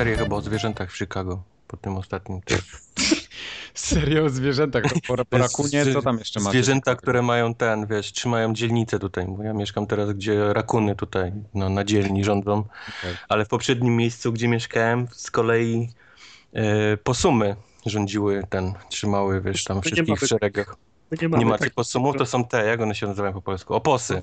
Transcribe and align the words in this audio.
serię 0.00 0.16
chyba 0.16 0.36
o 0.36 0.40
zwierzętach 0.40 0.90
w 0.92 0.96
Chicago. 0.96 1.42
Po 1.66 1.76
tym 1.76 1.96
ostatnim. 1.96 2.40
Serio 3.74 4.24
o 4.24 4.28
zwierzętach, 4.28 4.82
to 4.82 5.16
po, 5.16 5.24
po 5.30 5.38
rakunie, 5.38 5.92
co 5.92 6.02
tam 6.02 6.18
jeszcze 6.18 6.40
macie? 6.40 6.50
Zwierzęta, 6.50 6.94
które 6.94 7.22
mają 7.22 7.54
ten, 7.54 7.86
wiesz, 7.86 8.12
trzymają 8.12 8.54
dzielnicę 8.54 8.98
tutaj, 8.98 9.26
bo 9.28 9.42
ja 9.42 9.52
mieszkam 9.52 9.86
teraz, 9.86 10.12
gdzie 10.12 10.52
rakuny 10.52 10.96
tutaj 10.96 11.32
no, 11.54 11.68
na 11.68 11.84
dzielni 11.84 12.24
rządzą, 12.24 12.58
Okej. 12.58 13.16
ale 13.28 13.44
w 13.44 13.48
poprzednim 13.48 13.96
miejscu, 13.96 14.32
gdzie 14.32 14.48
mieszkałem, 14.48 15.08
z 15.12 15.30
kolei 15.30 15.88
e, 16.52 16.96
posumy 16.96 17.56
rządziły 17.86 18.42
ten, 18.50 18.72
trzymały, 18.88 19.40
wiesz, 19.40 19.64
tam 19.64 19.82
wszystkich 19.82 20.20
w 20.20 20.26
szeregach. 20.26 20.76
My 21.10 21.16
nie, 21.22 21.28
Nie 21.28 21.28
mamy 21.28 21.44
macie 21.44 21.58
takich- 21.58 21.74
posumów, 21.74 22.16
to 22.16 22.26
są 22.26 22.44
te, 22.44 22.66
jak 22.66 22.80
one 22.80 22.94
się 22.94 23.06
nazywają 23.06 23.32
po 23.32 23.42
polsku? 23.42 23.74
Oposy. 23.74 24.22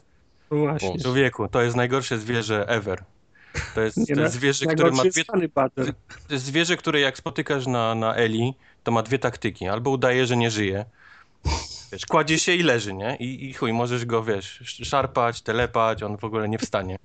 No 0.52 0.58
właśnie. 0.58 1.00
Człowieku, 1.00 1.48
to 1.48 1.62
jest 1.62 1.76
najgorsze 1.76 2.18
zwierzę 2.18 2.68
ever. 2.68 3.04
To 3.76 3.82
jest, 3.82 3.98
Nie 3.98 4.16
to 4.16 4.22
jest 4.22 4.34
zwierzę, 4.34 4.66
które 4.66 4.92
ma 4.92 5.04
dwie, 5.04 5.24
to 6.28 6.34
jest 6.34 6.46
zwierzę, 6.46 6.78
które 6.78 7.00
jak 7.00 7.18
spotykasz 7.18 7.68
na, 7.68 7.96
na 7.96 8.16
Eli, 8.16 8.54
to 8.84 8.92
ma 8.92 9.04
dwie 9.04 9.20
taktyki. 9.20 9.68
Albo 9.68 9.90
udaje, 9.90 10.26
że 10.26 10.38
nie 10.38 10.52
żyje. 10.52 10.86
Wiesz, 11.92 12.06
kładzie 12.06 12.40
się 12.40 12.54
i 12.54 12.64
leży, 12.64 12.94
nie? 12.94 13.16
I, 13.16 13.50
I 13.50 13.54
chuj, 13.54 13.74
możesz 13.74 14.06
go, 14.06 14.24
wiesz, 14.24 14.60
szarpać, 14.84 15.42
telepać, 15.42 16.04
on 16.04 16.18
w 16.18 16.24
ogóle 16.24 16.50
nie 16.50 16.58
wstanie. 16.58 16.98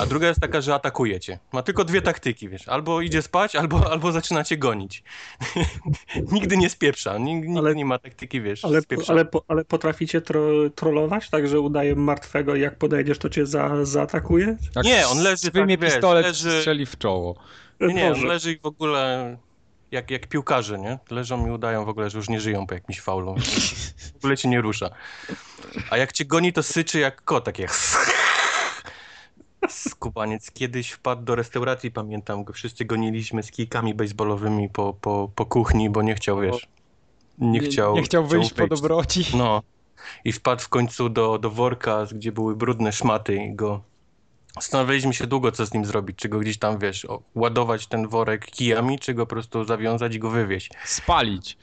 A 0.00 0.06
druga 0.06 0.28
jest 0.28 0.40
taka, 0.40 0.60
że 0.60 0.74
atakuje 0.74 1.20
cię. 1.20 1.38
Ma 1.52 1.62
tylko 1.62 1.84
dwie 1.84 2.02
taktyki, 2.02 2.48
wiesz. 2.48 2.68
Albo 2.68 3.00
idzie 3.00 3.22
spać, 3.22 3.56
albo, 3.56 3.80
albo 3.92 4.12
zaczyna 4.12 4.44
cię 4.44 4.56
gonić. 4.58 5.02
nigdy 6.32 6.56
nie 6.56 6.70
spieprza. 6.70 7.18
Nigdy, 7.18 7.46
nigdy 7.48 7.60
Ale- 7.60 7.74
nie 7.74 7.84
ma 7.84 7.98
taktyki, 7.98 8.40
wiesz, 8.40 8.64
Ale, 8.64 8.82
spieprza. 8.82 9.12
ale, 9.12 9.24
po- 9.24 9.44
ale 9.48 9.64
potraficie 9.64 10.20
tro, 10.20 10.70
trollować, 10.74 11.30
tak 11.30 11.48
że 11.48 11.60
udaje 11.60 11.94
martwego 11.96 12.54
i 12.54 12.60
jak 12.60 12.78
podejdziesz, 12.78 13.18
to 13.18 13.28
cię 13.30 13.46
za, 13.46 13.84
zaatakuje? 13.84 14.56
Tak 14.74 14.84
Nie, 14.84 15.08
on 15.08 15.18
leży 15.22 15.50
Wyjmie 15.50 15.76
tak, 15.76 15.84
wiesz, 15.84 15.92
pistolet, 15.92 16.26
leży- 16.26 16.58
strzeli 16.58 16.86
w 16.86 16.98
czoło. 16.98 17.36
Nie, 17.80 17.94
nie, 17.94 18.12
on 18.12 18.24
leży 18.24 18.52
i 18.52 18.58
w 18.58 18.66
ogóle 18.66 19.36
jak, 19.90 20.10
jak 20.10 20.26
piłkarze, 20.26 20.78
nie? 20.78 20.98
Leżą 21.10 21.46
i 21.46 21.50
udają 21.50 21.84
w 21.84 21.88
ogóle, 21.88 22.10
że 22.10 22.18
już 22.18 22.28
nie 22.28 22.40
żyją 22.40 22.66
po 22.66 22.74
jakimś 22.74 23.00
faulu. 23.00 23.34
W 24.14 24.16
ogóle 24.18 24.36
cię 24.36 24.48
nie 24.48 24.60
rusza. 24.60 24.90
A 25.90 25.96
jak 25.96 26.12
cię 26.12 26.24
goni, 26.24 26.52
to 26.52 26.62
syczy 26.62 26.98
jak 26.98 27.22
kot, 27.24 27.44
takie 27.44 27.66
Skubaniec 29.70 30.50
kiedyś 30.50 30.90
wpadł 30.90 31.22
do 31.22 31.34
restauracji, 31.34 31.90
pamiętam 31.90 32.44
go, 32.44 32.52
wszyscy 32.52 32.84
goniliśmy 32.84 33.42
z 33.42 33.50
kijkami 33.50 33.94
baseballowymi 33.94 34.68
po, 34.68 34.94
po, 35.00 35.30
po 35.34 35.46
kuchni, 35.46 35.90
bo 35.90 36.02
nie 36.02 36.14
chciał, 36.14 36.40
wiesz, 36.40 36.66
nie 37.38 37.60
chciał... 37.60 37.94
Nie 37.94 38.02
chciał 38.02 38.26
wyjść 38.26 38.52
po 38.52 38.66
dobroci. 38.66 39.26
No. 39.36 39.62
I 40.24 40.32
wpadł 40.32 40.62
w 40.62 40.68
końcu 40.68 41.08
do, 41.08 41.38
do 41.38 41.50
worka, 41.50 42.06
gdzie 42.12 42.32
były 42.32 42.56
brudne 42.56 42.92
szmaty 42.92 43.36
i 43.36 43.54
go... 43.54 43.82
Zastanawialiśmy 44.54 45.14
się 45.14 45.26
długo, 45.26 45.52
co 45.52 45.66
z 45.66 45.74
nim 45.74 45.84
zrobić. 45.84 46.16
Czy 46.16 46.28
go 46.28 46.38
gdzieś 46.38 46.58
tam, 46.58 46.78
wiesz, 46.78 47.06
ładować 47.34 47.86
ten 47.86 48.08
worek 48.08 48.46
kijami, 48.46 48.98
czy 48.98 49.14
go 49.14 49.26
po 49.26 49.30
prostu 49.30 49.64
zawiązać 49.64 50.14
i 50.14 50.18
go 50.18 50.30
wywieźć. 50.30 50.70
Spalić. 50.84 51.58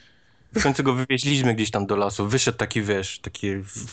W 0.55 0.63
końcu 0.63 0.83
go 0.83 0.93
wywieźliśmy 0.93 1.55
gdzieś 1.55 1.71
tam 1.71 1.85
do 1.85 1.95
lasu. 1.95 2.27
Wyszedł 2.27 2.57
taki, 2.57 2.81
wiesz, 2.81 3.19
taki 3.19 3.47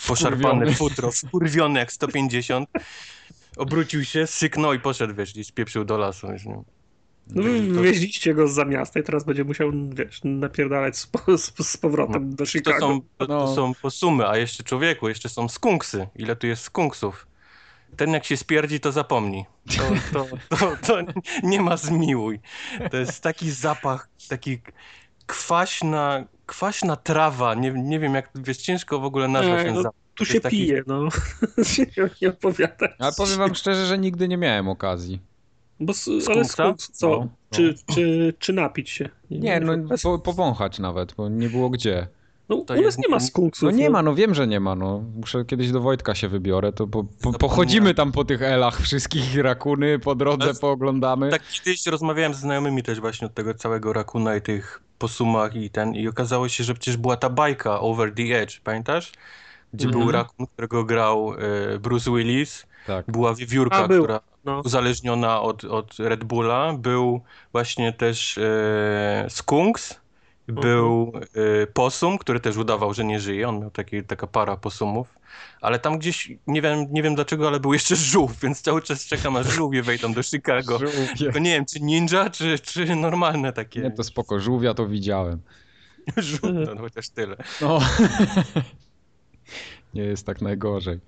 poszarpany 0.07 0.75
futro, 0.75 1.11
wkurwiony 1.13 1.79
jak 1.79 1.93
150. 1.93 2.69
Obrócił 3.57 4.05
się, 4.05 4.27
syknął 4.27 4.75
i 4.75 4.81
poszedł, 4.81 5.15
wiesz, 5.15 5.37
i 5.37 5.45
spieprzył 5.45 5.85
do 5.85 5.99
lasu. 5.99 6.29
Wiesz, 6.33 6.45
nie? 6.47 6.63
No, 7.27 7.43
wy 7.43 7.61
wywieźliście 7.61 8.35
go 8.35 8.49
za 8.49 8.65
miasta 8.65 9.01
i 9.01 9.03
teraz 9.03 9.25
będzie 9.25 9.45
musiał, 9.45 9.71
wiesz, 9.91 10.21
napierdalać 10.25 10.99
z, 10.99 11.07
po- 11.07 11.39
z, 11.39 11.53
z 11.69 11.77
powrotem 11.77 12.31
do 12.31 12.37
To 12.37 12.47
Chicago. 12.47 12.79
są, 12.81 13.01
to, 13.19 13.27
to 13.27 13.33
No. 13.39 13.55
są 13.55 13.73
posumy, 13.83 14.29
a 14.29 14.37
jeszcze 14.37 14.63
człowieku, 14.63 15.09
jeszcze 15.09 15.29
są 15.29 15.49
skunksy. 15.49 16.07
Ile 16.17 16.37
tu 16.37 16.47
jest 16.47 16.63
skunksów? 16.63 17.27
Ten 17.97 18.11
jak 18.11 18.25
się 18.25 18.37
spierdzi, 18.37 18.81
to 18.81 18.93
zapomni. 18.93 19.45
To, 19.77 19.83
to, 20.13 20.57
to, 20.57 20.77
to 20.87 20.99
nie 21.43 21.61
ma 21.61 21.77
zmiłuj. 21.77 22.41
To 22.91 22.97
jest 22.97 23.23
taki 23.23 23.51
zapach, 23.51 24.09
taki 24.29 24.61
kwaśna, 25.27 26.25
kwaśna 26.47 26.97
trawa. 26.97 27.55
Nie, 27.55 27.71
nie 27.71 27.99
wiem 28.01 28.15
jak, 28.15 28.31
wiesz, 28.35 28.57
ciężko 28.59 29.01
w 29.01 29.05
ogóle 29.05 29.29
nazwać 29.29 29.65
ten 29.65 29.75
no, 29.75 29.83
zapach. 29.83 30.01
Tu 30.15 30.25
się 30.25 30.41
taki- 30.41 30.57
pije, 30.57 30.83
no. 30.87 31.09
nie 32.23 32.29
opowiadać. 32.29 32.91
Ale 32.99 33.13
powiem 33.13 33.39
wam 33.39 33.55
szczerze, 33.55 33.87
że 33.87 33.99
nigdy 33.99 34.29
nie 34.29 34.37
miałem 34.37 34.69
okazji. 34.69 35.21
Bo, 35.81 35.93
ale 36.35 36.45
skunk, 36.45 36.79
co? 36.83 37.09
No, 37.11 37.19
no. 37.19 37.29
Czy, 37.51 37.75
czy, 37.95 38.35
czy 38.39 38.53
napić 38.53 38.91
się? 38.91 39.09
Nie, 39.31 39.61
no 39.61 39.73
po, 40.03 40.19
powąchać 40.19 40.79
nawet, 40.79 41.15
bo 41.15 41.29
nie 41.29 41.49
było 41.49 41.71
gdzie. 41.71 42.09
no, 42.49 42.57
to 42.57 42.75
u 42.75 42.83
nas 42.83 42.99
nie 42.99 43.09
ma 43.09 43.21
skunksów. 43.21 43.63
No 43.63 43.71
nie 43.71 43.91
ma, 43.91 44.03
no 44.03 44.15
wiem, 44.15 44.35
że 44.35 44.47
nie 44.47 44.61
ma, 44.61 44.75
no. 44.75 45.05
Muszę 45.17 45.45
kiedyś 45.45 45.71
do 45.73 45.81
Wojtka 45.81 46.15
się 46.15 46.29
wybiorę, 46.29 46.73
to 46.73 46.87
po, 46.87 47.05
po, 47.05 47.33
pochodzimy 47.33 47.95
tam 47.95 48.13
po 48.13 48.25
tych 48.25 48.43
elach 48.43 48.81
wszystkich 48.81 49.37
rakuny, 49.37 49.99
po 49.99 50.15
drodze 50.15 50.45
Ale- 50.45 50.55
pooglądamy. 50.55 51.31
Tak 51.31 51.43
kiedyś 51.49 51.87
rozmawiałem 51.87 52.35
z 52.35 52.39
znajomymi 52.39 52.83
też 52.83 53.01
właśnie 53.01 53.27
od 53.27 53.35
tego 53.35 53.55
całego 53.55 53.93
rakuna 53.93 54.37
i 54.37 54.41
tych 54.43 54.83
posumach 54.99 55.57
i 55.57 55.71
ten 55.71 55.95
i 55.95 56.09
okazało 56.09 56.49
się, 56.49 56.65
że 56.65 56.75
przecież 56.75 56.97
była 56.97 57.17
ta 57.17 57.31
bajka 57.31 57.81
Over 57.81 58.15
the 58.15 58.23
Edge, 58.23 58.61
pamiętasz? 58.61 59.13
Gdzie 59.75 59.87
Mhm. 59.87 60.05
był 60.05 60.13
rakun, 60.13 60.47
którego 60.47 60.85
grał 60.85 61.35
e, 61.75 61.79
Bruce 61.79 62.11
Willis. 62.11 62.67
Tak. 62.87 63.07
Była 63.09 63.35
wiewiórka, 63.35 63.77
A, 63.77 63.89
był. 63.89 64.03
która 64.03 64.21
No. 64.45 64.61
uzależniona 64.65 65.41
od, 65.41 65.65
od 65.65 65.99
Red 65.99 66.25
Bulla. 66.25 66.73
Był 66.79 67.21
właśnie 67.53 67.93
też 67.93 68.39
e, 68.39 69.27
Skunks. 69.29 70.01
Był 70.49 71.13
e, 71.63 71.67
posum, 71.67 72.19
który 72.19 72.41
też 72.41 72.57
udawał, 72.57 72.95
że 72.95 73.05
nie 73.05 73.21
żyje. 73.21 73.49
On 73.49 73.61
miał 73.61 73.71
taki, 73.71 74.05
taka 74.05 74.27
para 74.27 74.57
posumów. 74.57 75.09
Ale 75.61 75.79
tam 75.79 75.99
gdzieś, 75.99 76.33
nie 76.47 76.63
wiem, 76.63 76.87
nie 76.91 77.03
wiem 77.03 77.15
dlaczego, 77.15 77.49
ale 77.49 77.61
był 77.61 77.73
jeszcze 77.73 77.97
żółw, 77.97 78.41
więc 78.41 78.63
cały 78.63 78.83
czas 78.83 79.07
czekam, 79.07 79.37
aż 79.37 79.47
żółwie 79.47 79.83
wejdą 79.83 80.13
do 80.13 80.23
Chicago. 80.23 80.79
Tylko 81.19 81.39
nie 81.39 81.51
wiem, 81.51 81.65
czy 81.67 81.81
ninja, 81.81 82.31
czy, 82.31 82.59
czy 82.59 82.97
normalne 82.97 83.53
takie. 83.53 83.81
Nie, 83.81 83.91
to 83.91 84.05
spoko, 84.05 84.41
żółwia 84.41 84.75
to 84.75 84.87
widziałem. 84.89 85.41
Żółw, 86.17 86.43
no, 86.67 86.81
chociaż 86.81 87.09
tyle. 87.09 87.37
No. 87.61 87.79
Nie 89.95 90.03
jest 90.03 90.27
tak 90.27 90.43
najgorzej. 90.43 90.99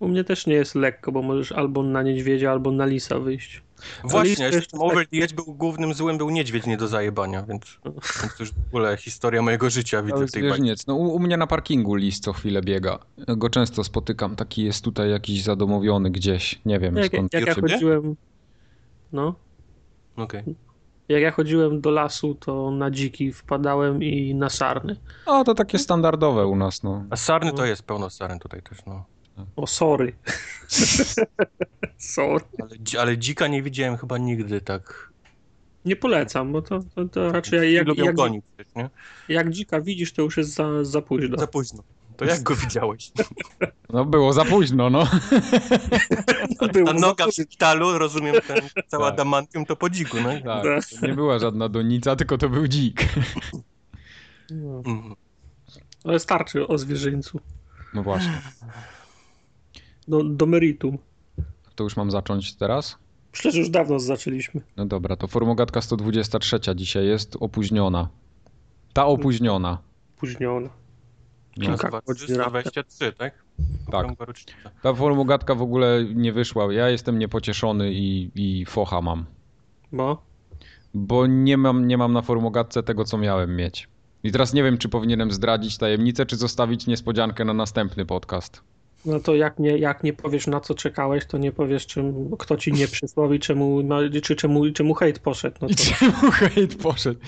U 0.00 0.08
mnie 0.08 0.24
też 0.24 0.46
nie 0.46 0.54
jest 0.54 0.74
lekko, 0.74 1.12
bo 1.12 1.22
możesz 1.22 1.52
albo 1.52 1.82
na 1.82 2.02
niedźwiedzia, 2.02 2.50
albo 2.50 2.70
na 2.70 2.86
lisa 2.86 3.18
wyjść. 3.18 3.62
Właśnie, 4.04 4.44
jeszcze 4.44 4.78
Over 4.78 5.06
the 5.08 5.16
Edge 5.16 5.34
był 5.34 5.44
głównym 5.44 5.94
złym, 5.94 6.18
był 6.18 6.30
niedźwiedź 6.30 6.66
nie 6.66 6.76
do 6.76 6.88
zajebania, 6.88 7.42
więc, 7.42 7.78
więc 7.84 7.96
to 8.36 8.42
już 8.42 8.52
w 8.52 8.68
ogóle 8.68 8.96
historia 8.96 9.42
mojego 9.42 9.70
życia 9.70 10.02
widzę 10.02 10.26
w 10.26 10.32
tej 10.32 10.42
bajce. 10.42 10.54
zwierzyniec. 10.56 10.86
No, 10.86 10.94
u, 10.94 11.14
u 11.14 11.18
mnie 11.18 11.36
na 11.36 11.46
parkingu 11.46 11.94
lis 11.94 12.20
co 12.20 12.32
chwilę 12.32 12.62
biega. 12.62 12.98
Go 13.36 13.50
często 13.50 13.84
spotykam. 13.84 14.36
Taki 14.36 14.64
jest 14.64 14.84
tutaj 14.84 15.10
jakiś 15.10 15.42
zadomowiony 15.42 16.10
gdzieś. 16.10 16.60
Nie 16.64 16.78
wiem 16.78 16.96
Jak, 16.96 17.06
skąd. 17.06 17.32
jak 17.32 17.46
ja 17.46 17.54
Ciebie? 17.54 17.72
chodziłem... 17.72 18.16
No. 19.12 19.34
Okej. 20.16 20.42
Jak 21.10 21.22
ja 21.22 21.30
chodziłem 21.30 21.80
do 21.80 21.90
lasu, 21.90 22.34
to 22.34 22.70
na 22.70 22.90
dziki 22.90 23.32
wpadałem 23.32 24.02
i 24.02 24.34
na 24.34 24.48
sarny. 24.48 24.96
O, 25.26 25.44
to 25.44 25.54
takie 25.54 25.78
standardowe 25.78 26.46
u 26.46 26.56
nas, 26.56 26.82
no. 26.82 27.04
A 27.10 27.16
sarny 27.16 27.52
to 27.52 27.64
jest 27.64 27.82
pełno 27.82 28.10
saren 28.10 28.38
tutaj 28.38 28.62
też, 28.62 28.78
no. 28.86 29.04
O, 29.56 29.66
sorry. 29.66 30.12
sorry. 32.16 32.44
Ale, 32.58 33.00
ale 33.00 33.18
dzika 33.18 33.46
nie 33.46 33.62
widziałem 33.62 33.96
chyba 33.96 34.18
nigdy 34.18 34.60
tak. 34.60 35.10
Nie 35.84 35.96
polecam, 35.96 36.52
bo 36.52 36.62
to, 36.62 36.80
to, 36.94 37.04
to 37.04 37.32
raczej 37.32 37.74
jak, 37.74 37.98
jak, 37.98 38.16
gonić 38.16 38.44
nie? 38.76 38.90
jak 39.28 39.50
dzika 39.50 39.80
widzisz, 39.80 40.12
to 40.12 40.22
już 40.22 40.36
jest 40.36 40.54
za, 40.54 40.84
za 40.84 41.02
późno. 41.02 41.38
Za 41.38 41.46
późno. 41.46 41.82
To 42.20 42.24
jak 42.26 42.42
go 42.42 42.56
widziałeś? 42.56 43.10
No 43.92 44.04
było 44.04 44.32
za 44.32 44.44
późno, 44.44 44.90
no. 44.90 44.98
Było 46.72 46.92
Ta 46.92 46.92
za 46.92 46.98
noga 46.98 47.26
w 47.26 47.30
szpitalu, 47.30 47.98
rozumiem, 47.98 48.34
ten, 48.46 48.60
cała 48.88 49.04
Tak. 49.04 49.14
adamantium 49.14 49.66
to 49.66 49.76
po 49.76 49.90
dziku, 49.90 50.16
no. 50.22 50.28
Tak, 50.28 50.42
Tak. 50.42 51.00
to 51.00 51.06
nie 51.06 51.14
była 51.14 51.38
żadna 51.38 51.68
donica, 51.68 52.16
tylko 52.16 52.38
to 52.38 52.48
był 52.48 52.68
dzik. 52.68 53.08
No. 54.50 54.82
Mhm. 54.86 55.14
Ale 56.04 56.18
starczy 56.18 56.68
o 56.68 56.78
zwierzyńcu. 56.78 57.40
No 57.94 58.02
właśnie. 58.02 58.40
Do, 60.08 60.24
do 60.24 60.46
meritum. 60.46 60.98
To 61.74 61.84
już 61.84 61.96
mam 61.96 62.10
zacząć 62.10 62.54
teraz? 62.54 62.98
Przecież 63.32 63.54
już 63.54 63.70
dawno 63.70 63.98
zaczęliśmy. 63.98 64.60
No 64.76 64.86
dobra, 64.86 65.16
to 65.16 65.26
Formogatka 65.26 65.80
123 65.80 66.60
dzisiaj 66.74 67.06
jest 67.06 67.36
opóźniona. 67.40 68.08
Ta 68.92 69.06
opóźniona. 69.06 69.78
Późniona. 70.16 70.79
No, 71.56 71.62
Kilka 71.64 71.82
Nazywa 71.82 72.00
godzin 72.06 72.26
323, 72.26 73.12
tak? 73.12 73.34
Tak. 73.90 74.06
Rocznica. 74.18 74.70
Ta 74.82 74.94
Formogatka 74.94 75.54
w 75.54 75.62
ogóle 75.62 76.04
nie 76.14 76.32
wyszła. 76.32 76.72
Ja 76.72 76.88
jestem 76.88 77.18
niepocieszony 77.18 77.92
i, 77.92 78.30
i 78.34 78.66
focha 78.66 79.00
mam. 79.00 79.26
Bo? 79.92 80.22
Bo 80.94 81.26
nie 81.26 81.56
mam, 81.56 81.88
nie 81.88 81.98
mam 81.98 82.12
na 82.12 82.22
Formogatce 82.22 82.82
tego, 82.82 83.04
co 83.04 83.18
miałem 83.18 83.56
mieć. 83.56 83.88
I 84.22 84.32
teraz 84.32 84.52
nie 84.52 84.62
wiem, 84.62 84.78
czy 84.78 84.88
powinienem 84.88 85.30
zdradzić 85.30 85.78
tajemnicę, 85.78 86.26
czy 86.26 86.36
zostawić 86.36 86.86
niespodziankę 86.86 87.44
na 87.44 87.52
następny 87.52 88.06
podcast. 88.06 88.62
No 89.04 89.20
to 89.20 89.34
jak 89.34 89.58
nie, 89.58 89.78
jak 89.78 90.02
nie 90.04 90.12
powiesz 90.12 90.46
na 90.46 90.60
co 90.60 90.74
czekałeś, 90.74 91.26
to 91.26 91.38
nie 91.38 91.52
powiesz 91.52 91.86
czym, 91.86 92.30
kto 92.38 92.56
ci 92.56 92.72
nie 92.72 92.88
przysłał 92.88 93.32
i 93.32 93.38
czemu, 93.38 93.82
no, 93.82 93.98
czy 94.22 94.36
czemu, 94.36 94.72
czemu 94.72 94.94
hejt 94.94 95.18
poszedł. 95.18 95.56
No 95.62 95.68
I 95.68 95.74
to, 95.74 95.84
czemu 95.98 96.30
hejt 96.30 96.82
poszedł? 96.82 97.20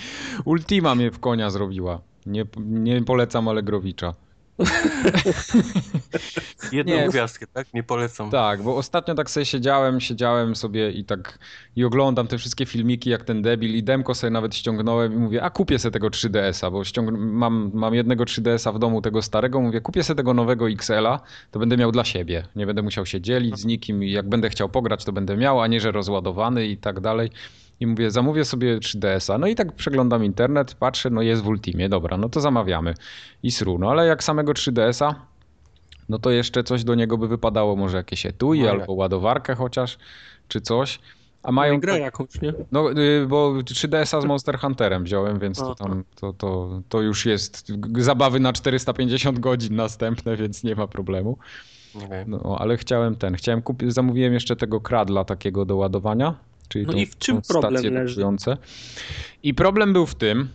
Ultima 0.44 0.94
mnie 0.94 1.10
w 1.10 1.18
konia 1.18 1.50
zrobiła. 1.50 2.00
Nie, 2.26 2.44
nie 2.56 3.04
polecam 3.04 3.48
Allegrowicza. 3.48 4.14
Jedną 6.72 6.94
Nie. 6.94 7.08
gwiazdkę, 7.08 7.46
tak? 7.46 7.74
Nie 7.74 7.82
polecam. 7.82 8.30
Tak, 8.30 8.62
bo 8.62 8.76
ostatnio 8.76 9.14
tak 9.14 9.30
sobie 9.30 9.46
siedziałem, 9.46 10.00
siedziałem 10.00 10.56
sobie 10.56 10.90
i 10.90 11.04
tak 11.04 11.38
i 11.76 11.84
oglądam 11.84 12.26
te 12.26 12.38
wszystkie 12.38 12.66
filmiki 12.66 13.10
jak 13.10 13.24
ten 13.24 13.42
debil 13.42 13.74
i 13.74 13.82
demko 13.82 14.14
sobie 14.14 14.30
nawet 14.30 14.54
ściągnąłem 14.54 15.12
i 15.12 15.16
mówię, 15.16 15.42
a 15.42 15.50
kupię 15.50 15.78
sobie 15.78 15.92
tego 15.92 16.08
3DS-a, 16.08 16.70
bo 16.70 16.84
ściąg... 16.84 17.10
mam, 17.18 17.70
mam 17.74 17.94
jednego 17.94 18.24
3DS-a 18.24 18.72
w 18.72 18.78
domu, 18.78 19.02
tego 19.02 19.22
starego, 19.22 19.60
mówię, 19.60 19.80
kupię 19.80 20.02
sobie 20.02 20.16
tego 20.16 20.34
nowego 20.34 20.70
XL-a, 20.70 21.20
to 21.50 21.58
będę 21.58 21.76
miał 21.76 21.92
dla 21.92 22.04
siebie, 22.04 22.46
nie 22.56 22.66
będę 22.66 22.82
musiał 22.82 23.06
się 23.06 23.20
dzielić 23.20 23.58
z 23.58 23.64
nikim 23.64 24.04
i 24.04 24.10
jak 24.10 24.28
będę 24.28 24.50
chciał 24.50 24.68
pograć, 24.68 25.04
to 25.04 25.12
będę 25.12 25.36
miał, 25.36 25.60
a 25.60 25.66
nie, 25.66 25.80
że 25.80 25.92
rozładowany 25.92 26.66
i 26.66 26.76
tak 26.76 27.00
dalej. 27.00 27.30
I 27.80 27.86
mówię, 27.86 28.10
zamówię 28.10 28.44
sobie 28.44 28.78
3DS-a. 28.78 29.38
No 29.38 29.46
i 29.46 29.54
tak 29.54 29.72
przeglądam 29.72 30.24
internet, 30.24 30.74
patrzę, 30.74 31.10
no 31.10 31.22
jest 31.22 31.42
w 31.42 31.46
Ultimie, 31.46 31.88
dobra, 31.88 32.16
no 32.16 32.28
to 32.28 32.40
zamawiamy. 32.40 32.94
I 33.42 33.50
sru. 33.50 33.78
No 33.78 33.90
ale 33.90 34.06
jak 34.06 34.24
samego 34.24 34.52
3DS-a, 34.52 35.14
no 36.08 36.18
to 36.18 36.30
jeszcze 36.30 36.64
coś 36.64 36.84
do 36.84 36.94
niego 36.94 37.18
by 37.18 37.28
wypadało, 37.28 37.76
może 37.76 37.96
jakieś 37.96 38.26
etui 38.26 38.62
No, 38.62 38.70
albo 38.70 38.92
ładowarkę 38.92 39.54
chociaż, 39.54 39.98
czy 40.48 40.60
coś. 40.60 40.98
A 41.42 41.52
mają. 41.52 41.72
Mają 41.72 41.80
grę 41.80 41.98
jakąś, 41.98 42.40
nie? 42.42 42.52
No, 42.72 42.92
y, 42.92 43.26
bo 43.28 43.52
3DS-a 43.52 44.20
z 44.20 44.24
Monster 44.24 44.58
Hunterem 44.58 45.04
wziąłem, 45.04 45.38
więc 45.38 45.58
to 45.58 45.64
Aha. 45.64 45.74
tam 45.78 46.04
to, 46.14 46.32
to, 46.32 46.80
to 46.88 47.00
już 47.00 47.26
jest 47.26 47.72
zabawy 47.98 48.40
na 48.40 48.52
450 48.52 49.38
godzin 49.38 49.76
następne, 49.76 50.36
więc 50.36 50.64
nie 50.64 50.74
ma 50.74 50.86
problemu. 50.86 51.38
No, 52.26 52.56
ale 52.58 52.76
chciałem 52.76 53.16
ten, 53.16 53.34
chciałem 53.34 53.62
kupić, 53.62 53.94
zamówiłem 53.94 54.32
jeszcze 54.32 54.56
tego 54.56 54.80
kradla 54.80 55.24
takiego 55.24 55.64
do 55.64 55.76
ładowania, 55.76 56.34
czyli 56.68 56.86
No 56.86 56.92
tą, 56.92 56.98
i 56.98 57.06
w 57.06 57.18
czym 57.18 57.42
problem 57.42 57.94
leży? 57.94 58.20
I 59.42 59.54
problem 59.54 59.92
był 59.92 60.06
w 60.06 60.14
tym, 60.14 60.48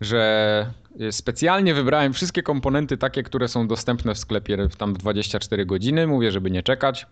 że 0.00 0.70
specjalnie 1.10 1.74
wybrałem 1.74 2.12
wszystkie 2.12 2.42
komponenty 2.42 2.96
takie, 2.96 3.22
które 3.22 3.48
są 3.48 3.68
dostępne 3.68 4.14
w 4.14 4.18
sklepie 4.18 4.68
w 4.68 4.76
tam 4.76 4.94
24 4.94 5.66
godziny, 5.66 6.06
mówię, 6.06 6.32
żeby 6.32 6.50
nie 6.50 6.62
czekać. 6.62 7.06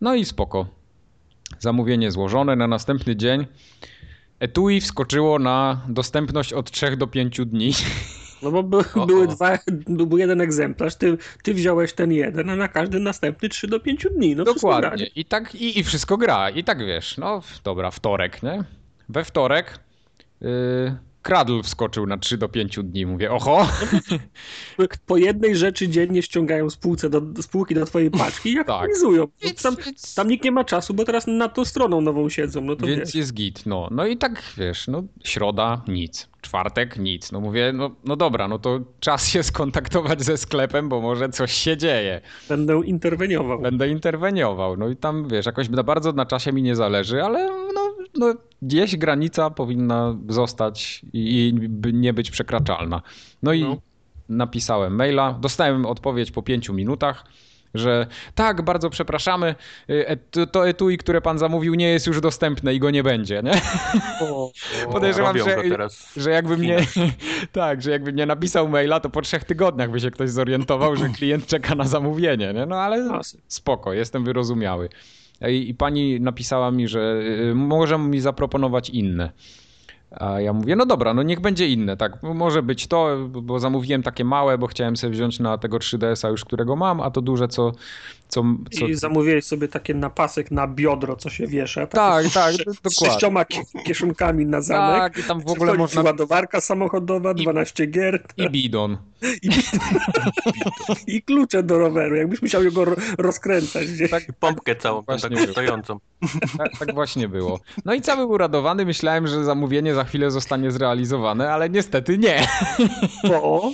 No 0.00 0.14
i 0.14 0.24
spoko. 0.24 0.66
Zamówienie 1.58 2.10
złożone 2.10 2.56
na 2.56 2.66
następny 2.66 3.16
dzień. 3.16 3.46
Etui 4.40 4.80
wskoczyło 4.80 5.38
na 5.38 5.80
dostępność 5.88 6.52
od 6.52 6.70
3 6.70 6.96
do 6.96 7.06
5 7.06 7.40
dni. 7.46 7.72
No 8.42 8.50
bo 8.50 8.62
by, 8.62 8.76
były 9.06 9.28
dwa, 9.28 9.58
był 9.88 10.18
jeden 10.18 10.40
egzemplarz, 10.40 10.96
ty, 10.96 11.18
ty 11.42 11.54
wziąłeś 11.54 11.92
ten 11.92 12.12
jeden, 12.12 12.50
a 12.50 12.56
na 12.56 12.68
każdy 12.68 13.00
następny 13.00 13.48
3 13.48 13.66
do 13.66 13.80
5 13.80 14.06
dni. 14.16 14.36
No 14.36 14.44
Dokładnie. 14.44 15.06
I 15.06 15.24
tak 15.24 15.54
i, 15.54 15.78
i 15.78 15.84
wszystko 15.84 16.16
gra. 16.16 16.50
I 16.50 16.64
tak 16.64 16.78
wiesz, 16.78 17.16
no 17.16 17.42
dobra, 17.64 17.90
wtorek, 17.90 18.42
nie? 18.42 18.64
We 19.08 19.24
wtorek 19.24 19.78
yy, 20.40 20.96
Kradl 21.28 21.62
wskoczył 21.62 22.06
na 22.06 22.18
3 22.18 22.38
do 22.38 22.48
5 22.48 22.78
dni. 22.84 23.06
Mówię, 23.06 23.30
oho, 23.32 23.68
Po 25.06 25.16
jednej 25.16 25.56
rzeczy 25.56 25.88
dziennie 25.88 26.22
ściągają 26.22 26.70
z, 26.70 26.76
półce 26.76 27.10
do, 27.10 27.20
z 27.42 27.46
półki 27.46 27.74
do 27.74 27.86
twojej 27.86 28.10
paczki 28.10 28.52
i 28.52 28.54
Tak. 28.56 28.60
aktualizują. 28.68 29.26
Więc- 29.42 29.62
Tam, 29.62 29.76
tam 30.16 30.28
nikt 30.28 30.44
nie 30.44 30.50
ma 30.52 30.64
czasu, 30.64 30.94
bo 30.94 31.04
teraz 31.04 31.26
nad 31.26 31.54
tą 31.54 31.64
stroną 31.64 32.00
nową 32.00 32.28
siedzą, 32.28 32.60
no 32.60 32.76
to 32.76 32.86
więc 32.86 33.00
wiesz. 33.00 33.14
jest 33.14 33.34
git. 33.34 33.66
No. 33.66 33.88
no 33.90 34.06
i 34.06 34.16
tak 34.16 34.42
wiesz, 34.56 34.88
no 34.88 35.02
środa 35.24 35.82
nic, 35.88 36.28
czwartek 36.40 36.96
nic. 36.98 37.32
No 37.32 37.40
mówię, 37.40 37.72
no, 37.74 37.90
no 38.04 38.16
dobra, 38.16 38.48
no 38.48 38.58
to 38.58 38.80
czas 39.00 39.26
się 39.28 39.42
skontaktować 39.42 40.22
ze 40.22 40.36
sklepem, 40.36 40.88
bo 40.88 41.00
może 41.00 41.28
coś 41.28 41.52
się 41.52 41.76
dzieje. 41.76 42.20
Będę 42.48 42.80
interweniował. 42.84 43.58
Będę 43.60 43.88
interweniował. 43.88 44.76
No 44.76 44.88
i 44.88 44.96
tam 44.96 45.28
wiesz, 45.28 45.46
jakoś 45.46 45.68
na 45.68 45.82
bardzo 45.82 46.12
na 46.12 46.26
czasie 46.26 46.52
mi 46.52 46.62
nie 46.62 46.76
zależy, 46.76 47.22
ale 47.22 47.48
no, 48.14 48.34
gdzieś 48.62 48.96
granica 48.96 49.50
powinna 49.50 50.16
zostać 50.28 51.02
i, 51.12 51.54
nie 51.92 52.12
być 52.12 52.30
przekraczalna. 52.30 53.02
No 53.42 53.52
i 53.52 53.62
No. 53.62 53.76
napisałem 54.28 54.94
maila, 54.94 55.32
dostałem 55.32 55.86
odpowiedź 55.86 56.30
po 56.30 56.42
pięciu 56.42 56.74
minutach. 56.74 57.24
Że 57.74 58.06
tak, 58.34 58.62
bardzo 58.62 58.90
przepraszamy, 58.90 59.54
y, 59.90 60.06
et- 60.08 60.36
to 60.52 60.68
etui, 60.68 60.98
które 60.98 61.20
pan 61.20 61.38
zamówił, 61.38 61.74
nie 61.74 61.88
jest 61.88 62.06
już 62.06 62.20
dostępne 62.20 62.74
i 62.74 62.78
go 62.78 62.90
nie 62.90 63.02
będzie, 63.02 63.42
nie? 63.42 63.60
O, 64.20 64.50
Podejrzewam, 64.92 65.36
Robią 65.36 65.44
że-. 65.44 65.88
Że 66.22 66.30
jakby 66.30 66.56
mnie, 66.56 66.76
tak, 67.52 67.82
że 67.82 67.90
jakby 67.90 68.12
mnie 68.12 68.26
napisał 68.26 68.68
maila, 68.68 69.00
to 69.00 69.10
po 69.10 69.22
trzech 69.22 69.44
tygodniach 69.44 69.90
by 69.90 70.00
się 70.00 70.10
ktoś 70.10 70.30
zorientował, 70.30 70.96
że 70.96 71.08
klient 71.18 71.46
czeka 71.46 71.74
na 71.74 71.84
zamówienie, 71.84 72.52
nie? 72.54 72.66
No 72.66 72.76
ale 72.76 73.20
spoko, 73.48 73.92
jestem 73.92 74.24
wyrozumiały. 74.24 74.88
I, 75.40 75.68
I 75.68 75.74
pani 75.74 76.20
napisała 76.20 76.70
mi, 76.70 76.88
że 76.88 77.20
y, 77.50 77.54
może 77.54 77.98
mi 77.98 78.20
zaproponować 78.20 78.90
inne. 78.90 79.30
A 80.10 80.40
ja 80.40 80.52
mówię, 80.52 80.76
no 80.76 80.86
dobra, 80.86 81.14
no 81.14 81.22
niech 81.22 81.40
będzie 81.40 81.68
inne, 81.68 81.96
tak. 81.96 82.22
Może 82.22 82.62
być 82.62 82.86
to, 82.86 83.16
bo 83.28 83.60
zamówiłem 83.60 84.02
takie 84.02 84.24
małe, 84.24 84.58
bo 84.58 84.66
chciałem 84.66 84.96
sobie 84.96 85.12
wziąć 85.12 85.40
na 85.40 85.58
tego 85.58 85.78
3DS-a 85.78 86.28
już, 86.28 86.44
którego 86.44 86.76
mam, 86.76 87.00
a 87.00 87.10
to 87.10 87.20
duże, 87.20 87.48
co. 87.48 87.72
co, 88.28 88.44
co... 88.78 88.86
I 88.86 88.94
zamówiłeś 88.94 89.44
sobie 89.44 89.68
takie 89.68 89.94
napasek 89.94 90.50
na 90.50 90.66
biodro, 90.66 91.16
co 91.16 91.30
się 91.30 91.46
wiesza. 91.46 91.86
Tak, 91.86 92.26
z- 92.26 92.32
tak, 92.34 92.54
z 92.54 92.58
dokładnie. 92.58 92.90
sześcioma 92.90 93.42
kie- 93.44 93.82
kieszonkami 93.84 94.46
na 94.46 94.60
zamek. 94.60 95.00
Tak, 95.14 95.18
i 95.24 95.28
tam 95.28 95.40
w 95.40 95.48
ogóle 95.48 95.74
można. 95.74 96.02
ładowarka 96.02 96.60
samochodowa, 96.60 97.34
12 97.34 97.86
gier 97.86 98.22
I 98.36 98.50
bidon. 98.50 98.96
i, 99.42 99.50
i 101.06 101.22
klucze 101.22 101.62
do 101.62 101.78
roweru, 101.78 102.16
jakbyś 102.16 102.42
musiał 102.42 102.62
go 102.72 102.84
ro- 102.84 102.96
rozkręcać. 103.18 103.86
Gdzie... 103.88 104.08
Tak, 104.08 104.22
Pompkę 104.40 104.76
całą, 104.76 105.02
Właśnie 105.02 105.36
taką 105.36 105.52
stojącą. 105.52 105.98
Tak, 106.58 106.78
tak 106.78 106.94
właśnie 106.94 107.28
było. 107.28 107.60
No 107.84 107.94
i 107.94 108.00
cały 108.00 108.26
uradowany 108.26 108.84
myślałem, 108.84 109.26
że 109.26 109.44
zamówienie 109.44 109.94
za 109.94 110.04
chwilę 110.04 110.30
zostanie 110.30 110.70
zrealizowane, 110.70 111.52
ale 111.52 111.70
niestety 111.70 112.18
nie. 112.18 112.46
Bo 113.28 113.72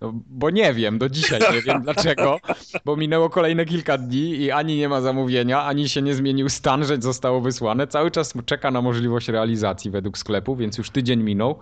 No, 0.00 0.12
bo 0.26 0.50
nie 0.50 0.74
wiem, 0.74 0.98
do 0.98 1.08
dzisiaj 1.08 1.40
nie 1.52 1.62
wiem 1.62 1.82
dlaczego, 1.88 2.40
bo 2.84 2.96
minęło 2.96 3.30
kolejne 3.30 3.64
kilka 3.64 3.98
dni 3.98 4.36
i 4.36 4.50
ani 4.50 4.76
nie 4.76 4.88
ma 4.88 5.00
zamówienia, 5.00 5.62
ani 5.62 5.88
się 5.88 6.02
nie 6.02 6.14
zmienił 6.14 6.48
stan, 6.48 6.84
że 6.84 6.96
zostało 7.00 7.40
wysłane. 7.40 7.86
Cały 7.86 8.10
czas 8.10 8.34
czeka 8.46 8.70
na 8.70 8.82
możliwość 8.82 9.28
realizacji 9.28 9.90
według 9.90 10.18
sklepu, 10.18 10.56
więc 10.56 10.78
już 10.78 10.90
tydzień 10.90 11.22
minął. 11.22 11.58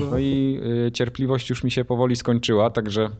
No 0.00 0.18
i 0.18 0.60
y, 0.86 0.92
cierpliwość 0.92 1.50
już 1.50 1.64
mi 1.64 1.70
się 1.70 1.84
powoli 1.84 2.16
skończyła, 2.16 2.70
także 2.70 3.10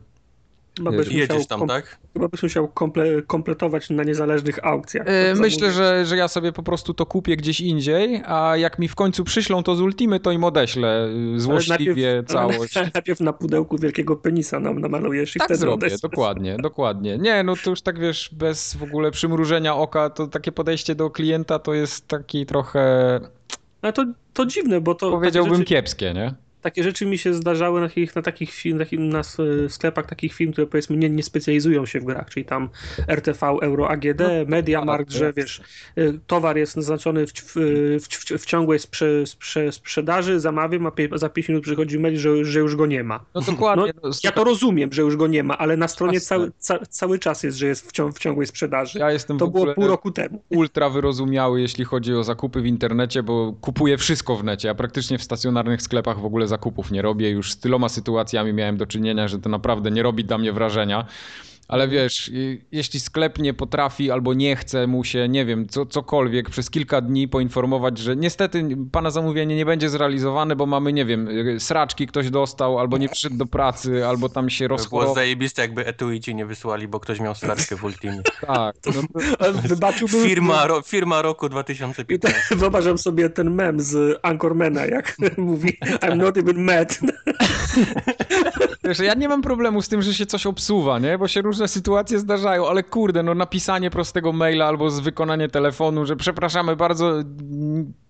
chyba 0.77 0.91
byś 0.91 1.07
musiał, 1.07 1.19
Jedziesz 1.19 1.47
tam, 1.47 1.67
tak? 1.67 1.99
chyba 2.13 2.27
byś 2.27 2.43
musiał 2.43 2.67
komple- 2.67 3.25
kompletować 3.27 3.89
na 3.89 4.03
niezależnych 4.03 4.65
aukcjach. 4.65 5.05
To 5.05 5.41
Myślę, 5.41 5.71
że, 5.71 6.05
że 6.05 6.17
ja 6.17 6.27
sobie 6.27 6.51
po 6.51 6.63
prostu 6.63 6.93
to 6.93 7.05
kupię 7.05 7.37
gdzieś 7.37 7.61
indziej, 7.61 8.21
a 8.25 8.57
jak 8.57 8.79
mi 8.79 8.87
w 8.87 8.95
końcu 8.95 9.23
przyślą 9.23 9.63
to 9.63 9.75
z 9.75 9.81
Ultimy, 9.81 10.19
to 10.19 10.31
im 10.31 10.43
odeślę 10.43 11.07
y, 11.35 11.39
złośliwie 11.39 12.13
najpierw- 12.23 12.31
całość. 12.31 12.75
Najpierw 12.93 13.19
na 13.19 13.33
pudełku 13.33 13.77
wielkiego 13.77 14.15
penisa 14.15 14.59
nam 14.59 14.79
namalujesz 14.79 15.35
i 15.35 15.39
Tak 15.39 15.47
wtedy 15.47 15.59
zrobię, 15.59 15.89
dokładnie, 16.01 16.57
dokładnie. 16.59 17.17
Nie, 17.17 17.43
no 17.43 17.53
to 17.63 17.69
już 17.69 17.81
tak 17.81 17.99
wiesz, 17.99 18.29
bez 18.33 18.75
w 18.75 18.83
ogóle 18.83 19.11
przymrużenia 19.11 19.75
oka, 19.75 20.09
to 20.09 20.27
takie 20.27 20.51
podejście 20.51 20.95
do 20.95 21.09
klienta 21.09 21.59
to 21.59 21.73
jest 21.73 22.07
taki 22.07 22.45
trochę, 22.45 22.79
Ale 23.81 23.93
to, 23.93 24.05
to 24.33 24.45
dziwne, 24.45 24.81
bo 24.81 24.95
to 24.95 25.11
powiedziałbym, 25.11 25.53
rzeczy, 25.55 25.65
kiepskie, 25.65 26.13
nie? 26.13 26.33
Takie 26.61 26.83
rzeczy 26.83 27.05
mi 27.05 27.17
się 27.17 27.33
zdarzały 27.33 27.81
na 27.81 27.87
takich, 27.87 28.15
na 28.15 28.21
takich 28.21 28.51
film, 28.51 28.79
takim, 28.79 29.09
na 29.09 29.21
sklepach 29.69 30.05
takich 30.05 30.33
firm, 30.33 30.51
które 30.51 30.67
powiedzmy 30.67 30.97
nie, 30.97 31.09
nie 31.09 31.23
specjalizują 31.23 31.85
się 31.85 31.99
w 31.99 32.03
grach, 32.05 32.29
czyli 32.29 32.45
tam 32.45 32.69
RTV, 33.07 33.47
Euro 33.61 33.89
AGD, 33.89 34.21
Mediamarkt, 34.47 35.09
tak, 35.11 35.17
że 35.19 35.25
tak. 35.25 35.35
wiesz, 35.35 35.61
y, 35.97 36.19
towar 36.27 36.57
jest 36.57 36.75
naznaczony 36.77 37.27
w, 37.27 37.31
w, 37.33 37.53
w, 38.01 38.41
w, 38.41 38.45
ciągłej 38.45 38.79
sprze, 38.79 39.25
sprze, 39.25 39.71
sprzedaży, 39.71 40.39
zamawiam, 40.39 40.85
a 40.87 40.89
pie- 40.89 41.17
za 41.17 41.29
5 41.29 41.47
minut 41.49 41.63
przychodzi 41.63 41.99
mail, 41.99 42.17
że, 42.17 42.45
że 42.45 42.59
już 42.59 42.75
go 42.75 42.85
nie 42.85 43.03
ma. 43.03 43.25
No 43.35 43.41
dokładnie. 43.41 43.91
No, 44.03 44.09
Ja 44.23 44.31
to 44.31 44.43
rozumiem, 44.43 44.93
że 44.93 45.01
już 45.01 45.15
go 45.15 45.27
nie 45.27 45.43
ma, 45.43 45.57
ale 45.57 45.77
na 45.77 45.87
stronie 45.87 46.19
cały, 46.21 46.51
ca, 46.57 46.79
cały 46.89 47.19
czas 47.19 47.43
jest, 47.43 47.57
że 47.57 47.67
jest 47.67 47.89
w, 47.89 47.91
cią, 47.91 48.11
w 48.11 48.19
ciągłej 48.19 48.47
sprzedaży. 48.47 48.99
ja 48.99 49.11
jestem 49.11 49.37
To 49.37 49.47
było 49.47 49.73
pół 49.73 49.87
roku 49.87 50.11
temu. 50.11 50.43
ultra 50.49 50.89
wyrozumiały, 50.89 51.61
jeśli 51.61 51.85
chodzi 51.85 52.13
o 52.13 52.23
zakupy 52.23 52.61
w 52.61 52.65
internecie, 52.65 53.23
bo 53.23 53.53
kupuję 53.61 53.97
wszystko 53.97 54.35
w 54.35 54.43
necie. 54.43 54.67
Ja 54.67 54.75
praktycznie 54.75 55.17
w 55.17 55.23
stacjonarnych 55.23 55.81
sklepach 55.81 56.19
w 56.19 56.25
ogóle 56.25 56.47
zakupów 56.49 56.91
nie 56.91 57.01
robię. 57.01 57.29
Już 57.29 57.51
z 57.51 57.57
tyloma 57.57 57.89
sytuacjami 57.89 58.53
miałem 58.53 58.77
do 58.77 58.85
czynienia, 58.85 59.27
że 59.27 59.39
to 59.39 59.49
naprawdę 59.49 59.91
nie 59.91 60.03
robi 60.03 60.25
dla 60.25 60.37
mnie 60.37 60.53
wrażenia. 60.53 61.05
Ale 61.69 61.87
wiesz, 61.87 62.29
i- 62.33 62.61
jeśli 62.71 62.99
sklep 62.99 63.39
nie 63.39 63.53
potrafi 63.53 64.11
albo 64.11 64.33
nie 64.33 64.55
chce 64.55 64.87
mu 64.87 65.03
się, 65.03 65.27
nie 65.29 65.45
wiem, 65.45 65.67
co, 65.67 65.85
cokolwiek 65.85 66.49
przez 66.49 66.69
kilka 66.69 67.01
dni 67.01 67.27
poinformować, 67.27 67.97
że 67.97 68.15
niestety 68.15 68.67
pana 68.91 69.11
zamówienie 69.11 69.55
nie 69.55 69.65
będzie 69.65 69.89
zrealizowane, 69.89 70.55
bo 70.55 70.65
mamy, 70.65 70.93
nie 70.93 71.05
wiem, 71.05 71.29
sraczki 71.59 72.07
ktoś 72.07 72.29
dostał, 72.29 72.79
albo 72.79 72.97
nie 72.97 73.09
przyszedł 73.09 73.37
do 73.37 73.45
pracy, 73.45 74.05
albo 74.07 74.29
tam 74.29 74.49
się 74.49 74.65
To 74.65 74.67
było 74.67 74.77
rozchorował. 74.77 75.15
zajebiste, 75.15 75.61
jakby 75.61 75.85
etui 75.85 76.19
ci 76.19 76.35
nie 76.35 76.45
wysłali, 76.45 76.87
bo 76.87 76.99
ktoś 76.99 77.19
miał 77.19 77.35
straczkę 77.35 77.75
w 77.75 77.83
Ultimie. 77.83 78.21
Tak, 78.47 78.75
no 78.85 79.01
Wybaczyłbym... 79.69 80.23
Firma, 80.23 80.67
ro, 80.67 80.81
firma 80.81 81.21
roku 81.21 81.45
I 81.45 81.49
2015. 81.49 82.39
to, 82.49 82.55
wyobrażam 82.61 82.97
sobie 82.97 83.29
ten 83.29 83.49
mem 83.51 83.79
z 83.81 84.19
Anchormana, 84.21 84.85
jak 84.85 85.15
mówi 85.37 85.77
I'm 85.81 86.15
not 86.17 86.37
even 86.37 86.63
mad. 86.63 86.99
Wiesz, 88.83 88.99
ja 88.99 89.13
nie 89.13 89.27
mam 89.29 89.41
problemu 89.41 89.81
z 89.81 89.89
tym, 89.89 90.01
że 90.01 90.13
się 90.13 90.25
coś 90.25 90.45
obsuwa, 90.45 90.99
nie? 90.99 91.17
Bo 91.17 91.27
się 91.27 91.41
różne 91.59 91.67
sytuacje 91.67 92.19
zdarzają, 92.19 92.67
ale 92.69 92.83
kurde, 92.83 93.23
no 93.23 93.35
napisanie 93.35 93.89
prostego 93.91 94.33
maila 94.33 94.65
albo 94.65 94.89
z 94.89 94.99
wykonanie 94.99 95.47
telefonu, 95.47 96.05
że 96.05 96.15
przepraszamy 96.15 96.75
bardzo, 96.75 97.13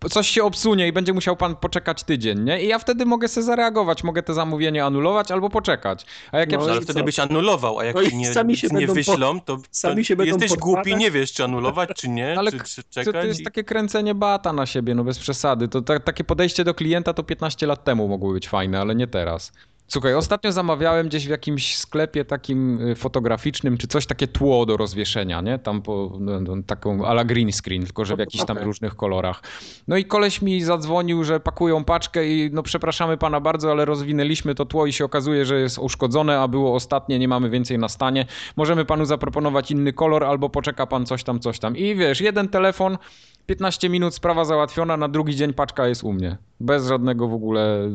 coś 0.09 0.27
się 0.29 0.43
obsunie 0.43 0.87
i 0.87 0.91
będzie 0.93 1.13
musiał 1.13 1.35
pan 1.35 1.55
poczekać 1.55 2.03
tydzień, 2.03 2.39
nie? 2.43 2.63
I 2.63 2.67
ja 2.67 2.79
wtedy 2.79 3.05
mogę 3.05 3.27
sobie 3.27 3.43
zareagować, 3.45 4.03
mogę 4.03 4.23
te 4.23 4.33
zamówienie 4.33 4.85
anulować 4.85 5.31
albo 5.31 5.49
poczekać. 5.49 6.05
A 6.31 6.37
jak 6.39 6.51
ja 6.51 6.57
No 6.57 6.63
ale 6.65 6.77
i 6.77 6.81
wtedy 6.81 7.03
byś 7.03 7.19
anulował, 7.19 7.79
a 7.79 7.85
jak 7.85 7.95
No 7.95 8.01
nie, 8.13 8.33
sami 8.33 8.57
się 8.57 8.67
nie 8.67 8.77
będą 8.77 8.93
wyślą, 8.93 9.41
to, 9.41 9.57
sami 9.71 9.95
to 9.95 10.03
się 10.03 10.15
będą 10.15 10.31
jesteś 10.33 10.49
podkładać. 10.49 10.85
głupi, 10.85 10.99
nie 10.99 11.11
wiesz 11.11 11.33
czy 11.33 11.43
anulować, 11.43 11.89
czy 11.95 12.09
nie, 12.09 12.39
Ale 12.39 12.51
czy, 12.51 12.59
czy 12.59 12.83
To, 12.83 12.89
czekać. 12.89 13.13
to 13.21 13.27
jest 13.27 13.39
i- 13.39 13.43
takie 13.43 13.63
kręcenie 13.63 14.15
bata 14.15 14.53
na 14.53 14.65
siebie, 14.65 14.95
no 14.95 15.03
bez 15.03 15.19
przesady. 15.19 15.67
To 15.67 15.81
ta, 15.81 15.99
takie 15.99 16.23
podejście 16.23 16.63
do 16.63 16.73
klienta 16.73 17.13
to 17.13 17.23
15 17.23 17.67
lat 17.67 17.83
temu 17.83 18.07
mogło 18.07 18.33
być 18.33 18.49
fajne, 18.49 18.79
ale 18.81 18.95
nie 18.95 19.07
teraz. 19.07 19.51
Słuchaj, 19.91 20.13
ostatnio 20.13 20.51
zamawiałem 20.51 21.07
gdzieś 21.07 21.27
w 21.27 21.29
jakimś 21.29 21.77
sklepie 21.77 22.25
takim 22.25 22.87
y, 22.87 22.95
fotograficznym, 22.95 23.77
czy 23.77 23.87
coś 23.87 24.05
takie 24.05 24.27
tło 24.27 24.65
do 24.65 24.77
rozwieszenia, 24.77 25.41
nie? 25.41 25.59
Tam 25.59 25.81
po, 25.81 26.17
no, 26.19 26.41
no, 26.41 26.53
taką 26.67 27.05
ala 27.05 27.23
green 27.25 27.51
screen, 27.51 27.83
tylko 27.83 28.05
że 28.05 28.15
w 28.15 28.19
jakichś 28.19 28.45
tam 28.45 28.57
Okej. 28.57 28.65
różnych 28.65 28.95
kolorach. 28.95 29.41
No 29.87 29.97
i 29.97 30.05
koleś 30.05 30.41
mi 30.41 30.61
zadzwonił, 30.61 31.23
że 31.23 31.39
pakują 31.39 31.83
paczkę 31.83 32.27
i 32.27 32.49
no 32.53 32.63
przepraszamy 32.63 33.17
pana 33.17 33.39
bardzo, 33.39 33.71
ale 33.71 33.85
rozwinęliśmy 33.85 34.55
to 34.55 34.65
tło 34.65 34.85
i 34.85 34.93
się 34.93 35.05
okazuje, 35.05 35.45
że 35.45 35.59
jest 35.59 35.77
uszkodzone, 35.77 36.39
a 36.39 36.47
było 36.47 36.75
ostatnie, 36.75 37.19
nie 37.19 37.27
mamy 37.27 37.49
więcej 37.49 37.79
na 37.79 37.89
stanie. 37.89 38.25
Możemy 38.55 38.85
panu 38.85 39.05
zaproponować 39.05 39.71
inny 39.71 39.93
kolor 39.93 40.23
albo 40.23 40.49
poczeka 40.49 40.87
pan 40.87 41.05
coś 41.05 41.23
tam, 41.23 41.39
coś 41.39 41.59
tam. 41.59 41.77
I 41.77 41.95
wiesz, 41.95 42.21
jeden 42.21 42.49
telefon, 42.49 42.97
15 43.45 43.89
minut, 43.89 44.15
sprawa 44.15 44.45
załatwiona, 44.45 44.97
na 44.97 45.07
drugi 45.07 45.35
dzień 45.35 45.53
paczka 45.53 45.87
jest 45.87 46.03
u 46.03 46.13
mnie. 46.13 46.37
Bez 46.59 46.87
żadnego 46.87 47.27
w 47.27 47.33
ogóle... 47.33 47.89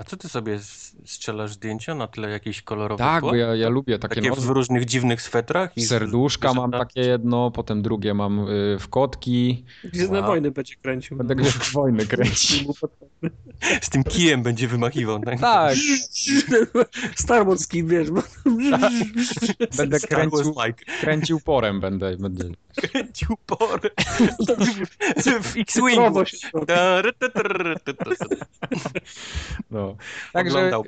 A 0.00 0.04
co 0.04 0.16
ty 0.16 0.28
sobie 0.28 0.58
strzelasz 1.04 1.52
zdjęcia 1.52 1.94
na 1.94 2.06
tle 2.06 2.30
jakiejś 2.30 2.62
kolorowych 2.62 3.06
Tak, 3.06 3.20
tło? 3.20 3.30
bo 3.30 3.36
ja, 3.36 3.54
ja 3.54 3.68
lubię 3.68 3.98
takie, 3.98 4.14
Takie 4.14 4.28
no, 4.28 4.36
w 4.36 4.46
różnych 4.48 4.84
dziwnych 4.84 5.22
swetrach? 5.22 5.76
i 5.76 5.82
z- 5.82 5.88
serduszka 5.88 6.52
z- 6.52 6.54
mam 6.54 6.70
takie 6.72 7.00
jedno, 7.00 7.50
potem 7.50 7.82
drugie 7.82 8.14
mam 8.14 8.38
y, 8.48 8.76
w 8.80 8.88
kotki. 8.88 9.64
Gwiezdne 9.84 10.18
Wow. 10.18 10.26
wojny 10.26 10.50
będzie 10.50 10.74
kręcił. 10.82 11.16
Będę 11.16 11.34
go 11.34 11.44
w 11.44 11.72
wojny 11.72 12.06
kręcić. 12.06 12.64
Z 13.82 13.88
tym 13.90 14.04
kijem 14.04 14.42
będzie 14.42 14.68
wymachiwał. 14.68 15.20
Tak? 15.20 15.40
Tak, 15.40 15.76
Star 17.24 17.46
Wars 17.46 17.60
skin, 17.60 17.86
wiesz, 17.88 18.10
bo... 18.10 18.22
będę 19.76 20.00
kręcił, 20.00 20.54
Mike. 20.66 20.84
kręcił 21.00 21.40
porem, 21.40 21.80
będę, 21.80 22.16
będę. 22.16 22.44
Kręcił 22.76 23.36
porę. 23.46 23.90
w 25.42 25.56
X-Wingu. 25.56 26.02
Robi. 26.02 26.30
No. 29.70 29.96
Także 30.32 30.56
Oglądał. 30.58 30.84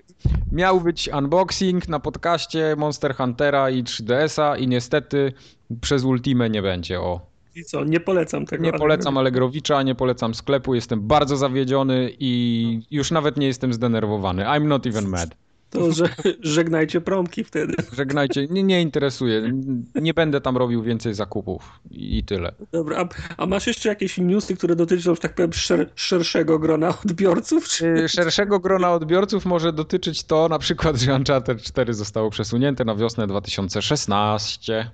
miał 0.52 0.80
być 0.80 1.08
unboxing 1.18 1.88
na 1.88 2.00
podcaście 2.00 2.74
Monster 2.78 3.14
Huntera 3.16 3.70
i 3.70 3.84
3DS-a 3.84 4.56
i 4.56 4.68
niestety 4.68 5.32
przez 5.80 6.04
Ultimę 6.04 6.50
nie 6.50 6.62
będzie, 6.62 7.00
o. 7.00 7.20
I 7.54 7.64
co, 7.64 7.84
nie 7.84 8.00
polecam 8.00 8.46
tego. 8.46 8.64
Nie 8.64 8.70
ale- 8.70 8.78
polecam 8.78 9.18
Allegrowicza, 9.18 9.82
nie 9.82 9.94
polecam 9.94 10.34
sklepu, 10.34 10.74
jestem 10.74 11.00
bardzo 11.06 11.36
zawiedziony 11.36 12.10
i 12.18 12.80
już 12.90 13.10
nawet 13.10 13.36
nie 13.36 13.46
jestem 13.46 13.72
zdenerwowany. 13.72 14.44
I'm 14.44 14.64
not 14.64 14.86
even 14.86 15.08
mad. 15.08 15.30
To, 15.72 15.92
że 15.92 16.08
żegnajcie 16.40 17.00
promki 17.00 17.44
wtedy. 17.44 17.74
Żegnajcie, 17.92 18.46
nie, 18.46 18.62
nie 18.62 18.82
interesuje. 18.82 19.52
Nie 19.94 20.14
będę 20.14 20.40
tam 20.40 20.56
robił 20.56 20.82
więcej 20.82 21.14
zakupów 21.14 21.80
i 21.90 22.22
i 22.22 22.24
tyle. 22.24 22.52
Dobra, 22.72 22.96
a, 22.98 23.08
a 23.36 23.46
masz 23.46 23.66
jeszcze 23.66 23.88
jakieś 23.88 24.18
newsy, 24.18 24.56
które 24.56 24.76
dotyczą, 24.76 25.14
że 25.14 25.20
tak 25.20 25.34
powiem, 25.34 25.52
szer, 25.52 25.90
szerszego 25.94 26.58
grona 26.58 26.98
odbiorców? 27.04 27.68
Czy... 27.68 27.86
Y, 27.86 28.08
Szerszego 28.08 28.60
grona 28.60 28.92
odbiorców 28.92 29.46
może 29.46 29.72
dotyczyć 29.72 30.24
to 30.24 30.48
na 30.48 30.58
przykład, 30.58 30.96
że 30.96 31.14
Uncharted 31.14 31.62
4 31.62 31.94
zostało 31.94 32.30
przesunięte 32.30 32.84
na 32.84 32.94
wiosnę 32.94 33.26
2016. 33.26 34.90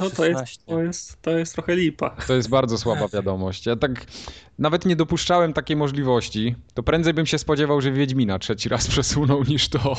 No 0.00 0.10
to 0.10 0.24
jest, 0.24 0.40
16. 0.40 0.62
to, 0.66 0.82
jest, 0.82 1.22
to 1.22 1.30
jest 1.30 1.52
trochę 1.54 1.76
lipa. 1.76 2.10
To 2.10 2.34
jest 2.34 2.48
bardzo 2.48 2.78
słaba 2.78 3.08
wiadomość. 3.08 3.66
Ja 3.66 3.76
tak 3.76 4.06
nawet 4.58 4.86
nie 4.86 4.96
dopuszczałem 4.96 5.52
takiej 5.52 5.76
możliwości. 5.76 6.54
To 6.74 6.82
prędzej 6.82 7.14
bym 7.14 7.26
się 7.26 7.38
spodziewał, 7.38 7.80
że 7.80 7.92
Wiedźmina 7.92 8.38
trzeci 8.38 8.68
raz 8.68 8.88
przesunął 8.92 9.44
niż 9.44 9.68
to. 9.68 9.96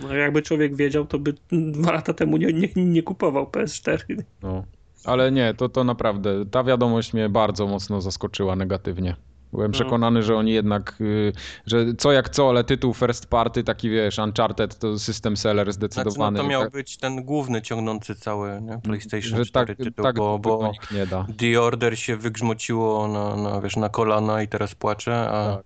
No, 0.00 0.14
jakby 0.14 0.42
człowiek 0.42 0.76
wiedział, 0.76 1.06
to 1.06 1.18
by 1.18 1.34
dwa 1.52 1.92
lata 1.92 2.14
temu 2.14 2.36
nie, 2.36 2.52
nie, 2.52 2.68
nie 2.76 3.02
kupował 3.02 3.44
PS4. 3.44 4.22
No. 4.42 4.64
Ale 5.04 5.32
nie, 5.32 5.54
to, 5.54 5.68
to 5.68 5.84
naprawdę, 5.84 6.46
ta 6.50 6.64
wiadomość 6.64 7.12
mnie 7.12 7.28
bardzo 7.28 7.66
mocno 7.66 8.00
zaskoczyła 8.00 8.56
negatywnie. 8.56 9.16
Byłem 9.54 9.70
No. 9.70 9.74
przekonany, 9.74 10.22
że 10.22 10.36
oni 10.36 10.52
jednak, 10.52 10.94
y, 11.00 11.32
że 11.66 11.94
co 11.98 12.12
jak 12.12 12.28
co, 12.28 12.48
ale 12.48 12.64
tytuł 12.64 12.94
first 12.94 13.26
party, 13.26 13.64
taki 13.64 13.90
wiesz, 13.90 14.18
Uncharted 14.18 14.78
to 14.78 14.98
system 14.98 15.36
seller 15.36 15.66
Znaczy, 15.72 15.78
no 15.82 15.88
zdecydowany. 15.88 16.38
to 16.38 16.46
miał 16.46 16.62
tak- 16.62 16.72
być 16.72 16.96
ten 16.96 17.24
główny 17.24 17.62
ciągnący 17.62 18.14
cały 18.14 18.60
nie? 18.62 18.78
PlayStation 18.82 19.36
że 19.38 19.44
4 19.44 19.66
tak, 19.76 19.86
tytuł, 19.86 20.04
tak 20.04 20.16
bo, 20.16 20.38
bo 20.38 20.68
nikt 20.72 20.90
nie 20.92 21.06
da. 21.06 21.26
The 21.38 21.60
Order 21.62 21.98
się 21.98 22.16
wygrzmociło 22.16 23.08
na, 23.08 23.36
na, 23.36 23.60
wiesz, 23.60 23.76
na 23.76 23.88
kolana 23.88 24.42
i 24.42 24.48
teraz 24.48 24.74
płacze, 24.74 25.28
a, 25.30 25.56
Tak. 25.56 25.64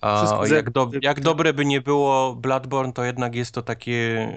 a 0.00 0.46
jak, 0.54 0.70
do, 0.70 0.90
jak 1.02 1.20
dobre 1.20 1.52
by 1.52 1.64
nie 1.64 1.80
było 1.80 2.34
Bloodborne, 2.34 2.92
to 2.92 3.04
jednak 3.04 3.34
jest 3.34 3.54
to 3.54 3.62
takie 3.62 4.28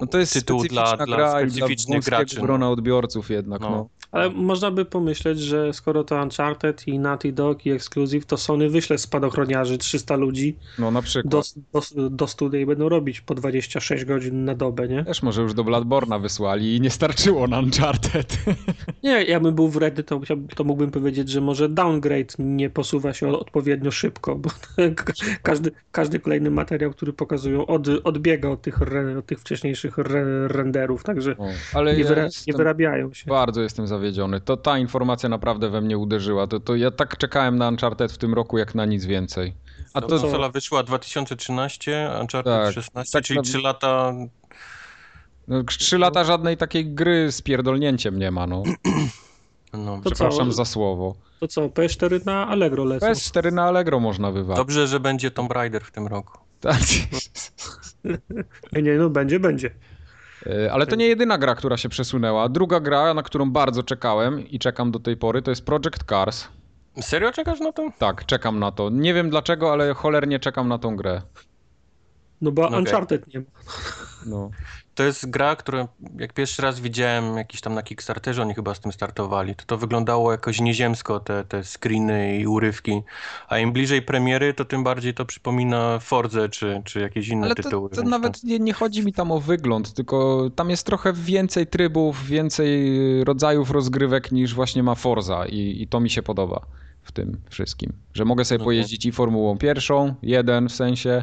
No 0.00 0.06
to 0.06 0.18
jest 0.18 0.32
tytuł 0.32 0.64
dla, 0.64 0.86
specyficzna 0.86 1.06
dla 1.06 1.16
gra 1.16 1.40
i 1.40 1.44
dla 1.46 1.52
specyficznych 1.56 1.96
wąskiego 1.96 2.16
graczy. 2.16 2.40
grona 2.40 2.66
No. 2.66 2.72
odbiorców 2.72 3.30
jednak, 3.30 3.60
No. 3.60 3.70
no. 3.70 3.88
Ale 4.12 4.30
można 4.30 4.70
by 4.70 4.84
pomyśleć, 4.84 5.40
że 5.40 5.72
skoro 5.72 6.04
to 6.04 6.22
Uncharted 6.22 6.88
i 6.88 6.98
Naughty 6.98 7.32
Dog 7.32 7.66
i 7.66 7.70
Exclusive, 7.70 8.26
to 8.26 8.36
Sony 8.36 8.70
wyśle 8.70 8.98
spadochroniarzy 8.98 9.78
300 9.78 10.16
ludzi 10.16 10.56
No 10.78 10.90
na 10.90 11.02
przykład. 11.02 11.32
do, 11.32 11.42
do, 11.72 12.10
do 12.10 12.26
studia 12.26 12.60
i 12.60 12.66
będą 12.66 12.88
robić 12.88 13.20
po 13.20 13.34
26 13.34 14.04
godzin 14.04 14.44
na 14.44 14.54
dobę, 14.54 14.88
nie? 14.88 15.04
Też 15.04 15.22
może 15.22 15.42
już 15.42 15.54
do 15.54 15.64
Bloodborna 15.64 16.18
wysłali 16.18 16.76
i 16.76 16.80
nie 16.80 16.90
starczyło 16.90 17.46
na 17.46 17.58
Uncharted. 17.58 18.38
Nie, 19.02 19.22
ja 19.24 19.40
bym 19.40 19.54
był 19.54 19.68
wredny, 19.68 20.02
to, 20.04 20.20
to 20.56 20.64
mógłbym 20.64 20.90
powiedzieć, 20.90 21.28
że 21.28 21.40
może 21.40 21.68
downgrade 21.68 22.34
nie 22.38 22.70
posuwa 22.70 23.12
się 23.12 23.28
odpowiednio 23.28 23.90
szybko, 23.90 24.36
bo 24.36 24.50
każdy, 25.42 25.70
każdy 25.92 26.18
kolejny 26.20 26.50
materiał, 26.50 26.90
który 26.90 27.12
pokazują, 27.12 27.66
od, 27.66 27.88
odbiega 28.04 28.48
od 28.48 28.62
tych, 28.62 28.78
od 29.18 29.26
tych 29.26 29.40
wcześniejszych 29.40 29.98
re, 29.98 30.48
renderów, 30.48 31.02
także 31.04 31.36
ale 31.74 31.96
nie, 31.96 32.04
wyra, 32.04 32.22
jestem, 32.24 32.44
nie 32.46 32.56
wyrabiają 32.58 33.12
się. 33.12 33.30
bardzo 33.30 33.62
jestem 33.62 33.86
zawiedziony. 34.00 34.40
To 34.40 34.56
ta 34.56 34.78
informacja 34.78 35.28
naprawdę 35.28 35.70
we 35.70 35.80
mnie 35.80 35.98
uderzyła. 35.98 36.46
To, 36.46 36.60
to 36.60 36.76
ja 36.76 36.90
tak 36.90 37.16
czekałem 37.16 37.56
na 37.58 37.68
Uncharted 37.68 38.12
w 38.12 38.18
tym 38.18 38.34
roku 38.34 38.58
jak 38.58 38.74
na 38.74 38.84
nic 38.84 39.04
więcej. 39.04 39.54
A 39.94 39.98
A 39.98 40.00
to- 40.00 40.06
to 40.08 40.20
konsola 40.20 40.48
wyszła 40.48 40.82
2013, 40.82 42.10
Uncharted 42.20 42.52
Tak, 42.64 42.74
16, 42.74 43.12
tak 43.12 43.24
czyli 43.24 43.36
na- 43.36 43.42
3 43.42 43.58
lata. 43.58 44.12
No, 45.48 45.62
trzy 45.64 45.98
lata 45.98 46.24
żadnej 46.24 46.56
takiej 46.56 46.86
gry 46.94 47.32
z 47.32 47.42
pierdolnięciem 47.42 48.18
nie 48.18 48.30
ma, 48.30 48.46
no. 48.46 48.62
No. 49.72 50.00
Przepraszam 50.04 50.46
co? 50.46 50.52
za 50.52 50.64
słowo. 50.64 51.14
To 51.40 51.48
co, 51.48 51.68
PS4 51.68 52.26
na 52.26 52.48
Allegro 52.48 52.84
lecą. 52.84 53.06
PS4 53.06 53.52
na 53.52 53.62
Allegro 53.64 54.00
można 54.00 54.30
wywalić. 54.30 54.56
Dobrze, 54.58 54.86
że 54.86 55.00
będzie 55.00 55.30
Tomb 55.30 55.52
Raider 55.52 55.82
w 55.84 55.90
tym 55.90 56.06
roku. 56.06 56.38
Tak. 56.60 56.80
Nie, 58.82 58.94
no 58.94 59.10
będzie, 59.10 59.40
będzie. 59.40 59.70
E, 60.46 60.72
Ale 60.72 60.86
to 60.86 60.96
nie 60.96 61.06
jedyna 61.06 61.38
gra, 61.38 61.54
która 61.54 61.76
się 61.76 61.88
przesunęła. 61.88 62.48
Druga 62.48 62.80
gra, 62.80 63.14
na 63.14 63.22
którą 63.22 63.50
bardzo 63.50 63.82
czekałem 63.82 64.48
i 64.48 64.58
czekam 64.58 64.90
do 64.90 64.98
tej 64.98 65.16
pory, 65.16 65.42
to 65.42 65.50
jest 65.50 65.64
Project 65.64 66.04
Cars. 66.08 66.48
Serio 67.00 67.32
czekasz 67.32 67.60
na 67.60 67.72
to? 67.72 67.90
Tak, 67.98 68.26
czekam 68.26 68.58
na 68.58 68.72
to. 68.72 68.90
Nie 68.90 69.14
wiem 69.14 69.30
dlaczego, 69.30 69.72
ale 69.72 69.94
cholernie 69.94 70.38
czekam 70.38 70.68
na 70.68 70.78
tą 70.78 70.96
grę. 70.96 71.22
No 72.40 72.52
bo 72.52 72.66
Okej. 72.66 72.78
Uncharted 72.78 73.26
nie 73.34 73.40
ma. 73.40 73.46
No. 74.26 74.50
To 74.94 75.02
jest 75.02 75.30
gra, 75.30 75.56
którą 75.56 75.88
jak 76.18 76.32
pierwszy 76.32 76.62
raz 76.62 76.80
widziałem 76.80 77.36
jakiś 77.36 77.60
tam 77.60 77.74
na 77.74 77.82
Kickstarterze, 77.82 78.42
oni 78.42 78.54
chyba 78.54 78.74
z 78.74 78.80
tym 78.80 78.92
startowali, 78.92 79.54
to 79.54 79.64
to 79.66 79.76
wyglądało 79.78 80.32
jakoś 80.32 80.60
nieziemsko, 80.60 81.20
te, 81.20 81.44
te 81.44 81.64
screeny 81.64 82.38
i 82.38 82.46
urywki, 82.46 83.02
a 83.48 83.58
im 83.58 83.72
bliżej 83.72 84.02
premiery, 84.02 84.54
to 84.54 84.64
tym 84.64 84.84
bardziej 84.84 85.14
to 85.14 85.24
przypomina 85.24 85.98
Forze 85.98 86.48
czy, 86.48 86.82
czy 86.84 87.00
jakieś 87.00 87.28
inne 87.28 87.46
Ale 87.46 87.54
to, 87.54 87.62
tytuły. 87.62 87.90
to 87.90 87.96
więc 87.96 88.10
nawet 88.10 88.44
nie, 88.44 88.58
nie 88.58 88.72
chodzi 88.72 89.04
mi 89.04 89.12
tam 89.12 89.32
o 89.32 89.40
wygląd, 89.40 89.94
tylko 89.94 90.50
tam 90.56 90.70
jest 90.70 90.86
trochę 90.86 91.12
więcej 91.12 91.66
trybów, 91.66 92.26
więcej 92.26 92.90
rodzajów 93.24 93.70
rozgrywek 93.70 94.32
niż 94.32 94.54
właśnie 94.54 94.82
ma 94.82 94.94
Forza 94.94 95.46
i, 95.46 95.82
i 95.82 95.88
to 95.88 96.00
mi 96.00 96.10
się 96.10 96.22
podoba 96.22 96.66
w 97.02 97.12
tym 97.12 97.40
wszystkim. 97.50 97.92
Że 98.14 98.24
mogę 98.24 98.44
sobie 98.44 98.56
Okej. 98.56 98.64
pojeździć 98.64 99.06
i 99.06 99.12
Formułą 99.12 99.58
pierwszą, 99.58 100.14
jeden 100.22 100.68
w 100.68 100.72
sensie, 100.72 101.22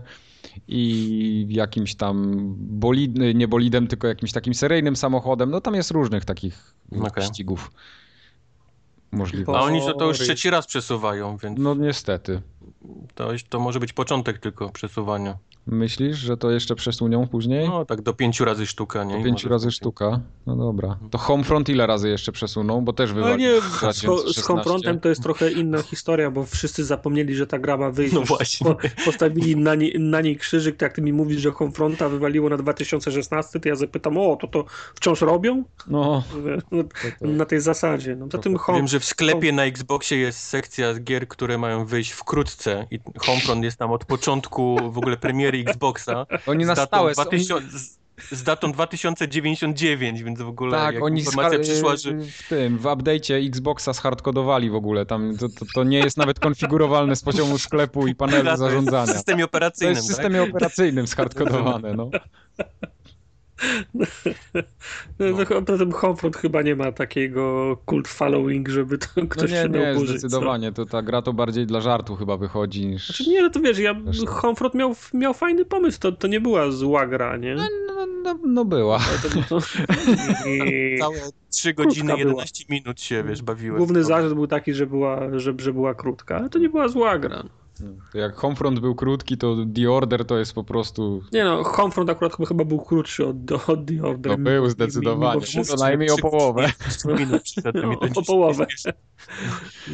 i 0.68 1.48
jakimś 1.50 1.96
tam 1.96 2.36
bolid, 2.58 3.12
nie 3.36 3.48
bolidem, 3.48 3.88
tylko 3.88 4.08
jakimś 4.08 4.32
takim 4.32 4.54
seryjnym 4.54 4.96
samochodem. 4.96 5.52
No 5.52 5.62
tam 5.62 5.76
jest 5.76 5.92
różnych 5.92 6.26
takich 6.26 6.74
Okej. 6.92 7.10
wyścigów 7.16 7.72
możliwych. 9.12 9.50
A 9.50 9.62
oni 9.62 9.80
to, 9.80 9.94
to 9.94 10.06
już 10.06 10.20
trzeci 10.20 10.50
raz 10.50 10.68
przesuwają, 10.68 11.38
więc 11.38 11.60
No 11.60 11.76
niestety. 11.76 12.42
To, 13.16 13.30
to 13.50 13.60
może 13.60 13.80
być 13.80 13.94
początek 13.94 14.40
tylko 14.40 14.70
przesuwania. 14.70 15.38
Myślisz, 15.68 16.18
że 16.18 16.38
to 16.38 16.52
jeszcze 16.52 16.76
przesuną 16.76 17.28
później? 17.28 17.70
No 17.70 17.86
tak 17.86 18.02
do 18.02 18.14
pięciu 18.14 18.46
razy 18.46 18.66
sztuka, 18.66 19.04
nie? 19.04 19.18
Do 19.18 19.24
pięciu 19.24 19.50
razy 19.50 19.72
sztuka. 19.72 20.20
No 20.46 20.56
dobra. 20.56 20.98
To 21.12 21.18
Homefront 21.18 21.70
ile 21.70 21.88
razy 21.88 22.10
jeszcze 22.10 22.32
przesuną? 22.32 22.82
Bo 22.82 22.94
też 22.94 23.10
No 23.10 23.16
wywali 23.16 23.44
nie, 23.44 23.62
w 23.62 23.64
z, 23.64 23.78
2016. 23.78 24.42
z 24.42 24.46
Homefrontem 24.46 25.00
to 25.00 25.10
jest 25.10 25.24
trochę 25.24 25.52
inna 25.52 25.82
historia, 25.82 26.32
bo 26.32 26.46
wszyscy 26.46 26.86
zapomnieli, 26.86 27.36
że 27.36 27.48
ta 27.48 27.60
gra 27.60 27.78
ma 27.78 27.92
wyjść. 27.92 28.14
No 28.14 28.22
właśnie. 28.22 28.68
Po, 28.68 28.78
postawili 29.06 29.56
na, 29.56 29.76
nie, 29.76 30.00
na 30.00 30.22
niej 30.22 30.38
krzyżyk, 30.38 30.78
to 30.78 30.86
jak 30.86 30.94
ty 30.94 31.02
mi 31.02 31.14
mówisz, 31.14 31.42
że 31.42 31.52
Homefronta 31.52 32.10
wywaliło 32.10 32.50
na 32.50 32.58
2016, 32.58 33.60
to 33.60 33.70
ja 33.70 33.76
zapytam, 33.76 34.18
o, 34.18 34.38
to 34.42 34.48
to 34.48 34.66
wciąż 34.96 35.22
robią? 35.22 35.64
No, 35.88 36.24
No, 36.72 36.84
to, 36.84 36.90
to... 37.20 37.28
na 37.28 37.46
tej 37.46 37.62
zasadzie. 37.62 38.16
No, 38.16 38.28
zatem 38.32 38.52
Wiem, 38.52 38.60
Home, 38.60 38.88
że 38.88 39.00
w 39.00 39.06
sklepie 39.06 39.52
na 39.52 39.64
Xboxie 39.64 40.18
jest 40.18 40.40
sekcja 40.40 40.94
gier, 41.00 41.28
które 41.28 41.58
mają 41.58 41.86
wyjść 41.86 42.12
wkrótce 42.12 42.77
i 42.92 43.00
Homefront 43.18 43.64
jest 43.64 43.78
tam 43.78 43.92
od 43.92 44.06
początku 44.06 44.92
w 44.92 44.98
ogóle 44.98 45.18
premiery 45.18 45.60
Xboxa. 45.68 46.26
Oni 46.48 46.64
z 46.64 46.68
na 46.68 46.76
datą 46.76 46.88
stałe... 46.88 47.16
są- 47.16 47.22
2000, 47.24 47.80
z, 47.80 47.98
z 48.32 48.44
datą 48.44 48.72
2099, 48.72 50.24
więc 50.24 50.42
w 50.42 50.48
ogóle 50.48 50.72
Tak, 50.78 51.04
oni 51.04 51.20
informacja 51.20 51.60
przyszła, 51.60 51.96
że 51.96 52.12
w 52.14 52.48
tym, 52.50 52.78
w 52.78 52.84
update'cie 52.84 53.48
Xboxa 53.48 53.94
zhardkodowali 53.94 54.70
w 54.70 54.76
ogóle. 54.76 55.06
Tam 55.06 55.38
to, 55.38 55.50
to, 55.50 55.66
to 55.74 55.84
nie 55.84 56.00
jest 56.00 56.18
nawet 56.18 56.40
konfigurowalne 56.40 57.16
z 57.16 57.22
poziomu 57.24 57.58
sklepu 57.58 58.08
i 58.08 58.16
panelu 58.16 58.44
to 58.44 58.50
jest 58.50 58.62
w 58.62 58.66
zarządzania. 58.66 59.14
systemie 59.14 59.44
To 59.44 59.46
operacyjnym, 59.46 59.96
jest 59.96 60.08
w 60.08 60.10
tak? 60.10 60.16
systemie 60.16 60.44
operacyjnym 60.44 61.08
zhardkodowane, 61.08 61.94
no. 61.94 62.10
No. 63.94 64.06
no. 65.20 65.36
zatem 65.68 65.92
Homefront 65.92 66.38
chyba 66.38 66.62
nie 66.62 66.76
ma 66.76 66.92
takiego 66.92 67.78
cult 67.90 68.08
following, 68.08 68.70
żeby 68.70 68.98
to 68.98 69.08
No 69.18 69.28
ktoś 69.28 69.52
nie, 69.52 69.58
się 69.58 69.70
nie, 69.70 69.94
burzyć. 69.94 70.22
co? 70.22 70.28
zdecydowanie. 70.28 70.72
To 70.72 70.86
ta 70.86 71.02
gra 71.02 71.22
to 71.22 71.34
bardziej 71.34 71.66
dla 71.66 71.82
żartu 71.82 72.16
chyba 72.16 72.38
wychodzi 72.38 72.88
niż... 72.88 73.06
Znaczy 73.06 73.30
nie, 73.30 73.42
no 73.42 73.50
to 73.50 73.60
wiesz, 73.60 73.80
ja, 73.80 73.96
Zresztą. 74.06 74.26
Homefront 74.26 74.74
miał, 74.74 74.96
miał 75.14 75.34
fajny 75.34 75.66
pomysł, 75.66 76.00
to, 76.00 76.12
to 76.12 76.28
nie 76.28 76.42
była 76.42 76.72
zła 76.72 77.08
gra, 77.08 77.38
nie? 77.38 77.56
No, 77.56 77.64
no, 78.24 78.40
no 78.46 78.66
była. 78.66 79.00
Ale 79.10 79.44
to, 79.44 79.50
to, 79.50 79.66
Całe 81.00 81.18
3 81.50 81.74
Krótka 81.74 81.84
godziny, 81.84 82.08
była. 82.08 82.20
11 82.20 82.66
minut 82.70 83.02
się, 83.02 83.24
wiesz, 83.24 83.42
bawiłem. 83.42 83.78
Główny 83.78 84.04
zarzut 84.04 84.34
był 84.34 84.48
taki, 84.48 84.74
że 84.74 84.86
była, 84.88 85.40
że, 85.40 85.54
że 85.60 85.74
była 85.74 85.94
krótka, 85.96 86.36
ale 86.36 86.50
to 86.50 86.60
nie 86.60 86.70
była 86.70 86.88
zła 86.88 87.20
gra. 87.20 87.44
To 88.12 88.18
jak 88.18 88.36
Homefront 88.36 88.80
był 88.80 88.96
krótki, 88.96 89.38
to 89.38 89.56
The 89.76 89.92
Order 89.92 90.26
to 90.26 90.38
jest 90.38 90.54
po 90.54 90.64
prostu... 90.64 91.22
Nie 91.34 91.44
no, 91.44 91.64
Homefront 91.64 92.10
akurat 92.10 92.36
chyba, 92.48 92.66
był 92.66 92.80
krótszy 92.80 93.26
od, 93.28 93.52
od 93.52 93.86
The 93.86 94.04
Order. 94.04 94.32
No 94.32 94.38
Mi- 94.38 94.44
był 94.44 94.70
zdecydowanie. 94.70 95.32
mimo 95.36 95.42
wszystko. 95.46 95.78
Co 95.78 95.84
najmniej 95.84 96.10
o 96.12 96.18
połowę. 96.18 96.70
3 96.90 97.08
minut 97.08 97.42
przyszedłem 97.44 97.94
i 97.94 97.98
to 97.98 98.06
O 98.22 98.24
połowę. 98.26 98.66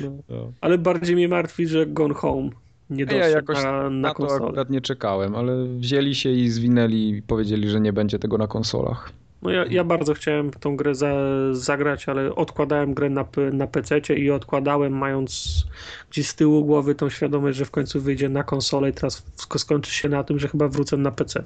No. 0.02 0.10
No. 0.30 0.52
Ale 0.62 0.78
bardziej 0.78 1.16
mnie 1.16 1.28
martwi, 1.28 1.68
że 1.68 1.86
Gone 1.86 2.13
Home 2.13 2.50
nie 2.90 3.04
Ja 3.04 3.06
doszedł 3.06 3.36
jakoś 3.36 3.63
na, 3.63 3.72
na 3.84 3.90
Na 3.90 4.10
to 4.10 4.16
konsolę. 4.16 4.46
akurat 4.46 4.70
nie 4.70 4.82
czekałem, 4.82 5.36
ale 5.36 5.66
wzięli 5.66 6.16
się 6.16 6.30
i 6.32 6.50
zwinęli 6.50 7.10
i 7.10 7.22
powiedzieli, 7.22 7.70
że 7.70 7.82
nie 7.82 7.94
będzie 7.94 8.20
tego 8.20 8.38
na 8.38 8.48
konsolach. 8.48 9.12
No 9.43 9.50
ja, 9.50 9.65
ja 9.65 9.83
bardzo 9.83 10.13
chciałem 10.13 10.51
tą 10.51 10.75
grę 10.75 10.95
za, 10.95 11.13
zagrać, 11.51 12.09
ale 12.09 12.35
odkładałem 12.35 12.93
grę 12.93 13.09
na, 13.09 13.25
na 13.53 13.67
PC 13.67 14.00
i 14.00 14.31
odkładałem 14.31 14.97
mając 14.97 15.63
gdzieś 16.12 16.27
z 16.27 16.35
tyłu 16.35 16.65
głowy 16.65 16.95
tą 16.95 17.09
świadomość, 17.09 17.57
że 17.57 17.65
w 17.65 17.71
końcu 17.71 18.01
wyjdzie 18.01 18.29
na 18.29 18.43
konsolę 18.43 18.89
i 18.89 18.93
teraz 18.93 19.23
skończy 19.57 19.91
się 19.91 20.09
na 20.09 20.23
tym, 20.23 20.39
że 20.39 20.47
chyba 20.47 20.67
wrócę 20.67 20.97
na 20.97 21.12
PC. 21.12 21.43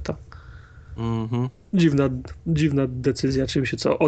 Mhm. 0.97 1.49
Dziwna, 1.73 2.09
dziwna 2.47 2.83
decyzja, 2.87 3.47
czym 3.47 3.65
się 3.65 3.77
co 3.77 3.99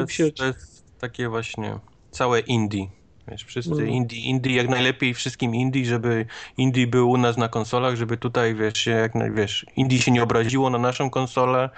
jest, 0.00 0.12
się. 0.12 0.32
to 0.32 0.46
jest 0.46 0.84
takie 0.98 1.28
właśnie 1.28 1.78
całe 2.10 2.40
indie. 2.40 2.86
Wiesz, 3.28 3.44
wszyscy 3.44 3.70
No. 3.70 3.80
indie, 3.82 4.20
indie 4.20 4.56
jak 4.56 4.68
najlepiej 4.68 5.14
wszystkim 5.14 5.54
indie, 5.54 5.84
żeby 5.84 6.26
indie 6.56 6.86
był 6.86 7.10
u 7.10 7.16
nas 7.16 7.36
na 7.36 7.48
konsolach, 7.48 7.96
żeby 7.96 8.16
tutaj, 8.16 8.54
wiesz, 8.54 8.78
się 8.78 8.90
jak 8.90 9.14
naj, 9.14 9.32
wiesz, 9.32 9.66
indie 9.76 9.98
się 9.98 10.10
nie 10.10 10.22
obraziło 10.22 10.70
na 10.70 10.78
naszą 10.78 11.10
konsolę, 11.10 11.70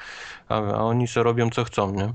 a, 0.49 0.55
a 0.55 0.79
oni 0.79 1.07
sobie 1.09 1.25
robią 1.25 1.51
co 1.51 1.65
chcą, 1.65 1.93
nie? 1.93 2.13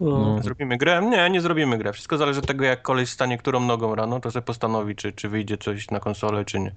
No. 0.00 0.18
No. 0.18 0.42
Zrobimy 0.42 0.76
grę? 0.76 1.02
Nie, 1.10 1.30
nie 1.30 1.40
zrobimy 1.40 1.78
grę. 1.78 1.92
Wszystko 1.92 2.18
zależy 2.18 2.40
od 2.40 2.46
tego, 2.46 2.64
jak 2.64 2.82
koleś 2.82 3.08
stanie 3.08 3.38
którą 3.38 3.60
nogą 3.60 3.94
rano, 3.94 4.20
to 4.20 4.30
sobie 4.30 4.42
postanowi, 4.42 4.96
czy, 4.96 5.12
czy 5.12 5.28
wyjdzie 5.28 5.58
coś 5.58 5.90
na 5.90 6.00
konsolę, 6.00 6.44
czy 6.44 6.60
nie. 6.60 6.72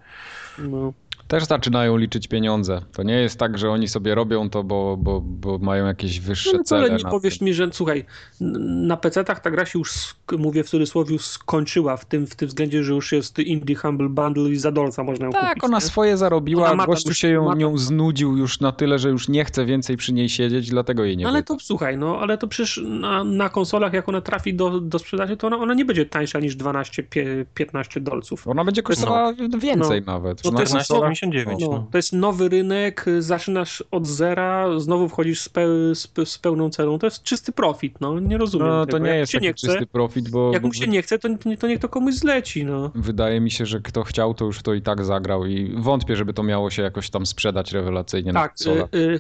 No. 0.58 0.94
Też 1.30 1.46
zaczynają 1.46 1.98
liczyć 1.98 2.28
pieniądze. 2.28 2.82
To 2.94 3.04
nie 3.04 3.14
jest 3.14 3.40
tak, 3.40 3.58
że 3.58 3.70
oni 3.72 3.88
sobie 3.88 4.16
robią 4.16 4.50
to, 4.50 4.64
bo, 4.64 4.98
bo, 4.98 5.22
bo 5.22 5.58
mają 5.58 5.86
jakieś 5.86 6.20
wyższe 6.20 6.58
No, 6.58 6.64
cele. 6.64 6.82
ale 6.82 6.98
nie 6.98 7.04
powiesz 7.04 7.38
tym. 7.38 7.46
mi, 7.46 7.54
że 7.54 7.70
słuchaj, 7.74 8.06
na 8.42 8.98
PC-tach 8.98 9.40
ta 9.40 9.52
gra 9.52 9.66
się 9.66 9.80
już, 9.80 10.16
mówię 10.38 10.64
w 10.64 10.70
cudzysłowie, 10.70 11.20
skończyła 11.20 11.98
w 11.98 12.06
tym, 12.06 12.28
w 12.28 12.36
tym 12.36 12.48
względzie, 12.48 12.84
że 12.84 12.94
już 12.94 13.12
jest 13.12 13.40
Indie 13.40 13.76
Humble 13.76 14.10
Bundle 14.10 14.50
i 14.50 14.56
za 14.56 14.72
dolca 14.72 15.04
można 15.04 15.26
ją 15.26 15.32
Tak, 15.32 15.48
kupić. 15.50 15.64
ona 15.64 15.78
nie? 15.78 15.82
swoje 15.82 16.18
zarobiła, 16.18 16.72
Ona 16.72 16.86
gościu 16.86 17.14
się 17.14 17.28
ją, 17.30 17.56
nią 17.56 17.78
znudził 17.78 18.38
już 18.38 18.60
na 18.60 18.72
tyle, 18.72 19.00
że 19.00 19.10
już 19.10 19.30
nie 19.30 19.46
chce 19.46 19.66
więcej 19.66 19.98
przy 19.98 20.14
niej 20.14 20.30
siedzieć, 20.30 20.70
dlatego 20.70 21.04
jej 21.04 21.18
nie 21.18 21.24
No 21.24 21.30
ale 21.30 21.40
wyda. 21.40 21.48
to 21.56 21.60
słuchaj, 21.60 21.98
no 21.98 22.20
ale 22.20 22.38
to 22.38 22.48
przecież 22.48 22.82
na, 22.86 23.24
na 23.24 23.50
konsolach, 23.50 23.94
jak 23.94 24.10
ona 24.10 24.22
trafi 24.22 24.54
do, 24.54 24.80
do 24.80 25.00
sprzedaży, 25.00 25.38
to 25.38 25.48
ona, 25.48 25.58
ona 25.58 25.74
nie 25.74 25.86
będzie 25.86 26.06
tańsza 26.06 26.40
niż 26.40 26.58
12-15 26.58 28.00
dolców. 28.02 28.48
Ona 28.48 28.64
będzie 28.64 28.84
kosztowała 28.84 29.34
więcej 29.60 30.02
nawet. 30.06 30.46
No 30.46 30.52
to 30.52 30.60
jest 30.62 30.74
konsolach- 31.22 31.58
14,99 31.58 31.60
No, 31.60 31.68
no. 31.78 31.88
to 31.92 31.98
jest 31.98 32.14
nowy 32.14 32.50
rynek, 32.50 33.08
y, 33.08 33.22
zaczynasz 33.22 33.84
od 33.92 34.08
zera, 34.08 34.80
znowu 34.80 35.10
wchodzisz 35.10 35.42
z, 35.42 35.50
pe, 35.50 35.62
z, 35.96 36.08
pe- 36.08 36.26
z 36.26 36.38
pełną 36.38 36.70
ceną. 36.70 37.00
To 37.00 37.08
jest 37.08 37.24
czysty 37.24 37.52
profit, 37.52 38.02
no 38.02 38.20
nie 38.20 38.38
rozumiem 38.38 38.68
No 38.68 38.86
tego. 38.86 38.98
to 38.98 39.04
nie 39.04 39.10
jak 39.10 39.20
jest 39.20 39.34
nie 39.34 39.54
chce, 39.54 39.68
czysty 39.68 39.86
profit, 39.88 40.30
bo, 40.30 40.52
Jak 40.54 40.64
mu 40.64 40.74
się 40.74 40.88
nie 40.88 41.02
chce, 41.02 41.20
to, 41.20 41.30
to 41.60 41.68
niech 41.68 41.80
to 41.80 41.90
komuś 41.90 42.14
zleci, 42.14 42.66
no. 42.66 42.92
wydaje 42.96 43.40
mi 43.42 43.52
się, 43.52 43.66
że 43.66 43.80
kto 43.80 44.04
chciał, 44.04 44.34
to 44.34 44.46
już 44.46 44.62
to 44.62 44.74
i 44.74 44.82
tak 44.82 45.06
zagrał 45.06 45.46
i 45.46 45.76
wątpię, 45.78 46.16
żeby 46.16 46.34
to 46.34 46.44
miało 46.44 46.70
się 46.70 46.82
jakoś 46.82 47.10
tam 47.10 47.26
sprzedać 47.26 47.72
rewelacyjnie 47.72 48.34
na 48.34 48.40
Tak, 48.42 48.52
konsolach. 48.56 48.90
y, 48.94 48.98
y, 48.98 49.20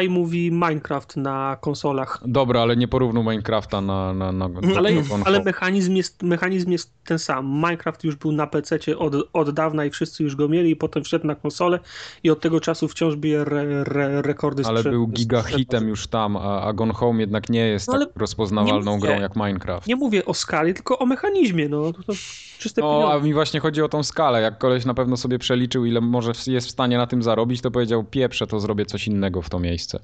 High 0.00 0.10
mówi 0.10 0.50
Minecraft 0.50 1.16
na 1.16 1.56
konsolach. 1.60 2.20
Dobra, 2.26 2.60
ale 2.62 2.76
nie 2.76 2.88
porównuj 2.88 3.22
Minecrafta 3.24 3.80
na, 3.80 4.14
na, 4.14 4.32
na, 4.32 4.48
na 4.48 4.60
Ale, 4.76 4.90
ale 5.24 5.42
mechanizm, 5.42 5.96
jest, 5.96 6.22
mechanizm 6.22 6.70
jest 6.70 6.92
ten 7.04 7.18
sam. 7.18 7.46
Minecraft 7.46 8.04
już 8.04 8.16
był 8.16 8.32
na 8.32 8.46
PC 8.46 8.78
od, 8.98 9.14
od 9.32 9.50
dawna 9.50 9.84
i 9.84 9.90
wszyscy 9.90 10.22
już 10.22 10.36
go 10.36 10.48
mieli, 10.48 10.70
i 10.70 10.76
potem 10.76 10.91
wszedł 11.00 11.26
na 11.26 11.34
konsolę 11.34 11.78
i 12.22 12.30
od 12.30 12.40
tego 12.40 12.60
czasu 12.60 12.88
wciąż 12.88 13.16
bije 13.16 13.40
re, 13.40 13.60
re, 13.86 14.22
rekordy 14.22 14.62
Ale 14.66 14.80
sprze- 14.80 14.90
był 14.90 15.06
giga 15.08 15.38
sprzedaży. 15.38 15.58
hitem 15.64 15.88
już 15.88 16.06
tam, 16.06 16.36
a, 16.36 16.62
a 16.62 16.72
Gone 16.72 16.92
Home 16.94 17.20
jednak 17.20 17.48
nie 17.48 17.66
jest 17.66 17.88
No 17.88 17.98
tak 17.98 18.08
rozpoznawalną 18.16 18.96
mówię. 18.96 19.08
grą 19.08 19.20
jak 19.20 19.36
Minecraft. 19.36 19.86
Nie 19.86 19.96
mówię 19.96 20.24
o 20.24 20.34
skali, 20.34 20.74
tylko 20.74 20.98
o 20.98 21.06
mechanizmie. 21.06 21.68
No. 21.68 21.92
To, 21.92 22.02
to 22.02 22.12
czyste 22.58 22.80
No, 22.80 23.12
a 23.12 23.18
mi 23.18 23.34
właśnie 23.34 23.60
chodzi 23.60 23.82
o 23.82 23.88
tą 23.88 24.02
skalę. 24.02 24.42
Jak 24.42 24.58
koleś 24.58 24.84
na 24.84 24.94
pewno 24.94 25.16
sobie 25.16 25.38
przeliczył, 25.38 25.84
ile 25.84 26.00
może 26.00 26.32
jest 26.46 26.66
w 26.66 26.70
stanie 26.70 26.96
na 26.98 27.06
tym 27.06 27.22
zarobić, 27.22 27.60
to 27.60 27.70
powiedział, 27.70 28.04
pieprze, 28.04 28.46
to 28.46 28.60
zrobię 28.60 28.86
coś 28.86 29.06
innego 29.06 29.42
w 29.42 29.50
to 29.50 29.58
miejsce. 29.58 29.98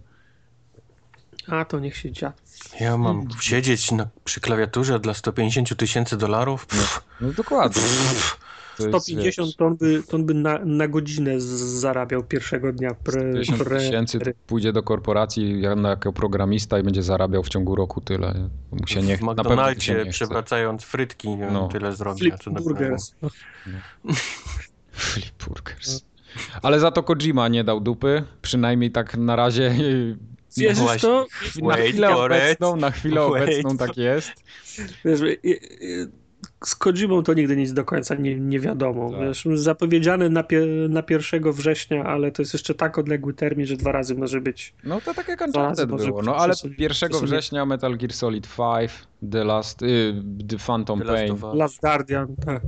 A 1.49 1.65
to 1.65 1.79
niech 1.81 1.97
się 1.97 2.13
dzia. 2.13 2.33
Ja 2.81 2.97
mam 2.97 3.29
siedzieć 3.41 3.93
na, 3.93 4.07
przy 4.25 4.41
klawiaturze 4.41 5.01
dla 5.01 5.15
150 5.15 5.77
tysięcy 5.77 6.17
dolarów? 6.17 6.67
Pff, 6.67 7.03
No 7.21 7.33
dokładnie. 7.33 7.83
Jest, 7.83 8.37
150 8.83 9.25
wiesz, 9.25 9.57
to 9.57 9.67
on 9.67 9.77
by, 9.77 10.03
to 10.09 10.17
on 10.17 10.25
by 10.27 10.35
na, 10.35 10.59
na 10.65 10.89
godzinę 10.89 11.41
zarabiał 11.41 12.23
pierwszego 12.23 12.73
dnia 12.73 12.95
pre, 12.95 13.33
50 13.33 13.63
pre, 13.65 13.79
tysięcy 13.79 14.19
pójdzie 14.47 14.73
do 14.73 14.83
korporacji 14.83 15.61
ja- 15.61 15.77
jako 15.89 16.13
programista 16.13 16.79
i 16.79 16.83
będzie 16.83 17.03
zarabiał 17.03 17.43
w 17.43 17.49
ciągu 17.49 17.77
roku 17.77 18.01
tyle. 18.01 18.49
Mu 18.73 18.87
się 18.87 19.03
nie, 19.03 19.17
w 19.17 19.23
McDonaldzie 19.23 20.05
nie 20.05 20.11
przewracając 20.11 20.85
frytki 20.85 21.29
nie 21.29 21.37
wiem, 21.37 21.53
No. 21.53 21.69
tyle 21.69 21.97
zrobię. 21.97 22.19
Flip 22.19 22.35
co 22.39 22.51
na 22.51 22.61
Burgers. 22.61 23.13
Flip 24.93 25.45
Burgers. 25.49 26.03
Ale 26.63 26.81
za 26.81 26.91
to 26.91 27.03
Kojima 27.03 27.49
nie 27.49 27.65
dał 27.65 27.81
dupy, 27.81 28.25
przynajmniej 28.43 28.91
tak 28.91 29.17
na 29.17 29.37
razie 29.37 29.75
Wierzysz 30.57 30.79
właśnie. 30.79 31.09
to? 31.09 31.27
na 31.63 31.77
chwilę 31.77 32.17
obecną, 32.17 32.77
na 32.77 32.91
chwilę 32.91 33.21
Wait 33.31 33.43
obecną 33.43 33.77
tak 33.77 33.97
jest. 33.97 34.33
Wiesz, 35.05 35.21
z 36.65 36.75
Kojimą 36.75 37.23
to 37.23 37.35
nigdy 37.35 37.57
nic 37.57 37.73
do 37.73 37.85
końca 37.85 38.15
nie, 38.15 38.41
nie 38.41 38.61
wiadomo. 38.61 39.11
Tak. 39.11 39.21
Wiesz, 39.21 39.49
zapowiedziany 39.55 40.31
na, 40.31 40.43
pie, 40.43 40.67
na 40.89 41.03
1 41.11 41.53
września, 41.53 42.05
ale 42.05 42.33
to 42.33 42.43
jest 42.43 42.53
jeszcze 42.53 42.75
tak 42.75 42.99
odległy 42.99 43.35
termin, 43.35 43.67
że 43.67 43.77
dwa 43.77 43.93
razy 43.93 44.15
może 44.15 44.41
być. 44.41 44.75
No 44.85 45.01
to 45.01 45.15
tak 45.15 45.29
jak 45.29 45.41
Uncharted 45.41 45.91
może 45.91 46.07
było. 46.07 46.23
No 46.23 46.37
ale 46.37 46.53
przesunie- 46.55 46.75
1 46.79 47.09
przesunie. 47.11 47.27
września 47.27 47.67
Metal 47.67 47.97
Gear 47.97 48.13
Solid 48.13 48.49
5, 48.57 48.93
The 49.31 49.45
Last, 49.45 49.83
y, 49.83 50.15
The 50.49 50.59
Phantom 50.59 50.99
The 50.99 51.05
Last 51.05 51.19
Pain. 51.19 51.33
Us. 51.33 51.55
Last 51.55 51.81
Guardian, 51.81 52.37
tak. 52.37 52.63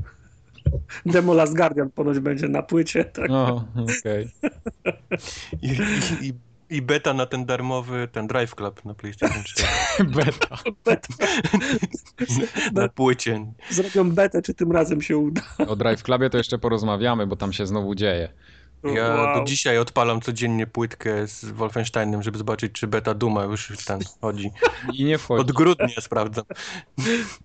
Demo 1.07 1.35
Last 1.35 1.57
Guardian 1.57 1.90
ponoć 1.90 2.18
będzie 2.18 2.48
na 2.48 2.62
płycie, 2.62 3.05
tak. 3.05 3.29
No, 3.31 3.64
okej. 4.00 4.29
I, 5.62 5.68
i, 5.68 6.26
i, 6.26 6.33
I 6.71 6.83
beta 6.83 7.15
na 7.15 7.27
ten 7.27 7.45
darmowy, 7.47 8.09
ten 8.13 8.27
Drive 8.27 8.55
Club 8.55 8.85
na 8.85 8.95
PlayStation 8.95 9.43
4. 9.45 9.69
Beta. 10.17 10.59
Bet, 10.85 11.07
na 12.73 12.89
płycie. 12.89 13.53
zrobią 13.71 14.11
betę, 14.11 14.43
czy 14.43 14.55
tym 14.55 14.73
razem 14.73 15.03
się 15.03 15.19
uda. 15.19 15.43
O 15.69 15.77
Drive 15.77 16.03
Clubie 16.03 16.31
to 16.31 16.39
jeszcze 16.39 16.59
porozmawiamy, 16.59 17.27
bo 17.27 17.37
tam 17.37 17.53
się 17.53 17.67
znowu 17.67 17.95
dzieje. 17.95 18.33
Ja 18.85 19.09
Wow. 19.14 19.38
do 19.40 19.45
dzisiaj 19.45 19.79
odpalam 19.79 20.21
codziennie 20.21 20.66
płytkę 20.66 21.27
z 21.27 21.45
Wolfensteinem, 21.45 22.23
żeby 22.23 22.38
zobaczyć, 22.38 22.73
czy 22.73 22.87
beta 22.87 23.14
Duma 23.14 23.45
już 23.45 23.73
ten 23.87 24.01
chodzi. 24.21 24.51
I 24.99 25.05
nie 25.05 25.19
wchodzi. 25.19 25.40
Od 25.40 25.53
grudnia 25.53 26.01
sprawdzam. 26.01 26.45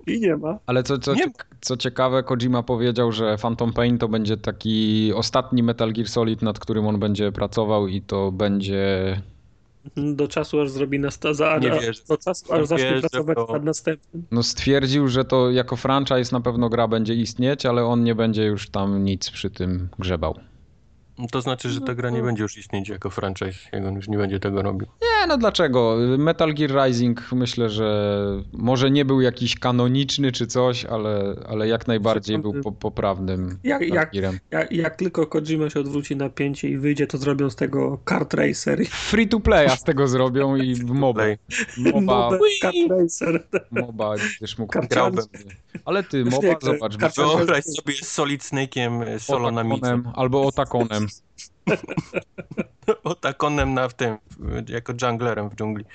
I 0.07 0.19
nie 0.19 0.35
ma. 0.37 0.59
Ale 0.65 0.83
co, 0.83 0.97
co, 0.99 1.13
Nie- 1.13 1.31
co 1.61 1.77
ciekawe, 1.77 2.23
Kojima 2.23 2.63
powiedział, 2.63 3.11
że 3.11 3.37
Phantom 3.37 3.73
Pain 3.73 3.97
to 3.97 4.07
będzie 4.07 4.37
taki 4.37 5.11
ostatni 5.15 5.63
Metal 5.63 5.93
Gear 5.93 6.07
Solid, 6.07 6.41
nad 6.41 6.59
którym 6.59 6.87
on 6.87 6.99
będzie 6.99 7.31
pracował 7.31 7.87
i 7.87 8.01
to 8.01 8.31
będzie... 8.31 9.21
Do 9.95 10.27
czasu 10.27 10.61
aż 10.61 10.69
zrobi 10.69 10.99
nasta 10.99 11.33
za, 11.33 11.57
Nie 11.57 11.71
a- 11.73 11.79
wierzę. 11.79 12.01
Do 12.09 12.17
czasu 12.17 12.53
aż 12.53 12.59
Nie 12.59 12.65
zacznie 12.67 12.99
pracować 13.01 13.37
to. 13.47 13.53
nad 13.53 13.63
następnym. 13.63 14.23
No 14.31 14.43
stwierdził, 14.43 15.07
że 15.07 15.25
to 15.25 15.51
jako 15.51 15.75
franchise 15.75 16.35
na 16.35 16.41
pewno 16.41 16.69
gra 16.69 16.87
będzie 16.87 17.13
istnieć, 17.15 17.65
ale 17.65 17.85
on 17.85 18.03
nie 18.03 18.15
będzie 18.15 18.43
już 18.43 18.69
tam 18.69 19.03
nic 19.03 19.29
przy 19.31 19.49
tym 19.49 19.89
grzebał. 19.99 20.35
No 21.17 21.27
To 21.31 21.41
znaczy, 21.41 21.69
że 21.69 21.81
ta 21.81 21.95
gra 21.95 22.09
nie 22.09 22.21
będzie 22.21 22.43
już 22.43 22.57
istnieć 22.57 22.89
jako 22.89 23.09
franchise, 23.09 23.59
jak 23.71 23.85
on 23.85 23.95
już 23.95 24.07
nie 24.07 24.17
będzie 24.17 24.39
tego 24.39 24.61
robił. 24.61 24.87
Nie, 25.01 25.27
no 25.27 25.37
dlaczego? 25.37 25.97
Metal 26.17 26.53
Gear 26.53 26.85
Rising 26.85 27.31
myślę, 27.31 27.69
że 27.69 28.19
może 28.53 28.91
nie 28.91 29.05
był 29.05 29.21
jakiś 29.21 29.55
kanoniczny 29.55 30.31
czy 30.31 30.47
coś, 30.47 30.85
ale, 30.85 31.35
ale 31.49 31.67
jak 31.67 31.87
najbardziej 31.87 32.39
był 32.39 32.53
po, 32.63 32.71
poprawnym 32.71 33.57
Jak- 33.63 33.81
jak-. 33.81 34.13
Jak, 34.51 34.71
jak 34.71 34.95
tylko 34.95 35.27
Kojima 35.27 35.69
się 35.69 35.79
odwróci 35.79 36.15
na 36.15 36.29
pięcie 36.29 36.69
i 36.69 36.77
wyjdzie, 36.77 37.07
to 37.07 37.17
zrobią 37.17 37.49
z 37.49 37.55
tego 37.55 37.97
kart 38.05 38.33
racer. 38.33 38.85
Free 38.87 39.27
to 39.27 39.39
playa 39.39 39.69
z 39.77 39.83
tego 39.83 40.07
zrobią 40.07 40.55
i 40.55 40.75
w 40.75 40.91
MOBA. 40.91 41.23
MOBA, 41.77 42.01
Mobę 42.01 42.37
kart 42.61 42.75
racer. 42.89 43.47
MOBA 43.71 44.09
będziesz 44.17 44.57
mógł 44.57 44.79
grałbym. 44.89 45.25
Ale 45.85 46.03
ty, 46.03 46.25
MOBA, 46.25 46.47
zobacz, 46.61 46.97
Wyobraź 47.15 47.63
sobie 47.63 47.93
Solid 47.93 48.41
Snake'iem 48.41 49.19
solo 49.19 49.51
na 49.51 49.63
micie. 49.63 49.75
Otakonem 49.75 50.07
albo 50.15 50.41
Otakonem. 51.07 51.23
Otakonem 53.03 53.73
na 53.73 53.87
w 53.87 53.93
tym, 53.93 54.17
jako 54.67 54.93
junglerem 55.01 55.49
w 55.49 55.55
dżungli. 55.55 55.85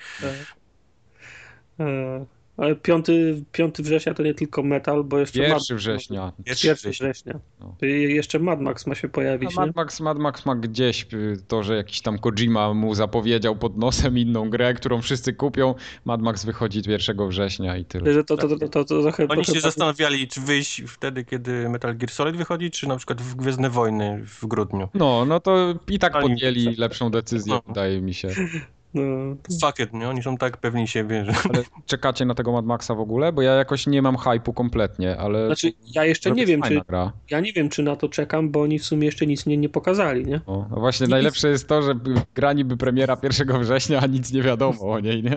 E, 1.79 2.25
Ale 2.61 2.75
5, 2.75 3.05
5 3.51 3.75
września 3.81 4.13
to 4.13 4.23
nie 4.23 4.33
tylko 4.33 4.63
metal, 4.63 5.03
bo 5.03 5.19
jeszcze 5.19 5.39
Pierwszy 5.39 5.73
Mad, 5.73 5.79
września. 5.79 6.31
Pierwszy 6.45 6.67
1 6.67 6.91
września. 6.91 7.39
No. 7.59 7.75
Jeszcze 7.87 8.39
Mad 8.39 8.61
Max 8.61 8.87
ma 8.87 8.95
się 8.95 9.09
pojawić. 9.09 9.55
Mad 9.55 9.75
Max, 9.75 9.99
Mad 9.99 10.19
Max 10.19 10.45
ma 10.45 10.55
gdzieś 10.55 11.07
y, 11.13 11.37
to, 11.47 11.63
że 11.63 11.75
jakiś 11.75 12.01
tam 12.01 12.19
Kojima 12.19 12.73
mu 12.73 12.95
zapowiedział 12.95 13.55
pod 13.55 13.77
nosem 13.77 14.17
inną 14.17 14.49
grę, 14.49 14.73
którą 14.73 15.01
wszyscy 15.01 15.33
kupią. 15.33 15.75
Mad 16.05 16.21
Max 16.21 16.45
wychodzi 16.45 16.81
1 16.87 17.29
września 17.29 17.77
i 17.77 17.85
tyle. 17.85 18.13
Że 18.13 18.23
to, 18.23 18.37
to, 18.37 18.47
to, 18.47 18.57
to, 18.57 18.67
to, 18.67 18.85
to 18.85 19.01
trochę, 19.01 19.27
Oni 19.27 19.45
się 19.45 19.59
zastanawiali, 19.59 20.27
czy 20.27 20.41
wyjść 20.41 20.83
wtedy, 20.87 21.25
kiedy 21.25 21.69
Metal 21.69 21.97
Gear 21.97 22.11
Solid 22.11 22.35
wychodzi, 22.35 22.71
czy 22.71 22.87
na 22.87 22.97
przykład 22.97 23.21
w 23.21 23.35
Gwiezdne 23.35 23.69
Wojny 23.69 24.23
w 24.25 24.45
grudniu. 24.45 24.89
No, 24.93 25.25
no 25.25 25.39
to 25.39 25.75
i 25.87 25.99
tak 25.99 26.21
podjęli 26.21 26.75
lepszą 26.75 27.11
decyzję, 27.11 27.53
No. 27.53 27.61
wydaje 27.67 28.01
mi 28.01 28.13
się. 28.13 28.29
No, 28.93 29.35
Fuck 29.61 29.79
it, 29.79 29.93
nie? 29.93 30.09
Oni 30.09 30.23
są 30.23 30.37
tak 30.37 30.57
pewni 30.57 30.87
siebie, 30.87 31.25
że... 31.25 31.31
Ale 31.53 31.63
czekacie 31.85 32.25
na 32.25 32.35
tego 32.35 32.51
Mad 32.51 32.65
Maxa 32.65 32.95
w 32.95 32.99
ogóle? 32.99 33.33
Bo 33.33 33.41
ja 33.41 33.53
jakoś 33.53 33.87
nie 33.87 34.01
mam 34.01 34.17
hypu 34.17 34.53
kompletnie, 34.53 35.17
ale... 35.17 35.45
Znaczy, 35.45 35.73
ja 35.95 36.05
jeszcze 36.05 36.31
nie 36.31 36.45
wiem, 36.45 36.61
czy 36.61 36.81
Gra. 36.87 37.11
ja 37.29 37.39
nie 37.39 37.53
wiem, 37.53 37.69
czy 37.69 37.83
na 37.83 37.95
to 37.95 38.09
czekam, 38.09 38.49
bo 38.49 38.61
oni 38.61 38.79
w 38.79 38.85
sumie 38.85 39.05
jeszcze 39.05 39.27
nic 39.27 39.45
nie, 39.45 39.57
nie 39.57 39.69
pokazali, 39.69 40.25
nie? 40.25 40.41
O, 40.47 40.65
no 40.71 40.79
właśnie, 40.79 41.03
Nic- 41.05 41.11
najlepsze 41.11 41.49
jest 41.49 41.67
to, 41.67 41.81
że 41.81 41.95
gra 42.35 42.53
niby 42.53 42.77
premiera 42.77 43.17
1 43.23 43.63
września, 43.63 43.99
a 43.99 44.05
nic 44.05 44.31
nie 44.31 44.41
wiadomo 44.41 44.79
o 44.81 44.99
niej, 44.99 45.23
nie? 45.23 45.35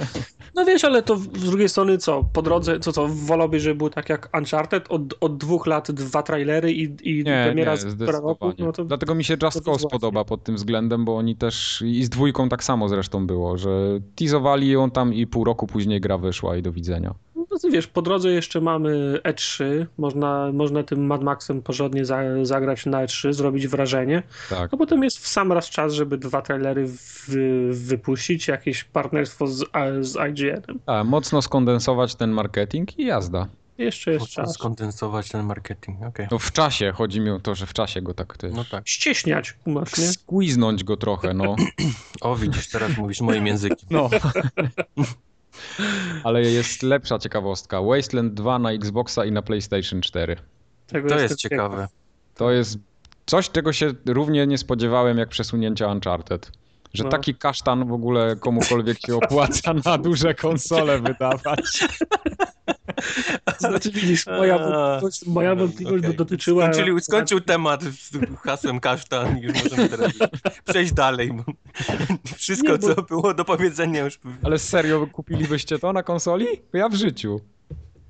No 0.55 0.65
wiesz, 0.65 0.85
ale 0.85 1.03
to 1.03 1.17
z 1.17 1.29
drugiej 1.29 1.69
strony 1.69 1.99
co, 1.99 2.25
po 2.33 2.43
drodze, 2.43 2.81
co 2.81 2.93
co, 2.93 3.09
wolałbyś, 3.09 3.63
żeby 3.63 3.75
było 3.75 3.91
tak 3.91 4.09
jak 4.09 4.31
Uncharted, 4.39 4.87
od, 4.89 5.03
od 5.21 5.37
dwóch 5.37 5.67
lat 5.67 5.93
dwa 5.93 6.23
trailery 6.23 6.73
i, 6.73 6.83
i 7.03 7.17
Nie, 7.25 7.43
premiera 7.47 7.73
nie, 7.73 7.79
z 7.79 8.01
roku, 8.01 8.53
no 8.59 8.73
to 8.73 8.85
Dlatego 8.85 9.15
mi 9.15 9.25
się 9.25 9.37
Just 9.43 9.65
Cause 9.65 9.89
podoba 9.89 10.25
pod 10.25 10.45
tym 10.45 10.55
względem, 10.55 11.05
bo 11.05 11.17
oni 11.17 11.37
też 11.37 11.83
i 11.87 12.05
z 12.05 12.09
dwójką 12.09 12.49
tak 12.49 12.65
samo 12.65 12.89
zresztą 12.89 13.27
było, 13.27 13.44
że 13.57 14.01
teasowali 14.17 14.71
ją 14.71 14.91
tam 14.91 15.15
i 15.15 15.27
pół 15.27 15.45
roku 15.45 15.67
później 15.67 16.01
gra 16.01 16.19
wyszła 16.19 16.57
i 16.57 16.63
do 16.63 16.73
widzenia. 16.73 17.15
No 17.55 17.61
to 17.61 17.69
wiesz, 17.71 17.87
po 17.87 18.03
drodze 18.03 18.31
jeszcze 18.31 18.61
mamy 18.61 19.21
E3, 19.25 19.65
można, 19.99 20.51
można 20.53 20.83
tym 20.83 21.07
Mad 21.07 21.23
Maxem 21.23 21.63
porządnie 21.63 22.05
za, 22.05 22.21
zagrać 22.43 22.87
na 22.87 23.07
E3, 23.07 23.33
zrobić 23.33 23.69
wrażenie, 23.69 24.23
Tak. 24.51 24.75
a 24.75 24.77
potem 24.77 25.03
jest 25.03 25.19
w 25.19 25.27
sam 25.27 25.53
raz 25.53 25.71
czas, 25.71 25.93
żeby 25.93 26.19
dwa 26.19 26.43
trailery 26.43 26.87
wy, 27.29 27.71
wypuścić, 27.73 28.49
jakieś 28.49 28.85
partnerstwo 28.85 29.47
z, 29.47 29.65
z 30.01 30.17
IGN-em. 30.31 30.79
A, 30.87 31.05
mocno 31.05 31.43
skondensować 31.43 32.15
ten 32.15 32.31
marketing 32.31 32.99
i 32.99 33.05
jazda. 33.05 33.49
Jeszcze 33.79 34.13
jest 34.13 34.21
Można 34.23 34.45
czas. 34.45 34.55
skondensować 34.55 35.29
ten 35.29 35.47
marketing, 35.47 36.03
okej. 36.03 36.27
No 36.31 36.39
w 36.39 36.53
czasie, 36.53 36.93
chodzi 36.93 37.21
mi 37.21 37.31
o 37.31 37.41
to, 37.41 37.55
że 37.55 37.67
w 37.67 37.73
czasie 37.73 38.03
go 38.03 38.15
tak 38.15 38.37
też... 38.37 38.53
No 38.55 38.65
tak. 38.71 38.89
Ścieśniać, 38.89 39.55
masz, 39.67 39.99
nie? 39.99 40.07
Squiznąć 40.07 40.85
go 40.85 40.97
trochę, 40.97 41.35
no. 41.35 41.57
O, 42.21 42.37
widzisz, 42.37 42.69
teraz 42.69 42.97
mówisz 42.97 43.21
moim 43.21 43.47
językiem. 43.47 43.89
no. 43.91 44.11
Ale 46.25 46.43
jest 46.43 46.83
lepsza 46.83 47.19
ciekawostka. 47.19 47.83
Wasteland 47.83 48.35
2 48.35 48.59
na 48.59 48.73
Xboxa 48.73 49.25
i 49.25 49.33
na 49.33 49.43
PlayStation 49.43 50.01
4. 50.01 50.37
Tego 50.87 51.09
To 51.09 51.19
jest 51.19 51.37
ciekawe. 51.37 51.89
To 52.35 52.51
jest 52.51 52.79
coś, 53.27 53.51
czego 53.51 53.73
się 53.73 53.93
równie 54.07 54.47
nie 54.47 54.59
spodziewałem 54.59 55.19
jak 55.19 55.29
przesunięcia 55.29 55.89
Uncharted. 55.93 56.51
Że 56.95 57.05
No. 57.05 57.11
taki 57.11 57.35
kasztan 57.35 57.89
w 57.89 57.93
ogóle 57.93 58.37
komukolwiek 58.37 58.99
się 59.07 59.17
opłaca 59.17 59.75
na 59.85 59.99
duże 59.99 60.35
konsole 60.35 61.01
wydawać. 61.01 61.81
Znaczy 63.59 63.91
widzisz, 63.91 64.27
moja 64.27 64.59
wątpliwość, 64.59 65.27
moja 65.27 65.55
wątpliwość 65.55 66.05
okej. 66.05 66.17
dotyczyła... 66.17 66.73
Skończyli, 66.73 67.01
skończył 67.01 67.41
temat 67.41 67.83
z 67.83 68.11
hasłem 68.43 68.81
kasztan 68.81 69.39
i 69.39 69.43
już 69.43 69.65
możemy 69.65 69.89
teraz 69.89 70.13
przejść 70.65 70.93
dalej. 70.93 71.33
Bo 71.33 71.45
wszystko, 72.37 72.73
Nie, 72.73 72.79
bo- 72.79 72.95
co 72.95 73.03
było 73.03 73.35
do 73.35 73.45
powiedzenia 73.45 74.05
już... 74.05 74.19
Ale 74.43 74.59
serio, 74.59 75.07
kupilibyście 75.13 75.79
to 75.79 75.93
na 75.93 76.03
konsoli? 76.03 76.47
Ja 76.73 76.89
w 76.89 76.95
życiu. 76.95 77.41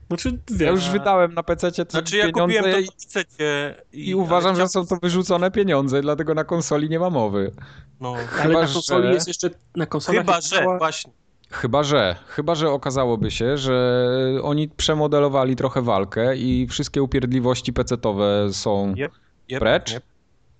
Znaczy, 0.08 0.38
Ja 0.60 0.70
już 0.70 0.88
wydałem 0.88 1.34
na 1.34 1.42
PC 1.42 1.70
Znaczy 1.88 2.16
ja 2.16 2.26
pieniądze 2.26 2.56
kupiłem 2.58 2.64
to 2.74 2.78
i, 2.80 2.84
na 2.84 2.90
PC 3.14 3.74
i, 3.92 4.08
i 4.08 4.14
uważam, 4.14 4.50
ale 4.54 4.60
że 4.60 4.68
są 4.68 4.86
to 4.86 4.96
wyrzucone 5.02 5.50
pieniądze, 5.50 6.02
dlatego 6.02 6.34
na 6.34 6.44
konsoli 6.44 6.88
nie 6.88 6.98
ma 6.98 7.10
mowy. 7.10 7.52
No, 8.00 8.14
ale 8.14 8.26
chyba, 8.26 8.60
na 8.62 8.68
konsoli 8.68 9.06
że- 9.06 9.14
jest 9.14 9.28
jeszcze... 9.28 9.50
Na 9.76 9.86
chyba, 10.06 10.40
że 10.40 10.48
cała- 10.48 10.78
właśnie. 10.78 11.12
Chyba, 11.54 11.82
że. 11.82 12.16
Chyba, 12.26 12.54
że 12.54 12.70
okazałoby 12.70 13.30
się, 13.30 13.56
że 13.58 14.06
oni 14.42 14.68
przemodelowali 14.68 15.56
trochę 15.56 15.82
walkę 15.82 16.36
i 16.36 16.66
wszystkie 16.66 17.02
upierdliwości 17.02 17.72
pecetowe 17.72 18.48
są 18.52 18.94
Jep, 18.96 19.12
Jep, 19.48 19.60
precz. 19.60 19.92
jep. 19.92 20.02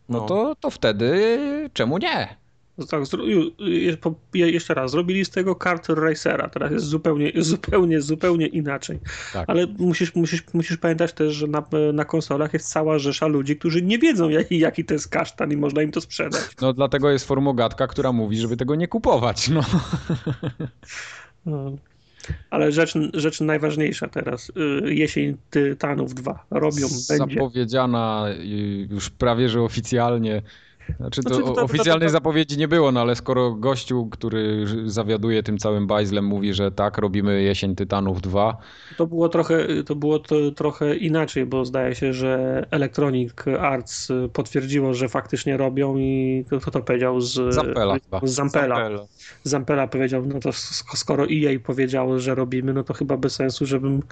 No 0.09 0.19
No. 0.21 0.27
to, 0.27 0.55
to 0.61 0.71
wtedy 0.71 1.39
czemu 1.73 1.99
nie? 1.99 2.37
Tak, 2.91 3.03
po- 4.01 4.15
je- 4.35 4.51
jeszcze 4.51 4.75
raz, 4.75 4.91
zrobili 4.91 5.25
z 5.25 5.31
tego 5.31 5.55
kart 5.55 5.89
racera, 5.89 6.49
teraz 6.49 6.73
jest 6.73 6.85
zupełnie, 6.87 7.33
zupełnie, 7.43 8.01
zupełnie 8.01 8.47
inaczej. 8.47 8.99
Tak. 9.33 9.51
Ale 9.51 9.67
musisz, 9.67 10.15
musisz, 10.15 10.43
musisz 10.55 10.77
pamiętać 10.77 11.13
też, 11.13 11.35
że 11.35 11.47
na, 11.47 11.65
na 11.93 12.05
konsolach 12.05 12.53
jest 12.53 12.69
cała 12.69 12.99
rzesza 12.99 13.27
ludzi, 13.27 13.57
którzy 13.57 13.83
nie 13.83 13.99
wiedzą, 13.99 14.29
jaki, 14.29 14.59
jaki 14.59 14.85
to 14.85 14.95
jest 14.95 15.09
kasztan 15.09 15.53
i 15.53 15.57
można 15.57 15.83
im 15.83 15.93
to 15.93 16.01
sprzedać. 16.01 16.43
No 16.61 16.73
dlatego 16.73 17.11
jest 17.11 17.27
formogatka, 17.27 17.87
która 17.87 18.13
mówi, 18.13 18.37
żeby 18.37 18.57
tego 18.57 18.75
nie 18.75 18.89
kupować. 18.89 19.49
No. 19.49 19.61
No. 21.47 21.77
Ale 22.51 22.73
rzecz, 22.73 22.95
rzecz 23.15 23.41
najważniejsza 23.41 24.09
teraz, 24.09 24.53
y, 24.85 24.95
jesień 24.95 25.37
Tytanów 25.51 26.15
2, 26.15 26.47
robią, 26.51 26.87
będzie. 27.09 27.35
Zapowiedziana 27.35 28.27
y, 28.41 28.89
już 28.91 29.11
prawie, 29.11 29.49
że 29.49 29.63
oficjalnie. 29.63 30.43
Znaczy 30.97 31.23
to, 31.23 31.29
Znaczy, 31.29 31.43
to- 31.43 31.49
to- 31.49 31.55
to- 31.55 31.63
oficjalnej 31.63 32.09
to- 32.09 32.13
zapowiedzi 32.13 32.59
nie 32.59 32.69
było, 32.69 32.93
no 32.93 33.01
ale 33.01 33.17
skoro 33.17 33.51
gościu, 33.55 34.09
który 34.11 34.67
zawiaduje 34.87 35.43
tym 35.43 35.59
całym 35.59 35.87
bajzlem 35.87 36.25
mówi, 36.25 36.55
że 36.55 36.71
tak, 36.73 36.99
robimy 36.99 37.43
jesień 37.43 37.75
Tytanów 37.77 38.21
2, 38.23 38.57
To 38.97 39.07
było 39.07 39.29
trochę, 39.29 39.67
to 39.87 39.95
było 39.97 40.19
to 40.19 40.51
trochę 40.51 40.97
inaczej, 40.97 41.47
bo 41.47 41.65
zdaje 41.65 41.95
się, 41.95 42.13
że 42.13 42.65
Electronic 42.71 43.33
Arts 43.61 44.09
potwierdziło, 44.33 44.95
że 44.95 45.09
faktycznie 45.09 45.57
robią 45.57 45.97
i 45.97 46.45
kto 46.61 46.71
to 46.71 46.81
powiedział 46.83 47.21
z 47.21 47.55
Zampella 47.55 47.95
chyba. 47.99 48.21
Z 48.27 48.31
Zampella. 48.31 48.75
Zampella. 48.77 49.05
Zampella 49.45 49.87
powiedział, 49.89 50.27
no 50.27 50.41
to 50.41 50.49
sk- 50.51 50.97
skoro 50.97 51.25
EA 51.31 51.59
powiedziało, 51.65 52.19
że 52.19 52.35
robimy, 52.35 52.73
no 52.73 52.85
to 52.85 52.95
chyba 52.95 53.17
bez 53.17 53.35
sensu, 53.35 53.67
żebym, 53.67 54.03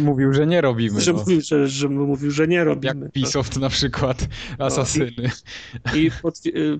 mówił, 0.00 0.32
że 0.32 0.46
nie 0.46 0.60
robimy. 0.60 1.00
że 1.00 1.12
No. 1.12 1.18
mówił, 1.18 1.40
że, 1.40 1.68
żebym 1.68 1.98
mówił, 2.06 2.30
że 2.30 2.48
nie 2.48 2.56
Jak 2.56 2.66
robimy. 2.66 3.06
Ubisoft 3.06 3.56
na 3.60 3.68
przykład, 3.68 4.28
Asasyny. 4.58 5.12
I 5.94 6.10
potwi- 6.10 6.17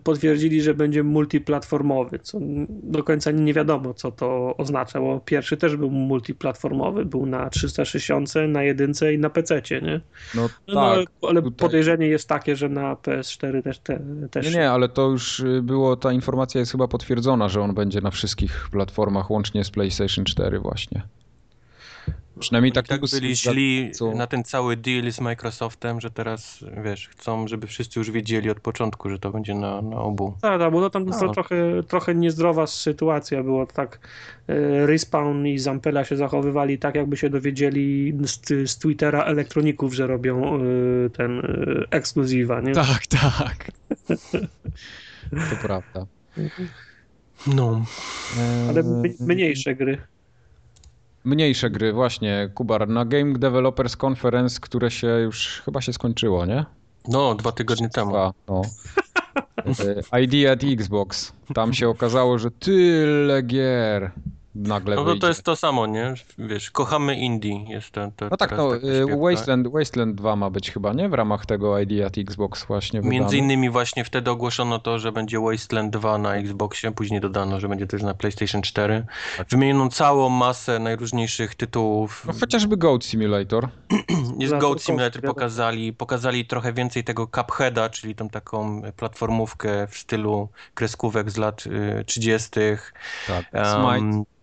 potwierdzili, 0.04 0.62
że 0.62 0.74
będzie 0.74 1.02
multiplatformowy, 1.02 2.18
co 2.18 2.38
do 2.68 3.02
końca 3.04 3.30
nie 3.30 3.54
wiadomo, 3.54 3.94
co 3.94 4.12
to 4.12 4.56
oznacza, 4.56 5.00
bo 5.00 5.20
pierwszy 5.20 5.56
też 5.56 5.76
był 5.76 5.90
multiplatformowy, 5.90 7.04
był 7.04 7.26
na 7.26 7.50
360, 7.50 8.34
na 8.48 8.62
jedynce 8.62 9.14
i 9.14 9.18
na 9.18 9.30
PC, 9.30 9.62
nie? 9.82 10.00
No 10.34 10.48
No, 10.68 10.74
tak. 10.74 10.84
ale, 10.92 11.04
ale 11.30 11.42
tutaj- 11.42 11.56
podejrzenie 11.68 12.06
jest 12.06 12.28
takie, 12.28 12.56
że 12.56 12.68
na 12.68 12.94
PS4 12.94 13.62
też. 13.62 13.78
Te, 13.78 14.00
też 14.30 14.46
Nie, 14.46 14.52
nie, 14.52 14.70
ale 14.70 14.88
to 14.88 15.10
już 15.10 15.40
y, 15.40 15.62
było, 15.62 15.96
ta 15.96 16.12
informacja 16.12 16.58
jest 16.58 16.72
chyba 16.72 16.88
potwierdzona, 16.88 17.48
że 17.48 17.60
on 17.60 17.74
będzie 17.74 18.00
na 18.00 18.10
wszystkich 18.10 18.68
platformach, 18.72 19.30
łącznie 19.30 19.64
z 19.64 19.70
PlayStation 19.70 20.24
4 20.24 20.58
właśnie. 20.60 21.02
Przynajmniej 22.40 22.72
tak, 22.72 22.88
tak 22.88 23.00
byli 23.12 23.36
źli 23.36 23.90
co- 23.94 24.12
na 24.12 24.26
ten 24.26 24.44
cały 24.44 24.76
deal 24.76 25.12
z 25.12 25.20
Microsoftem, 25.20 26.00
że 26.00 26.10
teraz, 26.10 26.64
wiesz, 26.84 27.08
chcą, 27.08 27.48
żeby 27.48 27.66
wszyscy 27.66 28.00
już 28.00 28.10
wiedzieli 28.10 28.50
od 28.50 28.60
początku, 28.60 29.10
że 29.10 29.18
to 29.18 29.30
będzie 29.30 29.54
na, 29.54 29.82
na 29.82 29.96
obu. 29.96 30.34
Tak, 30.42 30.60
tak, 30.60 30.72
bo 30.72 30.80
to 30.80 30.90
tam 30.90 31.04
No. 31.04 31.32
trochę, 31.32 31.56
trochę 31.88 32.14
niezdrowa 32.14 32.66
sytuacja 32.66 33.42
była. 33.42 33.66
Tak, 33.66 33.98
e, 34.48 34.86
Respawn 34.86 35.46
i 35.46 35.58
Zampella 35.58 36.04
się 36.04 36.16
zachowywali 36.16 36.78
tak, 36.78 36.94
jakby 36.94 37.16
się 37.16 37.30
dowiedzieli 37.30 38.14
z, 38.22 38.70
z 38.70 38.78
Twittera 38.78 39.24
elektroników, 39.24 39.94
że 39.94 40.06
robią 40.06 40.56
e, 40.56 40.60
ten 41.10 41.38
e, 41.38 41.42
ekskluzywa, 41.90 42.60
nie? 42.60 42.72
Tak, 42.74 43.06
tak. 43.06 43.70
To 45.30 45.56
prawda. 45.62 46.06
No. 47.46 47.84
Ale 48.68 48.82
mniejsze 49.20 49.74
gry. 49.74 49.98
Mniejsze 51.24 51.70
gry, 51.70 51.92
właśnie. 51.92 52.50
Kubar, 52.54 52.88
na 52.88 53.04
Game 53.04 53.38
Developers 53.38 53.96
Conference, 54.04 54.60
które 54.60 54.90
się 54.90 55.06
już 55.06 55.62
chyba 55.64 55.80
się 55.80 55.92
skończyło, 55.92 56.46
nie? 56.46 56.64
No, 57.08 57.34
dwa 57.34 57.52
tygodnie 57.52 57.88
temu. 57.88 58.10
Dwa, 58.10 58.32
no. 58.48 58.62
E, 60.12 60.20
ID 60.22 60.48
at 60.48 60.64
Xbox. 60.64 61.32
Tam 61.54 61.74
się 61.74 61.88
okazało, 61.88 62.38
że 62.38 62.50
tyle 62.50 63.42
gier 63.42 64.10
nagle 64.54 64.96
No 64.96 65.02
to, 65.02 65.06
wyjdzie. 65.06 65.20
to 65.20 65.28
jest 65.28 65.42
to 65.42 65.56
samo, 65.56 65.86
nie? 65.86 66.14
Wiesz, 66.38 66.70
kochamy 66.70 67.16
indie. 67.16 67.64
Jest 67.68 67.90
to, 67.90 68.10
to 68.16 68.28
No 68.30 68.36
tak, 68.36 68.56
no, 68.56 68.76
e, 68.76 68.80
śpiewka. 68.80 69.16
Wasteland, 69.16 69.68
Wasteland 69.68 70.14
2 70.14 70.36
ma 70.36 70.50
być 70.50 70.70
chyba, 70.70 70.92
nie? 70.92 71.08
W 71.08 71.14
ramach 71.14 71.46
tego 71.46 71.78
ID 71.78 72.04
at 72.06 72.18
Xbox 72.18 72.64
właśnie 72.66 73.00
Między 73.00 73.18
wydane. 73.18 73.36
innymi 73.36 73.70
właśnie 73.70 74.04
wtedy 74.04 74.30
ogłoszono 74.30 74.78
to, 74.78 74.98
że 74.98 75.12
będzie 75.12 75.40
Wasteland 75.40 75.92
2 75.92 76.18
na 76.18 76.34
Xboxie, 76.34 76.92
później 76.92 77.20
dodano, 77.20 77.60
że 77.60 77.68
będzie 77.68 77.86
też 77.86 78.02
na 78.02 78.14
PlayStation 78.14 78.62
4. 78.62 79.04
Wymieniono 79.50 79.88
całą 79.88 80.28
masę 80.28 80.78
najróżniejszych 80.78 81.54
tytułów. 81.54 82.24
No 82.26 82.32
chociażby 82.40 82.76
Goat 82.76 83.04
Simulator. 83.04 83.68
Jest 84.38 84.50
Za 84.50 84.58
Goat 84.58 84.78
to 84.78 84.84
Simulator 84.84 85.22
pokazali, 85.22 85.92
pokazali 85.92 86.46
trochę 86.46 86.72
więcej 86.72 87.04
tego 87.04 87.26
Cupheada, 87.26 87.90
czyli 87.90 88.14
tą 88.14 88.28
taką 88.28 88.82
platformówkę 88.96 89.86
w 89.86 89.98
stylu 89.98 90.48
kreskówek 90.74 91.30
z 91.30 91.36
lat 91.36 91.64
y, 91.66 92.04
30. 92.04 92.50
Tak. 93.26 93.46
Um, 93.52 93.64
Smite. 94.00 94.38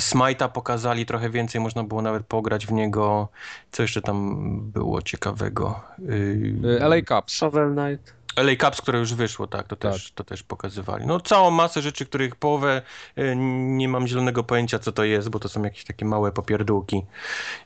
Smite'a 0.00 0.48
pokazali 0.48 1.06
trochę 1.06 1.30
więcej, 1.30 1.60
można 1.60 1.84
było 1.84 2.02
nawet 2.02 2.26
pograć 2.26 2.66
w 2.66 2.72
niego. 2.72 3.28
Co 3.72 3.82
jeszcze 3.82 4.02
tam 4.02 4.60
było 4.70 5.02
ciekawego? 5.02 5.80
Y, 6.08 6.54
E, 6.80 6.88
LA 6.88 6.96
Cups. 7.02 7.34
Shovel 7.34 7.72
Knight. 7.74 8.14
LA 8.36 8.56
Cups, 8.56 8.80
które 8.80 8.98
już 8.98 9.14
wyszło, 9.14 9.46
tak, 9.46 9.68
to, 9.68 9.76
Tak. 9.76 9.92
Też, 9.92 10.12
to 10.12 10.24
też 10.24 10.42
pokazywali. 10.42 11.06
No 11.06 11.20
całą 11.20 11.50
masę 11.50 11.82
rzeczy, 11.82 12.06
których 12.06 12.36
połowę 12.36 12.82
y, 13.18 13.34
nie 13.36 13.88
mam 13.88 14.06
zielonego 14.06 14.44
pojęcia, 14.44 14.78
co 14.78 14.92
to 14.92 15.04
jest, 15.04 15.28
bo 15.28 15.38
to 15.38 15.48
są 15.48 15.62
jakieś 15.62 15.84
takie 15.84 16.04
małe 16.04 16.32
popierdółki. 16.32 17.02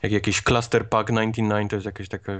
Jak 0.03 0.11
jakiś 0.11 0.41
Cluster 0.41 0.89
Pack 0.89 1.09
99, 1.09 1.69
to 1.69 1.75
jest 1.75 1.85
jakaś 1.85 2.07
taka 2.09 2.31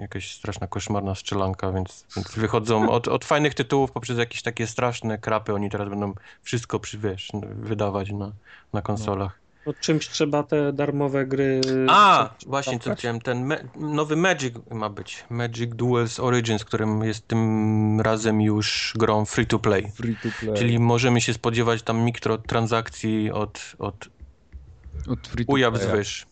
jakaś 0.00 0.34
straszna, 0.34 0.66
koszmarna 0.66 1.14
strzelanka, 1.14 1.72
więc, 1.72 2.06
więc 2.16 2.34
wychodzą 2.34 2.90
od, 2.96 3.08
od 3.08 3.24
fajnych 3.24 3.54
tytułów 3.54 3.92
poprzez 3.92 4.18
jakieś 4.18 4.42
takie 4.42 4.66
straszne 4.66 5.18
krapy, 5.18 5.54
oni 5.54 5.70
teraz 5.70 5.88
będą 5.88 6.14
wszystko 6.42 6.80
przy, 6.80 6.98
wiesz, 6.98 7.28
wydawać 7.42 8.10
na, 8.10 8.32
na 8.72 8.82
konsolach. 8.82 9.38
No, 9.38 9.43
czymś 9.72 10.08
trzeba 10.08 10.42
te 10.42 10.72
darmowe 10.72 11.26
gry. 11.26 11.60
A, 11.88 12.30
trzeba 12.38 12.50
właśnie 12.50 12.78
co 12.78 12.94
chciałem, 12.94 13.20
ten 13.20 13.44
me 13.44 13.64
nowy 13.76 14.16
Magic 14.16 14.54
ma 14.70 14.90
być. 14.90 15.24
Magic 15.30 15.74
Duels 15.74 16.20
Origins, 16.20 16.64
którym 16.64 17.04
jest 17.04 17.28
tym 17.28 18.00
razem 18.00 18.40
już 18.40 18.92
grą 18.96 19.24
free 19.24 19.46
to 19.46 19.58
play. 19.58 19.92
Free 19.94 20.16
to 20.22 20.28
play. 20.40 20.54
Czyli 20.56 20.78
możemy 20.78 21.20
się 21.20 21.34
spodziewać 21.34 21.82
tam 21.82 22.00
mikrotransakcji 22.00 23.30
od, 23.30 23.60
od 23.78 24.08
od 25.08 25.28
free 25.28 25.46
to 25.46 25.52
uja 25.52 25.70
playa. 25.70 25.80
wzwyż. 25.86 26.26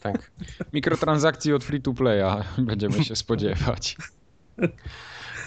Tak. 0.00 0.30
Mikrotransakcji 0.72 1.52
od 1.52 1.64
free 1.64 1.82
to 1.82 1.92
playa 1.94 2.44
będziemy 2.58 3.04
się 3.04 3.16
spodziewać. 3.16 3.96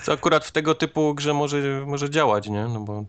Co 0.03 0.13
akurat 0.13 0.45
w 0.45 0.51
tego 0.51 0.75
typu 0.75 1.13
grze 1.15 1.33
może, 1.33 1.83
może 1.85 2.09
działać, 2.09 2.49
nie? 2.49 2.67
No 2.67 2.79
bo, 2.79 3.05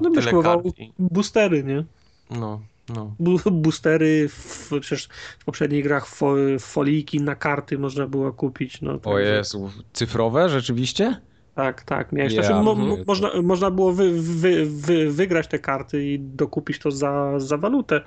No 0.00 0.10
byś 0.10 0.26
tyle 0.26 0.42
kart 0.42 0.66
i, 0.78 0.92
boostery, 0.98 1.64
nie? 1.64 1.84
no, 2.30 2.60
no. 2.88 3.14
Boostery, 3.52 4.28
w, 4.28 4.70
przecież 4.80 5.08
w 5.38 5.44
poprzednich 5.44 5.82
grach 5.82 6.06
fo, 6.06 6.34
foliki 6.58 7.20
na 7.20 7.34
karty 7.34 7.78
można 7.78 8.06
było 8.06 8.32
kupić. 8.32 8.80
No, 8.82 8.92
O 8.92 8.98
także- 8.98 9.20
Jezu, 9.22 9.70
cyfrowe 9.92 10.48
rzeczywiście? 10.48 11.20
Tak, 11.54 11.82
tak. 11.82 12.12
Miałeś, 12.12 12.32
Ja 12.32 12.42
znaczy, 12.42 12.62
mo, 12.62 12.74
mo, 12.74 12.96
można, 13.06 13.30
można 13.42 13.70
było 13.70 13.92
wy, 13.92 14.22
wy, 14.22 14.66
wy, 14.66 15.12
wygrać 15.12 15.48
te 15.48 15.58
karty 15.58 16.04
i 16.06 16.18
dokupić 16.18 16.78
to 16.78 16.90
za, 16.90 17.40
za 17.40 17.56
walutę. 17.56 18.00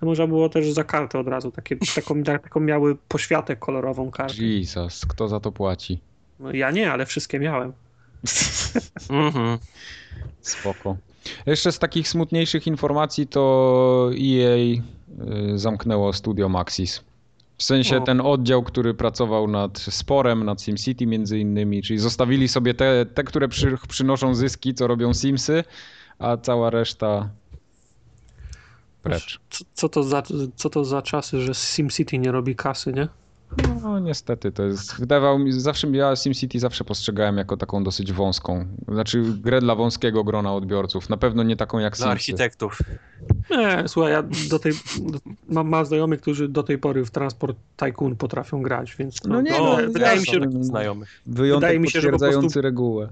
To 0.00 0.06
można 0.06 0.26
było 0.26 0.48
też 0.48 0.72
za 0.72 0.84
kartę 0.84 1.18
od 1.18 1.28
razu. 1.28 1.50
Takie, 1.50 1.76
taką, 1.94 2.22
taką 2.24 2.60
miały 2.60 2.96
poświatę 3.08 3.56
kolorową 3.56 4.10
kartę. 4.10 4.44
Jesus, 4.44 5.06
kto 5.06 5.28
za 5.28 5.40
to 5.40 5.52
płaci? 5.52 6.00
No, 6.40 6.52
ja 6.52 6.70
nie, 6.70 6.92
ale 6.92 7.06
wszystkie 7.06 7.40
miałem. 7.40 7.72
Mhm. 9.10 9.58
Spoko. 10.40 10.96
Jeszcze 11.46 11.72
z 11.72 11.78
takich 11.78 12.08
smutniejszych 12.08 12.66
informacji 12.66 13.26
to 13.26 14.10
EA 14.12 14.56
y, 14.56 14.82
zamknęło 15.58 16.12
studio 16.12 16.48
Maxis. 16.48 17.04
W 17.58 17.62
sensie 17.62 18.00
ten 18.00 18.20
oddział, 18.20 18.62
który 18.62 18.94
pracował 18.94 19.48
nad 19.48 19.78
Sporem, 19.78 20.44
nad 20.44 20.62
SimCity 20.62 21.06
między 21.06 21.38
innymi, 21.38 21.82
czyli 21.82 21.98
zostawili 21.98 22.48
sobie 22.48 22.74
te, 22.74 23.06
te 23.06 23.24
które 23.24 23.48
przy, 23.48 23.76
przynoszą 23.88 24.34
zyski, 24.34 24.74
co 24.74 24.86
robią 24.86 25.14
Simsy, 25.14 25.64
a 26.18 26.36
cała 26.36 26.70
reszta 26.70 27.30
precz. 29.02 29.40
Co, 29.50 29.64
co, 29.74 29.88
to 29.88 30.02
za, 30.02 30.22
co 30.56 30.70
to 30.70 30.84
za 30.84 31.02
czasy, 31.02 31.40
że 31.40 31.54
SimCity 31.54 32.18
nie 32.18 32.32
robi 32.32 32.56
kasy, 32.56 32.92
nie? 32.92 33.08
No 33.82 33.98
niestety, 33.98 34.52
to 34.52 34.62
jest, 34.62 35.00
wydawał 35.00 35.38
mi, 35.38 35.52
zawsze 35.52 35.88
ja 35.88 36.16
SimCity 36.16 36.58
zawsze 36.60 36.84
postrzegałem 36.84 37.36
jako 37.36 37.56
taką 37.56 37.84
dosyć 37.84 38.12
wąską, 38.12 38.66
znaczy 38.88 39.22
grę 39.40 39.60
dla 39.60 39.74
wąskiego 39.74 40.24
grona 40.24 40.54
odbiorców, 40.54 41.08
na 41.08 41.16
pewno 41.16 41.42
nie 41.42 41.56
taką 41.56 41.78
jak 41.78 41.92
Dla 41.96 41.96
Simsy. 41.96 42.10
architektów. 42.12 42.78
Nie, 43.50 43.84
słuchaj, 43.86 44.12
ja 44.12 44.22
do 44.50 44.58
tej, 44.58 44.72
do, 45.00 45.18
mam, 45.48 45.68
mam 45.68 45.86
znajomych, 45.86 46.20
którzy 46.20 46.48
do 46.48 46.62
tej 46.62 46.78
pory 46.78 47.04
w 47.04 47.10
Transport 47.10 47.56
Tycoon 47.76 48.16
potrafią 48.16 48.62
grać, 48.62 48.96
więc 48.96 49.20
to, 49.20 49.28
No 49.28 49.40
nie, 49.40 49.50
to, 49.52 49.76
no, 49.82 49.92
wydaje 49.92 50.20
mi 50.20 50.26
się, 50.26 50.38
no. 50.40 50.64
Znajomych. 50.64 51.22
Wyjątek 51.26 51.60
Wydaje 51.60 51.78
mi 51.78 51.90
się, 51.90 52.00
że 52.00 52.08
po 52.08 52.12
potwierdzający 52.12 52.46
prostu- 52.46 52.60
regułę. 52.60 53.08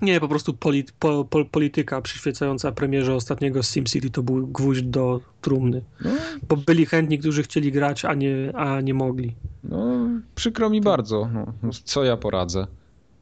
Nie, 0.00 0.20
po 0.20 0.28
prostu 0.28 0.54
polit, 0.54 0.92
po, 0.92 1.24
po, 1.24 1.44
polityka 1.44 2.00
przyświecająca 2.00 2.72
premierze 2.72 3.14
ostatniego 3.14 3.62
SimCity 3.62 4.10
to 4.10 4.22
był 4.22 4.46
gwóźdź 4.46 4.82
do 4.82 5.20
trumny. 5.40 5.82
No, 6.04 6.10
Bo 6.48 6.56
byli 6.56 6.86
chętni, 6.86 7.18
którzy 7.18 7.42
chcieli 7.42 7.72
grać, 7.72 8.04
a 8.04 8.14
nie, 8.14 8.52
a 8.56 8.80
nie 8.80 8.94
mogli. 8.94 9.34
no 9.64 10.08
przykro 10.34 10.70
mi 10.70 10.80
bardzo. 10.80 11.28
No, 11.32 11.52
co 11.84 12.04
ja 12.04 12.16
poradzę? 12.16 12.66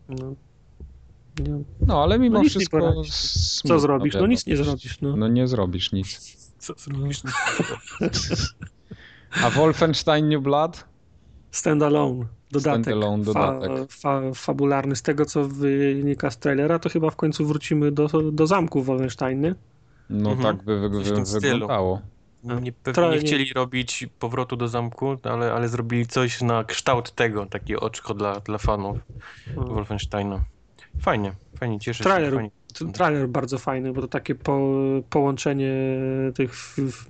No. 0.08 0.34
No 1.86 2.02
ale 2.02 2.18
mimo 2.18 2.42
No 2.42 2.48
wszystko. 2.48 2.80
smutno, 3.04 3.68
Co 3.68 3.80
zrobisz? 3.80 4.14
No 4.14 4.26
nic 4.26 4.46
nie 4.46 4.56
zrobisz. 4.56 5.00
No. 5.00 5.16
No 5.16 5.28
nie 5.28 5.48
zrobisz 5.48 5.92
nic. 5.92 6.36
Co 6.58 6.74
zrobisz? 6.78 7.22
A 9.44 9.50
Wolfenstein 9.50 10.28
New 10.28 10.42
Blood? 10.42 10.84
Standalone, 11.50 12.24
dodatek, 12.52 12.94
dodatek. 13.24 13.70
Fa, 13.88 13.88
fa, 13.88 14.20
fabularny. 14.34 14.96
Z 14.96 15.02
tego, 15.02 15.24
co 15.26 15.44
wynika 15.44 16.30
z 16.30 16.38
trailera, 16.38 16.78
to 16.78 16.88
chyba 16.88 17.10
w 17.10 17.16
końcu 17.16 17.46
wrócimy 17.46 17.92
do, 17.92 18.08
do 18.32 18.46
zamku 18.46 18.82
Wolfenstein, 18.82 19.40
nie? 19.40 19.54
No 20.10 20.30
Mhm. 20.32 20.56
tak 20.56 20.64
by 20.66 20.80
wy, 20.80 20.88
wy, 20.90 21.40
wyglądało. 21.40 22.00
Nie, 22.44 22.72
pewnie 22.72 23.08
nie 23.10 23.18
chcieli 23.18 23.52
robić 23.52 24.06
powrotu 24.18 24.56
do 24.56 24.68
zamku, 24.68 25.16
ale, 25.22 25.52
ale 25.52 25.68
zrobili 25.68 26.06
coś 26.06 26.40
na 26.42 26.64
kształt 26.64 27.10
tego, 27.14 27.46
takie 27.46 27.80
oczko 27.80 28.14
dla, 28.14 28.40
dla 28.40 28.58
fanów 28.58 28.98
No. 29.56 29.62
Wolfensteina. 29.64 30.40
Fajnie, 31.00 31.32
fajnie, 31.58 31.80
cieszę 31.80 31.98
się. 31.98 32.04
Trailer. 32.04 32.34
Fajnie. 32.34 32.50
T- 32.78 32.92
Trailer 32.92 33.28
bardzo 33.28 33.58
fajny, 33.58 33.92
bo 33.92 34.00
to 34.00 34.08
takie 34.08 34.34
po, 34.34 34.60
połączenie 35.10 35.74
tych 36.34 36.52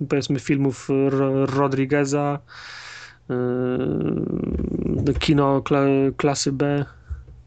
powiedzmy 0.09 0.39
filmów 0.39 0.89
Ro, 1.09 1.45
Rodrigueza, 1.45 2.39
kino 5.19 5.61
kla, 5.61 5.81
klasy 6.17 6.51
B. 6.51 6.85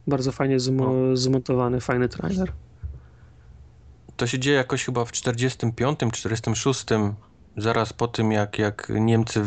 Bardzo 0.07 0.33
fajnie 0.33 0.61
zmo, 0.61 0.93
zmontowany, 1.15 1.81
fajny 1.81 2.09
trailer. 2.09 2.53
To 4.17 4.27
się 4.27 4.39
dzieje 4.39 4.57
jakoś 4.57 4.85
chyba 4.85 5.05
w 5.05 5.13
45, 5.13 5.99
46, 6.13 6.85
zaraz 7.57 7.93
po 7.93 8.09
tym 8.09 8.33
jak, 8.33 8.59
jak 8.59 8.93
Niemcy 9.01 9.43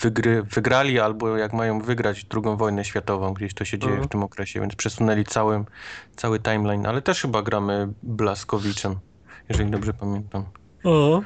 wygry, 0.00 0.42
wygrali 0.42 1.00
albo 1.00 1.36
jak 1.36 1.52
mają 1.52 1.80
wygrać 1.80 2.24
drugą 2.24 2.56
wojnę 2.56 2.84
światową, 2.84 3.34
gdzieś 3.34 3.54
to 3.54 3.64
się 3.64 3.78
dzieje 3.78 3.92
Mhm. 3.92 4.08
w 4.08 4.10
tym 4.10 4.22
okresie, 4.22 4.60
więc 4.60 4.74
przesunęli 4.74 5.24
całym, 5.24 5.64
cały 6.16 6.40
timeline, 6.40 6.86
ale 6.86 7.02
też 7.02 7.22
chyba 7.22 7.42
gramy 7.42 7.88
Blaskowiczem, 8.02 8.96
jeżeli 9.48 9.70
dobrze 9.70 9.94
pamiętam. 9.94 10.44
O. 10.84 11.22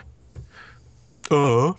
O. 1.30 1.74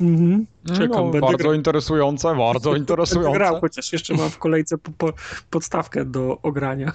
Mhm. 0.00 0.46
Czekam, 0.66 0.88
no, 0.88 1.02
będę 1.02 1.20
bardzo 1.20 1.38
grał. 1.38 1.52
interesujące, 1.54 2.36
bardzo 2.36 2.70
Będę 2.70 2.80
interesujące. 2.80 3.38
grał, 3.38 3.60
chociaż 3.60 3.92
jeszcze 3.92 4.14
mam 4.14 4.30
w 4.30 4.38
kolejce 4.38 4.78
po, 4.78 4.90
po, 4.92 5.12
podstawkę 5.50 6.04
do 6.04 6.38
ogrania. 6.42 6.92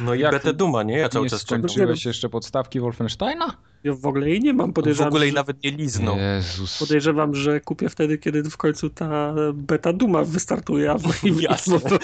No 0.00 0.14
i 0.14 0.20
Jak 0.20 0.32
Betę 0.32 0.52
Duma, 0.52 0.82
nie? 0.82 0.98
Ja 0.98 1.08
cały 1.08 1.24
nie 1.26 1.30
czas 1.30 1.44
czekam. 1.44 1.62
jeszcze 2.04 2.28
podstawki 2.28 2.80
Wolfensteina? 2.80 3.54
Ja 3.84 3.94
w 3.94 4.06
ogóle 4.06 4.28
jej 4.30 4.40
nie 4.40 4.52
mam. 4.54 4.64
On 4.64 4.70
w 4.70 4.74
Podejrzewam, 4.74 5.08
ogóle 5.08 5.24
jej 5.24 5.32
że, 5.32 5.36
nawet 5.36 5.64
nie 5.64 5.70
liznął. 5.70 6.16
Jezus. 6.18 6.78
podejrzewam, 6.78 7.34
że 7.34 7.60
kupię 7.60 7.88
wtedy, 7.88 8.18
kiedy 8.18 8.42
w 8.50 8.56
końcu 8.56 8.90
ta 8.90 9.34
beta 9.54 9.92
Duma 9.92 10.24
wystartuje, 10.24 10.90
a 10.90 10.98
w. 10.98 11.02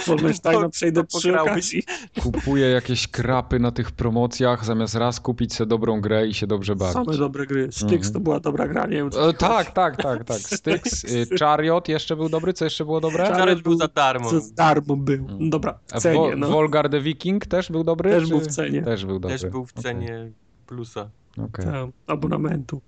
Wolfensteina 0.06 0.60
To- 0.62 0.70
przejdę 0.70 1.04
to 1.04 1.18
przy 1.18 1.28
pograłeś. 1.28 1.50
okazji. 1.50 1.82
Kupuję 2.22 2.66
jakieś 2.68 3.08
krapy 3.08 3.58
na 3.58 3.70
tych 3.72 3.90
promocjach, 3.92 4.64
zamiast 4.64 4.94
raz 4.94 5.20
kupić 5.20 5.54
sobie 5.54 5.68
dobrą 5.68 6.00
grę 6.00 6.26
i 6.26 6.34
się 6.34 6.46
dobrze 6.46 6.76
bawić. 6.76 6.94
Same 6.94 7.16
dobre 7.16 7.46
gry. 7.46 7.68
Styx 7.72 7.92
Mhm. 7.92 8.12
to 8.12 8.20
była 8.20 8.40
dobra 8.40 8.68
gra, 8.68 8.86
nie 8.86 8.96
wiem 8.96 9.10
co 9.10 9.28
E, 9.28 9.32
tak, 9.32 9.70
tak, 9.70 9.96
tak, 9.96 10.24
tak. 10.24 10.38
Styx, 10.38 11.04
y, 11.12 11.26
Chariot 11.40 11.88
jeszcze 11.88 12.16
był 12.16 12.28
dobry, 12.28 12.52
co 12.52 12.64
jeszcze 12.64 12.84
było 12.84 13.00
dobre? 13.00 13.26
Chariot 13.26 13.62
był 13.62 13.76
za 13.78 13.88
darmo. 13.88 14.30
Co 14.30 14.40
z 14.40 14.52
darmo 14.52 14.96
był. 14.96 15.26
No 15.38 15.50
Dobra, 15.50 15.78
w 15.86 16.00
cenie, 16.00 16.18
Wo- 16.18 16.36
no. 16.36 16.48
Volgar 16.48 16.90
the 16.90 17.00
Viking 17.00 17.46
też 17.46 17.70
był 17.72 17.84
dobry? 17.84 18.10
Też 18.10 18.22
czy- 18.22 18.28
był 18.28 18.40
w 18.40 18.46
cenie. 18.46 18.82
Też 18.82 19.06
był 19.06 19.18
dobry. 19.18 19.38
Też 19.38 19.50
był 19.50 19.66
w 19.66 19.72
cenie 19.72 20.30
plusa. 20.66 21.10
Okej. 21.38 21.64
Tak, 21.64 21.88
abonamentu. 22.06 22.80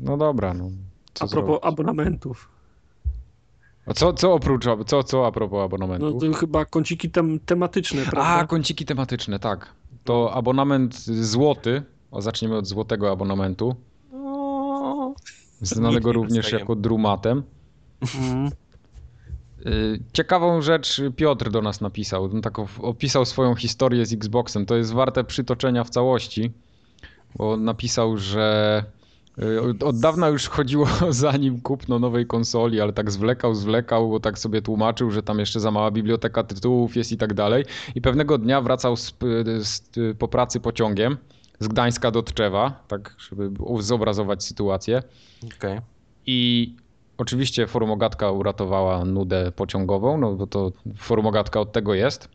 No 0.00 0.16
dobra, 0.16 0.54
no. 0.54 0.70
Co 1.14 1.24
a 1.24 1.28
propos 1.28 1.46
zrobić? 1.60 1.64
abonamentów. 1.64 2.48
A 3.86 3.94
co, 3.94 4.12
co 4.12 4.32
oprócz, 4.34 4.64
co, 4.86 5.02
co 5.02 5.26
a 5.26 5.32
propos 5.32 5.64
abonamentu? 5.64 6.10
No 6.10 6.20
to 6.32 6.38
chyba 6.38 6.64
kąciki 6.64 7.10
tem 7.10 7.40
tematyczne, 7.40 8.02
A, 8.06 8.10
prawda? 8.10 8.46
kąciki 8.46 8.84
tematyczne, 8.84 9.38
tak. 9.38 9.72
To 10.04 10.32
abonament 10.34 10.98
złoty, 11.04 11.82
o, 12.10 12.22
zaczniemy 12.22 12.56
od 12.56 12.66
złotego 12.66 13.10
abonamentu, 13.12 13.76
No. 14.12 15.14
znanego 15.60 16.08
nie 16.08 16.12
również 16.12 16.36
dostajemy. 16.44 16.60
jako 16.60 16.74
Drumatem. 16.76 17.42
Mm. 18.20 18.50
Y, 19.66 20.00
Ciekawą 20.12 20.62
rzecz 20.62 21.00
Piotr 21.16 21.50
do 21.50 21.62
nas 21.62 21.80
napisał. 21.80 22.24
On 22.24 22.42
tak 22.42 22.54
op- 22.54 22.80
opisał 22.82 23.24
swoją 23.24 23.54
historię 23.54 24.06
z 24.06 24.12
Xboxem. 24.12 24.66
To 24.66 24.76
jest 24.76 24.92
warte 24.92 25.24
przytoczenia 25.24 25.84
w 25.84 25.90
całości, 25.90 26.52
bo 27.34 27.56
napisał, 27.56 28.16
że 28.18 28.84
y, 29.42 29.84
od- 29.84 30.00
dawna 30.00 30.28
już 30.28 30.48
chodziło 30.48 30.86
za 31.10 31.36
nim 31.36 31.60
kupno 31.60 31.98
nowej 31.98 32.26
konsoli, 32.26 32.80
ale 32.80 32.92
tak 32.92 33.10
zwlekał, 33.10 33.54
zwlekał, 33.54 34.08
bo 34.08 34.20
tak 34.20 34.38
sobie 34.38 34.62
tłumaczył, 34.62 35.10
że 35.10 35.22
tam 35.22 35.38
jeszcze 35.38 35.60
za 35.60 35.70
mała 35.70 35.90
biblioteka 35.90 36.44
tytułów 36.44 36.96
jest 36.96 37.12
i 37.12 37.16
tak 37.16 37.34
dalej. 37.34 37.64
I 37.94 38.00
pewnego 38.00 38.38
dnia 38.38 38.60
wracał 38.60 38.96
z, 38.96 39.14
z, 39.60 39.82
po 40.18 40.28
pracy 40.28 40.60
pociągiem 40.60 41.16
z 41.60 41.68
Gdańska 41.68 42.10
do 42.10 42.22
Tczewa, 42.22 42.84
tak 42.88 43.16
żeby 43.18 43.50
zobrazować 43.78 44.44
sytuację. 44.44 45.02
Okej. 45.56 45.80
I 46.26 46.76
oczywiście 47.18 47.66
formogatka 47.66 48.30
uratowała 48.30 49.04
nudę 49.04 49.52
pociągową, 49.56 50.18
no 50.18 50.34
bo 50.34 50.46
to 50.46 50.72
formogatka 50.96 51.60
od 51.60 51.72
tego 51.72 51.94
jest. 51.94 52.28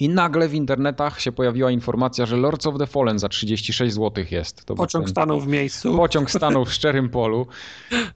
I 0.00 0.08
nagle 0.08 0.48
w 0.48 0.54
internetach 0.54 1.20
się 1.20 1.32
pojawiła 1.32 1.70
informacja, 1.70 2.26
że 2.26 2.36
Lords 2.36 2.66
of 2.66 2.78
the 2.78 2.86
Fallen 2.86 3.18
za 3.18 3.28
36 3.28 3.94
zł 3.94 4.24
jest. 4.30 4.64
To 4.64 4.74
Pociąg 4.74 5.04
ten- 5.04 5.10
stanął 5.10 5.40
w 5.40 5.46
miejscu. 5.48 5.96
Pociąg 5.96 6.30
stanął 6.30 6.64
w 6.64 6.72
szczerym 6.78 7.08
polu 7.08 7.46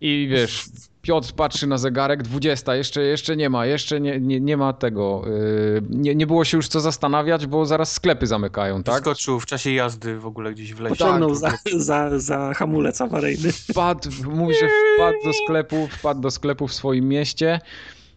i 0.01 0.29
wiesz, 0.31 0.65
Piotr 1.03 1.33
patrzy 1.33 1.67
na 1.67 1.79
zegarek, 1.79 2.23
20, 2.23 2.77
jeszcze, 2.77 3.03
jeszcze 3.03 3.37
nie 3.37 3.51
ma, 3.51 3.67
jeszcze 3.67 4.01
nie, 4.01 4.21
nie, 4.21 4.41
nie 4.41 4.57
ma 4.57 4.73
tego. 4.73 5.23
Yy, 5.27 5.83
nie, 5.91 6.15
nie 6.15 6.27
było 6.27 6.45
się 6.45 6.57
już 6.57 6.69
co 6.69 6.81
zastanawiać, 6.81 7.47
bo 7.47 7.67
zaraz 7.67 7.93
sklepy 7.93 8.27
zamykają, 8.27 8.83
tak? 8.83 9.01
Skoczył 9.01 9.41
w 9.41 9.47
czasie 9.47 9.73
jazdy 9.73 10.19
w 10.19 10.27
ogóle 10.27 10.53
gdzieś 10.53 10.75
w 10.75 10.81
lesie. 10.81 10.97
Pociągnął 10.97 11.41
Tak. 11.41 11.61
za, 11.73 11.79
za, 11.79 12.19
za 12.19 12.55
hamulec 12.55 13.01
awaryjny. 13.01 13.53
wpadł, 13.53 14.11
mówi, 14.31 14.55
że 14.55 14.69
wpadł 14.97 15.17
do 15.25 15.33
sklepu, 15.45 15.89
wpadł 15.91 16.21
do 16.21 16.31
sklepu 16.31 16.69
w 16.69 16.75
swoim 16.75 17.09
mieście. 17.09 17.61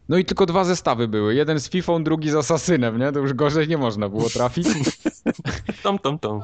No 0.10 0.18
i 0.18 0.26
tylko 0.26 0.46
dwa 0.46 0.64
zestawy 0.64 1.08
były. 1.08 1.36
Jeden 1.36 1.60
z 1.60 1.70
Fifą, 1.70 2.04
drugi 2.04 2.30
z 2.32 2.36
Asasynem, 2.36 3.00
nie? 3.00 3.12
To 3.12 3.20
już 3.20 3.34
gorzej 3.34 3.68
nie 3.68 3.78
można 3.78 4.10
było 4.10 4.30
trafić. 4.30 4.68
Tom, 5.84 6.00
tom, 6.00 6.20
tom. 6.20 6.42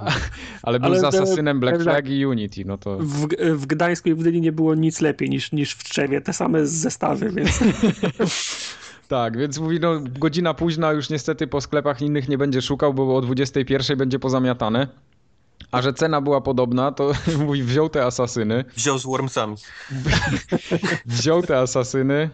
Ale 0.63 0.79
był 0.79 0.89
Ale 0.89 0.99
z 0.99 1.03
Asasynem 1.03 1.59
Black 1.59 1.77
tak. 1.77 1.83
Flag 1.83 2.09
i 2.09 2.25
Unity, 2.25 2.65
no 2.65 2.77
to... 2.77 2.97
W, 2.97 3.27
w 3.55 3.65
Gdańsku 3.65 4.09
i 4.09 4.13
w 4.13 4.17
Gdyni 4.19 4.41
nie 4.41 4.51
było 4.51 4.75
nic 4.75 5.01
lepiej 5.01 5.29
niż, 5.29 5.51
niż 5.51 5.73
w 5.73 5.83
Trzewie. 5.83 6.21
Te 6.21 6.33
same 6.33 6.67
zestawy, 6.67 7.29
więc 7.31 7.59
Tak, 9.07 9.37
więc 9.37 9.59
mówi, 9.59 9.79
no 9.79 9.99
godzina 10.19 10.53
późna, 10.53 10.91
już 10.91 11.09
niestety 11.09 11.47
po 11.47 11.61
sklepach 11.61 12.01
innych 12.01 12.29
nie 12.29 12.37
będzie 12.37 12.61
szukał, 12.61 12.93
bo 12.93 13.15
o 13.15 13.21
21 13.21 13.97
będzie 13.97 14.19
pozamiatane. 14.19 14.87
A 15.71 15.81
że 15.81 15.93
cena 15.93 16.21
była 16.21 16.41
podobna, 16.41 16.91
to 16.91 17.11
mówi, 17.45 17.63
wziął 17.63 17.89
te 17.89 18.05
asasyny, 18.05 18.65
Wziął 18.75 18.99
z 18.99 19.03
Wormsami. 19.05 19.55
wziął 21.05 21.41
te 21.41 21.57
asasyny, 21.59 22.29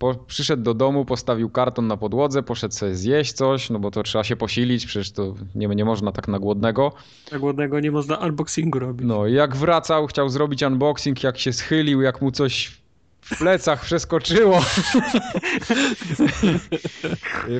po, 0.00 0.14
przyszedł 0.14 0.62
do 0.62 0.74
domu, 0.74 1.04
postawił 1.04 1.50
karton 1.50 1.86
na 1.86 1.96
podłodze, 1.96 2.42
poszedł 2.42 2.74
sobie 2.74 2.94
zjeść 2.94 3.32
coś, 3.32 3.70
no 3.70 3.78
bo 3.78 3.90
to 3.90 4.02
trzeba 4.02 4.24
się 4.24 4.36
posilić, 4.36 4.86
przecież 4.86 5.12
to 5.12 5.34
nie, 5.54 5.68
nie 5.68 5.84
można 5.84 6.12
tak 6.12 6.28
na 6.28 6.38
głodnego. 6.38 6.92
tak 7.30 7.40
głodnego 7.40 7.80
nie 7.80 7.90
można 7.90 8.16
unboxingu 8.16 8.78
robić. 8.78 9.06
No 9.06 9.26
i 9.26 9.34
jak 9.34 9.56
wracał, 9.56 10.06
chciał 10.06 10.28
zrobić 10.28 10.62
unboxing, 10.62 11.22
jak 11.22 11.38
się 11.38 11.52
schylił, 11.52 12.02
jak 12.02 12.22
mu 12.22 12.30
coś 12.30 12.80
w 13.20 13.38
plecach 13.38 13.84
przeskoczyło. 13.84 14.60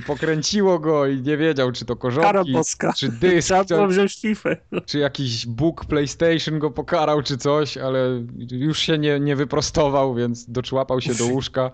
Pokręciło 0.07 0.79
go 0.79 1.07
i 1.07 1.21
nie 1.21 1.37
wiedział, 1.37 1.73
czy 1.73 1.85
to 1.85 1.97
korzonki, 1.97 2.55
czy 2.97 3.09
dysk, 3.09 3.55
Trzeba 3.67 3.87
wziąć 3.87 4.21
FIFA. 4.21 4.51
czy 4.87 4.99
jakiś 4.99 5.47
Bóg 5.47 5.85
PlayStation 5.85 6.59
go 6.59 6.71
pokarał, 6.71 7.23
czy 7.23 7.39
coś, 7.39 7.77
ale 7.77 8.23
już 8.51 8.79
się 8.79 8.99
nie, 8.99 9.21
nie 9.21 9.37
wyprostował, 9.37 10.15
więc 10.15 10.51
doczłapał 10.51 11.01
się 11.01 11.15
do 11.15 11.27
łóżka. 11.27 11.71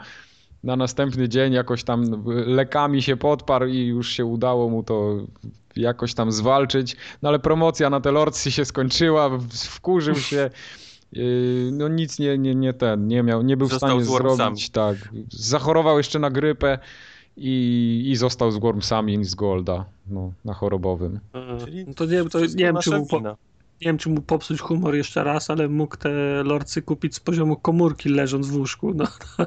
Na 0.65 0.77
następny 0.77 1.29
dzień 1.29 1.53
jakoś 1.53 1.85
tam 1.85 2.25
lekami 2.47 3.03
się 3.03 3.17
podparł 3.17 3.67
i 3.67 3.79
już 3.87 4.11
się 4.11 4.25
udało 4.25 4.69
mu 4.69 4.83
to 4.83 5.17
jakoś 5.77 6.15
tam 6.15 6.33
zwalczyć. 6.33 6.97
No 7.23 7.29
ale 7.29 7.39
promocja 7.39 7.91
na 7.91 8.01
te 8.01 8.13
Lordsy 8.13 8.51
się 8.53 8.65
skończyła, 8.65 9.31
wkurzył 9.71 10.15
się. 10.15 10.51
Yy, 11.13 11.71
No 11.73 11.89
nic 11.89 12.19
nie, 12.19 12.39
nie, 12.39 12.55
nie 12.55 12.73
ten, 12.73 13.09
nie 13.09 13.23
miał, 13.23 13.43
nie 13.43 13.57
był 13.57 13.69
w 13.69 13.71
Został 13.71 13.89
stanie 13.91 14.05
z 14.05 14.09
Wormsami. 14.09 14.37
zrobić, 14.37 14.71
tak. 14.71 14.97
Zachorował 15.31 15.99
jeszcze 15.99 16.19
na 16.19 16.31
grypę 16.31 16.79
i, 17.37 18.03
i 18.07 18.17
został 18.17 18.51
z 18.51 18.59
Wormsami 18.59 19.25
z 19.25 19.35
Golda, 19.35 19.85
no, 20.09 20.33
na 20.45 20.55
chorobowym. 20.55 21.21
Czyli 21.65 21.85
No 21.87 21.95
to 21.95 22.05
nie, 22.05 22.11
wiem, 22.11 22.29
to 22.29 22.41
nie, 22.41 22.47
wiem, 22.49 22.77
czy 22.83 22.91
mu 22.99 23.07
po, 23.07 23.21
nie 23.21 23.35
wiem, 23.81 23.99
czy 23.99 24.09
mu 24.09 24.21
popsuć 24.23 24.61
humor 24.61 24.95
jeszcze 24.95 25.25
raz, 25.25 25.51
ale 25.51 25.69
mógł 25.69 25.97
te 25.97 26.09
lorcy 26.45 26.83
kupić 26.83 27.15
z 27.15 27.21
poziomu 27.21 27.57
komórki 27.57 28.09
leżąc 28.09 28.47
w 28.49 28.57
łóżku. 28.57 28.95
No. 28.95 29.05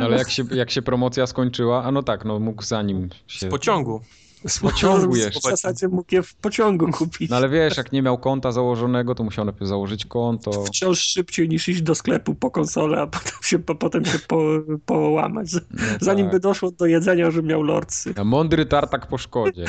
Ale 0.00 0.18
jak 0.18 0.30
się, 0.30 0.44
jak 0.50 0.70
się 0.70 0.82
promocja 0.82 1.26
skończyła, 1.26 1.84
a 1.84 1.92
no 1.92 2.02
tak, 2.02 2.24
no 2.24 2.38
mógł 2.38 2.62
zanim 2.62 3.08
się... 3.26 3.46
Z 3.46 3.50
pociągu. 3.50 4.02
Z 4.46 4.58
pociągu 4.58 5.12
W 5.12 5.16
jeszcze. 5.16 5.50
zasadzie 5.50 5.88
mógł 5.88 6.14
je 6.14 6.22
w 6.22 6.34
pociągu 6.34 6.90
kupić. 6.92 7.30
No 7.30 7.36
ale 7.36 7.48
wiesz, 7.48 7.76
jak 7.76 7.92
nie 7.92 8.02
miał 8.02 8.18
konta 8.18 8.52
założonego, 8.52 9.14
to 9.14 9.24
musiał 9.24 9.44
najpierw 9.44 9.68
założyć 9.68 10.04
konto. 10.06 10.64
Wciąż 10.64 11.00
szybciej 11.00 11.48
niż 11.48 11.68
iść 11.68 11.82
do 11.82 11.94
sklepu 11.94 12.34
po 12.34 12.50
konsolę, 12.50 13.00
a 13.02 13.06
potem 13.06 13.32
się, 13.42 13.58
po, 13.58 13.74
potem 13.74 14.04
się 14.04 14.18
po, 14.18 14.40
połamać. 14.86 15.52
No 15.54 15.60
Zanim 16.00 16.26
tak. 16.26 16.32
by 16.32 16.40
doszło 16.40 16.70
do 16.70 16.86
jedzenia, 16.86 17.30
że 17.30 17.42
miał 17.42 17.62
lorcy. 17.62 18.14
A 18.16 18.24
mądry 18.24 18.66
tartak 18.66 19.06
po 19.06 19.18
szkodzie. 19.18 19.64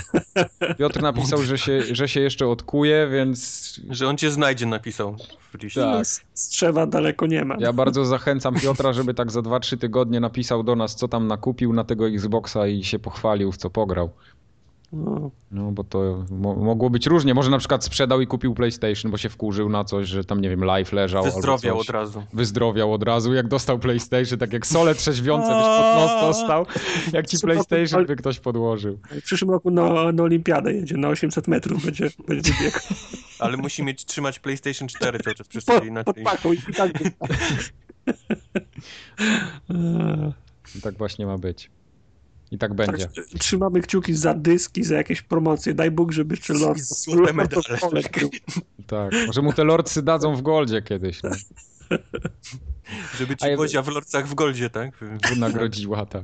Piotr 0.79 1.01
napisał, 1.01 1.41
że 1.43 1.57
się, 1.57 1.81
że 1.95 2.07
się 2.07 2.19
jeszcze 2.19 2.47
odkuje, 2.47 3.07
więc 3.11 3.41
Że 3.89 4.07
on 4.07 4.17
cię 4.17 4.31
znajdzie, 4.31 4.65
napisał. 4.65 5.15
w 5.59 5.63
liście. 5.63 5.81
Tak. 5.81 6.05
Z- 6.05 6.21
Strzewa 6.33 6.85
daleko 6.87 7.25
nie 7.27 7.45
ma. 7.45 7.55
ja 7.59 7.73
bardzo 7.73 8.05
zachęcam 8.05 8.55
Piotra, 8.55 8.93
żeby 8.93 9.13
tak 9.13 9.31
za 9.31 9.39
2-3 9.39 9.77
tygodnie 9.77 10.19
napisał 10.19 10.63
do 10.63 10.75
nas, 10.75 10.95
co 10.95 11.07
tam 11.07 11.27
nakupił 11.27 11.73
na 11.73 11.83
tego 11.83 12.07
Xboxa 12.07 12.67
i 12.67 12.83
się 12.83 12.99
pochwalił, 12.99 13.51
w 13.51 13.57
co 13.57 13.69
pograł. 13.69 14.09
No, 14.93 15.31
No 15.51 15.71
bo 15.71 15.83
to 15.83 16.25
mo 16.31 16.55
mogło 16.55 16.89
być 16.89 17.07
różnie. 17.07 17.33
Może 17.33 17.51
na 17.51 17.57
przykład 17.57 17.83
sprzedał 17.83 18.21
i 18.21 18.27
kupił 18.27 18.53
PlayStation, 18.53 19.11
bo 19.11 19.17
się 19.17 19.29
wkurzył 19.29 19.69
na 19.69 19.83
coś, 19.83 20.07
że 20.07 20.23
tam, 20.23 20.41
nie 20.41 20.49
wiem, 20.49 20.63
live 20.63 20.93
leżał. 20.93 21.23
Wyzdrowiał 21.23 21.79
od 21.79 21.89
razu. 21.89 22.23
wyzdrowiał 22.33 22.93
od 22.93 23.03
razu, 23.03 23.33
jak 23.33 23.47
dostał 23.47 23.79
PlayStation, 23.79 24.39
tak 24.39 24.53
jak 24.53 24.67
sole 24.67 24.95
trzeźwiące 24.95 25.47
byś 25.47 25.65
pod 25.65 25.95
nos 25.95 26.11
dostał, 26.27 26.65
jak 27.13 27.27
ci 27.27 27.39
PlayStation 27.39 28.05
by 28.05 28.15
ktoś 28.15 28.39
podłożył. 28.39 28.99
w 29.11 29.23
przyszłym 29.23 29.51
roku 29.51 29.71
na, 29.71 30.11
na 30.11 30.23
olimpiadę 30.23 30.73
jedzie, 30.73 30.97
na 30.97 31.07
800 31.07 31.47
metrów 31.47 31.85
będzie, 31.85 32.09
będzie 32.27 32.53
biegł. 32.61 32.79
Ale 33.39 33.57
musi 33.57 33.83
mieć 33.83 34.05
trzymać 34.05 34.39
PlayStation 34.39 34.87
4 34.87 35.19
cały 35.19 35.35
czas, 35.35 35.47
to 35.65 35.73
pod 35.73 35.85
inaczej. 35.85 36.23
paką 36.23 36.53
i 36.53 36.57
i 36.69 36.73
tak 36.73 36.91
I 40.75 40.81
tak 40.83 40.97
właśnie 40.97 41.25
ma 41.25 41.37
być. 41.37 41.71
I 42.51 42.57
tak 42.57 42.73
będzie. 42.73 43.05
tak, 43.05 43.25
Trzymamy 43.39 43.81
kciuki 43.81 44.13
za 44.13 44.33
dyski, 44.33 44.83
za 44.83 44.95
jakieś 44.95 45.21
promocje. 45.21 45.73
Daj 45.73 45.91
Bóg, 45.91 46.11
żeby 46.11 46.35
jeszcze 46.35 46.53
Lord 46.53 46.79
Złote 46.79 47.33
medale. 47.33 47.63
Tak. 48.87 49.11
Może 49.27 49.41
mu 49.41 49.53
te 49.53 49.63
lordsy 49.63 50.01
dadzą 50.03 50.35
w 50.35 50.41
goldzie 50.41 50.81
kiedyś. 50.81 51.23
No. 51.23 51.29
Żeby 53.19 53.37
ci 53.37 53.47
ja- 53.47 53.57
Bozia 53.57 53.81
w 53.81 53.87
lorcach 53.87 54.27
w 54.27 54.33
Goldzie, 54.33 54.69
tak? 54.69 54.97
Wynagrodziła, 55.29 56.05
tak. 56.05 56.23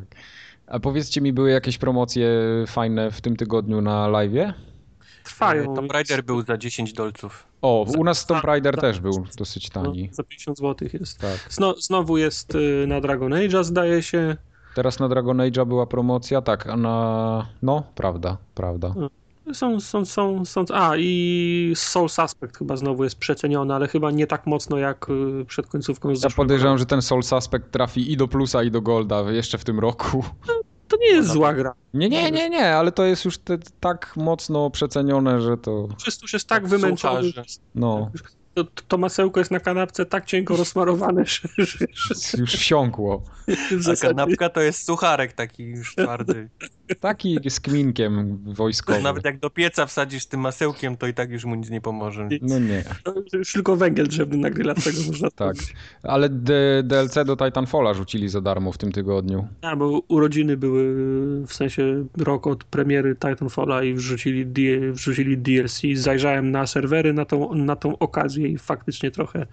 A 0.68 0.80
powiedzcie 0.80 1.22
mi, 1.22 1.34
były 1.34 1.52
jakieś 1.52 1.78
promocje 1.78 2.30
fajne 2.68 3.12
w 3.12 3.22
tym 3.22 3.36
tygodniu 3.36 3.82
na 3.82 4.08
live'ie? 4.08 4.54
Trwają. 5.24 5.76
Tomb 5.76 5.92
Raider 5.92 6.24
był 6.24 6.42
za 6.46 6.58
10 6.58 6.94
dolców. 6.94 7.48
O, 7.62 7.86
u 7.98 8.04
nas 8.04 8.26
Tomb 8.26 8.44
Raider 8.44 8.74
tak. 8.76 8.82
też 8.82 9.00
był 9.00 9.28
dosyć 9.38 9.74
No, 9.74 9.84
tani. 9.84 10.10
za 10.12 10.24
50 10.24 10.58
zł 10.58 10.88
jest. 10.94 11.18
Tak. 11.20 11.48
Zno, 11.50 11.76
znowu 11.82 12.18
jest 12.18 12.56
y, 12.56 12.86
na 12.88 13.02
Dragon 13.02 13.32
Age'a, 13.32 13.64
zdaje 13.64 14.04
się. 14.04 14.38
Teraz 14.78 15.00
na 15.00 15.10
Dragon 15.10 15.38
Age'a 15.38 15.66
była 15.66 15.86
promocja, 15.86 16.42
tak, 16.42 16.68
a 16.68 16.78
na... 16.78 17.48
No, 17.62 17.84
prawda, 17.96 18.38
prawda. 18.56 18.94
Są, 19.54 19.80
są, 19.80 20.06
są, 20.06 20.46
są. 20.46 20.66
A 20.74 20.94
i 20.98 21.74
Soul 21.76 22.10
Suspect 22.10 22.58
chyba 22.58 22.78
znowu 22.78 23.04
jest 23.04 23.16
przeceniony, 23.16 23.74
ale 23.74 23.88
chyba 23.88 24.12
nie 24.12 24.28
tak 24.28 24.48
mocno 24.48 24.78
jak 24.78 25.10
y, 25.10 25.46
przed 25.46 25.68
końcówką 25.68 26.16
z 26.16 26.24
Ja 26.24 26.30
podejrzewam, 26.30 26.74
roku. 26.74 26.80
że 26.80 26.86
ten 26.86 27.02
Soul 27.02 27.24
Suspect 27.24 27.72
trafi 27.72 28.12
i 28.12 28.18
do 28.18 28.28
plusa, 28.28 28.64
i 28.64 28.72
do 28.72 28.82
golda 28.82 29.32
jeszcze 29.32 29.58
w 29.58 29.64
tym 29.64 29.80
roku. 29.80 30.24
To 30.88 30.98
nie 30.98 31.08
jest 31.08 31.30
zła 31.30 31.54
gra. 31.54 31.74
Nie, 31.94 32.10
nie, 32.10 32.32
nie, 32.32 32.50
nie, 32.50 32.76
ale 32.76 32.92
to 32.92 33.04
jest 33.04 33.26
już 33.26 33.38
te, 33.38 33.58
tak 33.80 34.14
mocno 34.16 34.70
przecenione, 34.70 35.42
że 35.42 35.58
to. 35.58 35.88
Już 36.06 36.22
już 36.22 36.34
jest 36.34 36.48
tak 36.48 36.64
Jak 36.64 36.70
wymęczony. 36.70 37.32
No, 37.76 38.12
To, 38.58 38.64
to 38.88 38.98
masełko 38.98 39.40
jest 39.40 39.52
na 39.52 39.60
kanapce 39.60 40.06
tak 40.06 40.26
cienko 40.26 40.58
rozsmarowane, 40.58 41.26
że, 41.26 41.40
że, 41.58 41.86
że 41.94 42.38
już 42.38 42.52
wsiąkło. 42.56 43.24
A 43.94 43.96
kanapka 43.96 44.50
to 44.50 44.62
jest 44.62 44.86
sucharek 44.86 45.34
taki 45.34 45.64
już 45.64 45.96
twardy. 45.96 46.50
Taki 47.00 47.40
z 47.50 47.60
kminkiem 47.60 48.38
wojskowym. 48.54 49.04
Nawet 49.04 49.26
jak 49.26 49.40
do 49.40 49.50
pieca 49.50 49.86
wsadzisz 49.86 50.26
tym 50.26 50.40
masełkiem, 50.40 50.98
to 50.98 51.08
i 51.08 51.14
tak 51.14 51.32
już 51.32 51.46
mu 51.46 51.56
nic 51.56 51.70
nie 51.70 51.82
pomoże. 51.82 52.30
No 52.42 52.60
nie. 52.60 52.84
to 53.04 53.14
już 53.34 53.54
tylko 53.54 53.76
węgiel 53.76 54.08
drzewny 54.08 54.38
na 54.38 54.50
grilla 54.50 54.74
tego 54.76 54.98
można 55.08 55.30
Tak. 55.32 55.56
zrobić. 55.56 55.74
Ale 56.04 56.30
D- 56.30 56.84
DLC 56.84 57.16
do 57.26 57.38
Titanfalla 57.38 57.94
rzucili 57.94 58.30
za 58.30 58.42
darmo 58.42 58.72
w 58.72 58.78
tym 58.78 58.92
tygodniu. 58.92 59.48
A, 59.62 59.76
bo 59.76 60.02
urodziny 60.08 60.58
były 60.58 60.84
w 61.48 61.54
sensie 61.54 62.06
rok 62.18 62.48
od 62.48 62.64
premiery 62.64 63.16
Titanfalla 63.16 63.84
i 63.84 63.94
wrzucili, 63.94 64.46
wrzucili 64.92 65.38
DLC. 65.38 65.82
Zajrzałem 65.94 66.52
na 66.52 66.68
serwery 66.68 67.14
na 67.14 67.26
tą, 67.26 67.54
na 67.56 67.76
tą 67.76 67.98
okazję 67.98 68.47
i 68.48 68.58
faktycznie 68.58 69.12
trochę, 69.12 69.46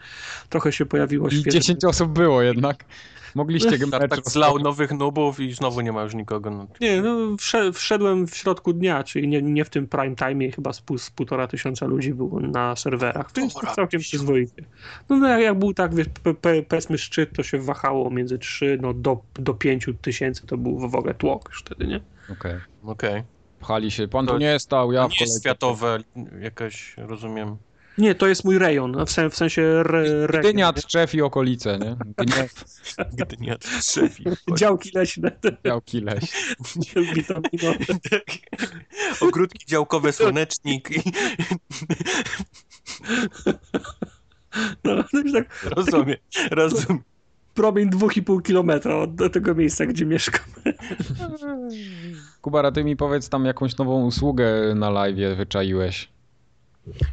trochę 0.49 0.73
się 0.73 0.87
pojawiło 0.87 1.29
I 1.29 1.31
świeże. 1.31 1.51
10 1.59 1.85
osób 1.85 2.13
było 2.13 2.43
jednak. 2.43 2.85
Mogliście 3.35 3.79
go 3.79 3.87
Tak, 3.91 4.31
zlał 4.31 4.59
nowych 4.59 4.91
nubów 4.93 5.41
i 5.41 5.53
znowu 5.53 5.81
nie 5.81 5.93
ma 5.93 6.03
już 6.03 6.15
nikogo. 6.15 6.51
No. 6.51 6.67
Nie, 6.81 7.03
no 7.03 7.37
wsze- 7.37 7.73
wszedłem 7.73 8.27
w 8.27 8.37
środku 8.37 8.73
dnia, 8.73 9.05
czyli 9.05 9.29
nie, 9.29 9.43
nie 9.43 9.65
w 9.65 9.71
tym 9.71 9.87
prime 9.87 10.17
time, 10.17 10.51
chyba 10.51 10.73
z, 10.73 10.81
pół, 10.81 10.99
z 10.99 11.11
półtora 11.11 11.47
tysiąca 11.47 11.87
ludzi 11.87 12.15
było 12.15 12.41
na 12.41 12.77
serwerach. 12.77 13.33
To 13.33 13.41
jest 13.41 13.55
Dobra. 13.55 13.75
całkiem 13.75 14.01
przyzwoicie. 14.01 14.65
No, 15.09 15.17
no 15.17 15.29
jak, 15.29 15.41
jak 15.41 15.59
był 15.59 15.75
tak, 15.75 15.95
wiesz, 15.95 16.07
powiedzmy 16.69 16.99
szczyt, 16.99 17.31
to 17.37 17.43
się 17.43 17.59
wahało 17.59 18.11
między 18.11 18.39
3 18.39 18.79
no, 18.83 18.95
do, 18.95 19.21
do 19.35 19.55
5 19.55 19.87
tysięcy, 20.03 20.47
to 20.47 20.57
był 20.57 20.89
w 20.89 20.95
ogóle 20.95 21.15
tłok 21.15 21.49
już 21.49 21.61
wtedy, 21.61 21.87
nie? 21.87 22.01
Okej. 22.33 22.55
Okej. 22.85 23.23
Pchali 23.61 23.91
się. 23.91 24.09
Pan 24.09 24.27
To 24.27 24.33
tu 24.33 24.39
nie 24.39 24.59
stał, 24.59 24.93
ja 24.93 25.03
To 25.03 25.09
w 25.09 25.11
nie 25.11 25.17
jest 25.21 25.21
kolejce. 25.33 25.41
światowe 25.41 25.99
jakaś, 26.41 26.95
rozumiem. 26.97 27.57
Nie, 27.99 28.15
to 28.15 28.27
jest 28.27 28.45
mój 28.45 28.59
rejon, 28.59 29.05
w, 29.07 29.11
sen, 29.11 29.31
w 29.31 29.37
sensie 29.37 29.63
re, 29.63 30.27
region, 30.27 30.41
Gdynia, 30.43 30.67
nie? 30.77 30.83
Tczew 30.83 31.15
i 31.15 31.23
okolice, 31.23 31.79
nie? 31.79 31.97
Gniew, 32.17 32.65
Gdy 33.13 33.37
nie 33.41 33.59
trzefi. 33.81 34.25
Działki 34.59 34.91
leśne, 34.95 35.31
działki 35.67 36.01
leś. 36.01 36.25
witaminowe. 37.15 37.85
Ogródki 39.21 39.67
działkowe, 39.67 40.13
słonecznik. 40.13 40.91
I... 40.91 41.13
No, 44.85 44.95
no 45.13 45.23
tak 45.33 45.63
Rozumiem, 45.77 46.17
rozumiem. 46.51 47.03
promień 47.55 47.91
2,5 47.91 48.43
kilometra 48.43 48.97
od 48.97 49.33
tego 49.33 49.55
miejsca, 49.55 49.87
gdzie 49.87 50.07
mieszkam. 50.07 50.45
Kubara, 52.41 52.73
ty 52.73 52.85
mi 52.85 52.97
powiedz 52.97 53.29
tam 53.29 53.45
jakąś 53.45 53.77
nową 53.77 54.05
usługę 54.05 54.75
na 54.75 54.91
live 54.91 55.37
wyczaiłeś. 55.37 56.14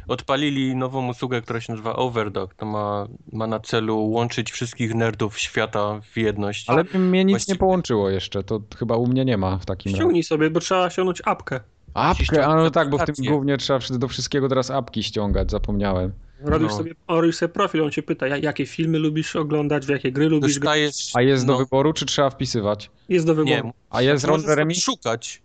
Odpalili 0.08 0.76
nową 0.76 1.08
usługę, 1.08 1.42
która 1.42 1.60
się 1.60 1.72
nazywa 1.72 1.96
Overdog. 1.96 2.54
To 2.54 2.66
ma, 2.66 3.08
ma 3.32 3.46
na 3.46 3.60
celu 3.60 4.04
łączyć 4.10 4.52
wszystkich 4.52 4.94
nerdów 4.94 5.38
świata 5.38 6.00
w 6.12 6.16
jedność. 6.16 6.70
Ale 6.70 6.84
mnie 6.84 7.24
nic 7.24 7.32
Właściwie- 7.32 7.54
nie 7.54 7.58
połączyło 7.58 8.10
jeszcze, 8.10 8.42
to 8.42 8.60
chyba 8.78 8.96
u 8.96 9.06
mnie 9.06 9.24
nie 9.24 9.36
ma 9.36 9.58
w 9.58 9.66
takim 9.66 9.90
razie. 9.92 9.96
Ściągnij 10.02 10.22
sobie, 10.22 10.50
bo 10.50 10.60
trzeba 10.60 10.90
ściągnąć 10.90 11.22
apkę. 11.24 11.60
Apkę, 11.94 12.46
a 12.46 12.56
no 12.56 12.70
tak, 12.70 12.90
bo 12.90 12.98
w 12.98 13.04
tym 13.04 13.14
głównie 13.28 13.56
trzeba 13.58 13.78
do 13.90 14.08
wszystkiego 14.08 14.48
teraz 14.48 14.70
apki 14.70 15.02
ściągać, 15.02 15.50
zapomniałem. 15.50 16.12
Robisz, 16.40 16.68
No. 16.70 16.76
sobie, 16.76 16.94
robisz 17.08 17.36
sobie 17.36 17.48
profil, 17.52 17.82
on 17.82 17.90
cię 17.90 18.02
pyta, 18.02 18.26
ja- 18.26 18.36
jakie 18.36 18.66
filmy 18.66 18.98
lubisz 18.98 19.36
oglądać, 19.36 19.86
w 19.86 19.88
jakie 19.88 20.12
gry 20.12 20.28
lubisz 20.28 20.58
grać. 20.58 21.10
A 21.14 21.22
jest 21.22 21.46
do 21.46 21.52
no, 21.52 21.58
wyboru, 21.58 21.92
czy 21.92 22.06
trzeba 22.06 22.30
wpisywać? 22.30 22.90
Jest 23.08 23.26
do 23.26 23.34
wyboru. 23.34 23.66
Nie, 23.66 23.72
A 23.90 24.02
jest 24.02 24.24
Ron 24.24 24.42
Jeremy? 24.48 24.74
szukać. 24.74 25.42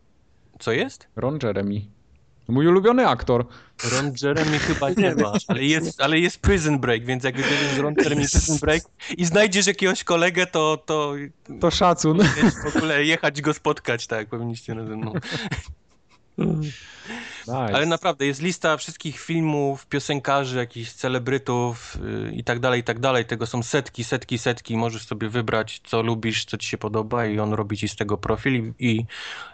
Co 0.59 0.71
jest? 0.71 1.07
Ron 1.15 1.39
Jeremy. 1.43 1.82
Mój 2.48 2.68
ulubiony 2.68 3.08
aktor. 3.08 3.45
Ron 3.91 4.14
Jeremy 4.24 4.60
chyba 4.60 4.89
nie 4.89 5.16
ma, 5.16 5.34
ale 5.48 5.64
jest, 5.64 6.02
ale 6.02 6.20
jest 6.20 6.39
Prison 6.39 6.80
Break, 6.80 7.06
więc 7.06 7.24
jak 7.24 7.36
wybierzesz 7.36 7.78
Ron 7.78 7.95
Jeremy 7.98 8.22
Prison 8.22 8.58
Break 8.58 8.84
i 9.18 9.26
znajdziesz 9.26 9.68
jakiegoś 9.68 10.04
kolegę, 10.04 10.48
to, 10.48 10.84
to 10.86 11.14
To 11.60 11.72
szacun. 11.72 12.20
w 12.64 12.76
ogóle 12.76 13.04
jechać 13.06 13.41
go 13.41 13.54
spotkać, 13.54 14.08
tak 14.08 14.28
powinniście 14.28 14.76
na 14.76 14.84
no. 14.84 15.14
Nice. 17.48 17.76
Ale 17.76 17.86
naprawdę 17.86 18.26
jest 18.26 18.41
lista 18.41 18.78
wszystkich 18.78 19.20
filmów, 19.20 19.86
piosenkarzy, 19.86 20.58
jakichś 20.58 20.91
celebrytów 20.91 21.98
yy, 22.04 22.32
i 22.32 22.43
tak 22.43 22.60
dalej, 22.60 22.82
i 22.82 22.84
tak 22.84 23.00
dalej. 23.00 23.26
Tego 23.26 23.45
są 23.45 23.64
setki, 23.64 24.04
setki, 24.04 24.38
setki. 24.38 24.78
Możesz 24.78 25.06
sobie 25.06 25.30
wybrać, 25.30 25.82
co 25.84 26.02
lubisz, 26.02 26.45
co 26.45 26.58
ci 26.58 26.68
się 26.68 26.78
podoba 26.78 27.26
i 27.26 27.39
on 27.39 27.54
robi 27.54 27.78
ci 27.78 27.88
z 27.88 27.95
tego 27.95 28.18
profil 28.18 28.56
i, 28.56 28.74
i 28.80 29.06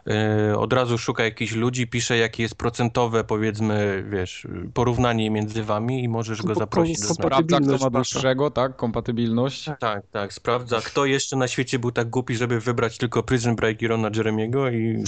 yy, 0.06 0.58
od 0.58 0.74
razu 0.74 0.98
szuka 0.98 1.24
jakichś 1.24 1.52
ludzi, 1.52 1.88
pisze 1.88 2.18
jakie 2.18 2.44
jest 2.44 2.56
procentowe, 2.56 3.24
powiedzmy, 3.24 4.06
wiesz, 4.10 4.48
porównanie 4.74 5.30
między 5.30 5.64
wami 5.64 6.04
i 6.04 6.10
możesz 6.10 6.42
go 6.42 6.56
zaprosić 6.56 7.02
do. 7.02 7.14
Sprawdza, 7.14 7.60
kto 7.60 7.72
ma 7.72 7.78
kompatybilność 7.78 7.92
dłuższego, 7.92 8.52
tak? 8.52 8.76
Kompatybilność. 8.76 9.70
Tak, 9.80 10.04
tak, 10.12 10.34
sprawdza, 10.34 10.82
kto 10.82 11.06
jeszcze 11.06 11.36
na 11.36 11.48
świecie 11.48 11.80
był 11.80 11.92
tak 11.92 12.10
głupi, 12.10 12.36
żeby 12.36 12.60
wybrać 12.60 12.98
tylko 12.98 13.24
Prison 13.24 13.56
Break 13.56 13.82
i 13.82 13.88
Rona 13.88 14.10
Jeremiego 14.16 14.70
i, 14.70 15.04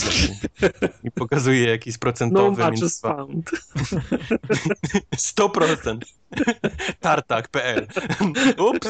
i 1.04 1.12
pokazuje 1.12 1.70
jakiś 1.70 1.96
No 1.96 2.00
procentowy 2.00 2.64
matches 2.82 3.00
found. 3.00 3.52
100%. 5.16 5.98
Tartak.pl. 7.00 7.88
Ups. 8.70 8.90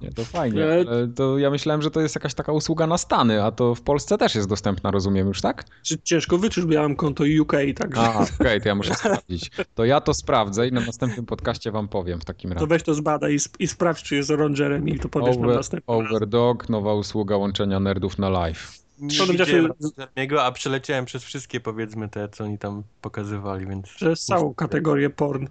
Nie, 0.00 0.12
to 0.12 0.24
fajnie. 0.24 0.66
To 1.16 1.38
ja 1.38 1.50
myślałem, 1.50 1.82
że 1.82 1.90
to 1.90 2.00
jest 2.00 2.14
jakaś 2.14 2.34
taka 2.34 2.52
usługa 2.52 2.86
na 2.86 2.98
Stany, 2.98 3.44
a 3.44 3.50
to 3.52 3.74
w 3.74 3.80
Polsce 3.82 4.18
też 4.18 4.34
jest 4.34 4.48
dostępna, 4.48 4.90
rozumiem 4.90 5.26
już, 5.28 5.40
tak? 5.40 5.64
Ciężko 6.04 6.38
wyczuć, 6.38 6.64
bo 6.64 6.72
ja 6.72 6.82
mam 6.82 6.96
konto 6.96 7.24
UK, 7.42 7.52
także 7.76 8.00
A, 8.00 8.26
okej, 8.40 8.60
to 8.60 8.68
ja 8.68 8.74
muszę 8.74 8.94
sprawdzić. 8.94 9.50
To 9.74 9.84
ja 9.84 10.00
to 10.00 10.14
sprawdzę 10.14 10.68
i 10.68 10.72
na 10.72 10.80
następnym 10.80 11.26
podcaście 11.26 11.70
wam 11.72 11.88
powiem 11.88 12.20
w 12.20 12.24
takim 12.24 12.50
to 12.50 12.54
razie. 12.54 12.66
weź 12.66 12.82
to 12.82 12.94
zbadaj 12.94 13.32
i, 13.34 13.36
sp- 13.46 13.58
i 13.60 13.66
sprawdź, 13.68 14.02
czy 14.02 14.16
jest 14.16 14.30
Ron 14.30 14.54
Jeremy 14.58 14.90
i 14.90 14.98
to 14.98 15.08
powiesz 15.08 15.36
nam 15.36 15.44
Over, 15.44 15.56
następnym 15.56 15.96
razem. 15.98 16.16
Overdog, 16.16 16.68
nowa 16.68 16.94
usługa 16.94 17.36
łączenia 17.36 17.80
nerdów 17.80 18.18
na 18.18 18.28
live. 18.28 18.85
Nie 18.98 19.18
To 19.18 19.26
będzie 19.26 19.44
widziałem 19.44 19.72
Jeremiego, 19.98 20.44
a 20.44 20.52
przeleciałem 20.52 21.04
przez 21.04 21.24
wszystkie, 21.24 21.60
powiedzmy, 21.60 22.08
te, 22.08 22.28
co 22.28 22.44
oni 22.44 22.58
tam 22.58 22.82
pokazywali, 23.00 23.66
więc... 23.66 24.00
Jest 24.00 24.26
całą 24.26 24.54
kategorię 24.54 25.10
porn. 25.10 25.46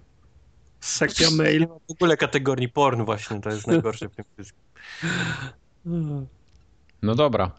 Sekcja 0.80 1.30
mail. 1.30 1.60
Nie 1.60 1.66
ma 1.66 1.74
w 1.74 1.90
ogóle 1.90 2.16
kategorii 2.16 2.68
porn 2.68 3.04
właśnie, 3.04 3.40
to 3.40 3.50
jest 3.50 3.66
najgorsze 3.76 4.08
w 4.08 4.14
tym 4.14 4.24
wszystkim. 4.34 4.62
No 7.02 7.14
dobra, 7.14 7.50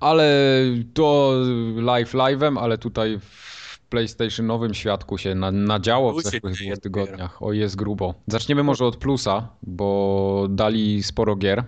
ale 0.00 0.54
to 0.94 1.32
live 1.76 2.12
live'em, 2.12 2.58
ale 2.58 2.78
tutaj 2.78 3.18
w 3.20 3.80
PlayStationowym 3.90 4.74
świadku 4.74 5.18
się 5.18 5.34
na, 5.34 5.50
nadziało 5.50 6.12
w 6.12 6.22
zeszłych 6.22 6.54
dwóch 6.54 6.78
tygodniach. 6.82 7.42
O, 7.42 7.52
jest 7.52 7.76
grubo. 7.76 8.14
Zaczniemy 8.26 8.62
może 8.62 8.86
od 8.86 8.96
plusa, 8.96 9.48
bo 9.62 10.46
dali 10.50 11.02
sporo 11.02 11.36
gier 11.36 11.64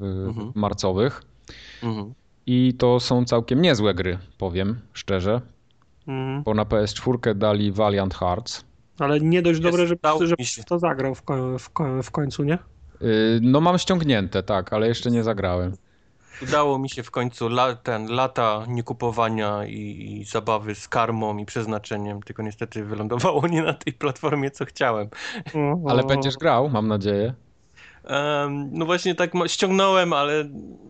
Mhm. 0.00 0.52
marcowych 0.54 1.22
Mhm. 1.82 2.14
I 2.46 2.74
to 2.78 3.00
są 3.00 3.24
całkiem 3.24 3.62
niezłe 3.62 3.94
gry, 3.94 4.18
powiem 4.38 4.80
szczerze, 4.92 5.40
Mm. 6.06 6.42
bo 6.42 6.54
na 6.54 6.64
PS4 6.64 7.34
dali 7.34 7.72
Valiant 7.72 8.14
Hearts. 8.14 8.64
Ale 8.98 9.20
nie 9.20 9.42
dość 9.42 9.60
dobre, 9.60 9.86
że, 9.86 9.94
Udało 9.94 10.26
że 10.26 10.34
mi 10.38 10.44
się. 10.44 10.62
w 10.62 10.64
to 10.64 10.78
zagrał 10.78 11.14
w, 11.14 11.22
w, 11.58 11.68
w 12.02 12.10
końcu, 12.10 12.44
nie? 12.44 12.58
Yy, 13.00 13.08
No 13.42 13.60
mam 13.60 13.78
ściągnięte, 13.78 14.42
tak, 14.42 14.72
ale 14.72 14.88
jeszcze 14.88 15.10
nie 15.10 15.22
zagrałem. 15.22 15.72
Udało 16.42 16.78
mi 16.78 16.90
się 16.90 17.02
w 17.02 17.10
końcu 17.10 17.46
la, 17.46 17.74
ten 17.74 18.06
lata 18.06 18.64
niekupowania 18.68 19.66
i, 19.66 20.18
i 20.20 20.24
zabawy 20.24 20.74
z 20.74 20.88
karmą 20.88 21.38
i 21.38 21.44
przeznaczeniem, 21.46 22.22
tylko 22.22 22.42
niestety 22.42 22.84
wylądowało 22.84 23.46
nie 23.54 23.62
na 23.62 23.72
tej 23.74 23.92
platformie, 23.92 24.50
co 24.50 24.64
chciałem. 24.64 25.08
Ale 25.88 26.04
będziesz 26.04 26.36
grał, 26.36 26.68
mam 26.70 26.88
nadzieję. 26.88 27.34
Em, 28.06 28.68
no 28.72 28.86
właśnie 28.86 29.14
tak 29.14 29.32
ściągnąłem, 29.46 30.12
ale 30.12 30.44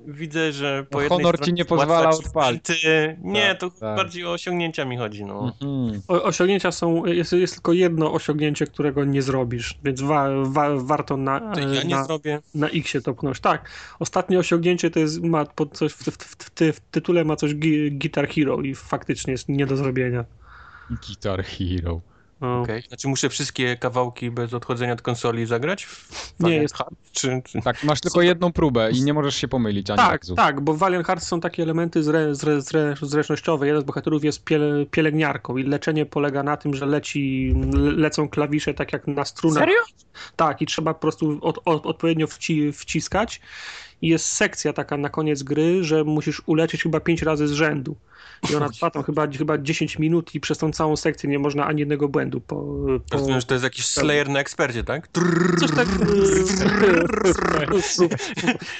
widzę, 0.06 0.52
że 0.52 0.86
po 0.90 0.98
No, 0.98 1.02
jednej 1.02 1.18
honor 1.18 1.40
ci 1.44 1.52
nie 1.52 1.64
pozwala 1.64 2.10
odpalić. 2.10 2.86
Nie, 3.22 3.48
Tak, 3.48 3.60
to 3.60 3.70
tak. 3.70 3.96
bardziej 3.96 4.26
o 4.26 4.32
osiągnięcia 4.32 4.84
mi 4.84 4.96
chodzi, 4.96 5.24
no. 5.24 5.52
Mhm. 5.62 6.02
O, 6.08 6.22
osiągnięcia 6.22 6.72
są, 6.72 7.06
jest, 7.06 7.32
jest 7.32 7.54
tylko 7.54 7.72
jedno 7.72 8.12
osiągnięcie, 8.12 8.66
którego 8.66 9.04
nie 9.04 9.22
zrobisz, 9.22 9.78
więc 9.84 10.00
wa, 10.00 10.28
wa, 10.44 10.68
warto 10.76 11.16
na, 11.16 11.40
To 11.54 11.60
ja 11.60 11.82
nie 11.82 11.94
na, 11.94 12.04
zrobię. 12.04 12.40
na 12.54 12.68
X 12.68 12.92
to 13.04 13.14
pchnąć. 13.14 13.40
Tak, 13.40 13.70
ostatnie 13.98 14.38
osiągnięcie 14.38 14.90
to 14.90 14.98
jest, 15.00 15.22
ma 15.22 15.44
pod 15.44 15.72
coś, 15.78 15.92
w, 15.92 15.96
w, 15.96 16.10
w, 16.18 16.36
w, 16.36 16.76
w 16.76 16.80
tytule 16.90 17.24
ma 17.24 17.36
coś 17.36 17.54
gi, 17.54 17.92
Guitar 17.92 18.28
Hero 18.28 18.60
i 18.60 18.74
faktycznie 18.74 19.30
jest 19.32 19.48
nie 19.48 19.66
do 19.66 19.76
zrobienia. 19.76 20.24
Guitar 21.08 21.44
Hero. 21.44 22.00
No. 22.44 22.60
Okej, 22.62 22.82
znaczy 22.82 23.08
muszę 23.08 23.28
wszystkie 23.28 23.76
kawałki 23.76 24.30
bez 24.30 24.54
odchodzenia 24.54 24.92
od 24.92 25.02
konsoli 25.02 25.46
zagrać? 25.46 25.84
W 25.86 26.32
Nie, 26.40 26.56
jest- 26.56 26.76
Heart, 26.76 26.94
Czy, 27.12 27.42
czy... 27.44 27.62
Tak, 27.62 27.84
masz 27.84 28.00
tylko 28.00 28.22
jedną 28.22 28.52
próbę 28.52 28.90
i 28.90 29.02
nie 29.02 29.14
możesz 29.14 29.36
się 29.36 29.48
pomylić 29.48 29.90
ani 29.90 29.98
Tak, 29.98 30.20
razu. 30.22 30.34
tak, 30.34 30.60
bo 30.60 30.74
w 30.74 30.78
Valiant 30.78 31.06
Hearts 31.06 31.26
są 31.26 31.40
takie 31.40 31.62
elementy 31.62 32.02
zre, 32.02 32.34
zre, 32.34 32.60
zre, 32.62 32.94
zręcznościowe. 33.02 33.66
Jeden 33.66 33.82
z 33.82 33.84
bohaterów 33.84 34.24
jest 34.24 34.44
piele, 34.44 34.86
pielęgniarką 34.86 35.56
i 35.56 35.62
leczenie 35.62 36.06
polega 36.06 36.42
na 36.42 36.56
tym, 36.56 36.74
że 36.74 36.86
leci, 36.86 37.54
le- 37.72 37.92
lecą 37.92 38.28
klawisze 38.28 38.74
tak 38.74 38.92
jak 38.92 39.06
na 39.06 39.24
strunach. 39.24 39.58
Serio? 39.58 39.78
Tak, 40.36 40.62
i 40.62 40.66
trzeba 40.66 40.94
po 40.94 41.00
prostu 41.00 41.38
od, 41.42 41.58
od, 41.64 41.86
odpowiednio 41.86 42.26
wci, 42.26 42.72
wciskać. 42.72 43.40
I 44.02 44.08
jest 44.08 44.26
sekcja 44.26 44.72
taka 44.72 44.96
na 44.96 45.08
koniec 45.08 45.42
gry, 45.42 45.84
że 45.84 46.04
musisz 46.04 46.42
uleczyć 46.46 46.82
chyba 46.82 47.00
5 47.00 47.22
razy 47.22 47.48
z 47.48 47.52
rzędu. 47.52 47.96
I 48.50 48.56
ona 48.56 48.68
trwa 48.68 48.90
tam 48.90 49.02
chyba, 49.02 49.26
chyba 49.26 49.58
10 49.58 49.98
minut 49.98 50.34
i 50.34 50.40
przez 50.40 50.58
tą 50.58 50.72
całą 50.72 50.96
sekcję 50.96 51.30
nie 51.30 51.38
można 51.38 51.66
ani 51.66 51.80
jednego 51.80 52.08
błędu 52.08 52.40
po... 52.40 52.56
po... 53.10 53.16
Rozumiem, 53.16 53.40
że 53.40 53.46
to 53.46 53.54
jest 53.54 53.64
jakiś 53.64 53.86
Slayer 53.86 54.28
na 54.28 54.40
ekspercie, 54.40 54.84
tak? 54.84 55.08
Coś 55.60 55.70
tak... 55.70 55.88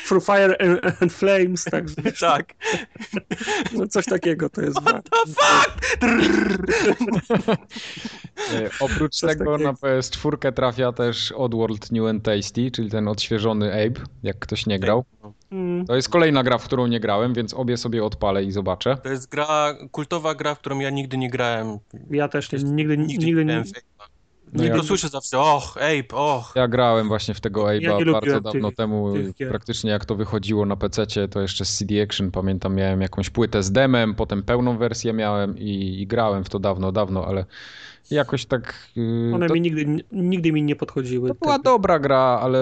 Through 0.07 0.25
Fire 0.25 0.57
and, 0.61 1.03
and 1.03 1.13
Flames, 1.13 1.65
tak. 1.65 1.85
tak. 2.21 2.55
No 3.73 3.87
coś 3.87 4.05
takiego 4.05 4.51
to 4.51 4.63
jest. 4.63 4.81
What 4.81 5.09
E, 8.53 8.71
Oprócz 8.81 9.17
Coś 9.17 9.31
tego 9.31 9.53
takiego. 9.53 9.73
na 9.73 9.73
PS4 9.73 10.53
trafia 10.53 10.93
też 10.93 11.33
Oddworld 11.33 11.93
New 11.93 12.07
and 12.07 12.23
Tasty, 12.23 12.71
czyli 12.71 12.91
ten 12.91 13.09
odświeżony 13.09 13.73
Abe, 13.73 14.01
jak 14.23 14.39
ktoś 14.39 14.67
nie 14.67 14.79
grał. 14.79 15.05
Mm. 15.53 15.87
To 15.87 15.97
jest 15.97 16.09
kolejna 16.09 16.43
gra, 16.43 16.59
w 16.59 16.65
którą 16.65 16.87
nie 16.87 17.01
grałem, 17.01 17.35
więc 17.35 17.55
obie 17.55 17.77
sobie 17.77 18.05
odpalę 18.05 18.45
i 18.45 18.53
zobaczę. 18.53 18.97
To 19.03 19.09
jest 19.09 19.31
gra, 19.35 19.75
kultowa 19.91 20.35
gra, 20.35 20.55
w 20.55 20.59
którą 20.59 20.79
ja 20.79 20.91
nigdy 20.91 21.19
nie 21.19 21.31
grałem. 21.31 21.79
Ja 22.11 22.29
też 22.29 22.53
nie, 22.53 22.59
nigdy, 22.59 22.99
Nigdy, 22.99 23.27
nigdy, 23.27 23.45
nie 23.45 23.61
Ape'a. 23.61 23.81
No 24.53 24.63
Tylko 24.63 24.77
ja- 24.77 24.83
słyszę 24.83 25.09
zawsze, 25.09 25.39
och, 25.41 25.77
Ape, 25.77 26.17
och. 26.17 26.53
Ja 26.57 26.69
grałem 26.69 27.09
właśnie 27.09 27.35
w 27.35 27.41
tego 27.41 27.73
Ja 27.73 27.93
Abe'a 27.93 28.07
nie 28.07 28.13
bardzo 28.13 28.41
dawno 28.41 28.69
tych- 28.69 28.77
temu, 28.77 29.15
tych 29.37 29.49
praktycznie 29.49 29.91
jak 29.91 30.05
to 30.05 30.15
wychodziło 30.15 30.67
na 30.67 30.77
PC, 30.77 31.29
to 31.29 31.41
jeszcze 31.41 31.65
z 31.65 31.79
CD 31.79 32.03
Action, 32.03 32.31
pamiętam, 32.31 32.75
miałem 32.75 33.01
jakąś 33.01 33.31
płytę 33.31 33.63
z 33.63 33.73
demem, 33.73 34.15
potem 34.15 34.43
pełną 34.43 34.79
wersję 34.79 35.13
miałem 35.13 35.59
i, 35.59 36.01
i 36.01 36.07
grałem 36.07 36.45
w 36.45 36.49
to 36.49 36.59
dawno, 36.59 36.93
dawno, 36.93 37.27
ale 37.27 37.45
jakoś 38.11 38.47
tak... 38.47 38.75
yy, 38.97 39.33
one 39.35 39.47
to, 39.49 39.55
mi 39.55 39.61
nigdy, 39.61 40.05
nigdy 40.13 40.53
mi 40.53 40.63
nie 40.63 40.77
podchodziły. 40.77 41.29
to 41.29 41.35
była 41.35 41.53
Tak. 41.53 41.63
dobra 41.63 41.99
gra, 41.99 42.39
ale 42.43 42.59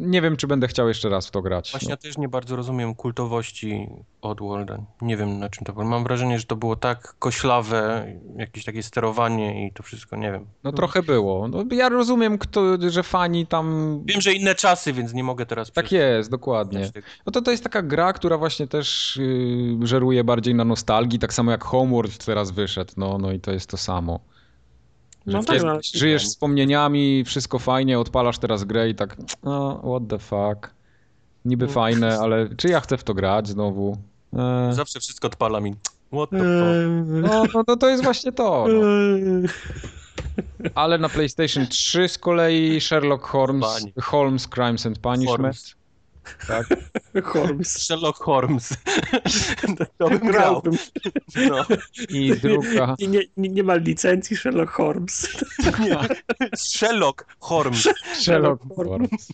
nie 0.00 0.22
wiem, 0.22 0.36
czy 0.36 0.46
będę 0.46 0.68
chciał 0.68 0.88
jeszcze 0.88 1.08
raz 1.08 1.26
w 1.26 1.30
to 1.30 1.42
grać. 1.42 1.70
Właśnie 1.70 1.88
No. 1.88 1.92
ja 1.92 1.96
też 1.96 2.18
nie 2.18 2.28
bardzo 2.28 2.56
rozumiem 2.56 2.94
kultowości 2.94 3.88
Oddworlda. 4.22 4.78
Nie 5.02 5.16
wiem 5.16 5.38
na 5.38 5.48
czym 5.48 5.64
to 5.64 5.72
było. 5.72 5.84
Mam 5.84 6.04
wrażenie, 6.04 6.38
że 6.38 6.44
to 6.44 6.56
było 6.56 6.76
tak 6.76 7.14
koślawe, 7.18 8.06
jakieś 8.36 8.64
takie 8.64 8.82
sterowanie 8.82 9.66
i 9.66 9.72
to 9.72 9.82
wszystko, 9.82 10.16
nie 10.16 10.32
wiem. 10.32 10.46
No 10.64 10.72
trochę 10.72 11.02
było. 11.02 11.48
No, 11.48 11.64
ja 11.70 11.88
rozumiem, 11.88 12.38
kto, 12.38 12.90
że 12.90 13.02
fani 13.02 13.46
tam... 13.46 14.00
Wiem, 14.04 14.20
że 14.20 14.32
inne 14.32 14.54
czasy, 14.54 14.92
więc 14.92 15.14
nie 15.14 15.24
mogę 15.24 15.46
teraz 15.46 15.72
Tak 15.72 15.92
jest, 15.92 16.30
dokładnie. 16.30 16.90
No 17.26 17.32
to 17.32 17.42
to 17.42 17.50
jest 17.50 17.62
taka 17.64 17.82
gra, 17.82 18.12
która 18.12 18.38
właśnie 18.38 18.66
też 18.66 19.18
yy, 19.80 19.86
żeruje 19.86 20.24
bardziej 20.24 20.54
na 20.54 20.64
nostalgii, 20.64 21.18
tak 21.18 21.32
samo 21.32 21.50
jak 21.50 21.64
Homeworld 21.64 22.24
teraz 22.24 22.50
wyszedł, 22.50 22.92
no, 22.96 23.18
no 23.18 23.32
i 23.32 23.40
to 23.40 23.52
jest 23.52 23.70
to 23.70 23.76
samo. 23.76 24.20
No 25.26 25.42
tak, 25.44 25.54
jest- 25.54 25.66
ale- 25.66 25.80
żyjesz 25.94 26.24
wspomnieniami, 26.24 27.24
wszystko 27.24 27.58
fajnie, 27.58 27.98
odpalasz 27.98 28.38
teraz 28.38 28.64
grę 28.64 28.88
i 28.88 28.94
tak, 28.94 29.16
no, 29.42 29.82
what 29.84 30.08
the 30.08 30.18
fuck. 30.18 30.74
Niby 31.44 31.66
No. 31.66 31.72
fajne, 31.72 32.18
ale 32.18 32.48
czy 32.56 32.68
ja 32.68 32.80
chcę 32.80 32.96
w 32.98 33.04
to 33.04 33.14
grać 33.14 33.48
znowu? 33.48 33.96
E, 34.38 34.68
Zawsze 34.74 35.00
wszystko 35.00 35.28
odpala 35.28 35.60
mi. 35.60 35.74
What 36.12 36.30
the 36.30 36.36
fuck? 36.38 36.46
Eee, 36.46 36.90
no, 37.22 37.44
no, 37.54 37.62
no 37.68 37.76
to 37.76 37.88
jest 37.88 38.02
właśnie 38.04 38.32
to. 38.32 38.66
No. 38.68 38.86
eee, 38.86 39.48
Ale 40.74 40.98
na 40.98 41.08
PlayStation 41.08 41.66
3 41.66 42.08
z 42.08 42.18
kolei 42.18 42.80
Sherlock 42.80 43.24
Holmes, 43.26 43.74
Pani. 43.74 43.92
Holmes 44.02 44.48
Crimes 44.48 44.86
and 44.86 44.98
Punishment. 44.98 45.38
Holmes. 45.40 45.74
Tak? 46.48 46.66
Holmes. 47.32 47.78
Sherlock 47.86 48.16
Holmes. 48.16 48.68
to 49.98 50.08
bym 50.08 50.18
grał. 50.18 50.62
No. 51.48 51.64
I 52.08 52.32
druga, 52.42 52.96
Nie, 52.98 53.08
nie, 53.08 53.20
nie, 53.36 53.48
nie 53.48 53.62
ma 53.62 53.74
licencji 53.74 54.36
Sherlock 54.36 54.70
Holmes. 54.70 55.28
Nie. 55.80 55.96
Sherlock 56.58 57.26
Holmes. 57.38 57.88
Sherlock 58.22 58.62
Holmes. 58.76 58.88
Holmes. 58.90 59.28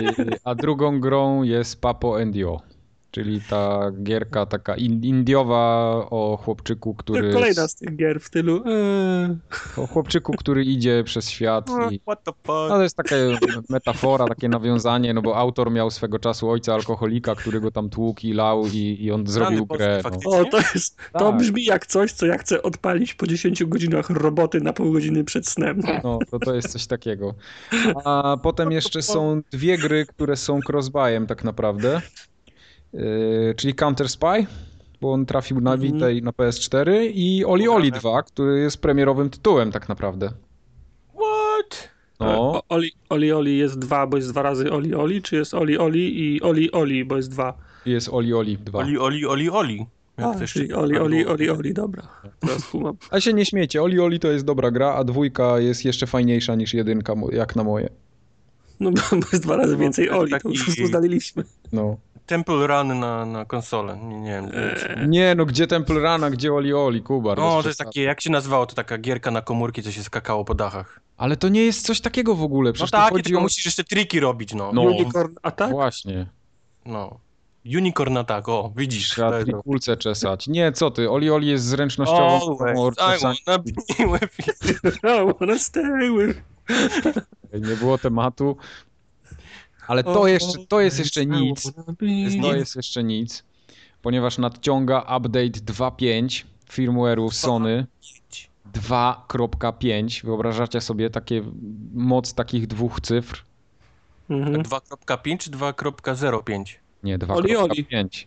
I- 0.00 0.36
A 0.44 0.54
drugą 0.54 1.00
grą 1.00 1.42
jest 1.42 1.80
Papo 1.80 2.20
and 2.20 2.36
Yo, 2.36 2.60
czyli 3.12 3.40
ta 3.50 3.90
gierka 4.02 4.46
taka 4.46 4.76
in- 4.76 5.04
indiowa 5.04 5.90
o 6.10 6.38
chłopczyku, 6.44 6.94
który 6.94 7.32
Kolejna 7.32 7.68
z 7.68 7.74
tych 7.74 7.96
gier 7.96 8.20
w 8.20 8.24
stylu. 8.26 8.62
Eee, 8.66 9.36
o 9.76 9.86
chłopczyku, 9.86 10.32
który 10.32 10.64
idzie 10.64 11.04
przez 11.04 11.30
świat 11.30 11.70
i 11.90 12.00
What 12.00 12.24
the 12.24 12.30
no 12.48 12.64
fuck? 12.64 12.68
to 12.68 12.82
jest 12.82 12.96
taka 12.96 13.14
metafora, 13.68 14.26
takie 14.26 14.48
nawiązanie, 14.48 15.14
no 15.14 15.22
bo 15.22 15.36
autor 15.36 15.70
miał 15.70 15.90
swego 15.90 16.18
czasu 16.18 16.50
ojca 16.50 16.74
alkoholika, 16.74 17.34
który 17.34 17.60
go 17.60 17.70
tam 17.70 17.90
tłukł 17.90 18.20
i 18.26 18.32
lał 18.32 18.66
i, 18.66 18.96
i 19.00 19.10
on 19.12 19.26
zrobił 19.26 19.66
Polski 19.66 19.84
grę. 19.86 19.96
No. 19.96 20.02
faktycznie. 20.10 20.32
o, 20.40 20.44
to 20.44 20.58
jest. 20.74 20.96
To 21.12 21.18
Tak. 21.18 21.36
brzmi 21.36 21.64
jak 21.64 21.86
coś, 21.86 22.12
co 22.12 22.26
ja 22.26 22.38
chcę 22.38 22.62
odpalić 22.62 23.14
po 23.14 23.26
10 23.26 23.64
godzinach 23.64 24.10
roboty 24.10 24.60
na 24.60 24.72
pół 24.72 24.92
godziny 24.92 25.24
przed 25.24 25.48
snem. 25.48 25.80
No, 26.04 26.18
to, 26.30 26.38
to 26.38 26.54
jest 26.54 26.68
coś 26.72 26.86
takiego. 26.86 27.34
A 28.04 28.36
potem 28.42 28.72
jeszcze 28.72 29.02
są 29.02 29.42
dwie 29.52 29.78
gry, 29.78 30.06
które 30.06 30.36
są 30.36 30.60
crossbuyem 30.68 31.26
tak 31.26 31.44
naprawdę. 31.44 32.00
Yy, 32.92 33.54
czyli 33.56 33.74
Counter 33.74 34.08
Spy, 34.08 34.46
bo 35.00 35.12
on 35.12 35.26
trafił 35.26 35.60
na 35.60 35.72
Mhm. 35.74 35.92
Vita 35.92 36.10
i 36.10 36.22
na 36.22 36.30
PS4 36.30 36.90
i 37.14 37.44
Oli 37.44 37.68
Oli 37.68 37.92
2, 37.92 38.22
który 38.22 38.60
jest 38.60 38.76
premierowym 38.80 39.30
tytułem 39.30 39.72
tak 39.72 39.88
naprawdę. 39.88 40.26
What? 41.14 41.88
No, 42.20 42.26
O- 42.52 42.62
Oli, 42.68 42.92
Oli 43.08 43.32
Oli 43.32 43.58
jest 43.58 43.78
dwa, 43.78 44.06
bo 44.06 44.16
jest 44.16 44.30
dwa 44.30 44.42
razy 44.42 44.72
Oli 44.72 44.94
Oli, 44.94 45.22
czy 45.22 45.36
jest 45.36 45.54
Oli 45.54 45.78
Oli 45.78 46.20
i 46.34 46.42
Oli 46.42 46.72
Oli, 46.72 47.04
bo 47.04 47.16
jest 47.16 47.30
dwa. 47.30 47.54
jest 47.86 48.08
Oli 48.08 48.34
Oli 48.34 48.58
2. 48.58 48.78
Oli, 48.78 48.98
oli, 48.98 49.26
oli, 49.26 49.50
oli. 49.50 49.86
Jak 50.18 50.44
czyli 50.48 50.72
Oli 50.72 50.98
Oli. 50.98 51.26
Oli 51.26 51.50
Oli, 51.50 51.74
dobra. 51.74 52.02
Teraz 52.40 52.64
kumam. 52.66 52.96
A 53.10 53.20
się 53.20 53.32
nie 53.32 53.46
śmiecie, 53.46 53.82
Oli 53.82 54.00
Oli 54.00 54.18
to 54.20 54.28
jest 54.28 54.44
dobra 54.44 54.70
gra, 54.70 54.94
a 54.94 55.04
dwójka 55.04 55.58
jest 55.58 55.84
jeszcze 55.84 56.06
fajniejsza 56.06 56.54
niż 56.54 56.74
jedynka, 56.74 57.14
jak 57.32 57.56
na 57.56 57.64
moje. 57.64 57.88
No 58.80 58.90
bo 58.90 59.00
jest 59.32 59.42
dwa 59.44 59.56
razy 59.56 59.72
No, 59.72 59.78
więcej 59.78 60.10
Oli, 60.10 60.32
to 60.42 60.48
już 60.48 60.78
ustaliliśmy. 60.78 61.44
No. 61.72 61.96
Temple 62.32 62.66
Run 62.66 63.00
na, 63.00 63.26
na 63.26 63.44
konsolę. 63.44 63.96
Nie, 63.96 64.20
nie 64.20 64.30
wiem. 64.30 64.50
Eee, 64.54 65.08
Nie 65.08 65.34
no, 65.34 65.46
gdzie 65.46 65.66
Temple 65.66 65.94
Run, 65.94 66.24
a 66.24 66.30
gdzie 66.30 66.52
Oli 66.52 66.74
Oli, 66.74 67.02
Kubar. 67.02 67.36
bez 67.36 67.44
No, 67.44 67.62
to 67.62 67.68
jest 67.68 67.78
takie, 67.78 68.02
jak 68.02 68.20
się 68.20 68.30
nazywało, 68.30 68.66
to 68.66 68.74
taka 68.74 68.98
gierka 68.98 69.30
na 69.30 69.42
komórki, 69.42 69.82
co 69.82 69.92
się 69.92 70.02
skakało 70.02 70.44
po 70.44 70.54
dachach. 70.54 71.00
Ale 71.16 71.36
to 71.36 71.48
nie 71.48 71.64
jest 71.64 71.86
coś 71.86 72.00
takiego 72.00 72.34
w 72.34 72.42
ogóle, 72.42 72.70
No 72.70 72.74
przecież 72.74 72.90
to 72.90 72.96
tak, 72.96 73.10
chodzi 73.10 73.22
tylko 73.22 73.38
o... 73.38 73.42
musisz 73.42 73.64
jeszcze 73.64 73.84
triki 73.84 74.20
robić, 74.20 74.54
no. 74.54 74.70
No. 74.72 74.82
Unicorn 74.82 75.34
Attack? 75.42 75.70
Właśnie. 75.72 76.26
no. 76.86 77.18
Unicorn 77.76 78.16
Attack, 78.16 78.48
o, 78.48 78.72
widzisz. 78.76 79.08
Trzeba 79.08 79.44
kulce 79.64 79.96
czesać. 79.96 80.48
Nie, 80.48 80.72
co 80.72 80.90
ty, 80.90 81.10
Oli 81.10 81.30
Oli 81.30 81.48
jest 81.48 81.64
zręcznościową 81.64 82.58
Always, 82.58 82.96
I 82.98 83.22
wanna 83.22 83.58
be 83.58 83.64
with 83.64 83.98
you. 83.98 84.16
I 85.30 85.34
wanna 85.40 85.58
stay 85.58 86.10
with... 86.18 86.42
nie 87.68 87.76
było 87.76 87.98
tematu. 87.98 88.56
Ale 89.86 90.04
to 90.04 90.26
jeszcze, 90.26 90.66
to 90.68 90.80
jest 90.80 90.98
jeszcze 90.98 91.26
nic. 91.26 91.72
To 92.42 92.54
jest 92.54 92.76
jeszcze 92.76 93.04
nic, 93.04 93.44
ponieważ 94.02 94.38
nadciąga 94.38 95.00
update 95.00 95.60
2.5 95.60 96.44
firmware'u 96.70 97.30
Sony 97.30 97.86
2.5. 98.72 100.24
Wyobrażacie 100.24 100.80
sobie 100.80 101.10
takie 101.10 101.42
moc 101.94 102.34
takich 102.34 102.66
dwóch 102.66 103.00
cyfr? 103.00 103.44
Mhm. 104.30 104.62
2.5 104.62 105.38
czy 105.38 105.50
2.05? 105.50 106.64
Nie, 107.02 107.18
Oli 107.28 107.56
Oli. 107.56 107.84
2.5. 107.84 108.26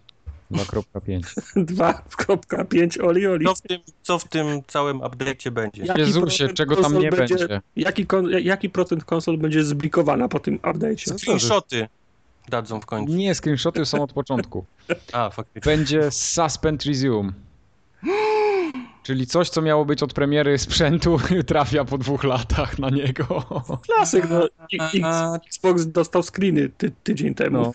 2.5. 0.52 1.22
2.5 1.56 3.04
Oli 3.08 3.28
Oli. 3.28 3.46
Co 3.46 3.56
w 3.56 3.62
tym, 3.62 3.80
co 4.04 4.20
w 4.20 4.24
tym 4.28 4.62
całym 4.68 5.00
update'cie 5.00 5.50
będzie? 5.52 5.86
Jaki 5.86 6.02
Jezusie, 6.02 6.48
czego 6.48 6.76
tam 6.76 7.00
nie 7.00 7.12
będzie? 7.12 7.62
Jaki, 7.76 8.06
kon, 8.06 8.30
jaki 8.30 8.70
procent 8.70 9.04
konsol 9.04 9.38
będzie 9.38 9.64
zblikowana 9.64 10.28
po 10.28 10.39
tym 10.39 10.58
update'cie? 10.60 11.18
Screenshoty 11.18 11.88
dadzą 12.50 12.82
w 12.82 12.86
końcu. 12.86 13.14
Nie, 13.14 13.36
screenshoty 13.36 13.86
są 13.86 14.04
od 14.04 14.14
początku. 14.14 14.66
A, 15.14 15.30
faktycznie. 15.30 15.72
Będzie 15.72 16.12
Suspend 16.12 16.84
Resume. 16.84 17.32
Czyli 19.04 19.28
coś, 19.28 19.50
co 19.50 19.62
miało 19.62 19.86
być 19.86 20.04
od 20.04 20.14
premiery 20.14 20.58
sprzętu, 20.58 21.18
trafia 21.48 21.86
po 21.86 21.98
dwóch 21.98 22.24
latach 22.24 22.80
na 22.80 22.89
niego. 22.89 23.43
Klasyk, 23.82 24.26
no. 24.30 24.48
Xbox 25.48 25.86
dostał 25.86 26.24
screeny 26.24 26.70
ty, 26.78 26.91
tydzień 27.04 27.36
temu. 27.36 27.62
No. 27.62 27.74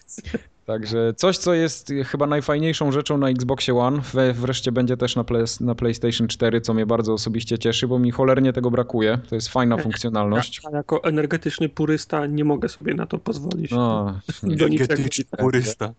Także 0.70 1.14
coś, 1.16 1.38
co 1.38 1.54
jest 1.54 1.92
chyba 2.06 2.26
najfajniejszą 2.26 2.92
rzeczą 2.92 3.18
na 3.18 3.28
Xboxie 3.28 3.74
One, 3.74 4.00
wreszcie 4.34 4.72
będzie 4.72 4.96
też 4.96 5.16
na, 5.16 5.24
play, 5.24 5.44
na 5.60 5.74
PlayStation 5.74 6.28
4, 6.28 6.60
co 6.60 6.74
mnie 6.74 6.86
bardzo 6.86 7.12
osobiście 7.12 7.58
cieszy, 7.58 7.88
bo 7.88 7.98
mi 7.98 8.10
cholernie 8.10 8.52
tego 8.52 8.70
brakuje. 8.70 9.18
To 9.28 9.34
jest 9.34 9.48
fajna 9.48 9.76
funkcjonalność. 9.76 10.60
A 10.72 10.76
jako 10.76 11.04
energetyczny 11.04 11.68
purysta 11.68 12.26
nie 12.26 12.44
mogę 12.44 12.68
sobie 12.68 12.94
na 12.94 13.06
to 13.06 13.18
pozwolić. 13.18 13.70
No, 13.70 14.04
do 14.42 14.48
niczego, 14.48 14.94
Energetyczny 14.94 15.24
purysta. 15.38 15.92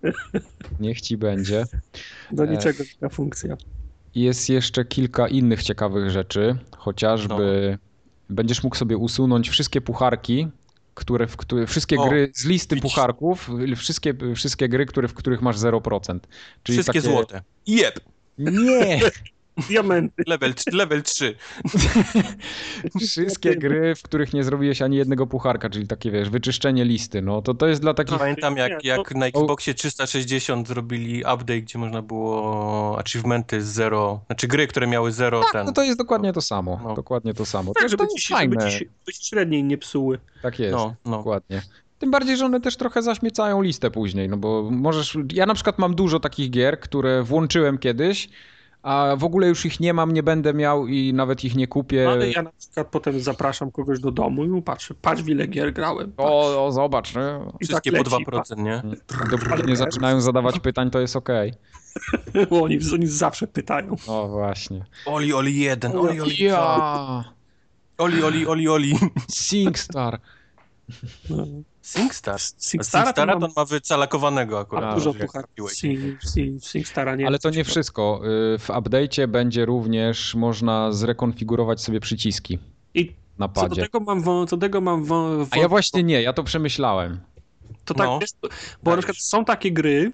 niech 0.80 1.00
ci 1.00 1.16
będzie. 1.16 1.64
do 2.32 2.46
niczego 2.46 2.84
ta 3.00 3.08
funkcja. 3.08 3.56
Jest 4.14 4.48
jeszcze 4.48 4.84
kilka 4.84 5.28
innych 5.28 5.62
ciekawych 5.62 6.10
rzeczy, 6.10 6.56
chociażby 6.76 7.78
będziesz 8.28 8.62
mógł 8.62 8.76
sobie 8.76 8.96
usunąć 8.96 9.48
wszystkie 9.48 9.80
pucharki, 9.80 10.48
które, 11.00 11.26
w, 11.26 11.36
które 11.36 11.66
wszystkie 11.66 11.96
O, 11.98 12.08
gry 12.08 12.30
z 12.34 12.44
listy 12.44 12.74
widzisz. 12.74 12.90
pucharków, 12.94 13.50
wszystkie, 13.76 14.14
wszystkie 14.34 14.68
gry, 14.68 14.86
które, 14.86 15.08
w 15.08 15.14
których 15.14 15.42
masz 15.42 15.56
0%. 15.56 16.18
Czyli 16.62 16.78
Wszystkie 16.78 16.84
takie... 16.86 17.00
złote. 17.00 17.42
Jeb! 17.66 18.00
Nie! 18.38 19.00
Diamenty. 19.68 20.22
Level, 20.26 20.54
level 20.72 21.02
3. 21.02 21.34
Wszystkie 23.00 23.56
gry, 23.56 23.94
w 23.94 24.02
których 24.02 24.32
nie 24.32 24.44
zrobiłeś 24.44 24.82
ani 24.82 24.96
jednego 24.96 25.26
pucharka, 25.26 25.70
czyli 25.70 25.86
takie 25.86 26.10
wiesz, 26.10 26.30
wyczyszczenie 26.30 26.84
listy. 26.84 27.22
No 27.22 27.42
to 27.42 27.54
to 27.54 27.66
jest 27.66 27.80
dla 27.80 27.94
takich. 27.94 28.18
Pamiętam 28.18 28.56
jak, 28.56 28.84
jak 28.84 29.14
na 29.14 29.26
Xboxie 29.26 29.74
360 29.74 30.68
zrobili 30.68 31.18
update, 31.20 31.60
gdzie 31.60 31.78
można 31.78 32.02
było 32.02 32.98
achievementy 32.98 33.62
z 33.62 33.66
zero, 33.66 34.20
znaczy 34.26 34.48
gry, 34.48 34.66
które 34.66 34.86
miały 34.86 35.12
zero 35.12 35.42
ten. 35.52 35.66
No 35.66 35.72
to 35.72 35.82
jest 35.82 35.98
dokładnie 35.98 36.32
to 36.32 36.40
samo. 36.40 36.80
No. 36.84 36.94
Dokładnie 36.94 37.34
to 37.34 37.46
samo. 37.46 37.72
Tak, 37.74 37.82
to, 37.82 37.88
żeby 37.88 38.06
to 38.06 38.14
ci, 38.18 38.32
fajne. 38.32 38.56
ci, 38.70 38.78
się- 38.78 38.78
żeby 38.78 39.12
ci 39.12 39.28
średniej 39.28 39.64
nie 39.64 39.78
psuły. 39.78 40.18
Tak 40.42 40.58
jest. 40.58 40.72
No, 40.72 40.94
no. 41.04 41.16
Dokładnie. 41.16 41.62
Tym 41.98 42.10
bardziej, 42.10 42.36
że 42.36 42.46
one 42.46 42.60
też 42.60 42.76
trochę 42.76 43.02
zaśmiecają 43.02 43.62
listę 43.62 43.90
później, 43.90 44.28
no 44.28 44.36
bo 44.36 44.68
możesz. 44.70 45.18
Ja 45.32 45.46
na 45.46 45.54
przykład 45.54 45.78
mam 45.78 45.94
dużo 45.94 46.20
takich 46.20 46.50
gier, 46.50 46.80
które 46.80 47.22
włączyłem 47.22 47.78
kiedyś, 47.78 48.28
a 48.82 49.16
w 49.16 49.24
ogóle 49.24 49.48
już 49.48 49.66
ich 49.66 49.80
nie 49.80 49.94
mam, 49.94 50.12
nie 50.12 50.22
będę 50.22 50.54
miał 50.54 50.86
i 50.86 51.12
nawet 51.14 51.44
ich 51.44 51.56
nie 51.56 51.66
kupię. 51.66 52.08
Ale 52.10 52.30
ja 52.30 52.42
na 52.42 52.50
przykład 52.58 52.88
potem 52.88 53.20
zapraszam 53.20 53.70
kogoś 53.70 54.00
do 54.00 54.10
domu 54.10 54.44
i 54.58 54.62
patrzę, 54.62 54.94
patrz 55.02 55.22
w 55.22 55.28
ile 55.28 55.46
gier 55.46 55.72
grałem. 55.72 56.12
patrz. 56.12 56.30
O, 56.30 56.66
o, 56.66 56.72
zobacz, 56.72 57.14
no. 57.14 57.52
I 57.60 57.64
Wszystkie 57.66 57.92
tak 57.92 58.04
po 58.04 58.16
leci, 58.16 58.26
2%, 58.26 58.62
nie? 58.62 58.82
Dopóki 59.30 59.68
nie 59.68 59.76
zaczynają 59.76 60.20
zadawać 60.20 60.60
pytań, 60.60 60.90
to 60.90 61.00
jest 61.00 61.16
okej. 61.16 61.52
Bo 62.50 62.62
oni, 62.64 62.78
oni 62.94 63.06
zawsze 63.06 63.46
pytają. 63.46 63.96
O, 64.06 64.28
właśnie. 64.28 64.84
Oli, 65.06 65.32
oli 65.32 65.58
1, 65.58 65.96
oli, 65.96 66.20
oli 66.20 66.36
2, 66.36 66.44
Ja! 66.44 67.24
oli, 67.98 68.24
oli, 68.24 68.46
oli, 68.46 68.68
oli. 68.68 68.94
SingStar. 69.30 70.20
No. 71.30 71.46
SingStar. 71.92 72.34
To 72.40 72.46
SingStara 72.58 73.12
mam 73.26 73.40
to 73.40 73.46
on 73.46 73.52
ma 73.56 73.64
wycalakowanego 73.64 74.58
akurat. 74.60 74.84
A, 74.84 74.94
dużo 74.94 75.14
puchar. 75.14 75.44
Sing, 75.68 76.22
sing, 76.24 76.64
Singstara 76.64 77.16
nie 77.16 77.26
Ale 77.26 77.38
to 77.38 77.50
nie 77.50 77.64
wszystko. 77.64 78.20
Y, 78.54 78.58
W 78.58 78.68
update'cie 78.68 79.26
będzie 79.28 79.64
również 79.66 80.34
można 80.34 80.92
zrekonfigurować 80.92 81.80
sobie 81.82 82.00
przyciski 82.00 82.58
I 82.94 83.12
na 83.38 83.48
co 83.48 83.54
do 83.62 83.68
padzie. 83.68 83.82
tego 83.82 84.00
mam, 84.00 84.22
wą- 84.22 84.46
co 84.46 84.56
do 84.56 84.60
tego 84.66 84.80
mam 84.80 85.04
wą- 85.04 85.46
A 85.50 85.56
ja 85.58 85.68
właśnie 85.68 86.02
nie, 86.02 86.22
ja 86.22 86.32
to 86.32 86.42
przemyślałem. 86.44 87.20
To 87.84 87.94
tak 87.94 88.06
No. 88.06 88.18
jest, 88.20 88.36
bo 88.82 88.90
na 88.90 88.96
przykład 88.96 89.16
są 89.16 89.44
takie 89.44 89.72
gry, 89.72 90.12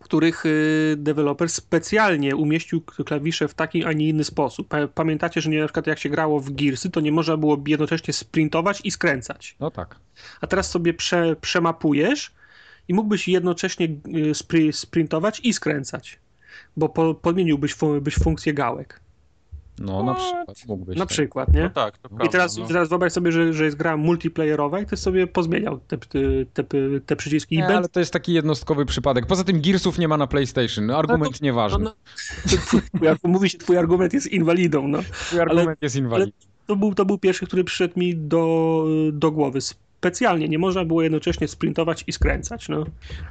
których 0.00 0.46
y, 0.46 0.94
deweloper 0.98 1.48
specjalnie 1.48 2.36
umieścił 2.36 2.80
klawisze 2.80 3.48
w 3.48 3.54
taki, 3.54 3.84
a 3.84 3.92
nie 3.92 4.08
inny 4.08 4.24
sposób. 4.24 4.68
Pa- 4.68 4.88
Pamiętacie, 4.88 5.40
że 5.40 5.50
nie, 5.50 5.60
na 5.60 5.66
przykład 5.66 5.86
jak 5.86 5.98
się 5.98 6.08
grało 6.08 6.40
w 6.40 6.50
Gearsy, 6.50 6.90
to 6.90 7.00
nie 7.00 7.12
można 7.12 7.36
było 7.36 7.62
jednocześnie 7.66 8.14
sprintować 8.14 8.80
i 8.84 8.90
skręcać. 8.90 9.56
No 9.60 9.70
tak. 9.70 9.96
A 10.40 10.46
teraz 10.46 10.70
sobie 10.70 10.94
prze, 10.94 11.36
przemapujesz 11.36 12.32
i 12.88 12.94
mógłbyś 12.94 13.28
jednocześnie 13.28 13.88
y, 14.30 14.34
spri, 14.34 14.72
sprintować 14.72 15.40
i 15.40 15.52
skręcać. 15.52 16.18
Bo 16.76 16.88
po, 16.88 17.14
podmieniłbyś 17.14 17.74
fu, 17.74 18.00
byś 18.00 18.14
funkcję 18.14 18.54
gałek. 18.54 19.00
No 19.80 20.02
na 20.02 20.14
przykład 20.14 20.66
mógłbyś. 20.68 20.96
Na 20.96 21.04
tak. 21.04 21.08
przykład, 21.08 21.52
nie? 21.52 21.62
No 21.62 21.70
tak, 21.70 21.98
to 21.98 22.08
prawda. 22.08 22.26
I 22.26 22.28
teraz, 22.28 22.56
no. 22.56 22.66
teraz 22.66 22.88
wyobraź 22.88 23.12
sobie, 23.12 23.32
że, 23.32 23.52
że 23.52 23.64
jest 23.64 23.76
gra 23.76 23.96
multiplayerowa 23.96 24.80
i 24.80 24.86
ty 24.86 24.96
sobie 24.96 25.26
pozmieniał 25.26 25.78
te, 25.78 25.98
te, 25.98 26.64
te, 26.64 26.78
te 27.06 27.16
przyciski. 27.16 27.54
I 27.54 27.58
Nie, 27.58 27.64
będzie- 27.64 27.76
ale 27.76 27.88
to 27.88 28.00
jest 28.00 28.12
taki 28.12 28.32
jednostkowy 28.32 28.86
przypadek. 28.86 29.26
Poza 29.26 29.44
tym 29.44 29.60
Gearsów 29.60 29.98
nie 29.98 30.08
ma 30.08 30.16
na 30.16 30.26
PlayStation. 30.26 30.86
No, 30.86 30.98
argument 30.98 31.40
No 31.40 31.44
nieważny. 31.44 31.84
No, 31.84 31.94
twój, 32.44 32.80
twój, 33.16 33.30
mówi 33.30 33.50
się, 33.50 33.58
twój 33.58 33.76
argument 33.76 34.12
jest 34.12 34.26
inwalidą. 34.26 34.88
No. 34.88 34.98
Twój 35.02 35.40
argument 35.40 35.78
jest 35.82 35.96
inwalid. 35.96 36.34
To, 36.66 36.76
był, 36.76 36.94
to 36.94 37.04
był 37.04 37.18
pierwszy, 37.18 37.46
który 37.46 37.64
przyszedł 37.64 38.00
mi 38.00 38.16
do, 38.16 38.84
do 39.12 39.30
głowy. 39.30 39.60
Specjalnie 39.98 40.48
nie 40.48 40.58
można 40.58 40.84
było 40.84 41.02
jednocześnie 41.02 41.48
sprintować 41.48 42.04
i 42.06 42.12
skręcać. 42.12 42.68
No. 42.68 42.84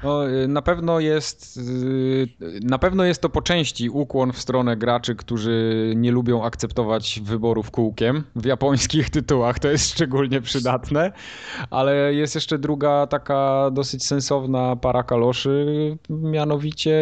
No, 0.04 0.30
y, 0.30 0.48
na 0.48 0.62
pewno 0.62 1.00
jest 1.00 1.58
y, 1.58 2.28
na 2.62 2.80
pewno 2.80 3.04
jest 3.04 3.22
to 3.22 3.30
po 3.30 3.42
części 3.42 3.90
ukłon 3.90 4.34
w 4.34 4.40
stronę 4.40 4.78
graczy, 4.78 5.16
którzy 5.16 5.94
nie 5.96 6.12
lubią 6.12 6.44
akceptować 6.44 7.20
wyborów 7.24 7.72
kółkiem 7.72 8.24
w 8.36 8.46
japońskich 8.46 9.10
tytułach. 9.18 9.60
To 9.60 9.68
jest 9.68 9.92
szczególnie 9.92 10.42
przydatne, 10.42 11.12
ale 11.70 12.14
jest 12.14 12.36
jeszcze 12.36 12.58
druga 12.58 13.08
taka 13.08 13.72
dosyć 13.72 14.06
sensowna 14.06 14.76
para 14.76 15.04
kaloszy, 15.04 15.98
mianowicie 16.10 17.02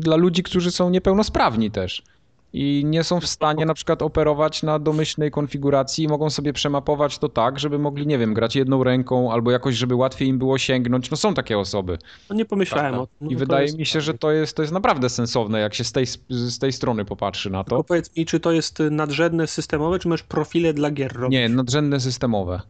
dla 0.00 0.16
ludzi, 0.16 0.42
którzy 0.42 0.70
są 0.70 0.90
niepełnosprawni 0.90 1.70
też. 1.70 2.02
I 2.52 2.82
nie 2.86 3.04
są 3.04 3.20
w 3.20 3.26
stanie 3.26 3.66
na 3.66 3.74
przykład 3.74 4.02
operować 4.02 4.62
na 4.62 4.78
domyślnej 4.78 5.30
konfiguracji 5.30 6.04
i 6.04 6.08
mogą 6.08 6.30
sobie 6.30 6.52
przemapować 6.52 7.18
to 7.18 7.28
tak, 7.28 7.58
żeby 7.58 7.78
mogli, 7.78 8.06
nie 8.06 8.18
wiem, 8.18 8.34
grać 8.34 8.56
jedną 8.56 8.84
ręką 8.84 9.32
albo 9.32 9.50
jakoś, 9.50 9.74
żeby 9.74 9.94
łatwiej 9.94 10.28
im 10.28 10.38
było 10.38 10.58
sięgnąć. 10.58 11.10
No 11.10 11.16
są 11.16 11.34
takie 11.34 11.58
osoby. 11.58 11.98
no 12.30 12.36
nie 12.36 12.44
pomyślałem 12.44 12.92
Prawda. 12.94 13.02
o 13.02 13.18
tym. 13.18 13.28
I 13.30 13.32
No, 13.32 13.36
to 13.38 13.38
wydaje 13.38 13.64
jest- 13.66 13.78
mi 13.78 13.86
się, 13.86 14.00
że 14.00 14.14
to 14.14 14.30
jest, 14.30 14.56
to 14.56 14.62
jest 14.62 14.74
naprawdę 14.74 15.08
sensowne, 15.10 15.60
jak 15.60 15.74
się 15.74 15.84
z 15.84 15.92
tej, 15.92 16.06
z 16.28 16.58
tej 16.58 16.72
strony 16.72 17.04
popatrzy 17.04 17.50
na 17.50 17.64
Tylko 17.64 17.76
to. 17.76 17.84
powiedz 17.84 18.16
mi, 18.16 18.26
czy 18.26 18.40
to 18.40 18.52
jest 18.52 18.78
nadrzędne 18.90 19.46
systemowe, 19.46 19.98
czy 19.98 20.08
masz 20.08 20.22
profile 20.22 20.74
dla 20.74 20.90
gier 20.90 21.12
robić? 21.12 21.32
Nie, 21.32 21.48
nadrzędne 21.48 22.00
systemowe. 22.00 22.60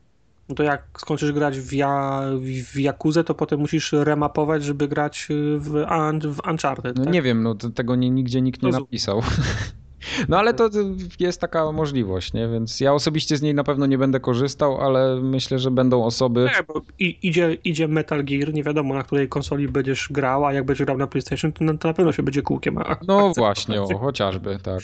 No 0.49 0.55
to 0.55 0.63
jak 0.63 0.89
skończysz 0.99 1.33
grać 1.33 1.59
w, 1.61 1.73
ja, 1.73 2.23
w 2.73 2.79
Jakuzę, 2.79 3.25
to 3.25 3.35
potem 3.35 3.61
musisz 3.61 3.93
remapować, 3.93 4.65
żeby 4.65 4.89
grać 4.89 5.27
w, 5.59 5.75
Un- 6.11 6.33
w 6.33 6.41
Uncharted. 6.51 6.97
No 6.99 7.05
tak? 7.05 7.13
nie 7.13 7.23
wiem, 7.23 7.43
no 7.43 7.55
tego 7.55 7.97
nie, 7.97 8.11
nigdzie 8.11 8.41
nikt 8.43 8.63
nie 8.63 8.67
Rozumiem. 8.67 8.85
napisał. 8.87 9.23
No 10.29 10.39
ale 10.39 10.55
to 10.55 10.71
jest 11.21 11.41
taka 11.41 11.73
możliwość, 11.73 12.33
nie? 12.33 12.49
Więc 12.49 12.81
ja 12.81 12.93
osobiście 12.93 13.37
z 13.37 13.43
niej 13.43 13.55
na 13.55 13.65
pewno 13.65 13.87
nie 13.87 13.99
będę 13.99 14.21
korzystał, 14.21 14.81
ale 14.81 15.21
myślę, 15.23 15.59
że 15.59 15.71
będą 15.71 16.05
osoby. 16.05 16.45
Nie, 16.57 16.63
bo 16.69 16.83
idzie, 16.99 17.55
idzie 17.65 17.89
Metal 17.89 18.25
Gear, 18.25 18.53
nie 18.55 18.63
wiadomo 18.63 18.95
na 18.95 19.03
której 19.03 19.29
konsoli 19.29 19.69
będziesz 19.69 20.09
grał, 20.11 20.47
a 20.47 20.53
jak 20.53 20.65
będziesz 20.65 20.85
grał 20.87 20.99
na 20.99 21.07
PlayStation, 21.07 21.53
to 21.53 21.65
na, 21.65 21.79
to 21.79 21.89
na 21.89 21.95
pewno 21.95 22.13
się 22.13 22.23
będzie 22.23 22.43
kółkiem. 22.43 22.79
A, 22.79 22.97
No 23.09 23.33
właśnie, 23.37 23.83
o, 23.83 23.99
chociażby, 23.99 24.59
tak. 24.63 24.81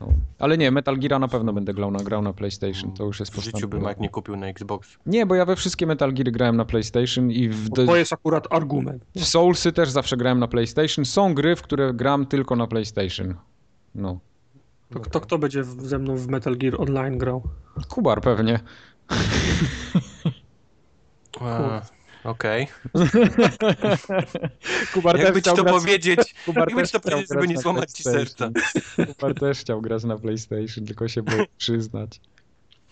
No. 0.00 0.06
Ale 0.38 0.58
nie, 0.58 0.70
Metal 0.70 0.98
Geara 0.98 1.18
na 1.18 1.28
pewno 1.28 1.52
będę 1.52 1.74
grał 1.74 1.90
na, 1.90 1.98
grał 1.98 2.22
na 2.22 2.32
PlayStation, 2.32 2.92
to 2.92 3.04
już 3.04 3.20
jest 3.20 3.32
W 3.32 3.42
życiu 3.44 3.68
bym 3.68 3.82
jak 3.82 4.00
nie 4.00 4.08
kupił 4.08 4.36
na 4.36 4.46
Xbox. 4.46 4.98
Nie, 5.06 5.26
bo 5.26 5.34
ja 5.34 5.44
we 5.44 5.56
wszystkie 5.56 5.86
Metal 5.86 6.12
Geary 6.14 6.30
grałem 6.32 6.56
na 6.56 6.64
PlayStation 6.64 7.30
i 7.30 7.48
w, 7.48 7.68
Bo 7.68 7.76
To 7.86 7.96
jest 7.96 8.12
akurat 8.12 8.46
argument. 8.50 9.04
w 9.16 9.24
Soulsy 9.24 9.72
też 9.72 9.90
zawsze 9.90 10.16
grałem 10.16 10.38
na 10.38 10.48
PlayStation. 10.48 11.04
Są 11.04 11.34
gry, 11.34 11.56
w 11.56 11.62
które 11.62 11.94
gram 11.94 12.26
tylko 12.26 12.56
na 12.56 12.66
PlayStation. 12.66 13.34
No. 13.94 14.18
To, 14.90 15.00
to 15.00 15.20
kto 15.20 15.38
będzie 15.38 15.62
w- 15.62 15.86
ze 15.86 15.98
mną 15.98 16.16
w 16.16 16.28
Metal 16.28 16.56
Gear 16.56 16.80
Online 16.80 17.18
grał? 17.18 17.42
Kubar 17.88 18.20
pewnie. 18.20 18.60
A, 21.40 21.80
Okej. 22.28 22.66
Kubar 24.94 25.18
Jakby 25.18 25.42
ci 25.42 25.50
to 25.50 25.64
powiedzieć, 25.64 26.34
Kubar 26.46 26.68
jakby 26.68 26.82
też 26.82 26.90
ci 26.90 26.92
to 27.00 27.00
chciał 27.00 27.10
powiedzieć, 27.10 27.28
żeby 27.28 27.40
grać 27.40 27.48
nie 27.48 27.54
na 27.54 27.60
złamać 27.60 27.92
ci 27.92 28.02
serca. 28.02 28.50
PlayStation. 28.50 29.14
Kubar 29.14 29.34
też 29.34 29.58
chciał 29.58 29.80
grać 29.80 30.04
na 30.04 30.18
PlayStation, 30.18 30.86
tylko 30.86 31.08
się 31.08 31.22
boi 31.22 31.46
przyznać. 31.58 32.20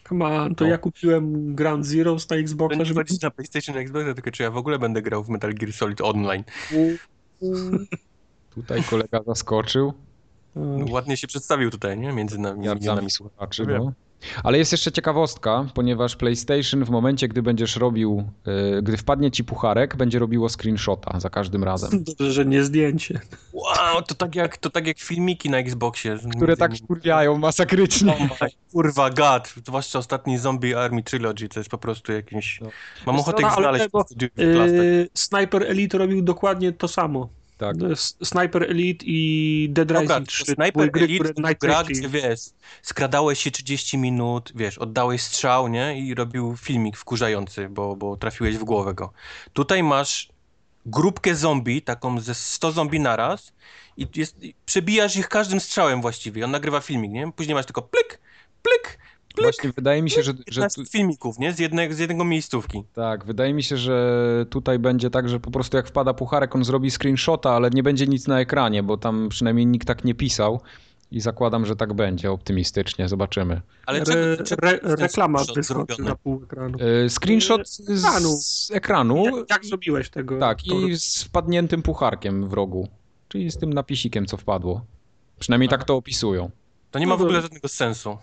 Come 0.09 0.25
on, 0.25 0.55
to 0.55 0.65
No. 0.65 0.71
ja 0.71 0.79
kupiłem 0.79 1.55
Ground 1.55 1.87
Zeroes 1.87 2.31
na 2.31 2.37
Xboxa, 2.37 2.85
żeby... 2.85 3.01
chodzić 3.01 3.21
na 3.23 3.31
PlayStation 3.31 3.75
na 3.75 3.81
Xboxa, 3.81 4.15
tylko 4.15 4.31
czy 4.31 4.43
ja 4.43 4.51
w 4.51 4.57
ogóle 4.57 4.79
będę 4.79 5.03
grał 5.03 5.25
w 5.25 5.29
Metal 5.29 5.55
Gear 5.55 5.73
Solid 5.73 6.01
Online. 6.01 6.45
Tutaj 8.55 8.83
kolega 8.83 9.23
zaskoczył. 9.27 9.93
Mm, 10.57 10.91
Ładnie 10.91 11.17
się 11.17 11.27
przedstawił 11.27 11.71
tutaj, 11.71 11.99
nie? 11.99 12.13
Między 12.13 12.39
nami, 12.39 12.61
między 12.61 12.87
nami. 12.87 13.11
słuchaczy, 13.11 13.67
no. 13.67 13.93
Ale 14.45 14.59
jest 14.59 14.73
jeszcze 14.73 14.93
ciekawostka, 14.93 15.67
ponieważ 15.75 16.17
PlayStation 16.17 16.85
w 16.85 16.91
momencie, 16.91 17.29
gdy 17.29 17.43
będziesz 17.43 17.77
robił, 17.77 18.25
yy, 18.47 18.83
gdy 18.83 18.97
wpadnie 18.97 19.31
ci 19.31 19.45
pucharek, 19.45 19.97
będzie 19.97 20.19
robiło 20.19 20.49
screenshota 20.49 21.21
za 21.21 21.31
każdym 21.31 21.65
razem. 21.65 22.05
Dobrze, 22.05 22.33
że 22.33 22.47
nie 22.47 22.65
zdjęcie. 22.65 23.21
Wow, 23.53 24.03
to 24.03 24.15
tak 24.15 24.35
jak, 24.35 24.57
to 24.57 24.71
tak 24.71 24.87
jak 24.87 24.99
filmiki 24.99 25.51
na 25.51 25.59
Xboxie. 25.59 26.19
Które 26.37 26.57
tak 26.57 26.77
wkurwiają 26.77 27.39
masakrycznie. 27.39 28.13
Oh 28.13 28.25
my, 28.41 28.49
kurwa, 28.73 29.11
gad. 29.11 29.55
Zwłaszcza 29.67 29.99
ostatni 29.99 30.39
Zombie 30.39 30.75
Army 30.75 31.03
Trilogy, 31.03 31.49
to 31.49 31.61
jest 31.61 31.71
po 31.71 31.79
prostu 31.79 32.13
jakimś... 32.13 32.61
No. 32.61 32.69
Mam 33.07 33.19
ochotę 33.19 33.43
co, 33.43 33.49
ich 33.49 33.55
ale 33.55 33.63
znaleźć. 33.63 33.85
tego. 33.91 34.05
Yy, 34.37 35.09
Sniper 35.15 35.63
Elite 35.63 35.99
robił 35.99 36.23
dokładnie 36.23 36.73
to 36.73 36.89
samo. 36.89 37.29
Tak. 37.59 37.77
S- 37.93 38.17
Sniper 38.25 38.63
Elite 38.63 39.05
i 39.09 39.69
Dead 39.71 39.89
Dobra, 39.89 40.03
Rising 40.03 40.27
to 40.27 40.33
3. 40.33 40.45
Sniper 40.45 40.91
gry, 40.91 41.05
Elite 41.05 41.25
które 41.33 41.55
gra, 41.55 41.85
gdzie 41.85 42.09
wiesz, 42.09 42.41
skradałeś 42.83 43.41
się 43.43 43.51
30 43.51 43.99
minut, 43.99 44.53
wiesz, 44.55 44.79
oddałeś 44.79 45.23
strzał, 45.23 45.69
nie? 45.69 45.99
I 46.01 46.15
robił 46.15 46.57
filmik 46.57 46.97
wkurzający, 46.97 47.69
bo, 47.69 47.97
bo 47.97 48.17
trafiłeś 48.17 48.57
w 48.57 48.65
głowę 48.65 48.95
go. 48.95 49.13
Tutaj 49.53 49.83
masz 49.83 50.29
grupkę 50.87 51.35
zombie, 51.35 51.83
taką 51.83 52.21
ze 52.21 52.35
100 52.35 52.73
zombie 52.73 53.01
naraz 53.01 53.53
i 53.97 54.07
jest, 54.17 54.43
i 54.43 54.55
przebijasz 54.67 55.17
ich 55.17 55.29
każdym 55.29 55.61
strzałem 55.61 56.03
właściwie. 56.03 56.45
On 56.45 56.51
nagrywa 56.51 56.81
filmik, 56.81 57.13
nie? 57.13 57.33
Później 57.33 57.55
masz 57.55 57.67
tylko 57.67 57.83
plik, 57.83 58.21
plik, 58.63 58.99
Właśnie 59.43 59.73
wydaje 59.77 60.03
mi 60.03 60.11
się, 60.11 60.23
że, 60.23 60.33
że 60.33 60.61
15 60.61 60.85
tu, 60.85 60.91
filmików, 60.91 61.39
nie? 61.39 61.53
Z, 61.53 61.59
jednego, 61.59 61.95
z 61.95 61.99
jednego 61.99 62.25
miejscówki. 62.25 62.83
tak, 62.95 63.25
wydaje 63.25 63.55
mi 63.55 63.63
się, 63.63 63.77
że 63.77 64.47
tutaj 64.51 64.79
będzie 64.79 65.11
tak, 65.11 65.29
że 65.29 65.41
po 65.41 65.51
prostu 65.51 65.77
jak 65.77 65.89
wpada 65.89 66.15
pucharek, 66.15 66.55
on 66.55 66.65
zrobi 66.65 66.91
screenshota, 66.91 67.51
ale 67.51 67.71
nie 67.71 67.83
będzie 67.83 68.07
nic 68.07 68.27
na 68.27 68.41
ekranie, 68.41 68.83
bo 68.83 68.97
tam 68.97 69.29
przynajmniej 69.29 69.67
nikt 69.67 69.87
tak 69.87 70.05
nie 70.05 70.15
pisał. 70.15 70.61
i 71.11 71.21
zakładam, 71.21 71.67
że 71.67 71.77
tak 71.77 71.93
będzie 71.95 72.31
optymistycznie, 72.33 73.09
zobaczymy. 73.09 73.61
Ale 73.87 73.99
Re, 74.01 74.05
czego, 74.45 74.67
re, 74.69 74.79
ten 74.79 74.91
reklama 74.93 75.41
wyskoczy 75.55 76.03
na 76.03 76.17
pół 76.17 76.43
ekranu. 76.43 76.79
E, 77.05 77.11
Screenshot 77.11 77.69
z, 77.69 77.81
ekranu. 78.05 78.37
z 78.41 78.71
ekranu, 78.71 79.25
Jak, 79.25 79.35
jak 79.51 79.65
zrobiłeś 79.65 80.11
tego? 80.11 80.39
tak, 80.39 80.67
i 80.67 80.97
z 80.99 81.23
wpadniętym 81.25 81.83
pucharkiem 81.83 82.49
w 82.49 82.53
rogu, 82.53 82.89
czyli 83.29 83.51
z 83.51 83.57
tym 83.59 83.73
napisikiem, 83.73 84.27
co 84.27 84.37
wpadło. 84.37 84.85
Przynajmniej 85.39 85.69
tak 85.69 85.85
to 85.85 85.97
opisują. 85.97 86.51
To 86.91 86.99
nie 86.99 87.07
ma 87.07 87.17
w 87.17 87.19
No 87.19 87.25
ogóle 87.25 87.43
żadnego 87.43 87.69
sensu. 87.69 88.19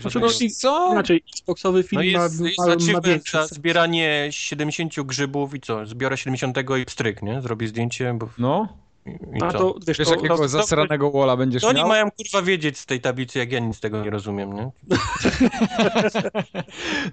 Znaczy, 0.00 0.10
Żadnego... 0.20 0.34
no, 0.40 0.48
Co? 0.56 0.92
Inaczej, 0.92 1.22
Xboxowy 1.32 1.82
film 1.82 1.98
No 1.98 2.02
jest, 2.02 2.40
ma, 2.40 2.46
jest 2.46 2.58
ma, 2.58 2.66
ma 2.66 2.72
achievement 2.72 3.06
większy 3.06 3.32
za 3.32 3.46
sens. 3.46 3.54
zbieranie 3.58 4.28
70 4.30 5.00
grzybów 5.00 5.54
i 5.54 5.60
co? 5.60 5.86
Zbiorę 5.86 6.16
70 6.16 6.56
i 6.80 6.84
pstryk, 6.84 7.22
nie? 7.22 7.40
Zrobię 7.42 7.68
zdjęcie, 7.68 8.14
bo... 8.18 8.28
No, 8.38 8.68
I 9.06 9.42
A 9.42 9.52
co? 9.52 9.58
to, 9.58 9.74
wiesz, 9.86 9.98
wiesz 9.98 10.08
to, 10.08 10.14
jakiego 10.14 10.36
to, 10.36 10.48
zasranego 10.48 11.10
walla 11.10 11.36
będziesz 11.36 11.62
To 11.62 11.68
oni 11.68 11.78
miał? 11.78 11.88
mają 11.88 12.10
kurwa 12.10 12.42
wiedzieć 12.46 12.78
z 12.78 12.86
tej 12.86 13.00
tablicy, 13.00 13.38
jak 13.38 13.52
ja 13.52 13.58
nic 13.58 13.76
z 13.76 13.80
tego 13.80 14.04
nie 14.04 14.10
rozumiem, 14.10 14.52
nie? 14.52 14.70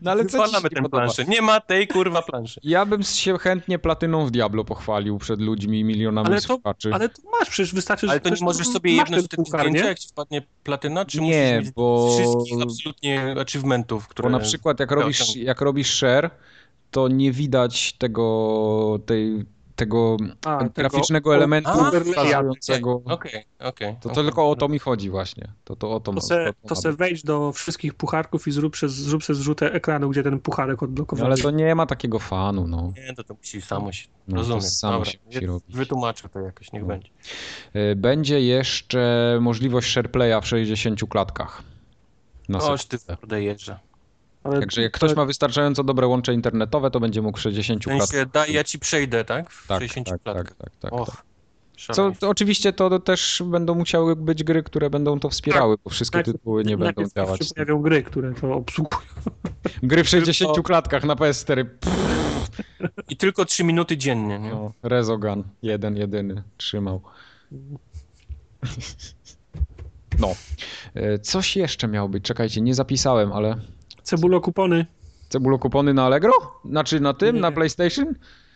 No 0.02 0.12
ale 0.12 0.26
co 0.26 0.30
ci 0.30 0.32
się 0.38 0.38
Wywalamy 0.44 0.70
nie 0.76 0.82
tę 0.82 0.90
planszę. 0.90 1.26
Nie 1.26 1.42
ma 1.42 1.60
tej 1.60 1.88
kurwa 1.88 2.22
planszy. 2.22 2.60
Ja 2.64 2.86
bym 2.86 3.04
się 3.04 3.38
chętnie 3.38 3.80
platyną 3.80 4.26
w 4.26 4.32
Diablo 4.32 4.64
pochwalił 4.66 5.18
przed 5.18 5.42
ludźmi 5.42 5.80
i 5.80 5.84
milionami 5.84 6.28
Ale 6.28 6.36
to- 6.36 6.42
słuchaczy. 6.48 6.90
ale 6.94 7.10
to 7.10 7.22
masz, 7.40 7.50
przecież 7.50 7.74
wystarczy, 7.74 8.06
Ale 8.08 8.16
że 8.16 8.20
to 8.20 8.30
nie 8.30 8.36
ktoś- 8.36 8.46
możesz 8.46 8.68
sobie 8.68 8.98
ten 8.98 9.06
wtedy 9.24 9.28
puchar, 9.36 9.60
zdjęcia, 9.62 9.82
nie? 9.84 9.88
jak 9.90 10.00
ci 10.00 10.08
wpadnie 10.10 10.42
platyna, 10.64 11.06
czy 11.06 11.22
Nie, 11.22 11.26
musisz 11.54 11.66
mieć 11.68 11.72
bo- 11.76 12.18
wszystkich 12.18 12.62
absolutnie 12.64 13.36
achievementów, 13.42 14.08
które... 14.08 14.30
Bo 14.30 14.38
na 14.38 14.40
przykład 14.44 14.80
jak 14.80 14.92
robisz, 14.92 15.36
jak 15.36 15.62
robisz 15.62 15.94
share, 15.94 16.30
to 16.92 17.08
nie 17.08 17.32
widać 17.32 17.94
tego, 17.94 19.00
tej, 19.06 19.46
tego 19.76 20.18
A, 20.46 20.58
tego- 20.58 20.70
graficznego 20.76 21.30
o- 21.30 21.36
elementu 21.36 21.70
A, 21.70 21.92
wskazującego. 22.02 23.02
Okej, 23.06 23.44
okej. 23.60 23.94
To, 23.96 24.02
to 24.02 24.10
okej. 24.12 24.24
tylko 24.24 24.50
o 24.50 24.56
to 24.56 24.68
mi 24.68 24.80
chodzi 24.80 25.10
właśnie. 25.10 25.48
To, 25.64 25.76
to 25.76 25.92
o 25.92 26.00
to, 26.00 26.06
To 26.06 26.12
ma- 26.12 26.22
se, 26.22 26.54
to 26.68 26.76
se 26.76 26.94
wejdź 26.94 27.24
do 27.24 27.52
wszystkich 27.52 27.94
pucharków 27.94 28.48
i 28.48 28.52
zrób, 28.52 28.74
przez, 28.74 28.94
zrób 28.94 29.24
se 29.24 29.36
zrzutę 29.36 29.74
ekranu, 29.74 30.10
gdzie 30.10 30.24
ten 30.24 30.40
pucharek 30.40 30.82
No, 30.82 30.86
odblokowany. 30.88 31.28
ale 31.28 31.38
to 31.38 31.52
nie 31.52 31.76
ma 31.76 31.86
takiego 31.86 32.20
fanu, 32.20 32.68
no. 32.68 32.94
Nie, 33.08 33.14
to 33.16 33.24
to 33.24 33.34
musi 33.34 33.62
samo 33.62 33.92
się... 33.92 34.08
No, 34.28 34.34
to 34.34 34.38
Rozumiem, 34.38 34.62
samo 34.62 34.94
dobra. 34.98 35.12
się 35.12 35.18
musi 35.26 35.46
robić. 35.46 35.76
Wytłumaczę 35.76 36.30
to 36.30 36.40
jakoś, 36.40 36.72
niech 36.72 36.82
No. 36.82 36.88
będzie. 36.88 37.10
Y, 37.76 37.96
Będzie 37.96 38.42
jeszcze 38.42 39.38
możliwość 39.42 39.92
shareplaya 39.92 40.42
w 40.42 40.48
60 40.48 41.00
klatkach. 41.10 41.64
Na 42.50 42.60
Oż 42.60 42.86
ty 42.86 42.98
sekundę. 42.98 43.42
Ale 44.44 44.60
Także 44.60 44.82
jak 44.82 44.92
ktoś 44.92 45.16
ma 45.16 45.26
wystarczająco 45.26 45.84
dobre 45.84 46.08
łącze 46.08 46.34
internetowe, 46.34 46.92
to 46.92 47.00
będzie 47.00 47.22
mógł 47.22 47.38
w 47.38 47.42
60 47.42 47.82
W 47.82 47.86
sensie, 47.86 47.98
klatkach. 47.98 48.32
daj, 48.32 48.54
ja 48.54 48.64
ci 48.64 48.80
przejdę, 48.80 49.26
tak? 49.26 49.50
W 49.50 49.68
Tak, 49.68 49.80
60 49.82 50.08
tak, 50.08 50.22
tak, 50.24 50.34
klatkach. 50.34 50.58
tak, 50.58 50.72
tak, 50.80 50.94
Och, 50.94 51.10
tak. 51.10 51.24
Co, 51.96 52.12
to 52.20 52.30
oczywiście 52.30 52.74
to 52.74 53.00
też 53.00 53.44
będą 53.46 53.76
musiały 53.76 54.16
być 54.16 54.44
gry, 54.44 54.64
które 54.64 54.90
będą 54.90 55.20
to 55.20 55.30
wspierały, 55.30 55.76
bo 55.84 55.90
wszystkie 55.90 56.18
najpierw- 56.18 56.38
tytuły 56.38 56.64
nie 56.64 56.78
będą 56.78 56.84
najpierw 56.86 57.14
działać. 57.14 57.48
się 57.48 57.54
pojawią 57.56 57.82
gry, 57.82 58.04
które 58.04 58.34
to 58.34 58.54
obsługują. 58.54 59.02
Gry 59.84 60.04
w 60.04 60.10
60 60.10 60.54
Tylko- 60.54 60.68
klatkach 60.68 61.04
na 61.04 61.16
PS4. 61.16 61.66
I 63.10 63.18
tylko 63.18 63.46
3 63.46 63.64
minuty 63.64 63.98
dziennie, 63.98 64.40
nie? 64.40 64.50
No, 64.50 64.74
Rezogun, 64.84 65.44
jeden, 65.64 65.98
jedyny, 65.98 66.44
trzymał. 66.58 67.02
No. 70.20 70.28
E, 70.94 71.20
Coś 71.20 71.56
jeszcze 71.56 71.88
miało 71.88 72.10
być, 72.10 72.24
czekajcie, 72.24 72.62
nie 72.62 72.76
zapisałem, 72.76 73.34
ale... 73.34 73.56
Cebulo 74.04 74.42
kupony 74.42 74.86
Cebulokupony 75.30 75.94
na 75.94 76.06
Allegro? 76.06 76.32
Znaczy 76.66 77.00
na 77.00 77.14
tym, 77.14 77.36
Nie. 77.36 77.42
na 77.42 77.52
PlayStation? 77.52 78.16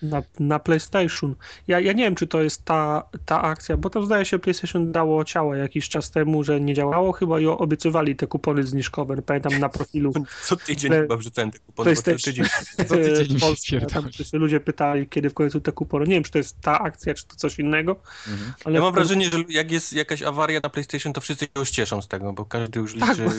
Na, 0.10 0.24
na 0.40 0.60
PlayStation. 0.60 1.36
Ja, 1.68 1.80
ja 1.80 1.94
nie 1.94 2.04
wiem, 2.04 2.16
czy 2.16 2.28
to 2.28 2.42
jest 2.42 2.66
ta, 2.66 3.04
ta 3.26 3.42
akcja, 3.42 3.78
bo 3.78 3.90
to 3.90 4.06
zdaje 4.06 4.26
się 4.26 4.40
PlayStation 4.40 4.92
dało 4.92 5.24
ciało 5.24 5.56
jakiś 5.56 5.90
czas 5.90 6.12
temu, 6.12 6.44
że 6.44 6.62
nie 6.62 6.74
działało 6.74 7.12
chyba 7.12 7.40
i 7.40 7.46
obiecywali 7.46 8.16
te 8.16 8.28
kupony 8.28 8.64
zniżkowe. 8.64 9.22
Pamiętam 9.22 9.60
na 9.60 9.70
profilu 9.70 10.14
Co 10.48 10.56
tydzień 10.56 10.92
Play- 10.92 11.02
chyba 11.02 11.18
wrzucałem 11.18 11.52
te 11.52 11.60
kupony, 11.60 11.86
PlayStation. 11.86 12.18
tydzień. 12.20 12.46
Co 12.88 12.96
tydzień 13.18 13.38
w 13.38 13.42
Polsce. 13.42 13.82
Tam 13.82 14.12
się 14.12 14.38
ludzie 14.38 14.60
pytali, 14.60 15.08
kiedy 15.08 15.30
w 15.30 15.34
końcu 15.34 15.62
te 15.62 15.72
kupony. 15.72 16.06
Nie 16.08 16.14
wiem, 16.14 16.24
czy 16.24 16.32
to 16.32 16.38
jest 16.38 16.62
ta 16.62 16.80
akcja, 16.80 17.14
czy 17.14 17.28
to 17.28 17.36
coś 17.36 17.60
innego. 17.60 17.96
Mhm. 18.28 18.54
Ale 18.66 18.76
Ja 18.76 18.82
mam 18.82 18.94
wrażenie, 18.94 19.26
że 19.30 19.44
jak 19.50 19.72
jest 19.72 19.94
jakaś 19.94 20.22
awaria 20.22 20.60
na 20.64 20.70
PlayStation, 20.70 21.14
to 21.14 21.22
wszyscy 21.22 21.46
się 21.46 21.52
już 21.60 21.70
cieszą 21.70 22.02
z 22.02 22.08
tego, 22.08 22.34
bo 22.34 22.46
każdy 22.46 22.80
już 22.80 22.96
Tak, 23.00 23.10
liczy... 23.10 23.24
bo, 23.26 23.32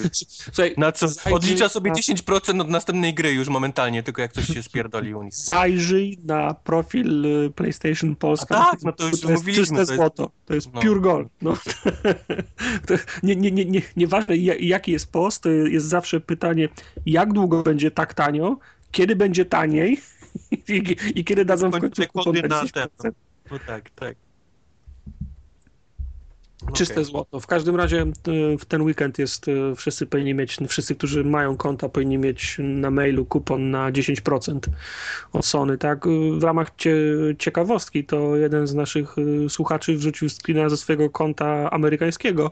słuchaj, 0.52 0.74
Na 0.76 0.92
co? 0.92 1.06
Odlicza 1.32 1.68
sobie 1.68 1.90
na- 1.90 1.96
10% 1.96 2.60
od 2.60 2.68
następnej 2.68 3.14
gry 3.14 3.32
już 3.32 3.48
momentalnie, 3.48 4.02
tylko 4.02 4.22
jak 4.22 4.32
coś 4.32 4.46
się 4.46 4.62
spierdoli 4.62 5.14
u 5.14 5.22
nich. 5.22 5.34
zajrzyj 5.34 6.18
na 6.24 6.55
profil 6.64 7.24
y, 7.26 7.50
PlayStation 7.50 8.16
Polska. 8.16 8.58
A 8.58 8.70
tak, 8.70 8.82
no 8.82 8.92
to 8.92 9.08
już 9.08 9.20
to 9.20 9.30
jest 9.30 9.44
czyste 9.44 9.74
to 9.74 9.80
jest- 9.80 9.94
złoto. 9.94 10.30
To 10.46 10.54
jest 10.54 10.72
no. 10.72 10.80
pure 10.80 11.00
gold. 11.00 11.28
No. 11.42 11.56
nie, 13.22 13.36
nie, 13.36 13.50
nie, 13.50 13.64
nie, 13.64 13.82
nieważne 13.96 14.36
ja- 14.36 14.54
jaki 14.60 14.92
jest 14.92 15.12
post, 15.12 15.42
to 15.42 15.48
jest 15.48 15.86
zawsze 15.86 16.20
pytanie, 16.20 16.68
jak 17.06 17.32
długo 17.32 17.62
będzie 17.62 17.90
tak 17.90 18.14
tanio, 18.14 18.58
kiedy 18.92 19.16
będzie 19.16 19.44
taniej 19.44 20.00
i, 20.68 20.96
i 21.14 21.24
kiedy 21.24 21.44
dadzą 21.44 21.70
w 21.70 21.80
Końcu 21.80 22.02
kody 22.24 22.42
na 22.42 22.62
10%. 22.62 22.88
ten. 23.02 23.12
No 23.50 23.58
tak, 23.66 23.90
tak. 23.90 24.16
Czyste 26.74 26.94
Okej. 26.94 27.04
złoto. 27.04 27.40
W 27.40 27.46
każdym 27.46 27.76
razie 27.76 28.02
y, 28.28 28.58
w 28.58 28.64
ten 28.64 28.82
weekend 28.82 29.18
jest, 29.18 29.48
y, 29.48 29.74
wszyscy 29.76 30.06
powinni 30.06 30.34
mieć, 30.34 30.58
wszyscy, 30.68 30.94
którzy 30.94 31.24
mają 31.24 31.56
konta, 31.56 31.88
powinni 31.88 32.18
mieć 32.18 32.56
na 32.58 32.90
mailu 32.90 33.24
kupon 33.26 33.70
na 33.70 33.92
10% 33.92 34.58
od 35.32 35.46
Sony, 35.46 35.78
tak? 35.78 36.06
Y, 36.06 36.10
W 36.38 36.42
ramach 36.44 36.70
cie, 36.76 36.94
ciekawostki 37.38 38.04
to 38.04 38.36
jeden 38.36 38.66
z 38.66 38.74
naszych 38.74 39.14
słuchaczy 39.48 39.96
wrzucił 39.96 40.28
screena 40.28 40.68
ze 40.68 40.76
swojego 40.76 41.10
konta 41.10 41.70
amerykańskiego 41.70 42.50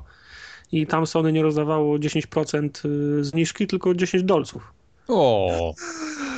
i 0.73 0.87
tam 0.87 1.07
Sony 1.07 1.33
nie 1.33 1.43
rozdawało 1.43 1.99
10% 1.99 2.69
y, 3.21 3.25
zniżki, 3.25 3.67
tylko 3.67 3.95
10 3.95 4.25
dolców. 4.25 4.73
O, 5.09 5.75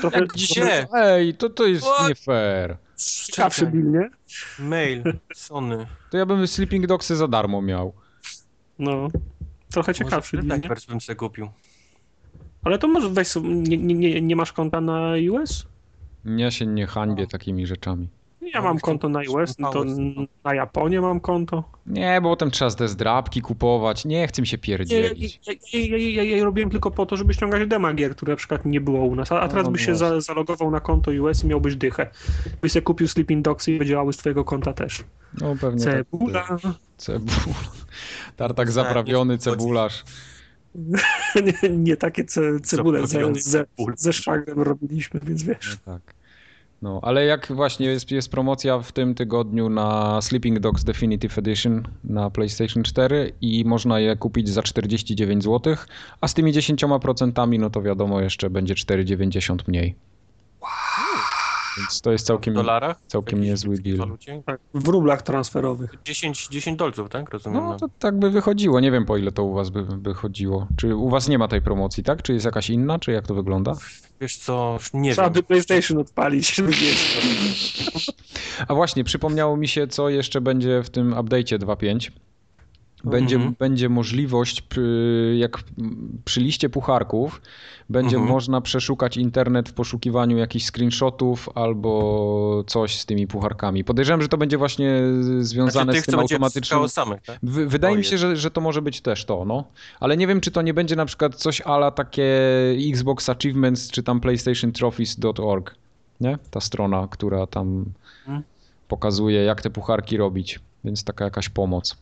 Trochę, 0.01 0.18
jak 0.20 0.29
gdzie? 0.29 0.47
dzisiaj? 0.47 0.87
Ej, 0.95 1.35
to, 1.35 1.51
to 1.51 1.66
jest 1.66 1.87
What? 1.87 2.09
nie 2.09 2.14
fair. 2.14 2.77
Ciekawszy 2.97 3.66
bill, 3.66 3.90
nie? 3.90 4.11
Mail, 4.59 5.03
Sony. 5.34 5.86
To 6.11 6.16
ja 6.18 6.26
bym 6.26 6.47
Sleeping 6.47 6.86
Dogsy 6.86 7.16
za 7.16 7.28
darmo 7.28 7.62
miał. 7.62 7.92
No. 8.78 9.09
Trochę 9.70 9.94
ciekawszy 9.94 10.42
deal, 10.42 10.61
nie? 10.61 10.68
Bym 10.88 11.01
sobie 11.01 11.16
kupił. 11.16 11.49
Ale 12.62 12.78
to 12.78 12.88
może 12.88 13.09
weź 13.09 13.28
sobie, 13.28 13.49
nie, 13.49 13.78
nie, 13.78 13.94
nie, 13.94 14.20
nie 14.20 14.36
masz 14.36 14.53
konta 14.53 14.80
na 14.80 15.12
US? 15.32 15.66
Ja 16.24 16.51
się 16.51 16.66
nie 16.66 16.86
hańbię 16.86 17.26
takimi 17.26 17.66
rzeczami. 17.66 18.09
Ja 18.55 18.62
mam 18.62 18.78
konto 18.78 19.09
na 19.09 19.20
US, 19.28 19.59
no 19.59 19.72
to 19.72 19.84
na 20.44 20.55
Japonię 20.55 21.01
mam 21.01 21.20
konto. 21.20 21.64
Nie, 21.86 22.20
bo 22.20 22.28
potem 22.28 22.51
trzeba 22.51 22.70
te 22.70 22.88
zdrabki 22.88 23.42
kupować. 23.42 24.05
Nie 24.05 24.28
chcę 24.28 24.42
mi 24.42 24.49
się 24.49 24.59
pierdzielić. 24.59 25.40
ja, 25.47 25.53
ja, 25.72 25.97
ja, 25.97 26.22
ja, 26.22 26.36
ja 26.36 26.44
robiłem 26.44 26.70
tylko 26.70 26.90
po 26.90 27.07
to, 27.07 27.16
żeby 27.16 27.34
ściągać 27.34 27.68
dema 27.68 27.94
gier, 27.94 28.16
które 28.16 28.32
na 28.32 28.36
przykład 28.36 28.64
nie 28.64 28.80
było 28.80 29.05
u 29.05 29.14
nas. 29.14 29.32
A, 29.32 29.40
a 29.40 29.49
teraz 29.49 29.64
No, 29.64 29.70
byś 29.70 29.88
no 29.88 29.94
się 29.94 30.20
zalogował 30.20 30.70
na 30.70 30.80
konto 30.80 31.11
US 31.11 31.44
i 31.44 31.47
miałbyś 31.47 31.76
dychę. 31.76 32.11
Byś 32.62 32.72
sobie 32.72 32.82
kupił 32.82 33.09
Sleeping 33.09 33.44
Dogs 33.44 33.68
i 33.68 33.86
działały 33.86 34.12
z 34.12 34.16
twojego 34.16 34.44
konta 34.44 34.72
też. 34.72 35.05
No 35.40 35.57
pewnie 35.61 35.84
tak. 35.84 35.94
Cebula. 35.94 36.47
Cebula. 36.97 37.55
Tartak 38.36 38.70
zaprawiony, 38.70 39.38
cebularz. 39.38 40.05
nie, 41.62 41.70
nie 41.70 41.97
takie 41.97 42.24
ce, 42.24 42.61
cebule 42.61 43.07
ze, 43.07 43.34
ze, 43.34 43.64
ze 43.97 44.12
szwagrem 44.12 44.62
robiliśmy, 44.62 45.20
więc 45.22 45.42
wiesz. 45.42 45.78
No 45.86 45.92
tak. 45.92 46.15
No, 46.83 47.01
ale 47.03 47.24
jak 47.24 47.53
właśnie 47.53 47.87
jest, 47.87 48.11
jest 48.11 48.31
promocja 48.31 48.79
w 48.79 48.93
tym 48.93 49.14
tygodniu 49.14 49.68
na 49.68 50.20
Sleeping 50.22 50.59
Dogs 50.59 50.85
Definitive 50.85 51.39
Edition 51.39 51.83
na 52.05 52.31
PlayStation 52.31 52.83
4 52.83 53.33
i 53.41 53.64
można 53.64 54.01
je 54.01 54.16
kupić 54.16 54.49
za 54.49 54.62
49 54.62 55.45
zł, 55.45 55.77
a 56.20 56.29
z 56.29 56.35
tymi 56.35 56.53
10% 56.53 57.59
no 57.59 57.70
to 57.70 57.83
wiadomo 57.83 58.20
jeszcze 58.20 58.51
będzie 58.51 58.74
4,90 58.74 59.57
mniej. 59.68 59.95
Więc 61.77 62.01
to 62.01 62.12
jest 62.12 62.24
W 62.24 62.27
całkiem, 62.29 62.55
dolarach? 62.55 62.97
całkiem 63.07 63.41
niezły 63.41 63.79
deal. 63.79 64.09
Tak, 64.47 64.61
w 64.74 64.89
rublach 64.89 65.22
transferowych. 65.22 65.95
10, 66.05 66.49
10 66.49 66.79
dolców, 66.79 67.09
tak? 67.09 67.31
Rozumiem. 67.31 67.64
No 67.64 67.77
to 67.77 67.89
tak 67.99 68.18
by 68.18 68.31
wychodziło. 68.31 68.81
Nie 68.81 68.91
wiem 68.91 69.05
po 69.07 69.16
ile 69.16 69.33
to 69.33 69.45
u 69.45 69.55
was 69.55 69.70
by, 69.70 69.83
by 69.83 70.14
chodziło. 70.14 70.66
Czy 70.77 70.97
u 70.97 71.09
was 71.11 71.29
nie 71.29 71.39
ma 71.39 71.49
tej 71.49 71.62
promocji, 71.62 72.05
tak? 72.05 72.22
Czy 72.22 72.33
jest 72.33 72.45
jakaś 72.45 72.70
inna, 72.70 72.99
czy 72.99 73.12
jak 73.12 73.27
to 73.27 73.35
wygląda? 73.35 73.72
Wiesz 74.20 74.37
co, 74.37 74.79
nie 74.95 75.12
Trzeba 75.12 75.27
wiem. 75.29 75.35
by 75.35 75.43
PlayStation 75.43 75.99
odpalić, 75.99 76.55
żeby 76.55 76.68
wiedzieć. 76.81 77.91
A 78.68 78.74
właśnie, 78.74 79.05
przypomniało 79.05 79.57
mi 79.57 79.68
się, 79.68 79.87
co 79.87 80.09
jeszcze 80.09 80.41
będzie 80.41 80.83
w 80.83 80.91
tym 80.91 81.11
update'cie 81.14 81.59
2.5. 81.59 82.11
Będzie, 83.07 83.36
Mhm. 83.36 83.54
będzie 83.59 83.88
możliwość, 83.88 84.62
jak 85.36 85.59
przy 86.24 86.40
liście 86.40 86.68
pucharków, 86.68 87.40
będzie 87.90 88.16
Mhm. 88.16 88.32
można 88.34 88.61
przeszukać 88.61 89.16
internet 89.16 89.68
w 89.68 89.72
poszukiwaniu 89.72 90.36
jakichś 90.38 90.64
screenshotów 90.66 91.48
albo 91.54 92.64
coś 92.66 92.98
z 93.00 93.07
tymi 93.07 93.26
pucharkami. 93.26 93.84
Podejrzewam, 93.84 94.22
że 94.22 94.28
to 94.28 94.38
będzie 94.38 94.59
właśnie 94.59 95.00
związane 95.40 95.70
Znaczy, 95.84 95.92
tych, 95.96 96.02
z 96.02 96.07
tym 96.07 96.20
automatycznym. 96.20 96.88
samych, 96.88 97.22
tak? 97.22 97.38
Wy- 97.42 97.66
Wydaje 97.66 97.94
O 97.94 97.98
mi 97.98 98.04
się, 98.04 98.18
że, 98.18 98.36
że 98.36 98.50
to 98.50 98.61
może 98.61 98.82
być 98.82 99.00
też 99.00 99.24
to, 99.24 99.44
no. 99.44 99.64
Ale 100.00 100.16
nie 100.16 100.26
wiem, 100.26 100.40
czy 100.40 100.50
to 100.50 100.62
nie 100.62 100.74
będzie 100.74 100.96
na 100.96 101.07
przykład 101.07 101.34
coś 101.34 101.61
ala 101.61 101.90
takie 101.90 102.26
Xbox 102.90 103.28
Achievements, 103.28 103.90
czy 103.90 104.02
tam 104.02 104.20
PlayStation 104.20 104.72
Trophies.org, 104.72 105.74
nie? 106.20 106.38
Ta 106.50 106.61
strona, 106.61 107.09
która 107.11 107.46
tam 107.46 107.84
Hmm. 108.24 108.42
pokazuje, 108.88 109.42
jak 109.44 109.62
te 109.62 109.70
pucharki 109.70 110.16
robić. 110.16 110.61
Więc 110.84 111.04
taka 111.04 111.24
jakaś 111.24 111.48
pomoc. 111.48 111.96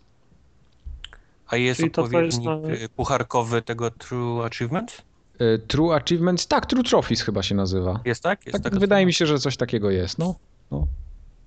A 1.54 1.56
jest 1.56 1.80
Czyli 1.80 1.90
to, 1.90 2.08
co 2.08 2.20
jest 2.20 2.36
odpowiednik 2.38 2.68
na- 2.78 2.84
y, 2.84 2.88
pucharkowy 2.88 3.62
tego 3.62 3.90
True 3.90 4.44
Achievement? 4.44 5.02
E, 5.38 5.58
True 5.58 5.94
Achievements, 5.96 6.46
tak, 6.46 6.66
True 6.66 6.82
Trophies 6.82 7.22
chyba 7.22 7.42
się 7.42 7.54
nazywa. 7.54 8.00
Jest 8.04 8.22
tak? 8.22 8.46
Jest 8.46 8.64
Tak, 8.64 8.78
wydaje 8.78 9.06
mi 9.06 9.12
się, 9.12 9.26
że 9.26 9.38
coś 9.38 9.56
takiego 9.56 9.90
jest, 9.90 10.18
no. 10.18 10.34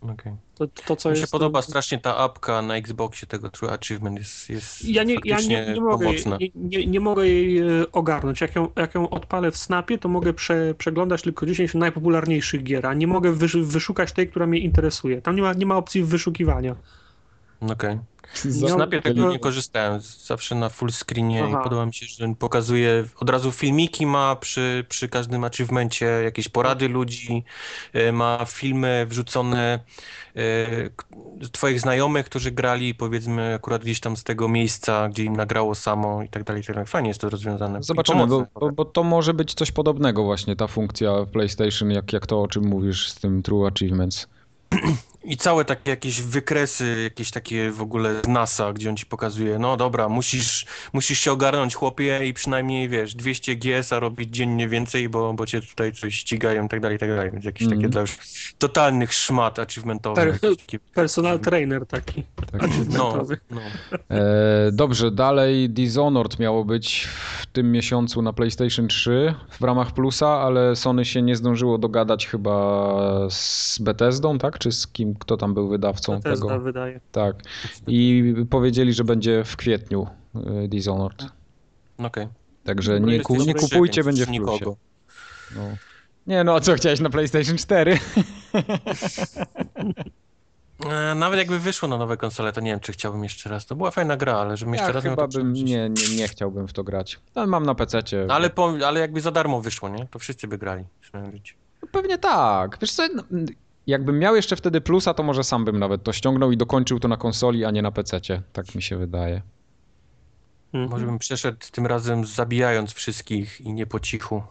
Okej. 0.01 0.33
To, 0.55 0.67
to 0.85 0.95
co 0.95 1.09
Mi 1.09 1.13
jest... 1.13 1.21
się 1.21 1.31
podoba 1.31 1.61
strasznie 1.61 1.99
ta 1.99 2.17
apka 2.17 2.61
na 2.61 2.75
Xboxie 2.75 3.27
tego 3.27 3.49
True 3.49 3.71
Achievement, 3.71 4.17
jest, 4.19 4.49
jest 4.49 4.85
Ja 4.85 5.03
nie, 5.03 5.15
ja 5.25 5.39
nie, 5.39 5.73
nie, 5.73 5.81
mogę, 5.81 6.05
jej- 6.05 6.13
pomocna. 6.23 6.37
nie, 6.37 6.49
nie, 6.55 6.87
nie 6.87 6.99
mogę 6.99 7.27
jej 7.27 7.57
e, 7.59 7.91
ogarnąć. 7.91 8.41
Jak 8.41 8.55
ją, 8.55 8.67
jak 8.75 8.95
ją 8.95 9.09
odpalę 9.09 9.51
w 9.51 9.57
Snapie, 9.57 9.97
to 9.97 10.09
mogę 10.09 10.33
prze, 10.33 10.73
przeglądać 10.77 11.21
tylko 11.21 11.45
10 11.45 11.73
najpopularniejszych 11.73 12.63
gier, 12.63 12.85
a 12.87 12.93
nie 12.93 13.07
mogę 13.07 13.31
wysz, 13.31 13.57
wyszukać 13.57 14.11
tej, 14.11 14.29
która 14.29 14.47
mnie 14.47 14.59
interesuje. 14.59 15.21
Tam 15.21 15.35
nie 15.35 15.41
ma, 15.41 15.53
nie 15.53 15.65
ma 15.65 15.77
opcji 15.77 16.03
wyszukiwania. 16.03 16.75
Okej. 17.61 17.97
W 18.16 18.16
No, 18.45 18.69
Snapie 18.69 19.01
tego 19.01 19.21
no- 19.21 19.31
nie 19.31 19.39
korzystałem, 19.39 20.01
zawsze 20.01 20.55
na 20.55 20.69
full 20.69 20.91
screenie 20.91 21.43
Aha. 21.43 21.59
i 21.59 21.63
podoba 21.63 21.85
mi 21.85 21.93
się, 21.93 22.05
że 22.05 22.35
pokazuje, 22.39 23.05
od 23.19 23.29
razu 23.29 23.51
filmiki 23.51 24.05
ma 24.05 24.35
przy, 24.35 24.85
przy 24.89 25.09
każdym 25.09 25.43
achievemencie, 25.43 26.05
jakieś 26.05 26.49
porady 26.49 26.89
ludzi, 26.89 27.43
e, 27.93 28.11
ma 28.11 28.45
filmy 28.47 29.05
wrzucone 29.09 29.79
e, 30.35 31.49
twoich 31.51 31.79
znajomych, 31.79 32.25
którzy 32.25 32.51
grali 32.51 32.95
powiedzmy 32.95 33.53
akurat 33.53 33.81
gdzieś 33.81 33.99
tam 33.99 34.17
z 34.17 34.23
tego 34.23 34.47
miejsca, 34.47 35.09
gdzie 35.09 35.23
im 35.23 35.35
nagrało 35.35 35.75
samo 35.75 36.23
i 36.23 36.29
tak 36.29 36.43
dalej, 36.43 36.61
i 36.61 36.65
tak 36.65 36.75
dalej. 36.75 36.87
Fajnie 36.87 37.07
jest 37.09 37.21
to 37.21 37.29
rozwiązane. 37.29 37.83
Zobaczymy, 37.83 38.27
bo, 38.27 38.45
bo, 38.59 38.71
bo 38.71 38.85
to 38.85 39.03
może 39.03 39.33
być 39.33 39.53
coś 39.53 39.71
podobnego 39.71 40.23
właśnie, 40.23 40.55
ta 40.55 40.67
funkcja 40.67 41.11
PlayStation, 41.31 41.91
jak, 41.91 42.13
jak 42.13 42.27
to, 42.27 42.41
o 42.41 42.47
czym 42.47 42.67
mówisz 42.67 43.09
z 43.09 43.15
tym 43.15 43.43
True 43.43 43.67
Achievements. 43.67 44.27
I 45.27 45.37
całe 45.37 45.65
takie 45.65 45.89
jakieś 45.91 46.21
wykresy, 46.21 47.01
jakieś 47.03 47.31
takie 47.31 47.71
w 47.71 47.81
ogóle 47.81 48.21
z 48.25 48.27
NASA, 48.27 48.73
gdzie 48.73 48.89
on 48.89 48.97
ci 48.97 49.05
pokazuje, 49.05 49.59
no 49.59 49.77
dobra, 49.77 50.09
musisz, 50.09 50.65
musisz 50.93 51.19
się 51.19 51.31
ogarnąć 51.31 51.75
chłopie 51.75 52.19
i 52.27 52.33
przynajmniej 52.33 52.89
wiesz, 52.89 53.15
200 53.15 53.55
GS-a 53.55 53.99
robić 53.99 54.29
dziennie 54.35 54.67
więcej, 54.69 55.09
bo, 55.09 55.33
bo 55.33 55.45
cię 55.45 55.61
tutaj 55.61 55.93
coś 55.93 56.15
ścigają 56.15 56.65
i 56.65 56.69
tak 56.69 56.79
dalej, 56.79 56.95
i 56.95 56.99
tak 56.99 57.09
dalej. 57.09 57.31
Więc 57.31 57.45
jakieś 57.45 57.61
Mhm. 57.63 57.81
takie 57.81 57.89
dla 57.91 58.01
już 58.01 58.17
totalnych 58.57 59.13
szmat 59.13 59.59
achievementowych. 59.59 60.39
Per- 60.39 60.51
Personal 60.93 61.39
trainer 61.39 61.85
taki. 61.85 62.23
Tak. 62.51 62.61
No, 62.61 62.67
achievementowy. 62.67 63.37
no. 63.51 63.61
E, 64.09 64.71
dobrze, 64.71 65.11
dalej 65.11 65.69
Dishonored 65.69 66.39
miało 66.39 66.65
być 66.65 67.07
w 67.41 67.45
tym 67.45 67.71
miesiącu 67.71 68.21
na 68.21 68.33
PlayStation 68.33 68.87
3 68.87 69.33
w 69.59 69.63
ramach 69.63 69.91
Plusa, 69.91 70.27
ale 70.27 70.75
Sony 70.75 71.05
się 71.05 71.21
nie 71.21 71.35
zdążyło 71.35 71.77
dogadać 71.77 72.27
chyba 72.27 72.97
z 73.29 73.79
Bethesdą, 73.79 74.37
tak? 74.37 74.59
Czy 74.59 74.71
z 74.71 74.87
kim, 74.87 75.15
kto 75.17 75.37
tam 75.37 75.53
był 75.53 75.67
wydawcą 75.69 76.15
Bethesda 76.15 76.47
tego? 76.47 76.59
wydaje. 76.59 76.99
Tak. 77.11 77.35
I 77.87 78.33
powiedzieli, 78.49 78.93
że 78.93 79.03
będzie 79.03 79.43
w 79.43 79.55
kwietniu 79.57 80.07
e, 80.35 80.67
Dishonored. 80.67 81.25
no 81.99 82.07
okej. 82.07 82.27
Także 82.63 82.99
Dobra, 82.99 83.13
nie, 83.13 83.19
ku, 83.21 83.35
nie 83.35 83.53
kupujcie, 83.55 84.03
będzie 84.03 84.25
w 84.25 84.29
nikogo. 84.29 84.57
plusie. 84.57 84.75
No. 85.55 85.61
Nie 86.27 86.43
no, 86.43 86.55
a 86.55 86.59
co 86.59 86.73
chciałeś 86.73 86.99
na 86.99 87.09
PlayStation 87.09 87.57
4? 87.57 87.99
E, 90.89 91.15
Nawet 91.15 91.39
jakby 91.39 91.59
wyszło 91.59 91.87
na 91.89 91.97
nowe 91.97 92.17
konsole, 92.17 92.53
to 92.53 92.61
nie 92.61 92.71
wiem, 92.71 92.79
czy 92.79 92.91
chciałbym 92.91 93.23
jeszcze 93.23 93.49
raz. 93.49 93.65
To 93.65 93.75
była 93.75 93.91
fajna 93.91 94.17
gra, 94.17 94.33
ale 94.37 94.57
żebym 94.57 94.73
jeszcze 94.73 94.87
Ja 94.87 94.93
raz 94.93 95.03
miał 95.03 95.15
chyba 95.15 95.27
bym, 95.27 95.53
nie, 95.53 95.63
nie, 95.89 96.15
nie 96.17 96.27
chciałbym 96.27 96.67
w 96.67 96.73
to 96.73 96.83
grać. 96.83 97.19
Ale 97.35 97.47
mam 97.47 97.65
na 97.65 97.75
PC-cie. 97.75 98.27
Ale, 98.29 98.49
po, 98.49 98.73
ale 98.87 98.99
jakby 98.99 99.21
za 99.21 99.31
darmo 99.31 99.61
wyszło, 99.61 99.89
nie? 99.89 100.07
To 100.11 100.19
wszyscy 100.19 100.47
by 100.47 100.57
grali. 100.57 100.83
przynajmniej. 101.01 101.41
No 101.81 101.87
Pewnie 101.91 102.17
tak. 102.17 102.77
Wiesz 102.81 102.91
co, 102.91 103.07
no, 103.15 103.23
jakbym 103.87 104.19
miał 104.19 104.35
jeszcze 104.35 104.55
wtedy 104.55 104.81
plusa, 104.81 105.13
to 105.13 105.23
może 105.23 105.43
sam 105.43 105.65
bym 105.65 105.79
nawet 105.79 106.03
to 106.03 106.13
ściągnął 106.13 106.51
i 106.51 106.57
dokończył 106.57 106.99
to 106.99 107.07
na 107.07 107.17
konsoli, 107.17 107.65
a 107.65 107.71
nie 107.71 107.81
na 107.81 107.91
PC-cie. 107.91 108.41
Tak 108.53 108.75
mi 108.75 108.81
się 108.81 108.97
wydaje. 108.97 109.41
Mhm. 110.73 110.91
Może 110.91 111.05
bym 111.05 111.19
przeszedł 111.19 111.57
tym 111.71 111.85
razem 111.85 112.25
zabijając 112.25 112.93
wszystkich 112.93 113.61
i 113.61 113.73
nie 113.73 113.85
po 113.85 113.99
cichu. 113.99 114.43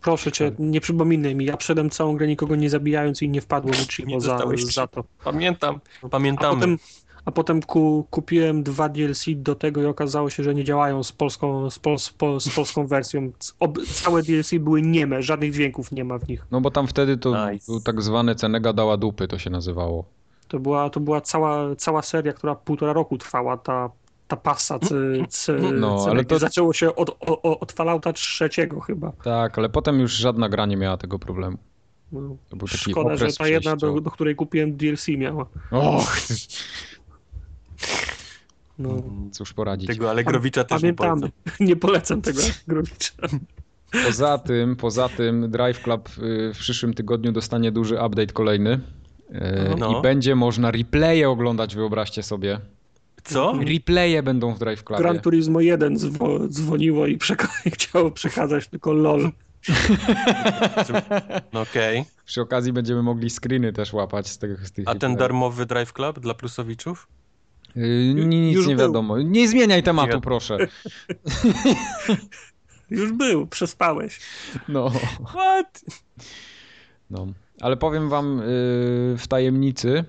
Proszę 0.00 0.32
cię, 0.32 0.52
nie 0.58 0.80
przypominaj 0.80 1.34
mi. 1.34 1.44
Ja 1.44 1.56
przedem 1.56 1.90
całą 1.90 2.16
grę 2.16 2.26
nikogo 2.26 2.56
nie 2.56 2.70
zabijając 2.70 3.22
i 3.22 3.28
nie 3.28 3.40
wpadło 3.40 3.70
mi 3.70 3.78
Nie 3.78 3.86
Chivo 3.86 4.20
za, 4.20 4.38
za 4.72 4.86
to. 4.86 5.04
Pamiętam, 5.24 5.80
A 6.02 6.08
pamiętamy. 6.08 6.54
potem, 6.54 6.78
a 7.24 7.30
potem 7.32 7.62
ku, 7.62 8.06
kupiłem 8.10 8.62
dwa 8.62 8.88
DLC 8.88 9.24
do 9.36 9.54
tego 9.54 9.82
i 9.82 9.86
okazało 9.86 10.30
się, 10.30 10.42
że 10.42 10.54
nie 10.54 10.64
działają 10.64 11.02
z 11.02 11.12
polską, 11.12 11.70
z, 11.70 11.78
pol, 11.78 11.98
z, 11.98 12.10
pol, 12.10 12.40
z 12.40 12.48
polską 12.54 12.86
wersją. 12.96 13.32
Ob, 13.60 13.78
całe 13.86 14.22
DLC 14.22 14.50
były 14.60 14.82
nieme, 14.82 15.22
żadnych 15.22 15.52
dźwięków 15.52 15.92
nie 15.92 16.04
ma 16.04 16.18
w 16.18 16.28
nich. 16.28 16.46
No 16.50 16.60
bo 16.60 16.70
tam 16.70 16.86
wtedy 16.86 17.16
to 17.16 17.50
Nice. 17.50 17.72
był 17.72 17.80
tak 17.80 18.02
zwany 18.02 18.34
Cenega 18.34 18.72
dała 18.72 18.96
dupy, 18.96 19.28
to 19.28 19.38
się 19.38 19.50
nazywało. 19.50 20.04
To 20.48 20.58
była, 20.58 20.90
to 20.90 21.00
była 21.00 21.20
cała, 21.20 21.76
cała 21.76 22.02
seria, 22.02 22.32
która 22.32 22.54
półtora 22.54 22.92
roku 22.92 23.18
trwała, 23.18 23.56
ta, 23.56 23.90
ta 24.28 24.36
pasa. 24.36 24.78
C, 24.78 24.94
c, 25.28 25.52
No, 25.80 26.04
c, 26.04 26.10
ale 26.10 26.24
to- 26.24 26.38
Zaczęło 26.38 26.72
się 26.72 26.94
od, 26.94 27.16
od, 27.20 27.40
od 27.60 27.72
Fallouta 27.72 28.12
trzeciego 28.12 28.80
chyba. 28.80 29.12
Tak, 29.24 29.58
ale 29.58 29.68
potem 29.68 30.00
już 30.00 30.12
żadna 30.12 30.48
gra 30.48 30.66
nie 30.66 30.76
miała 30.76 30.96
tego 30.96 31.18
problemu. 31.18 31.58
No. 32.12 32.36
Szkoda, 32.66 33.16
że 33.16 33.26
ta 33.32 33.48
jedna, 33.48 33.76
do, 33.76 34.00
do 34.00 34.10
której 34.10 34.36
kupiłem 34.36 34.76
DLC 34.76 35.08
miała. 35.08 35.46
Och, 35.70 36.16
No. 38.78 39.02
cóż 39.32 39.52
poradzić. 39.52 39.88
Tego 39.88 40.10
Allegrowicza 40.10 40.64
też 40.64 40.82
nie 40.82 40.94
Pamiętamy. 40.94 41.20
polecam. 41.44 41.66
Nie 41.68 41.76
polecam 41.76 42.22
tego 42.22 42.42
Growicza. 42.68 43.12
Poza 44.06 44.38
tym, 44.38 44.76
poza 44.76 45.08
tym 45.08 45.50
Drive 45.50 45.82
Club 45.82 46.08
y, 46.18 46.52
w 46.54 46.58
przyszłym 46.58 46.94
tygodniu 46.94 47.32
dostanie 47.32 47.72
duży 47.72 47.94
update 47.94 48.26
kolejny. 48.32 48.80
Y, 49.30 49.40
No. 49.78 49.98
I 49.98 50.02
będzie 50.02 50.34
można 50.34 50.70
replaye 50.70 51.28
oglądać, 51.28 51.74
wyobraźcie 51.74 52.22
sobie. 52.22 52.60
Co? 53.24 53.52
Replaye 53.68 54.22
będą 54.22 54.54
w 54.54 54.58
Drive 54.58 54.84
Clubie. 54.84 55.02
Gran 55.02 55.20
Turismo 55.20 55.60
1 55.60 55.98
zwo, 55.98 56.48
dzwoniło 56.48 57.06
i 57.06 57.18
przeka- 57.18 57.70
chciało 57.74 58.10
przekazać 58.10 58.68
tylko 58.68 58.92
LOL. 58.92 59.30
No 61.52 61.60
okej. 61.60 62.04
Przy 62.24 62.40
okazji 62.40 62.72
będziemy 62.72 63.02
mogli 63.02 63.30
screeny 63.30 63.72
też 63.72 63.92
łapać 63.92 64.28
z 64.28 64.38
tych, 64.38 64.66
z 64.68 64.72
tych 64.72 64.88
A 64.88 64.94
ten 64.94 65.16
darmowy 65.16 65.66
Drive 65.66 65.92
Club 65.92 66.18
dla 66.20 66.34
plusowiczów? 66.34 67.08
Y, 67.78 68.14
nic 68.14 68.54
Już 68.54 68.66
nie 68.66 68.76
był. 68.76 68.86
wiadomo. 68.86 69.18
Nie 69.18 69.48
zmieniaj 69.48 69.82
tematu, 69.82 70.14
Nie. 70.16 70.20
proszę. 70.20 70.58
Już 72.90 73.12
był, 73.12 73.46
przespałeś. 73.46 74.20
No. 74.68 74.90
What? 75.26 75.84
no. 77.10 77.26
Ale 77.60 77.76
powiem 77.76 78.08
wam 78.08 78.40
y, 78.40 78.44
w 79.18 79.24
tajemnicy, 79.28 80.04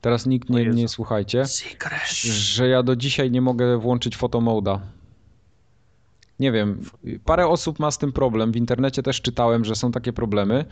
teraz 0.00 0.26
nikt 0.26 0.50
nie, 0.50 0.66
nie 0.66 0.88
słuchajcie, 0.88 1.46
Secret. 1.46 2.10
że 2.22 2.68
ja 2.68 2.82
do 2.82 2.96
dzisiaj 2.96 3.30
nie 3.30 3.40
mogę 3.40 3.78
włączyć 3.78 4.16
fotomoda. 4.16 4.80
Nie 6.40 6.52
wiem, 6.52 6.80
parę 7.24 7.46
osób 7.46 7.78
ma 7.78 7.90
z 7.90 7.98
tym 7.98 8.12
problem. 8.12 8.52
W 8.52 8.56
internecie 8.56 9.02
też 9.02 9.20
czytałem, 9.20 9.64
że 9.64 9.74
są 9.74 9.92
takie 9.92 10.12
problemy, 10.12 10.64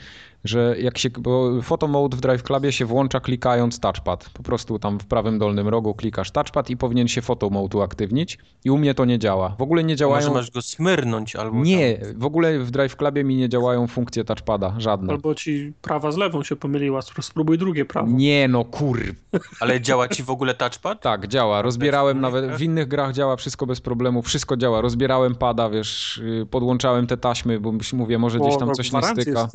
że 0.45 0.77
jak 0.81 0.99
się, 0.99 1.11
bo 1.19 1.63
photo 1.63 1.89
mode 1.89 2.17
w 2.17 2.21
Drive 2.21 2.43
Clubie 2.43 2.73
się 2.73 2.85
włącza 2.85 3.21
klikając 3.21 3.81
touchpad. 3.81 4.31
Po 4.35 4.43
prostu 4.43 4.79
tam 4.79 5.01
w 5.01 5.07
prawym 5.07 5.39
dolnym 5.39 5.69
rogu 5.69 5.95
klikasz 5.95 6.31
touchpad 6.31 6.71
i 6.71 6.77
powinien 6.77 7.09
się 7.09 7.23
photo 7.23 7.51
mode 7.51 7.79
uaktywnić. 7.79 8.39
I 8.65 8.71
u 8.71 8.79
mnie 8.79 8.95
to 8.95 9.05
nie 9.05 9.19
działa. 9.19 9.55
W 9.59 9.63
ogóle 9.63 9.85
nie 9.85 9.97
działają. 9.97 10.27
Może 10.27 10.35
masz 10.35 10.51
go 10.51 10.63
smyrnąć 10.63 11.37
albo 11.37 11.63
Nie, 11.63 12.01
w 12.15 12.25
ogóle 12.25 12.59
w 12.59 12.71
Drive 12.71 12.97
Clubie 12.97 13.25
mi 13.25 13.37
nie 13.37 13.49
działają 13.49 13.87
funkcje 13.87 14.25
touchpada, 14.25 14.75
żadne. 14.79 15.13
Albo 15.13 15.35
ci 15.35 15.73
prawa 15.83 16.13
z 16.13 16.17
lewą 16.17 16.43
się 16.43 16.57
pomyliła, 16.57 17.03
spróbuj 17.03 17.59
drugie 17.59 17.85
prawo. 17.85 18.09
Nie 18.11 18.49
no, 18.49 18.65
kur... 18.65 18.95
Tam. 19.31 19.41
Ale 19.61 19.81
działa 19.81 20.09
ci 20.09 20.23
w 20.23 20.31
ogóle 20.31 20.55
touchpad? 20.55 21.01
Tak, 21.01 21.29
działa. 21.29 21.63
Rozbierałem 21.63 22.21
nawet, 22.21 22.51
w 22.51 22.63
innych 22.63 22.89
grach 22.89 23.13
działa 23.13 23.37
wszystko 23.37 23.67
bez 23.67 23.81
problemu, 23.81 24.23
wszystko 24.23 24.57
działa. 24.57 24.81
Rozbierałem 24.81 25.35
pada, 25.55 25.71
wiesz, 25.71 26.21
yy, 26.25 26.47
podłączałem 26.47 27.07
te 27.07 27.17
taśmy, 27.17 27.61
bo 27.61 27.73
mówię, 27.93 28.19
może 28.19 28.39
gdzieś 28.39 28.59
tam 28.59 28.69
no, 28.69 28.75
coś 28.75 28.93
nie 28.93 29.03
styka. 29.03 29.49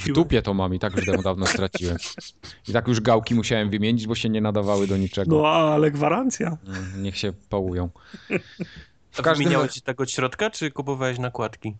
W 0.00 0.12
dupie 0.12 0.42
to 0.42 0.54
mam 0.54 0.74
i 0.74 0.78
tak 0.78 0.96
już 0.96 1.22
dawno, 1.24 1.46
straciłem. 1.46 1.96
I 2.68 2.72
tak 2.72 2.88
już 2.88 3.00
gałki 3.00 3.34
musiałem 3.34 3.70
wymienić, 3.70 4.06
bo 4.06 4.14
się 4.14 4.28
nie 4.28 4.40
nadawały 4.40 4.86
do 4.86 4.96
niczego. 4.96 5.36
No 5.36 5.48
ale 5.48 5.90
gwarancja. 5.90 6.56
Mm, 6.66 7.02
Niech 7.02 7.16
się 7.16 7.32
pałują. 7.48 7.88
W 9.10 9.22
każdym 9.22 9.44
Wymieniałeś 9.44 9.80
tak 9.82 10.00
od 10.00 10.10
środka, 10.10 10.50
czy 10.50 10.70
kupowałeś 10.70 11.18
nakładki? 11.18 11.76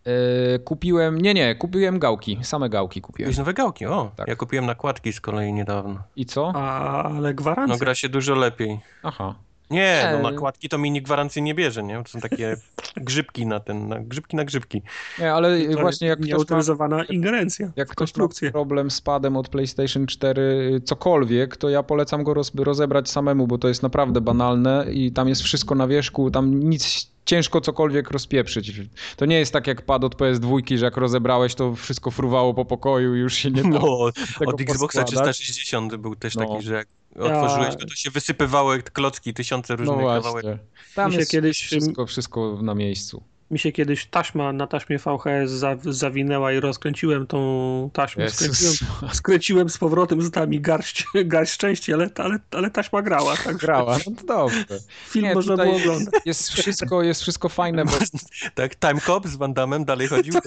Yy, 0.53 0.59
kupiłem, 0.59 1.18
nie, 1.20 1.35
nie, 1.35 1.55
kupiłem 1.55 1.99
gałki, 1.99 2.39
same 2.43 2.68
gałki 2.68 3.01
kupiłem. 3.01 3.27
Kupiłeś 3.31 3.39
nowe 3.39 3.55
gałki, 3.55 3.87
o. 3.87 4.11
Tak. 4.16 4.29
Ja 4.29 4.37
kupiłem 4.37 4.66
nakładki 4.66 5.12
z 5.12 5.20
kolei 5.20 5.53
niedawno. 5.53 6.03
I 6.16 6.27
co? 6.27 6.53
A, 6.55 7.03
ale 7.03 7.29
No 7.29 7.35
gwarancja. 7.35 7.79
gra 7.79 7.95
się 7.95 8.09
dużo 8.09 8.35
lepiej. 8.35 8.81
Aha. 9.03 9.35
Nie, 9.71 10.11
no 10.12 10.31
nakładki 10.31 10.69
to 10.69 10.79
mi 10.79 10.91
nikt 10.91 11.07
gwarancji 11.07 11.43
nie 11.43 11.55
bierze, 11.55 11.83
nie? 11.83 12.03
To 12.03 12.11
są 12.11 12.21
takie 12.21 12.57
grzybki 12.97 13.47
na 13.47 13.61
ten, 13.61 13.89
na, 13.89 14.01
grzybki 14.01 14.37
na 14.37 14.45
grzybki. 14.45 14.83
Nie, 15.19 15.33
ale 15.33 15.61
To 15.61 15.81
właśnie 15.81 16.09
jak 16.09 16.19
ktoś 16.19 16.29
ma 16.31 16.35
Nieautoryzowana 16.35 17.05
ingerencja. 17.05 17.73
Jak 17.77 17.89
ktoś 17.89 18.17
ma 18.17 18.29
problem 18.53 18.91
z 18.91 19.01
padem 19.01 19.37
od 19.37 19.49
PlayStation 19.49 20.07
4, 20.07 20.81
cokolwiek, 20.85 21.57
to 21.57 21.69
ja 21.69 21.83
polecam 21.83 22.25
go 22.25 22.35
roz, 22.35 22.53
rozebrać 22.55 23.11
samemu, 23.11 23.47
bo 23.47 23.59
to 23.59 23.69
jest 23.69 23.83
naprawdę 23.83 24.21
banalne 24.21 24.87
i 24.93 25.12
tam 25.12 25.29
jest 25.29 25.43
wszystko 25.43 25.75
na 25.75 25.87
wierzchu, 25.87 26.31
tam 26.31 26.61
nic 26.61 27.15
ciężko 27.25 27.61
cokolwiek 27.61 28.11
rozpieprzyć. 28.11 28.73
To 29.17 29.27
nie 29.27 29.39
jest 29.39 29.53
tak 29.53 29.67
jak 29.67 29.83
pad 29.83 30.05
od 30.05 30.17
PS2, 30.17 30.79
że 30.79 30.85
jak 30.85 30.97
rozebrałeś, 30.97 31.55
to 31.55 31.75
wszystko 31.75 32.11
fruwało 32.11 32.55
po 32.55 32.65
pokoju 32.65 33.15
i 33.17 33.19
już 33.19 33.35
się 33.35 33.51
nie 33.51 33.62
dało 33.62 34.11
No, 34.41 34.47
od 34.47 34.61
Xboxa 34.61 35.03
poskładać. 35.03 35.37
360 35.37 35.97
był 35.97 36.17
też 36.17 36.35
No. 36.35 36.49
taki, 36.49 36.65
że 36.65 36.75
jak 36.75 36.89
otworzyłeś, 37.19 37.77
to, 37.77 37.87
to 37.87 37.95
się 37.95 38.11
wysypywały 38.11 38.83
klocki, 38.83 39.35
tysiące 39.35 39.73
No 39.73 39.77
różnych 39.79 39.99
kawałek. 39.99 40.23
właśnie. 40.23 40.59
Tam 40.95 41.07
Mi 41.07 41.12
się 41.12 41.19
jest 41.19 41.31
kiedyś- 41.31 41.61
wszystko, 41.62 42.07
wszystko 42.07 42.59
na 42.62 42.75
miejscu. 42.75 43.23
Mi 43.51 43.59
się 43.59 43.73
kiedyś 43.73 44.07
taśma 44.07 44.53
na 44.53 44.67
taśmie 44.67 44.99
VHS 44.99 45.51
za, 45.51 45.77
zawinęła 45.85 46.53
i 46.53 46.61
rozkręciłem 46.61 47.27
tą 47.27 47.91
taśmę. 47.93 48.31
Skręciłem, 48.31 48.75
skręciłem 49.12 49.69
z 49.71 49.79
powrotem, 49.79 50.23
została 50.23 50.47
mi 50.47 50.61
garść, 50.61 51.05
garść 51.25 51.57
części, 51.57 51.93
ale, 51.95 52.11
ale, 52.17 52.39
ale 52.51 52.71
taśma 52.71 53.03
grała. 53.03 53.37
Tak 53.37 53.57
grała, 53.57 53.99
no 54.07 54.12
to 54.17 54.27
dobrze. 54.27 54.65
Film 55.09 55.25
Nie, 55.25 55.35
można 55.35 55.57
było 55.57 55.77
oglądać. 55.77 56.15
Jest 56.25 56.51
wszystko, 56.53 57.03
jest 57.03 57.23
wszystko 57.23 57.49
fajne, 57.49 57.85
bo 57.85 57.93
Tak, 58.55 58.77
Time 58.77 59.01
Cop 59.01 59.27
z 59.27 59.37
Van 59.37 59.55
Damme 59.55 59.85
dalej 59.85 60.09
chodził. 60.09 60.35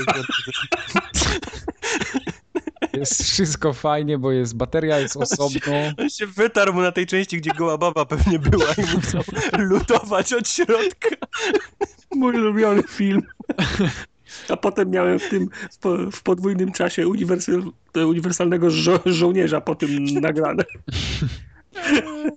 jest 2.98 3.24
wszystko 3.24 3.74
fajnie, 3.74 4.18
bo 4.18 4.32
jest 4.32 4.56
bateria 4.56 5.00
jest 5.00 5.18
osobno. 5.18 5.74
On 5.98 6.10
się 6.10 6.28
wytarł 6.28 6.74
mu 6.74 6.82
na 6.82 6.92
tej 6.92 7.08
części, 7.08 7.38
gdzie 7.38 7.52
goła 7.52 7.78
baba 7.78 8.06
pewnie 8.06 8.40
była 8.40 8.66
i 8.66 8.96
musiał 8.96 9.24
lutować 9.58 10.34
od 10.34 10.50
środka. 10.50 11.10
Mój 12.16 12.36
ulubiony 12.36 12.84
film. 12.84 13.22
A 14.50 14.58
potem 14.58 14.90
miałem 14.90 15.20
w 15.20 15.30
tym 15.30 15.50
w 16.12 16.22
podwójnym 16.24 16.72
czasie 16.72 17.08
uniwersal, 17.08 17.64
uniwersalnego 17.96 18.70
żo 18.70 19.00
żołnierza 19.06 19.62
po 19.62 19.76
tym 19.76 20.06
nagrane. 20.06 20.64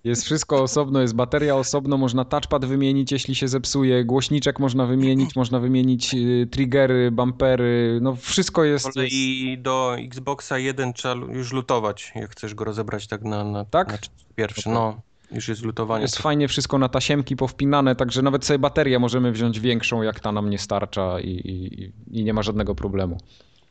Jest 0.05 0.25
wszystko 0.25 0.63
osobno, 0.63 1.01
jest 1.01 1.15
bateria 1.15 1.57
osobno, 1.57 1.97
można 1.97 2.25
touchpad 2.25 2.65
wymienić, 2.65 3.13
jeśli 3.13 3.35
się 3.35 3.49
zepsuje, 3.49 4.05
głośniczek 4.05 4.61
można 4.61 4.87
wymienić, 4.87 5.37
można 5.37 5.61
wymienić 5.61 6.15
y, 6.15 6.49
triggery, 6.51 7.11
bumpery, 7.11 7.99
no 8.03 8.17
wszystko 8.17 8.65
jest... 8.65 8.93
kolei 8.93 9.59
do 9.59 9.97
Xboxa 9.99 10.59
1 10.59 10.93
trzeba 10.93 11.15
już 11.35 11.53
lutować, 11.53 12.13
jak 12.15 12.31
chcesz 12.31 12.55
go 12.55 12.65
rozebrać 12.65 13.07
tak 13.07 13.23
na, 13.23 13.45
na, 13.45 13.65
Tak? 13.65 13.89
na 13.93 13.99
pierwszy. 14.37 14.69
No, 14.69 15.01
już 15.33 15.49
jest 15.49 15.63
lutowanie. 15.63 16.03
Jest 16.03 16.19
fajnie 16.19 16.49
wszystko 16.49 16.79
na 16.79 16.89
tasiemki 16.89 17.37
powpinane, 17.37 17.97
także 17.97 18.23
nawet 18.23 18.45
sobie 18.45 18.59
baterię 18.59 18.99
możemy 18.99 19.33
wziąć 19.33 19.61
większą, 19.61 20.03
jak 20.03 20.21
ta 20.21 20.33
nam 20.33 20.51
nie 20.51 20.59
starcza 20.59 21.21
i, 21.21 21.31
i, 21.31 21.93
i 22.21 22.25
nie 22.25 22.33
ma 22.35 22.43
żadnego 22.43 22.75
problemu. 22.75 23.19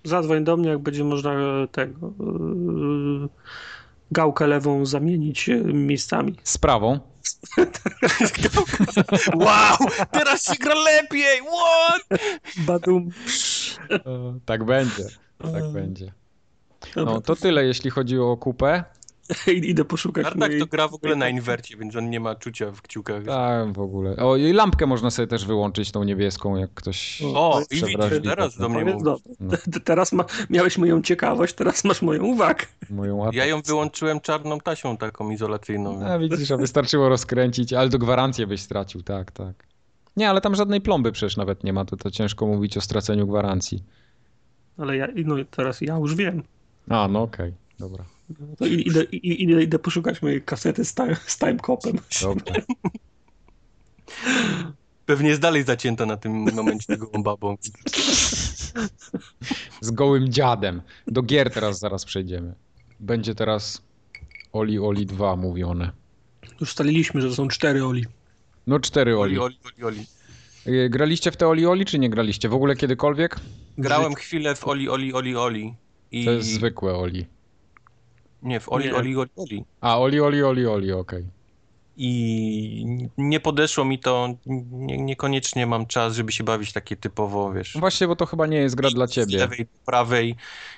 Zadzwoń 0.04 0.44
do 0.44 0.58
mnie, 0.58 0.70
jak 0.70 0.80
będzie 0.80 1.04
można 1.04 1.34
e, 1.34 1.68
tego 1.72 2.14
yy, 2.20 3.30
gałkę 4.12 4.48
lewą 4.48 4.86
zamienić 4.86 5.50
e, 5.50 5.56
miejscami. 5.64 6.36
Z 6.44 6.58
prawą. 6.58 7.00
Wow! 9.36 9.78
Teraz 10.12 10.44
się 10.44 10.56
gra 10.60 10.76
lepiej! 10.76 11.42
What? 11.42 12.20
Badum. 12.58 13.10
tak 14.46 14.64
będzie, 14.64 15.04
tak 15.38 15.64
Eee, 15.64 15.74
będzie. 15.74 16.14
No 16.96 17.22
to 17.22 17.36
tyle, 17.36 17.66
jeśli 17.66 17.90
chodzi 17.90 18.20
o 18.20 18.38
kupę. 18.38 18.84
Idę 19.64 19.86
poszukać 19.86 20.24
Tartak 20.24 20.40
mojej... 20.40 20.60
to 20.60 20.66
gra 20.68 20.88
w 20.88 20.94
ogóle 20.94 21.16
na 21.16 21.30
inwercie, 21.30 21.78
więc 21.78 21.96
on 21.96 22.10
nie 22.10 22.20
ma 22.20 22.36
czucia 22.36 22.72
w 22.72 22.82
kciukach. 22.82 23.24
Tak, 23.26 23.74
w 23.74 23.80
ogóle. 23.80 24.16
O, 24.16 24.38
i 24.38 24.54
lampkę 24.54 24.86
można 24.86 25.10
sobie 25.12 25.28
też 25.28 25.46
wyłączyć, 25.46 25.92
tą 25.92 26.04
niebieską, 26.04 26.56
jak 26.56 26.74
ktoś... 26.74 27.22
O, 27.36 27.62
i 27.72 27.76
widzisz, 27.76 27.96
teraz 28.24 28.54
tak. 28.54 28.62
do 28.62 28.70
mnie 28.70 28.80
No 28.80 28.86
więc 28.86 29.04
mówi. 29.04 29.22
dobrze. 29.40 29.58
No. 29.68 29.80
Teraz 29.84 30.12
ma, 30.12 30.26
miałeś 30.50 30.78
moją 30.78 31.02
ciekawość, 31.02 31.54
teraz 31.54 31.84
masz 31.84 32.02
moją 32.02 32.24
uwagę. 32.24 32.66
Moją 32.90 33.32
Ja 33.32 33.46
ją 33.46 33.62
wyłączyłem 33.62 34.20
czarną 34.20 34.60
taśmą 34.60 34.98
taką 34.98 35.30
izolacyjną. 35.30 36.06
A 36.06 36.20
widzisz, 36.20 36.52
a 36.52 36.58
wystarczyło 36.58 37.10
rozkręcić, 37.10 37.74
ale 37.74 37.90
do 37.90 38.00
gwarancję 38.00 38.48
byś 38.48 38.62
stracił, 38.62 39.02
tak, 39.02 39.32
tak. 39.32 39.70
Nie, 40.18 40.30
ale 40.30 40.42
tam 40.42 40.56
żadnej 40.56 40.82
plomby 40.82 41.12
przecież 41.12 41.38
nawet 41.38 41.64
nie 41.64 41.74
ma, 41.74 41.86
to, 41.86 41.98
to 41.98 42.12
ciężko 42.12 42.48
mówić 42.48 42.78
o 42.78 42.82
straceniu 42.82 43.28
gwarancji. 43.28 43.84
Ale 44.78 44.98
ja, 44.98 45.08
no 45.26 45.36
teraz 45.52 45.82
ja 45.82 45.98
już 45.98 46.16
wiem. 46.16 46.44
A, 46.90 47.08
no 47.08 47.22
okej, 47.22 47.54
dobra. 47.80 48.04
To 48.58 48.66
i- 48.66 48.88
idę, 48.88 49.04
idę, 49.04 49.64
idę 49.64 49.80
poszukać 49.80 50.22
mojej 50.22 50.42
kasety 50.42 50.86
z, 50.86 50.94
time, 50.94 51.16
z 51.26 51.38
timecopem. 51.38 51.96
Pewnie 55.06 55.30
jest 55.30 55.42
dalej 55.42 55.64
zacięta 55.64 56.06
na 56.06 56.18
tym 56.18 56.32
momencie 56.56 56.98
gołą 56.98 57.24
babą. 57.24 57.56
Z 59.82 59.92
gołym 59.92 60.30
dziadem. 60.32 60.82
Do 61.08 61.22
gier 61.22 61.50
teraz 61.54 61.80
zaraz 61.80 62.06
przejdziemy. 62.06 62.54
Będzie 63.00 63.36
teraz 63.36 63.82
Oli 64.54 64.80
Oli 64.80 65.06
2 65.06 65.36
mówione. 65.36 65.92
Już 66.44 66.62
ustaliliśmy, 66.62 67.22
że 67.22 67.30
to 67.30 67.36
są 67.36 67.48
cztery 67.48 67.86
Oli. 67.86 68.06
No 68.68 68.80
cztery 68.80 69.18
Oli. 69.20 69.40
Oli, 69.40 69.58
oli, 69.66 69.84
oli, 69.88 69.98
oli. 69.98 70.06
Y, 70.86 70.90
Graliście 70.90 71.32
w 71.32 71.38
te 71.38 71.48
Oli 71.48 71.66
Oli, 71.66 71.86
czy 71.86 72.00
nie 72.00 72.10
graliście? 72.10 72.50
W 72.50 72.54
ogóle 72.54 72.76
kiedykolwiek? 72.76 73.36
Grałem 73.78 74.16
chwilę 74.16 74.56
w 74.56 74.68
Oli, 74.68 74.90
Oli, 74.90 75.14
Oli, 75.14 75.36
Oli. 75.36 75.74
I... 76.12 76.26
To 76.26 76.32
jest 76.32 76.50
zwykłe 76.50 76.96
Oli. 76.96 77.26
Nie, 78.44 78.60
w 78.60 78.70
Oli, 78.72 78.86
Nie. 78.86 78.96
Oli, 78.96 79.18
Oli, 79.18 79.30
Oli. 79.36 79.64
A, 79.82 80.00
Oli 80.00 80.22
Oli 80.22 80.44
Oli 80.44 80.68
Oli, 80.68 80.92
okej. 80.92 81.26
I 82.02 82.86
nie 83.18 83.40
podeszło 83.40 83.86
mi 83.86 84.00
to, 84.00 84.30
nie, 84.46 84.98
niekoniecznie 84.98 85.66
mam 85.66 85.86
czas, 85.86 86.16
żeby 86.16 86.32
się 86.32 86.44
bawić 86.44 86.74
takie 86.74 86.96
typowo, 86.96 87.54
wiesz, 87.54 87.76
No 87.76 87.80
Właśnie, 87.80 88.08
bo 88.08 88.16
to 88.16 88.26
chyba 88.26 88.48
nie 88.48 88.58
jest 88.58 88.76
gra 88.76 88.90
dla 88.90 89.08
z 89.08 89.12
ciebie. 89.12 89.38
lewej 89.38 89.60
do 89.60 89.72
prawej 89.86 90.36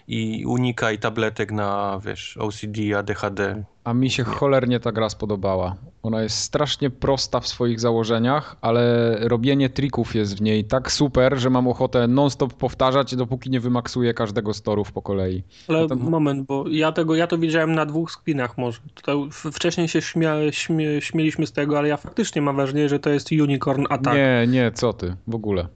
i 0.07 0.43
unikaj 0.45 0.99
tabletek 0.99 1.51
na, 1.51 1.99
wiesz, 2.05 2.38
OCD, 2.38 2.97
ADHD. 2.97 3.64
A 3.84 3.94
mi 3.94 4.10
się 4.10 4.24
cholernie 4.24 4.80
ta 4.80 4.92
gra 4.92 5.10
spodobała. 5.10 5.76
Ona 6.04 6.22
jest 6.22 6.38
strasznie 6.38 6.90
prosta 6.90 7.40
w 7.40 7.48
swoich 7.48 7.80
założeniach, 7.80 8.56
ale 8.62 9.16
robienie 9.20 9.70
trików 9.70 10.16
jest 10.16 10.38
w 10.38 10.42
niej 10.42 10.66
tak 10.66 10.92
super, 10.92 11.40
że 11.40 11.50
mam 11.50 11.68
ochotę 11.68 12.08
non-stop 12.08 12.54
powtarzać, 12.54 13.16
dopóki 13.16 13.50
nie 13.50 13.60
wymaksuję 13.60 14.14
każdego 14.14 14.54
z 14.54 14.62
torów 14.62 14.92
po 14.92 15.02
kolei. 15.02 15.44
Ale 15.68 15.80
Potem- 15.82 16.00
moment, 16.10 16.48
bo 16.48 16.66
ja 16.70 16.92
tego, 16.92 17.16
ja 17.16 17.28
to 17.28 17.38
widziałem 17.38 17.76
na 17.76 17.86
dwóch 17.86 18.12
screenach 18.12 18.58
może. 18.58 18.80
Tutaj 18.96 19.16
wcześniej 19.54 19.88
się 19.88 20.02
śmia, 20.02 20.36
śmie, 20.52 21.02
śmieliśmy 21.02 21.48
z 21.48 21.52
tego, 21.52 21.78
ale 21.78 21.88
ja 21.88 21.98
faktycznie 21.98 22.42
mam 22.42 22.56
wrażenie, 22.56 22.90
że 22.90 23.00
to 23.00 23.10
jest 23.10 23.32
Unicorn 23.32 23.86
Attack. 23.90 24.16
Nie, 24.16 24.46
nie, 24.48 24.72
co 24.72 24.94
ty, 24.94 25.16
w 25.28 25.36
ogóle. 25.36 25.68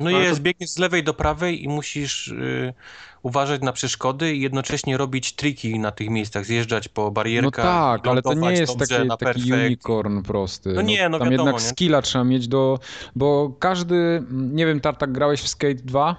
No 0.00 0.10
i 0.10 0.14
jest, 0.14 0.36
to- 0.38 0.42
biegniesz 0.42 0.70
z 0.70 0.78
lewej 0.78 1.04
do 1.04 1.14
prawej 1.14 1.64
i 1.64 1.68
musisz 1.68 2.28
y, 2.28 2.74
uważać 3.22 3.62
na 3.62 3.72
przeszkody 3.72 4.34
i 4.34 4.40
jednocześnie 4.40 4.96
robić 4.96 5.32
triki 5.32 5.78
na 5.78 5.90
tych 5.90 6.10
miejscach, 6.10 6.44
zjeżdżać 6.44 6.88
po 6.88 7.02
No 7.04 7.10
barierkach. 7.10 7.64
tak, 7.64 8.08
ale 8.08 8.22
to 8.22 8.34
nie 8.34 8.52
jest 8.52 8.78
taki, 8.78 9.08
taki 9.18 9.52
unicorn 9.52 10.22
prosty. 10.22 10.72
No 10.72 10.82
nie, 10.82 11.08
no 11.08 11.18
Tam 11.18 11.30
wiadomo, 11.30 11.48
jednak 11.48 11.62
nie? 11.62 11.68
skilla 11.70 12.02
trzeba 12.02 12.24
mieć 12.24 12.48
do... 12.48 12.78
Bo 13.16 13.56
każdy... 13.58 14.22
Nie 14.30 14.66
wiem, 14.66 14.80
Tartak, 14.80 15.12
grałeś 15.12 15.40
w 15.42 15.48
Skate 15.48 15.74
2? 15.74 16.16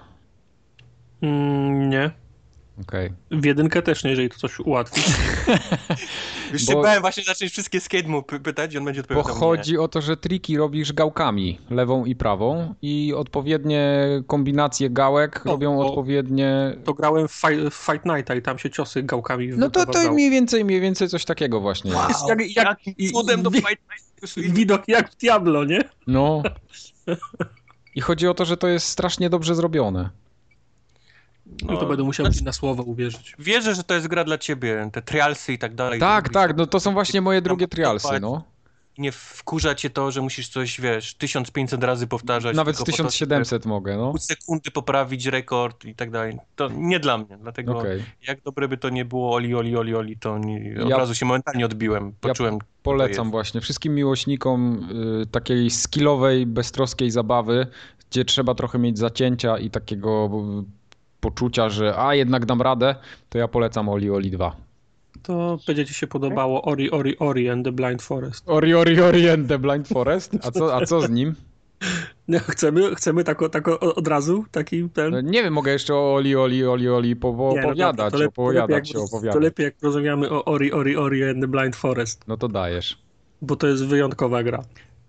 Mm, 1.22 1.90
nie. 1.90 2.12
Okej. 2.82 3.12
W 3.32 3.46
jedynkę 3.46 3.82
też 3.82 4.04
nie, 4.04 4.10
jeżeli 4.10 4.30
to 4.30 4.38
coś 4.38 4.60
ułatwi. 4.60 5.02
Już 6.54 6.66
Bo- 6.66 6.72
się 6.72 6.82
bałem 6.82 7.02
właśnie 7.02 7.24
zacząć 7.24 7.52
wszystkie 7.52 7.82
skate 7.82 8.08
mu 8.08 8.20
py- 8.22 8.40
pytać 8.40 8.74
i 8.74 8.78
on 8.78 8.86
będzie 8.86 9.02
Bo 9.02 9.08
odpowiadał 9.20 9.36
chodzi 9.40 9.78
o 9.78 9.88
to, 9.88 10.02
że 10.02 10.18
triki 10.18 10.58
robisz 10.58 10.94
gałkami, 10.94 11.60
lewą 11.70 12.06
i 12.06 12.16
prawą 12.16 12.76
i 12.82 13.14
odpowiednie 13.18 14.08
kombinacje 14.28 14.90
gałek 14.90 15.46
robią 15.46 15.80
odpowiednie... 15.80 16.78
To 16.84 16.94
grałem 16.94 17.28
w 17.28 17.32
Fight, 17.32 17.74
w 17.74 17.86
Fight 17.86 18.06
Nighta 18.06 18.36
i 18.36 18.42
tam 18.42 18.60
się 18.60 18.70
ciosy 18.70 19.04
gałkami 19.04 19.48
No 19.48 19.70
to, 19.70 19.86
to 19.86 20.12
mniej 20.14 20.30
więcej, 20.30 20.66
mniej 20.66 20.82
więcej 20.82 21.10
coś 21.10 21.26
takiego 21.26 21.62
właśnie 21.62 21.92
nie. 21.92 21.98
jest. 22.08 22.22
Wow, 22.22 22.30
Jak- 22.30 22.56
jak- 22.56 22.66
jakim 22.68 22.94
i- 22.98 23.12
cudem 23.12 23.44
do 23.44 23.52
Fight 23.52 23.66
Night? 23.70 24.56
Widok 24.56 24.88
jak 24.88 25.12
w 25.12 25.16
Diablo, 25.16 25.66
nie? 25.66 25.80
No. 26.08 26.44
I 27.96 28.02
chodzi 28.02 28.28
o 28.28 28.34
to, 28.34 28.46
że 28.46 28.58
to 28.58 28.68
jest 28.68 28.88
strasznie 28.88 29.30
dobrze 29.30 29.56
zrobione. 29.56 30.10
No, 31.64 31.78
to 31.78 31.86
będę 31.86 32.04
musiał 32.04 32.30
ci 32.30 32.44
na 32.44 32.52
słowo 32.52 32.84
uwierzyć. 32.84 33.36
Wierzę, 33.40 33.76
że 33.76 33.84
to 33.84 33.94
jest 33.94 34.08
gra 34.08 34.24
dla 34.24 34.38
ciebie, 34.38 34.90
te 34.94 35.02
trialsy 35.02 35.54
i 35.54 35.58
tak 35.58 35.76
dalej. 35.76 36.00
Tak, 36.00 36.30
tak, 36.30 36.58
no 36.58 36.66
to 36.68 36.80
są 36.80 36.94
właśnie 36.94 37.22
moje 37.22 37.42
drugie 37.42 37.68
trialsy, 37.68 38.20
no. 38.22 38.44
Nie 38.98 39.12
wkurza 39.12 39.76
cię 39.76 39.90
to, 39.90 40.12
że 40.12 40.22
musisz 40.22 40.50
coś, 40.50 40.82
wiesz, 40.82 41.14
1500 41.14 41.84
razy 41.84 42.08
powtarzać. 42.08 42.56
Nawet 42.56 42.76
z 42.76 42.78
tylko 42.78 42.92
po 42.92 42.96
to, 42.98 43.02
żeby 43.02 43.12
1700 43.12 43.66
mogę, 43.66 43.98
no. 43.98 44.10
pół 44.10 44.18
sekundy 44.18 44.72
poprawić 44.72 45.26
rekord 45.26 45.86
i 45.86 45.96
tak 45.96 46.12
dalej. 46.12 46.38
To 46.56 46.70
nie 46.76 47.00
dla 47.00 47.18
mnie, 47.18 47.38
dlatego 47.42 47.80
Okej. 47.80 48.04
jak 48.28 48.42
dobre 48.42 48.68
by 48.68 48.78
to 48.78 48.90
nie 48.90 49.06
było, 49.06 49.34
oli, 49.34 49.56
oli, 49.56 49.78
oli, 49.78 49.96
oli, 49.96 50.18
to 50.18 50.38
nie, 50.38 50.76
od 50.84 50.90
Ja- 50.90 50.98
razu 50.98 51.16
się 51.16 51.26
momentalnie 51.26 51.66
odbiłem. 51.66 52.14
Poczułem, 52.22 52.60
Polecam 52.84 53.26
jest. 53.26 53.32
właśnie 53.32 53.62
wszystkim 53.62 53.96
miłośnikom 53.96 54.88
y, 55.22 55.26
takiej 55.26 55.70
skillowej, 55.70 56.46
beztroskiej 56.46 57.12
zabawy, 57.12 57.68
gdzie 58.12 58.26
trzeba 58.26 58.56
trochę 58.56 58.80
mieć 58.80 58.98
zacięcia 58.98 59.58
i 59.58 59.70
takiego 59.70 60.30
y, 60.62 60.85
poczucia, 61.30 61.70
że 61.70 61.98
a 61.98 62.16
jednak 62.16 62.46
dam 62.46 62.62
radę, 62.62 62.96
to 63.30 63.38
ja 63.38 63.48
polecam 63.48 63.90
Oli 63.90 64.10
Oli 64.12 64.32
2. 64.32 64.56
To 65.24 65.58
będzie 65.68 65.86
ci 65.86 65.94
się 65.94 66.08
podobało 66.08 66.62
Ori, 66.62 66.92
Ori, 66.92 67.18
Ori 67.20 67.50
and 67.50 67.66
the 67.66 67.72
Blind 67.72 68.02
Forest. 68.02 68.44
Ori 68.50 68.74
Ori 68.74 69.02
Ori 69.02 69.30
and 69.30 69.48
the 69.48 69.60
Blind 69.60 69.88
Forest? 69.88 70.36
A 70.44 70.52
co, 70.52 70.76
a 70.76 70.86
co 70.86 71.02
z 71.02 71.10
nim? 71.10 71.36
No, 72.28 72.40
chcemy, 72.40 72.96
chcemy 72.96 73.24
tak, 73.24 73.42
o- 73.42 73.50
tak 73.50 73.68
o- 73.68 73.80
od 73.96 74.08
razu, 74.08 74.46
taki 74.52 74.90
ten... 74.90 75.12
No, 75.12 75.22
Nie 75.22 75.44
wiem, 75.44 75.54
mogę 75.54 75.72
jeszcze 75.72 75.94
o 75.96 76.14
Oli 76.16 76.36
Oli 76.36 76.66
Oli 76.66 76.90
Oli 76.90 77.16
po, 77.16 77.28
Nie, 77.30 77.36
no 77.38 77.46
dobra, 77.48 77.64
opowiadać, 77.66 78.12
to 78.14 78.18
lep- 78.18 78.20
to 78.20 78.20
lepiej, 78.20 78.28
opowiadać 78.28 78.70
jak, 78.78 78.88
się, 78.88 78.94
to 78.94 79.04
opowiadać. 79.04 79.44
lepiej 79.44 79.64
jak 79.64 79.74
rozmawiamy 79.82 80.30
o 80.30 80.46
Ori, 80.46 80.72
Ori, 80.72 80.98
Ori 80.98 81.24
and 81.30 81.42
the 81.42 81.48
Blind 81.48 81.76
Forest, 81.76 82.28
No 82.28 82.38
to 82.38 82.48
dajesz. 82.48 82.98
bo 83.42 83.56
to 83.56 83.68
jest 83.68 83.86
wyjątkowa 83.86 84.44
gra. 84.44 84.64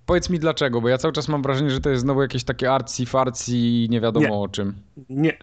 Powiedz 0.06 0.30
mi 0.30 0.38
dlaczego, 0.38 0.80
bo 0.80 0.88
ja 0.88 0.98
cały 0.98 1.12
czas 1.12 1.28
mam 1.28 1.42
wrażenie, 1.42 1.70
że 1.70 1.80
to 1.80 1.90
jest 1.90 2.02
znowu 2.02 2.22
jakieś 2.22 2.44
takie 2.44 2.72
arcy 2.72 3.06
farcy 3.06 3.52
i 3.56 3.86
nie 3.90 4.00
wiadomo 4.00 4.26
Nie. 4.26 4.32
o 4.32 4.48
czym. 4.48 4.74
Nie. 5.08 5.38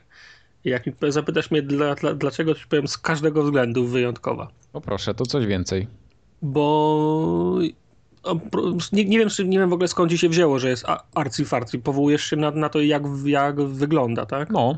Jak 0.65 0.83
zapytasz 1.09 1.51
mnie 1.51 1.61
dla, 1.61 1.95
dla, 1.95 2.13
dlaczego, 2.13 2.53
to 2.53 2.59
ci 2.59 2.67
powiem 2.67 2.87
z 2.87 2.97
każdego 2.97 3.43
względu 3.43 3.87
wyjątkowa. 3.87 4.47
O 4.73 4.81
proszę, 4.81 5.13
to 5.13 5.25
coś 5.25 5.45
więcej. 5.45 5.87
Bo 6.41 7.59
nie, 8.91 9.05
nie, 9.05 9.19
wiem, 9.19 9.29
nie 9.45 9.59
wiem 9.59 9.69
w 9.69 9.73
ogóle 9.73 9.87
skąd 9.87 10.11
ci 10.11 10.17
się 10.17 10.29
wzięło, 10.29 10.59
że 10.59 10.69
jest 10.69 10.85
arcyfarcy. 11.15 11.79
Powołujesz 11.79 12.23
się 12.23 12.35
na, 12.35 12.51
na 12.51 12.69
to, 12.69 12.81
jak, 12.81 13.03
jak 13.25 13.61
wygląda, 13.61 14.25
tak? 14.25 14.49
No. 14.49 14.77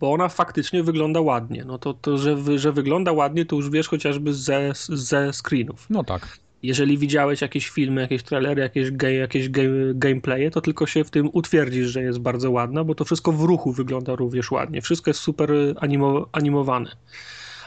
Bo 0.00 0.12
ona 0.12 0.28
faktycznie 0.28 0.82
wygląda 0.82 1.20
ładnie. 1.20 1.64
No 1.64 1.78
to, 1.78 1.94
to 1.94 2.18
że, 2.18 2.58
że 2.58 2.72
wygląda 2.72 3.12
ładnie, 3.12 3.46
to 3.46 3.56
już 3.56 3.70
wiesz 3.70 3.88
chociażby 3.88 4.34
ze, 4.34 4.72
ze 4.88 5.32
screenów. 5.32 5.86
No 5.90 6.04
tak. 6.04 6.38
Jeżeli 6.62 6.98
widziałeś 6.98 7.40
jakieś 7.40 7.68
filmy, 7.68 8.00
jakieś 8.00 8.22
trailery, 8.22 8.62
jakieś, 8.62 8.90
game, 8.90 9.14
jakieś 9.14 9.48
game, 9.48 9.94
gameplaye, 9.94 10.50
to 10.50 10.60
tylko 10.60 10.86
się 10.86 11.04
w 11.04 11.10
tym 11.10 11.30
utwierdzisz, 11.32 11.88
że 11.88 12.02
jest 12.02 12.18
bardzo 12.18 12.50
ładna, 12.50 12.84
bo 12.84 12.94
to 12.94 13.04
wszystko 13.04 13.32
w 13.32 13.40
ruchu 13.40 13.72
wygląda 13.72 14.14
również 14.16 14.50
ładnie. 14.50 14.82
Wszystko 14.82 15.10
jest 15.10 15.20
super 15.20 15.50
animo, 15.76 16.26
animowane. 16.32 16.96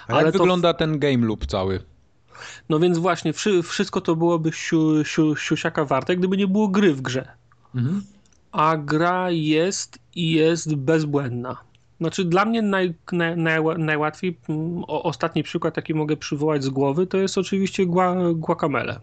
A 0.07 0.13
jak 0.13 0.21
Ale 0.21 0.31
wygląda 0.31 0.73
to... 0.73 0.79
ten 0.79 0.99
game 0.99 1.27
loop 1.27 1.45
cały? 1.45 1.79
No 2.69 2.79
więc 2.79 2.97
właśnie, 2.97 3.33
wszystko 3.63 4.01
to 4.01 4.15
byłoby 4.15 4.51
siu, 4.53 5.05
siu, 5.05 5.35
siusiaka 5.35 5.85
warte, 5.85 6.15
gdyby 6.15 6.37
nie 6.37 6.47
było 6.47 6.67
gry 6.67 6.93
w 6.93 7.01
grze. 7.01 7.27
Mhm. 7.75 8.03
A 8.51 8.77
gra 8.77 9.31
jest 9.31 9.99
i 10.15 10.31
jest 10.31 10.75
bezbłędna. 10.75 11.57
Znaczy 12.01 12.25
dla 12.25 12.45
mnie 12.45 12.61
naj, 12.61 12.93
naj, 13.11 13.37
naj, 13.37 13.61
najłatwiej, 13.77 14.37
mm, 14.49 14.83
o, 14.83 15.03
ostatni 15.03 15.43
przykład 15.43 15.77
jaki 15.77 15.93
mogę 15.93 16.17
przywołać 16.17 16.63
z 16.63 16.69
głowy, 16.69 17.07
to 17.07 17.17
jest 17.17 17.37
oczywiście 17.37 17.85
gua, 17.85 18.15
Guacamele. 18.33 18.99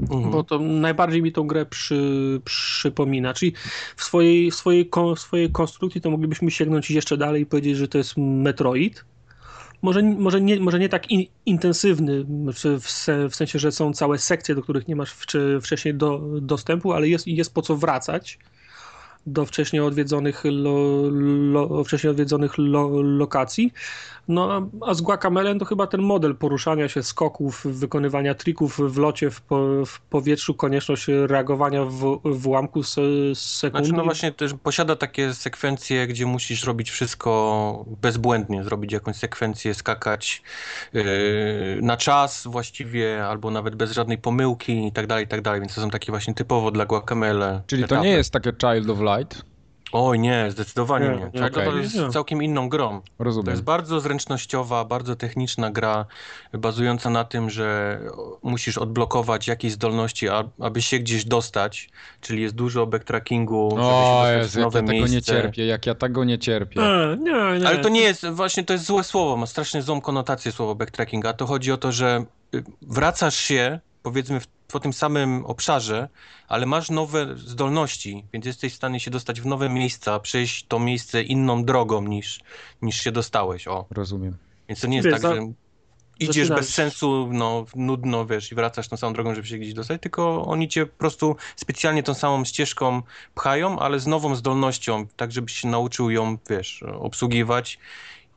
Mhm. 0.00 0.30
Bo 0.30 0.44
to 0.44 0.58
najbardziej 0.58 1.22
mi 1.22 1.32
tą 1.32 1.46
grę 1.46 1.66
przy, 1.66 2.40
przypomina. 2.44 3.34
Czyli 3.34 3.52
w 3.96 4.04
swojej, 4.04 4.50
w, 4.50 4.54
swojej, 4.54 4.90
w 5.16 5.20
swojej 5.20 5.50
konstrukcji 5.50 6.00
to 6.00 6.10
moglibyśmy 6.10 6.50
sięgnąć 6.50 6.90
jeszcze 6.90 7.16
dalej 7.16 7.42
i 7.42 7.46
powiedzieć, 7.46 7.76
że 7.76 7.88
to 7.88 7.98
jest 7.98 8.14
Metroid, 8.16 9.04
może, 9.82 10.02
może, 10.02 10.40
nie, 10.40 10.60
może 10.60 10.78
nie 10.78 10.88
tak 10.88 11.10
in, 11.10 11.24
intensywny, 11.46 12.24
w, 12.24 12.80
w, 12.80 13.06
w, 13.30 13.36
sensie, 13.36 13.58
że 13.58 13.72
są 13.72 13.92
całe 13.92 14.18
sekcje, 14.18 14.54
do 14.54 14.62
których 14.62 14.88
nie 14.88 14.96
masz 14.96 15.12
wcześniej 15.62 15.94
do, 15.94 16.20
dostępu, 16.40 16.92
ale 16.92 17.08
jest, 17.08 17.26
jest 17.26 17.54
po 17.54 17.62
co 17.62 17.76
wracać 17.76 18.38
do 19.26 19.46
wcześniej 19.46 19.82
odwiedzonych, 19.82 20.42
lo, 20.44 21.02
lo, 21.10 21.84
wcześniej 21.84 22.10
odwiedzonych 22.10 22.58
lo, 22.58 23.02
lokacji. 23.02 23.72
No 24.28 24.70
a 24.80 24.94
z 24.94 25.00
Guacamelem 25.00 25.58
to 25.58 25.64
chyba 25.64 25.86
ten 25.86 26.02
model 26.02 26.36
poruszania 26.36 26.88
się, 26.88 27.02
skoków, 27.02 27.62
wykonywania 27.64 28.34
trików 28.34 28.80
w 28.92 28.98
locie, 28.98 29.30
w, 29.30 29.40
po, 29.40 29.86
w 29.86 30.00
powietrzu, 30.00 30.54
konieczność 30.54 31.06
reagowania 31.08 31.84
w, 31.84 32.20
w 32.24 32.46
ułamku 32.46 32.82
se, 32.82 33.00
sekundy. 33.34 33.86
Znaczy 33.86 33.98
no 33.98 34.04
właśnie 34.04 34.32
też 34.32 34.54
posiada 34.62 34.96
takie 34.96 35.34
sekwencje, 35.34 36.06
gdzie 36.06 36.26
musisz 36.26 36.64
robić 36.64 36.90
wszystko 36.90 37.84
bezbłędnie, 38.02 38.64
zrobić 38.64 38.92
jakąś 38.92 39.16
sekwencję, 39.16 39.74
skakać 39.74 40.42
yy, 40.92 41.02
na 41.82 41.96
czas 41.96 42.46
właściwie, 42.46 43.26
albo 43.26 43.50
nawet 43.50 43.76
bez 43.76 43.92
żadnej 43.92 44.18
pomyłki 44.18 44.86
i 44.86 44.92
tak 44.92 45.06
dalej, 45.06 45.24
i 45.24 45.28
tak 45.28 45.42
dalej, 45.42 45.60
więc 45.60 45.74
to 45.74 45.80
są 45.80 45.90
takie 45.90 46.12
właśnie 46.12 46.34
typowo 46.34 46.70
dla 46.70 46.86
Guacamele 46.86 47.62
Czyli 47.66 47.84
etapy. 47.84 47.98
to 47.98 48.04
nie 48.04 48.10
jest 48.10 48.32
takie 48.32 48.52
Child 48.60 48.90
of 48.90 48.98
Light? 49.00 49.50
Oj 49.92 50.18
nie, 50.18 50.50
zdecydowanie 50.50 51.08
nie. 51.08 51.40
nie. 51.40 51.46
Okay. 51.46 51.64
To 51.64 51.76
jest 51.76 51.96
całkiem 52.10 52.42
inną 52.42 52.68
grą. 52.68 53.00
Rozumiem. 53.18 53.44
To 53.44 53.50
jest 53.50 53.62
bardzo 53.62 54.00
zręcznościowa, 54.00 54.84
bardzo 54.84 55.16
techniczna 55.16 55.70
gra, 55.70 56.06
bazująca 56.52 57.10
na 57.10 57.24
tym, 57.24 57.50
że 57.50 58.00
musisz 58.42 58.78
odblokować 58.78 59.48
jakieś 59.48 59.72
zdolności, 59.72 60.26
aby 60.60 60.82
się 60.82 60.98
gdzieś 60.98 61.24
dostać, 61.24 61.90
czyli 62.20 62.42
jest 62.42 62.54
dużo 62.54 62.86
backtrackingu, 62.86 63.70
żeby 63.70 63.82
o, 63.82 64.22
się 64.26 64.38
Jezu, 64.38 64.60
nowe 64.60 64.78
ja 64.78 64.82
miejsce. 64.82 65.06
tego 65.06 65.14
nie 65.14 65.22
cierpię, 65.22 65.66
jak 65.66 65.86
ja 65.86 65.94
tego 65.94 66.24
nie 66.24 66.38
cierpię. 66.38 66.80
A, 66.80 67.14
nie, 67.14 67.58
nie. 67.60 67.68
Ale 67.68 67.78
to 67.78 67.88
nie 67.88 68.00
jest, 68.00 68.26
właśnie 68.26 68.64
to 68.64 68.72
jest 68.72 68.84
złe 68.84 69.04
słowo, 69.04 69.36
ma 69.36 69.46
strasznie 69.46 69.82
złą 69.82 70.00
konotację 70.00 70.52
słowo 70.52 70.74
backtracking, 70.74 71.26
a 71.26 71.32
to 71.32 71.46
chodzi 71.46 71.72
o 71.72 71.76
to, 71.76 71.92
że 71.92 72.24
y, 72.54 72.64
wracasz 72.82 73.36
się, 73.36 73.80
powiedzmy 74.02 74.40
w 74.40 74.59
po 74.72 74.80
tym 74.80 74.92
samym 74.92 75.46
obszarze, 75.46 76.08
ale 76.48 76.66
masz 76.66 76.90
nowe 76.90 77.36
zdolności, 77.36 78.24
więc 78.32 78.46
jesteś 78.46 78.72
w 78.72 78.76
stanie 78.76 79.00
się 79.00 79.10
dostać 79.10 79.40
w 79.40 79.46
nowe 79.46 79.68
miejsca, 79.68 80.20
przejść 80.20 80.66
to 80.66 80.78
miejsce 80.78 81.22
inną 81.22 81.64
drogą 81.64 82.02
niż, 82.02 82.40
niż 82.82 83.00
się 83.00 83.12
dostałeś. 83.12 83.68
O. 83.68 83.86
Rozumiem. 83.90 84.36
Więc 84.68 84.80
to 84.80 84.86
nie 84.86 84.96
jest 84.96 85.06
Wiesz, 85.06 85.12
tak, 85.12 85.22
za... 85.22 85.34
że 85.34 85.52
idziesz 86.20 86.48
bez 86.48 86.74
sensu, 86.74 87.28
no, 87.32 87.66
nudno, 87.74 88.26
wiesz, 88.26 88.52
i 88.52 88.54
wracasz 88.54 88.88
tą 88.88 88.96
samą 88.96 89.12
drogą, 89.12 89.34
żeby 89.34 89.46
się 89.46 89.58
gdzieś 89.58 89.74
dostać, 89.74 90.02
tylko 90.02 90.44
oni 90.46 90.68
cię 90.68 90.86
po 90.86 90.98
prostu 90.98 91.36
specjalnie 91.56 92.02
tą 92.02 92.14
samą 92.14 92.44
ścieżką 92.44 93.02
pchają, 93.34 93.78
ale 93.78 94.00
z 94.00 94.06
nową 94.06 94.34
zdolnością, 94.34 95.06
tak 95.16 95.32
żebyś 95.32 95.54
się 95.54 95.68
nauczył 95.68 96.10
ją, 96.10 96.38
wiesz, 96.50 96.82
obsługiwać 96.82 97.78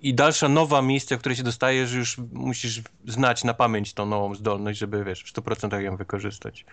i 0.03 0.13
dalsza 0.13 0.49
nowa 0.49 0.81
miejsce, 0.81 1.17
w 1.17 1.19
które 1.19 1.35
się 1.35 1.43
dostajesz, 1.43 1.93
już 1.93 2.17
musisz 2.33 2.81
znać 3.07 3.43
na 3.43 3.53
pamięć 3.53 3.93
tą 3.93 4.05
nową 4.05 4.35
zdolność, 4.35 4.79
żeby 4.79 5.03
wiesz, 5.03 5.23
w 5.23 5.33
100% 5.33 5.79
ją 5.79 5.97
wykorzystać. 5.97 6.65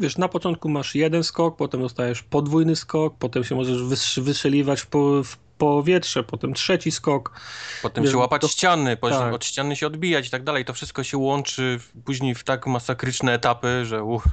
Wiesz, 0.00 0.18
na 0.18 0.28
początku 0.28 0.68
masz 0.68 0.94
jeden 0.94 1.24
skok, 1.24 1.56
potem 1.56 1.80
dostajesz 1.80 2.22
podwójny 2.22 2.76
skok, 2.76 3.14
potem 3.18 3.44
się 3.44 3.54
możesz 3.54 3.82
wystrzeliwać 4.20 4.80
w, 4.80 4.86
po, 4.86 5.24
w 5.24 5.36
powietrze, 5.58 6.22
potem 6.22 6.54
trzeci 6.54 6.90
skok. 6.90 7.40
Potem 7.82 8.04
wiesz, 8.04 8.12
się 8.12 8.18
łapać 8.18 8.42
to... 8.42 8.48
ściany, 8.48 8.96
tak. 8.96 9.34
od 9.34 9.44
ściany 9.44 9.76
się 9.76 9.86
odbijać 9.86 10.26
i 10.26 10.30
tak 10.30 10.44
dalej. 10.44 10.64
To 10.64 10.74
wszystko 10.74 11.04
się 11.04 11.18
łączy 11.18 11.80
później 12.04 12.34
w 12.34 12.44
tak 12.44 12.66
masakryczne 12.66 13.32
etapy, 13.32 13.84
że 13.84 14.02
uch. 14.02 14.24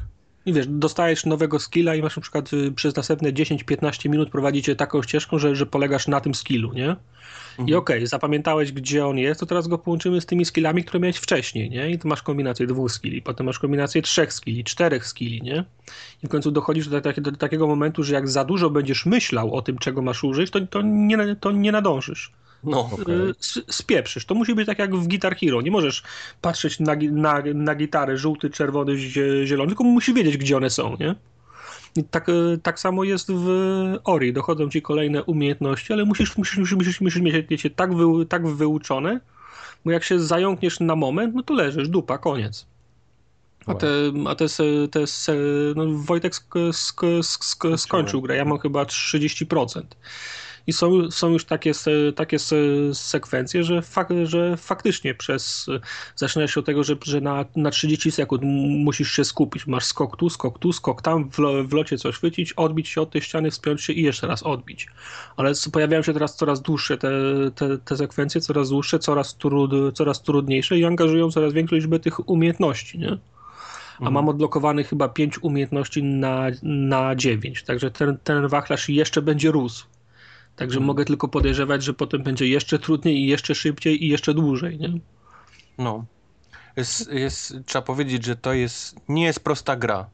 I 0.46 0.54
wiesz, 0.54 0.68
dostajesz 0.68 1.26
nowego 1.26 1.60
skilla 1.60 1.96
i 1.96 2.02
masz 2.02 2.16
na 2.16 2.22
przykład 2.22 2.54
y, 2.54 2.72
przez 2.72 2.96
następne 2.96 3.34
10-15 3.34 4.10
minut 4.10 4.30
prowadzicie 4.30 4.76
taką 4.76 5.02
ścieżką, 5.02 5.40
że, 5.40 5.56
że 5.56 5.66
polegasz 5.66 6.08
na 6.08 6.22
tym 6.22 6.36
skillu, 6.36 6.74
nie? 6.74 6.90
Mhm. 6.90 7.70
I 7.70 7.76
okej, 7.76 7.98
okay, 7.98 8.08
zapamiętałeś, 8.08 8.72
gdzie 8.72 9.06
on 9.06 9.18
jest, 9.18 9.40
to 9.40 9.46
teraz 9.46 9.68
go 9.68 9.78
połączymy 9.78 10.22
z 10.22 10.26
tymi 10.26 10.46
skillami, 10.46 10.84
które 10.84 11.00
miałeś 11.00 11.18
wcześniej, 11.18 11.70
nie? 11.70 11.90
I 11.90 12.00
tu 12.00 12.08
masz 12.08 12.22
kombinację 12.22 12.68
dwóch 12.68 12.92
skilli, 12.92 13.22
potem 13.22 13.46
masz 13.46 13.60
kombinację 13.60 14.02
trzech 14.02 14.34
skilli, 14.34 14.64
czterech 14.64 15.08
skilli, 15.08 15.42
nie? 15.42 15.66
I 16.24 16.28
w 16.28 16.30
końcu 16.30 16.52
dochodzisz 16.52 16.88
do, 16.88 17.02
do, 17.02 17.22
do 17.22 17.32
takiego 17.32 17.68
momentu, 17.68 18.04
że 18.04 18.14
jak 18.14 18.30
za 18.30 18.46
dużo 18.46 18.70
będziesz 18.70 19.06
myślał 19.06 19.54
o 19.56 19.62
tym, 19.62 19.78
czego 19.78 20.02
masz 20.02 20.24
użyć, 20.24 20.52
to, 20.52 20.68
to, 20.68 20.82
nie, 20.82 21.36
to 21.40 21.52
nie 21.52 21.72
nadążysz. 21.72 22.32
No, 22.64 22.90
okay. 22.92 23.34
spieprzysz. 23.70 24.26
To 24.26 24.36
musi 24.36 24.56
być 24.56 24.66
tak 24.66 24.80
jak 24.80 24.96
w 24.96 25.08
Guitar 25.08 25.36
Hero. 25.36 25.62
Nie 25.62 25.72
możesz 25.72 26.04
patrzeć 26.42 26.80
na, 26.80 26.96
na, 27.12 27.42
na 27.54 27.76
gitarę 27.76 28.18
żółty, 28.18 28.50
czerwony, 28.50 28.98
zielony, 29.46 29.68
tylko 29.68 29.84
musisz 29.84 30.16
wiedzieć, 30.16 30.38
gdzie 30.38 30.58
one 30.58 30.70
są, 30.70 30.98
nie? 31.00 31.16
I 31.96 32.04
tak, 32.04 32.30
e, 32.30 32.34
tak 32.64 32.80
samo 32.80 33.04
jest 33.04 33.32
w 33.32 33.48
Ori. 34.04 34.34
Dochodzą 34.34 34.70
ci 34.70 34.82
kolejne 34.82 35.24
umiejętności, 35.24 35.94
ale 35.94 36.06
musisz, 36.06 36.38
musisz, 36.38 36.74
musisz, 36.74 37.02
musisz 37.02 37.22
mieć 37.22 37.64
je 37.64 37.70
tak, 37.70 37.96
wy, 37.96 38.26
tak 38.26 38.48
wyuczone, 38.48 39.20
bo 39.86 39.92
jak 39.92 40.04
się 40.04 40.20
zająkniesz 40.20 40.80
na 40.80 40.96
moment, 40.96 41.36
no 41.36 41.44
to 41.44 41.54
leżysz, 41.54 41.90
dupa, 41.90 42.18
koniec. 42.18 42.66
A 43.66 43.76
te, 43.76 43.88
a 44.28 44.36
te, 44.36 44.46
te, 44.92 45.06
no 45.76 45.84
Wojtek 45.88 46.36
sk, 46.36 46.56
sk, 46.72 47.02
sk, 47.22 47.64
skończył 47.78 48.22
grę, 48.22 48.36
ja 48.36 48.46
mam 48.46 48.60
chyba 48.60 48.84
30%. 48.84 49.82
I 50.68 50.74
są, 50.74 51.12
są 51.12 51.30
już 51.30 51.46
takie, 51.46 51.72
takie 52.16 52.38
sekwencje, 52.94 53.64
że, 53.64 53.82
fak, 53.82 54.10
że 54.24 54.58
faktycznie 54.58 55.16
przez 55.16 55.66
zaczyna 56.16 56.48
się 56.48 56.60
od 56.60 56.66
tego, 56.66 56.84
że, 56.84 56.96
że 57.06 57.22
na, 57.22 57.46
na 57.56 57.72
30 57.72 58.12
sekund 58.12 58.44
musisz 58.84 59.12
się 59.12 59.26
skupić. 59.26 59.68
Masz 59.68 59.86
skok 59.86 60.18
tu, 60.18 60.30
skok 60.30 60.60
tu, 60.60 60.74
skok 60.74 61.02
tam, 61.02 61.30
w, 61.30 61.38
w 61.68 61.74
locie 61.74 61.98
coś 61.98 62.16
chwycić, 62.16 62.54
odbić 62.54 62.88
się 62.88 63.02
od 63.02 63.12
tej 63.12 63.22
ściany, 63.22 63.52
wspiąć 63.52 63.82
się 63.82 63.94
i 63.94 64.04
jeszcze 64.04 64.28
raz 64.28 64.44
odbić. 64.44 64.88
Ale 65.38 65.52
pojawiają 65.72 66.04
się 66.04 66.14
teraz 66.14 66.36
coraz 66.36 66.62
dłuższe 66.62 66.98
te, 66.98 67.12
te, 67.56 67.78
te 67.78 67.98
sekwencje, 67.98 68.42
coraz 68.42 68.70
dłuższe, 68.70 69.00
coraz, 69.00 69.38
trud, 69.38 69.72
coraz 69.94 70.22
trudniejsze 70.22 70.78
i 70.78 70.86
angażują 70.86 71.32
coraz 71.32 71.54
większą 71.54 71.76
liczbę 71.76 72.00
tych 72.00 72.30
umiejętności, 72.30 73.00
nie? 73.00 73.18
a 73.94 73.96
mhm. 73.96 74.14
mam 74.14 74.30
odblokowany 74.30 74.84
chyba 74.84 75.10
5 75.10 75.44
umiejętności 75.44 76.04
na, 76.04 76.46
na 76.64 77.16
9. 77.16 77.64
Także 77.64 77.92
ten, 77.92 78.18
ten 78.24 78.48
wachlarz 78.48 78.90
jeszcze 78.90 79.22
będzie 79.22 79.52
rósł. 79.52 79.86
Także 80.56 80.80
mogę 80.80 81.06
tylko 81.06 81.28
podejrzewać, 81.28 81.84
że 81.84 81.94
potem 81.94 82.24
będzie 82.24 82.48
jeszcze 82.48 82.80
trudniej 82.80 83.18
i 83.18 83.28
jeszcze 83.28 83.56
szybciej 83.56 84.06
i 84.06 84.08
jeszcze 84.08 84.34
dłużej, 84.34 84.80
nie? 84.80 84.94
No. 85.78 86.06
Jest, 86.78 87.12
jest, 87.12 87.56
trzeba 87.66 87.82
powiedzieć, 87.82 88.26
że 88.26 88.36
to 88.36 88.54
jest, 88.54 88.96
nie 89.08 89.24
jest 89.24 89.40
prosta 89.40 89.76
gra, 89.76 90.10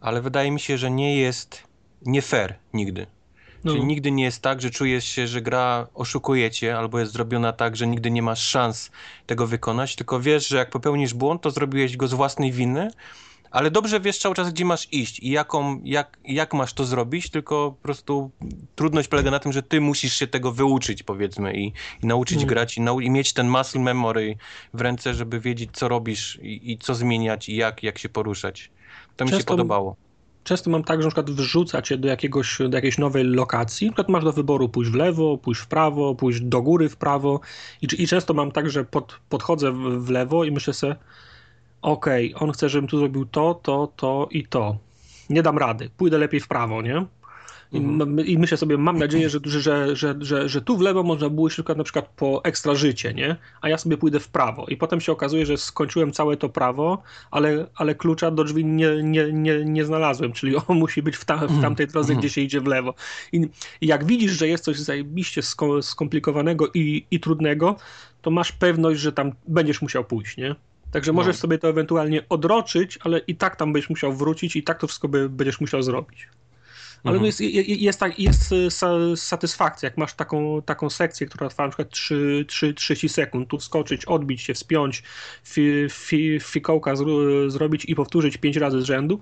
ale 0.00 0.22
wydaje 0.22 0.50
mi 0.50 0.60
się, 0.60 0.78
że 0.78 0.90
nie 0.90 1.16
jest 1.16 1.62
nie 2.06 2.22
fair 2.22 2.54
nigdy. 2.74 3.06
No. 3.64 3.72
Czyli 3.72 3.84
nigdy 3.84 4.10
nie 4.10 4.24
jest 4.24 4.42
tak, 4.42 4.62
że 4.62 4.70
czujesz 4.70 5.04
się, 5.04 5.26
że 5.26 5.42
gra 5.42 5.86
oszukuje 5.94 6.50
cię, 6.50 6.78
albo 6.78 7.00
jest 7.00 7.12
zrobiona 7.12 7.52
tak, 7.52 7.76
że 7.76 7.86
nigdy 7.86 8.10
nie 8.10 8.22
masz 8.22 8.42
szans 8.42 8.90
tego 9.26 9.46
wykonać, 9.46 9.96
tylko 9.96 10.20
wiesz, 10.20 10.48
że 10.48 10.56
jak 10.56 10.70
popełnisz 10.70 11.14
błąd, 11.14 11.42
to 11.42 11.50
zrobiłeś 11.50 11.96
go 11.96 12.08
z 12.08 12.14
własnej 12.14 12.52
winy, 12.52 12.90
ale 13.52 13.70
dobrze 13.70 14.00
wiesz 14.00 14.18
cały 14.18 14.34
czas, 14.34 14.50
gdzie 14.50 14.64
masz 14.64 14.88
iść 14.92 15.20
i 15.20 15.30
jaką, 15.30 15.80
jak, 15.84 16.18
jak 16.24 16.54
masz 16.54 16.72
to 16.72 16.84
zrobić, 16.84 17.30
tylko 17.30 17.70
po 17.70 17.82
prostu 17.82 18.30
trudność 18.74 19.08
polega 19.08 19.30
na 19.30 19.38
tym, 19.38 19.52
że 19.52 19.62
ty 19.62 19.80
musisz 19.80 20.14
się 20.14 20.26
tego 20.26 20.52
wyuczyć, 20.52 21.02
powiedzmy, 21.02 21.54
i, 21.54 21.72
i 22.02 22.06
nauczyć 22.06 22.36
mm. 22.36 22.48
grać, 22.48 22.76
i, 22.76 22.80
nau 22.80 23.00
i, 23.00 23.10
mieć 23.10 23.32
ten 23.32 23.48
muscle 23.48 23.80
memory 23.80 24.36
w 24.74 24.80
ręce, 24.80 25.14
żeby 25.14 25.40
wiedzieć, 25.40 25.70
co 25.72 25.88
robisz 25.88 26.38
i, 26.42 26.72
i 26.72 26.78
co 26.78 26.94
zmieniać, 26.94 27.48
i 27.48 27.56
jak, 27.56 27.82
jak 27.82 27.98
się 27.98 28.08
poruszać. 28.08 28.70
To 29.16 29.24
Często... 29.24 29.36
mi 29.36 29.40
się 29.40 29.46
podobało 29.46 29.96
często 30.44 30.70
mam 30.70 30.84
tak, 30.84 31.02
że 31.02 31.04
na 31.04 31.10
przykład 31.10 31.30
wrzuca 31.30 31.82
cię 31.82 31.98
do, 31.98 32.08
jakiegoś, 32.08 32.58
do 32.68 32.76
jakiejś 32.76 32.98
nowej 32.98 33.24
lokacji, 33.24 33.86
na 33.86 33.92
przykład 33.92 34.08
masz 34.08 34.24
do 34.24 34.32
wyboru 34.32 34.68
pójść 34.68 34.90
w 34.90 34.94
lewo, 34.94 35.38
pójść 35.38 35.60
w 35.60 35.66
prawo, 35.66 36.14
pójść 36.14 36.40
do 36.40 36.62
góry 36.62 36.88
w 36.88 36.96
prawo 36.96 37.40
i, 37.82 38.02
i 38.02 38.06
często 38.06 38.34
mam 38.34 38.52
tak, 38.52 38.70
że 38.70 38.84
pod, 38.84 39.20
podchodzę 39.28 39.72
w, 39.72 40.04
w 40.04 40.10
lewo 40.10 40.44
i 40.44 40.50
myślę 40.50 40.74
sobie, 40.74 40.96
okej, 41.82 42.34
on 42.38 42.52
chce, 42.52 42.68
żebym 42.68 42.88
tu 42.88 42.98
zrobił 42.98 43.26
to, 43.26 43.60
to, 43.62 43.92
to 43.96 44.28
i 44.30 44.46
to. 44.46 44.76
Nie 45.30 45.42
dam 45.42 45.58
rady, 45.58 45.90
pójdę 45.96 46.18
lepiej 46.18 46.40
w 46.40 46.48
prawo, 46.48 46.82
nie? 46.82 47.06
I, 47.72 47.76
Mhm. 47.78 48.26
I 48.26 48.38
myślę 48.38 48.56
sobie, 48.56 48.78
mam 48.78 48.98
nadzieję, 48.98 49.30
że, 49.30 49.38
że, 49.44 49.96
że, 49.96 50.16
że, 50.20 50.48
że, 50.48 50.62
tu 50.62 50.76
w 50.76 50.80
lewo 50.80 51.02
można 51.02 51.28
było 51.28 51.48
iść 51.48 51.58
na 51.76 51.84
przykład, 51.84 52.08
po 52.16 52.44
ekstra 52.44 52.74
życie, 52.74 53.14
nie? 53.14 53.36
A 53.60 53.68
ja 53.68 53.78
sobie 53.78 53.96
pójdę 53.96 54.20
w 54.20 54.28
prawo. 54.28 54.66
I 54.68 54.76
potem 54.76 55.00
się 55.00 55.12
okazuje, 55.12 55.46
że 55.46 55.56
skończyłem 55.56 56.12
całe 56.12 56.36
to 56.36 56.48
prawo, 56.48 57.02
ale, 57.30 57.66
ale 57.74 57.94
klucza 57.94 58.30
do 58.30 58.44
drzwi 58.44 58.64
nie, 58.64 59.02
nie, 59.02 59.32
nie, 59.32 59.64
nie 59.64 59.84
znalazłem, 59.84 60.32
czyli 60.32 60.56
on 60.68 60.78
musi 60.78 61.02
być 61.02 61.16
w, 61.16 61.24
w 61.48 61.60
tamtej 61.62 61.86
drodze, 61.86 62.14
gdzie 62.14 62.30
się 62.30 62.40
idzie 62.40 62.60
w 62.60 62.66
lewo. 62.66 62.94
I, 63.32 63.48
jak 63.80 64.04
widzisz, 64.04 64.32
że 64.32 64.48
jest 64.48 64.64
coś 64.64 64.78
zajebiście 64.78 65.40
sko- 65.40 65.82
skomplikowanego 65.82 66.66
i, 66.74 67.06
i 67.10 67.20
trudnego, 67.20 67.76
to 68.22 68.30
masz 68.30 68.52
pewność, 68.52 69.00
że 69.00 69.12
tam 69.12 69.32
będziesz 69.48 69.82
musiał 69.82 70.04
pójść, 70.04 70.36
nie? 70.36 70.54
Także 70.92 71.12
możesz 71.12 71.36
sobie 71.36 71.58
to 71.58 71.68
ewentualnie 71.68 72.28
odroczyć, 72.28 72.98
ale 73.02 73.18
i 73.18 73.36
tak 73.36 73.56
tam 73.56 73.72
będziesz 73.72 73.90
musiał 73.90 74.12
wrócić 74.12 74.56
i 74.56 74.62
tak 74.62 74.80
to 74.80 74.86
wszystko 74.86 75.08
by, 75.08 75.28
będziesz 75.28 75.60
musiał 75.60 75.82
zrobić. 75.82 76.28
Ale 77.04 77.18
no 77.18 77.26
jest, 77.26 77.40
je- 77.40 77.62
jest, 77.62 78.00
tak, 78.00 78.18
jest 78.18 78.52
y, 78.52 78.70
sa, 78.70 79.16
satysfakcja, 79.16 79.86
jak 79.86 79.98
masz 79.98 80.14
taką, 80.14 80.62
taką 80.62 80.90
sekcję, 80.90 81.26
która 81.26 81.48
trwa 81.48 81.62
na 81.62 81.68
przykład 81.68 81.90
3, 81.90 82.44
3, 82.48 82.74
30 82.74 83.08
sekund, 83.08 83.48
tu 83.48 83.58
wskoczyć, 83.58 84.04
odbić 84.04 84.42
się, 84.42 84.54
wspiąć, 84.54 85.02
fi, 85.44 85.86
fi, 85.90 86.40
fikołka 86.40 86.96
zro, 86.96 87.50
zrobić 87.50 87.84
i 87.84 87.94
powtórzyć 87.94 88.36
5 88.36 88.56
razy 88.56 88.80
z 88.82 88.84
rzędu, 88.84 89.20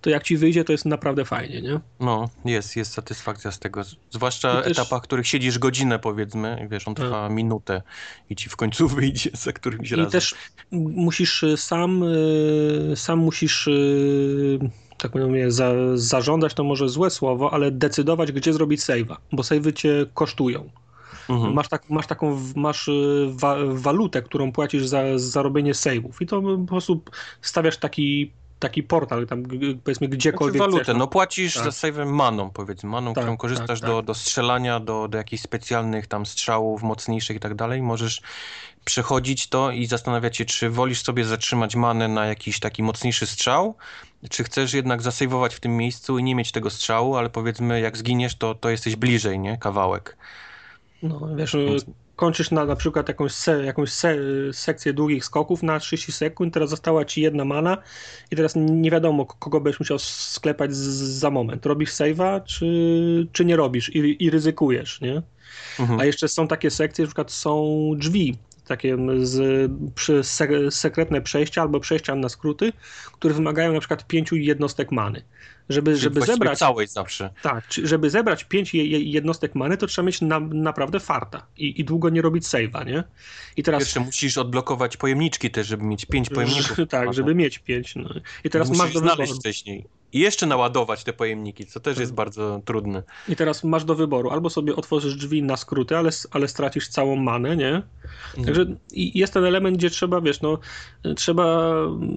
to 0.00 0.10
jak 0.10 0.22
ci 0.22 0.36
wyjdzie, 0.36 0.64
to 0.64 0.72
jest 0.72 0.84
naprawdę 0.84 1.24
fajnie, 1.24 1.62
nie? 1.62 1.80
No, 2.00 2.28
jest, 2.44 2.76
jest 2.76 2.92
satysfakcja 2.92 3.52
z 3.52 3.58
tego. 3.58 3.82
Zwłaszcza 4.10 4.60
I 4.60 4.64
też- 4.64 4.78
etapach, 4.78 5.00
w 5.00 5.02
których 5.02 5.26
siedzisz 5.26 5.58
godzinę, 5.58 5.98
powiedzmy, 5.98 6.62
i 6.64 6.68
wiesz, 6.68 6.88
on 6.88 6.94
trwa 6.94 7.28
minutę 7.28 7.82
i 8.30 8.36
ci 8.36 8.48
w 8.50 8.56
końcu 8.56 8.88
wyjdzie 8.98 9.30
za 9.32 9.52
którymś 9.52 9.90
I 9.90 9.96
razem. 9.96 10.10
też 10.10 10.34
musisz 10.72 11.42
y, 11.42 11.56
sam, 11.56 12.02
y, 12.02 12.92
sam 12.96 13.18
musisz, 13.18 13.66
y, 13.66 14.58
tak 14.98 15.10
powiem, 15.12 15.50
za, 15.50 15.72
zarządzać 15.94 16.54
to 16.54 16.64
może 16.64 16.88
złe 16.88 17.10
słowo, 17.10 17.52
ale 17.54 17.70
decydować, 17.70 18.32
gdzie 18.32 18.52
zrobić 18.52 18.80
save'a, 18.80 19.16
bo 19.32 19.42
save'y 19.42 19.72
cię 19.72 20.06
kosztują. 20.14 20.70
Mhm. 21.28 21.52
Masz, 21.54 21.68
tak, 21.68 21.90
masz 21.90 22.06
taką, 22.06 22.40
masz 22.56 22.90
wa, 23.28 23.56
walutę, 23.66 24.22
którą 24.22 24.52
płacisz 24.52 24.86
za, 24.86 25.02
za 25.18 25.42
robienie 25.42 25.72
save'ów 25.72 26.12
i 26.20 26.26
to 26.26 26.42
po 26.42 26.58
prostu 26.68 27.02
stawiasz 27.42 27.76
taki, 27.76 28.32
taki 28.60 28.82
portal, 28.82 29.26
tam 29.26 29.42
powiedzmy 29.42 29.94
Znaczy 29.94 30.08
gdziekolwiek 30.08 30.62
walutę, 30.62 30.82
chcesz. 30.82 30.96
no 30.96 31.06
płacisz 31.06 31.54
Tak. 31.54 31.64
za 31.64 31.70
save'em 31.70 32.06
maną, 32.06 32.50
powiedzmy, 32.50 32.90
maną, 32.90 33.14
Tak, 33.14 33.24
którą 33.24 33.36
korzystasz 33.36 33.80
tak, 33.80 33.88
Do, 33.90 33.96
tak. 33.96 34.04
do 34.04 34.14
strzelania, 34.14 34.80
do, 34.80 35.08
do 35.08 35.18
jakichś 35.18 35.42
specjalnych 35.42 36.06
tam 36.06 36.26
strzałów 36.26 36.82
mocniejszych 36.82 37.36
i 37.36 37.40
tak 37.40 37.54
dalej. 37.54 37.82
Możesz 37.82 38.22
przechodzić 38.84 39.46
to 39.48 39.70
i 39.70 39.86
zastanawiać 39.86 40.36
się, 40.36 40.44
czy 40.44 40.70
wolisz 40.70 41.02
sobie 41.02 41.24
zatrzymać 41.24 41.76
manę 41.76 42.08
na 42.08 42.26
jakiś 42.26 42.60
taki 42.60 42.82
mocniejszy 42.82 43.26
strzał, 43.26 43.74
czy 44.30 44.44
chcesz 44.44 44.74
jednak 44.74 45.02
zasejwować 45.02 45.54
w 45.54 45.60
tym 45.60 45.76
miejscu 45.76 46.18
i 46.18 46.22
nie 46.22 46.34
mieć 46.34 46.52
tego 46.52 46.70
strzału, 46.70 47.16
ale 47.16 47.30
powiedzmy, 47.30 47.80
jak 47.80 47.96
zginiesz, 47.96 48.34
to, 48.36 48.54
to 48.54 48.70
jesteś 48.70 48.96
bliżej, 48.96 49.38
nie? 49.38 49.58
Kawałek. 49.58 50.16
No, 51.02 51.20
wiesz, 51.36 51.54
y, 51.54 51.76
kończysz 52.20 52.50
na, 52.50 52.64
na 52.64 52.76
przykład 52.76 53.08
jakąś, 53.08 53.32
se, 53.32 53.64
jakąś 53.64 53.92
se, 53.92 54.16
sekcję 54.52 54.92
długich 54.92 55.24
skoków 55.24 55.62
na 55.62 55.78
30 55.78 56.12
sekund, 56.12 56.54
teraz 56.54 56.70
została 56.70 57.04
ci 57.04 57.22
jedna 57.22 57.44
mana 57.44 57.78
i 58.30 58.36
teraz 58.36 58.52
nie 58.56 58.90
wiadomo, 58.90 59.26
kogo 59.26 59.60
będziesz 59.60 59.80
musiał 59.80 59.98
sklepać 59.98 60.74
z, 60.74 60.88
za 61.18 61.30
moment. 61.30 61.66
Robisz 61.66 61.90
save'a, 61.90 62.44
czy, 62.44 62.66
czy 63.32 63.44
nie 63.44 63.56
robisz 63.56 63.88
i, 63.94 64.24
i 64.24 64.30
ryzykujesz, 64.30 65.00
nie? 65.00 65.22
Mhm. 65.78 66.00
A 66.00 66.04
jeszcze 66.04 66.28
są 66.28 66.48
takie 66.48 66.70
sekcje, 66.70 67.04
na 67.04 67.06
przykład 67.06 67.32
są 67.32 67.92
drzwi, 67.96 68.36
takie 68.66 68.96
z, 69.22 69.70
przy, 69.94 70.24
se, 70.24 70.70
sekretne 70.70 71.20
przejścia 71.20 71.62
albo 71.62 71.80
przejścia 71.80 72.14
na 72.14 72.28
skróty, 72.28 72.72
które 73.12 73.34
wymagają 73.34 73.72
na 73.72 73.80
przykład 73.80 74.06
pięciu 74.06 74.36
jednostek 74.36 74.92
many. 74.92 75.22
Żeby, 75.70 75.90
Czyli 75.90 76.02
żeby 76.02 76.20
zebrać 76.20 76.58
całej 76.58 76.86
zawsze. 76.86 77.30
tak, 77.42 77.64
żeby 77.84 78.10
zebrać 78.10 78.44
5 78.44 78.74
jednostek 78.74 79.54
many, 79.54 79.76
to 79.76 79.86
trzeba 79.86 80.06
mieć 80.06 80.20
na, 80.20 80.40
naprawdę 80.40 81.00
farta 81.00 81.46
i, 81.56 81.80
i 81.80 81.84
długo 81.84 82.08
nie 82.08 82.22
robić 82.22 82.44
save'a, 82.44 82.86
nie? 82.86 83.04
I 83.56 83.62
teraz 83.62 83.80
Pierwsze 83.80 84.00
musisz 84.00 84.38
odblokować 84.38 84.96
pojemniczki 84.96 85.50
też, 85.50 85.66
żeby 85.66 85.84
mieć 85.84 86.06
pięć 86.06 86.30
pojemników. 86.30 86.78
tak, 86.88 87.14
żeby 87.14 87.34
mieć 87.34 87.58
5. 87.58 87.96
No. 87.96 88.10
I 88.44 88.50
teraz 88.50 88.68
musisz 88.68 88.82
masz 88.82 88.92
do 88.92 89.00
znaleźć 89.00 89.20
wyboru. 89.20 89.40
wcześniej. 89.40 89.99
I 90.12 90.18
jeszcze 90.20 90.46
naładować 90.46 91.04
te 91.04 91.12
pojemniki, 91.12 91.66
co 91.66 91.80
też 91.80 91.98
jest 91.98 92.14
bardzo 92.14 92.60
trudne. 92.64 93.02
I 93.28 93.36
teraz 93.36 93.64
masz 93.64 93.84
do 93.84 93.94
wyboru. 93.94 94.30
Albo 94.30 94.50
sobie 94.50 94.76
otworzysz 94.76 95.14
drzwi 95.14 95.42
na 95.42 95.56
skróty, 95.56 95.96
ale, 95.96 96.10
ale 96.30 96.48
stracisz 96.48 96.88
całą 96.88 97.16
manę, 97.16 97.56
nie? 97.56 97.82
Także 98.44 98.66
i 98.92 99.18
jest 99.18 99.32
ten 99.32 99.44
element, 99.44 99.76
gdzie 99.76 99.90
trzeba, 99.90 100.20
wiesz, 100.20 100.40
no, 100.40 100.58
trzeba 101.16 101.72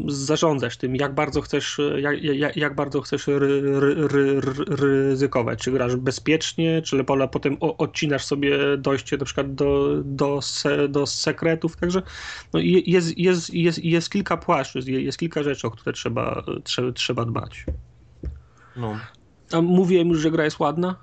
zarządzać 0.07 0.77
tym, 0.77 0.95
jak 0.95 1.15
bardzo 1.15 1.41
chcesz, 1.41 1.81
jak, 1.97 2.23
jak, 2.23 2.57
jak 2.57 2.75
bardzo 2.75 3.01
chcesz 3.01 3.27
ry, 3.27 3.61
ry, 3.79 3.95
ry, 4.07 4.41
ry, 4.41 4.51
ryzykować. 4.67 5.59
Czy 5.63 5.71
grasz 5.71 5.95
bezpiecznie, 5.95 6.81
czy 6.81 6.95
lepola 6.97 7.27
potem 7.27 7.57
odcinasz 7.59 8.25
sobie 8.25 8.57
dojście 8.77 9.17
na 9.17 9.25
przykład 9.25 9.55
do, 9.55 9.89
do, 10.03 10.41
se, 10.41 10.87
do 10.87 11.05
sekretów. 11.07 11.75
Także 11.77 12.01
no, 12.53 12.59
je- 12.59 12.79
jest, 12.79 13.17
jest, 13.17 13.53
jest, 13.53 13.83
jest 13.83 14.09
kilka 14.09 14.37
płaszczyzn, 14.37 14.91
je- 14.91 15.01
jest 15.01 15.19
kilka 15.19 15.43
rzeczy, 15.43 15.67
o 15.67 15.71
które 15.71 15.93
trzeba, 15.93 16.43
trzeba, 16.63 16.91
trzeba 16.91 17.25
dbać. 17.25 17.65
No. 18.75 18.99
A 19.51 19.61
mówiłem 19.61 20.07
już, 20.07 20.19
że 20.19 20.31
gra 20.31 20.43
jest 20.43 20.59
ładna, 20.59 20.95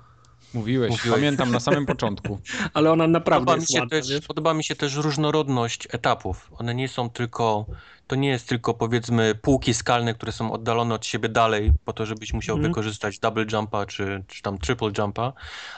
Mówiłeś, 0.53 0.91
Mówiłeś. 0.91 1.15
pamiętam 1.19 1.51
na 1.51 1.59
samym 1.59 1.85
początku. 1.85 2.39
ale 2.73 2.91
ona 2.91 3.07
naprawdę 3.07 3.45
Podoba 3.45 3.55
mi, 3.55 3.61
jest 3.61 3.71
się 3.73 3.79
ładna. 3.79 4.01
też, 4.01 4.27
podoba 4.27 4.53
mi 4.53 4.63
się 4.63 4.75
też 4.75 4.95
różnorodność 4.95 5.87
etapów. 5.91 6.51
One 6.57 6.75
nie 6.75 6.87
są 6.87 7.09
tylko, 7.09 7.65
to 8.07 8.15
nie 8.15 8.29
jest 8.29 8.47
tylko 8.49 8.73
powiedzmy 8.73 9.35
półki 9.35 9.73
skalne, 9.73 10.13
które 10.13 10.31
są 10.31 10.51
oddalone 10.51 10.95
od 10.95 11.05
siebie 11.05 11.29
dalej, 11.29 11.71
po 11.85 11.93
to, 11.93 12.05
żebyś 12.05 12.33
musiał 12.33 12.55
Mhm. 12.55 12.71
wykorzystać 12.73 13.19
double 13.19 13.45
jumpa 13.53 13.85
czy, 13.85 14.23
czy 14.27 14.41
tam 14.41 14.57
triple 14.57 14.91
jumpa, 14.97 15.33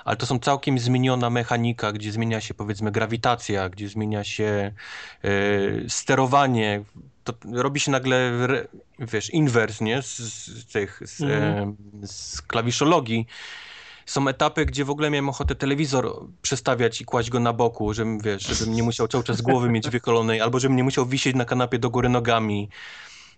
ale 0.06 0.18
to 0.18 0.26
są 0.26 0.40
całkiem 0.40 0.80
zmieniona 0.80 1.30
mechanika, 1.30 1.92
gdzie 1.92 2.12
zmienia 2.12 2.42
się 2.42 2.54
powiedzmy 2.54 2.92
grawitacja, 2.92 3.70
gdzie 3.70 3.90
zmienia 3.90 4.24
się 4.24 4.72
e, 5.24 5.30
sterowanie. 5.90 6.84
To 7.24 7.34
robi 7.54 7.80
się 7.80 7.92
nagle, 7.92 8.32
wiesz, 9.00 9.30
inwers, 9.30 9.82
nie? 9.82 10.02
Z, 10.02 10.18
z 10.18 10.66
tych, 10.66 11.02
z, 11.06 11.22
e, 11.22 11.74
z 12.04 12.42
klawiszologii. 12.42 13.28
Są 14.06 14.28
etapy, 14.28 14.66
gdzie 14.66 14.86
w 14.86 14.90
ogóle 14.90 15.10
miałem 15.10 15.30
ochotę 15.30 15.56
telewizor 15.56 16.28
przestawiać 16.42 17.02
i 17.02 17.06
kłaść 17.06 17.30
go 17.30 17.40
na 17.40 17.54
boku, 17.54 17.94
żebym, 17.94 18.20
wiesz, 18.20 18.44
żebym 18.44 18.74
nie 18.74 18.84
musiał 18.84 19.08
cały 19.08 19.24
czas 19.24 19.42
głowy 19.42 19.70
mieć 19.70 19.90
wycholonej, 19.90 20.42
albo 20.42 20.60
żebym 20.60 20.78
nie 20.78 20.84
musiał 20.84 21.06
wisieć 21.06 21.36
na 21.36 21.46
kanapie 21.46 21.80
do 21.80 21.90
góry 21.90 22.10
nogami. 22.10 22.70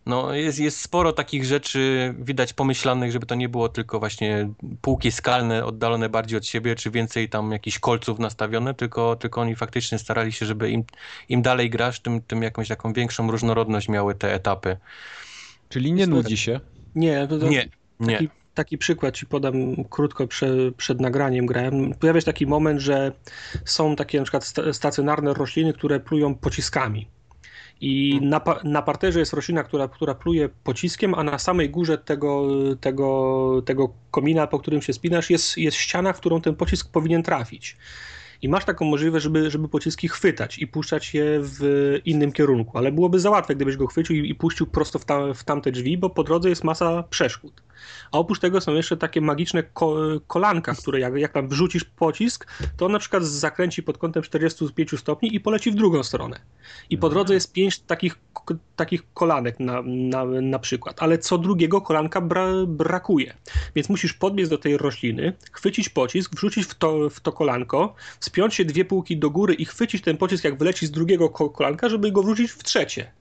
No, 0.06 0.34
jest, 0.34 0.60
jest 0.60 0.82
sporo 0.82 1.14
takich 1.14 1.46
rzeczy, 1.46 2.14
widać 2.20 2.54
pomyślanych, 2.54 3.12
żeby 3.12 3.26
to 3.26 3.36
nie 3.36 3.50
było 3.50 3.70
tylko 3.70 4.00
właśnie 4.00 4.50
półki 4.82 5.12
skalne, 5.12 5.66
oddalone 5.66 6.10
bardziej 6.10 6.38
od 6.38 6.46
siebie, 6.46 6.76
czy 6.76 6.92
więcej 6.92 7.30
tam 7.30 7.52
jakichś 7.52 7.80
kolców 7.80 8.20
nastawione, 8.20 8.74
tylko, 8.74 9.16
tylko 9.16 9.42
oni 9.42 9.56
faktycznie 9.56 10.00
starali 10.00 10.32
się, 10.32 10.46
żeby 10.46 10.72
im, 10.72 10.84
im 11.30 11.42
dalej 11.42 11.70
grasz, 11.70 12.00
tym, 12.00 12.22
tym 12.22 12.44
jakąś 12.44 12.68
taką 12.68 12.94
większą 12.94 13.32
różnorodność 13.32 13.90
miały 13.90 14.16
te 14.16 14.34
etapy. 14.34 14.78
Czyli 15.70 15.94
nie 15.94 16.08
nudzi 16.08 16.38
się. 16.38 16.60
Nie, 16.96 17.28
to, 17.28 17.40
to 17.40 17.48
Nie, 17.48 17.70
nie. 18.00 18.14
Taki, 18.14 18.30
taki 18.54 18.78
przykład 18.78 19.16
ci 19.16 19.26
podam 19.26 19.86
krótko 19.90 20.28
prze, 20.28 20.72
przed 20.78 21.02
nagraniem 21.02 21.46
grałem. 21.46 21.94
Pojawia 21.94 22.22
się 22.22 22.26
taki 22.26 22.48
moment, 22.48 22.80
że 22.80 23.12
są 23.66 23.96
takie 23.96 24.18
na 24.18 24.24
przykład 24.24 24.46
sta- 24.46 24.74
stacjonarne 24.74 25.34
rośliny, 25.34 25.74
które 25.74 26.00
plują 26.00 26.36
pociskami. 26.36 27.08
I 27.82 28.20
na, 28.22 28.40
pa- 28.40 28.60
na 28.64 28.82
parterze 28.82 29.20
jest 29.20 29.34
roślina, 29.34 29.64
która, 29.64 29.88
która 29.88 30.16
pluje 30.16 30.50
pociskiem, 30.64 31.16
a 31.16 31.24
na 31.24 31.40
samej 31.40 31.70
górze 31.70 31.98
tego, 31.98 32.48
tego, 32.82 33.62
tego 33.66 33.90
komina, 34.12 34.48
po 34.48 34.60
którym 34.60 34.82
się 34.82 34.94
spinasz, 34.94 35.30
jest, 35.30 35.58
jest 35.58 35.78
ściana, 35.78 36.14
w 36.14 36.20
którą 36.20 36.42
ten 36.42 36.56
pocisk 36.56 36.92
powinien 36.92 37.24
trafić. 37.24 37.78
I 38.42 38.50
masz 38.50 38.66
taką 38.66 38.86
możliwość, 38.86 39.24
żeby, 39.24 39.52
żeby 39.52 39.68
pociski 39.68 40.08
chwytać 40.08 40.60
i 40.60 40.68
puszczać 40.68 41.14
je 41.14 41.40
w 41.42 41.60
innym 42.06 42.32
kierunku. 42.32 42.78
Ale 42.78 42.92
byłoby 42.92 43.20
za 43.20 43.30
łatwe, 43.30 43.56
gdybyś 43.56 43.78
go 43.78 43.88
chwycił 43.88 44.16
i, 44.16 44.30
i 44.30 44.36
puścił 44.36 44.68
prosto 44.68 45.00
w, 45.00 45.06
tam, 45.06 45.34
w 45.34 45.44
tamte 45.44 45.72
drzwi, 45.72 45.98
bo 45.98 46.10
po 46.10 46.24
drodze 46.24 46.50
jest 46.50 46.64
masa 46.64 47.04
przeszkód. 47.04 47.62
A 48.12 48.18
oprócz 48.18 48.40
tego 48.40 48.62
są 48.62 48.74
jeszcze 48.74 48.98
takie 48.98 49.22
magiczne 49.22 49.64
ko 49.64 49.96
kolanka, 50.28 50.76
które 50.76 51.00
jak, 51.00 51.16
jak 51.16 51.32
tam 51.32 51.48
wrzucisz 51.48 51.84
pocisk, 51.84 52.48
to 52.78 52.86
on 52.86 52.92
na 52.92 53.00
przykład 53.00 53.24
zakręci 53.24 53.84
pod 53.84 53.98
kątem 53.98 54.24
45 54.24 55.00
stopni 55.00 55.36
i 55.36 55.40
poleci 55.40 55.72
w 55.72 55.76
drugą 55.76 56.04
stronę. 56.04 56.40
I 56.90 56.98
po 56.98 57.10
drodze 57.10 57.34
jest 57.34 57.54
pięć 57.54 57.80
takich, 57.80 58.20
takich 58.76 59.14
kolanek 59.14 59.60
na, 59.60 59.82
na, 59.86 60.26
na 60.26 60.60
przykład, 60.60 61.04
ale 61.04 61.18
co 61.18 61.38
drugiego 61.38 61.82
kolanka 61.82 62.22
bra 62.22 62.48
brakuje. 62.68 63.34
Więc 63.76 63.90
musisz 63.90 64.14
podbiec 64.14 64.50
do 64.50 64.58
tej 64.58 64.78
rośliny, 64.78 65.34
chwycić 65.52 65.90
pocisk, 65.90 66.36
wrzucić 66.36 66.66
w 66.66 66.76
to, 66.76 67.10
w 67.10 67.20
to 67.20 67.32
kolanko, 67.32 67.96
spiąć 68.20 68.56
się 68.56 68.66
dwie 68.66 68.86
półki 68.86 69.18
do 69.18 69.30
góry 69.30 69.54
i 69.54 69.66
chwycić 69.66 70.02
ten 70.02 70.18
pocisk, 70.18 70.44
jak 70.44 70.58
wyleci 70.58 70.88
z 70.88 70.92
drugiego 70.92 71.30
ko 71.30 71.50
kolanka, 71.50 71.90
żeby 71.90 72.12
go 72.12 72.24
wrzucić 72.24 72.52
w 72.52 72.64
trzecie. 72.64 73.12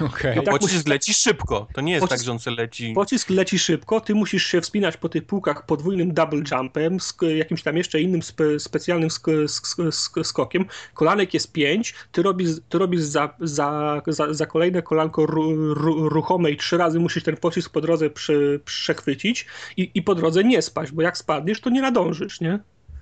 Okej. 0.00 0.36
No, 0.36 0.42
tak 0.42 0.54
pocisk 0.54 0.74
musisz- 0.74 0.86
leci 0.88 1.14
szybko. 1.14 1.66
To 1.74 1.80
nie 1.80 1.92
jest 1.92 2.04
Pocisk- 2.06 2.08
tak, 2.08 2.22
że 2.22 2.32
on 2.32 2.38
se 2.38 2.50
leci. 2.50 2.92
Pocisk 2.94 3.30
leci 3.30 3.58
szybko, 3.58 4.00
ty 4.00 4.14
musisz 4.14 4.46
się 4.46 4.60
wspinać 4.60 4.96
po 4.96 5.08
tych 5.08 5.24
półkach 5.24 5.66
podwójnym 5.66 6.14
double 6.14 6.42
jumpem, 6.52 7.00
z 7.00 7.16
jakimś 7.36 7.62
tam 7.62 7.76
jeszcze 7.76 8.00
innym 8.00 8.22
spe, 8.22 8.60
specjalnym 8.60 9.10
sk, 9.10 9.26
sk, 9.46 9.78
sk, 9.90 10.18
skokiem. 10.22 10.66
Kolanek 10.94 11.34
jest 11.34 11.52
pięć, 11.52 11.94
ty 12.12 12.22
robisz, 12.22 12.50
ty 12.68 12.78
robisz 12.78 13.00
za, 13.00 13.34
za, 13.40 14.02
za, 14.06 14.34
za 14.34 14.46
kolejne 14.46 14.82
kolanko 14.82 15.26
ru, 15.26 15.74
ru, 15.74 16.08
ruchome 16.08 16.50
i 16.50 16.56
trzy 16.56 16.76
razy 16.76 17.00
musisz 17.00 17.22
ten 17.22 17.36
pocisk 17.36 17.72
po 17.72 17.80
drodze 17.80 18.10
prze, 18.10 18.34
przechwycić 18.64 19.46
i, 19.76 19.90
i 19.94 20.02
po 20.02 20.14
drodze 20.14 20.44
nie 20.44 20.62
spać, 20.62 20.92
bo 20.92 21.02
jak 21.02 21.18
spadniesz, 21.18 21.60
to 21.60 21.70
nie 21.70 21.82
nadążysz, 21.82 22.40
nie? 22.40 22.58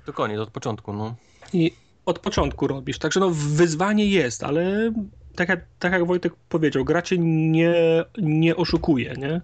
To 0.06 0.12
koniec, 0.12 0.38
od 0.40 0.50
początku, 0.50 0.92
no. 0.92 1.14
I 1.52 1.72
od 2.06 2.18
początku 2.18 2.66
robisz. 2.66 2.98
Także 2.98 3.20
no, 3.20 3.30
wyzwanie 3.30 4.06
jest, 4.06 4.44
ale 4.44 4.92
tak 5.36 5.48
jak, 5.48 5.60
tak 5.78 5.92
jak 5.92 6.06
Wojtek 6.06 6.32
powiedział, 6.48 6.84
gra 6.84 7.02
cię 7.02 7.16
nie, 7.18 7.74
nie 8.18 8.56
oszukuje. 8.56 9.14
Nie? 9.18 9.40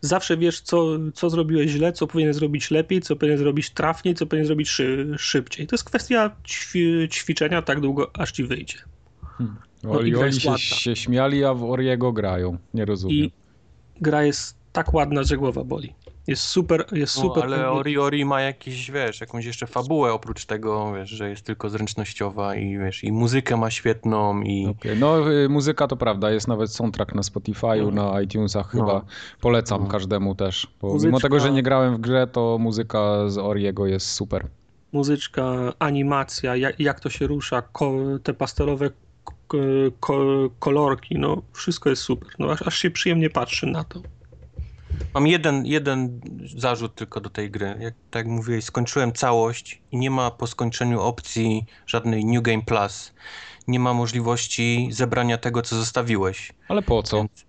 Zawsze 0.00 0.36
wiesz, 0.36 0.60
co, 0.60 0.86
co 1.14 1.30
zrobiłeś 1.30 1.70
źle, 1.70 1.92
co 1.92 2.06
powinien 2.06 2.34
zrobić 2.34 2.70
lepiej, 2.70 3.00
co 3.00 3.16
powinien 3.16 3.38
zrobić 3.38 3.70
trafniej, 3.70 4.14
co 4.14 4.26
powinien 4.26 4.46
zrobić 4.46 4.68
szy, 4.68 5.14
szybciej. 5.18 5.66
To 5.66 5.74
jest 5.74 5.84
kwestia 5.84 6.30
ćwi, 6.46 7.08
ćwiczenia 7.08 7.62
tak 7.62 7.80
długo, 7.80 8.10
aż 8.14 8.32
ci 8.32 8.44
wyjdzie. 8.44 8.78
No 9.82 10.00
i 10.00 10.14
Oli, 10.14 10.40
się, 10.40 10.58
się 10.58 10.96
śmiali, 10.96 11.44
a 11.44 11.54
w 11.54 11.64
Oriego 11.64 12.12
grają. 12.12 12.58
Nie 12.74 12.84
rozumiem. 12.84 13.16
I 13.16 13.32
gra 14.00 14.24
jest 14.24 14.56
tak 14.72 14.94
ładna, 14.94 15.22
że 15.22 15.36
głowa 15.36 15.64
boli. 15.64 15.92
Jest 16.26 16.42
super, 16.42 16.84
jest 16.92 17.16
no 17.16 17.22
super. 17.22 17.44
ale 17.44 17.70
Ori 17.70 17.98
Ori 17.98 18.24
ma 18.24 18.40
jakiś, 18.40 18.90
wiesz, 18.90 19.20
jakąś 19.20 19.44
jeszcze 19.44 19.66
fabułę 19.66 20.12
oprócz 20.12 20.44
tego, 20.44 20.92
wiesz, 20.94 21.10
że 21.10 21.30
jest 21.30 21.42
tylko 21.46 21.70
zręcznościowa 21.70 22.54
i 22.56 22.78
wiesz, 22.78 23.04
i 23.04 23.12
muzykę 23.12 23.56
ma 23.56 23.70
świetną 23.70 24.42
i... 24.42 24.66
Okej, 24.66 24.98
No, 24.98 25.32
y, 25.32 25.48
muzyka 25.48 25.86
to 25.88 25.96
prawda, 25.96 26.30
jest 26.30 26.48
nawet 26.48 26.72
soundtrack 26.72 27.14
na 27.14 27.22
Spotify'u, 27.22 27.92
No. 27.92 28.12
na 28.12 28.20
iTunesach 28.20 28.74
No. 28.74 28.80
chyba. 28.80 29.04
Polecam 29.40 29.82
No. 29.82 29.88
każdemu 29.88 30.34
też. 30.34 30.66
Bo 30.80 30.88
Muzyczka- 30.94 31.06
Mimo 31.06 31.20
tego, 31.20 31.40
że 31.40 31.50
nie 31.52 31.62
grałem 31.62 31.96
w 31.96 32.00
grze, 32.00 32.26
to 32.26 32.56
muzyka 32.60 33.28
z 33.28 33.38
Oriego 33.38 33.86
jest 33.86 34.10
super. 34.10 34.46
muzyczka, 34.92 35.72
animacja, 35.78 36.56
jak, 36.56 36.80
jak 36.80 37.00
to 37.00 37.10
się 37.10 37.26
rusza, 37.26 37.62
ko, 37.62 37.92
te 38.22 38.34
pastelowe 38.34 38.90
kolorki, 40.58 41.18
no 41.18 41.42
wszystko 41.52 41.90
jest 41.90 42.02
super. 42.02 42.28
No, 42.38 42.50
aż, 42.50 42.62
aż 42.62 42.78
się 42.78 42.90
przyjemnie 42.90 43.30
patrzy 43.30 43.66
na 43.66 43.84
to. 43.84 44.00
Mam 45.14 45.26
jeden, 45.26 45.66
jeden 45.66 46.20
zarzut 46.56 46.94
tylko 46.94 47.20
do 47.20 47.30
tej 47.30 47.50
gry. 47.50 47.66
Jak 47.80 47.94
tak 48.10 48.20
jak 48.20 48.26
mówiłeś, 48.26 48.64
skończyłem 48.64 49.12
całość 49.12 49.82
i 49.92 49.96
nie 49.98 50.10
ma 50.10 50.30
po 50.30 50.46
skończeniu 50.46 51.00
opcji 51.00 51.64
żadnej 51.86 52.24
New 52.24 52.42
Game 52.42 52.62
Plus. 52.62 53.12
Nie 53.68 53.80
ma 53.80 53.94
możliwości 53.94 54.88
zebrania 54.92 55.38
tego, 55.38 55.62
co 55.62 55.76
zostawiłeś. 55.76 56.52
Ale 56.68 56.82
po 56.82 57.02
co? 57.02 57.16
Więc- 57.16 57.44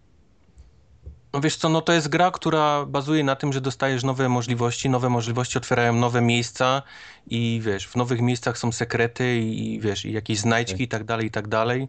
No 1.33 1.41
wiesz 1.41 1.55
co, 1.55 1.69
no 1.69 1.81
to 1.81 1.93
jest 1.93 2.07
gra, 2.07 2.31
która 2.31 2.85
bazuje 2.85 3.23
na 3.23 3.35
tym, 3.35 3.53
że 3.53 3.61
dostajesz 3.61 4.03
nowe 4.03 4.29
możliwości, 4.29 4.89
nowe 4.89 5.09
możliwości 5.09 5.57
otwierają 5.57 5.93
nowe 5.95 6.21
miejsca 6.21 6.81
i 7.27 7.61
wiesz, 7.63 7.87
w 7.87 7.95
nowych 7.95 8.21
miejscach 8.21 8.57
są 8.57 8.71
sekrety 8.71 9.37
i, 9.39 9.73
i 9.73 9.79
wiesz, 9.79 10.05
i 10.05 10.11
jakieś 10.11 10.37
znajdźki 10.39 10.83
i 10.83 10.87
tak 10.87 11.03
dalej, 11.03 11.27
i 11.27 11.31
tak 11.31 11.47
dalej. 11.47 11.87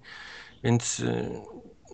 Więc 0.65 1.01
y, 1.01 1.31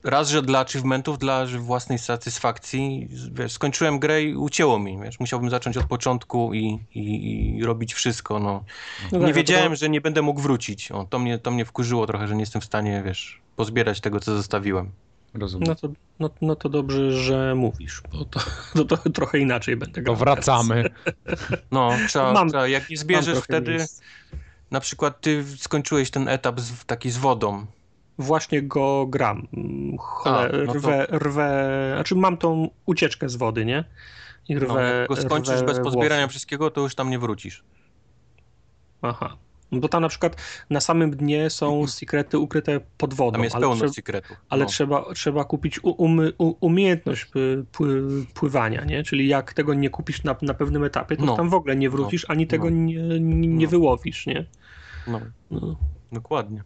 raz, 0.05 0.29
że 0.29 0.43
dla 0.43 0.59
achievementów, 0.61 1.19
dla 1.19 1.47
własnej 1.59 1.99
satysfakcji, 1.99 3.09
wiesz, 3.33 3.53
skończyłem 3.53 3.99
grę 3.99 4.23
i 4.23 4.35
ucięło 4.35 4.79
mi, 4.79 4.99
wiesz, 5.03 5.21
musiałbym 5.21 5.51
zacząć 5.51 5.77
od 5.77 5.85
początku 5.85 6.55
i, 6.55 6.79
i, 6.95 7.57
i 7.59 7.65
robić 7.65 7.95
wszystko, 7.95 8.39
no. 8.39 8.65
No 9.13 9.19
nie 9.19 9.25
tak, 9.27 9.35
wiedziałem, 9.35 9.73
to- 9.73 9.77
że 9.77 9.89
nie 9.89 10.01
będę 10.01 10.23
mógł 10.23 10.41
wrócić. 10.41 10.93
O, 10.93 11.05
to 11.11 11.19
mnie, 11.19 11.39
to 11.39 11.51
mnie 11.51 11.65
wkurzyło 11.65 12.07
trochę, 12.07 12.29
że 12.29 12.35
nie 12.35 12.41
jestem 12.41 12.61
w 12.63 12.65
stanie, 12.65 13.03
wiesz, 13.07 13.41
pozbierać 13.57 14.01
tego, 14.01 14.21
co 14.21 14.37
zostawiłem. 14.37 14.91
Rozumiem. 15.35 15.69
No 15.69 15.75
to, 15.75 15.89
no, 16.21 16.31
no 16.43 16.57
to 16.57 16.69
dobrze, 16.69 17.13
że 17.13 17.55
mówisz, 17.55 18.03
bo 18.13 18.25
to, 18.25 18.41
to, 18.85 18.97
to 18.97 19.11
trochę 19.11 19.39
inaczej 19.39 19.77
będę 19.77 19.95
To 19.95 20.03
grał. 20.03 20.17
wracamy. 20.17 20.85
No, 21.71 21.91
trzeba, 22.09 22.33
Mam- 22.33 22.49
trzeba 22.49 22.69
jak 22.69 22.91
nie 22.91 22.97
zbierzesz 22.97 23.39
wtedy, 23.39 23.71
miejsc. 23.71 24.01
na 24.71 24.81
przykład 24.81 25.21
ty 25.21 25.45
skończyłeś 25.59 26.11
ten 26.11 26.29
etap 26.29 26.61
z, 26.61 26.85
taki 26.85 27.11
z 27.11 27.17
wodą. 27.17 27.67
Właśnie 28.21 28.63
go 28.63 29.07
gram. 29.07 29.47
Chole, 29.99 30.51
A, 30.53 30.57
no 30.67 30.73
to- 30.73 30.79
rwę, 30.79 31.07
rwę, 31.11 31.69
znaczy 31.95 32.15
mam 32.17 32.37
tą 32.37 32.69
ucieczkę 32.87 33.29
z 33.29 33.37
wody, 33.37 33.65
nie? 33.65 33.85
I 34.49 34.55
No, 34.55 34.61
rwę, 34.61 34.99
jak 35.01 35.09
go 35.09 35.17
skończysz 35.17 35.55
rwę 35.55 35.67
bez 35.67 35.81
pozbierania 35.81 36.23
włosy. 36.23 36.31
wszystkiego, 36.31 36.71
to 36.71 36.81
już 36.81 36.95
tam 36.95 37.11
nie 37.11 37.19
wrócisz. 37.19 37.65
Aha. 39.03 39.37
Bo 39.73 39.89
tam 39.89 40.03
na 40.03 40.09
przykład 40.09 40.37
na 40.71 40.81
samym 40.81 41.11
dnie 41.11 41.51
są 41.51 41.87
sekrety 41.87 42.39
ukryte 42.39 42.81
pod 42.99 43.15
wodą. 43.15 43.33
Tam 43.33 43.45
jest 43.45 43.57
ale 43.57 43.63
pełno 43.67 43.89
sekretów. 43.93 44.37
Ale 44.49 44.65
no. 44.65 44.71
trzeba, 44.71 45.05
trzeba 45.15 45.45
kupić 45.45 45.81
umy, 45.85 46.33
umiejętność 46.39 47.25
pły, 47.25 47.65
pły, 47.73 48.03
pływania, 48.35 48.85
nie? 48.85 49.03
Czyli 49.03 49.29
jak 49.29 49.53
tego 49.55 49.75
nie 49.75 49.91
kupisz 49.91 50.25
na, 50.25 50.37
na 50.43 50.55
pewnym 50.55 50.85
etapie, 50.85 51.17
to 51.17 51.25
No. 51.25 51.37
tam 51.37 51.49
w 51.51 51.55
ogóle 51.55 51.77
nie 51.77 51.91
wrócisz, 51.91 52.27
ani 52.31 52.47
tego 52.47 52.65
No. 52.71 52.77
nie, 52.77 53.21
nie, 53.21 53.65
No. 53.65 53.71
wyłowisz, 53.71 54.27
nie? 54.27 54.45
no, 55.07 55.21
No. 55.51 55.77
dokładnie. 56.13 56.63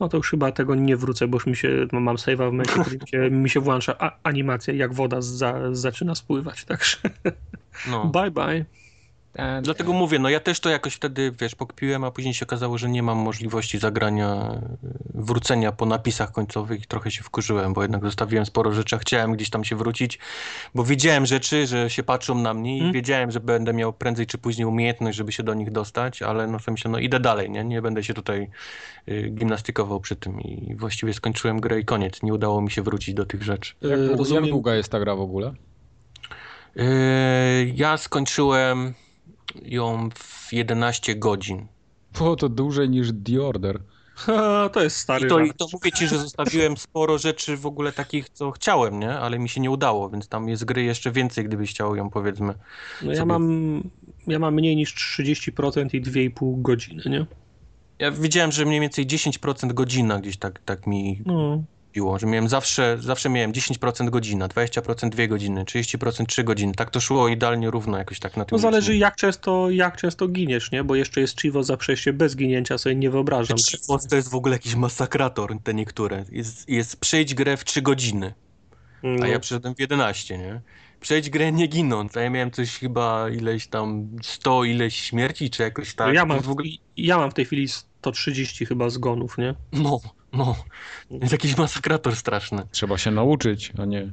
No 0.00 0.08
to 0.08 0.16
już 0.16 0.30
chyba 0.30 0.52
tego 0.52 0.74
nie 0.74 0.96
wrócę, 0.96 1.28
bo 1.28 1.36
już 1.36 1.46
mi 1.46 1.56
się, 1.56 1.86
no, 1.92 2.00
mam 2.00 2.16
save'a 2.16 2.48
w 2.48 2.52
momencie, 2.52 2.80
którym 2.80 3.06
się, 3.06 3.30
mi 3.42 3.50
się 3.50 3.60
włącza 3.60 3.94
a, 3.98 4.18
animacja, 4.22 4.74
jak 4.74 4.94
woda 4.94 5.20
za, 5.20 5.74
zaczyna 5.74 6.14
spływać, 6.14 6.64
także 6.64 6.96
No. 7.84 8.06
bye 8.10 8.30
bye. 8.30 8.64
Dlatego 9.62 9.92
mówię, 9.92 10.18
no 10.18 10.28
ja 10.28 10.40
też 10.40 10.60
to 10.60 10.70
jakoś 10.70 10.94
wtedy, 10.94 11.32
wiesz, 11.40 11.54
pokpiłem, 11.54 12.04
a 12.04 12.10
później 12.10 12.34
się 12.34 12.46
okazało, 12.46 12.78
że 12.78 12.88
nie 12.88 13.02
mam 13.02 13.18
możliwości 13.18 13.78
zagrania, 13.78 14.60
y, 14.84 14.88
wrócenia 15.14 15.72
po 15.72 15.86
napisach 15.86 16.32
końcowych 16.32 16.82
i 16.82 16.86
trochę 16.86 17.10
się 17.10 17.22
wkurzyłem, 17.22 17.72
bo 17.72 17.82
jednak 17.82 18.02
zostawiłem 18.04 18.46
sporo 18.46 18.72
rzeczy, 18.72 18.96
a 18.96 18.98
chciałem 18.98 19.32
gdzieś 19.32 19.50
tam 19.50 19.64
się 19.64 19.76
wrócić, 19.76 20.18
bo 20.74 20.84
widziałem 20.84 21.26
rzeczy, 21.26 21.66
że 21.66 21.90
się 21.90 22.02
patrzą 22.02 22.34
na 22.34 22.54
mnie 22.54 22.76
i 22.76 22.78
Hmm. 22.78 22.92
wiedziałem, 22.94 23.30
że 23.30 23.40
będę 23.40 23.72
miał 23.72 23.92
prędzej 23.92 24.26
czy 24.26 24.38
później 24.38 24.66
umiejętność, 24.66 25.16
żeby 25.18 25.32
się 25.32 25.42
do 25.42 25.54
nich 25.54 25.70
dostać, 25.70 26.22
ale 26.22 26.46
no 26.46 26.58
sobie 26.58 26.72
myślę, 26.72 26.90
no 26.90 26.98
idę 26.98 27.20
dalej, 27.20 27.50
nie, 27.50 27.64
nie 27.64 27.82
będę 27.82 28.04
się 28.04 28.14
tutaj 28.14 28.50
y, 29.08 29.30
gimnastykował 29.30 30.00
przy 30.00 30.16
tym 30.16 30.40
i 30.40 30.74
właściwie 30.74 31.14
skończyłem 31.14 31.60
grę 31.60 31.80
i 31.80 31.84
koniec, 31.84 32.22
nie 32.22 32.34
udało 32.34 32.60
mi 32.60 32.70
się 32.70 32.82
wrócić 32.82 33.14
do 33.14 33.26
tych 33.26 33.42
rzeczy. 33.42 33.74
Jak, 33.80 33.92
E, 33.92 33.96
długo, 33.96 34.16
rozumiem- 34.16 34.42
jak 34.44 34.50
długa 34.50 34.74
jest 34.74 34.88
ta 34.88 35.00
gra 35.00 35.16
w 35.16 35.20
ogóle? 35.20 35.52
Yy, 36.76 36.84
ja 37.74 37.96
skończyłem 37.96 38.94
ją 39.62 40.08
w 40.14 40.52
11 40.52 41.14
godzin. 41.14 41.66
Bo 42.18 42.36
to 42.36 42.48
dłużej 42.48 42.90
niż 42.90 43.08
The 43.24 43.42
Order. 43.42 43.80
Ha, 44.14 44.70
to 44.72 44.82
jest 44.82 44.96
stary 44.96 45.26
I 45.26 45.28
to, 45.28 45.40
I 45.40 45.52
to 45.52 45.66
mówię 45.72 45.92
ci, 45.92 46.06
że 46.06 46.18
zostawiłem 46.18 46.76
sporo 46.76 47.18
rzeczy 47.18 47.56
w 47.56 47.66
ogóle 47.66 47.92
takich, 47.92 48.28
co 48.28 48.50
chciałem, 48.50 49.00
nie? 49.00 49.10
Ale 49.10 49.38
mi 49.38 49.48
się 49.48 49.60
nie 49.60 49.70
udało, 49.70 50.10
więc 50.10 50.28
tam 50.28 50.48
jest 50.48 50.64
gry 50.64 50.82
jeszcze 50.82 51.12
więcej, 51.12 51.44
gdybyś 51.44 51.70
chciał 51.70 51.96
ją, 51.96 52.10
powiedzmy. 52.10 52.54
No 53.02 53.10
ja 53.10 53.16
sobie- 53.16 53.26
mam, 53.26 53.82
ja 54.26 54.38
mam 54.38 54.54
mniej 54.54 54.76
niż 54.76 54.94
30% 54.94 55.94
i 55.94 56.02
2,5 56.02 56.62
godziny, 56.62 57.02
nie? 57.06 57.26
Ja 57.98 58.10
widziałem, 58.10 58.52
że 58.52 58.64
mniej 58.64 58.80
więcej 58.80 59.06
10% 59.06 59.72
godzina 59.72 60.20
gdzieś 60.20 60.36
tak, 60.36 60.60
tak 60.64 60.86
mi 60.86 61.22
No, 61.26 61.62
piło, 61.94 62.18
że 62.18 62.26
miałem 62.26 62.48
zawsze, 62.48 62.96
zawsze 63.00 63.28
miałem 63.28 63.52
10% 63.52 64.10
godzina, 64.10 64.48
20% 64.48 65.08
2 65.08 65.26
godziny, 65.26 65.64
30% 65.64 66.26
3 66.26 66.44
godziny. 66.44 66.74
Tak 66.74 66.90
to 66.90 67.00
szło 67.00 67.28
idealnie 67.28 67.70
równo 67.70 67.98
jakoś 67.98 68.20
tak 68.20 68.36
na 68.36 68.44
tym 68.44 68.56
no 68.56 68.58
zależy 68.58 68.96
jak 68.96 69.16
często, 69.16 69.70
jak 69.70 69.96
często 69.96 70.28
giniesz, 70.28 70.70
nie? 70.72 70.84
Bo 70.84 70.94
jeszcze 70.94 71.20
jest 71.20 71.40
Chivo 71.40 71.62
za 71.62 71.76
przejście 71.76 72.12
bez 72.12 72.36
ginięcia, 72.36 72.78
sobie 72.78 72.94
nie 72.94 73.10
wyobrażam. 73.10 73.56
Xbox 73.74 74.06
to 74.06 74.16
jest 74.16 74.30
w 74.30 74.34
ogóle 74.34 74.54
jakiś 74.54 74.74
masakrator, 74.74 75.56
te 75.62 75.74
niektóre. 75.74 76.24
Jest, 76.32 76.68
jest 76.68 77.00
przejść 77.00 77.34
grę 77.34 77.56
w 77.56 77.64
3 77.64 77.82
godziny. 77.82 78.34
No. 79.02 79.24
A 79.24 79.28
ja 79.28 79.40
przyszedłem 79.40 79.74
w 79.74 79.80
11, 79.80 80.38
nie? 80.38 80.60
Przejdź 81.00 81.30
grę 81.30 81.52
nie 81.52 81.66
ginąc, 81.66 82.16
a 82.16 82.20
ja 82.20 82.30
miałem 82.30 82.50
coś 82.50 82.78
chyba 82.78 83.30
ileś 83.30 83.66
tam 83.66 84.08
100 84.22 84.64
ileś 84.64 85.00
śmierci, 85.00 85.50
czy 85.50 85.62
jakoś 85.62 85.94
tak. 85.94 86.06
No 86.06 86.12
ja, 86.12 86.24
mam, 86.24 86.40
w 86.40 86.50
ogóle... 86.50 86.68
ja 86.96 87.18
mam 87.18 87.30
w 87.30 87.34
tej 87.34 87.44
chwili 87.44 87.68
130 87.68 88.66
chyba 88.66 88.90
zgonów, 88.90 89.38
nie? 89.38 89.54
No, 89.72 90.00
no. 90.36 90.56
Jest 91.10 91.32
jakiś 91.32 91.56
masakrator 91.56 92.16
straszny. 92.16 92.62
Trzeba 92.70 92.98
się 92.98 93.10
nauczyć, 93.10 93.72
a 93.78 93.84
nie... 93.84 94.12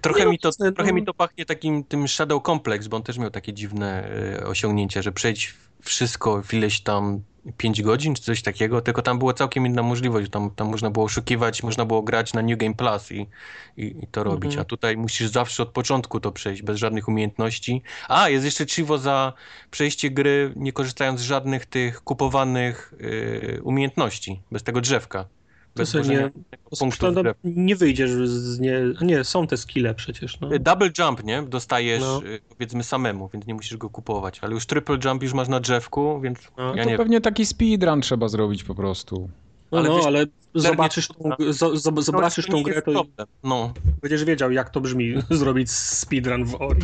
Trochę, 0.00 0.18
Nie 0.18 0.24
no, 0.24 0.32
mi, 0.32 0.38
to, 0.38 0.48
jasne, 0.48 0.72
trochę 0.72 0.90
no. 0.90 0.96
mi 0.96 1.04
to 1.04 1.14
pachnie 1.14 1.46
takim 1.46 1.84
tym 1.84 2.08
Shadow 2.08 2.42
Complex, 2.42 2.86
bo 2.86 2.96
on 2.96 3.02
też 3.02 3.18
miał 3.18 3.30
takie 3.30 3.52
dziwne 3.52 4.10
e, 4.40 4.46
osiągnięcie, 4.46 5.02
że 5.02 5.12
przejdź 5.12 5.54
wszystko 5.82 6.42
w 6.42 6.54
ileś 6.54 6.80
tam 6.80 7.22
5 7.56 7.82
godzin, 7.82 8.14
czy 8.14 8.22
coś 8.22 8.42
takiego, 8.42 8.80
tylko 8.80 9.02
tam 9.02 9.18
była 9.18 9.34
całkiem 9.34 9.66
inna 9.66 9.82
możliwość. 9.82 10.30
Tam, 10.30 10.50
tam 10.50 10.68
można 10.68 10.90
było 10.90 11.04
oszukiwać, 11.04 11.62
można 11.62 11.84
było 11.84 12.02
grać 12.02 12.32
na 12.32 12.42
New 12.42 12.58
Game 12.58 12.74
Plus 12.74 13.12
i, 13.12 13.26
i, 13.76 13.96
i 14.02 14.06
to 14.06 14.24
robić. 14.24 14.44
Mhm. 14.44 14.60
A 14.60 14.64
tutaj 14.64 14.96
musisz 14.96 15.28
zawsze 15.28 15.62
od 15.62 15.68
początku 15.68 16.20
to 16.20 16.32
przejść, 16.32 16.62
bez 16.62 16.78
żadnych 16.78 17.08
umiejętności. 17.08 17.82
A, 18.08 18.28
jest 18.28 18.44
jeszcze 18.44 18.66
Chivo 18.66 18.98
za 18.98 19.32
przejście 19.70 20.10
gry, 20.10 20.52
nie 20.56 20.72
korzystając 20.72 21.20
z 21.20 21.22
żadnych 21.22 21.66
tych 21.66 22.00
kupowanych 22.00 22.94
y, 23.00 23.60
umiejętności, 23.62 24.40
bez 24.50 24.62
tego 24.62 24.80
drzewka. 24.80 25.26
Bez 25.74 25.88
sobie 25.88 26.04
tworzenia 26.04 26.26
nie- 26.26 26.78
punktów 26.78 27.14
To, 27.14 27.22
to, 27.24 27.30
nie 27.44 27.76
wyjdziesz 27.76 28.10
z 28.10 28.60
nie. 28.60 28.80
Nie, 29.00 29.24
są 29.24 29.46
te 29.46 29.56
skille 29.56 29.94
przecież. 29.94 30.40
No. 30.40 30.54
Y, 30.54 30.58
Double 30.58 30.90
jump, 30.98 31.24
nie? 31.24 31.42
Dostajesz 31.42 32.00
No. 32.00 32.22
y, 32.26 32.40
powiedzmy 32.48 32.84
samemu, 32.84 33.30
więc 33.32 33.46
nie 33.46 33.54
musisz 33.54 33.76
go 33.76 33.90
kupować. 33.90 34.38
Ale 34.42 34.54
już 34.54 34.66
triple 34.66 34.98
jump 35.04 35.22
już 35.22 35.32
masz 35.34 35.48
na 35.48 35.60
drzewku, 35.60 36.20
więc 36.20 36.38
No. 36.58 36.74
ja 36.74 36.84
to 36.84 36.90
nie 36.90 36.96
pewnie 36.96 37.20
taki 37.20 37.46
speedrun 37.46 38.00
trzeba 38.00 38.28
zrobić 38.28 38.64
po 38.64 38.74
prostu. 38.74 39.30
No, 39.72 39.78
ale 39.78 39.88
no, 39.88 39.96
wiesz- 39.96 40.06
ale 40.06 40.26
zobaczysz 40.54 41.08
tą, 41.08 41.14
zo- 41.30 41.72
zo- 41.74 42.02
zobaczysz 42.02 42.46
to 42.46 42.52
tą 42.52 42.62
grę, 42.62 42.82
to. 42.82 43.04
No, 43.44 43.72
będziesz 44.02 44.24
wiedział, 44.24 44.52
jak 44.52 44.70
to 44.70 44.80
brzmi, 44.80 45.14
zrobić 45.30 45.70
speedrun 45.70 46.44
w 46.44 46.54
Ori. 46.62 46.80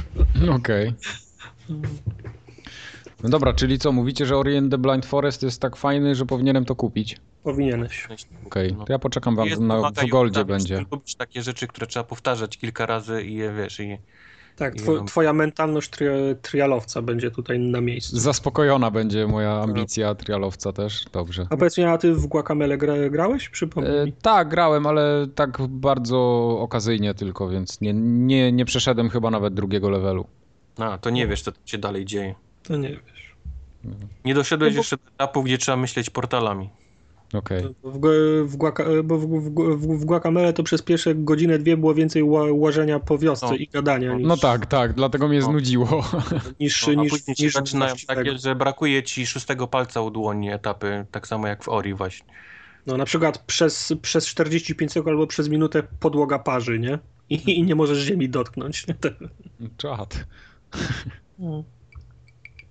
Okej. 0.51 0.93
No 3.22 3.28
dobra, 3.28 3.52
czyli 3.52 3.78
co, 3.78 3.93
mówicie, 3.93 4.26
że 4.26 4.36
Ori 4.36 4.56
and 4.56 4.70
the 4.70 4.78
Blind 4.78 5.06
Forest 5.06 5.43
jest 5.43 5.60
tak 5.60 5.76
fajny, 5.76 6.14
że 6.14 6.26
powinienem 6.26 6.64
to 6.64 6.76
kupić? 6.76 7.16
Powinieneś. 7.43 8.09
Okej, 8.47 8.74
no. 8.78 8.84
to 8.84 8.93
ja 8.93 8.98
poczekam 8.98 9.36
wam, 9.36 9.48
Jest 9.48 9.60
na, 9.60 9.90
w 9.90 10.09
Goldzie 10.09 10.44
będzie. 10.44 10.84
Lubisz 10.90 11.14
takie 11.14 11.43
rzeczy, 11.43 11.66
które 11.66 11.86
trzeba 11.86 12.05
powtarzać 12.05 12.59
kilka 12.59 12.86
razy 12.86 13.22
i 13.22 13.34
je 13.34 13.52
wiesz, 13.52 13.80
i 13.80 13.98
Tak, 14.56 14.74
two, 14.74 15.05
twoja 15.05 15.32
mentalność 15.32 15.90
tri- 15.90 16.36
trialowca 16.43 17.02
będzie 17.02 17.30
tutaj 17.30 17.59
na 17.59 17.80
miejscu. 17.80 18.18
Zaspokojona 18.18 18.90
będzie 18.90 19.26
moja 19.26 19.52
ambicja 19.52 20.14
trialowca 20.14 20.72
też, 20.72 21.05
dobrze. 21.12 21.47
A 21.51 21.56
powiedz 21.56 21.78
mi, 21.78 21.84
a 21.84 21.98
ty 21.98 22.14
w 22.14 22.26
Guacamele 22.26 22.78
gra, 22.78 22.94
grałeś? 23.10 23.48
Przypomnij 23.48 23.93
E, 23.93 24.12
tak, 24.22 24.48
grałem, 24.48 24.86
ale 24.86 25.26
tak 25.34 25.59
bardzo 25.68 26.18
okazyjnie 26.60 27.14
tylko, 27.14 27.48
więc 27.48 27.80
nie, 27.80 27.93
nie, 27.94 28.52
nie 28.52 28.64
przeszedłem 28.64 29.10
chyba 29.10 29.30
nawet 29.30 29.55
drugiego 29.55 29.90
levelu. 29.90 30.26
a, 30.78 30.98
to 30.98 31.10
nie 31.10 31.26
wiesz, 31.26 31.43
co 31.43 31.52
się 31.64 31.78
dalej 31.78 32.05
dzieje. 32.05 32.34
To 32.68 32.76
nie 32.76 32.88
wiesz. 32.88 33.34
Nie 34.24 34.34
doszedłeś 34.34 34.70
No 34.72 34.74
bo- 34.76 34.80
jeszcze 34.80 34.97
do 34.97 35.02
etapu, 35.14 35.43
gdzie 35.43 35.59
trzeba 35.59 35.76
myśleć 35.76 36.10
portalami. 36.10 36.70
Okej. 37.34 37.62
W, 37.84 37.98
gu- 37.98 38.44
w, 38.47 38.56
guaca, 38.56 38.84
bo 39.05 39.18
w, 39.18 39.26
w, 39.26 39.51
w, 39.76 40.01
w 40.01 40.05
Guacamele 40.05 40.52
to 40.52 40.62
przez 40.62 40.82
pierwsze 40.82 41.14
godzinę, 41.14 41.59
dwie 41.59 41.76
było 41.76 41.94
więcej 41.94 42.22
ła, 42.22 42.43
łażenia 42.51 43.01
po 43.01 43.18
wiosce 43.18 43.47
No. 43.47 43.55
i 43.55 43.68
gadania 43.68 44.14
niż, 44.14 44.26
No 44.26 44.36
tak, 44.36 44.66
tak, 44.66 44.93
dlatego 44.93 45.28
mnie 45.28 45.38
No. 45.40 45.47
znudziło. 45.47 46.05
niż, 46.60 46.86
No, 46.86 46.93
a 46.93 47.02
niż, 47.02 47.10
później 47.10 47.36
się 47.36 47.44
niż 47.44 47.52
zaczynają 47.52 47.94
takie, 48.06 48.38
że 48.38 48.55
brakuje 48.55 49.02
ci 49.02 49.26
szóstego 49.26 49.66
palca 49.66 50.01
u 50.01 50.10
dłoni 50.10 50.51
etapy, 50.52 51.06
tak 51.10 51.26
samo 51.26 51.47
jak 51.47 51.64
w 51.64 51.68
Ori 51.68 51.94
właśnie. 51.94 52.26
No 52.86 52.97
na 52.97 53.05
przykład 53.05 53.38
przez, 53.38 53.93
przez 54.02 54.26
45 54.26 54.93
sekund 54.93 55.09
albo 55.09 55.26
przez 55.26 55.48
minutę 55.48 55.82
podłoga 56.01 56.38
parzy, 56.38 56.78
nie? 56.78 56.98
I, 57.30 57.59
i 57.59 57.62
nie 57.62 57.74
możesz 57.74 57.98
ziemi 57.98 58.28
dotknąć. 58.28 58.86
Czad. 59.76 60.24
No 61.38 61.64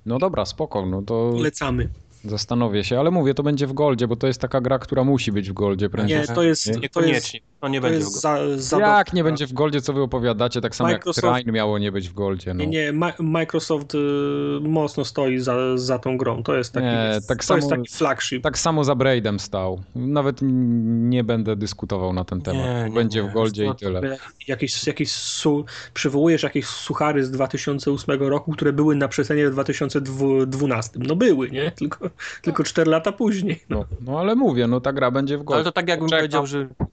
dobra, 0.05 0.45
spoko, 0.45 0.85
no 0.85 1.01
to 1.01 1.31
Polecamy. 1.33 1.89
zastanowię 2.25 2.83
się, 2.83 2.99
ale 2.99 3.11
mówię, 3.11 3.33
to 3.33 3.43
będzie 3.43 3.67
w 3.67 3.73
Goldzie, 3.73 4.07
bo 4.07 4.15
to 4.15 4.27
jest 4.27 4.41
taka 4.41 4.61
gra, 4.61 4.79
która 4.79 5.03
musi 5.03 5.31
być 5.31 5.49
w 5.49 5.53
Goldzie 5.53 5.89
prędzej. 5.89 6.19
Nie, 6.19 6.27
to 6.27 6.43
jest, 6.43 6.81
Nie? 6.81 6.89
to 6.89 7.01
jest. 7.01 7.33
To 7.65 7.69
nie 7.69 7.81
to 7.81 7.87
będzie 7.87 8.05
za, 8.05 8.37
za 8.57 8.79
Jak 8.79 9.13
nie 9.13 9.23
będzie 9.23 9.47
w 9.47 9.53
Goldzie, 9.53 9.81
co 9.81 9.93
wy 9.93 10.01
opowiadacie, 10.01 10.61
tak 10.61 10.75
samo 10.75 10.89
Microsoft- 10.89 11.23
jak 11.23 11.33
Train 11.33 11.51
miało 11.51 11.77
nie 11.79 11.91
być 11.91 12.09
w 12.09 12.13
Goldzie. 12.13 12.53
No. 12.53 12.59
Nie, 12.63 12.67
nie, 12.67 12.91
Ma- 12.93 13.13
Microsoft 13.19 13.95
y, 13.95 13.97
mocno 14.61 15.05
stoi 15.05 15.39
za, 15.39 15.77
za 15.77 15.99
tą 15.99 16.17
grą. 16.17 16.43
To 16.43 16.55
jest 16.55 16.73
taki, 16.73 16.85
Nie, 16.85 17.19
tak 17.27 17.37
to 17.37 17.43
samo- 17.43 17.57
jest 17.57 17.69
taki 17.69 17.89
flagship. 17.89 18.43
Tak 18.43 18.57
samo 18.57 18.83
za 18.83 18.95
Braidem 18.95 19.39
stał. 19.39 19.81
Nawet 19.95 20.37
nie 20.41 21.23
będę 21.23 21.55
dyskutował 21.55 22.13
na 22.13 22.23
ten 22.23 22.41
temat. 22.41 22.65
Nie, 22.65 22.83
nie, 22.83 22.95
będzie 22.95 23.23
nie. 23.23 23.29
w 23.29 23.33
Goldzie 23.33 23.65
i 23.65 23.75
tyle. 23.75 24.17
Jakieś, 24.47 24.87
jakieś 24.87 25.11
su, 25.11 25.65
przywołujesz 25.93 26.43
jakieś 26.43 26.65
suchary 26.65 27.25
z 27.25 27.31
2008 27.31 28.19
roku, 28.23 28.51
które 28.51 28.73
były 28.73 28.95
na 28.95 29.07
przecenie 29.07 29.49
w 29.49 29.51
2012. 29.51 30.99
No 30.99 31.15
były, 31.15 31.51
nie? 31.51 31.71
Tylko, 31.71 32.09
tylko 32.41 32.63
4 32.63 32.91
lata 32.91 33.11
później. 33.11 33.63
No. 33.69 33.75
No, 33.79 33.85
no 34.01 34.19
ale 34.19 34.35
mówię, 34.35 34.67
no 34.67 34.81
ta 34.81 34.93
gra 34.93 35.11
będzie 35.11 35.37
w 35.37 35.43
Goldzie. 35.43 35.55
Ale 35.55 35.63
to 35.63 35.71
tak 35.71 35.87
jakbym 35.89 36.07
Poczekam. 36.09 36.21
powiedział, 36.21 36.47
że 36.47 36.67
no 36.79 36.85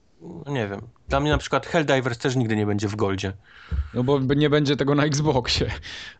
nie 0.47 0.67
wiem. 0.67 0.81
Dla 1.07 1.19
mnie 1.19 1.31
na 1.31 1.37
przykład 1.37 1.65
Helldivers 1.65 2.17
też 2.17 2.35
nigdy 2.35 2.55
nie 2.55 2.65
będzie 2.65 2.87
w 2.87 2.95
Goldzie. 2.95 3.33
No 3.93 4.03
bo 4.03 4.19
nie 4.19 4.49
będzie 4.49 4.75
tego 4.75 4.95
na 4.95 5.03
Xboxie. 5.03 5.71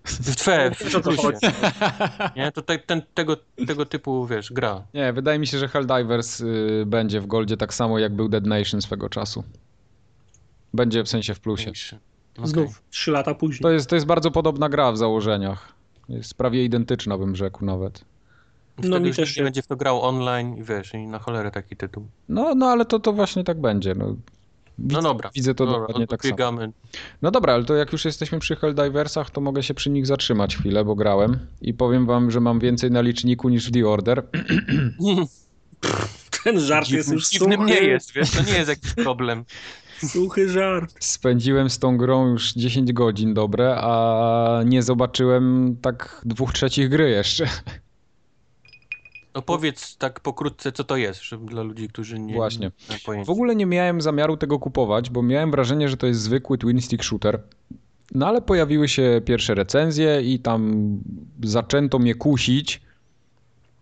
W 0.03 0.35
twe, 0.35 0.71
w 0.71 0.89
co 0.91 1.01
plusie. 1.01 1.21
chodzi. 1.21 1.37
Nie, 2.35 2.51
to 2.51 2.61
te, 2.61 2.79
ten, 2.79 3.01
tego, 3.13 3.37
tego 3.67 3.85
typu, 3.85 4.27
wiesz, 4.27 4.53
gra. 4.53 4.81
Nie, 4.93 5.13
wydaje 5.13 5.39
mi 5.39 5.47
się, 5.47 5.57
że 5.57 5.67
Helldivers 5.67 6.41
y, 6.41 6.83
będzie 6.87 7.21
w 7.21 7.27
Goldzie 7.27 7.57
tak 7.57 7.73
samo 7.73 7.99
jak 7.99 8.15
był 8.15 8.29
Dead 8.29 8.45
Nation 8.45 8.81
swego 8.81 9.09
czasu. 9.09 9.43
Będzie 10.73 11.03
w 11.03 11.09
sensie 11.09 11.33
w 11.33 11.39
plusie. 11.39 11.71
Znów 12.43 12.81
3 12.89 13.11
lata 13.11 13.35
później. 13.35 13.61
To 13.61 13.71
jest, 13.71 13.89
to 13.89 13.95
jest 13.95 14.07
bardzo 14.07 14.31
podobna 14.31 14.69
gra 14.69 14.91
w 14.91 14.97
założeniach. 14.97 15.73
Jest 16.09 16.33
prawie 16.33 16.65
identyczna, 16.65 17.17
bym 17.17 17.35
rzekł 17.35 17.65
nawet. 17.65 18.05
Wtedy 18.73 18.89
No 18.89 18.99
mi 18.99 19.07
już 19.07 19.17
też 19.17 19.37
nie 19.37 19.43
będzie 19.43 19.61
w 19.61 19.67
to 19.67 19.75
grał 19.75 20.01
online 20.01 20.57
i 20.57 20.63
wiesz, 20.63 20.93
i 20.93 21.07
na 21.07 21.19
cholerę 21.19 21.51
taki 21.51 21.75
tytuł. 21.75 22.07
No, 22.29 22.55
no 22.55 22.65
ale 22.65 22.85
to, 22.85 22.99
to 22.99 23.13
właśnie 23.13 23.43
tak 23.43 23.61
będzie. 23.61 23.95
No, 23.95 24.15
widzę, 24.77 25.01
No 25.01 25.01
dobra. 25.01 25.29
Widzę 25.35 25.55
to 25.55 25.65
dobra, 25.65 25.79
dokładnie 25.79 26.07
tak 26.07 26.25
samo. 26.25 26.61
No 27.21 27.31
dobra, 27.31 27.53
ale 27.53 27.63
to 27.63 27.75
jak 27.75 27.91
już 27.91 28.05
jesteśmy 28.05 28.39
przy 28.39 28.55
Helldiversach, 28.55 29.29
to 29.29 29.41
mogę 29.41 29.63
się 29.63 29.73
przy 29.73 29.89
nich 29.89 30.05
zatrzymać 30.05 30.57
chwilę, 30.57 30.85
bo 30.85 30.95
grałem 30.95 31.39
i 31.61 31.73
powiem 31.73 32.05
wam, 32.05 32.31
że 32.31 32.39
mam 32.39 32.59
więcej 32.59 32.91
na 32.91 33.01
liczniku 33.01 33.49
niż 33.49 33.67
w 33.67 33.71
The 33.71 33.87
Order. 33.87 34.23
Ten 36.43 36.59
żart 36.59 36.89
jest 36.89 37.11
już 37.11 37.27
suchy. 37.27 37.57
nie 37.57 37.79
jest, 37.79 38.13
wiesz, 38.13 38.31
to 38.31 38.43
nie 38.43 38.53
jest 38.53 38.69
jakiś 38.69 38.93
problem. 38.93 39.45
Suchy 40.13 40.49
żart. 40.49 40.95
Spędziłem 40.99 41.69
z 41.69 41.79
tą 41.79 41.97
grą 41.97 42.27
już 42.27 42.53
10 42.53 42.93
godzin 42.93 43.33
dobre, 43.33 43.75
a 43.77 44.61
nie 44.65 44.83
zobaczyłem 44.83 45.77
tak 45.81 46.21
dwóch 46.25 46.53
trzecich 46.53 46.89
gry 46.89 47.09
jeszcze. 47.09 47.45
No 49.35 49.41
powiedz 49.41 49.97
tak 49.97 50.19
pokrótce, 50.19 50.71
co 50.71 50.83
to 50.83 50.97
jest, 50.97 51.23
żeby 51.23 51.45
dla 51.45 51.63
ludzi, 51.63 51.87
którzy 51.87 52.19
nie 52.19 52.33
Właśnie. 52.33 52.71
W 53.25 53.29
ogóle 53.29 53.55
nie 53.55 53.65
miałem 53.65 54.01
zamiaru 54.01 54.37
tego 54.37 54.59
kupować, 54.59 55.09
bo 55.09 55.21
miałem 55.23 55.51
wrażenie, 55.51 55.89
że 55.89 55.97
to 55.97 56.07
jest 56.07 56.21
zwykły 56.21 56.57
twin 56.57 56.81
stick 56.81 57.03
shooter. 57.03 57.43
No 58.15 58.27
ale 58.27 58.41
pojawiły 58.41 58.87
się 58.87 59.21
pierwsze 59.25 59.55
recenzje 59.55 60.21
i 60.21 60.39
tam 60.39 60.87
zaczęto 61.43 61.99
mnie 61.99 62.15
kusić, 62.15 62.81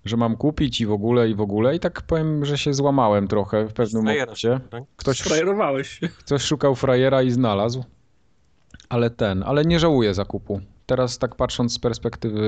że 0.05 0.17
mam 0.17 0.37
kupić 0.37 0.81
i 0.81 0.85
w 0.85 0.91
ogóle, 0.91 1.29
i 1.29 1.35
w 1.35 1.41
ogóle. 1.41 1.75
I 1.75 1.79
tak 1.79 2.01
powiem, 2.01 2.45
że 2.45 2.57
się 2.57 2.73
złamałem 2.73 3.27
trochę 3.27 3.67
w 3.67 3.73
pewnym 3.73 4.03
Frajera, 4.03 4.25
momencie. 4.25 4.59
tak? 4.69 4.83
Ktoś, 4.95 5.19
Frajerowałeś 5.19 5.89
się. 5.99 6.07
ktoś 6.09 6.41
szukał 6.41 6.75
frajera 6.75 7.23
i 7.23 7.31
znalazł. 7.31 7.83
Ale 8.89 9.09
ten, 9.09 9.43
ale 9.43 9.65
nie 9.65 9.79
żałuję 9.79 10.13
zakupu. 10.13 10.61
Teraz 10.91 11.17
tak 11.17 11.35
patrząc 11.35 11.73
z 11.73 11.79
perspektywy 11.79 12.41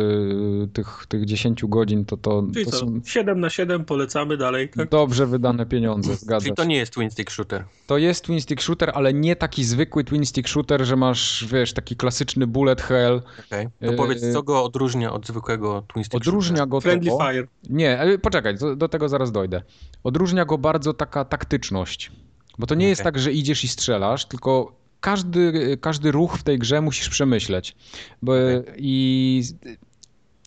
tych, 0.74 1.06
tych 1.08 1.26
10 1.26 1.66
godzin, 1.66 2.06
to, 2.06 2.18
to, 2.18 2.44
Czyli 2.54 2.66
to 2.66 2.72
co? 2.72 2.78
są 2.78 3.02
7 3.06 3.40
na 3.40 3.50
7 3.50 3.86
polecamy 3.86 4.38
dalej. 4.38 4.70
Tak? 4.70 4.90
dobrze 4.90 5.28
wydane 5.28 5.66
pieniądze, 5.66 6.16
zgadza 6.16 6.44
Czyli 6.44 6.56
to 6.56 6.64
nie 6.64 6.76
jest 6.76 6.94
twin 6.94 7.12
stick 7.12 7.32
shooter. 7.32 7.64
To 7.88 7.98
jest 7.98 8.24
twin 8.24 8.42
stick 8.42 8.62
shooter, 8.62 8.92
ale 8.94 9.14
nie 9.14 9.36
taki 9.36 9.64
zwykły 9.64 10.04
twin 10.04 10.26
stick 10.26 10.48
shooter, 10.48 10.86
że 10.86 10.96
masz, 10.96 11.46
wiesz, 11.52 11.74
taki 11.74 11.96
klasyczny 11.96 12.48
bullet 12.48 12.82
hell. 12.82 13.22
Okay. 13.48 13.70
To 13.80 13.92
Yy, 13.92 13.98
powiedz, 13.98 14.34
co 14.34 14.44
go 14.44 14.64
odróżnia 14.64 15.14
od 15.14 15.28
zwykłego 15.28 15.84
twin 15.94 16.04
stick 16.04 16.16
Odróżnia 16.16 16.66
go 16.66 16.82
Friendly 16.82 17.12
to... 17.12 17.18
Fire. 17.18 17.48
Nie, 17.70 18.00
ale 18.00 18.18
poczekaj, 18.18 18.58
do, 18.58 18.76
do 18.76 18.90
tego 18.90 19.10
zaraz 19.10 19.32
dojdę. 19.32 19.62
Odróżnia 20.04 20.46
go 20.46 20.58
bardzo 20.58 20.94
taka 20.94 21.26
taktyczność. 21.26 22.12
Bo 22.60 22.68
to 22.68 22.76
nie 22.76 22.88
jest 22.88 23.02
Okej. 23.02 23.14
tak, 23.14 23.22
że 23.22 23.32
idziesz 23.32 23.64
i 23.64 23.68
strzelasz, 23.68 24.26
tylko 24.26 24.83
każdy, 25.04 25.78
każdy 25.82 26.12
ruch 26.12 26.38
w 26.38 26.44
tej 26.44 26.60
grze 26.60 26.82
musisz 26.82 27.10
przemyśleć. 27.10 27.76
Bo, 28.22 28.32
Okej. 28.32 28.74
I 28.78 29.44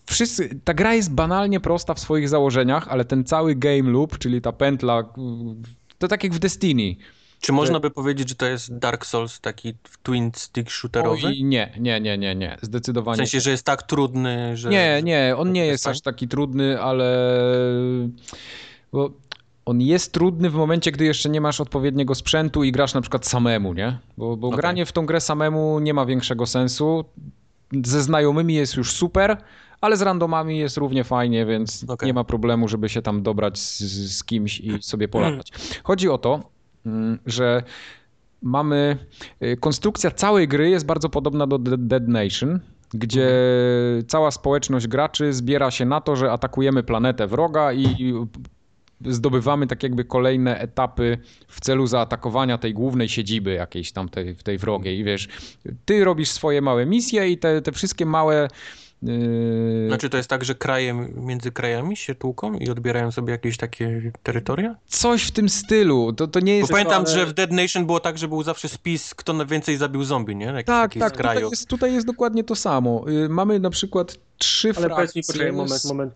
wszyscy, 0.07 0.61
ta 0.65 0.75
gra 0.75 0.95
jest 0.95 1.13
banalnie 1.13 1.61
prosta 1.61 1.95
w 1.95 2.01
swoich 2.01 2.29
założeniach, 2.29 2.89
ale 2.89 3.05
ten 3.05 3.25
cały 3.25 3.55
game 3.55 3.91
loop, 3.91 4.19
czyli 4.19 4.41
ta 4.41 4.53
pętla, 4.53 5.05
to 5.99 6.09
tak 6.09 6.25
jak 6.25 6.35
w 6.35 6.39
Destiny. 6.39 6.97
Czy 7.41 7.53
można 7.53 7.81
by 7.81 7.91
powiedzieć, 7.91 8.29
że 8.29 8.35
to 8.35 8.47
jest 8.47 8.79
Dark 8.79 9.07
Souls 9.07 9.41
taki 9.41 9.75
twin 10.03 10.31
stick 10.37 10.71
shooterowy? 10.71 11.27
Oj, 11.27 11.45
nie, 11.45 11.73
nie, 11.81 12.01
nie, 12.01 12.19
nie, 12.19 12.35
nie, 12.35 12.57
W 12.63 12.67
zdecydowanie. 12.67 13.17
sensie, 13.17 13.41
że 13.41 13.51
jest 13.51 13.65
tak 13.65 13.83
trudny, 13.83 14.57
że... 14.57 14.69
Nie, 14.69 15.01
nie, 15.03 15.35
on 15.37 15.53
nie 15.53 15.67
jest 15.67 15.87
aż 15.87 16.01
taki 16.01 16.29
trudny, 16.29 16.81
ale 16.81 17.39
bo 18.93 19.11
on 19.67 19.81
jest 19.81 20.13
trudny 20.13 20.51
w 20.51 20.55
momencie, 20.55 20.93
gdy 20.93 21.05
jeszcze 21.05 21.29
nie 21.29 21.41
masz 21.41 21.61
odpowiedniego 21.61 22.15
sprzętu 22.15 22.65
i 22.65 22.73
grasz 22.73 22.95
na 22.95 23.01
przykład 23.01 23.27
samemu, 23.27 23.75
nie? 23.75 23.99
Bo, 24.17 24.37
bo 24.37 24.47
Okej. 24.49 24.57
granie 24.59 24.87
w 24.87 24.93
tą 24.93 25.07
grę 25.07 25.21
samemu 25.21 25.79
nie 25.79 25.95
ma 25.95 26.07
większego 26.07 26.47
sensu. 26.47 27.05
Ze 27.85 28.03
znajomymi 28.03 28.55
jest 28.55 28.77
już 28.77 28.93
super, 28.93 29.37
ale 29.81 29.97
z 29.97 30.03
randomami 30.03 30.59
jest 30.59 30.77
równie 30.77 31.05
fajnie, 31.05 31.47
więc 31.47 31.85
Okej. 31.89 32.07
nie 32.07 32.15
ma 32.15 32.25
problemu, 32.25 32.69
żeby 32.69 32.89
się 32.89 33.03
tam 33.03 33.23
dobrać 33.23 33.59
z, 33.59 33.81
z 34.17 34.25
kimś 34.25 34.61
i 34.61 34.83
sobie 34.83 35.09
polatać. 35.09 35.53
Chodzi 35.85 36.09
o 36.09 36.19
to, 36.19 36.41
mm, 36.87 37.19
że 37.27 37.63
mamy. 38.43 38.97
y, 39.43 39.57
Konstrukcja 39.57 40.11
całej 40.11 40.49
gry 40.49 40.71
jest 40.71 40.87
bardzo 40.87 41.09
podobna 41.09 41.47
do 41.47 41.59
Dead- 41.59 41.87
Dead 41.87 42.09
Nation, 42.09 42.61
gdzie 42.95 43.31
cała 44.09 44.31
społeczność 44.31 44.87
graczy 44.87 45.33
zbiera 45.33 45.71
się 45.71 45.85
na 45.85 46.01
to, 46.01 46.17
że 46.17 46.33
atakujemy 46.33 46.83
planetę 46.83 47.27
wroga 47.27 47.73
i 47.73 48.15
zdobywamy 49.05 49.67
tak 49.67 49.83
jakby 49.83 50.05
kolejne 50.05 50.59
etapy 50.59 51.19
w 51.49 51.61
celu 51.61 51.87
zaatakowania 51.87 52.59
tej 52.59 52.75
głównej 52.75 53.09
siedziby 53.09 53.53
jakiejś 53.53 53.93
tam 53.93 54.09
tej, 54.09 54.35
w 54.35 54.43
tej 54.43 54.59
wrogiej. 54.59 54.99
I 54.99 55.05
wiesz, 55.05 55.29
ty 55.85 56.05
robisz 56.05 56.31
swoje 56.31 56.63
małe 56.63 56.87
misje 56.87 57.29
i 57.29 57.39
te, 57.39 57.63
te 57.63 57.73
wszystkie 57.73 58.07
małe. 58.07 58.49
Yy... 59.03 59.85
Znaczy 59.89 60.11
to 60.11 60.17
jest 60.17 60.29
tak, 60.31 60.45
że 60.45 60.55
kraje 60.55 60.95
między 61.17 61.53
krajami 61.53 61.97
się 61.97 62.15
tłuką 62.15 62.55
i 62.55 62.69
odbierają 62.71 63.13
sobie 63.13 63.33
jakieś 63.33 63.57
takie 63.57 64.13
terytoria? 64.23 64.77
Coś 64.87 65.23
w 65.23 65.31
tym 65.31 65.49
stylu. 65.49 66.13
To, 66.13 66.27
to 66.27 66.41
nie 66.41 66.53
Bo 66.53 66.59
jest. 66.59 66.73
pamiętam, 66.73 67.05
ale- 67.07 67.15
że 67.15 67.27
w 67.27 67.33
Dead 67.33 67.53
Nation 67.53 67.87
było 67.87 68.01
tak, 68.01 68.19
że 68.19 68.29
był 68.29 68.43
zawsze 68.43 68.69
spis, 68.69 69.15
kto 69.15 69.33
na 69.33 69.45
więcej 69.45 69.77
zabił 69.77 70.05
zombie, 70.05 70.37
nie? 70.37 70.47
Jakiś 70.47 70.65
Tak, 70.67 70.95
tak, 70.95 71.17
tutaj 71.17 71.41
jest, 71.51 71.69
tutaj 71.69 71.95
jest 71.95 72.07
dokładnie 72.07 72.45
to 72.45 72.55
samo. 72.55 73.05
Yy, 73.09 73.29
Mamy 73.29 73.61
na 73.61 73.71
przykład 73.71 74.19
trzy 74.39 74.69
Ale 74.69 74.89
powiedz 74.89 74.97
frakcje. 74.97 75.21
mi, 75.21 75.27
poczekaj, 75.27 75.53
moment, 75.53 75.85
moment. 75.85 76.13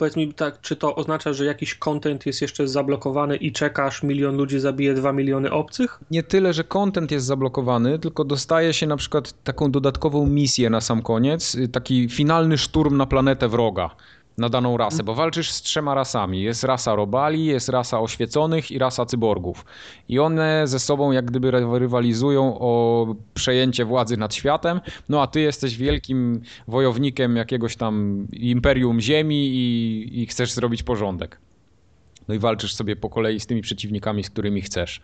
Powiedz 0.00 0.16
mi 0.16 0.34
tak, 0.34 0.60
czy 0.60 0.76
to 0.76 0.94
oznacza, 0.94 1.32
że 1.32 1.44
jakiś 1.44 1.74
content 1.74 2.26
jest 2.26 2.42
jeszcze 2.42 2.68
zablokowany 2.68 3.36
i 3.36 3.52
czekasz, 3.52 4.02
milion 4.02 4.36
ludzi 4.36 4.60
zabije 4.60 4.94
2 4.94 5.12
miliony 5.12 5.50
obcych? 5.50 6.00
Nie 6.10 6.22
tyle, 6.22 6.52
że 6.52 6.64
content 6.64 7.10
jest 7.10 7.26
zablokowany, 7.26 7.98
tylko 7.98 8.24
dostaje 8.24 8.72
się 8.72 8.86
na 8.86 8.96
przykład 8.96 9.42
taką 9.44 9.70
dodatkową 9.70 10.26
misję 10.26 10.70
na 10.70 10.80
sam 10.80 11.02
koniec, 11.02 11.54
y, 11.54 11.68
taki 11.68 12.08
finalny 12.08 12.58
szturm 12.58 12.96
na 12.96 13.06
planetę 13.06 13.48
wroga 13.48 13.90
na 14.38 14.48
daną 14.48 14.76
rasę, 14.76 15.02
bo 15.02 15.14
walczysz 15.14 15.50
z 15.50 15.62
trzema 15.62 15.94
rasami. 15.94 16.42
Jest 16.42 16.64
rasa 16.64 16.94
robali, 16.94 17.44
jest 17.44 17.68
rasa 17.68 18.00
oświeconych 18.00 18.70
i 18.70 18.78
rasa 18.78 19.06
cyborgów. 19.06 19.64
I 20.08 20.18
one 20.18 20.62
ze 20.66 20.78
sobą 20.78 21.12
jak 21.12 21.24
gdyby 21.24 21.50
rywalizują 21.50 22.58
o 22.60 23.06
przejęcie 23.34 23.84
władzy 23.84 24.16
nad 24.16 24.34
światem, 24.34 24.80
no 25.08 25.22
a 25.22 25.26
ty 25.26 25.40
jesteś 25.40 25.76
wielkim 25.76 26.42
wojownikiem 26.68 27.36
jakiegoś 27.36 27.76
tam 27.76 28.26
imperium 28.32 29.00
ziemi 29.00 29.48
i, 29.48 30.22
i 30.22 30.26
chcesz 30.26 30.52
zrobić 30.52 30.82
porządek. 30.82 31.38
No 32.28 32.34
i 32.34 32.38
walczysz 32.38 32.74
sobie 32.74 32.96
po 32.96 33.10
kolei 33.10 33.40
z 33.40 33.46
tymi 33.46 33.62
przeciwnikami, 33.62 34.24
z 34.24 34.30
którymi 34.30 34.62
chcesz. 34.62 35.00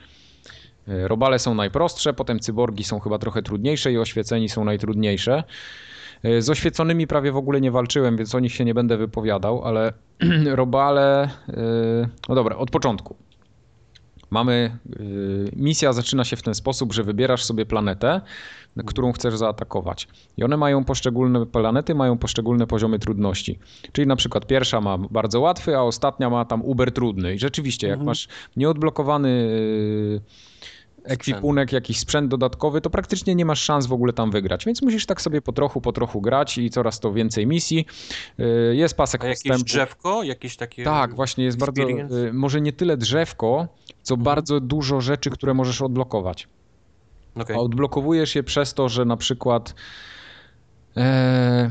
Robale 0.87 1.39
są 1.39 1.55
najprostsze, 1.55 2.15
potem 2.15 2.41
cyborgi 2.41 2.85
są 2.85 3.01
chyba 3.01 3.19
trochę 3.19 3.43
trudniejsze 3.43 3.93
i 3.93 3.99
oświeceni 3.99 4.49
są 4.49 4.65
najtrudniejsze. 4.65 5.45
E, 6.27 6.43
z 6.43 6.51
oświeconymi 6.51 7.07
prawie 7.07 7.33
w 7.33 7.37
ogóle 7.37 7.61
nie 7.61 7.71
walczyłem, 7.71 8.17
więc 8.17 8.35
o 8.35 8.41
nich 8.41 8.53
się 8.53 8.65
nie 8.65 8.75
będę 8.75 8.97
wypowiadał, 8.97 9.65
ale 9.65 9.93
robale. 10.47 11.23
E, 11.49 12.09
no 12.29 12.35
dobra, 12.35 12.57
od 12.57 12.71
początku. 12.71 13.17
Mamy. 14.31 14.79
E, 14.87 15.03
misja 15.57 15.93
zaczyna 15.93 16.25
się 16.25 16.37
w 16.37 16.43
ten 16.43 16.55
sposób, 16.55 16.93
że 16.93 17.05
wybierasz 17.05 17.45
sobie 17.45 17.67
planetę, 17.67 18.21
którą 18.87 19.13
chcesz 19.13 19.37
zaatakować. 19.37 20.09
I 20.37 20.45
one 20.45 20.57
mają 20.57 20.85
poszczególne 20.85 21.47
planety, 21.47 21.95
mają 21.95 22.19
poszczególne 22.19 22.67
poziomy 22.67 22.99
trudności. 22.99 23.59
Czyli 23.93 24.07
na 24.07 24.17
przykład 24.17 24.47
pierwsza 24.47 24.81
ma 24.81 24.99
bardzo 24.99 25.41
łatwy, 25.41 25.77
a 25.77 25.83
ostatnia 25.83 26.31
ma 26.31 26.45
tam 26.45 26.63
uber 26.63 26.93
trudny. 26.93 27.35
I 27.35 27.39
rzeczywiście, 27.39 27.87
jak 27.87 27.95
mhm. 27.95 28.07
masz 28.07 28.29
nieodblokowany 28.57 29.49
ekwipunek, 31.07 31.73
jakiś 31.73 31.99
sprzęt 31.99 32.31
dodatkowy, 32.31 32.81
to 32.81 32.91
praktycznie 32.91 33.35
nie 33.35 33.45
masz 33.45 33.63
szans 33.63 33.87
w 33.87 33.93
ogóle 33.93 34.13
tam 34.13 34.31
wygrać. 34.31 34.65
Więc 34.65 34.83
musisz 34.83 35.07
tak 35.07 35.23
sobie 35.23 35.43
po 35.43 35.53
trochu, 35.53 35.81
po 35.81 35.93
trochu 35.93 36.21
grać 36.21 36.59
i 36.59 36.71
coraz 36.71 37.01
to 37.01 37.13
więcej 37.13 37.47
misji. 37.47 37.87
Y, 38.41 38.77
jest 38.77 38.97
pasek 38.97 39.25
A 39.25 39.29
jakieś 39.29 39.63
drzewko? 39.63 40.23
Jakieś 40.23 40.57
takie 40.57 40.85
Tak, 40.85 41.15
właśnie 41.15 41.45
jest 41.45 41.63
experience? 41.63 42.15
bardzo, 42.15 42.29
y, 42.29 42.33
może 42.33 42.61
nie 42.61 42.73
tyle 42.73 42.97
drzewko, 42.97 43.69
co 44.03 44.15
mhm. 44.15 44.25
bardzo 44.25 44.61
dużo 44.61 45.01
rzeczy, 45.01 45.31
które 45.31 45.55
możesz 45.55 45.83
odblokować. 45.83 46.49
Okay. 47.35 47.57
A 47.57 47.61
odblokowujesz 47.61 48.35
je 48.35 48.43
przez 48.43 48.75
to, 48.75 48.89
że 48.89 49.05
na 49.05 49.17
przykład 49.17 49.75
e, 50.97 51.71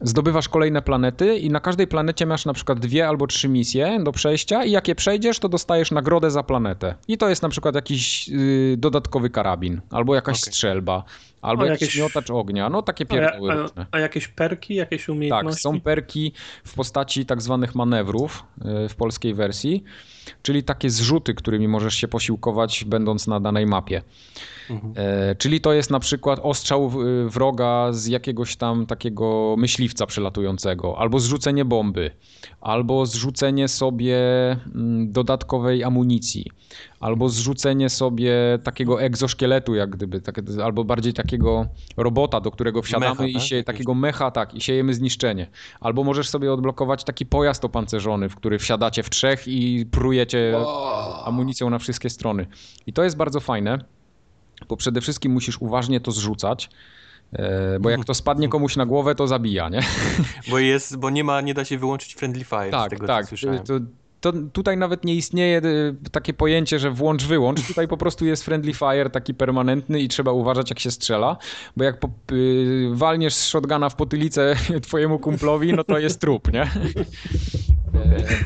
zdobywasz 0.00 0.48
kolejne 0.48 0.82
planety 0.82 1.36
i 1.36 1.50
na 1.50 1.60
każdej 1.60 1.86
planecie 1.86 2.26
masz 2.26 2.44
na 2.44 2.52
przykład 2.52 2.80
dwie 2.80 3.08
albo 3.08 3.26
trzy 3.26 3.48
misje 3.48 3.98
do 4.04 4.12
przejścia 4.12 4.64
i 4.64 4.70
jak 4.70 4.88
je 4.88 4.94
przejdziesz, 4.94 5.38
to 5.38 5.48
dostajesz 5.48 5.90
nagrodę 5.90 6.30
za 6.30 6.42
planetę. 6.42 6.94
I 7.08 7.18
to 7.18 7.28
jest 7.28 7.42
na 7.42 7.48
przykład 7.48 7.74
jakiś 7.74 8.28
y, 8.28 8.74
dodatkowy 8.78 9.30
karabin, 9.30 9.80
albo 9.90 10.14
jakaś 10.14 10.42
okay. 10.42 10.52
strzelba, 10.52 11.04
albo 11.46 11.64
jakiś 11.64 11.80
jakieś... 11.82 11.98
miotacz 11.98 12.30
ognia, 12.30 12.68
no 12.70 12.82
takie 12.82 13.06
pierdoły 13.06 13.52
a, 13.52 13.80
a, 13.80 13.86
a, 13.90 14.00
jakieś 14.00 14.28
perki, 14.28 14.74
jakieś 14.74 15.08
umiejętności? 15.08 15.62
Tak, 15.62 15.72
są 15.72 15.80
perki 15.80 16.32
w 16.64 16.74
postaci 16.74 17.26
tak 17.26 17.42
zwanych 17.42 17.74
manewrów 17.74 18.44
y, 18.84 18.88
w 18.88 18.94
polskiej 18.94 19.34
wersji, 19.34 19.84
czyli 20.42 20.62
takie 20.62 20.90
zrzuty, 20.90 21.34
którymi 21.34 21.68
możesz 21.68 21.94
się 21.94 22.08
posiłkować 22.08 22.84
będąc 22.84 23.26
na 23.26 23.40
danej 23.40 23.66
mapie. 23.66 24.02
Mhm. 24.70 24.92
E, 24.96 25.34
czyli 25.34 25.60
to 25.60 25.72
jest 25.72 25.90
na 25.90 26.00
przykład 26.00 26.40
ostrzał 26.42 26.92
wroga 27.26 27.92
z 27.92 28.06
jakiegoś 28.06 28.56
tam 28.56 28.86
takiego 28.86 29.54
myśliwca 29.58 30.06
przelatującego, 30.06 30.98
albo 30.98 31.20
zrzucenie 31.20 31.64
bomby, 31.64 32.10
albo 32.60 33.06
zrzucenie 33.06 33.68
sobie 33.68 34.16
mm, 34.74 35.12
dodatkowej 35.12 35.84
amunicji, 35.84 36.50
albo 37.00 37.28
zrzucenie 37.28 37.90
sobie 37.90 38.34
takiego 38.62 39.02
egzoszkieletu, 39.02 39.74
jak 39.74 39.90
gdyby, 39.90 40.20
tak, 40.20 40.40
albo 40.64 40.84
bardziej 40.84 41.12
takiego 41.12 41.66
robota, 41.96 42.40
do 42.40 42.50
którego 42.50 42.82
wsiadamy 42.82 43.10
mecha, 43.10 43.26
i 43.26 43.34
tak? 43.34 43.42
się, 43.42 43.64
takiego 43.64 43.94
mecha, 43.94 44.30
tak, 44.30 44.54
i 44.54 44.60
siejemy 44.60 44.94
zniszczenie. 44.94 45.46
Albo 45.80 46.04
możesz 46.04 46.28
sobie 46.28 46.52
odblokować 46.52 47.04
taki 47.04 47.26
pojazd 47.26 47.64
opancerzony, 47.64 48.28
w 48.28 48.36
który 48.36 48.58
wsiadacie 48.58 49.02
w 49.02 49.10
trzech 49.10 49.48
i 49.48 49.86
prujecie 49.90 50.52
wow. 50.54 51.24
amunicją 51.24 51.70
na 51.70 51.78
wszystkie 51.78 52.10
strony. 52.10 52.46
I 52.86 52.92
to 52.92 53.04
jest 53.04 53.16
bardzo 53.16 53.40
fajne 53.40 53.78
bo 54.68 54.76
przede 54.76 55.00
wszystkim 55.00 55.32
musisz 55.32 55.58
uważnie 55.58 56.00
to 56.00 56.12
zrzucać, 56.12 56.70
e, 57.32 57.80
bo 57.80 57.90
jak 57.90 58.04
to 58.04 58.14
spadnie 58.24 58.48
komuś 58.48 58.76
na 58.76 58.86
głowę, 58.86 59.14
to 59.14 59.26
zabija, 59.26 59.68
nie? 59.68 59.80
Bo 60.50 60.58
jest, 60.58 60.96
bo 60.96 61.10
nie 61.10 61.24
ma, 61.24 61.40
nie 61.40 61.54
da 61.54 61.64
się 61.64 61.78
wyłączyć 61.78 62.14
friendly 62.14 62.44
fire 62.44 62.70
tak, 62.70 62.86
z 62.86 62.90
tego, 62.90 63.06
tak. 63.06 63.26
To, 63.66 63.74
to 64.32 64.38
tutaj 64.52 64.76
nawet 64.76 65.04
nie 65.04 65.14
istnieje 65.14 65.58
e, 65.58 65.62
takie 66.10 66.34
pojęcie, 66.34 66.78
że 66.78 66.90
włącz, 66.90 67.24
wyłącz. 67.24 67.66
Tutaj 67.66 67.88
po 67.88 67.96
prostu 67.96 68.26
jest 68.26 68.44
friendly 68.44 68.74
fire 68.74 69.10
taki 69.10 69.34
permanentny 69.34 70.00
i 70.00 70.08
trzeba 70.08 70.32
uważać, 70.32 70.70
jak 70.70 70.80
się 70.80 70.90
strzela, 70.90 71.36
bo 71.76 71.84
jak 71.84 72.00
po, 72.00 72.10
y, 72.32 72.88
walniesz 72.92 73.34
z 73.34 73.46
shotguna 73.46 73.88
w 73.88 73.96
potylicę 73.96 74.56
twojemu 74.86 75.18
kumplowi, 75.18 75.72
no 75.72 75.84
to 75.84 75.98
jest 75.98 76.20
trup, 76.20 76.52
nie? 76.52 76.70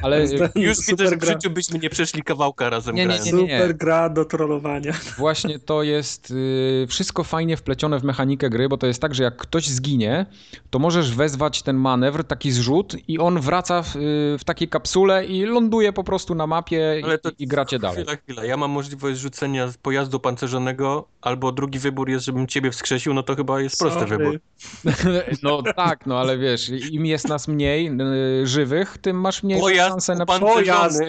Ale 0.02 0.27
już 0.55 0.86
widzę, 0.86 1.09
że 1.09 1.16
w 1.16 1.24
życiu 1.24 1.51
byśmy 1.51 1.78
nie 1.78 1.90
przeszli 1.90 2.22
kawałka 2.22 2.70
razem 2.70 2.97
nie, 2.97 3.06
nie, 3.06 3.18
nie, 3.18 3.32
nie, 3.32 3.59
Super 3.60 3.77
gra 3.77 4.09
do 4.09 4.24
trollowania. 4.24 4.93
Właśnie 5.18 5.59
to 5.59 5.82
jest 5.82 6.31
y, 6.31 6.86
wszystko 6.89 7.24
fajnie 7.24 7.56
wplecione 7.56 7.98
w 7.98 8.05
mechanikę 8.05 8.51
gry, 8.51 8.68
bo 8.68 8.77
to 8.77 8.86
jest 8.86 9.01
tak, 9.01 9.14
że 9.14 9.22
jak 9.22 9.36
ktoś 9.36 9.68
zginie, 9.68 10.27
to 10.70 10.78
możesz 10.78 11.14
wezwać 11.14 11.62
ten 11.62 11.77
manewr, 11.77 12.24
taki 12.24 12.52
zrzut 12.52 12.97
i 13.09 13.18
on 13.18 13.40
wraca 13.40 13.82
w, 13.82 13.97
y, 13.97 14.36
w 14.39 14.44
takiej 14.44 14.68
kapsule 14.68 15.24
i 15.24 15.43
ląduje 15.43 15.93
po 15.93 16.05
prostu 16.05 16.35
na 16.35 16.47
mapie 16.47 17.02
i, 17.39 17.43
i 17.43 17.47
gracie 17.47 17.78
dalej. 17.78 18.05
Chwila, 18.05 18.16
chwila. 18.16 18.44
Ja 18.44 18.56
mam 18.56 18.70
możliwość 18.70 19.20
rzucenia 19.20 19.68
pojazdu 19.82 20.20
pancerzonego, 20.20 21.09
albo 21.20 21.52
drugi 21.52 21.78
wybór 21.78 22.10
jest, 22.10 22.24
żebym 22.24 22.47
ciebie 22.47 22.70
wskrzesił, 22.70 23.14
no 23.14 23.22
to 23.22 23.36
chyba 23.36 23.60
jest 23.60 23.78
prosty 23.78 24.01
Sorry. 24.01 24.18
wybór. 24.18 24.40
No 25.43 25.62
tak, 25.62 26.06
no 26.06 26.18
ale 26.18 26.39
wiesz, 26.39 26.68
im 26.68 27.06
jest 27.06 27.28
nas 27.28 27.48
mniej 27.48 27.90
y, 28.43 28.47
żywych, 28.47 28.98
tym 28.98 29.20
masz 29.20 29.39
mniej 29.42 29.60
pojazd 29.60 29.90
szansę 29.90 30.14
na 30.14 30.26
pojazd. 30.26 31.00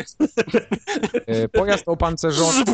E, 1.26 1.50
pojazd 1.50 1.84
opancerzony, 1.86 2.66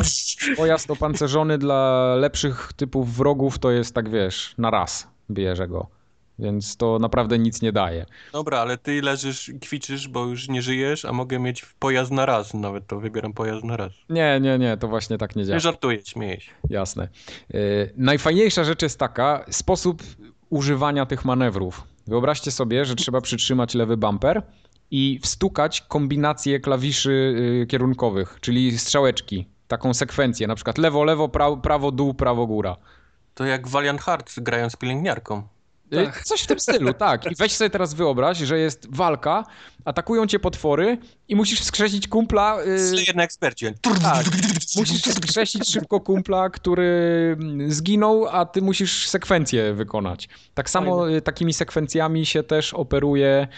pojazd 0.56 0.90
opancerzony 0.90 1.58
dla 1.58 2.14
lepszych 2.14 2.72
typów 2.76 3.16
wrogów 3.16 3.58
to 3.58 3.70
jest 3.70 3.94
tak 3.94 4.10
wiesz, 4.10 4.54
na 4.58 4.70
raz 4.70 5.08
bierze 5.30 5.68
go. 5.68 5.98
Więc 6.38 6.76
to 6.76 6.98
naprawdę 6.98 7.38
nic 7.38 7.62
nie 7.62 7.72
daje. 7.72 8.06
Dobra, 8.32 8.58
ale 8.58 8.78
ty 8.78 9.02
leżysz 9.02 9.48
i 9.48 9.60
kwiczysz, 9.60 10.08
bo 10.08 10.26
już 10.26 10.48
nie 10.48 10.62
żyjesz, 10.62 11.04
a 11.04 11.12
mogę 11.12 11.38
mieć 11.38 11.66
pojazd 11.78 12.10
na 12.10 12.26
raz. 12.26 12.54
Nawet 12.54 12.86
to 12.86 13.00
wybieram 13.00 13.32
pojazd 13.32 13.64
na 13.64 13.76
raz. 13.76 13.92
Nie, 14.10 14.40
nie, 14.40 14.58
nie, 14.58 14.76
to 14.76 14.88
właśnie 14.88 15.18
tak 15.18 15.36
nie 15.36 15.44
działa. 15.44 15.56
Nie 15.56 15.60
żartuję, 15.60 15.98
śmieję 16.04 16.40
się. 16.40 16.50
Jasne. 16.70 17.08
Yy, 17.50 17.92
najfajniejsza 17.96 18.64
rzecz 18.64 18.82
jest 18.82 18.98
taka, 18.98 19.44
sposób 19.50 20.02
używania 20.50 21.06
tych 21.06 21.24
manewrów. 21.24 21.82
Wyobraźcie 22.06 22.50
sobie, 22.50 22.84
że 22.84 22.94
trzeba 22.94 23.20
przytrzymać 23.20 23.74
lewy 23.74 23.96
bumper 23.96 24.42
i 24.90 25.20
wstukać 25.22 25.80
kombinację 25.80 26.60
klawiszy 26.60 27.34
y, 27.62 27.66
kierunkowych, 27.66 28.38
czyli 28.40 28.78
strzałeczki, 28.78 29.46
taką 29.68 29.94
sekwencję, 29.94 30.46
na 30.46 30.54
przykład 30.54 30.78
lewo, 30.78 31.04
lewo, 31.04 31.28
prawo, 31.28 31.56
prawo 31.56 31.92
dół, 31.92 32.14
prawo, 32.14 32.46
góra. 32.46 32.76
To 33.34 33.44
jak 33.44 33.68
Valiant 33.68 34.00
Hearts 34.00 34.38
grając 34.38 34.76
pielęgniarką. 34.76 35.42
Y, 35.92 36.04
tak. 36.04 36.24
Coś 36.24 36.42
w 36.42 36.46
tym 36.46 36.60
stylu, 36.60 36.94
tak. 37.08 37.32
I 37.32 37.34
weź 37.34 37.52
sobie 37.52 37.70
teraz 37.70 37.94
wyobraź, 37.94 38.38
że 38.38 38.58
jest 38.58 38.94
walka, 38.94 39.44
atakują 39.84 40.26
cię 40.26 40.38
potwory 40.38 40.98
i 41.28 41.36
musisz 41.36 41.60
wskrzesić 41.60 42.08
kumpla... 42.08 42.58
Slayer 42.90 43.16
na 43.16 43.22
ekspercie. 43.22 43.74
Tak. 44.02 44.26
Musisz 44.76 45.02
wskrzesić 45.02 45.72
szybko 45.72 46.00
kumpla, 46.00 46.50
który 46.50 47.36
mm, 47.40 47.72
zginął, 47.72 48.26
a 48.26 48.46
ty 48.46 48.62
musisz 48.62 49.08
sekwencję 49.08 49.74
wykonać. 49.74 50.28
Tak 50.54 50.70
samo 50.70 51.00
Fajne. 51.00 51.20
takimi 51.20 51.52
sekwencjami 51.52 52.26
się 52.26 52.42
też 52.42 52.74
operuje 52.74 53.48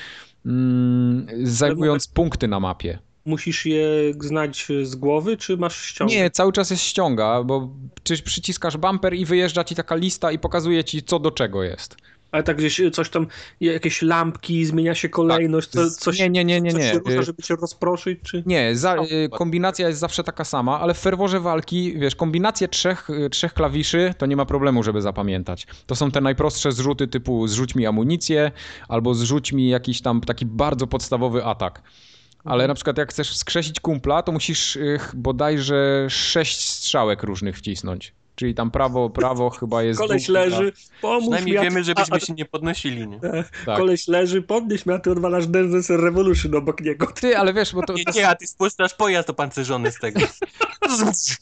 mm, 0.46 1.26
zajmując 1.42 2.08
punkty 2.08 2.48
na 2.48 2.60
mapie. 2.60 2.98
Musisz 3.24 3.66
je 3.66 3.86
znać 4.20 4.68
z 4.82 4.96
głowy, 4.96 5.36
czy 5.36 5.56
masz 5.56 5.84
ściągać? 5.84 6.16
Nie, 6.16 6.30
cały 6.30 6.52
czas 6.52 6.70
jest 6.70 6.82
ściąga, 6.82 7.44
bo 7.44 7.68
czy 8.02 8.22
przyciskasz 8.22 8.76
bumper 8.76 9.14
i 9.14 9.24
wyjeżdża 9.24 9.64
ci 9.64 9.74
taka 9.74 9.94
lista 9.94 10.32
i 10.32 10.38
pokazuje 10.38 10.84
ci 10.84 11.02
co 11.02 11.18
do 11.18 11.30
czego 11.30 11.62
jest. 11.62 11.96
Ale 12.32 12.42
tak 12.42 12.56
gdzieś 12.56 12.80
coś 12.92 13.10
tam, 13.10 13.26
jakieś 13.60 14.02
lampki, 14.02 14.64
zmienia 14.64 14.94
się 14.94 15.08
kolejność, 15.08 15.68
tak. 15.68 15.88
coś, 15.88 16.18
nie, 16.18 16.30
nie, 16.30 16.44
nie, 16.44 16.60
nie, 16.60 16.72
nie. 16.72 16.92
Rusza, 16.92 17.22
żeby 17.22 17.42
cię 17.42 17.56
rozproszyć, 17.56 18.18
czy... 18.22 18.42
Nie, 18.46 18.76
za, 18.76 18.96
y, 18.96 19.28
kombinacja 19.28 19.88
jest 19.88 20.00
zawsze 20.00 20.24
taka 20.24 20.44
sama, 20.44 20.80
ale 20.80 20.94
w 20.94 20.98
ferworze 20.98 21.40
walki, 21.40 21.98
wiesz, 21.98 22.16
kombinację 22.16 22.68
trzech, 22.68 23.10
y, 23.10 23.30
trzech 23.30 23.54
klawiszy 23.54 24.14
to 24.18 24.26
nie 24.26 24.36
ma 24.36 24.46
problemu, 24.46 24.82
żeby 24.82 25.02
zapamiętać. 25.02 25.66
To 25.86 25.94
są 25.94 26.10
te 26.10 26.20
najprostsze 26.20 26.72
zrzuty 26.72 27.08
typu 27.08 27.46
zrzuć 27.46 27.74
mi 27.74 27.86
amunicję, 27.86 28.52
albo 28.88 29.14
zrzuć 29.14 29.52
mi 29.52 29.68
jakiś 29.68 30.02
tam 30.02 30.20
taki 30.20 30.46
bardzo 30.46 30.86
podstawowy 30.86 31.44
atak. 31.44 31.82
Ale 32.44 32.54
mhm. 32.54 32.68
na 32.68 32.74
przykład 32.74 32.98
jak 32.98 33.10
chcesz 33.10 33.36
skrzesić 33.36 33.80
kumpla, 33.80 34.22
to 34.22 34.32
musisz 34.32 34.78
bodajże 35.14 36.06
sześć 36.10 36.68
strzałek 36.68 37.22
różnych 37.22 37.58
wcisnąć 37.58 38.12
Czyli 38.40 38.54
tam 38.54 38.70
prawo, 38.70 39.10
prawo 39.10 39.50
chyba 39.50 39.82
jest... 39.82 40.00
Koleś 40.00 40.28
leży, 40.28 40.72
pomóż 41.02 41.22
Przynajmniej 41.22 41.56
mi, 41.56 41.62
wiemy, 41.62 41.84
żebyśmy 41.84 42.14
a- 42.14 42.16
a- 42.16 42.20
się 42.20 42.32
nie 42.32 42.44
podnosili, 42.44 43.08
nie? 43.08 43.20
Tak. 43.66 43.78
Koleś 43.78 44.08
leży, 44.08 44.42
podnieś 44.42 44.86
mnie, 44.86 44.94
a 44.94 44.98
ty 44.98 45.10
odwalasz 45.10 45.46
Dance 45.46 45.96
Revolution 45.96 46.54
obok 46.54 46.80
niego. 46.80 47.06
Ty, 47.06 47.38
ale 47.38 47.52
wiesz, 47.52 47.74
bo 47.74 47.82
to, 47.82 47.92
Nie, 47.92 48.04
nie, 48.14 48.28
a 48.28 48.34
ty 48.34 48.46
spuszczasz 48.46 48.94
pojazd 48.94 49.30
opancerzony 49.30 49.92
z 49.92 49.98
tego. 49.98 50.20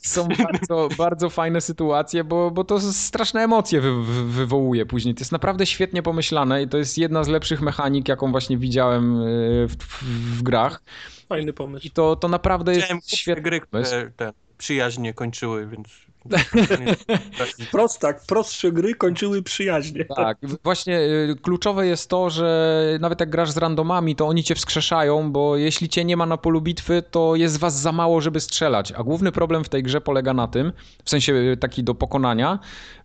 są 0.03 0.29
bardzo, 0.43 0.89
bardzo 0.99 1.31
fajne 1.31 1.61
sytuacje, 1.61 2.25
bo, 2.25 2.51
bo 2.51 2.65
to 2.65 2.81
straszne 2.81 3.43
emocje 3.43 3.81
wy, 3.81 4.03
wy, 4.03 4.25
wywołuje 4.25 4.87
później. 4.87 5.15
To 5.15 5.21
jest 5.21 5.33
naprawdę 5.33 5.67
świetnie 5.67 6.03
pomyślane 6.03 6.63
i 6.63 6.69
to 6.69 6.79
jest 6.79 6.99
jedna 6.99 7.25
z 7.25 7.29
lepszych 7.29 7.61
mechanik, 7.61 8.09
jaką 8.09 8.31
właśnie 8.31 8.59
widziałem 8.59 9.23
y, 9.23 9.67
w, 9.69 9.77
w, 9.77 10.05
w 10.39 10.43
grach. 10.43 10.83
Fajny 11.29 11.53
pomysł. 11.53 11.87
I 11.87 11.91
to, 11.91 12.17
to 12.17 12.29
naprawdę 12.29 12.75
Chciałem 12.75 12.97
jest 12.97 13.17
świetny 13.17 13.43
gry, 13.43 13.61
pomysł. 13.61 13.91
które 13.91 14.11
te 14.17 14.33
przyjaźnie 14.59 15.15
kończyły, 15.15 15.67
więc... 15.67 15.89
Prost, 17.73 18.01
tak, 18.01 18.23
prostsze 18.27 18.73
gry 18.73 18.95
kończyły 18.95 19.43
przyjaźnie. 19.43 20.05
Tak, 20.05 20.39
właśnie 20.65 21.01
y, 21.01 21.37
kluczowe 21.43 21.87
jest 21.87 22.11
to, 22.11 22.31
że 22.31 22.99
nawet 23.01 23.21
jak 23.21 23.31
grasz 23.31 23.51
z 23.51 23.57
randomami, 23.57 24.17
to 24.17 24.27
oni 24.27 24.45
cię 24.45 24.55
wskrzeszają, 24.55 25.33
bo 25.33 25.57
jeśli 25.57 25.89
cię 25.89 26.05
nie 26.05 26.17
ma 26.17 26.27
na 26.27 26.37
polu 26.37 26.61
bitwy, 26.61 27.03
to 27.11 27.37
jest 27.37 27.59
was 27.59 27.81
za 27.81 27.93
mało, 27.93 28.21
żeby 28.21 28.41
strzelać. 28.41 28.93
A 28.93 29.03
główny 29.03 29.33
problem 29.33 29.65
w 29.65 29.69
tej 29.69 29.83
grze 29.83 30.01
polega 30.01 30.35
na 30.35 30.49
tym, 30.49 30.73
w 31.05 31.11
sensie 31.11 31.33
y, 31.35 31.57
taki 31.57 31.85
do 31.85 31.95
pokonania, 31.95 32.59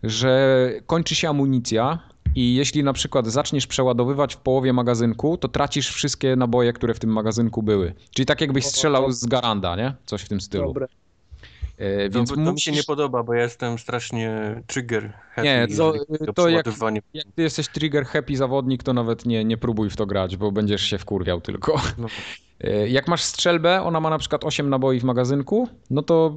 że 0.03 0.69
kończy 0.85 1.15
się 1.15 1.29
amunicja. 1.29 1.99
I 2.35 2.55
jeśli 2.55 2.83
na 2.83 2.93
przykład 2.93 3.27
zaczniesz 3.27 3.67
przeładowywać 3.67 4.35
w 4.35 4.37
połowie 4.37 4.73
magazynku, 4.73 5.37
to 5.37 5.47
tracisz 5.47 5.89
wszystkie 5.89 6.35
naboje, 6.35 6.73
które 6.73 6.93
w 6.93 6.99
tym 6.99 7.09
magazynku 7.09 7.63
były. 7.63 7.93
Czyli 8.11 8.25
tak 8.25 8.41
jakbyś 8.41 8.65
strzelał 8.65 9.11
z 9.11 9.25
Garanda, 9.25 9.75
nie? 9.75 9.93
Coś 10.05 10.21
w 10.21 10.29
tym 10.29 10.41
stylu. 10.41 10.65
Dobre. 10.65 10.87
E, 11.77 12.09
To, 12.09 12.17
Więc 12.19 12.29
to 12.29 12.35
mi 12.35 12.43
musisz... 12.43 12.63
się 12.65 12.71
nie 12.71 12.83
podoba, 12.83 13.23
bo 13.23 13.33
ja 13.33 13.43
jestem 13.43 13.79
strasznie 13.79 14.61
trigger 14.67 15.13
happy. 15.31 15.47
Nie, 15.47 15.67
to- 15.77 15.93
to 16.35 16.49
jak-. 16.49 16.65
Jak 17.13 17.25
ty 17.35 17.41
jesteś 17.41 17.67
trigger 17.67 18.05
happy 18.05 18.35
zawodnik, 18.37 18.83
to 18.83 18.93
nawet 18.93 19.25
nie, 19.25 19.45
nie 19.45 19.57
próbuj 19.57 19.89
w 19.89 19.95
to 19.95 20.05
grać, 20.05 20.37
bo 20.37 20.51
będziesz 20.51 20.81
się 20.81 20.97
wkurwiał 20.97 21.41
tylko. 21.41 21.81
No. 21.97 22.07
E, 22.61 22.87
Jak 22.89 23.07
masz 23.07 23.23
strzelbę, 23.23 23.81
ona 23.81 23.99
ma 23.99 24.09
na 24.09 24.17
przykład 24.17 24.43
8 24.43 24.69
naboi 24.69 24.99
w 24.99 25.03
magazynku, 25.03 25.67
no 25.89 26.01
to 26.01 26.35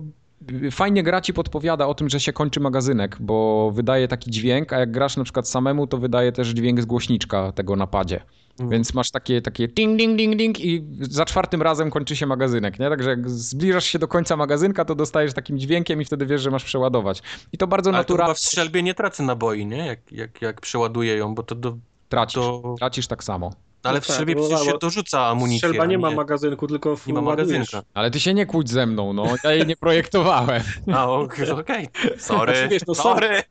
fajnie 0.70 1.02
gra 1.02 1.20
ci 1.20 1.34
podpowiada 1.34 1.86
o 1.86 1.94
tym, 1.94 2.08
że 2.08 2.20
się 2.20 2.32
kończy 2.32 2.60
magazynek, 2.60 3.16
bo 3.20 3.70
wydaje 3.74 4.08
taki 4.08 4.30
dźwięk, 4.30 4.72
a 4.72 4.78
jak 4.78 4.90
grasz 4.90 5.16
na 5.16 5.24
przykład 5.24 5.48
samemu, 5.48 5.86
to 5.86 5.98
wydaje 5.98 6.32
też 6.32 6.48
dźwięk 6.48 6.80
z 6.80 6.84
głośniczka 6.84 7.52
tego 7.52 7.76
napadzie. 7.76 8.20
Mhm. 8.60 8.70
Więc 8.70 8.94
masz 8.94 9.10
takie, 9.10 9.42
takie 9.42 9.68
ding, 9.68 9.98
ding, 9.98 10.18
ding, 10.18 10.36
ding 10.36 10.60
i 10.60 10.84
za 11.00 11.24
czwartym 11.24 11.62
razem 11.62 11.90
kończy 11.90 12.16
się 12.16 12.26
magazynek, 12.26 12.78
nie? 12.78 12.88
Także 12.88 13.10
jak 13.10 13.30
zbliżasz 13.30 13.84
się 13.84 13.98
do 13.98 14.08
końca 14.08 14.36
magazynka, 14.36 14.84
to 14.84 14.94
dostajesz 14.94 15.34
takim 15.34 15.58
dźwiękiem 15.58 16.02
i 16.02 16.04
wtedy 16.04 16.26
wiesz, 16.26 16.42
że 16.42 16.50
masz 16.50 16.64
przeładować. 16.64 17.22
I 17.52 17.58
to 17.58 17.66
bardzo 17.66 17.92
naturalnie 17.92 18.34
w 18.34 18.38
strzelbie 18.38 18.82
nie 18.82 18.94
tracę 18.94 19.22
naboi, 19.22 19.66
nie? 19.66 19.86
Jak, 19.86 20.12
jak, 20.12 20.42
jak 20.42 20.60
przeładuję 20.60 21.16
ją, 21.16 21.34
bo 21.34 21.42
to 21.42 21.54
do... 21.54 21.76
tracisz. 22.08 22.34
to... 22.34 22.74
Tracisz 22.78 23.06
tak 23.06 23.24
samo. 23.24 23.52
Ale 23.88 23.94
No 23.98 24.00
w 24.00 24.06
tak, 24.06 24.10
strzelbie 24.14 24.34
bo- 24.34 24.48
przecież 24.48 24.66
się 24.66 24.78
dorzuca 24.80 25.26
amunicję. 25.26 25.58
Strzelba 25.68 25.86
nie 25.86 25.98
ma 25.98 26.10
magazynku, 26.10 26.66
tylko 26.66 26.96
Nie 27.06 27.14
ma 27.14 27.20
magazynka. 27.20 27.82
Ale 27.94 28.10
ty 28.10 28.20
się 28.20 28.34
nie 28.34 28.46
kłóć 28.46 28.70
ze 28.70 28.86
mną, 28.86 29.12
no. 29.12 29.24
Ja 29.44 29.52
jej 29.52 29.66
nie 29.66 29.76
projektowałem. 29.86 30.62
A, 30.94 31.10
okej, 31.10 31.50
okej. 31.50 31.88
Sorry, 32.18 32.52
Znaczy, 32.54 32.68
wiesz, 32.68 32.82
no 32.86 32.94
są- 32.94 33.02
sorry. 33.02 33.42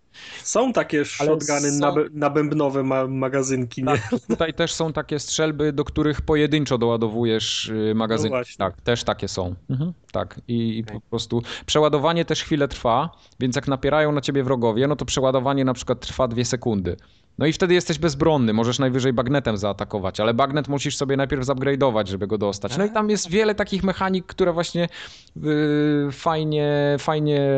Są 0.44 0.74
takie 0.74 1.06
shotguny 1.06 1.72
są- 1.72 1.96
nabębnowe 2.14 2.84
ma 2.84 3.08
magazynki, 3.08 3.84
nie? 3.84 3.88
Tak, 3.98 4.10
tutaj 4.28 4.54
też 4.54 4.74
są 4.74 4.94
takie 4.94 5.20
strzelby, 5.20 5.74
do 5.74 5.84
których 5.84 6.22
pojedynczo 6.22 6.78
doładowujesz 6.78 7.72
magazyn. 7.96 8.32
No 8.32 8.38
tak, 8.58 8.82
też 8.82 9.04
takie 9.04 9.28
są. 9.28 9.56
Mhm, 9.70 9.94
tak. 10.12 10.40
I, 10.48 10.78
i 10.78 10.84
Okej. 10.84 10.96
po 11.02 11.10
prostu 11.10 11.42
przeładowanie 11.66 12.26
też 12.26 12.44
chwilę 12.44 12.68
trwa, 12.68 13.10
więc 13.40 13.56
jak 13.56 13.68
napierają 13.68 14.12
na 14.12 14.22
ciebie 14.22 14.44
wrogowie, 14.44 14.88
no 14.88 14.96
to 14.96 15.06
przeładowanie 15.06 15.66
na 15.66 15.74
przykład 15.74 16.00
trwa 16.00 16.28
dwie 16.28 16.46
sekundy. 16.46 16.98
No 17.38 17.46
i 17.46 17.54
wtedy 17.54 17.74
jesteś 17.74 18.00
bezbronny, 18.00 18.54
możesz 18.54 18.80
najwyżej 18.80 19.14
bagnetem 19.14 19.58
zaatakować, 19.58 20.20
ale 20.20 20.34
bagnet 20.34 20.68
musisz 20.68 20.98
sobie 20.98 21.18
najpierw 21.18 21.46
zupgrade'ować, 21.46 22.08
żeby 22.08 22.28
go 22.28 22.38
dostać. 22.38 22.78
No 22.78 22.86
i 22.86 22.90
tam 22.90 23.10
jest 23.10 23.30
wiele 23.30 23.56
takich 23.56 23.84
mechanik, 23.84 24.26
które 24.26 24.54
właśnie 24.54 24.90
y, 25.38 26.12
fajnie, 26.12 26.96
fajnie 27.00 27.50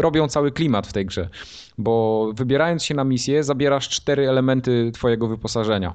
robią 0.00 0.28
cały 0.28 0.52
klimat 0.52 0.86
w 0.86 0.92
tej 0.92 1.06
grze. 1.06 1.28
Bo 1.78 2.28
wybierając 2.34 2.84
się 2.84 2.94
na 2.94 3.04
misję, 3.04 3.44
zabierasz 3.44 3.88
cztery 3.88 4.28
elementy 4.28 4.90
twojego 4.94 5.28
wyposażenia. 5.28 5.94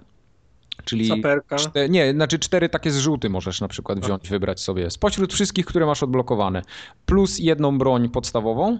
Czyli 0.85 1.07
Saperka. 1.07 1.55
nie, 1.89 2.11
znaczy 2.13 2.39
cztery 2.39 2.69
takie 2.69 2.91
zrzuty 2.91 3.29
możesz 3.29 3.61
na 3.61 3.67
przykład 3.67 3.99
wziąć, 3.99 4.29
wybrać 4.29 4.59
sobie. 4.59 4.91
Spośród 4.91 5.33
wszystkich, 5.33 5.65
które 5.65 5.85
masz 5.85 6.03
odblokowane. 6.03 6.61
Plus 7.05 7.39
jedną 7.39 7.77
broń 7.77 8.09
podstawową, 8.09 8.79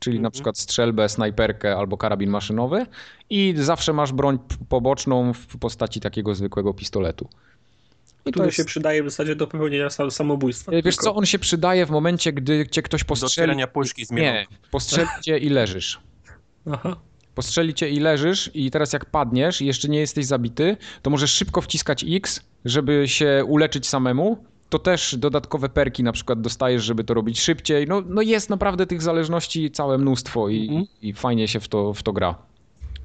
czyli 0.00 0.16
na 0.16 0.20
Mhm. 0.20 0.32
przykład 0.32 0.58
strzelbę, 0.58 1.08
snajperkę 1.08 1.76
albo 1.76 1.96
karabin 1.96 2.30
maszynowy 2.30 2.86
i 3.30 3.54
zawsze 3.56 3.92
masz 3.92 4.12
broń 4.12 4.38
poboczną 4.68 5.32
w 5.32 5.58
postaci 5.58 6.00
takiego 6.00 6.34
zwykłego 6.34 6.74
pistoletu. 6.74 7.28
I 8.20 8.24
to 8.24 8.30
który 8.30 8.46
jest, 8.46 8.56
się 8.56 8.64
przydaje 8.64 9.02
w 9.02 9.10
zasadzie 9.10 9.36
do 9.36 9.46
popełnienia 9.46 9.90
sam- 9.90 10.10
samobójstwa. 10.10 10.72
wiesz 10.72 10.82
tylko. 10.84 11.02
co, 11.04 11.14
on 11.14 11.26
się 11.26 11.38
przydaje 11.38 11.86
w 11.86 11.90
momencie, 11.90 12.32
gdy 12.32 12.66
cię 12.68 12.82
ktoś 12.82 13.00
Do 13.00 13.06
postrzeli. 13.06 13.30
otwierania 13.32 13.66
puszki 13.66 14.06
z 14.06 14.10
Nie, 14.10 14.46
postrzeli 14.70 15.08
cię 15.22 15.38
i 15.38 15.48
leżysz. 15.48 16.00
Aha. 16.72 16.96
Postrzeli 17.34 17.74
cię 17.74 17.88
i 17.90 18.00
leżysz 18.00 18.50
i 18.54 18.70
teraz 18.70 18.92
jak 18.92 19.04
padniesz 19.04 19.60
i 19.60 19.66
jeszcze 19.66 19.88
nie 19.88 20.00
jesteś 20.00 20.26
zabity, 20.26 20.76
to 21.02 21.10
możesz 21.10 21.32
szybko 21.32 21.60
wciskać 21.60 22.04
X, 22.08 22.40
żeby 22.64 23.04
się 23.08 23.44
uleczyć 23.46 23.88
samemu. 23.88 24.44
To 24.70 24.78
też 24.78 25.16
dodatkowe 25.16 25.68
perki 25.68 26.02
na 26.02 26.12
przykład 26.12 26.40
dostajesz, 26.40 26.84
żeby 26.84 27.04
to 27.04 27.14
robić 27.14 27.40
szybciej. 27.40 27.86
No, 27.86 28.02
no 28.06 28.22
jest 28.22 28.50
naprawdę 28.50 28.86
tych 28.86 29.02
zależności 29.02 29.70
całe 29.70 29.98
mnóstwo 29.98 30.48
i, 30.48 30.62
Mhm. 30.68 30.86
i 31.02 31.12
fajnie 31.12 31.48
się 31.48 31.60
w 31.60 31.68
to, 31.68 31.94
w 31.94 32.02
to 32.02 32.12
gra. 32.12 32.34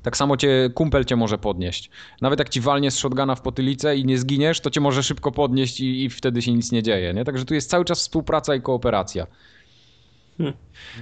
Tak 0.04 0.18
samo 0.18 0.38
cię 0.38 0.70
kumpel 0.74 1.06
cię 1.06 1.16
może 1.16 1.38
podnieść. 1.38 1.90
Nawet 2.22 2.40
jak 2.40 2.50
ci 2.50 2.62
walnie 2.62 2.92
z 2.92 2.98
shotguna 2.98 3.36
w 3.36 3.42
potylicę 3.42 3.98
i 3.98 4.06
nie 4.06 4.18
zginiesz, 4.18 4.60
to 4.62 4.70
cię 4.70 4.82
może 4.82 5.04
szybko 5.04 5.32
podnieść 5.32 5.80
i, 5.80 6.04
i 6.04 6.10
wtedy 6.10 6.42
się 6.42 6.54
nic 6.54 6.72
nie 6.72 6.84
dzieje. 6.84 7.14
Nie? 7.14 7.26
Także 7.26 7.46
tu 7.46 7.54
jest 7.54 7.70
cały 7.70 7.86
czas 7.86 8.00
współpraca 8.00 8.56
i 8.56 8.62
kooperacja. 8.62 9.28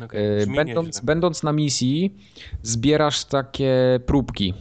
Okay, 0.03 0.21
E, 0.21 0.47
Będąc, 0.55 0.99
będąc 0.99 1.43
na 1.43 1.53
misji, 1.53 2.13
zbierasz 2.61 3.25
takie 3.25 3.99
próbki, 4.05 4.53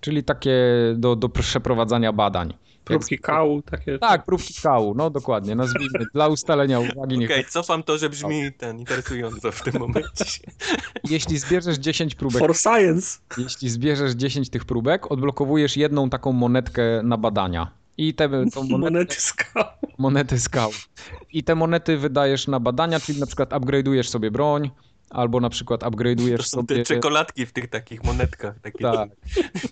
czyli 0.00 0.24
takie 0.24 0.56
do, 0.96 1.16
do 1.16 1.28
przeprowadzania 1.28 2.12
badań. 2.12 2.54
Próbki 2.98 3.18
kału, 3.18 3.62
takie. 3.62 3.98
Tak, 3.98 4.24
próbki 4.24 4.54
kału, 4.62 4.94
no 4.94 5.10
dokładnie, 5.10 5.54
nazwijmy, 5.54 5.98
dla 6.14 6.28
ustalenia 6.28 6.80
uwagi. 6.80 7.18
Niech... 7.18 7.30
Okej, 7.30 7.44
cofam 7.44 7.82
to, 7.82 7.98
że 7.98 8.10
brzmi 8.10 8.52
ten 8.52 8.78
interesująco 8.78 9.52
w 9.52 9.62
tym 9.62 9.74
momencie. 9.78 10.24
Jeśli 11.10 11.38
zbierzesz 11.38 11.78
10 11.78 12.14
próbek, 12.14 12.38
For 12.38 12.56
science. 12.56 13.18
jeśli 13.38 13.68
zbierzesz 13.70 14.12
10 14.12 14.50
tych 14.50 14.64
próbek, 14.64 15.12
odblokowujesz 15.12 15.76
jedną 15.76 16.10
taką 16.10 16.32
monetkę 16.32 16.82
na 17.02 17.16
badania. 17.16 17.70
I 17.98 18.14
te 18.14 18.28
tą 18.28 18.62
monetę, 18.68 18.78
Monety 18.78 19.14
z 19.20 19.32
kału. 19.32 19.66
monety 19.98 20.38
skał. 20.40 20.70
I 21.32 21.44
te 21.44 21.54
monety 21.54 21.96
wydajesz 21.98 22.48
na 22.48 22.60
badania, 22.60 23.00
czyli 23.00 23.20
na 23.20 23.26
przykład 23.26 23.50
upgrade'ujesz 23.50 24.02
sobie 24.08 24.30
broń, 24.30 24.70
albo 25.12 25.40
na 25.40 25.50
przykład 25.50 25.80
upgrade'ujesz 25.80 26.42
są 26.42 26.66
te 26.66 26.74
sobie... 26.74 26.84
czekoladki 26.84 27.46
w 27.46 27.52
tych 27.52 27.68
takich 27.68 28.04
monetkach. 28.04 28.60
Takie 28.60 28.84
Tak. 28.84 29.10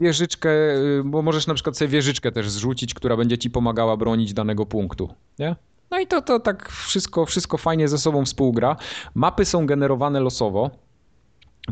Wieżyczkę, 0.00 0.50
y, 0.50 1.02
bo 1.04 1.22
możesz 1.22 1.46
na 1.46 1.54
przykład 1.54 1.76
sobie 1.76 1.88
wieżyczkę 1.88 2.32
też 2.32 2.50
zrzucić, 2.50 2.94
która 2.94 3.16
będzie 3.16 3.38
ci 3.38 3.50
pomagała 3.50 3.96
bronić 3.96 4.32
danego 4.32 4.66
punktu. 4.66 5.14
Nie? 5.38 5.56
No 5.90 6.00
i 6.00 6.06
to, 6.06 6.22
to 6.22 6.40
tak 6.40 6.68
wszystko, 6.68 7.26
wszystko 7.26 7.58
fajnie 7.58 7.88
ze 7.88 7.98
sobą 7.98 8.24
współgra. 8.24 8.76
Mapy 9.14 9.44
są 9.44 9.66
generowane 9.66 10.20
losowo, 10.20 10.70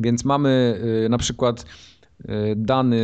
więc 0.01 0.25
mamy 0.25 0.81
y, 1.05 1.09
na 1.09 1.19
przykład 1.19 1.65
y, 2.21 2.55
dany, 2.57 2.99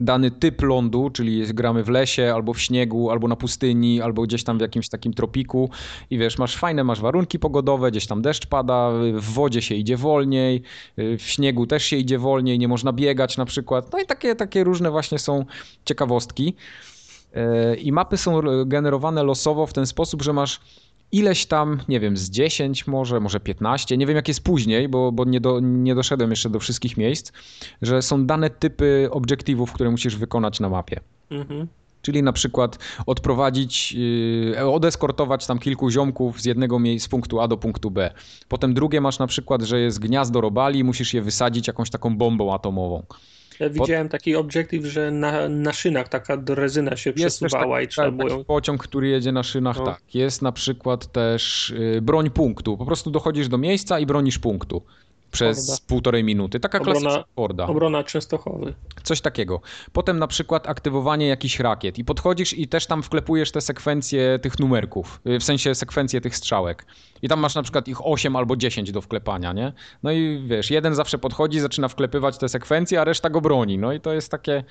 dany 0.00 0.30
typ 0.30 0.62
lądu, 0.62 1.10
czyli 1.10 1.54
gramy 1.54 1.84
w 1.84 1.88
lesie, 1.88 2.32
albo 2.34 2.52
w 2.52 2.60
śniegu, 2.60 3.10
albo 3.10 3.28
na 3.28 3.36
pustyni, 3.36 4.00
albo 4.00 4.22
gdzieś 4.22 4.44
tam 4.44 4.58
w 4.58 4.60
jakimś 4.60 4.88
takim 4.88 5.14
tropiku 5.14 5.70
i 6.10 6.18
wiesz, 6.18 6.38
masz 6.38 6.56
fajne, 6.56 6.84
masz 6.84 7.00
warunki 7.00 7.38
pogodowe, 7.38 7.90
gdzieś 7.90 8.06
tam 8.06 8.22
deszcz 8.22 8.46
pada, 8.46 8.90
w 9.14 9.32
wodzie 9.32 9.62
się 9.62 9.74
idzie 9.74 9.96
wolniej, 9.96 10.62
w 10.96 11.22
śniegu 11.22 11.66
też 11.66 11.84
się 11.84 11.96
idzie 11.96 12.18
wolniej, 12.18 12.58
nie 12.58 12.68
można 12.68 12.92
biegać 12.92 13.36
na 13.36 13.44
przykład. 13.44 13.92
No 13.92 14.00
i 14.00 14.06
takie, 14.06 14.34
takie 14.34 14.64
różne 14.64 14.90
właśnie 14.90 15.18
są 15.18 15.44
ciekawostki. 15.84 16.54
E, 17.34 17.74
I 17.76 17.92
mapy 17.92 18.16
są 18.16 18.40
generowane 18.66 19.22
losowo 19.22 19.66
w 19.66 19.72
ten 19.72 19.86
sposób, 19.86 20.22
że 20.22 20.32
masz 20.32 20.60
ileś 21.14 21.46
tam, 21.46 21.80
nie 21.88 22.00
wiem, 22.00 22.16
z 22.16 22.30
10 22.30 22.86
może, 22.86 23.20
może 23.20 23.40
15, 23.40 23.96
nie 23.96 24.06
wiem 24.06 24.16
jak 24.16 24.28
jest 24.28 24.42
później, 24.42 24.88
bo, 24.88 25.12
bo 25.12 25.24
nie, 25.24 25.40
do, 25.40 25.60
nie 25.60 25.94
doszedłem 25.94 26.30
jeszcze 26.30 26.50
do 26.50 26.60
wszystkich 26.60 26.96
miejsc, 26.96 27.32
że 27.82 28.02
są 28.02 28.26
dane 28.26 28.50
typy 28.50 29.08
obiektywów, 29.10 29.72
które 29.72 29.90
musisz 29.90 30.16
wykonać 30.16 30.60
na 30.60 30.68
mapie. 30.68 31.00
Mhm. 31.30 31.68
Czyli 32.02 32.22
na 32.22 32.32
przykład 32.32 32.78
odprowadzić, 33.06 33.92
yy, 33.92 34.70
odeskortować 34.70 35.46
tam 35.46 35.58
kilku 35.58 35.90
ziomków 35.90 36.40
z 36.40 36.44
jednego 36.44 36.78
miejsca, 36.78 37.06
z 37.06 37.08
punktu 37.08 37.40
A 37.40 37.48
do 37.48 37.56
punktu 37.56 37.90
B. 37.90 38.14
Potem 38.48 38.74
drugie 38.74 39.00
masz 39.00 39.18
na 39.18 39.26
przykład, 39.26 39.62
że 39.62 39.80
jest 39.80 39.98
gniazdo 39.98 40.40
robali 40.40 40.84
musisz 40.84 41.14
je 41.14 41.22
wysadzić 41.22 41.66
jakąś 41.66 41.90
taką 41.90 42.16
bombą 42.16 42.54
atomową. 42.54 43.02
Ja 43.60 43.70
widziałem 43.70 44.08
taki 44.08 44.36
obiektyw, 44.36 44.84
że 44.84 45.10
na, 45.10 45.48
na 45.48 45.72
szynach 45.72 46.08
taka 46.08 46.38
rezyna 46.48 46.96
się 46.96 47.12
Jest 47.16 47.38
przesuwała 47.38 47.76
taki, 47.76 47.84
i 47.84 47.88
trzeba 47.88 48.10
było 48.10 48.28
ją... 48.28 48.44
pociąg, 48.44 48.82
który 48.82 49.08
jedzie 49.08 49.32
na 49.32 49.42
szynach, 49.42 49.78
No. 49.78 49.84
tak. 49.84 50.14
Jest 50.14 50.42
na 50.42 50.52
przykład 50.52 51.12
też 51.12 51.70
y, 51.70 51.98
broń 52.02 52.30
punktu. 52.30 52.76
Po 52.76 52.86
prostu 52.86 53.10
dochodzisz 53.10 53.48
do 53.48 53.58
miejsca 53.58 53.98
i 53.98 54.06
bronisz 54.06 54.38
punktu 54.38 54.82
przez 55.34 55.80
półtorej 55.80 56.24
minuty. 56.24 56.60
Taka 56.60 56.78
Obrona- 56.78 56.84
klasyczna 56.84 57.24
Forda. 57.36 57.66
Obrona 57.66 58.04
Częstochowy. 58.04 58.74
Coś 59.02 59.20
takiego. 59.20 59.60
Potem 59.92 60.18
na 60.18 60.26
przykład 60.26 60.68
aktywowanie 60.68 61.26
jakichś 61.28 61.60
rakiet 61.60 61.98
i 61.98 62.04
podchodzisz 62.04 62.52
i 62.52 62.68
też 62.68 62.86
tam 62.86 63.02
wklepujesz 63.02 63.52
te 63.52 63.60
sekwencje 63.60 64.38
tych 64.38 64.58
numerków, 64.58 65.20
y, 65.26 65.38
w 65.38 65.44
sensie 65.44 65.74
sekwencje 65.74 66.20
tych 66.20 66.36
strzałek. 66.36 66.86
I 67.22 67.28
tam 67.28 67.40
masz 67.40 67.54
na 67.54 67.62
przykład 67.62 67.88
ich 67.88 68.06
8 68.06 68.36
albo 68.36 68.56
10 68.56 68.92
do 68.92 69.00
wklepania, 69.00 69.52
nie? 69.52 69.72
No 70.02 70.12
i 70.12 70.44
wiesz, 70.46 70.70
jeden 70.70 70.94
zawsze 70.94 71.18
podchodzi, 71.18 71.60
zaczyna 71.60 71.88
wklepywać 71.88 72.38
te 72.38 72.48
sekwencje, 72.48 73.00
a 73.00 73.04
reszta 73.04 73.30
go 73.30 73.40
broni. 73.40 73.78
No 73.78 73.92
i 73.92 74.00
to 74.00 74.12
jest 74.12 74.30
takie 74.30 74.64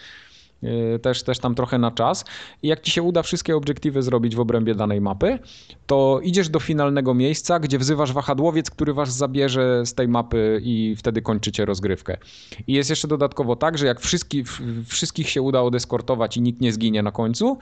też, 1.01 1.23
też 1.23 1.39
tam 1.39 1.55
trochę 1.55 1.77
na 1.77 1.91
czas. 1.91 2.25
I 2.61 2.67
jak 2.67 2.81
ci 2.81 2.91
się 2.91 3.03
uda 3.03 3.23
wszystkie 3.23 3.55
obiektywy 3.55 4.03
zrobić 4.03 4.35
w 4.35 4.39
obrębie 4.39 4.75
danej 4.75 5.01
mapy, 5.01 5.39
to 5.87 6.19
idziesz 6.23 6.49
do 6.49 6.59
finalnego 6.59 7.13
miejsca, 7.13 7.59
gdzie 7.59 7.79
wzywasz 7.79 8.13
wahadłowiec, 8.13 8.69
który 8.69 8.93
was 8.93 9.17
zabierze 9.17 9.85
z 9.85 9.93
tej 9.93 10.07
mapy 10.07 10.61
i 10.63 10.95
wtedy 10.97 11.21
kończycie 11.21 11.65
rozgrywkę. 11.65 12.17
I 12.67 12.73
jest 12.73 12.89
jeszcze 12.89 13.07
dodatkowo 13.07 13.55
tak, 13.55 13.77
że 13.77 13.85
jak 13.85 13.99
wszystkich, 13.99 14.47
wszystkich 14.87 15.29
się 15.29 15.41
uda 15.41 15.61
odeskortować 15.61 16.37
i 16.37 16.41
nikt 16.41 16.61
nie 16.61 16.73
zginie 16.73 17.03
na 17.03 17.11
końcu 17.11 17.57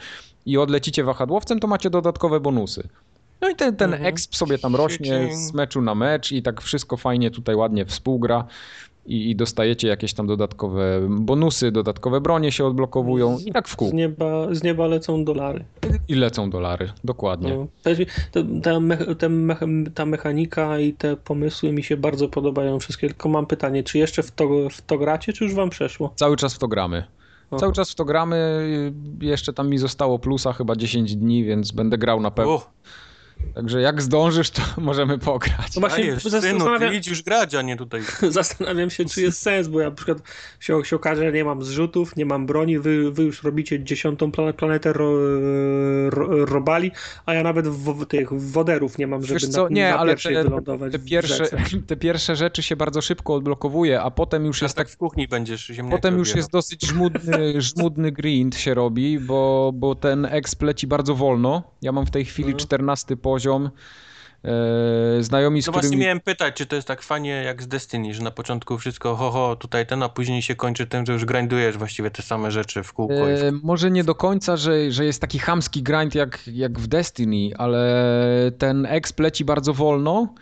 i 0.46 0.58
odlecicie 0.58 1.04
wahadłowcem, 1.04 1.60
to 1.60 1.68
macie 1.68 1.90
dodatkowe 1.90 2.40
bonusy. 2.40 2.88
No 3.42 3.50
i 3.50 3.56
ten, 3.56 3.76
ten 3.76 3.94
Mhm. 3.94 4.10
exp 4.14 4.36
sobie 4.36 4.58
tam 4.58 4.76
rośnie 4.76 5.36
z 5.36 5.54
meczu 5.54 5.82
na 5.82 5.96
mecz 5.96 6.32
i 6.32 6.42
tak 6.42 6.62
wszystko 6.62 6.98
fajnie 6.98 7.32
tutaj 7.32 7.56
ładnie 7.56 7.86
współgra 7.86 8.46
i, 9.06 9.30
i 9.30 9.36
dostajecie 9.36 9.88
jakieś 9.88 10.14
tam 10.14 10.28
dodatkowe 10.28 11.08
bonusy, 11.10 11.72
dodatkowe 11.72 12.22
bronie 12.22 12.52
się 12.52 12.66
odblokowują 12.66 13.38
i 13.46 13.52
tak 13.52 13.68
w 13.68 13.72
Z 13.72 13.76
kół. 13.76 13.92
nieba, 13.94 14.56
z 14.56 14.64
nieba 14.64 14.88
lecą 14.88 15.26
dolary. 15.26 15.66
I 16.08 16.16
lecą 16.16 16.50
dolary, 16.50 16.92
dokładnie. 17.04 17.56
No. 17.58 17.68
Ta, 18.64 18.80
me, 18.80 18.98
mecha- 19.30 19.92
ta 19.94 20.06
mechanika 20.06 20.80
i 20.80 20.94
te 20.94 21.16
pomysły 21.16 21.72
mi 21.72 21.84
się 21.84 21.98
bardzo 21.98 22.30
podobają 22.30 22.80
wszystkie, 22.80 23.08
tylko 23.08 23.30
mam 23.30 23.46
pytanie, 23.46 23.84
czy 23.84 23.98
jeszcze 23.98 24.24
w 24.24 24.32
to, 24.32 24.50
w 24.72 24.82
to 24.82 24.98
gracie, 24.98 25.34
czy 25.34 25.44
już 25.44 25.54
wam 25.54 25.70
przeszło? 25.70 26.14
Cały 26.16 26.38
czas 26.38 26.54
w 26.54 26.58
to 26.60 26.68
gramy. 26.68 27.04
Cały 27.60 27.74
czas 27.74 27.92
w 27.92 27.96
to 27.96 28.06
gramy. 28.06 28.62
Jeszcze 29.22 29.54
tam 29.54 29.70
mi 29.70 29.78
zostało 29.78 30.20
plusa 30.20 30.54
chyba 30.54 30.76
10 30.76 31.16
dni, 31.16 31.44
więc 31.44 31.72
będę 31.72 31.98
grał 31.98 32.20
na 32.22 32.32
pewno. 32.32 32.54
Uch, 32.56 32.70
Także 33.56 33.82
jak 33.82 34.02
zdążysz, 34.02 34.50
to 34.50 34.62
możemy 34.82 35.18
pograć. 35.18 35.76
No 35.76 35.80
właśnie, 35.80 36.20
synu, 36.20 36.30
zastanawiam, 36.30 36.92
ty 36.92 36.98
idź 36.98 37.08
już 37.08 37.24
grać, 37.24 37.56
a 37.56 37.62
nie 37.62 37.78
tutaj. 37.78 38.02
zastanawiam 38.30 38.90
się, 38.90 39.06
czy 39.06 39.22
jest 39.22 39.42
sens, 39.42 39.68
bo 39.68 39.80
ja 39.80 39.90
na 39.90 39.96
przykład 39.96 40.18
się, 40.60 40.86
się 40.86 40.96
okaże, 40.96 41.22
że 41.22 41.32
nie 41.32 41.46
mam 41.46 41.64
zrzutów, 41.64 42.16
nie 42.16 42.26
mam 42.26 42.46
broni, 42.46 42.80
wy, 42.80 43.12
wy 43.12 43.24
już 43.24 43.44
robicie 43.44 43.84
dziesiątą 43.84 44.32
plane- 44.32 44.54
planetę 44.54 44.94
ro, 44.94 45.12
ro, 46.10 46.46
robali, 46.46 46.92
a 47.26 47.34
ja 47.34 47.44
nawet 47.44 47.68
w, 47.68 48.06
tych 48.06 48.34
woderów 48.34 48.98
nie 48.98 49.08
mam, 49.08 49.24
żeby 49.24 49.40
Wiesz 49.40 49.50
co, 49.50 49.64
na, 49.64 49.70
nie, 49.70 49.90
na 49.90 50.00
ale 50.00 50.12
pierwszej 50.12 50.36
te, 50.36 50.44
wylądować 50.44 50.92
te, 50.92 51.00
pierwsze, 51.00 51.46
te 51.88 51.96
pierwsze 51.96 52.36
rzeczy 52.36 52.64
się 52.64 52.76
bardzo 52.76 53.02
szybko 53.02 53.36
odblokowuje, 53.36 54.02
a 54.02 54.12
potem 54.12 54.46
już 54.46 54.62
jest 54.62 54.76
tak 54.76 54.82
tak 54.88 54.94
w 54.94 54.98
kuchni 54.98 55.28
będziesz 55.28 55.72
Potem 55.90 56.18
już 56.18 56.36
jest 56.36 56.52
dosyć 56.52 56.86
żmudny, 56.88 57.62
żmudny 57.62 58.12
grind 58.12 58.56
się 58.56 58.74
robi, 58.74 59.20
bo, 59.20 59.72
bo 59.74 59.96
ten 59.96 60.26
exp 60.26 60.62
leci 60.62 60.88
bardzo 60.88 61.16
wolno. 61.16 61.64
Ja 61.82 61.92
mam 61.92 62.06
w 62.06 62.12
tej 62.12 62.26
chwili 62.26 62.50
Mhm. 62.50 62.60
14 62.60 63.18
poziom. 63.32 63.70
E, 64.46 65.24
znajomi, 65.24 65.62
z 65.62 65.68
No 65.68 65.74
właśnie 65.74 65.88
którymi... 65.88 66.04
miałem 66.04 66.20
pytać, 66.20 66.56
czy 66.56 66.66
to 66.66 66.76
jest 66.76 66.88
tak 66.88 67.02
fajnie 67.02 67.30
jak 67.30 67.64
z 67.64 67.68
Destiny, 67.68 68.14
że 68.14 68.24
na 68.24 68.32
początku 68.32 68.78
wszystko 68.78 69.16
ho, 69.16 69.32
ho, 69.32 69.56
tutaj 69.56 69.88
ten, 69.88 70.04
a 70.04 70.10
później 70.10 70.42
się 70.42 70.56
kończy 70.56 70.88
tym, 70.88 71.06
że 71.06 71.14
już 71.14 71.26
grindujesz 71.26 71.78
właściwie 71.78 72.12
te 72.12 72.22
same 72.22 72.52
rzeczy 72.52 72.84
w 72.84 72.94
kółko. 72.94 73.32
E, 73.32 73.52
może 73.64 73.92
nie 73.92 74.04
do 74.04 74.16
końca, 74.16 74.58
że, 74.58 74.92
że 74.92 75.06
jest 75.06 75.22
taki 75.22 75.40
chamski 75.40 75.84
grind 75.84 76.16
jak, 76.16 76.40
jak 76.48 76.80
w 76.80 76.88
Destiny, 76.88 77.50
ale 77.58 77.82
ten 78.58 78.86
exp 78.86 79.20
leci 79.20 79.46
bardzo 79.46 79.74
wolno. 79.74 80.34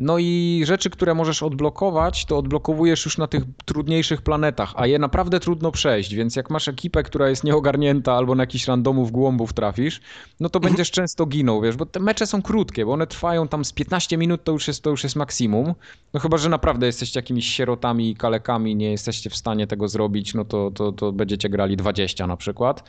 No 0.00 0.18
i 0.18 0.62
rzeczy, 0.66 0.90
które 0.90 1.14
możesz 1.14 1.42
odblokować, 1.42 2.24
to 2.24 2.38
odblokowujesz 2.38 3.04
już 3.04 3.18
na 3.18 3.26
tych 3.26 3.42
trudniejszych 3.64 4.22
planetach, 4.22 4.72
a 4.76 4.86
je 4.86 4.98
naprawdę 4.98 5.40
trudno 5.40 5.72
przejść, 5.72 6.14
więc 6.14 6.36
jak 6.36 6.50
masz 6.50 6.68
ekipę, 6.68 7.02
która 7.02 7.28
jest 7.28 7.44
nieogarnięta 7.44 8.12
albo 8.12 8.34
na 8.34 8.42
jakiś 8.42 8.68
randomów 8.68 9.10
głąbów 9.10 9.52
trafisz, 9.52 10.00
no 10.40 10.48
to 10.48 10.60
będziesz 10.60 10.90
często 10.90 11.26
ginął, 11.26 11.60
wiesz, 11.60 11.76
bo 11.76 11.86
te 11.86 12.00
mecze 12.00 12.26
są 12.26 12.42
krótkie, 12.42 12.86
bo 12.86 12.92
one 12.92 13.06
trwają 13.06 13.48
tam 13.48 13.64
z 13.64 13.72
15 13.72 14.16
minut, 14.16 14.44
to 14.44 14.52
już 14.52 14.68
jest, 14.68 14.82
to 14.82 14.90
już 14.90 15.04
jest 15.04 15.16
maksimum. 15.16 15.74
No 16.14 16.20
chyba, 16.20 16.38
że 16.38 16.48
naprawdę 16.48 16.86
jesteście 16.86 17.18
jakimiś 17.18 17.46
sierotami 17.46 18.10
i 18.10 18.16
kalekami, 18.16 18.76
nie 18.76 18.90
jesteście 18.90 19.30
w 19.30 19.36
stanie 19.36 19.66
tego 19.66 19.88
zrobić, 19.88 20.34
no 20.34 20.44
to, 20.44 20.70
to, 20.70 20.92
to 20.92 21.12
będziecie 21.12 21.48
grali 21.48 21.76
20 21.76 22.26
na 22.26 22.36
przykład. 22.36 22.84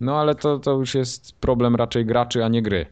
No 0.00 0.20
ale 0.20 0.34
to, 0.34 0.58
to 0.58 0.72
już 0.72 0.94
jest 0.94 1.32
problem 1.32 1.76
raczej 1.76 2.06
graczy, 2.06 2.44
a 2.44 2.48
nie 2.48 2.62
gry. 2.62 2.86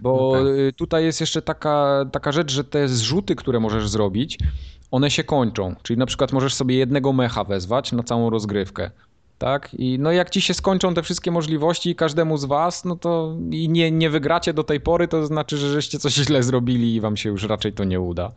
Bo 0.00 0.32
No 0.34 0.44
tak. 0.44 0.58
y, 0.58 0.72
tutaj 0.72 1.04
jest 1.04 1.20
jeszcze 1.20 1.42
taka, 1.42 2.04
taka 2.12 2.32
rzecz, 2.32 2.52
że 2.52 2.64
te 2.64 2.88
zrzuty, 2.88 3.34
które 3.36 3.60
możesz 3.60 3.88
zrobić, 3.88 4.38
one 4.90 5.10
się 5.10 5.24
kończą. 5.24 5.74
Czyli 5.82 5.98
na 5.98 6.06
przykład 6.06 6.32
możesz 6.32 6.54
sobie 6.54 6.76
jednego 6.76 7.12
mecha 7.12 7.44
wezwać 7.44 7.92
na 7.92 8.02
całą 8.02 8.30
rozgrywkę. 8.30 8.90
Tak? 9.38 9.74
I 9.74 9.98
no 9.98 10.12
jak 10.12 10.30
ci 10.30 10.40
się 10.40 10.54
skończą 10.54 10.94
te 10.94 11.02
wszystkie 11.02 11.30
możliwości 11.30 11.94
każdemu 11.94 12.36
z 12.36 12.44
was, 12.44 12.84
no 12.84 12.96
to 12.96 13.36
i 13.50 13.68
nie, 13.68 13.90
nie 13.90 14.10
wygracie 14.10 14.54
do 14.54 14.64
tej 14.64 14.80
pory, 14.80 15.08
to 15.08 15.26
znaczy, 15.26 15.56
że 15.56 15.72
żeście 15.72 15.98
coś 15.98 16.14
źle 16.14 16.42
zrobili 16.42 16.94
i 16.94 17.00
wam 17.00 17.16
się 17.16 17.28
już 17.28 17.42
raczej 17.44 17.72
to 17.72 17.84
nie 17.84 18.00
uda. 18.00 18.32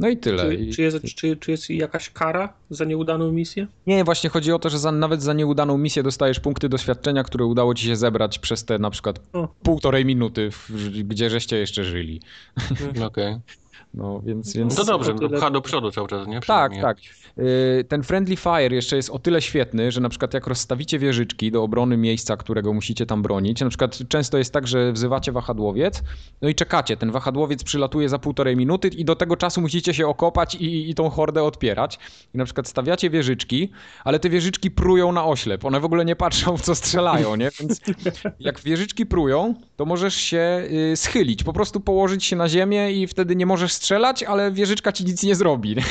No 0.00 0.08
i 0.08 0.16
tyle. 0.16 0.42
Czy, 0.56 0.66
czy, 0.72 0.82
jest, 0.82 1.02
czy, 1.16 1.36
czy 1.36 1.50
jest 1.50 1.70
jakaś 1.70 2.10
kara 2.10 2.52
za 2.70 2.84
nieudaną 2.84 3.32
misję? 3.32 3.66
Nie, 3.86 4.04
właśnie 4.04 4.30
chodzi 4.30 4.52
o 4.52 4.58
to, 4.58 4.70
że 4.70 4.78
za, 4.78 4.92
nawet 4.92 5.22
za 5.22 5.32
nieudaną 5.32 5.78
misję 5.78 6.02
dostajesz 6.02 6.40
punkty 6.40 6.68
doświadczenia, 6.68 7.24
które 7.24 7.44
udało 7.44 7.74
ci 7.74 7.86
się 7.86 7.96
zebrać 7.96 8.38
przez 8.38 8.64
te 8.64 8.78
na 8.78 8.90
przykład 8.90 9.20
O. 9.32 9.48
półtorej 9.62 10.04
minuty, 10.04 10.50
w, 10.50 10.70
gdzie 11.02 11.30
żeście 11.30 11.56
jeszcze 11.56 11.84
żyli. 11.84 12.20
Okej. 13.06 13.36
No 13.94 14.20
więc, 14.20 14.54
No 14.54 14.58
więc... 14.60 14.74
To 14.76 14.84
dobrze, 14.84 15.14
o 15.14 15.18
tyle- 15.18 15.38
pcha 15.38 15.50
do 15.50 15.60
przodu 15.60 15.90
cały 15.90 16.08
czas, 16.08 16.26
nie? 16.28 16.34
Tak, 16.40 16.42
Przynajmniej. 16.42 16.82
tak. 16.82 16.98
Y, 16.98 17.23
Ten 17.88 18.02
Friendly 18.02 18.36
Fire 18.36 18.74
jeszcze 18.74 18.96
jest 18.96 19.10
o 19.10 19.18
tyle 19.18 19.42
świetny, 19.42 19.92
że 19.92 20.00
na 20.00 20.08
przykład 20.08 20.34
jak 20.34 20.46
rozstawicie 20.46 20.98
wieżyczki 20.98 21.50
do 21.50 21.62
obrony 21.62 21.96
miejsca, 21.96 22.36
którego 22.36 22.72
musicie 22.72 23.06
tam 23.06 23.22
bronić, 23.22 23.60
na 23.60 23.68
przykład 23.68 23.98
często 24.08 24.38
jest 24.38 24.52
tak, 24.52 24.66
że 24.66 24.92
wzywacie 24.92 25.32
wahadłowiec, 25.32 26.02
no 26.42 26.48
i 26.48 26.54
czekacie, 26.54 26.96
ten 26.96 27.10
wahadłowiec 27.10 27.64
przylatuje 27.64 28.08
za 28.08 28.18
półtorej 28.18 28.56
minuty 28.56 28.88
i 28.88 29.04
do 29.04 29.16
tego 29.16 29.36
czasu 29.36 29.60
musicie 29.60 29.94
się 29.94 30.06
okopać 30.06 30.54
i, 30.54 30.90
i 30.90 30.94
tą 30.94 31.10
hordę 31.10 31.42
odpierać. 31.42 31.98
I 32.34 32.38
na 32.38 32.44
przykład 32.44 32.68
stawiacie 32.68 33.10
wieżyczki, 33.10 33.70
ale 34.04 34.18
te 34.18 34.30
wieżyczki 34.30 34.70
prują 34.70 35.12
na 35.12 35.24
oślep, 35.24 35.64
one 35.64 35.80
w 35.80 35.84
ogóle 35.84 36.04
nie 36.04 36.16
patrzą 36.16 36.56
w 36.56 36.62
co 36.62 36.74
strzelają, 36.74 37.36
nie? 37.36 37.50
Więc 37.60 37.80
jak 38.40 38.60
wieżyczki 38.60 39.06
prują, 39.06 39.54
to 39.76 39.84
możesz 39.84 40.14
się 40.14 40.68
y, 40.92 40.96
schylić, 40.96 41.44
po 41.44 41.52
prostu 41.52 41.80
położyć 41.80 42.24
się 42.24 42.36
na 42.36 42.48
ziemię 42.48 42.92
i 42.92 43.06
wtedy 43.06 43.36
nie 43.36 43.46
możesz 43.46 43.72
strzelać, 43.72 44.22
ale 44.22 44.52
wieżyczka 44.52 44.92
ci 44.92 45.04
nic 45.04 45.22
nie 45.22 45.34
zrobi. 45.34 45.76
nie? 45.76 45.82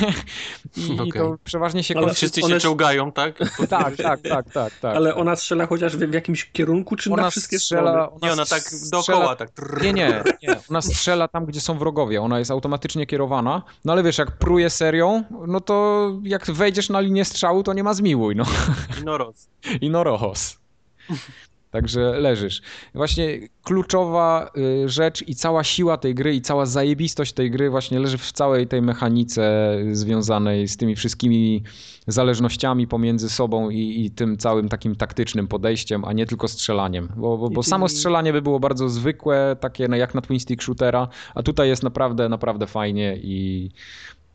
I, 0.78 1.08
i 1.08 1.12
to 1.12 1.33
Przeważnie 1.44 1.84
się 1.84 1.96
Ale 1.98 2.06
kończy... 2.06 2.16
Wszyscy 2.16 2.42
One- 2.44 2.54
się 2.54 2.60
czołgają, 2.60 3.12
tak? 3.12 3.40
Tak, 3.70 3.96
tak, 3.96 4.22
tak, 4.22 4.52
tak, 4.54 4.74
tak. 4.80 4.96
Ale 4.96 5.16
ona 5.16 5.36
strzela 5.36 5.68
chociaż 5.68 5.98
w, 5.98 6.14
jakimś 6.14 6.52
kierunku, 6.52 6.96
czy 6.96 7.10
na 7.10 7.14
ona 7.14 7.30
wszystkie 7.30 7.60
strzela, 7.60 7.92
strony? 7.92 8.10
ona 8.10 8.28
Nie, 8.28 8.34
ona 8.34 8.46
tak 8.46 8.64
dookoła, 8.92 9.36
tak. 9.36 9.50
Nie, 9.82 9.94
nie, 9.94 10.24
nie. 10.44 10.56
Ona 10.70 10.82
strzela 10.82 11.28
tam, 11.28 11.46
gdzie 11.46 11.62
są 11.62 11.78
wrogowie. 11.78 12.22
Ona 12.22 12.40
jest 12.40 12.52
automatycznie 12.52 13.06
kierowana. 13.06 13.62
No 13.86 13.94
ale 13.94 14.04
wiesz, 14.04 14.18
jak 14.18 14.32
pruje 14.32 14.70
serią, 14.70 15.24
no 15.48 15.62
to 15.62 16.10
jak 16.24 16.46
wejdziesz 16.52 16.90
na 16.90 17.00
linię 17.00 17.26
strzału, 17.26 17.64
to 17.64 17.74
nie 17.74 17.84
ma 17.84 17.94
zmiłuj, 17.94 18.36
no. 18.36 18.44
I 19.82 19.90
no 19.90 20.04
rohos. 20.04 20.64
Także 21.74 22.20
leżysz. 22.20 22.62
Właśnie 22.96 23.40
kluczowa 23.64 24.52
y, 24.58 24.90
rzecz 24.90 25.28
i 25.28 25.36
cała 25.36 25.64
siła 25.64 25.98
tej 25.98 26.16
gry 26.16 26.36
i 26.36 26.42
cała 26.42 26.66
zajebistość 26.66 27.34
tej 27.34 27.52
gry 27.52 27.70
właśnie 27.70 28.00
leży 28.00 28.18
w 28.18 28.32
całej 28.32 28.68
tej 28.68 28.82
mechanice 28.82 29.76
związanej 29.92 30.68
z 30.68 30.78
tymi 30.78 30.96
wszystkimi 30.96 31.64
zależnościami 32.08 32.88
pomiędzy 32.88 33.30
sobą 33.30 33.70
i, 33.70 34.06
i 34.06 34.12
tym 34.12 34.38
całym 34.38 34.70
takim 34.70 34.96
taktycznym 34.96 35.48
podejściem, 35.48 36.06
a 36.06 36.14
nie 36.14 36.26
tylko 36.26 36.48
strzelaniem. 36.48 37.10
Bo, 37.16 37.38
bo, 37.38 37.50
bo 37.50 37.64
samo 37.64 37.90
strzelanie 37.90 38.34
by 38.34 38.42
było 38.42 38.60
bardzo 38.60 38.90
zwykłe, 38.90 39.56
takie 39.60 39.88
no, 39.88 39.96
jak 39.96 40.16
na 40.16 40.22
twin 40.22 40.40
stick 40.40 40.64
shootera, 40.64 41.08
a 41.36 41.44
tutaj 41.44 41.70
jest 41.70 41.84
naprawdę, 41.84 42.30
naprawdę 42.30 42.68
fajnie 42.68 43.18
i 43.18 43.70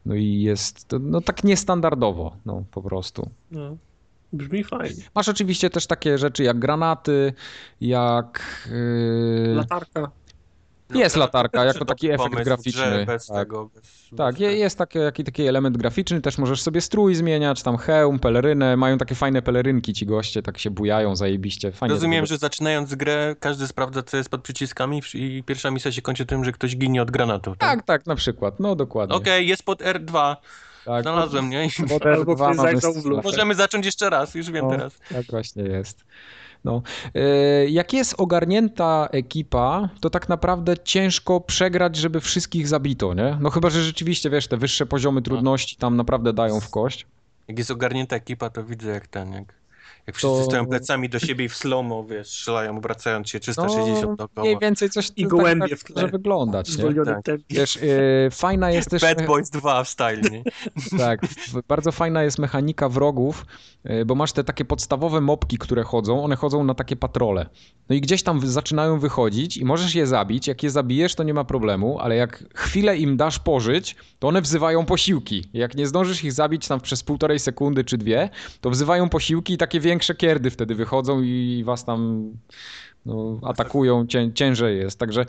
no 0.07 0.15
i 0.15 0.41
jest 0.41 0.87
no 1.01 1.21
tak 1.21 1.45
niestandardowo, 1.45 2.37
no 2.47 2.65
po 2.71 2.83
prostu. 2.83 3.31
No. 3.51 3.77
Brzmi 4.33 4.65
fajnie. 4.65 5.03
Masz 5.15 5.29
oczywiście 5.29 5.71
też 5.71 5.87
takie 5.87 6.19
rzeczy 6.19 6.43
jak 6.43 6.59
granaty, 6.59 7.33
jak. 7.81 8.43
Yy... 9.47 9.55
Latarka. 9.55 10.11
Jest 10.95 11.17
No, 11.17 11.21
latarka, 11.21 11.65
też 11.65 11.75
jako 11.75 11.85
taki 11.85 12.11
efekt 12.11 12.35
graficzny. 12.45 13.05
Bez 13.07 13.27
Tak. 13.27 13.37
tego. 13.37 13.71
Bez, 13.75 14.09
Tak, 14.17 14.35
bez 14.35 14.41
je- 14.41 14.57
jest 14.57 14.79
taki, 14.79 14.99
taki, 14.99 15.25
taki 15.25 15.47
element 15.47 15.77
graficzny, 15.77 16.21
też 16.21 16.39
możesz 16.39 16.63
sobie 16.63 16.81
strój 16.81 17.15
zmieniać, 17.15 17.63
tam 17.63 17.77
hełm, 17.77 18.19
pelerynę, 18.19 18.77
mają 18.77 18.99
takie 18.99 19.15
fajne 19.15 19.43
pelerynki 19.43 19.93
ci 19.93 20.07
goście, 20.07 20.43
tak 20.43 20.59
się 20.59 20.71
bujają 20.71 21.17
zajebiście, 21.17 21.73
fajnie. 21.73 21.95
Rozumiem, 21.95 22.27
że 22.27 22.39
zaczynając 22.39 22.95
grę, 22.95 23.37
każdy 23.41 23.67
sprawdza, 23.67 24.03
co 24.03 24.17
jest 24.17 24.29
pod 24.31 24.43
przyciskami 24.43 25.03
i 25.15 25.43
pierwsza 25.47 25.71
misja 25.71 25.93
się 25.93 26.03
kończy 26.03 26.27
tym, 26.27 26.45
że 26.45 26.53
ktoś 26.53 26.77
ginie 26.77 27.03
od 27.03 27.11
granatu. 27.11 27.51
Tak, 27.51 27.59
Tak, 27.59 27.83
tak, 27.87 28.07
na 28.07 28.15
przykład, 28.15 28.61
no 28.61 28.75
dokładnie. 28.77 29.17
Okej, 29.17 29.49
jest 29.49 29.63
pod 29.63 29.83
R2. 29.83 30.37
Tak, 30.89 31.03
Znalazłem, 31.03 31.51
nie? 31.51 31.67
I 31.67 31.71
Albo 32.17 32.35
ktoś 32.35 32.57
zajrzał 32.57 32.93
w 32.93 33.05
lufę. 33.05 33.23
Możemy 33.25 33.55
zacząć 33.55 33.87
jeszcze 33.87 34.11
raz, 34.11 34.35
już 34.35 34.51
wiem 34.51 34.65
No, 34.65 34.71
teraz. 34.71 34.99
Tak 35.13 35.27
właśnie 35.27 35.63
jest. 35.63 36.05
No. 36.65 36.83
E, 37.15 37.21
Jak 37.69 37.93
jest 37.93 38.15
ogarnięta 38.19 39.09
ekipa, 39.13 39.89
to 40.01 40.11
tak 40.11 40.29
naprawdę 40.29 40.79
ciężko 40.85 41.41
przegrać, 41.41 41.97
żeby 41.97 42.21
wszystkich 42.21 42.69
zabito, 42.69 43.15
nie? 43.15 43.37
No 43.41 43.51
chyba, 43.51 43.71
że 43.71 43.83
rzeczywiście, 43.83 44.31
wiesz, 44.31 44.49
te 44.49 44.57
wyższe 44.57 44.87
poziomy 44.87 45.23
trudności 45.23 45.77
tam 45.77 45.97
naprawdę 45.97 46.33
dają 46.33 46.61
w 46.61 46.71
kość. 46.71 47.07
Jak 47.49 47.59
jest 47.59 47.71
ogarnięta 47.71 48.17
ekipa, 48.17 48.51
to 48.51 48.65
widzę 48.65 48.91
jak 48.91 49.07
ten, 49.07 49.33
jak, 49.33 49.55
jak 50.09 50.17
wszyscy 50.17 50.39
To- 50.39 50.45
stoją 50.45 50.67
plecami 50.67 51.09
do 51.09 51.19
siebie 51.19 51.45
i 51.45 51.49
w 51.49 51.57
slow 51.57 52.09
wiesz, 52.11 52.29
strzelają, 52.29 52.77
obracając 52.77 53.29
się 53.29 53.41
360 53.41 54.03
no, 54.03 54.17
dookoła. 54.17 54.45
mniej 54.45 54.59
więcej 54.59 54.91
coś 54.91 55.11
I 55.17 55.23
tak- 55.23 55.31
gołębie 55.31 55.69
tak 55.69 55.79
w 55.79 55.85
tle. 55.85 55.95
może 55.95 56.09
wyglądać, 56.09 56.77
nie? 56.77 56.85
Tak. 57.05 57.41
Wiesz, 57.51 57.77
e, 57.77 58.31
fajna 58.31 58.71
jest 58.71 58.91
też... 58.91 59.03
Bad 59.03 59.27
Boys 59.27 59.51
2 59.51 59.85
w 59.85 59.89
style, 59.89 60.21
nie? 60.21 60.43
Tak, 60.99 61.21
bardzo 61.69 61.93
fajna 61.93 62.23
jest 62.23 62.39
mechanika 62.39 62.89
wrogów, 62.89 63.47
y, 63.91 64.05
bo 64.05 64.15
masz 64.15 64.33
te 64.33 64.45
takie 64.45 64.65
podstawowe 64.65 65.21
mopki, 65.21 65.59
które 65.59 65.83
chodzą, 65.83 66.25
one 66.25 66.37
chodzą 66.37 66.65
na 66.65 66.75
takie 66.75 66.97
patrole. 66.97 67.47
No 67.89 67.97
i 67.97 68.01
gdzieś 68.01 68.23
tam 68.23 68.47
zaczynają 68.47 68.99
wychodzić 68.99 69.57
i 69.57 69.65
możesz 69.65 69.95
je 69.95 70.07
zabić. 70.07 70.47
Jak 70.47 70.63
je 70.63 70.71
zabijesz, 70.71 71.15
to 71.15 71.23
nie 71.23 71.35
ma 71.35 71.45
problemu, 71.45 71.99
ale 72.01 72.17
jak 72.17 72.45
chwilę 72.55 72.97
im 72.97 73.17
dasz 73.17 73.39
pożyć, 73.39 73.97
to 74.19 74.29
one 74.29 74.43
wzywają 74.43 74.85
posiłki. 74.85 75.49
Jak 75.53 75.75
nie 75.75 75.87
zdążysz 75.87 76.25
ich 76.25 76.33
zabić 76.33 76.69
tam 76.69 76.81
przez 76.81 77.03
półtorej 77.03 77.39
sekundy 77.39 77.85
czy 77.85 77.99
dwie, 77.99 78.31
to 78.61 78.71
wzywają 78.71 79.09
posiłki 79.09 79.53
i 79.53 79.57
takie 79.57 79.81
większe 79.81 79.98
kierdy 80.15 80.51
wtedy 80.51 80.75
wychodzą 80.75 81.23
i 81.23 81.63
was 81.67 81.85
tam 81.85 82.31
no, 83.07 83.39
atakują, 83.43 84.07
cię, 84.07 84.31
ciężej 84.35 84.79
jest. 84.79 84.99
Także 84.99 85.27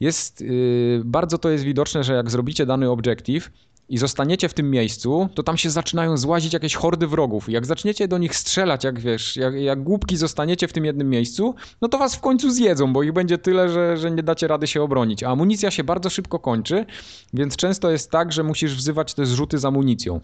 jest, 0.00 0.40
yy, 0.40 1.02
bardzo 1.04 1.38
to 1.38 1.50
jest 1.50 1.64
widoczne, 1.64 2.04
że 2.04 2.14
jak 2.14 2.30
zrobicie 2.30 2.66
dany 2.66 2.90
objective 2.90 3.50
i 3.88 3.98
zostaniecie 3.98 4.48
w 4.48 4.54
tym 4.54 4.70
miejscu, 4.70 5.28
to 5.34 5.42
tam 5.42 5.56
się 5.56 5.70
zaczynają 5.70 6.16
złazić 6.16 6.52
jakieś 6.52 6.74
hordy 6.74 7.06
wrogów. 7.06 7.48
Jak 7.48 7.66
zaczniecie 7.66 8.08
do 8.08 8.18
nich 8.18 8.36
strzelać, 8.36 8.84
jak 8.84 9.00
wiesz, 9.00 9.36
jak, 9.36 9.54
jak 9.54 9.82
głupki 9.82 10.16
zostaniecie 10.16 10.68
w 10.68 10.72
tym 10.72 10.84
jednym 10.84 11.10
miejscu, 11.10 11.54
no 11.80 11.88
to 11.88 11.98
was 11.98 12.16
w 12.16 12.20
końcu 12.20 12.50
zjedzą, 12.50 12.92
bo 12.92 13.02
ich 13.02 13.12
będzie 13.12 13.38
tyle, 13.38 13.68
że, 13.68 13.96
że 13.96 14.10
nie 14.10 14.22
dacie 14.22 14.48
rady 14.48 14.66
się 14.66 14.82
obronić. 14.82 15.22
A 15.22 15.28
amunicja 15.28 15.70
się 15.70 15.84
bardzo 15.84 16.10
szybko 16.10 16.38
kończy, 16.38 16.86
więc 17.34 17.56
często 17.56 17.90
jest 17.90 18.10
tak, 18.10 18.32
że 18.32 18.42
musisz 18.42 18.74
wzywać 18.74 19.14
te 19.14 19.26
zrzuty 19.26 19.58
z 19.58 19.64
amunicją. 19.64 20.20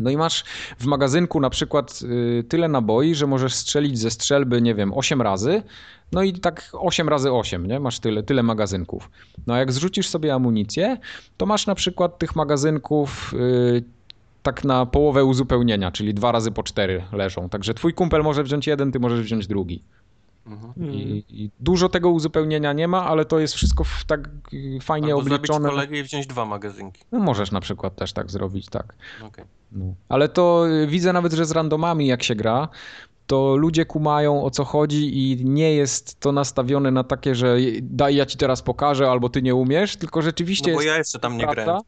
No 0.00 0.10
i 0.10 0.16
masz 0.16 0.44
w 0.78 0.86
magazynku 0.86 1.40
na 1.40 1.50
przykład 1.50 2.00
y, 2.02 2.44
tyle 2.48 2.68
naboi, 2.68 3.14
że 3.14 3.26
możesz 3.26 3.54
strzelić 3.54 3.98
ze 3.98 4.10
strzelby, 4.10 4.62
nie 4.62 4.74
wiem, 4.74 4.92
8 4.94 5.22
razy. 5.22 5.62
No 6.12 6.22
i 6.22 6.32
tak 6.32 6.70
8 6.72 7.08
razy 7.08 7.32
8, 7.32 7.66
nie? 7.66 7.80
Masz 7.80 7.98
tyle, 7.98 8.22
tyle 8.22 8.42
magazynków. 8.42 9.10
No 9.46 9.54
a 9.54 9.58
jak 9.58 9.72
zrzucisz 9.72 10.08
sobie 10.08 10.34
amunicję, 10.34 10.98
to 11.36 11.46
masz 11.46 11.66
na 11.66 11.74
przykład 11.74 12.18
tych 12.18 12.36
magazynków 12.36 13.34
y, 13.34 13.84
tak 14.42 14.64
na 14.64 14.86
połowę 14.86 15.24
uzupełnienia, 15.24 15.92
czyli 15.92 16.14
dwa 16.14 16.32
razy 16.32 16.50
po 16.50 16.62
cztery 16.62 17.04
leżą. 17.12 17.48
Także 17.48 17.74
twój 17.74 17.94
kumpel 17.94 18.22
może 18.22 18.42
wziąć 18.42 18.66
jeden, 18.66 18.92
ty 18.92 19.00
możesz 19.00 19.20
wziąć 19.20 19.46
drugi. 19.46 19.82
Mhm. 20.46 20.92
I, 20.92 21.24
I 21.28 21.50
dużo 21.60 21.88
tego 21.88 22.10
uzupełnienia 22.10 22.72
nie 22.72 22.88
ma, 22.88 23.06
ale 23.06 23.24
to 23.24 23.38
jest 23.38 23.54
wszystko 23.54 23.84
tak 24.06 24.28
y, 24.52 24.78
fajnie 24.82 25.08
Albo 25.08 25.22
zabić 25.22 25.34
obliczone. 25.34 25.68
kolegę 25.68 25.98
i 25.98 26.02
wziąć 26.02 26.26
dwa 26.26 26.44
magazynki. 26.44 27.02
No 27.12 27.18
możesz 27.18 27.50
na 27.50 27.60
przykład 27.60 27.96
też 27.96 28.12
tak 28.12 28.30
zrobić, 28.30 28.66
tak. 28.68 28.94
Okej. 29.22 29.44
No. 29.72 29.94
Ale 30.08 30.28
to 30.28 30.68
y, 30.68 30.86
widzę 30.86 31.12
nawet, 31.12 31.32
że 31.32 31.44
z 31.44 31.50
randomami 31.50 32.06
jak 32.06 32.22
się 32.22 32.34
gra, 32.34 32.68
to 33.26 33.56
ludzie 33.56 33.84
kumają 33.84 34.44
o 34.44 34.50
co 34.50 34.64
chodzi 34.64 35.18
i 35.32 35.44
nie 35.44 35.74
jest 35.74 36.20
to 36.20 36.32
nastawione 36.32 36.90
na 36.90 37.04
takie, 37.04 37.34
że 37.34 37.56
daj 37.82 38.16
ja 38.16 38.26
ci 38.26 38.38
teraz 38.38 38.62
pokażę 38.62 39.10
albo 39.10 39.28
ty 39.28 39.42
nie 39.42 39.54
umiesz, 39.54 39.96
tylko 39.96 40.22
rzeczywiście 40.22 40.70
No 40.70 40.76
bo 40.76 40.82
jest, 40.82 40.92
ja 40.92 40.98
jeszcze 40.98 41.18
tam 41.18 41.36
nie 41.36 41.46
grałem. 41.46 41.80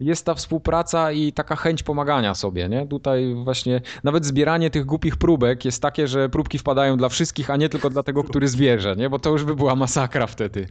jest 0.00 0.26
ta 0.26 0.34
współpraca 0.34 1.12
i 1.12 1.32
taka 1.32 1.56
chęć 1.56 1.82
pomagania 1.82 2.34
sobie, 2.34 2.68
nie? 2.68 2.86
Tutaj 2.86 3.34
właśnie 3.44 3.80
nawet 4.04 4.24
zbieranie 4.24 4.70
tych 4.70 4.84
głupich 4.84 5.16
próbek 5.16 5.64
jest 5.64 5.82
takie, 5.82 6.08
że 6.08 6.28
próbki 6.28 6.58
wpadają 6.58 6.96
dla 6.96 7.08
wszystkich, 7.08 7.50
a 7.50 7.56
nie 7.56 7.68
tylko 7.68 7.90
dla 7.90 8.02
tego, 8.02 8.24
który 8.24 8.48
zbierze, 8.48 8.96
nie? 8.96 9.10
Bo 9.10 9.18
to 9.18 9.30
już 9.30 9.44
by 9.44 9.54
była 9.54 9.76
masakra 9.76 10.26
wtedy. 10.26 10.66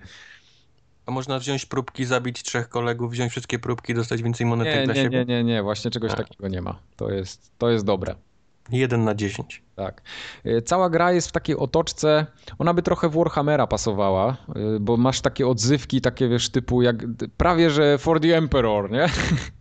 A 1.09 1.11
można 1.11 1.39
wziąć 1.39 1.65
próbki, 1.65 2.05
zabić 2.05 2.43
trzech 2.43 2.69
kolegów, 2.69 3.11
wziąć 3.11 3.31
wszystkie 3.31 3.59
próbki, 3.59 3.93
dostać 3.93 4.23
więcej 4.23 4.47
monetek 4.47 4.75
Nie, 4.75 4.85
dla 4.85 4.93
nie, 4.93 5.01
siebie? 5.01 5.25
nie, 5.25 5.25
nie, 5.25 5.43
nie, 5.43 5.63
właśnie 5.63 5.91
czegoś 5.91 6.11
A. 6.11 6.15
takiego 6.15 6.47
nie 6.47 6.61
ma. 6.61 6.79
To 6.95 7.11
jest, 7.11 7.51
to 7.57 7.69
jest 7.69 7.85
dobre. 7.85 8.15
Jeden 8.71 9.03
na 9.03 9.15
dziesięć. 9.15 9.63
Tak. 9.75 10.01
Y, 10.45 10.61
Cała 10.61 10.89
gra 10.89 11.11
jest 11.11 11.29
w 11.29 11.31
takiej 11.31 11.55
otoczce, 11.57 12.25
ona 12.59 12.73
by 12.73 12.81
trochę 12.81 13.09
w 13.09 13.13
Warhammera 13.13 13.67
pasowała, 13.67 14.37
y, 14.75 14.79
bo 14.79 14.97
masz 14.97 15.21
takie 15.21 15.47
odzywki, 15.47 16.01
takie 16.01 16.27
wiesz, 16.29 16.49
typu 16.49 16.81
jak 16.81 16.95
prawie 17.37 17.69
że 17.69 17.97
For 17.97 18.19
the 18.19 18.37
Emperor, 18.37 18.91
nie? 18.91 19.09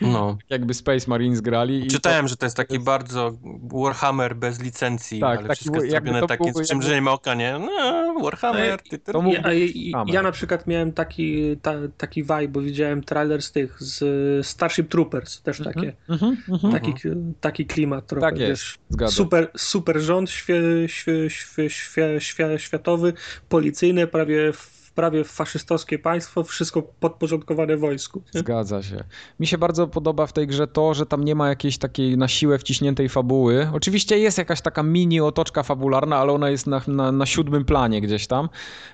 No. 0.00 0.38
Jakby 0.50 0.74
Space 0.74 1.10
Marines 1.10 1.40
grali. 1.40 1.86
Czytałem, 1.86 2.28
że 2.28 2.36
to 2.36 2.46
jest 2.46 2.56
taki 2.56 2.78
bardzo 2.78 3.32
Warhammer 3.72 4.36
bez 4.36 4.60
licencji, 4.62 5.20
Tak, 5.20 5.38
ale 5.38 5.48
taki 5.48 5.56
wszystko 5.60 5.76
jest 5.80 5.92
jakby 5.94 6.10
zrobione 6.10 6.36
to 6.36 6.44
było 6.44 6.64
z 6.64 6.66
przymrużeniem 6.66 7.08
oka, 7.08 7.34
nie? 7.34 7.58
No, 7.58 8.14
Warhammer, 8.22 8.80
ty, 8.82 8.98
ty. 8.98 9.12
to 9.12 9.22
mógł 9.22 9.36
Ja, 9.36 9.42
a, 9.44 9.52
i- 9.52 9.92
Hammer. 9.92 10.14
ja 10.14 10.22
na 10.22 10.32
przykład 10.32 10.66
miałem 10.66 10.92
taki, 10.92 11.56
ta, 11.62 11.72
taki 11.98 12.22
vibe, 12.22 12.48
bo 12.48 12.60
widziałem 12.60 13.02
trailer 13.02 13.42
z 13.42 13.52
tych, 13.52 13.76
z 13.82 14.46
Starship 14.46 14.88
Troopers, 14.88 15.42
też 15.42 15.60
Mhm, 15.60 15.74
takie, 15.74 15.92
mhm, 16.08 16.36
mhm. 16.48 16.72
taki, 16.72 16.92
taki 17.40 17.66
klimat 17.66 18.06
trochę, 18.06 18.26
Tak 18.26 18.38
jest, 18.38 18.62
wiesz, 18.90 19.10
super, 19.10 19.50
super 19.56 20.00
rząd 20.00 20.30
świe, 20.30 20.60
świe, 20.86 21.30
świe, 21.30 21.70
świe, 21.70 22.20
świe, 22.20 22.58
światowy, 22.58 23.12
policyjny, 23.48 24.06
prawie, 24.06 24.52
prawie 24.96 25.24
faszystowskie 25.24 25.98
państwo, 25.98 26.44
wszystko 26.44 26.82
podporządkowane 26.82 27.76
wojsku. 27.76 28.22
nie? 28.34 28.40
Zgadza 28.40 28.82
się. 28.82 29.04
Mi 29.40 29.46
się 29.46 29.58
bardzo 29.58 29.86
podoba 29.86 30.26
w 30.26 30.32
tej 30.32 30.46
grze 30.46 30.66
to, 30.66 30.94
że 30.94 31.06
tam 31.06 31.24
nie 31.24 31.34
ma 31.34 31.48
jakiejś 31.48 31.78
takiej 31.78 32.16
na 32.16 32.28
siłę 32.28 32.58
wciśniętej 32.58 33.08
fabuły. 33.08 33.70
Oczywiście 33.72 34.18
jest 34.18 34.38
jakaś 34.38 34.60
taka 34.60 34.82
mini 34.82 35.20
otoczka 35.20 35.62
fabularna, 35.62 36.16
ale 36.16 36.32
ona 36.32 36.50
jest 36.50 36.66
na, 36.66 36.82
na, 36.86 37.12
na 37.12 37.26
siódmym 37.26 37.64
planie 37.64 38.00
gdzieś 38.00 38.26
tam. 38.26 38.48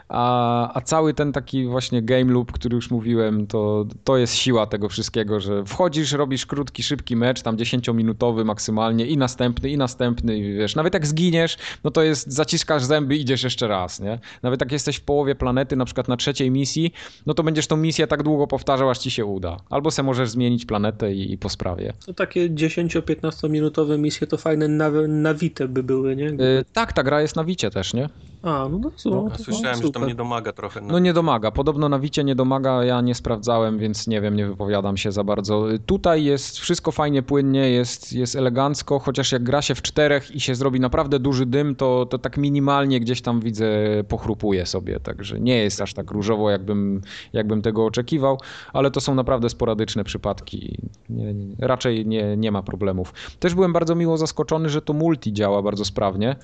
A, 0.09 0.75
a 0.75 0.81
cały 0.81 1.15
ten 1.15 1.33
taki 1.33 1.67
właśnie 1.67 2.03
game 2.03 2.33
loop, 2.33 2.53
który 2.53 2.75
już 2.75 2.91
mówiłem, 2.91 3.47
to, 3.47 3.85
to 4.05 4.17
jest 4.17 4.35
siła 4.35 4.67
tego 4.67 4.89
wszystkiego, 4.89 5.41
że 5.41 5.65
wchodzisz, 5.65 6.13
robisz 6.13 6.47
krótki, 6.47 6.83
szybki 6.83 7.17
mecz, 7.17 7.43
tam 7.43 7.57
10-minutowy 7.57 8.45
maksymalnie 8.45 9.07
i 9.07 9.17
następny, 9.17 9.71
i 9.71 9.77
następny, 9.77 10.39
i 10.39 10.55
wiesz, 10.55 10.77
nawet 10.77 10.95
jak 10.95 11.07
zginiesz, 11.07 11.57
no 11.85 11.91
to 11.91 12.03
jest, 12.03 12.33
zaciskasz 12.33 12.85
zęby, 12.85 13.17
idziesz 13.17 13.43
jeszcze 13.43 13.69
raz, 13.69 14.01
nie? 14.01 14.19
Nawet 14.43 14.61
jak 14.61 14.73
jesteś 14.73 14.97
w 14.97 15.05
połowie 15.05 15.35
planety, 15.35 15.77
na 15.77 15.85
przykład 15.85 15.92
na 16.09 16.17
trzeciej 16.17 16.51
misji, 16.51 16.93
no 17.27 17.35
to 17.35 17.43
będziesz 17.43 17.67
tą 17.67 17.77
misję 17.77 18.07
tak 18.07 18.23
długo 18.23 18.47
powtarzał, 18.47 18.91
aż 18.91 18.99
ci 18.99 19.11
się 19.11 19.25
uda. 19.25 19.57
Albo 19.71 19.91
se 19.91 20.03
możesz 20.03 20.31
zmienić 20.31 20.67
planetę 20.67 21.15
i, 21.15 21.33
i 21.33 21.39
po 21.39 21.49
sprawie. 21.49 21.93
To 22.07 22.15
takie 22.15 22.51
10-15 22.51 23.51
minutowe 23.51 23.99
misje 23.99 24.27
to 24.27 24.37
fajne 24.37 24.69
na, 24.69 24.91
nawite 25.09 25.69
by 25.69 25.83
były, 25.83 26.17
nie? 26.17 26.25
Yy, 26.25 26.65
tak, 26.73 26.93
ta 26.93 27.03
gra 27.03 27.23
jest 27.23 27.37
na 27.37 27.45
Wicie 27.45 27.71
też, 27.71 27.95
nie? 27.95 28.09
A, 28.43 28.69
no, 28.69 28.79
no, 28.79 28.91
no, 29.05 29.25
Ja 29.31 29.37
to 29.37 29.45
słyszałem, 29.45 29.77
że 29.77 29.83
super. 29.83 30.01
tam 30.01 30.09
nie 30.09 30.15
domaga 30.15 30.53
trochę. 30.53 30.81
No 30.81 30.99
nie 30.99 31.13
domaga. 31.13 31.51
Podobno 31.51 31.89
na 31.89 31.99
Wicie 31.99 32.25
nie 32.25 32.35
domaga, 32.35 32.85
ja 32.85 33.01
nie 33.01 33.15
sprawdzałem, 33.15 33.79
więc 33.79 34.07
nie 34.07 34.21
wiem, 34.21 34.37
nie 34.37 34.47
wypowiadam 34.47 34.97
się 34.97 35.13
za 35.13 35.25
bardzo. 35.25 35.65
Tutaj 35.87 36.25
jest 36.25 36.59
wszystko 36.59 36.93
fajnie, 36.93 37.23
płynnie, 37.23 37.71
jest, 37.71 38.13
jest 38.13 38.37
elegancko, 38.37 38.99
chociaż 38.99 39.33
jak 39.33 39.43
gra 39.43 39.63
się 39.63 39.75
w 39.75 39.83
czterech 39.83 40.35
i 40.35 40.41
się 40.41 40.55
zrobi 40.55 40.81
naprawdę 40.81 41.19
duży 41.19 41.47
dym, 41.47 41.77
to, 41.77 42.07
to 42.07 42.19
tak 42.19 42.37
minimalnie 42.37 43.01
gdzieś 43.01 43.23
tam 43.23 43.41
widzę, 43.41 43.67
pochrupuje 44.09 44.67
sobie, 44.67 45.01
także 45.01 45.41
nie 45.41 45.59
jest 45.59 45.81
aż 45.81 45.95
tak 45.95 46.11
różowo, 46.11 46.51
jakbym, 46.51 47.01
jakbym 47.33 47.63
tego 47.63 47.87
oczekiwał, 47.87 48.39
ale 48.73 48.91
to 48.91 49.01
są 49.01 49.15
naprawdę 49.15 49.49
sporadyczne 49.49 50.05
przypadki. 50.05 50.79
Nie, 51.11 51.35
nie, 51.35 51.57
raczej 51.59 52.07
nie, 52.07 52.37
nie 52.37 52.53
ma 52.53 52.63
problemów. 52.63 53.15
Też 53.39 53.55
byłem 53.55 53.73
bardzo 53.73 53.95
miło 53.95 54.19
zaskoczony, 54.19 54.69
że 54.69 54.83
to 54.83 54.93
multi 54.93 55.33
działa 55.33 55.63
bardzo 55.63 55.85
sprawnie. 55.85 56.37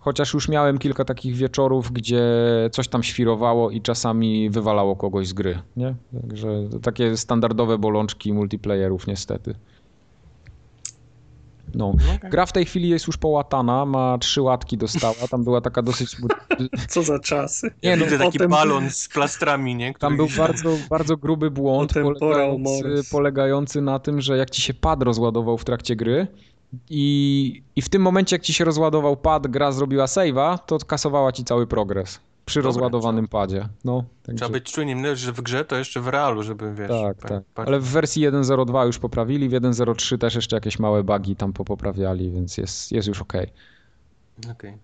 Chociaż 0.00 0.34
już 0.34 0.48
miałem 0.48 0.78
kilka 0.78 1.04
takich 1.04 1.36
wieczorów, 1.36 1.92
gdzie 1.92 2.22
coś 2.72 2.88
tam 2.88 3.02
świrowało 3.02 3.70
i 3.70 3.82
czasami 3.82 4.50
wywalało 4.50 4.96
kogoś 4.96 5.28
z 5.28 5.32
gry. 5.32 5.58
Nie? 5.76 5.94
Także 6.20 6.48
takie 6.82 7.16
standardowe 7.16 7.78
bolączki 7.78 8.32
multiplayerów, 8.32 9.06
niestety. 9.06 9.54
No. 11.74 11.94
Gra 12.30 12.46
w 12.46 12.52
tej 12.52 12.64
chwili 12.64 12.88
jest 12.88 13.06
już 13.06 13.16
połatana, 13.16 13.84
ma 13.86 14.18
trzy 14.18 14.42
łatki 14.42 14.76
dostała. 14.76 15.14
Tam 15.30 15.44
była 15.44 15.60
taka 15.60 15.82
dosyć. 15.82 16.16
Co 16.88 17.02
za 17.02 17.18
czasy. 17.18 17.70
Ja 17.82 17.90
Nie, 17.90 17.96
no, 17.96 18.04
widzę 18.04 18.18
taki 18.18 18.38
potem- 18.38 18.50
balon 18.50 18.90
z 18.90 19.08
plastrami, 19.08 19.74
nie? 19.74 19.94
Który 19.94 20.08
Tam 20.10 20.16
był 20.16 20.28
bardzo, 20.38 20.76
bardzo 20.90 21.16
gruby 21.16 21.50
błąd 21.50 21.92
polegający, 21.92 23.00
polegający 23.10 23.80
na 23.80 23.98
tym, 23.98 24.20
że 24.20 24.36
jak 24.36 24.50
ci 24.50 24.62
się 24.62 24.74
pad 24.74 25.02
rozładował 25.02 25.58
w 25.58 25.64
trakcie 25.64 25.96
gry 25.96 26.26
i, 26.90 27.62
i 27.76 27.82
w 27.82 27.88
tym 27.88 28.02
momencie 28.02 28.36
jak 28.36 28.42
ci 28.42 28.54
się 28.54 28.64
rozładował 28.64 29.16
pad, 29.16 29.46
gra 29.46 29.72
zrobiła 29.72 30.04
save'a, 30.06 30.58
to 30.66 30.78
kasowała 30.78 31.32
ci 31.32 31.44
cały 31.44 31.66
progres 31.66 32.20
przy 32.46 32.58
Dobra, 32.58 32.68
rozładowanym 32.68 33.28
padzie. 33.28 33.68
No, 33.84 34.04
także, 34.22 34.36
Trzeba 34.38 34.52
być 34.52 34.72
czujnym, 34.72 35.02
nie, 35.02 35.16
że 35.16 35.32
w 35.32 35.40
grze 35.40 35.64
to 35.64 35.76
jeszcze 35.76 36.00
w 36.00 36.08
realu, 36.08 36.42
żeby 36.42 36.74
wiesz. 36.74 36.88
tak, 36.88 37.16
pa- 37.18 37.28
tak. 37.28 37.42
pa- 37.54 37.64
Ale 37.64 37.80
w 37.80 37.84
wersji 37.84 38.22
1.02 38.28 38.86
już 38.86 38.98
poprawili, 38.98 39.48
w 39.48 39.52
1.03 39.52 40.18
też 40.18 40.34
jeszcze 40.34 40.56
jakieś 40.56 40.78
małe 40.78 41.02
bugi 41.04 41.36
tam 41.36 41.52
popoprawiali, 41.52 42.30
więc 42.30 42.56
jest, 42.56 42.92
jest 42.92 43.08
już 43.08 43.22
ok. 43.22 43.32
Okej. 44.50 44.78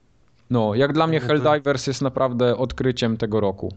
No, 0.51 0.75
jak 0.75 0.93
dla 0.93 1.07
mnie 1.07 1.21
No 1.21 1.27
Helldivers 1.27 1.87
jest 1.87 2.03
naprawdę 2.03 2.57
odkryciem 2.57 3.17
tego 3.17 3.41
roku. 3.41 3.73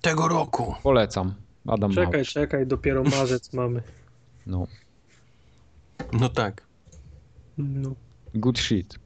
Tego 0.00 0.28
roku. 0.28 0.74
Polecam. 0.82 1.34
Adam 1.68 1.90
Czekaj, 1.90 2.12
Małysz. 2.12 2.32
czekaj, 2.32 2.66
dopiero 2.66 3.02
marzec 3.02 3.52
mamy. 3.54 3.82
No. 4.46 4.66
No 6.12 6.28
tak. 6.28 6.62
Good 8.40 8.58
shit. 8.58 8.96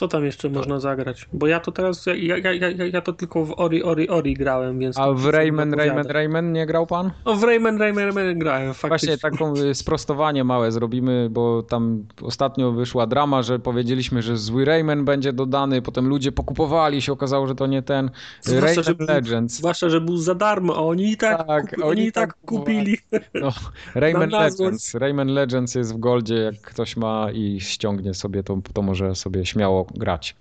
Co 0.00 0.08
tam 0.08 0.24
jeszcze 0.24 0.48
można 0.48 0.80
zagrać? 0.80 1.28
Bo 1.32 1.46
ja 1.46 1.60
to 1.60 1.72
teraz, 1.72 2.06
ja, 2.06 2.14
ja, 2.14 2.52
ja, 2.52 2.68
ja, 2.70 2.86
ja 2.86 3.00
to 3.00 3.12
tylko 3.12 3.44
w 3.44 3.60
Ori, 3.60 3.82
Ori, 3.82 4.08
Ori 4.08 4.34
grałem, 4.34 4.78
więc... 4.78 4.98
A 4.98 5.04
to 5.04 5.14
w 5.14 5.26
Rayman. 5.26 5.74
Rayman, 5.74 6.06
Rayman 6.06 6.52
nie 6.52 6.66
grał 6.66 6.86
pan? 6.86 7.10
No 7.26 7.34
w 7.34 7.44
Rayman, 7.44 7.78
Rayman, 7.78 8.04
Rayman 8.04 8.38
grałem, 8.38 8.74
faktycznie. 8.74 9.08
Właśnie 9.08 9.30
taką 9.30 9.54
y, 9.56 9.74
sprostowanie 9.74 10.44
małe 10.44 10.72
zrobimy, 10.72 11.28
bo 11.30 11.62
tam 11.62 12.04
ostatnio 12.22 12.72
wyszła 12.72 13.06
drama, 13.06 13.42
że 13.42 13.58
powiedzieliśmy, 13.58 14.22
że 14.22 14.36
zły 14.36 14.64
Rayman 14.64 15.04
będzie 15.04 15.32
dodany, 15.32 15.82
potem 15.82 16.08
ludzie 16.08 16.32
pokupowali, 16.32 17.02
się 17.02 17.12
okazało, 17.12 17.46
że 17.46 17.54
to 17.54 17.66
nie 17.66 17.82
ten. 17.82 18.10
Zwłaszcza, 18.40 18.66
Rayman 18.66 18.84
że 18.84 18.94
był- 18.94 19.06
Legends. 19.06 19.54
Zwłaszcza, 19.56 19.88
że 19.88 20.00
był 20.00 20.16
za 20.16 20.34
darmo, 20.34 20.76
a 20.76 20.78
oni 20.78 21.12
i 21.12 21.16
tak, 21.16 21.46
Tak, 21.46 21.70
kupi, 21.70 21.82
oni 21.82 22.06
i 22.06 22.12
tak 22.12 22.30
tak 22.30 22.40
kupili. 22.46 22.98
No, 23.34 23.52
Rayman. 23.94 24.30
Legends. 24.30 24.94
Rayman 24.94 25.28
Legends 25.28 25.74
jest 25.74 25.94
w 25.94 25.98
Goldzie, 25.98 26.34
jak 26.34 26.60
ktoś 26.60 26.96
ma 26.96 27.30
i 27.32 27.60
ściągnie 27.60 28.14
sobie, 28.14 28.42
to, 28.42 28.58
to 28.72 28.82
może 28.82 29.14
sobie 29.14 29.46
śmiało 29.46 29.86
grać. 29.94 30.36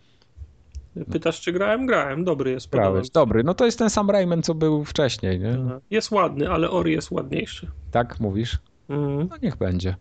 Pytasz, 1.12 1.42
czy 1.42 1.52
grałem? 1.52 1.86
Grałem, 1.86 2.24
dobry 2.24 2.52
jest. 2.52 2.70
Grałeś. 2.70 3.10
Dobry, 3.10 3.44
no 3.44 3.54
to 3.54 3.66
jest 3.66 3.80
ten 3.80 3.90
sam 3.90 4.10
Rayman, 4.10 4.44
co 4.44 4.56
był 4.56 4.86
wcześniej, 4.86 5.40
nie? 5.40 5.58
Aha. 5.66 5.80
Jest 5.90 6.12
ładny, 6.12 6.50
ale 6.50 6.70
Ori 6.70 6.92
jest 6.92 7.12
ładniejszy. 7.12 7.72
Tak 7.92 8.20
mówisz? 8.20 8.58
Mhm, 8.90 9.28
No 9.32 9.38
niech 9.42 9.56
będzie. 9.56 9.96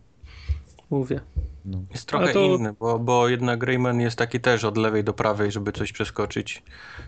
mówię. 0.91 1.21
No. 1.65 1.79
Jest 1.91 2.09
trochę 2.09 2.33
to- 2.33 2.41
inny, 2.41 2.73
bo, 2.81 2.99
bo 2.99 3.29
jednak 3.29 3.63
Rayman 3.63 4.01
jest 4.01 4.19
taki 4.19 4.41
też 4.41 4.65
od 4.65 4.77
lewej 4.77 5.05
do 5.05 5.13
prawej, 5.13 5.53
żeby 5.53 5.73
coś 5.73 5.93
przeskoczyć. 5.93 6.63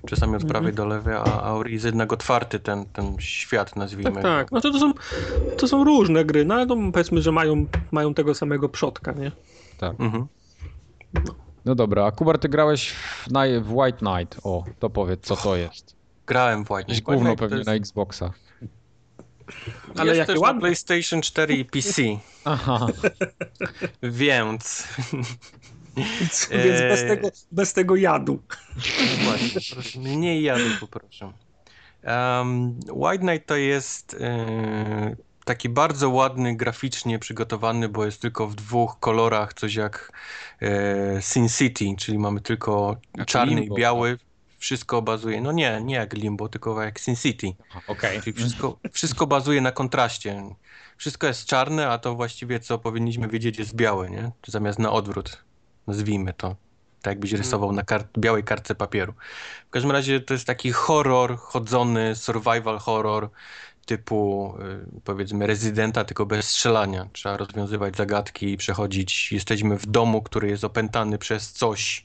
Czasami 0.06 0.36
od 0.36 0.44
prawej 0.44 0.72
do 0.72 0.86
lewej, 0.86 1.14
a 1.14 1.42
Auri 1.42 1.72
jest 1.72 1.84
jednak 1.84 2.12
otwarty 2.12 2.58
ten, 2.58 2.84
ten 2.84 3.16
świat, 3.18 3.76
nazwijmy. 3.76 4.12
Tak, 4.12 4.22
tak. 4.22 4.52
No 4.52 4.60
to, 4.60 4.70
to, 4.72 4.78
są, 4.78 4.92
to 5.56 5.68
są 5.68 5.84
różne 5.84 6.24
gry, 6.24 6.44
no 6.44 6.54
ale 6.54 6.66
to 6.66 6.76
powiedzmy, 6.92 7.22
że 7.22 7.32
mają, 7.32 7.66
mają 7.90 8.14
tego 8.14 8.34
samego 8.34 8.68
przodka, 8.68 9.12
nie? 9.12 9.32
Mhm. 9.98 10.26
no 11.14 11.20
dobra, 11.64 12.04
a 12.06 12.10
Kubar, 12.10 12.38
ty 12.38 12.48
grałeś 12.48 12.90
w, 12.90 13.28
w 13.62 13.72
White 13.72 13.98
Knight. 13.98 14.40
O, 14.42 14.64
to 14.78 14.90
powiedz, 14.90 15.20
co 15.20 15.36
to 15.36 15.56
jest. 15.56 15.96
Grałem 16.26 16.64
w 16.64 16.70
White 16.70 16.84
Knight. 16.84 17.04
Gówno 17.04 17.36
pewnie 17.36 17.56
jest- 17.56 17.66
na 17.66 17.74
Xboxa. 17.74 18.32
Ale 19.96 20.06
jest 20.06 20.18
jakie 20.18 20.32
też 20.32 20.40
ładne. 20.40 20.54
na 20.54 20.60
PlayStation 20.60 21.22
4 21.22 21.54
i 21.54 21.64
PC, 21.64 22.02
Aha, 22.44 22.86
więc... 24.02 24.84
Więc 25.96 26.80
bez 26.80 27.00
Eee. 27.00 27.08
tego, 27.08 27.28
bez 27.52 27.72
tego 27.72 27.96
jadu. 27.96 28.42
Właśnie, 29.24 29.60
proszę, 29.72 29.98
mniej 29.98 30.42
jadu 30.42 30.64
poproszę. 30.80 31.32
Um, 32.04 32.80
White 32.92 33.18
Knight 33.18 33.46
to 33.46 33.56
jest 33.56 34.16
e, 34.20 35.16
taki 35.44 35.68
bardzo 35.68 36.10
ładny, 36.10 36.56
graficznie 36.56 37.18
przygotowany, 37.18 37.88
bo 37.88 38.04
jest 38.04 38.22
tylko 38.22 38.46
w 38.46 38.54
dwóch 38.54 38.98
kolorach, 39.00 39.54
coś 39.54 39.74
jak 39.74 40.12
e, 40.12 40.49
Sin 41.20 41.48
City, 41.48 41.84
czyli 41.98 42.18
mamy 42.18 42.40
tylko 42.40 42.96
Jak 43.16 43.26
czarny 43.26 43.54
Limbo, 43.60 43.76
i 43.76 43.80
biały. 43.80 44.18
Wszystko 44.58 45.02
bazuje, 45.02 45.40
no 45.40 45.52
nie, 45.52 45.80
nie 45.84 45.94
jak 45.94 46.12
Limbo, 46.12 46.48
tylko 46.48 46.82
jak 46.82 47.00
Sin 47.00 47.16
City. 47.16 47.52
okej. 47.86 48.20
Czyli 48.20 48.32
wszystko, 48.32 48.78
wszystko 48.92 49.26
bazuje 49.26 49.60
na 49.60 49.72
kontraście. 49.72 50.42
Wszystko 50.96 51.26
jest 51.26 51.46
czarne, 51.46 51.88
a 51.88 51.98
to 51.98 52.14
właściwie 52.14 52.60
co 52.60 52.78
powinniśmy 52.78 53.28
wiedzieć 53.28 53.58
jest 53.58 53.74
białe, 53.74 54.10
nie? 54.10 54.30
Zamiast 54.46 54.78
na 54.78 54.92
odwrót. 54.92 55.44
Nazwijmy 55.86 56.32
to. 56.32 56.56
Tak 57.02 57.10
jakbyś 57.10 57.32
rysował 57.32 57.72
na 57.72 57.82
kart 57.82 58.18
białej 58.18 58.44
kartce 58.44 58.74
papieru. 58.74 59.14
W 59.66 59.70
każdym 59.70 59.90
razie 59.90 60.20
to 60.20 60.34
jest 60.34 60.46
taki 60.46 60.72
horror 60.72 61.36
chodzony, 61.38 62.16
survival 62.16 62.78
horror 62.78 63.30
typu 63.90 64.54
y, 64.96 65.00
powiedzmy 65.04 65.46
rezydenta, 65.46 66.04
tylko 66.04 66.26
bez 66.26 66.48
strzelania. 66.48 67.08
Trzeba 67.12 67.36
rozwiązywać 67.36 67.96
zagadki, 67.96 68.56
przechodzić. 68.56 69.32
Jesteśmy 69.32 69.78
w 69.78 69.86
domu, 69.86 70.22
który 70.22 70.48
jest 70.48 70.64
opętany 70.64 71.18
przez 71.18 71.52
coś 71.52 72.04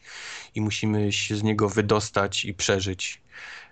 i 0.56 0.62
musimy 0.62 1.12
się 1.12 1.36
z 1.36 1.44
niego 1.44 1.70
wydostać 1.70 2.46
i 2.46 2.54
przeżyć. 2.54 3.22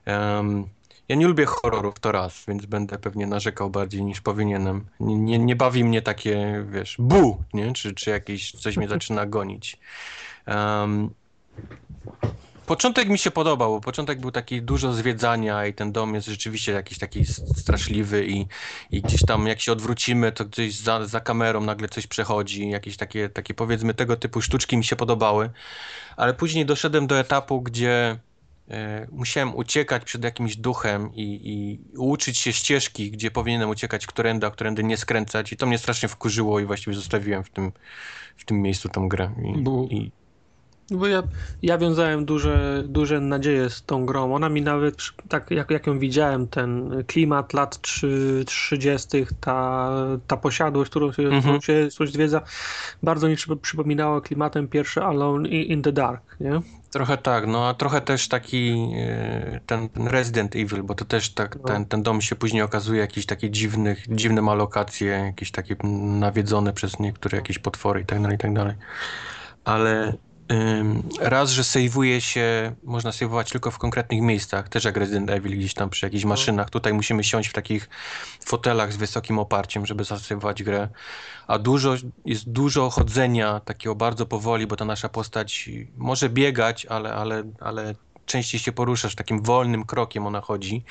Em, 0.05 0.67
ja 1.09 1.15
nie 1.15 1.27
lubię 1.27 1.45
horrorów 1.45 1.99
to 1.99 2.11
raz, 2.11 2.43
więc 2.47 2.65
będę 2.65 2.99
pewnie 2.99 3.27
narzekał 3.27 3.69
bardziej 3.69 4.03
niż 4.03 4.21
powinienem. 4.21 4.85
Nie, 4.99 5.17
nie, 5.17 5.39
nie 5.39 5.55
bawi 5.55 5.83
mnie 5.83 6.01
takie, 6.01 6.65
wiesz, 6.69 6.95
bu, 6.99 7.43
nie? 7.53 7.73
Czy, 7.73 7.93
czy 7.93 8.09
jakieś 8.09 8.51
coś 8.51 8.77
mnie 8.77 8.87
zaczyna 8.87 9.25
gonić. 9.25 9.79
Em, 10.45 11.09
początek 12.65 13.09
mi 13.09 13.17
się 13.17 13.31
podobał, 13.31 13.71
bo 13.71 13.81
początek 13.81 14.19
był 14.19 14.31
taki 14.31 14.61
dużo 14.61 14.93
zwiedzania 14.93 15.65
i 15.65 15.73
ten 15.73 15.91
dom 15.91 16.15
jest 16.15 16.27
rzeczywiście 16.27 16.71
jakiś 16.71 16.97
taki 16.97 17.25
straszliwy 17.55 18.25
i, 18.27 18.45
i 18.91 19.01
gdzieś 19.01 19.25
tam 19.25 19.47
jak 19.47 19.61
się 19.61 19.71
odwrócimy, 19.71 20.31
to 20.31 20.45
gdzieś 20.45 20.75
za, 20.75 21.07
za 21.07 21.19
kamerą 21.19 21.61
nagle 21.61 21.89
coś 21.89 22.07
przechodzi, 22.07 22.69
jakieś 22.69 22.97
takie, 22.97 23.29
takie 23.29 23.53
powiedzmy 23.53 23.93
tego 23.93 24.15
typu 24.15 24.41
sztuczki 24.41 24.77
mi 24.77 24.83
się 24.83 24.95
podobały, 24.95 25.49
ale 26.17 26.33
później 26.33 26.65
doszedłem 26.65 27.07
do 27.07 27.19
etapu, 27.19 27.61
gdzie 27.61 28.19
e, 28.69 29.07
musiałem 29.11 29.55
uciekać 29.55 30.03
przed 30.03 30.23
jakimś 30.23 30.55
duchem 30.55 31.15
i, 31.15 31.39
i 31.43 31.79
uczyć 31.97 32.37
się 32.37 32.53
ścieżki, 32.53 33.11
gdzie 33.11 33.31
powinienem 33.31 33.69
uciekać 33.69 34.07
którędy, 34.07 34.47
a 34.47 34.51
którędy 34.51 34.83
nie 34.83 34.97
skręcać 34.97 35.53
i 35.53 35.57
to 35.57 35.65
mnie 35.65 35.77
strasznie 35.77 36.09
wkurzyło 36.09 36.59
i 36.59 36.65
właściwie 36.65 36.95
zostawiłem 36.95 37.43
w 37.43 37.49
tym, 37.49 37.71
w 38.37 38.45
tym 38.45 38.61
miejscu 38.61 38.89
tą 38.89 39.09
grę. 39.09 39.31
I, 39.55 39.61
Bu. 39.61 39.87
i, 39.91 40.11
Bo 40.91 41.07
ja, 41.07 41.23
ja 41.61 41.77
wiązałem 41.77 42.25
duże, 42.25 42.83
duże 42.87 43.19
nadzieje 43.19 43.69
z 43.69 43.83
tą 43.83 44.05
grą. 44.05 44.35
Ona 44.35 44.49
mi 44.49 44.61
nawet, 44.61 44.95
tak 45.29 45.51
jak, 45.51 45.71
jak 45.71 45.87
ją 45.87 45.99
widziałem, 45.99 46.47
ten 46.47 46.89
klimat 47.07 47.53
lat 47.53 47.81
trzy- 47.81 48.43
30., 48.45 49.25
ta, 49.39 49.89
ta 50.27 50.37
posiadłość, 50.37 50.89
którą 50.89 51.11
się, 51.13 51.23
Mhm. 51.23 51.41
którą 51.41 51.59
się 51.61 51.87
coś 51.91 52.11
zwiedza, 52.11 52.41
bardzo 53.03 53.27
mi 53.27 53.35
przypo- 53.35 53.57
przypominała 53.59 54.21
klimatem 54.21 54.67
pierwszy 54.67 55.03
Alone 55.03 55.49
in, 55.49 55.81
the 55.81 55.91
Dark, 55.91 56.21
nie? 56.39 56.61
Trochę 56.91 57.17
tak, 57.17 57.47
no 57.47 57.67
a 57.67 57.73
trochę 57.73 58.01
też 58.01 58.27
taki 58.27 58.87
e, 58.97 59.59
ten, 59.65 59.89
Resident 59.95 60.55
Evil, 60.55 60.83
bo 60.83 60.95
to 60.95 61.05
też 61.05 61.29
tak, 61.29 61.55
No. 61.55 61.63
ten, 61.63 61.85
ten 61.85 62.03
dom 62.03 62.21
się 62.21 62.35
później 62.35 62.61
okazuje 62.61 62.99
jakieś 63.01 63.25
takie 63.25 63.49
dziwnych, 63.49 64.05
dziwne 64.09 64.41
ma 64.41 64.53
lokacje, 64.53 65.07
jakieś 65.07 65.51
takie 65.51 65.75
nawiedzone 66.19 66.73
przez 66.73 66.99
niektóre 66.99 67.35
jakieś 67.37 67.59
potwory 67.59 68.01
i 68.01 68.05
tak 68.05 68.21
dalej, 68.21 68.35
i 68.35 68.39
tak 68.39 68.53
dalej. 68.53 68.75
Ale 69.65 70.13
raz, 71.19 71.49
że 71.49 71.63
sejwuje 71.63 72.21
się, 72.21 72.75
można 72.83 73.11
sejwować 73.11 73.49
tylko 73.49 73.71
w 73.71 73.77
konkretnych 73.77 74.21
miejscach, 74.21 74.69
też 74.69 74.83
jak 74.83 74.97
Resident 74.97 75.29
Evil 75.29 75.57
gdzieś 75.57 75.73
tam 75.73 75.89
przy 75.89 76.05
jakichś 76.05 76.25
maszynach. 76.25 76.69
Tutaj 76.69 76.93
musimy 76.93 77.23
siąść 77.23 77.49
w 77.49 77.53
takich 77.53 77.89
fotelach 78.45 78.93
z 78.93 78.97
wysokim 78.97 79.39
oparciem, 79.39 79.85
żeby 79.85 80.03
zasejwować 80.03 80.63
grę. 80.63 80.89
A 81.47 81.59
dużo, 81.59 81.95
jest 82.25 82.49
dużo 82.49 82.89
chodzenia 82.89 83.59
takiego 83.59 83.95
bardzo 83.95 84.25
powoli, 84.25 84.67
bo 84.67 84.75
ta 84.75 84.85
nasza 84.85 85.09
postać 85.09 85.69
może 85.97 86.29
biegać, 86.29 86.85
ale, 86.85 87.13
ale, 87.13 87.43
ale 87.59 87.95
częściej 88.25 88.59
się 88.59 88.71
poruszasz 88.71 89.15
takim 89.15 89.41
wolnym 89.41 89.85
krokiem 89.85 90.27
ona 90.27 90.41
chodzi, 90.41 90.83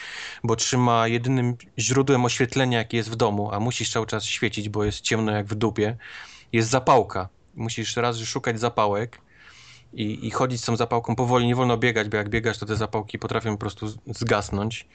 bo 0.44 0.56
trzyma 0.56 1.08
jedynym 1.08 1.56
źródłem 1.78 2.24
oświetlenia, 2.24 2.78
jakie 2.78 2.96
jest 2.96 3.10
w 3.10 3.16
domu, 3.16 3.50
a 3.52 3.60
musisz 3.60 3.92
cały 3.92 4.06
czas 4.06 4.24
świecić, 4.24 4.68
bo 4.68 4.84
jest 4.84 5.00
ciemno 5.00 5.32
jak 5.32 5.46
w 5.46 5.54
dupie, 5.54 5.96
jest 6.52 6.70
zapałka. 6.70 7.28
Musisz 7.54 7.96
raz 7.96 8.18
szukać 8.18 8.60
zapałek 8.60 9.18
i, 9.92 10.26
i 10.26 10.30
chodzić 10.30 10.60
z 10.60 10.64
tą 10.64 10.76
zapałką 10.76 11.16
powoli, 11.16 11.46
nie 11.46 11.54
wolno 11.54 11.76
biegać, 11.76 12.08
bo 12.08 12.16
jak 12.16 12.28
biegasz, 12.28 12.58
to 12.58 12.66
te 12.66 12.76
zapałki 12.76 13.18
potrafią 13.18 13.52
po 13.52 13.58
prostu 13.58 13.88
zgasnąć. 14.06 14.86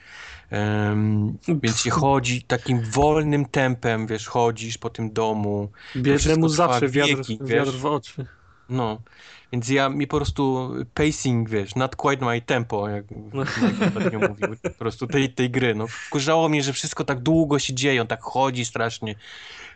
Em, 0.50 1.38
więc 1.48 1.80
się 1.80 1.90
chodzi 1.90 2.42
takim 2.42 2.80
wolnym 2.80 3.46
tempem, 3.46 4.06
wiesz, 4.06 4.26
chodzisz 4.26 4.78
po 4.78 4.90
tym 4.90 5.12
domu, 5.12 5.70
Biednemu 5.96 6.48
zawsze 6.48 6.88
wiatr, 6.88 7.16
wieki, 7.16 7.38
wiatr 7.42 7.70
w 7.70 7.86
oczy. 7.86 8.26
no, 8.68 9.00
więc 9.52 9.68
ja 9.68 9.88
mi 9.88 10.06
po 10.06 10.16
prostu 10.16 10.70
pacing, 10.94 11.48
wiesz, 11.48 11.74
not 11.74 11.96
quite 11.96 12.26
my 12.26 12.40
tempo, 12.42 12.88
jak 12.88 13.04
Mike 13.10 13.86
ostatnio 13.88 14.18
mówił, 14.18 14.48
po 14.62 14.70
prostu 14.70 15.06
tej, 15.06 15.34
tej 15.34 15.50
gry, 15.50 15.74
no. 15.74 15.86
Wkurzało 15.86 16.48
mnie, 16.48 16.62
że 16.62 16.72
wszystko 16.72 17.04
tak 17.04 17.20
długo 17.20 17.58
się 17.58 17.74
dzieje, 17.74 18.00
on 18.00 18.06
tak 18.06 18.22
chodzi 18.22 18.64
strasznie. 18.64 19.14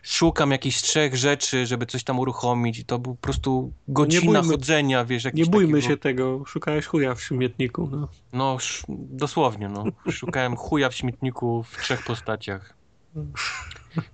Szukam 0.02 0.50
jakichś 0.50 0.82
trzech 0.82 1.16
rzeczy, 1.16 1.66
żeby 1.66 1.86
coś 1.86 2.04
tam 2.04 2.18
uruchomić 2.18 2.78
i 2.78 2.84
to 2.84 2.98
był 2.98 3.14
po 3.14 3.20
prostu 3.20 3.72
godzina 3.88 4.40
bójmy- 4.40 4.50
chodzenia, 4.50 5.04
wiesz, 5.04 5.24
Nie 5.34 5.46
bójmy 5.46 5.72
takiego, 5.72 5.88
się 5.88 5.96
tego, 5.96 6.44
szukałeś 6.46 6.86
chuja 6.86 7.14
w 7.14 7.22
śmietniku, 7.22 7.88
no. 7.92 8.08
No, 8.32 8.56
dosłownie, 8.88 9.68
no. 9.68 9.84
Szukałem 10.10 10.56
chuja 10.56 10.88
w 10.90 10.94
śmietniku 10.94 11.62
w 11.62 11.82
trzech 11.82 12.04
postaciach. 12.04 12.74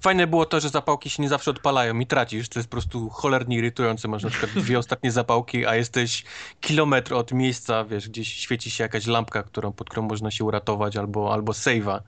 Fajne 0.01 0.27
było 0.27 0.47
to, 0.47 0.60
że 0.60 0.69
zapałki 0.69 1.10
się 1.10 1.23
nie 1.23 1.28
zawsze 1.28 1.51
odpalają 1.51 1.98
i 1.98 2.06
tracisz. 2.06 2.48
To 2.48 2.59
jest 2.59 2.69
po 2.69 2.73
prostu 2.73 3.09
cholernie 3.10 3.56
irytujące. 3.56 4.09
Masz 4.09 4.23
na 4.24 4.31
przykład 4.31 4.52
dwie 4.52 4.78
ostatnie 4.78 5.12
zapałki, 5.12 5.66
a 5.66 5.77
jesteś 5.77 6.24
kilometr 6.60 7.15
od 7.15 7.32
miejsca, 7.32 7.85
wiesz, 7.85 8.09
gdzieś 8.09 8.28
świeci 8.35 8.70
się 8.70 8.85
jakaś 8.85 9.06
lampka, 9.06 9.43
którą, 9.43 9.73
pod 9.73 9.90
którą 9.90 10.02
można 10.09 10.31
się 10.31 10.44
uratować, 10.44 10.97
albo, 10.97 11.32
albo 11.32 11.52
save'a. 11.52 12.01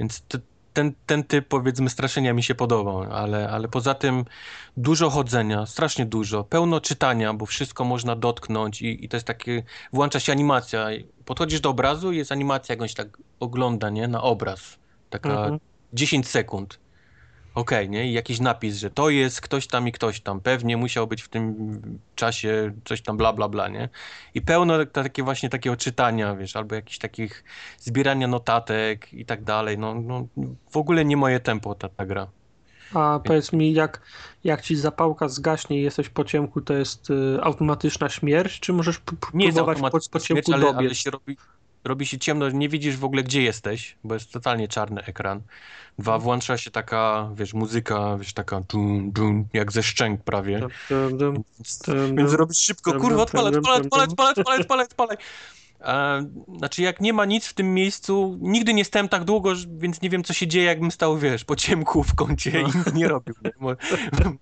Więc 0.00 0.20
t- 0.20 0.38
ten, 0.72 0.92
ten 1.06 1.24
typ, 1.24 1.48
powiedzmy, 1.48 1.90
straszenia 1.90 2.32
mi 2.34 2.42
się 2.42 2.54
podobał, 2.54 3.02
ale, 3.02 3.50
ale 3.50 3.68
poza 3.68 3.94
tym 3.94 4.24
dużo 4.76 5.10
chodzenia, 5.10 5.66
strasznie 5.66 6.06
dużo, 6.06 6.44
pełno 6.44 6.80
czytania, 6.80 7.34
bo 7.34 7.46
wszystko 7.46 7.84
można 7.84 8.16
dotknąć 8.16 8.82
i, 8.82 9.04
i 9.04 9.08
to 9.08 9.16
jest 9.16 9.26
takie, 9.26 9.62
włącza 9.92 10.20
się 10.20 10.32
animacja. 10.32 10.86
Podchodzisz 11.24 11.60
do 11.60 11.70
obrazu 11.70 12.12
i 12.12 12.16
jest 12.16 12.32
animacja, 12.32 12.72
jak 12.72 12.82
on 12.82 12.88
się 12.88 12.94
tak 12.94 13.18
ogląda, 13.40 13.90
nie, 13.90 14.08
na 14.08 14.22
obraz. 14.22 14.78
Taka 15.10 15.30
Mhm. 15.30 15.60
10 15.92 16.28
sekund. 16.28 16.78
Okej, 17.54 17.90
nie? 17.90 18.06
I 18.10 18.12
jakiś 18.12 18.40
napis, 18.40 18.76
że 18.76 18.90
to 18.90 19.10
jest 19.10 19.40
ktoś 19.40 19.68
tam 19.68 19.88
i 19.88 19.92
ktoś 19.92 20.20
tam. 20.20 20.40
Pewnie 20.40 20.76
musiał 20.76 21.06
być 21.06 21.22
w 21.22 21.28
tym 21.28 21.56
czasie 22.14 22.72
coś 22.84 23.02
tam 23.02 23.16
bla, 23.16 23.32
bla, 23.32 23.48
bla, 23.48 23.68
nie? 23.68 23.88
I 24.34 24.42
pełno 24.42 24.86
ta- 24.86 25.02
takie 25.02 25.22
właśnie 25.22 25.48
takiego 25.50 25.76
czytania, 25.76 26.36
wiesz, 26.36 26.56
albo 26.56 26.74
jakichś 26.74 26.98
takich 26.98 27.44
zbierania 27.78 28.26
notatek 28.28 29.12
i 29.12 29.26
tak 29.26 29.44
dalej. 29.44 29.78
No, 29.78 29.94
no 29.94 30.26
w 30.70 30.76
ogóle 30.76 31.04
nie 31.04 31.16
moje 31.16 31.40
tempo 31.40 31.74
ta, 31.74 31.88
ta 31.88 32.06
gra. 32.06 32.32
A 32.94 33.20
powiedz 33.24 33.52
mi, 33.52 33.72
jak, 33.72 34.02
jak 34.44 34.62
ci 34.62 34.76
zapałka 34.76 35.28
zgaśnie 35.28 35.78
i 35.80 35.82
jesteś 35.82 36.08
po 36.08 36.24
ciemku, 36.24 36.60
to 36.60 36.74
jest 36.74 37.10
y, 37.10 37.38
automatyczna 37.42 38.08
śmierć, 38.08 38.60
czy 38.60 38.72
możesz 38.72 38.98
p- 38.98 39.16
p- 39.16 39.26
Nie 39.34 39.44
próbować 39.44 39.78
po, 39.82 40.00
po 40.10 40.18
śmierć, 40.20 40.26
ciemku 40.26 40.52
ale, 40.52 40.62
dobiec? 40.66 40.78
ale 40.86 40.94
się 40.94 41.10
robi, 41.10 41.36
robi 41.84 42.06
się 42.06 42.18
ciemno, 42.18 42.50
nie 42.50 42.68
widzisz 42.68 42.96
w 42.96 43.04
ogóle 43.04 43.22
gdzie 43.22 43.42
jesteś, 43.42 43.96
bo 44.04 44.14
jest 44.14 44.32
totalnie 44.32 44.68
czarny 44.68 45.04
ekran. 45.04 45.40
Dwa, 45.98 46.12
Mhm. 46.12 46.22
włącza 46.22 46.56
się 46.58 46.70
taka, 46.70 47.30
wiesz, 47.34 47.54
muzyka, 47.54 48.16
wiesz, 48.18 48.32
taka 48.32 48.60
dun, 48.60 49.10
dun, 49.12 49.44
jak 49.52 49.72
ze 49.72 49.82
szczęk 49.82 50.24
prawie. 50.24 50.60
Dum, 50.60 50.70
Więc, 51.58 51.78
dum, 51.78 52.16
więc 52.16 52.32
robisz 52.32 52.58
szybko, 52.58 52.92
kurwa, 53.00 53.22
odpalać, 53.22 53.52
dum. 53.54 53.64
odpalać, 53.64 54.10
odpalać, 54.10 54.38
odpalać, 54.38 54.86
odpalać. 54.90 55.20
E, 55.80 56.26
znaczy, 56.58 56.82
jak 56.82 57.00
nie 57.00 57.12
ma 57.12 57.24
nic 57.24 57.46
w 57.46 57.54
tym 57.54 57.74
miejscu, 57.74 58.38
nigdy 58.40 58.74
nie 58.74 58.84
stałem 58.84 59.08
tak 59.08 59.24
długo, 59.24 59.52
więc 59.78 60.02
nie 60.02 60.10
wiem, 60.10 60.24
co 60.24 60.32
się 60.32 60.46
dzieje, 60.46 60.64
jakbym 60.66 60.90
stał, 60.90 61.18
wiesz, 61.18 61.44
po 61.44 61.56
ciemku 61.56 62.02
w 62.02 62.14
kącie 62.14 62.60
i 62.60 62.64
nic 62.64 62.92
nie 62.94 63.08
robił. 63.08 63.34
Mo- 63.60 63.76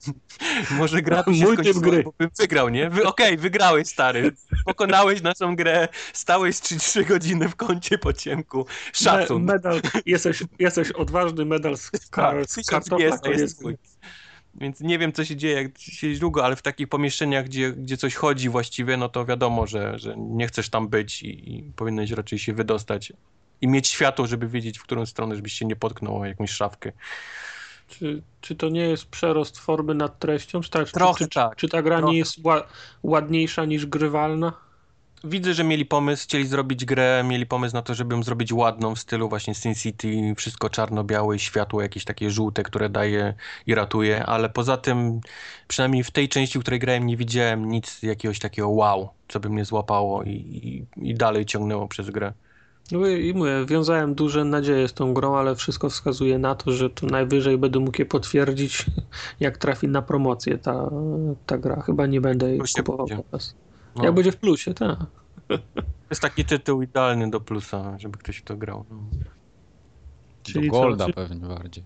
Może 0.79 1.03
gra 1.03 1.23
by 1.23 1.35
się 1.35 1.45
Mój 1.45 1.53
skończyła, 1.55 1.81
gry. 1.81 2.03
bo 2.03 2.13
bym 2.19 2.31
wygrał, 2.39 2.69
nie? 2.69 2.91
Wy, 2.91 3.07
Okej, 3.07 3.37
wygrałeś, 3.37 3.89
stary. 3.89 4.33
Pokonałeś 4.65 5.23
naszą 5.23 5.57
grę, 5.57 5.89
stałeś 6.13 6.61
3, 6.61 7.05
godziny 7.05 7.49
w 7.49 7.57
kącie 7.57 7.99
po 7.99 8.13
ciemku. 8.13 8.67
Szacun. 8.93 9.45
Me, 9.45 9.53
medal, 9.53 9.81
jesteś, 10.07 10.43
jesteś 10.59 10.93
odważny, 10.93 11.45
medal 11.45 11.77
z, 11.77 11.91
kar, 12.11 12.37
Tak, 12.37 12.51
z 12.51 12.67
kartofla 12.67 12.99
jest, 13.07 13.27
jest 13.27 13.59
twój. 13.59 13.77
Więc 14.61 14.81
nie 14.81 14.99
wiem, 14.99 15.13
co 15.13 15.25
się 15.25 15.37
dzieje, 15.37 15.63
jak 15.63 15.79
siedzisz 15.79 16.19
długo, 16.19 16.45
ale 16.45 16.57
w 16.57 16.63
takich 16.63 16.89
pomieszczeniach, 16.89 17.45
gdzie, 17.45 17.73
gdzie 17.73 17.97
coś 17.97 18.15
chodzi 18.15 18.49
właściwie, 18.49 18.97
no 18.97 19.09
to 19.09 19.25
wiadomo, 19.25 19.67
że, 19.67 19.99
że 19.99 20.15
nie 20.17 20.47
chcesz 20.47 20.69
tam 20.69 20.89
być 20.89 21.23
i, 21.23 21.57
i 21.57 21.63
powinieneś 21.63 22.11
raczej 22.11 22.39
się 22.39 22.53
wydostać 22.53 23.13
i 23.61 23.69
mieć 23.69 23.89
światło, 23.89 24.27
żeby 24.27 24.49
wiedzieć, 24.49 24.79
w 24.79 24.83
którą 24.83 25.07
stronę, 25.07 25.37
żebyś 25.37 25.53
się 25.53 25.65
nie 25.67 25.77
potknął 25.77 26.17
o 26.21 26.27
jakąś 26.27 26.51
szafkę. 26.51 26.93
Czy, 27.89 28.23
czy 28.41 28.57
to 28.57 28.69
nie 28.69 28.81
jest 28.81 29.07
przerost 29.07 29.59
formy 29.59 29.95
nad 29.95 30.19
treścią? 30.19 30.61
Czy, 30.61 30.71
ta, 30.71 30.85
czy, 30.85 30.93
Trochę 30.93 31.25
czy, 31.25 31.31
tak, 31.31 31.57
czy 31.57 31.69
ta 31.69 31.83
gra 31.83 31.99
trochę. 31.99 32.13
nie 32.13 32.19
jest 32.19 32.39
ła, 32.45 32.67
ładniejsza 33.03 33.65
niż 33.65 33.87
grywalna? 33.87 34.68
Widzę, 35.25 35.55
że 35.55 35.65
mieli 35.65 35.87
pomysł, 35.87 36.25
chcieli 36.25 36.47
zrobić 36.47 36.85
grę, 36.85 37.25
mieli 37.27 37.47
pomysł 37.47 37.75
na 37.75 37.83
to, 37.83 37.95
żeby 37.95 38.15
ją 38.15 38.23
zrobić 38.23 38.53
ładną 38.53 38.95
w 38.95 38.99
stylu 38.99 39.29
właśnie 39.29 39.55
Sin 39.55 39.75
City, 39.75 40.35
wszystko 40.37 40.71
czarno-białe, 40.71 41.39
światło 41.39 41.83
jakieś 41.83 42.05
takie 42.05 42.31
żółte, 42.31 42.63
które 42.63 42.89
daje 42.89 43.35
i 43.67 43.75
ratuje, 43.75 44.27
ale 44.27 44.49
poza 44.49 44.77
tym, 44.77 45.21
przynajmniej 45.69 46.05
w 46.05 46.11
tej 46.11 46.29
części, 46.29 46.59
w 46.59 46.63
której 46.63 46.81
grałem, 46.81 47.07
nie 47.07 47.17
widziałem 47.17 47.69
nic 47.69 48.03
jakiegoś 48.03 48.39
takiego 48.39 48.69
wow, 48.69 49.09
co 49.29 49.41
by 49.41 49.49
mnie 49.51 49.65
złapało 49.65 50.23
i, 50.23 50.31
i, 50.31 51.09
i 51.11 51.15
dalej 51.15 51.47
ciągnęło 51.47 51.89
przez 51.89 52.11
grę. 52.11 52.33
No 52.93 53.07
i 53.07 53.29
i 53.29 53.35
mówię, 53.35 53.65
wiązałem 53.67 54.15
duże 54.15 54.45
nadzieje 54.45 54.89
z 54.89 54.95
tą 54.95 55.15
grą, 55.15 55.37
ale 55.37 55.55
wszystko 55.55 55.91
wskazuje 55.91 56.39
na 56.39 56.55
to, 56.55 56.73
że 56.73 56.91
to 56.91 57.07
najwyżej 57.07 57.59
będę 57.59 57.79
mógł 57.79 57.99
je 57.99 58.07
potwierdzić, 58.07 58.87
jak 59.41 59.59
trafi 59.59 59.89
na 59.89 60.03
promocję 60.03 60.59
ta, 60.59 60.91
ta 61.47 61.59
gra. 61.59 61.83
Chyba 61.83 62.07
nie 62.07 62.21
będę 62.21 62.51
jej 62.51 62.61
kupował 62.77 63.07
będzie. 63.07 63.23
teraz. 63.31 63.55
No, 63.99 64.05
Jak 64.05 64.15
będzie 64.15 64.33
w 64.33 64.37
plusie, 64.37 64.75
tak. 64.75 64.99
To 65.49 65.59
jest 66.11 66.23
taki 66.23 66.45
tytuł 66.45 66.83
idealny 66.83 67.31
do 67.31 67.41
plusa, 67.41 67.99
żeby 67.99 68.19
ktoś 68.19 68.37
w 68.37 68.43
to 68.45 68.57
grał. 68.57 68.85
No. 68.91 68.97
Do 68.97 70.53
Czyli 70.53 70.71
co, 70.71 70.81
Golda 70.81 71.07
czy- 71.07 71.13
pewnie 71.13 71.49
bardziej. 71.49 71.85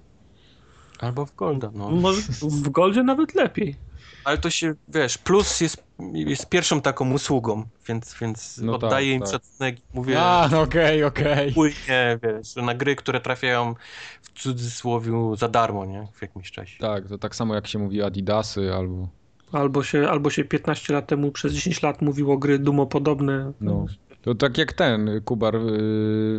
Albo 0.99 1.27
w 1.27 1.35
Golda, 1.35 1.71
no. 1.75 1.91
Może 1.91 2.21
w 2.43 2.69
Goldzie 2.69 3.03
nawet 3.03 3.35
lepiej. 3.35 3.77
Ale 4.25 4.39
to 4.39 4.51
się, 4.51 4.75
wiesz, 4.89 5.19
plus 5.19 5.61
jest, 5.61 5.85
jest 6.15 6.49
pierwszą 6.49 6.81
taką 6.81 7.13
usługą, 7.13 7.65
więc, 7.89 8.15
więc 8.21 8.59
No 8.59 8.73
tak, 8.73 8.85
oddaję 8.85 9.13
im 9.13 9.21
tak. 9.21 9.31
szacunek 9.31 9.79
i 9.79 9.83
mówię... 9.95 10.21
A, 10.23 10.49
no 10.53 10.61
okej, 10.61 11.05
okej. 11.05 11.53
płynie, 11.55 12.19
wiesz, 12.23 12.57
na 12.57 12.75
gry, 12.75 12.97
które 12.97 13.21
trafiają 13.21 13.75
w 14.23 14.41
cudzysłowie 14.43 15.13
za 15.37 15.49
darmo, 15.49 15.85
nie? 15.87 16.07
W 16.15 16.23
jakimś 16.23 16.51
czasie. 16.51 16.79
Tak, 16.79 17.09
to 17.09 17.19
tak 17.19 17.37
samo 17.37 17.55
jak 17.55 17.67
się 17.67 17.79
mówi 17.79 18.03
Adidasy 18.03 18.75
albo... 18.75 19.09
Albo 19.53 19.83
się, 19.83 20.09
albo 20.11 20.31
się 20.31 20.45
15 20.45 20.93
lat 20.93 21.07
temu 21.07 21.33
przez 21.33 21.53
10 21.53 21.83
lat 21.83 22.03
mówiło 22.03 22.39
gry 22.39 22.59
dumopodobne. 22.59 23.53
No. 23.61 23.87
To 24.23 24.35
tak 24.35 24.59
jak 24.59 24.73
ten, 24.73 25.21
Kubar, 25.25 25.55
yy, 25.55 25.61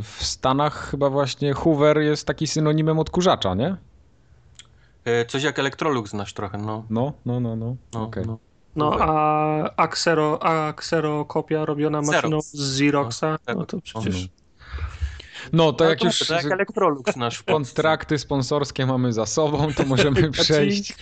w 0.02 0.18
Stanach 0.20 0.90
chyba 0.92 1.10
właśnie 1.10 1.54
Hoover 1.54 1.98
jest 1.98 2.28
taki 2.28 2.48
synonimem 2.48 3.00
odkurzacza, 3.00 3.56
nie? 3.56 3.76
E, 5.06 5.26
Coś 5.26 5.44
jak 5.44 5.60
Electrolux 5.60 6.10
znasz 6.10 6.34
trochę, 6.34 6.58
no. 6.58 6.86
No, 6.90 7.14
no, 7.26 7.40
no, 7.40 7.56
no. 7.56 7.76
no, 7.94 8.04
Okej. 8.04 8.24
no. 8.28 8.38
No 8.76 8.98
a 9.00 9.76
Axero, 9.78 10.40
a 10.44 10.70
Xero 10.70 11.26
kopia 11.26 11.66
robiona 11.66 12.02
maczyną 12.02 12.38
Xerox. 12.38 12.54
z 12.54 12.82
Xeroxa, 12.82 13.38
No, 13.48 13.54
no 13.56 13.66
to 13.66 13.82
przecież... 13.82 14.30
No, 15.54 15.74
to 15.74 15.84
Ale 15.84 15.94
jak 15.94 16.04
już 16.04 16.20
To 16.20 16.34
jak 16.34 16.46
Electrolux 16.46 17.16
nasz 17.16 17.44
kontrakty 17.44 18.18
sponsorskie 18.18 18.86
mamy 18.86 19.14
za 19.14 19.26
sobą, 19.26 19.74
to 19.74 19.86
możemy 19.96 20.32
przejść 20.32 20.96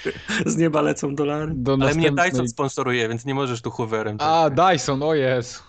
Z 0.46 0.58
nieba 0.58 0.82
lecą 0.82 1.16
dolary. 1.16 1.52
do 1.56 1.72
Ale 1.74 1.78
mnie 1.78 1.88
następnej... 1.96 2.32
Dyson 2.32 2.48
sponsoruje, 2.48 3.10
więc 3.10 3.26
nie 3.26 3.36
możesz 3.36 3.62
tu 3.62 3.72
Hooverem. 3.72 4.18
A, 4.20 4.50
Dyson, 4.50 5.04
o 5.04 5.14
jest. 5.16 5.64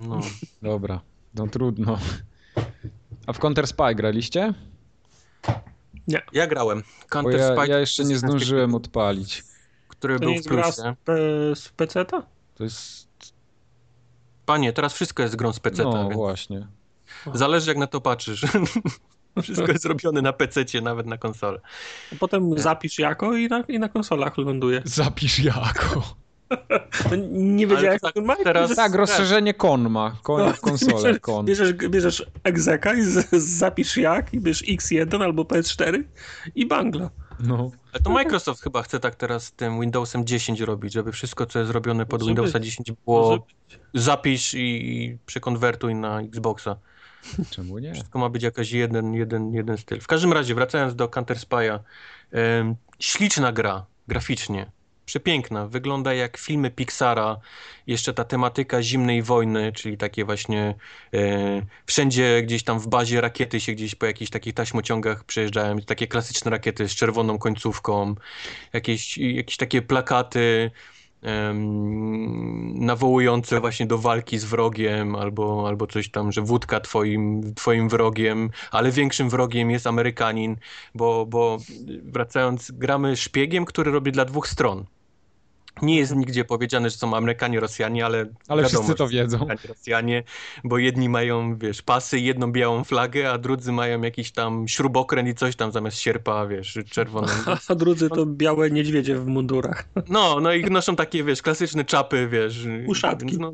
No. 0.00 0.20
Dobra, 0.62 1.00
no 1.34 1.46
trudno. 1.46 1.98
A 3.26 3.32
w 3.32 3.38
Counter 3.38 3.66
Spy 3.66 3.94
graliście? 3.94 4.54
Ja 6.32 6.46
grałem. 6.46 6.82
Counter 7.08 7.40
ja, 7.40 7.46
Spike, 7.56 7.68
ja 7.68 7.78
jeszcze 7.78 8.04
nie 8.04 8.18
zdążyłem 8.18 8.74
odpalić. 8.74 9.44
który 9.88 10.14
To 10.14 10.20
był 10.20 10.28
nie 10.28 10.34
w 10.34 10.36
jest 10.36 10.48
gra 10.48 10.72
z, 10.72 10.74
plusie. 10.74 10.96
P- 11.04 11.56
z 11.56 11.68
PC-ta? 11.68 12.22
To 12.54 12.64
jest... 12.64 13.08
Panie, 14.46 14.72
teraz 14.72 14.92
wszystko 14.92 15.22
jest 15.22 15.36
grą 15.36 15.52
z 15.52 15.60
PC, 15.60 15.82
No 15.82 16.02
więc 16.02 16.14
właśnie. 16.14 16.66
Zależy 17.34 17.70
jak 17.70 17.78
na 17.78 17.86
to 17.86 18.00
patrzysz. 18.00 18.42
wszystko 19.42 19.72
jest 19.72 19.84
robione 19.84 20.22
na 20.22 20.32
PC, 20.32 20.64
nawet 20.82 21.06
na 21.06 21.18
konsolę. 21.18 21.60
A 22.12 22.16
potem 22.18 22.58
zapisz 22.58 22.98
jako 22.98 23.36
i 23.36 23.48
na, 23.48 23.60
i 23.68 23.78
na 23.78 23.88
konsolach 23.88 24.38
ląduje. 24.38 24.82
Zapisz 24.84 25.38
jako. 25.38 26.02
No, 27.10 27.16
nie 27.30 27.66
wiedziałeś, 27.66 28.00
tak 28.00 28.10
o 28.10 28.12
tym 28.12 28.24
ma? 28.24 28.36
teraz- 28.36 28.76
Tak, 28.76 28.94
rozszerzenie 28.94 29.54
kon 29.54 29.90
ma. 29.90 30.16
Kon, 30.22 30.46
No, 30.46 30.52
konsolę, 30.60 30.92
bierzesz, 30.94 31.18
kon. 31.20 31.46
Bierzesz, 31.46 31.72
bierzesz 31.72 32.26
egzeka 32.44 32.94
i 32.94 33.02
z, 33.02 33.28
zapisz 33.32 33.96
jak 33.96 34.34
i 34.34 34.40
bierzesz 34.40 34.68
X1 34.68 35.22
albo 35.22 35.42
PS4 35.42 36.02
i 36.54 36.66
bangla. 36.66 37.10
No. 37.40 37.70
Ale 37.92 38.02
to 38.02 38.10
Microsoft 38.10 38.62
chyba 38.62 38.82
chce 38.82 39.00
tak 39.00 39.14
teraz 39.14 39.44
z 39.44 39.52
tym 39.52 39.80
Windowsem 39.80 40.26
10 40.26 40.60
robić, 40.60 40.92
żeby 40.92 41.12
wszystko, 41.12 41.46
co 41.46 41.58
jest 41.58 41.68
zrobione 41.70 42.06
pod 42.06 42.20
Może 42.20 42.28
Windowsa 42.28 42.58
być. 42.58 42.68
10 42.68 42.92
było 43.04 43.46
zapisz 43.94 44.54
i, 44.54 44.58
i 45.04 45.18
przekonwertuj 45.26 45.94
na 45.94 46.20
Xboxa. 46.20 46.76
Czemu 47.50 47.78
nie? 47.78 47.94
Wszystko 47.94 48.18
ma 48.18 48.28
być 48.28 48.42
jakiś 48.42 48.72
jeden, 48.72 49.14
jeden, 49.14 49.54
jeden 49.54 49.78
styl. 49.78 50.00
W 50.00 50.06
każdym 50.06 50.32
razie, 50.32 50.54
wracając 50.54 50.94
do 50.94 51.08
Counter 51.08 51.36
Spy'a, 51.36 51.78
śliczna 52.98 53.52
gra, 53.52 53.86
graficznie. 54.08 54.70
Przepiękna, 55.06 55.66
wygląda 55.66 56.14
jak 56.14 56.36
filmy 56.36 56.70
Pixara. 56.70 57.36
Jeszcze 57.86 58.14
ta 58.14 58.24
tematyka 58.24 58.82
zimnej 58.82 59.22
wojny, 59.22 59.72
czyli 59.72 59.96
takie 59.96 60.24
właśnie 60.24 60.74
e, 61.14 61.18
wszędzie 61.86 62.42
gdzieś 62.42 62.62
tam 62.62 62.80
w 62.80 62.88
bazie 62.88 63.20
rakiety 63.20 63.60
się 63.60 63.72
gdzieś 63.72 63.94
po 63.94 64.06
jakichś 64.06 64.30
takich 64.30 64.54
taśmociągach 64.54 65.24
przejeżdżają. 65.24 65.78
Takie 65.78 66.06
klasyczne 66.06 66.50
rakiety 66.50 66.88
z 66.88 66.94
czerwoną 66.94 67.38
końcówką, 67.38 68.14
jakieś, 68.72 69.18
jakieś 69.18 69.56
takie 69.56 69.82
plakaty 69.82 70.70
nawołujące 72.74 73.60
właśnie 73.60 73.86
do 73.86 73.98
walki 73.98 74.38
z 74.38 74.44
wrogiem, 74.44 75.16
albo, 75.16 75.68
albo 75.68 75.86
coś 75.86 76.10
tam, 76.10 76.32
że 76.32 76.42
wódka 76.42 76.80
twoim, 76.80 77.54
twoim 77.54 77.88
wrogiem, 77.88 78.50
ale 78.70 78.90
większym 78.90 79.30
wrogiem 79.30 79.70
jest 79.70 79.86
Amerykanin, 79.86 80.56
bo, 80.94 81.26
bo 81.26 81.58
wracając, 82.02 82.70
gramy 82.70 83.16
szpiegiem, 83.16 83.64
który 83.64 83.90
robi 83.90 84.12
dla 84.12 84.24
dwóch 84.24 84.48
stron. 84.48 84.84
Nie 85.82 85.96
jest 85.96 86.16
nigdzie 86.16 86.44
powiedziane, 86.44 86.90
że 86.90 86.96
są 86.96 87.16
Amerykanie, 87.16 87.60
Rosjanie, 87.60 88.06
ale, 88.06 88.26
Ale 88.48 88.62
wiadomo, 88.62 88.82
wszyscy 88.82 88.98
to 88.98 89.08
wiedzą. 89.08 89.36
Amerykanie, 89.36 89.68
Rosjanie, 89.68 90.22
bo 90.64 90.78
jedni 90.78 91.08
mają, 91.08 91.58
wiesz, 91.58 91.82
pasy, 91.82 92.18
jedną 92.18 92.52
białą 92.52 92.84
flagę, 92.84 93.30
a 93.30 93.38
drudzy 93.38 93.72
mają 93.72 94.02
jakiś 94.02 94.30
tam 94.30 94.68
śrubokręt 94.68 95.28
i 95.28 95.34
coś 95.34 95.56
tam 95.56 95.72
zamiast 95.72 95.98
sierpa, 95.98 96.46
wiesz, 96.46 96.78
czerwoną. 96.90 97.28
A 97.68 97.74
drudzy 97.74 98.08
to 98.08 98.26
białe 98.26 98.70
niedźwiedzie 98.70 99.16
w 99.16 99.26
mundurach. 99.26 99.88
No, 100.08 100.40
no 100.40 100.52
i 100.52 100.64
noszą 100.64 100.96
takie, 100.96 101.24
wiesz, 101.24 101.42
klasyczne 101.42 101.84
czapy, 101.84 102.28
wiesz. 102.28 102.66
Uszatki. 102.86 103.38
No, 103.38 103.52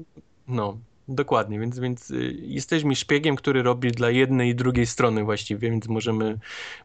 no, 0.49 0.79
dokładnie, 1.09 1.61
więc, 1.61 1.79
więc 1.79 2.11
y, 2.11 2.37
jesteśmy 2.43 2.97
szpiegiem, 2.97 3.37
który 3.37 3.63
robi 3.63 3.91
dla 3.93 4.11
jednej 4.11 4.51
i 4.51 4.55
drugiej 4.55 4.87
strony 4.87 5.25
właściwie, 5.25 5.71
więc 5.71 5.89
możemy, 5.89 6.39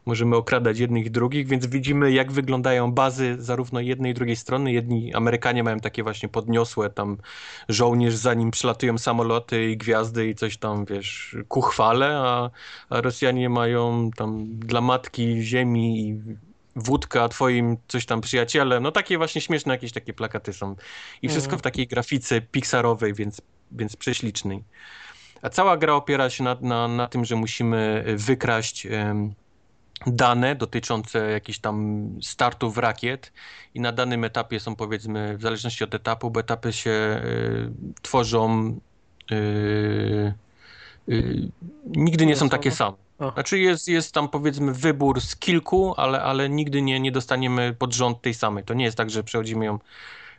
możemy 0.06 0.36
okradać 0.36 0.78
jednych 0.78 1.06
i 1.06 1.10
drugich, 1.10 1.46
więc 1.46 1.66
widzimy 1.66 2.12
jak 2.12 2.32
wyglądają 2.32 2.92
bazy 2.92 3.36
zarówno 3.38 3.80
jednej 3.80 4.10
i 4.12 4.14
drugiej 4.14 4.36
strony. 4.36 4.72
Jedni 4.72 5.14
Amerykanie 5.14 5.62
mają 5.62 5.80
takie 5.80 6.02
właśnie 6.02 6.28
podniosłe 6.28 6.90
tam 6.90 7.16
żołnierz, 7.68 8.14
zanim 8.14 8.50
przylatują 8.50 8.98
samoloty 8.98 9.70
i 9.70 9.76
gwiazdy 9.76 10.28
i 10.28 10.34
coś 10.34 10.56
tam, 10.56 10.84
wiesz, 10.84 11.36
ku 11.48 11.60
chwale, 11.60 12.18
a, 12.18 12.50
a 12.88 13.00
Rosjanie 13.00 13.48
mają 13.48 14.10
tam 14.16 14.46
dla 14.58 14.80
matki 14.80 15.42
ziemi 15.42 16.08
i 16.08 16.20
wódka 16.76 17.28
twoim 17.28 17.76
coś 17.88 18.06
tam 18.06 18.20
przyjacielem. 18.20 18.82
No 18.82 18.92
takie 18.92 19.18
właśnie 19.18 19.40
śmieszne 19.40 19.74
jakieś 19.74 19.92
takie 19.92 20.12
plakaty 20.12 20.52
są. 20.52 20.76
I 21.22 21.28
wszystko 21.28 21.48
Mhm. 21.50 21.58
w 21.58 21.62
takiej 21.62 21.86
grafice 21.86 22.40
pixarowej, 22.40 23.14
więc, 23.14 23.40
więc 23.76 23.96
prześlicznej. 23.96 24.64
A 25.42 25.48
cała 25.48 25.76
gra 25.76 25.94
opiera 25.94 26.30
się 26.30 26.44
na, 26.44 26.56
na, 26.60 26.88
na 26.88 27.06
tym, 27.06 27.24
że 27.24 27.36
musimy 27.36 28.04
wykraść 28.16 28.86
dane 30.06 30.54
dotyczące 30.56 31.30
jakichś 31.30 31.58
tam 31.58 32.08
startów 32.22 32.78
rakiet 32.78 33.32
i 33.74 33.80
na 33.80 33.92
danym 33.92 34.24
etapie 34.24 34.60
są 34.60 34.76
powiedzmy, 34.76 35.38
w 35.38 35.42
zależności 35.42 35.84
od 35.84 35.94
etapu, 35.94 36.30
bo 36.30 36.40
etapy 36.40 36.72
się 36.72 36.90
y, 36.90 37.70
tworzą 38.02 38.68
y, 39.32 39.34
y, 41.08 41.48
nigdy 41.86 42.26
nie 42.26 42.36
są 42.36 42.48
takie 42.48 42.70
same. 42.70 42.96
Znaczy 43.34 43.58
jest, 43.58 43.88
jest 43.88 44.14
tam 44.14 44.28
powiedzmy 44.28 44.72
wybór 44.72 45.20
z 45.20 45.36
kilku, 45.36 45.94
ale, 45.96 46.22
ale 46.22 46.48
nigdy 46.48 46.82
nie, 46.82 47.00
nie 47.00 47.12
dostaniemy 47.12 47.74
pod 47.78 47.94
rząd 47.94 48.22
tej 48.22 48.34
samej. 48.34 48.64
To 48.64 48.74
nie 48.74 48.84
jest 48.84 48.96
tak, 48.96 49.10
że 49.10 49.24
przechodzimy 49.24 49.64
ją, 49.64 49.78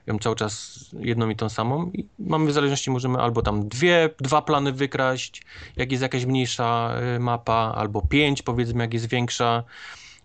ją 0.08 0.20
cały 0.20 0.36
czas 0.36 0.80
jedną 1.00 1.30
i 1.30 1.36
tą 1.36 1.50
samą. 1.50 1.92
I 1.94 2.06
mamy 2.20 2.46
w 2.46 2.54
zależności, 2.54 2.92
możemy 2.92 3.20
albo 3.20 3.42
tam 3.42 3.68
dwie, 3.68 4.10
dwa 4.20 4.42
plany 4.42 4.72
wykraść, 4.72 5.44
jak 5.76 5.92
jest 5.92 6.02
jakaś 6.02 6.26
mniejsza 6.26 6.96
y, 7.16 7.20
mapa, 7.20 7.74
albo 7.76 8.02
pięć 8.02 8.42
powiedzmy, 8.42 8.84
jak 8.84 8.94
jest 8.94 9.10
większa. 9.10 9.64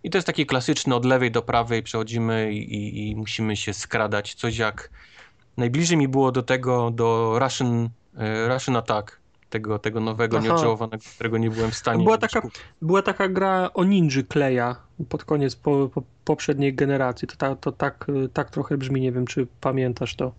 I 0.02 0.10
to 0.10 0.18
jest 0.18 0.26
takie 0.26 0.46
klasyczne, 0.46 0.94
od 0.94 1.05
lewej 1.05 1.30
do 1.30 1.42
prawej 1.42 1.82
przechodzimy 1.82 2.52
i, 2.52 2.74
i, 2.74 3.10
i 3.10 3.16
musimy 3.16 3.56
się 3.56 3.74
skradać. 3.74 4.34
Coś 4.34 4.56
jak 4.56 4.90
najbliżej 5.56 5.96
mi 5.96 6.09
było 6.09 6.32
do 6.32 6.42
tego, 6.42 6.90
do 6.90 7.38
Russian, 7.38 7.84
y, 7.84 8.48
Russian 8.48 8.76
Attack, 8.76 9.18
tego, 9.50 9.78
tego 9.78 10.00
nowego, 10.00 10.40
nieodżałowanego, 10.40 11.04
którego 11.14 11.38
nie 11.38 11.50
byłem 11.50 11.70
w 11.70 11.74
stanie 11.76 12.04
Była 12.04 12.18
taka- 12.18 12.40
kupić. 12.40 12.60
Była 12.82 13.02
taka 13.02 13.28
gra 13.28 13.70
o 13.74 13.84
ninży 13.84 14.24
Kleja 14.24 14.76
pod 15.08 15.24
koniec 15.24 15.56
po, 15.56 15.88
po, 15.94 16.02
poprzedniej 16.24 16.74
generacji. 16.74 17.28
To, 17.28 17.36
ta, 17.36 17.56
to 17.56 17.72
tak, 17.72 18.06
tak 18.32 18.50
trochę 18.50 18.76
brzmi, 18.76 19.00
nie 19.00 19.12
wiem 19.12 19.26
czy 19.26 19.46
pamiętasz 19.60 20.14
to. 20.14 20.32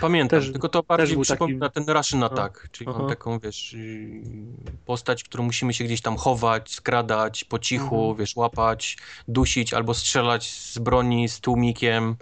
Pamiętam, 0.00 0.40
Też- 0.40 0.52
tylko 0.52 0.68
to 0.68 0.82
bardziej 0.82 1.18
przypomina 1.20 1.68
ten 1.68 1.84
Russian 1.88 2.22
Attack, 2.22 2.68
czyli 2.70 2.90
Aha. 2.90 2.98
mam 2.98 3.08
taką, 3.08 3.38
wiesz, 3.38 3.72
yy, 3.72 4.22
postać, 4.86 5.24
którą 5.24 5.44
musimy 5.44 5.74
się 5.74 5.84
gdzieś 5.84 6.00
tam 6.00 6.16
chować, 6.16 6.72
skradać 6.74 7.44
po 7.44 7.58
cichu, 7.58 7.96
Mhm. 8.00 8.16
wiesz, 8.16 8.36
łapać, 8.36 8.96
dusić 9.28 9.74
albo 9.74 9.94
strzelać 9.94 10.50
z 10.50 10.78
broni, 10.78 11.28
z 11.28 11.40
tłumikiem. 11.40 12.16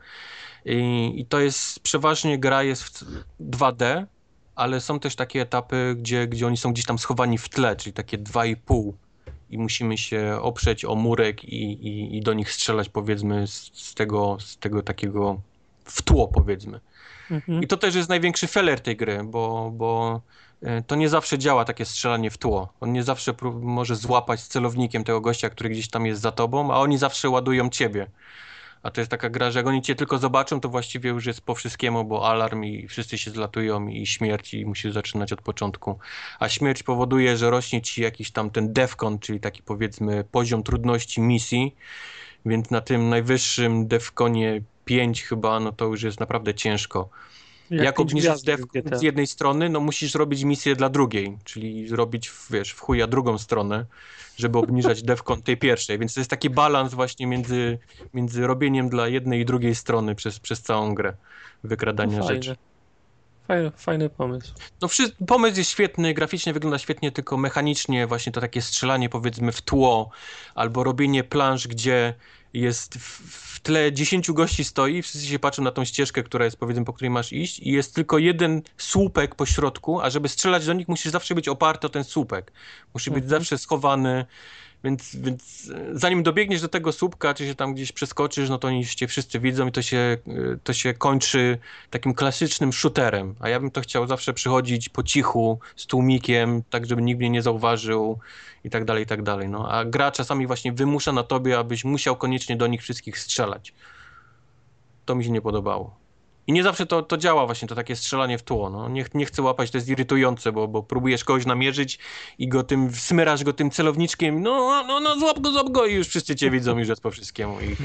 I, 0.64 1.12
I 1.16 1.26
to 1.26 1.40
jest, 1.40 1.80
przeważnie 1.80 2.38
gra 2.38 2.62
jest 2.62 3.04
w 3.04 3.24
2D, 3.40 4.06
ale 4.54 4.80
są 4.80 5.00
też 5.00 5.16
takie 5.16 5.40
etapy, 5.40 5.94
gdzie, 5.98 6.26
gdzie 6.26 6.46
oni 6.46 6.56
są 6.56 6.72
gdzieś 6.72 6.84
tam 6.84 6.98
schowani 6.98 7.38
w 7.38 7.48
tle, 7.48 7.76
czyli 7.76 7.92
takie 7.92 8.18
2,5 8.18 8.92
i 9.50 9.58
musimy 9.58 9.98
się 9.98 10.38
oprzeć 10.40 10.84
o 10.84 10.94
murek 10.94 11.44
i, 11.44 11.72
i, 11.72 12.16
i 12.16 12.20
do 12.20 12.32
nich 12.32 12.52
strzelać, 12.52 12.88
powiedzmy, 12.88 13.46
z, 13.46 13.70
z, 13.74 13.94
tego, 13.94 14.36
z 14.40 14.58
tego 14.58 14.82
takiego 14.82 15.40
w 15.84 16.02
tło, 16.02 16.28
powiedzmy. 16.28 16.80
Mhm. 17.30 17.62
I 17.62 17.66
to 17.66 17.76
też 17.76 17.94
jest 17.94 18.08
największy 18.08 18.46
feller 18.46 18.80
tej 18.80 18.96
gry, 18.96 19.24
bo, 19.24 19.70
bo 19.74 20.20
e, 20.62 20.82
to 20.82 20.96
nie 20.96 21.08
zawsze 21.08 21.38
działa 21.38 21.64
takie 21.64 21.84
strzelanie 21.84 22.30
w 22.30 22.38
tło. 22.38 22.72
On 22.80 22.92
nie 22.92 23.02
zawsze 23.02 23.34
może 23.60 23.96
złapać 23.96 24.40
z 24.40 24.48
celownikiem 24.48 25.04
tego 25.04 25.20
gościa, 25.20 25.50
który 25.50 25.70
gdzieś 25.70 25.88
tam 25.88 26.06
jest 26.06 26.22
za 26.22 26.32
tobą, 26.32 26.72
a 26.72 26.76
oni 26.76 26.98
zawsze 26.98 27.30
ładują 27.30 27.70
ciebie. 27.70 28.06
A 28.82 28.90
to 28.90 29.00
jest 29.00 29.10
taka 29.10 29.30
gra, 29.30 29.50
że 29.50 29.58
jak 29.58 29.66
oni 29.66 29.82
cię 29.82 29.94
tylko 29.94 30.18
zobaczą, 30.18 30.60
to 30.60 30.68
właściwie 30.68 31.10
już 31.10 31.26
jest 31.26 31.40
po 31.40 31.54
wszystkiemu, 31.54 32.04
bo 32.04 32.30
alarm 32.30 32.64
i 32.64 32.88
wszyscy 32.88 33.18
się 33.18 33.30
zlatują 33.30 33.88
i 33.88 34.06
śmierć 34.06 34.54
i 34.54 34.66
musisz 34.66 34.92
zaczynać 34.92 35.32
od 35.32 35.42
początku. 35.42 35.98
A 36.38 36.48
śmierć 36.48 36.82
powoduje, 36.82 37.36
że 37.36 37.50
rośnie 37.50 37.82
ci 37.82 38.02
jakiś 38.02 38.30
tam 38.30 38.50
ten 38.50 38.72
defcon, 38.72 39.18
czyli 39.18 39.40
taki 39.40 39.62
powiedzmy 39.62 40.24
poziom 40.30 40.62
trudności 40.62 41.20
misji, 41.20 41.74
więc 42.46 42.70
na 42.70 42.80
tym 42.80 43.08
najwyższym 43.08 43.86
defconie 43.86 44.62
5 44.84 45.22
chyba, 45.22 45.60
no 45.60 45.72
to 45.72 45.84
już 45.84 46.02
jest 46.02 46.20
naprawdę 46.20 46.54
ciężko. 46.54 47.08
Jak, 47.72 47.96
pięć 47.96 48.08
obniżyć 48.10 48.44
GTA. 48.72 48.98
z 48.98 49.02
jednej 49.02 49.26
strony, 49.26 49.68
no 49.68 49.80
musisz 49.80 50.14
robić 50.14 50.44
misję 50.44 50.76
dla 50.76 50.88
drugiej, 50.88 51.38
czyli 51.44 51.88
zrobić, 51.88 52.28
w- 52.28 52.52
wiesz, 52.52 52.70
w 52.72 52.80
chuja 52.80 53.06
drugą 53.06 53.38
stronę, 53.38 53.86
żeby 54.36 54.58
obniżać 54.58 55.02
devcon 55.12 55.42
tej 55.42 55.56
pierwszej, 55.56 55.98
więc 55.98 56.14
to 56.14 56.20
jest 56.20 56.30
taki 56.30 56.50
balans 56.50 56.94
właśnie 56.94 57.26
między, 57.26 57.78
między 58.14 58.46
robieniem 58.46 58.88
dla 58.88 59.08
jednej 59.08 59.40
i 59.40 59.44
drugiej 59.44 59.74
strony 59.74 60.14
przez, 60.14 60.40
przez 60.40 60.62
całą 60.62 60.94
grę 60.94 61.16
wykradania 61.64 62.18
No 62.18 62.28
rzeczy. 62.28 62.56
Fajny, 63.48 63.70
fajny 63.76 64.10
pomysł. 64.10 64.54
No 64.82 64.88
pomysł 65.26 65.58
jest 65.58 65.70
świetny, 65.70 66.14
graficznie 66.14 66.52
wygląda 66.52 66.78
świetnie, 66.78 67.12
tylko 67.12 67.36
mechanicznie 67.36 68.06
właśnie 68.06 68.32
to 68.32 68.40
takie 68.40 68.62
strzelanie 68.62 69.08
powiedzmy 69.08 69.52
w 69.52 69.62
tło, 69.62 70.10
albo 70.54 70.84
robienie 70.84 71.24
planż, 71.24 71.68
gdzie 71.68 72.14
jest 72.54 72.94
w, 72.94 73.60
tle 73.62 73.92
10 73.92 74.32
gości 74.32 74.64
stoi, 74.64 75.02
wszyscy 75.02 75.26
się 75.26 75.38
patrzą 75.38 75.62
na 75.62 75.70
tą 75.70 75.84
ścieżkę, 75.84 76.22
która 76.22 76.44
jest 76.44 76.56
powiedzmy, 76.56 76.84
po 76.84 76.92
której 76.92 77.10
masz 77.10 77.32
iść 77.32 77.58
i 77.58 77.72
jest 77.72 77.94
tylko 77.94 78.18
jeden 78.18 78.62
słupek 78.76 79.34
po 79.34 79.46
środku, 79.46 80.00
a 80.00 80.10
żeby 80.10 80.28
strzelać 80.28 80.66
do 80.66 80.72
nich 80.72 80.88
musisz 80.88 81.12
zawsze 81.12 81.34
być 81.34 81.48
oparty 81.48 81.86
o 81.86 81.90
ten 81.90 82.04
słupek. 82.04 82.52
Musi 82.94 83.10
być 83.10 83.24
Mhm. 83.24 83.30
zawsze 83.40 83.58
schowany, 83.58 84.26
więc, 84.84 85.16
więc 85.16 85.70
e, 85.74 85.98
zanim 85.98 86.22
dobiegniesz 86.22 86.60
do 86.60 86.68
tego 86.68 86.92
słupka, 86.92 87.34
czy 87.34 87.46
się 87.46 87.54
tam 87.54 87.74
gdzieś 87.74 87.92
przeskoczysz, 87.92 88.48
no 88.48 88.58
to 88.58 88.68
oni 88.68 88.86
cię 88.86 89.06
wszyscy 89.06 89.40
widzą 89.40 89.66
i 89.66 89.72
to 89.72 89.82
się, 89.82 89.96
e, 89.96 90.18
to 90.64 90.72
się 90.72 90.94
kończy 90.94 91.58
takim 91.90 92.14
klasycznym 92.14 92.72
shooterem. 92.72 93.34
A 93.40 93.48
ja 93.48 93.60
bym 93.60 93.70
to 93.70 93.80
chciał 93.80 94.06
zawsze 94.06 94.32
przychodzić 94.32 94.88
po 94.88 95.02
cichu, 95.02 95.58
z 95.76 95.86
tłumikiem, 95.86 96.62
tak 96.70 96.86
żeby 96.86 97.02
nikt 97.02 97.18
mnie 97.18 97.30
nie 97.30 97.42
zauważył 97.42 98.18
i 98.64 98.70
tak 98.70 98.84
dalej, 98.84 99.02
i 99.02 99.06
tak 99.06 99.22
dalej. 99.22 99.48
No. 99.48 99.70
A 99.70 99.84
gra 99.84 100.10
czasami 100.10 100.46
właśnie 100.46 100.72
wymusza 100.72 101.12
na 101.12 101.22
tobie, 101.22 101.58
abyś 101.58 101.84
musiał 101.84 102.16
koniecznie 102.16 102.56
do 102.56 102.66
nich 102.66 102.82
wszystkich 102.82 103.18
strzelać. 103.18 103.74
To 105.04 105.14
mi 105.14 105.24
się 105.24 105.30
nie 105.30 105.42
podobało. 105.42 106.01
I 106.46 106.52
nie 106.52 106.62
zawsze 106.62 106.86
to, 106.86 107.02
to 107.02 107.16
działa 107.16 107.46
właśnie, 107.46 107.68
to 107.68 107.74
takie 107.74 107.96
strzelanie 107.96 108.38
w 108.38 108.42
tło. 108.42 108.70
No. 108.70 108.88
Nie, 108.88 109.04
nie 109.14 109.26
chcę 109.26 109.42
łapać, 109.42 109.70
to 109.70 109.78
jest 109.78 109.88
irytujące, 109.88 110.52
bo, 110.52 110.68
bo 110.68 110.82
próbujesz 110.82 111.24
kogoś 111.24 111.46
namierzyć 111.46 111.98
i 112.38 112.48
go 112.48 112.62
tym, 112.62 112.94
smyrasz 112.94 113.44
go 113.44 113.52
tym 113.52 113.70
celowniczkiem, 113.70 114.42
no, 114.42 114.84
no, 114.86 115.00
no, 115.00 115.18
złap 115.18 115.40
go, 115.40 115.52
złap 115.52 115.70
go 115.70 115.86
i 115.86 115.94
już 115.94 116.08
wszyscy 116.08 116.36
cię 116.36 116.50
widzą, 116.50 116.78
już 116.78 116.88
jest 116.88 117.02
po 117.02 117.10
wszystkiemu 117.10 117.60
i 117.60 117.76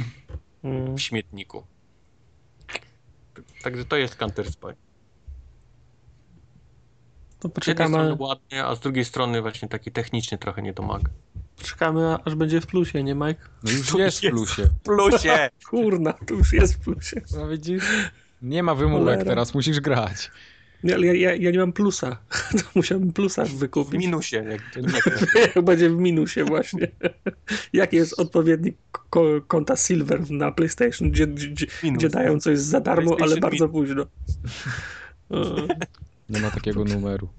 Mm. 0.63 0.95
w 0.95 1.01
śmietniku. 1.01 1.63
Także 3.63 3.85
to 3.85 3.95
jest 3.97 4.15
Counter 4.15 4.51
Spy. 4.51 4.75
To 7.39 7.49
Z 7.63 7.67
jednej 7.67 7.87
strony 7.87 8.09
poczekamy, 8.09 8.15
ładnie, 8.19 8.65
a 8.65 8.75
z 8.75 8.79
drugiej 8.79 9.05
strony 9.05 9.41
właśnie 9.41 9.67
taki 9.67 9.91
technicznie 9.91 10.37
trochę 10.37 10.61
nie 10.61 10.73
domaga. 10.73 11.11
czekamy 11.63 12.17
aż 12.25 12.35
będzie 12.35 12.61
w 12.61 12.67
plusie, 12.67 13.03
nie 13.03 13.15
Mike? 13.15 13.41
No 13.63 13.71
już 13.71 13.93
jest 13.93 14.17
w 14.25 14.29
plusie. 14.29 14.69
Plusie! 14.83 15.49
Kurna, 15.69 16.13
to 16.13 16.33
już 16.33 16.53
jest 16.53 16.73
w 16.75 16.79
plusie. 16.79 17.21
No 17.37 17.47
widzisz? 17.47 17.83
Nie 18.41 18.63
ma 18.63 18.75
wymówek 18.75 19.03
Cholera. 19.05 19.23
teraz, 19.25 19.53
musisz 19.53 19.79
grać. 19.79 20.31
Nie, 20.83 20.95
ale 20.95 21.07
ja, 21.07 21.13
ja, 21.13 21.35
ja 21.35 21.51
nie 21.51 21.59
mam 21.59 21.73
plusa. 21.73 22.17
To 22.57 22.63
musiałbym 22.75 23.13
plusa 23.13 23.45
W 23.45 23.49
wykupić. 23.49 23.99
minusie. 23.99 24.35
Jak, 24.35 24.61
Jak 25.55 25.63
będzie 25.65 25.89
w 25.89 25.97
minusie 25.97 26.43
właśnie. 26.43 26.87
Jaki 27.73 27.95
jest 27.95 28.19
odpowiednik 28.19 28.75
ko- 29.09 29.41
konta 29.47 29.75
Silver 29.75 30.31
na 30.31 30.51
PlayStation, 30.51 31.11
gdzie, 31.11 31.27
gdzie, 31.27 31.65
gdzie 31.93 32.09
dają 32.09 32.39
coś 32.39 32.59
za 32.59 32.79
darmo, 32.79 33.17
ale 33.21 33.37
bardzo 33.37 33.69
późno. 33.69 34.05
Nie 36.29 36.39
ma 36.41 36.51
takiego 36.51 36.83
numeru. 36.83 37.29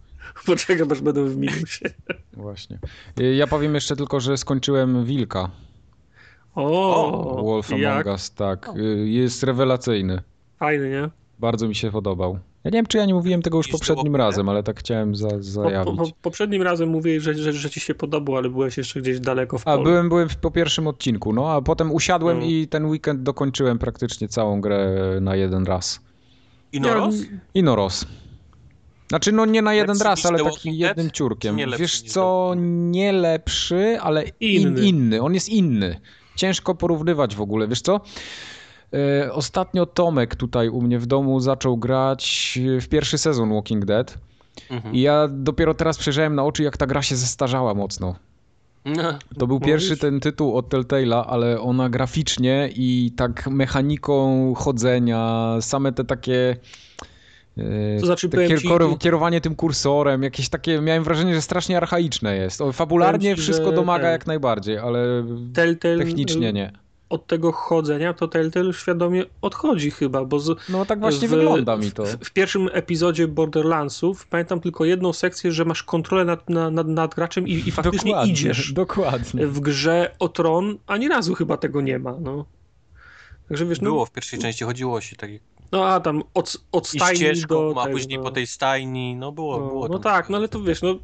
Poczekam, 0.47 0.93
aż 0.93 1.01
będą 1.01 1.25
w 1.29 1.37
minusie. 1.37 1.85
Właśnie. 2.33 2.79
Y, 3.21 3.35
Ja 3.35 3.47
powiem 3.47 3.75
jeszcze 3.75 3.97
tylko, 3.97 4.21
że 4.21 4.37
skończyłem 4.37 5.05
Wilka. 5.05 5.51
O, 6.55 7.43
Wolf 7.45 7.71
jak 7.71 7.93
Among 7.93 8.07
Us, 8.07 8.31
tak. 8.35 8.71
Y, 8.77 9.09
Jest 9.09 9.43
rewelacyjny. 9.43 10.23
Fajny, 10.59 10.91
nie? 10.91 11.09
Bardzo 11.39 11.69
mi 11.69 11.75
się 11.75 11.91
podobał. 11.91 12.39
Ja 12.65 12.71
nie 12.71 12.79
wiem, 12.79 12.87
czy 12.87 12.99
ja 12.99 13.05
nie 13.07 13.15
mówiłem 13.15 13.43
tego 13.43 13.57
już 13.59 13.69
poprzednim 13.69 14.17
razem, 14.17 14.49
ale 14.49 14.63
tak 14.63 14.81
chciałem 14.81 15.17
za, 15.17 15.29
Po, 15.29 15.35
po, 15.37 15.43
zajawić. 15.43 15.97
po, 15.97 16.07
poprzednim 16.23 16.63
razem 16.63 16.89
mówiłeś, 16.89 17.23
że, 17.23 17.35
że, 17.35 17.53
że 17.53 17.71
ci 17.71 17.81
się 17.81 17.95
podobał, 17.95 18.37
ale 18.37 18.49
byłeś 18.51 18.77
jeszcze 18.79 19.01
gdzieś 19.01 19.21
daleko 19.21 19.59
w 19.59 19.63
A, 19.69 19.73
polu. 19.73 19.83
byłem, 19.85 20.09
byłem 20.09 20.29
w- 20.29 20.37
po 20.37 20.51
pierwszym 20.51 20.87
odcinku, 20.87 21.33
no, 21.33 21.51
a 21.53 21.63
potem 21.63 21.93
usiadłem 21.93 22.39
No. 22.39 22.45
i 22.47 22.69
ten 22.69 22.87
weekend 22.87 23.23
dokończyłem 23.23 23.79
praktycznie 23.79 24.29
całą 24.29 24.61
grę 24.61 24.97
na 25.21 25.37
jeden 25.37 25.65
raz. 25.67 26.01
I 26.73 26.81
Noros? 26.81 27.15
I 27.55 27.63
no 27.63 27.77
roz. 27.77 28.05
Znaczy, 29.09 29.33
no 29.33 29.47
nie 29.47 29.63
na 29.63 29.75
jeden 29.75 29.95
Lepszy 29.97 30.05
raz, 30.05 30.27
ale 30.27 30.39
The 30.39 30.45
taki 30.45 30.55
Walking 30.57 30.79
Dead? 30.81 30.89
jednym 30.97 31.11
ciurkiem. 31.11 31.57
Wiesz 31.79 32.03
co, 32.03 32.55
nie 32.91 33.13
lepszy, 33.13 33.99
ale 34.01 34.25
in, 34.41 34.63
Inny. 34.69 34.81
inny. 34.87 35.23
On 35.23 35.35
jest 35.35 35.49
inny. 35.49 36.01
Ciężko 36.37 36.75
porównywać 36.75 37.37
w 37.37 37.41
ogóle, 37.41 37.69
wiesz 37.69 37.81
co? 37.81 38.01
E, 38.95 39.33
Ostatnio 39.33 39.87
Tomek 39.87 40.37
tutaj 40.37 40.69
u 40.69 40.83
mnie 40.83 40.99
w 40.99 41.07
domu 41.07 41.41
zaczął 41.41 41.77
grać 41.77 42.59
w 42.81 42.89
pierwszy 42.89 43.19
sezon 43.19 43.55
Walking 43.55 43.85
Dead 43.85 44.19
Mhm. 44.71 44.95
i 44.95 45.01
ja 45.01 45.29
dopiero 45.31 45.75
teraz 45.75 45.99
przejrzałem 45.99 46.35
na 46.35 46.45
oczy, 46.45 46.63
jak 46.63 46.77
ta 46.77 46.87
gra 46.87 47.03
się 47.03 47.17
zestarzała 47.17 47.75
mocno. 47.75 48.15
No, 48.85 49.19
To 49.39 49.47
był 49.47 49.61
pierwszy 49.61 49.97
ten 49.97 50.21
tytuł 50.21 50.57
od 50.57 50.69
Telltale'a, 50.69 51.25
ale 51.27 51.61
ona 51.61 51.89
graficznie 51.89 52.69
i 52.77 53.13
tak 53.17 53.47
mechaniką 53.47 54.55
chodzenia, 54.57 55.55
same 55.61 55.93
te 55.93 56.05
takie. 56.05 56.57
e, 57.59 58.01
To 58.01 58.07
znaczy, 58.07 58.29
te 58.29 58.59
ci- 58.59 58.69
kierowanie 58.99 59.41
tym 59.41 59.55
kursorem, 59.55 60.23
jakieś 60.23 60.49
takie, 60.49 60.81
miałem 60.81 61.05
wrażenie, 61.05 61.35
że 61.35 61.43
strasznie 61.43 61.77
archaiczne 61.77 62.37
jest. 62.37 62.63
Fabularnie 62.73 63.35
ci, 63.37 63.41
wszystko 63.43 63.73
domaga 63.73 64.05
ten- 64.05 64.13
jak 64.13 64.27
najbardziej, 64.27 64.79
ale 64.79 65.25
Telltale, 65.55 65.99
technicznie 65.99 66.53
nie. 66.53 66.73
Od 67.11 67.27
tego 67.27 67.53
chodzenia, 67.53 68.15
to 68.15 68.29
Telltale 68.29 68.73
świadomie 68.73 69.25
odchodzi 69.43 69.91
chyba, 69.91 70.25
bo 70.25 70.41
z, 70.41 70.69
No 70.69 70.87
tak 70.87 71.01
właśnie 71.01 71.29
w, 71.29 71.31
wygląda 71.31 71.77
mi 71.77 71.93
to. 71.93 72.05
W, 72.05 72.11
w 72.11 72.31
pierwszym 72.31 72.69
epizodzie 72.73 73.29
Borderlandsów 73.29 74.27
pamiętam 74.27 74.61
tylko 74.61 74.85
jedną 74.85 75.13
sekcję, 75.13 75.53
że 75.53 75.65
masz 75.65 75.83
kontrolę 75.83 76.25
nad, 76.25 76.51
nad, 76.51 76.89
nad 76.89 77.15
graczem 77.15 77.49
i, 77.49 77.53
i 77.53 77.71
faktycznie 77.71 78.11
dokładnie, 78.11 78.33
idziesz. 78.33 78.73
Dokładnie. 78.73 79.47
W 79.47 79.61
grze 79.61 80.15
o 80.19 80.29
tron 80.29 80.79
ani 80.87 81.09
razu 81.09 81.35
chyba 81.35 81.57
tego 81.57 81.81
nie 81.81 81.99
ma. 81.99 82.17
No. 82.21 82.45
Także 83.49 83.67
wiesz, 83.67 83.81
no, 83.81 83.91
Było 83.91 84.07
w 84.07 84.13
pierwszej 84.13 84.39
części, 84.39 84.65
chodziło 84.65 85.01
się 85.01 85.17
tak 85.17 85.31
no 85.73 85.87
a 85.87 86.01
tam 86.01 86.23
od, 86.35 86.57
od 86.73 86.95
i 86.95 86.99
stajni 86.99 87.17
ścieżką, 87.17 87.75
do 87.75 87.81
a 87.81 87.85
tego, 87.85 87.97
później 87.97 88.19
no. 88.19 88.25
po 88.25 88.31
tej 88.31 88.47
stajni, 88.47 89.17
no 89.17 89.33
było, 89.33 89.61
No, 89.61 89.67
było 89.67 89.89
no 89.89 89.99
tam 89.99 90.13
tak, 90.13 90.31
no 90.31 90.37
ale 90.37 90.49
to 90.49 90.63
wiesz, 90.63 90.83
no 90.83 90.99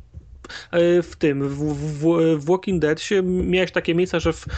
w 1.03 1.11
tym, 1.19 1.49
w, 1.49 1.75
w, 1.75 2.05
w 2.39 2.45
Walking 2.45 2.83
Dead 2.83 3.01
się 3.01 3.23
miałeś 3.23 3.73
takie 3.73 3.95
miejsca, 3.95 4.21
że 4.21 4.33
w, 4.33 4.47
e, 4.47 4.49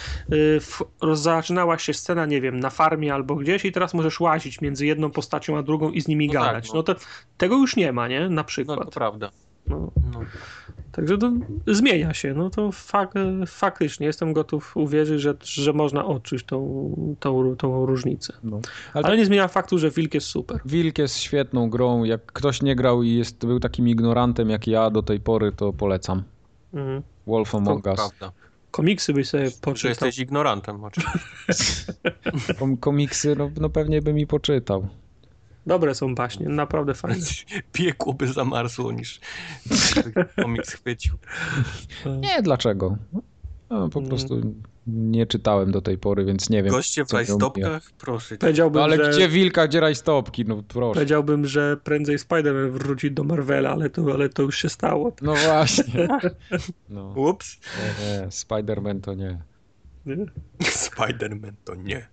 w, 0.60 0.82
zaczynała 1.12 1.78
się 1.78 1.94
scena, 1.94 2.26
nie 2.26 2.40
wiem, 2.40 2.60
na 2.60 2.70
farmie 2.70 3.14
albo 3.14 3.34
gdzieś 3.36 3.64
i 3.64 3.72
teraz 3.72 3.94
możesz 3.94 4.20
łazić 4.20 4.60
między 4.60 4.86
jedną 4.86 5.10
postacią 5.10 5.58
a 5.58 5.62
drugą 5.62 5.90
i 5.90 6.00
z 6.00 6.08
nimi 6.08 6.26
No 6.26 6.32
tak, 6.32 6.42
gadać. 6.42 6.68
no. 6.68 6.74
No 6.74 6.82
to 6.82 6.94
tego 7.36 7.56
już 7.56 7.76
nie 7.76 7.92
ma, 7.92 8.08
nie? 8.08 8.20
Na 8.20 8.28
No 8.28 8.44
przykład. 8.44 8.78
to 8.84 8.90
prawda. 8.90 9.30
No, 9.66 9.90
No. 10.12 10.20
Także 10.96 11.18
to 11.18 11.32
zmienia 11.66 12.14
się, 12.14 12.34
no 12.34 12.50
to 12.50 12.72
fak, 12.72 13.14
faktycznie 13.46 14.06
jestem 14.06 14.32
gotów 14.32 14.76
uwierzyć, 14.76 15.20
że, 15.20 15.34
że 15.42 15.72
można 15.72 16.04
odczuć 16.04 16.44
tą, 16.44 17.16
tą, 17.20 17.56
tą 17.56 17.86
różnicę. 17.86 18.32
No. 18.42 18.60
Ale 18.94 19.16
nie 19.16 19.26
zmienia 19.26 19.48
faktu, 19.48 19.78
że 19.78 19.90
Wilk 19.90 20.14
jest 20.14 20.26
super. 20.26 20.60
Wilk 20.64 20.98
jest 20.98 21.18
świetną 21.18 21.70
grą. 21.70 22.04
Jak 22.04 22.26
ktoś 22.26 22.62
nie 22.62 22.76
grał 22.76 23.02
i 23.02 23.10
jest, 23.14 23.46
był 23.46 23.60
takim 23.60 23.88
ignorantem 23.88 24.50
jak 24.50 24.66
ja 24.66 24.90
do 24.90 25.02
tej 25.02 25.20
pory, 25.20 25.52
to 25.52 25.72
polecam. 25.72 26.22
Mhm. 26.74 27.02
Wolf 27.26 27.50
To 27.50 27.56
Among 27.58 27.86
Us. 27.86 27.96
prawda. 27.96 28.32
Komiksy 28.70 29.12
byś 29.12 29.28
sobie 29.28 29.50
Że 29.50 29.56
poczytał. 29.60 29.88
jesteś 29.88 30.18
ignorantem 30.18 30.84
oczywiście. 30.84 31.92
Kom 32.58 32.76
komiksy, 32.76 33.36
no, 33.36 33.50
no 33.60 33.70
pewnie 33.70 34.02
bym 34.02 34.18
i 34.18 34.26
poczytał. 34.26 34.88
Dobre 35.66 35.94
są 35.94 36.14
baśnie, 36.14 36.48
naprawdę 36.48 36.94
fajne. 36.94 37.26
Piekło 37.72 38.14
by 38.14 38.32
zamarzło 38.32 38.92
niż 38.92 39.20
komiks 40.42 40.72
chwycił. 40.72 41.14
Nie, 42.20 42.42
dlaczego? 42.42 42.96
No, 43.70 43.88
po 43.88 43.98
Mm. 43.98 44.08
prostu 44.08 44.54
nie 44.86 45.26
czytałem 45.26 45.72
do 45.72 45.80
tej 45.82 45.98
pory, 45.98 46.24
więc 46.24 46.50
nie 46.50 46.62
wiem. 46.62 46.72
Goście 46.72 47.04
w 47.04 47.12
rajstopkach? 47.12 47.90
Proszę. 47.98 48.36
Powiedziałbym, 48.36 48.78
No 48.78 48.84
ale 48.84 48.96
że... 48.96 49.10
gdzie 49.10 49.28
wilka, 49.28 49.68
gdzie 49.68 49.80
rajstopki? 49.80 50.44
No 50.44 50.62
proszę. 50.68 50.94
Powiedziałbym, 50.94 51.46
że 51.46 51.76
prędzej 51.84 52.18
Spider-Man 52.18 52.70
wróci 52.70 53.10
do 53.12 53.24
Marvela, 53.24 53.70
ale 53.70 53.90
to, 53.90 54.02
ale 54.14 54.28
to 54.28 54.42
już 54.42 54.58
się 54.58 54.68
stało. 54.68 55.12
No 55.22 55.34
właśnie. 55.34 56.08
No, 56.88 57.12
Ups. 57.16 57.56
nie, 57.78 58.06
nie, 58.06 58.26
Spider-Man 58.28 59.00
to 59.00 59.14
nie. 59.14 59.42
Nie? 60.06 60.16
Spider-Man 60.60 61.52
to 61.64 61.74
nie. 61.74 62.06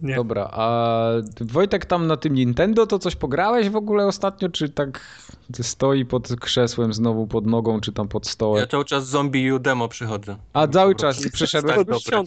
Nie. 0.00 0.14
Dobra, 0.14 0.48
a 0.52 1.00
Wojtek 1.40 1.86
tam 1.86 2.06
na 2.06 2.16
tym 2.16 2.34
Nintendo 2.34 2.86
to 2.86 2.98
coś 2.98 3.16
pograłeś 3.16 3.68
w 3.70 3.76
ogóle 3.76 4.06
ostatnio, 4.06 4.48
czy 4.48 4.68
tak 4.68 5.00
stoi 5.62 6.04
pod 6.04 6.36
krzesłem 6.40 6.92
znowu 6.92 7.26
pod 7.26 7.46
nogą, 7.46 7.80
czy 7.80 7.92
tam 7.92 8.08
pod 8.08 8.26
stołem? 8.26 8.60
Ja 8.60 8.66
cały 8.66 8.84
czas 8.84 9.06
Zombie 9.06 9.52
U 9.52 9.58
demo 9.58 9.88
przychodzę. 9.88 10.36
A 10.52 10.68
cały 10.68 10.94
czas 10.94 11.28
przeszedłeś? 11.32 11.76
Tak 11.76 11.86
dobre. 11.86 12.24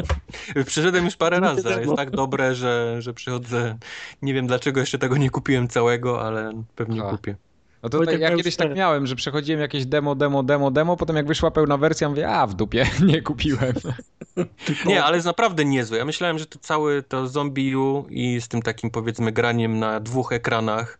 Przyszedłem 0.66 1.04
już 1.04 1.16
parę 1.16 1.40
razy, 1.40 1.68
ale 1.68 1.80
jest 1.82 1.96
tak 1.96 2.10
dobre, 2.10 2.54
że, 2.54 2.96
że 3.02 3.14
przychodzę. 3.14 3.78
Nie 4.22 4.34
wiem 4.34 4.46
dlaczego 4.46 4.80
jeszcze 4.80 4.98
tego 4.98 5.16
nie 5.16 5.30
kupiłem 5.30 5.68
całego, 5.68 6.22
ale 6.26 6.52
pewnie 6.76 7.00
Ha. 7.00 7.10
kupię. 7.10 7.36
No 7.82 7.88
to 7.88 8.06
tak, 8.06 8.20
ja 8.20 8.36
kiedyś 8.36 8.56
tak 8.56 8.76
miałem, 8.76 9.06
że 9.06 9.16
przechodziłem 9.16 9.60
jakieś 9.60 9.86
demo, 9.86 10.14
demo, 10.14 10.42
demo, 10.42 10.70
demo, 10.70 10.96
potem 10.96 11.16
jak 11.16 11.26
wyszła 11.26 11.50
pełna 11.50 11.76
wersja, 11.76 12.08
mówię, 12.08 12.28
a 12.28 12.46
w 12.46 12.54
dupie, 12.54 12.86
nie 13.06 13.22
kupiłem. 13.22 13.74
Nie, 14.86 15.04
ale 15.04 15.16
jest 15.16 15.26
naprawdę 15.26 15.64
niezłe. 15.64 15.98
Ja 15.98 16.04
myślałem, 16.04 16.38
że 16.38 16.46
to 16.46 16.58
całe 16.58 17.02
to 17.02 17.28
Zombie 17.28 17.76
U 17.76 18.06
i 18.10 18.40
z 18.40 18.48
tym 18.48 18.62
takim 18.62 18.90
powiedzmy 18.90 19.32
graniem 19.32 19.78
na 19.78 20.00
dwóch 20.00 20.32
ekranach 20.32 20.98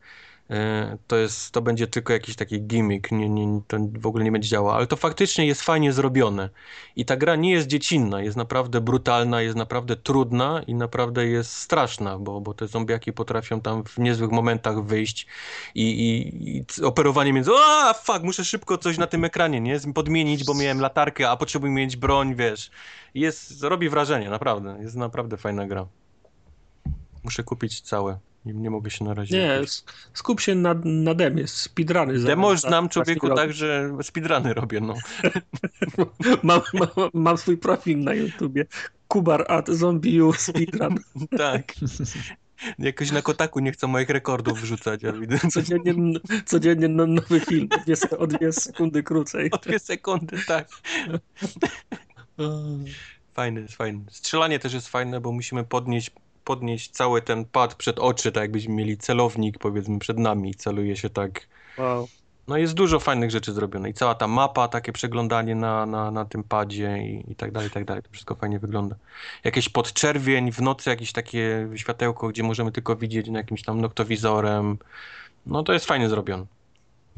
to 1.07 1.17
jest, 1.17 1.51
to 1.51 1.63
będzie 1.63 1.87
tylko 1.87 2.13
jakiś 2.13 2.37
taki 2.37 2.63
gimmick, 2.63 3.13
nie, 3.13 3.29
nie, 3.29 3.61
to 3.69 3.77
w 3.93 4.07
ogóle 4.07 4.25
nie 4.25 4.33
będzie 4.33 4.49
działało, 4.49 4.75
ale 4.75 4.87
to 4.87 4.97
faktycznie 4.97 5.47
jest 5.47 5.63
fajnie 5.63 5.93
zrobione. 5.93 6.49
I 6.97 7.05
ta 7.05 7.17
gra 7.17 7.37
nie 7.37 7.51
jest 7.51 7.67
dziecinna, 7.69 8.23
jest 8.23 8.37
naprawdę 8.37 8.81
brutalna, 8.81 9.43
jest 9.43 9.57
naprawdę 9.57 9.97
trudna 9.97 10.63
i 10.67 10.75
naprawdę 10.75 11.27
jest 11.27 11.55
straszna, 11.55 12.19
bo, 12.19 12.41
bo 12.41 12.55
te 12.55 12.69
zombiaki 12.69 13.13
potrafią 13.13 13.61
tam 13.61 13.85
w 13.85 13.99
niezłych 13.99 14.31
momentach 14.31 14.85
wyjść 14.85 15.27
i, 15.75 15.83
i, 15.83 16.57
i 16.57 16.85
operowanie 16.85 17.33
między, 17.33 17.51
a 17.57 17.95
fuck, 17.95 18.23
muszę 18.23 18.45
szybko 18.45 18.79
coś 18.79 18.99
na 18.99 19.07
tym 19.07 19.25
ekranie, 19.25 19.61
nie, 19.61 19.81
podmienić, 19.95 20.45
bo 20.45 20.55
miałem 20.55 20.81
latarkę, 20.81 21.31
a 21.31 21.37
potrzebuję 21.37 21.73
mieć 21.73 21.97
broń, 21.97 22.35
wiesz. 22.35 22.71
Jest, 23.15 23.63
robi 23.63 23.89
wrażenie, 23.89 24.31
naprawdę. 24.31 24.79
Jest 24.81 24.97
naprawdę 24.97 25.37
fajna 25.37 25.67
gra. 25.67 25.87
Muszę 27.25 27.43
kupić 27.43 27.81
całe. 27.81 28.32
Nie, 28.45 28.53
nie 28.53 28.71
mogę 28.71 28.91
się 28.91 29.05
na 29.05 29.15
razie. 29.15 29.39
Nie, 29.39 29.61
skup 30.15 30.41
się 30.41 30.55
na, 30.55 30.75
na 30.85 31.15
demie, 31.15 31.47
speedruny. 31.49 32.19
za- 32.19 32.27
Demo 32.27 32.57
znam 32.57 32.89
człowieku 32.89 33.35
tak, 33.35 33.53
że 33.53 33.91
speedruny 34.03 34.55
robię, 34.55 34.81
no. 34.81 34.95
Mam, 36.43 36.61
mam, 36.75 37.11
mam 37.15 37.39
swój 37.39 37.57
profil 37.57 37.99
na 37.99 38.15
YouTubie. 38.15 38.67
Kubar 39.09 39.45
at 39.49 39.69
zombie 39.69 40.23
U 40.23 40.33
speedrun. 40.33 40.97
tak. 41.39 41.73
Jakoś 42.79 43.11
na 43.13 43.23
kotaku 43.23 43.61
nie 43.61 43.73
chcą 43.73 43.89
moich 43.89 44.09
rekordów 44.11 44.61
wrzucać, 44.61 45.01
widzę. 45.21 45.39
Codziennie, 45.51 45.95
codziennie 46.47 46.89
no- 46.89 47.07
nowy 47.07 47.41
film, 47.41 47.69
dwie, 47.69 47.95
o 48.19 48.27
dwie 48.27 48.53
sekundy 48.53 49.03
krócej. 49.03 49.51
O 49.51 49.59
dwie 49.59 49.79
sekundy, 49.79 50.37
tak. 50.47 50.69
Fajny, 53.35 53.69
fajny. 53.69 54.01
Strzelanie 54.11 54.59
też 54.59 54.73
jest 54.73 54.89
fajne, 54.89 55.21
bo 55.21 55.33
musimy 55.33 55.65
podnieść, 55.65 56.11
podnieść 56.45 56.91
cały 56.91 57.23
ten 57.23 57.45
pad 57.45 57.75
przed 57.75 57.99
oczy, 57.99 58.33
tak 58.33 58.43
jakbyśmy 58.43 58.75
mieli 58.75 58.97
celownik, 58.97 59.59
powiedzmy, 59.59 59.99
przed 59.99 60.19
nami 60.19 60.51
i 60.51 60.55
celuje 60.55 60.97
się 60.97 61.11
tak. 61.11 61.47
Wow. 61.79 62.09
No 62.49 62.57
jest 62.57 62.75
dużo 62.75 63.01
fajnych 63.01 63.31
rzeczy 63.31 63.53
zrobione 63.53 63.91
i 63.91 63.95
cała 63.95 64.15
ta 64.15 64.29
mapa, 64.29 64.69
takie 64.69 64.93
przeglądanie 64.93 65.55
na, 65.55 65.87
na, 65.87 66.11
na 66.11 66.25
tym 66.25 66.45
padzie 66.45 66.99
i, 66.99 67.33
i 67.33 67.35
tak 67.35 67.53
dalej, 67.53 67.69
i 67.69 67.73
tak 67.73 67.85
dalej. 67.85 68.03
To 68.03 68.09
wszystko 68.13 68.35
fajnie 68.35 68.59
wygląda. 68.59 68.97
Jakieś 69.45 69.69
podczerwień, 69.69 70.53
w 70.53 70.61
nocy 70.61 70.91
jakieś 70.91 71.13
takie 71.13 71.69
światełko, 71.77 72.29
gdzie 72.29 72.43
możemy 72.43 72.73
tylko 72.73 72.97
widzieć 72.97 73.29
na 73.29 73.39
jakimś 73.39 73.63
tam 73.63 73.81
noktowizorem. 73.81 74.79
No 75.47 75.63
to 75.63 75.73
jest 75.73 75.87
fajnie 75.87 76.09
zrobione. 76.09 76.47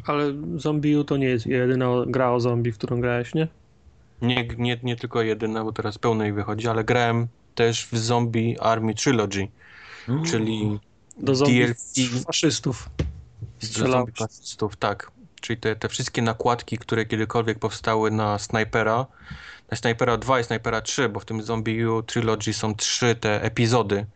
Ale 0.07 0.33
Zombie 0.57 0.97
U 0.97 1.05
to 1.05 1.17
nie 1.17 1.27
jest 1.27 1.47
jedyna 1.47 1.87
gra 2.07 2.31
o 2.31 2.41
zombie, 2.41 2.73
w 2.73 2.79
którą 2.79 3.01
grałeś, 3.01 3.35
nie? 3.35 3.49
Nie, 4.23 4.49
nie, 4.59 4.79
nie 4.83 4.97
tylko 4.97 5.23
jedyna, 5.23 5.65
bo 5.65 5.73
teraz 5.73 5.99
pełnej 5.99 6.33
wychodzi, 6.33 6.69
ale 6.69 6.85
grałem 6.85 7.29
też 7.55 7.87
w 7.93 7.99
Zombie 7.99 8.57
Army 8.61 8.95
Trilogy, 8.95 9.49
czyli 10.27 10.81
Do 11.17 11.35
zombie 11.35 11.65
DLC 11.65 12.25
faszystów. 12.27 12.91
zombie 13.61 14.13
fascystów, 14.13 14.77
tak. 14.77 15.11
Czyli 15.41 15.61
te, 15.61 15.77
te 15.77 15.89
wszystkie 15.89 16.23
nakładki, 16.23 16.79
które 16.79 17.07
kiedykolwiek 17.07 17.59
powstały 17.59 18.11
na 18.11 18.39
Snipera, 18.39 19.07
na 19.71 19.77
Snipera 19.77 20.17
2 20.17 20.41
i 20.41 20.45
Snipera 20.45 20.81
3, 20.81 21.09
bo 21.09 21.21
w 21.21 21.25
tym 21.25 21.43
Zombie 21.43 21.87
U 21.87 22.03
Trilogy 22.03 22.53
są 22.53 22.75
trzy 22.75 23.15
te 23.15 23.43
epizody. 23.43 24.07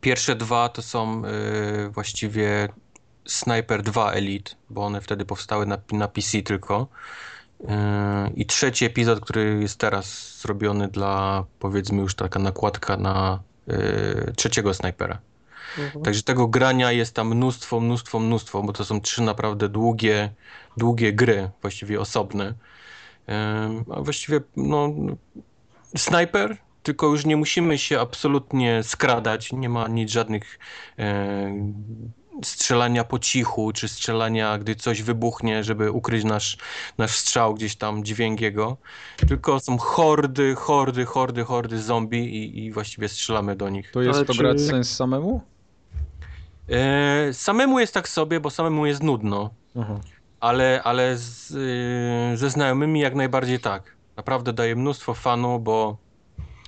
Pierwsze 0.00 0.36
dwa 0.36 0.68
to 0.68 0.82
są 0.82 1.22
y, 1.24 1.88
właściwie 1.90 2.68
Sniper 3.26 3.82
2 3.82 4.12
Elite, 4.12 4.54
bo 4.70 4.86
one 4.86 5.00
wtedy 5.00 5.24
powstały 5.24 5.66
na, 5.66 5.78
na 5.92 6.08
PC 6.08 6.42
tylko. 6.42 6.88
I 8.34 8.46
trzeci 8.46 8.84
epizod, 8.84 9.20
który 9.20 9.58
jest 9.62 9.78
teraz 9.78 10.38
zrobiony 10.40 10.88
dla, 10.88 11.44
powiedzmy, 11.58 12.02
już 12.02 12.14
taka 12.14 12.38
nakładka 12.38 12.96
na 12.96 13.40
yy, 13.66 14.32
trzeciego 14.36 14.74
snajpera. 14.74 15.18
Mhm. 15.78 16.04
Także 16.04 16.22
tego 16.22 16.46
grania 16.48 16.92
jest 16.92 17.14
tam 17.14 17.28
mnóstwo, 17.28 17.80
mnóstwo, 17.80 18.20
mnóstwo, 18.20 18.62
bo 18.62 18.72
to 18.72 18.84
są 18.84 19.00
trzy 19.00 19.22
naprawdę 19.22 19.68
długie, 19.68 20.30
długie 20.76 21.12
gry, 21.12 21.50
właściwie 21.62 22.00
osobne. 22.00 22.54
A 23.90 24.00
właściwie, 24.00 24.40
no, 24.56 24.88
snajper, 25.96 26.56
tylko 26.82 27.06
już 27.06 27.24
nie 27.24 27.36
musimy 27.36 27.78
się 27.78 28.00
absolutnie 28.00 28.82
skradać, 28.82 29.52
nie 29.52 29.68
ma 29.68 29.88
nic 29.88 30.10
żadnych 30.10 30.58
e, 30.98 31.72
strzelania 32.44 33.04
po 33.04 33.18
cichu, 33.18 33.72
czy 33.72 33.88
strzelania, 33.88 34.58
gdy 34.58 34.74
coś 34.74 35.02
wybuchnie, 35.02 35.64
żeby 35.64 35.90
ukryć 35.92 36.24
nasz, 36.24 36.56
nasz 36.98 37.16
strzał, 37.16 37.54
gdzieś 37.54 37.76
tam 37.76 38.04
dźwięk 38.04 38.40
jego, 38.40 38.76
tylko 39.28 39.60
są 39.60 39.78
hordy, 39.78 40.54
hordy, 40.54 41.04
hordy, 41.04 41.44
hordy 41.44 41.82
zombie 41.82 42.18
i, 42.24 42.64
i 42.64 42.72
właściwie 42.72 43.08
strzelamy 43.08 43.56
do 43.56 43.68
nich. 43.68 43.90
To 43.90 44.02
jest 44.02 44.16
Ale 44.16 44.24
to 44.26 44.32
czy- 44.32 44.38
grać 44.38 44.60
sens 44.60 44.96
samemu? 44.96 45.40
E, 46.68 47.32
samemu 47.34 47.80
jest 47.80 47.94
tak 47.94 48.08
sobie, 48.08 48.40
bo 48.40 48.50
samemu 48.50 48.86
jest 48.86 49.02
nudno, 49.02 49.50
Aha. 49.80 50.00
ale, 50.40 50.80
ale 50.84 51.16
z, 51.16 51.50
y, 52.34 52.36
ze 52.36 52.50
znajomymi 52.50 53.00
jak 53.00 53.14
najbardziej 53.14 53.60
tak. 53.60 53.96
Naprawdę 54.16 54.52
daje 54.52 54.76
mnóstwo 54.76 55.14
fanu, 55.14 55.58
bo 55.60 55.96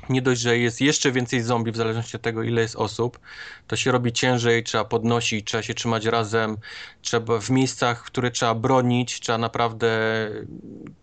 nie 0.08 0.22
dość, 0.22 0.40
że 0.40 0.58
jest 0.58 0.80
jeszcze 0.80 1.12
więcej 1.12 1.42
zombie, 1.42 1.72
w 1.72 1.76
zależności 1.76 2.16
od 2.16 2.22
tego, 2.22 2.42
ile 2.42 2.60
jest 2.62 2.76
osób, 2.76 3.18
to 3.66 3.76
się 3.76 3.92
robi 3.92 4.12
ciężej, 4.12 4.64
trzeba 4.64 4.84
podnosić, 4.84 5.46
trzeba 5.46 5.62
się 5.62 5.74
trzymać 5.74 6.04
razem, 6.04 6.56
trzeba 7.02 7.40
w 7.40 7.50
miejscach, 7.50 8.02
które 8.02 8.30
trzeba 8.30 8.54
bronić, 8.54 9.20
trzeba 9.20 9.38
naprawdę 9.38 9.88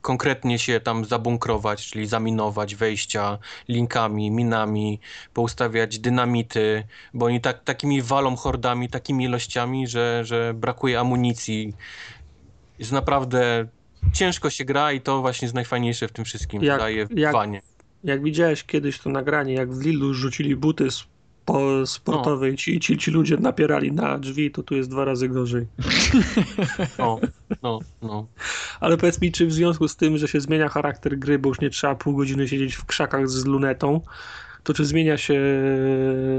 konkretnie 0.02 0.60
się 0.60 0.80
tam 0.80 1.06
zabunkrować, 1.06 1.86
czyli 1.90 2.08
zaminować 2.08 2.76
wejścia 2.76 3.38
linkami, 3.68 4.32
minami, 4.32 5.00
poustawiać 5.34 6.00
dynamity, 6.00 6.84
bo 7.14 7.26
oni 7.26 7.42
tak, 7.42 7.64
takimi 7.64 8.02
walą 8.02 8.36
hordami, 8.36 8.90
takimi 8.90 9.24
ilościami, 9.24 9.88
że, 9.88 10.26
że 10.26 10.54
brakuje 10.54 11.00
amunicji. 11.00 11.74
Jest 12.80 12.92
naprawdę 12.92 13.68
ciężko 14.14 14.50
się 14.50 14.66
gra 14.66 14.92
i 14.92 15.02
to 15.02 15.22
właśnie 15.22 15.46
jest 15.46 15.56
najfajniejsze 15.56 16.08
w 16.08 16.12
tym 16.12 16.26
wszystkim. 16.26 16.64
Jak- 16.64 16.80
daje 16.80 17.08
jak-. 17.16 17.32
Jak 18.06 18.24
widziałeś 18.24 18.64
kiedyś 18.64 19.00
to 19.00 19.10
nagranie, 19.10 19.54
jak 19.54 19.74
w 19.74 19.86
Lillu 19.86 20.14
rzucili 20.14 20.56
buty 20.56 20.92
spo, 20.92 21.88
sportowe 21.88 22.50
i 22.50 22.58
ci, 22.58 22.80
ci, 22.80 22.98
ci 22.98 23.12
ludzie 23.12 23.38
napierali 23.38 23.92
na 23.92 24.18
drzwi, 24.18 24.52
to 24.52 24.64
tu 24.64 24.76
jest 24.76 24.90
dwa 24.90 25.06
razy 25.06 25.30
gorzej. 25.30 25.68
No, 27.00 27.20
no, 27.64 27.80
no. 28.02 28.28
Ale 28.80 28.98
powiedz 28.98 29.22
mi, 29.22 29.32
czy 29.32 29.48
w 29.48 29.54
związku 29.54 29.88
z 29.88 29.96
tym, 29.96 30.18
że 30.18 30.28
się 30.28 30.42
zmienia 30.42 30.70
charakter 30.70 31.20
gry, 31.20 31.40
bo 31.40 31.50
już 31.50 31.62
nie 31.62 31.70
trzeba 31.70 31.96
pół 31.96 32.16
godziny 32.16 32.48
siedzieć 32.48 32.76
w 32.76 32.86
krzakach 32.86 33.30
z 33.30 33.46
lunetą, 33.46 34.02
to 34.66 34.74
czy 34.74 34.86
zmienia 34.86 35.18
się, 35.18 35.42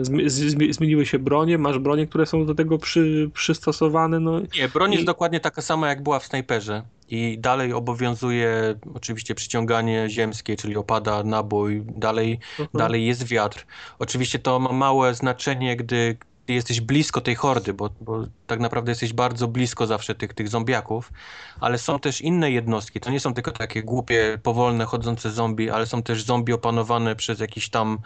zmi- 0.03 0.27
zmi- 0.27 0.73
zmieniły 0.73 1.07
się 1.07 1.19
bronie? 1.19 1.59
Masz 1.59 1.79
bronie, 1.79 2.07
które 2.07 2.27
są 2.27 2.47
do 2.47 2.55
tego 2.55 2.79
przy, 2.79 3.31
przystosowane? 3.35 4.21
No, 4.21 4.41
Nie, 4.41 4.69
broń 4.69 4.93
jest 4.93 5.03
I- 5.03 5.07
dokładnie 5.07 5.41
taka 5.41 5.63
sama, 5.63 5.89
jak 5.89 6.03
była 6.03 6.19
w 6.19 6.27
snajperze. 6.27 6.83
I 7.11 7.39
dalej 7.39 7.73
obowiązuje 7.73 8.75
oczywiście 8.95 9.35
przyciąganie 9.35 10.07
ziemskie, 10.11 10.57
czyli 10.57 10.77
opada 10.77 11.23
nabój, 11.23 11.83
dalej, 11.97 12.39
Mhm. 12.59 12.69
dalej 12.75 13.07
jest 13.07 13.25
wiatr. 13.25 13.67
Oczywiście 13.99 14.39
to 14.39 14.59
ma 14.61 14.73
małe 14.73 15.15
znaczenie, 15.15 15.77
gdy 15.77 16.17
gdy 16.47 16.55
jesteś 16.55 16.81
blisko 16.81 17.21
tej 17.21 17.35
hordy, 17.35 17.75
bo, 17.75 17.91
bo 18.01 18.27
tak 18.47 18.61
naprawdę 18.61 18.91
jesteś 18.91 19.13
bardzo 19.13 19.49
blisko 19.49 19.87
zawsze 19.87 20.15
tych, 20.15 20.35
tych 20.35 20.49
zombiaków, 20.49 21.13
ale 21.61 21.79
są 21.79 21.99
też 21.99 22.21
inne 22.21 22.51
jednostki. 22.51 23.01
To 23.01 23.11
nie 23.11 23.21
są 23.21 23.35
tylko 23.35 23.53
takie 23.53 23.83
głupie, 23.83 24.39
powolne, 24.43 24.85
chodzące 24.85 25.31
zombie, 25.31 25.71
ale 25.71 25.87
są 25.87 26.03
też 26.03 26.23
zombie 26.23 26.53
opanowane 26.53 27.17
przez 27.17 27.41
jakichś 27.41 27.69
tam 27.69 27.99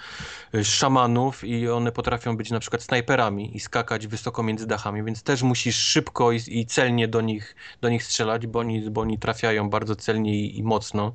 y, 0.55 0.65
szamanów 0.65 1.45
i 1.45 1.69
one 1.69 1.93
potrafią 1.93 2.37
być 2.37 2.51
na 2.51 2.61
przykład 2.61 2.83
snajperami 2.83 3.57
i 3.57 3.61
skakać 3.61 4.07
wysoko 4.07 4.43
między 4.43 4.67
dachami, 4.67 5.05
więc 5.05 5.23
też 5.23 5.43
musisz 5.43 5.77
szybko 5.77 6.33
i, 6.33 6.41
i 6.47 6.67
celnie 6.67 7.09
do 7.09 7.21
nich, 7.21 7.57
do 7.81 7.89
nich 7.89 8.05
strzelać, 8.05 8.47
bo 8.47 8.59
oni, 8.59 8.91
bo 8.91 9.01
oni 9.01 9.19
trafiają 9.19 9.71
bardzo 9.71 9.97
celnie 9.97 10.35
i, 10.35 10.59
i 10.59 10.63
mocno. 10.63 11.13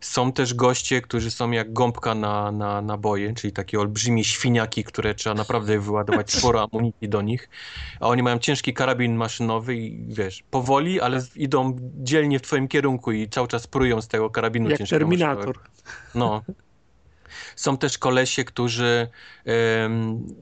Są 0.00 0.32
też 0.32 0.54
goście, 0.54 1.02
którzy 1.02 1.30
są 1.30 1.50
jak 1.50 1.72
gąbka 1.72 2.14
na, 2.14 2.52
na 2.52 2.82
naboje, 2.82 3.34
czyli 3.34 3.52
takie 3.52 3.80
olbrzymie 3.80 4.24
świniaki, 4.24 4.84
które 4.84 5.14
trzeba 5.14 5.34
naprawdę 5.34 5.78
wyładować 5.78 6.30
sporo 6.38 6.68
amunicji 6.72 7.08
do 7.08 7.22
nich. 7.22 7.48
A 8.00 8.08
oni 8.08 8.22
mają 8.22 8.38
ciężki 8.38 8.74
karabin 8.74 9.16
maszynowy 9.16 9.76
i 9.76 10.06
wiesz, 10.08 10.44
powoli, 10.50 11.00
ale 11.00 11.22
idą 11.36 11.76
dzielnie 11.80 12.38
w 12.38 12.42
twoim 12.42 12.68
kierunku 12.68 13.12
i 13.12 13.28
cały 13.28 13.48
czas 13.48 13.66
prują 13.66 14.02
z 14.02 14.08
tego 14.08 14.30
karabinu 14.30 14.70
jak 14.70 14.78
ciężkiego 14.78 14.98
Terminator. 14.98 15.36
maszynowego. 15.46 15.60
No. 16.14 16.42
Są 17.56 17.76
też 17.78 17.98
kolesie, 17.98 18.44
którzy 18.44 19.08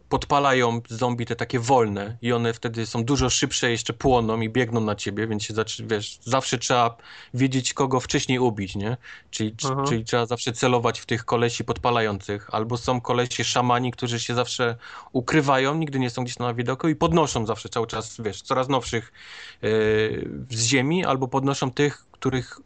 podpalają 0.09 0.81
zombie 0.89 1.27
te 1.27 1.37
takie 1.37 1.59
wolne 1.59 2.17
i 2.23 2.33
one 2.33 2.53
wtedy 2.53 2.87
są 2.87 3.05
dużo 3.05 3.31
szybsze, 3.31 3.71
jeszcze 3.71 3.93
płoną 3.93 4.41
i 4.41 4.49
biegną 4.49 4.81
na 4.81 4.95
ciebie, 4.95 5.27
więc 5.27 5.43
się 5.43 5.55
zaczy, 5.55 5.87
wiesz, 5.87 6.19
zawsze 6.23 6.59
trzeba 6.59 6.97
wiedzieć, 7.35 7.75
kogo 7.75 8.01
wcześniej 8.01 8.39
ubić, 8.39 8.77
nie? 8.77 8.97
Czyli, 9.31 9.55
Aha. 9.65 9.83
czyli 9.89 10.05
trzeba 10.05 10.27
zawsze 10.27 10.53
celować 10.53 11.01
w 11.01 11.07
tych 11.07 11.25
kolesi 11.25 11.65
podpalających. 11.65 12.55
Albo 12.55 12.77
są 12.77 13.01
kolesie 13.01 13.45
szamani, 13.45 13.93
którzy 13.93 14.21
się 14.21 14.35
zawsze 14.35 14.77
ukrywają, 15.13 15.75
nigdy 15.75 15.99
nie 15.99 16.11
są 16.11 16.25
gdzieś 16.25 16.39
na 16.39 16.55
widoku 16.55 16.89
i 16.89 16.97
podnoszą 16.97 17.47
zawsze 17.47 17.69
cały 17.69 17.87
czas, 17.87 18.17
wiesz, 18.21 18.43
coraz 18.43 18.69
nowszych 18.69 19.13
e, 19.63 19.69
z 20.51 20.65
ziemi, 20.67 21.05
albo 21.05 21.29
podnoszą 21.29 21.71
tych, 21.71 22.07
których 22.11 22.61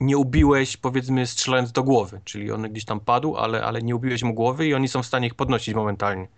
nie 0.00 0.18
ubiłeś, 0.18 0.76
powiedzmy, 0.76 1.26
strzelając 1.26 1.72
do 1.72 1.82
głowy, 1.82 2.20
czyli 2.24 2.52
on 2.52 2.62
gdzieś 2.62 2.84
tam 2.84 3.00
padł, 3.00 3.36
ale, 3.36 3.64
ale 3.64 3.82
nie 3.82 3.96
ubiłeś 3.96 4.22
mu 4.22 4.34
głowy 4.34 4.66
i 4.66 4.74
oni 4.74 4.88
są 4.88 5.02
w 5.02 5.06
stanie 5.06 5.26
ich 5.26 5.34
podnosić 5.34 5.74
momentalnie. 5.74 6.28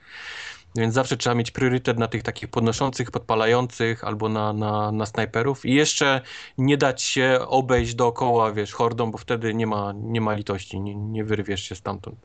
Więc 0.77 0.95
zawsze 0.95 1.17
trzeba 1.17 1.35
mieć 1.35 1.51
priorytet 1.51 1.99
na 1.99 2.09
tych 2.09 2.23
takich 2.23 2.49
podnoszących, 2.49 3.11
podpalających 3.11 4.05
albo 4.05 4.29
na, 4.29 4.53
na, 4.53 4.93
na 4.93 5.07
snajperów 5.07 5.67
i 5.67 5.75
jeszcze 5.75 6.21
nie 6.59 6.77
dać 6.77 7.03
się 7.03 7.39
obejść 7.49 7.95
dookoła, 7.95 8.53
wiesz, 8.53 8.73
hordą, 8.73 9.11
bo 9.11 9.19
wtedy 9.19 9.55
nie 9.55 9.67
ma, 9.67 9.95
nie 9.97 10.21
ma 10.21 10.35
litości, 10.35 10.81
nie, 10.81 10.95
nie 10.95 11.25
wyrwiesz 11.25 11.63
się 11.63 11.75
stamtąd. 11.75 12.17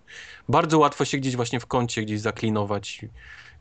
Bardzo 0.49 0.79
łatwo 0.79 1.05
się 1.05 1.17
gdzieś 1.17 1.35
właśnie 1.35 1.59
w 1.59 1.65
kącie 1.65 2.01
gdzieś 2.01 2.19
zaklinować, 2.21 3.05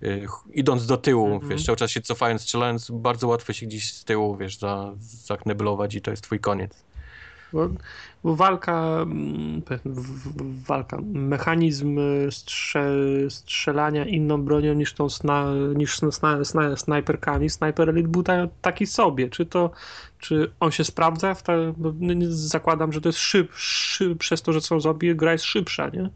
yy, 0.00 0.26
idąc 0.52 0.86
do 0.86 0.96
tyłu, 0.96 1.26
Mhm. 1.26 1.50
wiesz, 1.50 1.64
cały 1.64 1.76
czas 1.76 1.90
się 1.90 2.00
cofając, 2.00 2.42
strzelając, 2.42 2.90
bardzo 2.90 3.28
łatwo 3.28 3.52
się 3.52 3.66
gdzieś 3.66 3.94
z 3.94 4.04
tyłu, 4.04 4.36
wiesz, 4.36 4.58
za, 4.58 4.92
zakneblować 5.00 5.94
i 5.94 6.00
to 6.02 6.10
jest 6.10 6.22
twój 6.24 6.40
koniec. 6.40 6.89
Bo, 7.52 7.68
bo 8.24 8.36
walka, 8.36 8.98
mm, 9.02 9.62
walka, 10.66 10.98
mechanizm 11.12 11.98
y, 11.98 12.28
strze, 12.30 12.92
strzelania 13.28 14.04
inną 14.04 14.42
bronią 14.42 14.74
niż 14.74 14.94
tą 14.94 15.08
sna, 15.08 15.44
niż 15.74 15.98
sna, 15.98 16.44
sna, 16.44 16.76
snajperkami. 16.76 17.50
Sniper 17.50 17.88
Elite 17.90 18.08
był 18.08 18.22
ta, 18.22 18.48
taki 18.62 18.86
sobie. 18.86 19.28
Czy 19.30 19.46
to, 19.46 19.70
czy 20.18 20.52
on 20.60 20.70
się 20.70 20.84
sprawdza? 20.84 21.34
Ta, 21.34 21.52
nie- 22.00 22.26
zakładam, 22.30 22.92
że 22.92 23.00
to 23.00 23.08
jest 23.08 23.18
szyb, 23.18 23.52
szyb, 23.54 24.18
przez 24.18 24.42
to, 24.42 24.52
że 24.52 24.60
są 24.60 24.80
zombie, 24.80 25.16
gra 25.16 25.32
jest 25.32 25.44
szybsza, 25.44 25.88
nie? 25.88 26.10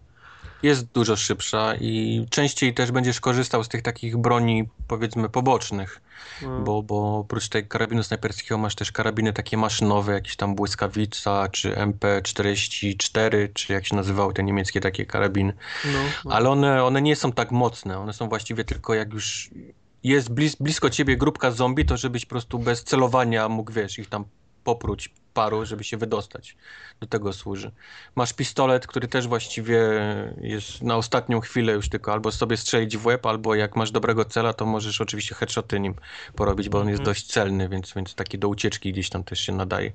Jest 0.65 0.87
dużo 0.87 1.17
szybsza 1.17 1.75
i 1.75 2.27
częściej 2.31 2.75
też 2.75 2.93
będziesz 2.93 3.21
korzystał 3.21 3.65
z 3.65 3.69
tych 3.69 3.83
takich 3.83 4.17
broni, 4.17 4.69
powiedzmy, 4.89 5.29
pobocznych, 5.29 6.01
No. 6.43 6.61
bo, 6.61 6.83
bo 6.83 7.19
oprócz 7.19 7.49
tej 7.49 7.69
karabinu 7.69 8.03
snajperskiego 8.03 8.59
masz 8.59 8.75
też 8.75 8.93
karabiny 8.93 9.33
takie 9.33 9.57
maszynowe, 9.57 10.13
jakieś 10.13 10.37
tam 10.37 10.55
błyskawica, 10.55 11.49
czy 11.49 11.75
MP44, 11.75 13.49
czy 13.55 13.73
jak 13.73 13.87
się 13.87 13.97
nazywały 13.97 14.35
te 14.35 14.43
niemieckie 14.43 14.81
takie 14.81 15.07
karabiny. 15.07 15.53
No, 15.85 15.99
no. 16.25 16.35
Ale 16.35 16.51
one, 16.51 16.85
one 16.85 17.03
nie 17.03 17.17
są 17.17 17.33
tak 17.33 17.51
mocne, 17.51 17.99
one 17.99 18.13
są 18.13 18.29
właściwie 18.29 18.65
tylko 18.65 18.95
jak 18.95 19.13
już 19.13 19.51
jest 20.05 20.31
blis, 20.33 20.55
blisko 20.57 20.91
ciebie 20.91 21.17
grupka 21.17 21.51
zombie, 21.51 21.85
to 21.85 21.97
żebyś 21.97 22.25
po 22.25 22.31
prostu 22.31 22.59
bez 22.59 22.85
celowania 22.85 23.49
mógł, 23.49 23.73
wiesz, 23.73 23.99
ich 23.99 24.09
tam 24.09 24.25
popróć 24.65 25.11
paru, 25.35 25.67
żeby 25.67 25.85
się 25.85 25.97
wydostać. 25.97 26.57
Do 27.01 27.07
tego 27.07 27.33
służy. 27.33 27.71
Masz 28.15 28.33
pistolet, 28.33 28.87
który 28.87 29.09
też 29.09 29.29
właściwie 29.29 29.81
jest 30.41 30.83
na 30.83 30.97
ostatnią 30.97 31.41
chwilę 31.41 31.73
już 31.73 31.89
tylko 31.89 32.13
albo 32.13 32.33
sobie 32.33 32.57
strzelić 32.57 32.97
w 32.97 33.07
łeb, 33.07 33.27
albo 33.27 33.55
jak 33.55 33.77
masz 33.77 33.91
dobrego 33.91 34.25
cela, 34.25 34.53
to 34.53 34.67
możesz 34.67 35.01
oczywiście 35.01 35.35
headshoty 35.35 35.81
nim 35.81 35.95
porobić, 36.37 36.69
bo 36.69 36.79
on 36.81 36.89
jest 36.89 37.01
Mhm. 37.01 37.05
dość 37.15 37.27
celny, 37.27 37.69
więc, 37.69 37.93
więc 37.97 38.15
taki 38.15 38.39
do 38.39 38.49
ucieczki 38.49 38.93
gdzieś 38.93 39.09
tam 39.11 39.25
też 39.25 39.41
się 39.41 39.53
nadaje. 39.53 39.93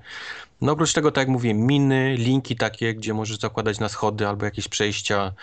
No 0.62 0.72
oprócz 0.72 0.94
tego, 0.94 1.12
tak 1.12 1.22
jak 1.22 1.28
mówię, 1.28 1.54
miny, 1.54 2.16
linki 2.18 2.56
takie, 2.56 2.94
gdzie 2.94 3.14
możesz 3.14 3.38
zakładać 3.40 3.80
na 3.80 3.90
schody 3.90 4.28
albo 4.28 4.46
jakieś 4.46 4.68
przejścia, 4.68 5.34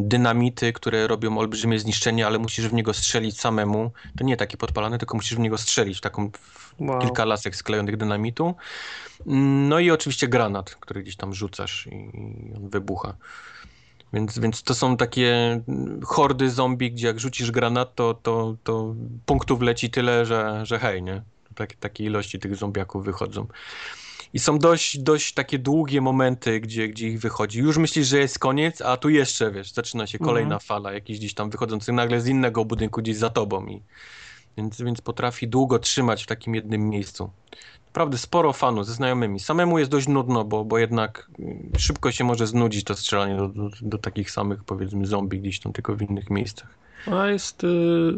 dynamity, 0.00 0.72
które 0.72 1.06
robią 1.06 1.38
olbrzymie 1.38 1.78
zniszczenie, 1.78 2.26
ale 2.26 2.38
musisz 2.38 2.68
w 2.68 2.72
niego 2.72 2.94
strzelić 2.94 3.40
samemu. 3.40 3.90
To 4.18 4.24
nie 4.24 4.36
takie 4.36 4.56
podpalane, 4.56 4.98
tylko 4.98 5.16
musisz 5.16 5.34
w 5.36 5.40
niego 5.40 5.58
strzelić, 5.58 5.98
w 5.98 6.00
taką 6.00 6.30
w 6.30 6.60
Wow. 6.78 7.00
kilka 7.00 7.24
lasek 7.24 7.56
sklejonych 7.56 7.96
dynamitu. 7.96 8.54
No 9.26 9.78
i 9.78 9.90
oczywiście 9.90 10.28
granat, 10.28 10.74
który 10.74 11.02
gdzieś 11.02 11.16
tam 11.16 11.34
rzucasz 11.34 11.86
i, 11.86 12.10
on 12.56 12.68
wybucha. 12.68 13.16
Więc, 14.12 14.38
więc 14.38 14.62
to 14.62 14.74
są 14.74 14.96
takie 14.96 15.60
hordy 16.04 16.50
zombie, 16.50 16.92
gdzie 16.92 17.06
jak 17.06 17.20
rzucisz 17.20 17.50
granat, 17.50 17.94
to, 17.94 18.14
to, 18.14 18.56
to 18.64 18.94
punktów 19.26 19.60
leci 19.60 19.90
tyle, 19.90 20.26
że, 20.26 20.60
że 20.66 20.78
hej, 20.78 21.02
nie? 21.02 21.22
Tak, 21.54 21.74
takie 21.74 22.04
ilości 22.04 22.38
tych 22.38 22.56
zombiaków 22.56 23.04
wychodzą. 23.04 23.46
I 24.32 24.38
są 24.38 24.58
dość, 24.58 24.98
dość 24.98 25.34
takie 25.34 25.58
długie 25.58 26.00
momenty, 26.00 26.60
gdzie, 26.60 26.88
gdzie 26.88 27.08
ich 27.08 27.20
wychodzi. 27.20 27.58
Już 27.58 27.76
myślisz, 27.76 28.06
że 28.08 28.18
jest 28.18 28.38
koniec, 28.38 28.80
a 28.82 28.96
tu 28.96 29.08
jeszcze, 29.08 29.50
wiesz, 29.50 29.72
zaczyna 29.72 30.06
się 30.06 30.18
kolejna 30.18 30.54
Mhm. 30.54 30.60
fala, 30.60 30.92
jakiś 30.92 31.18
gdzieś 31.18 31.34
tam 31.34 31.50
wychodzący 31.50 31.92
nagle 31.92 32.20
z 32.20 32.26
innego 32.26 32.64
budynku 32.64 33.00
gdzieś 33.00 33.16
za 33.16 33.30
tobą. 33.30 33.66
I, 33.66 33.82
więc, 34.56 34.82
więc 34.82 35.00
potrafi 35.00 35.48
długo 35.48 35.78
trzymać 35.78 36.24
w 36.24 36.26
takim 36.26 36.54
jednym 36.54 36.88
miejscu. 36.88 37.30
Naprawdę 37.90 38.18
sporo 38.18 38.52
fanów 38.52 38.86
ze 38.86 38.94
znajomymi. 38.94 39.40
Samemu 39.40 39.78
jest 39.78 39.90
dość 39.90 40.08
nudno, 40.08 40.44
bo, 40.44 40.64
bo 40.64 40.78
jednak 40.78 41.30
mm, 41.38 41.70
szybko 41.78 42.12
się 42.12 42.24
może 42.24 42.46
znudzić 42.46 42.84
to 42.84 42.96
strzelanie 42.96 43.36
do, 43.36 43.48
do, 43.48 43.70
do 43.82 43.98
takich 43.98 44.30
samych, 44.30 44.64
powiedzmy, 44.64 45.06
zombie 45.06 45.40
gdzieś 45.40 45.60
tam, 45.60 45.72
tylko 45.72 45.96
w 45.96 46.02
innych 46.02 46.30
miejscach. 46.30 46.68
A 47.06 47.26
jest, 47.26 47.64
y, 47.64 47.66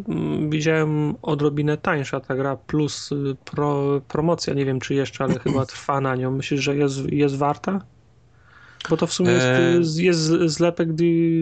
mm, 0.08 0.50
widziałem 0.50 1.14
odrobinę 1.22 1.76
tańsza 1.76 2.20
ta 2.20 2.34
gra, 2.34 2.56
plus 2.56 3.12
y, 3.12 3.36
pro, 3.44 4.00
promocja, 4.08 4.54
nie 4.54 4.64
wiem 4.64 4.80
czy 4.80 4.94
jeszcze, 4.94 5.24
ale 5.24 5.38
chyba 5.38 5.66
trwa 5.72 6.00
na 6.00 6.16
nią. 6.16 6.30
Myślisz, 6.30 6.60
że 6.60 6.76
jest, 6.76 7.12
jest 7.12 7.36
warta? 7.36 7.80
Bo 8.90 8.96
to 8.96 9.06
w 9.06 9.12
sumie 9.12 9.30
jest, 9.30 9.98
y, 9.98 10.02
jest 10.02 10.20
zlepek 10.46 10.88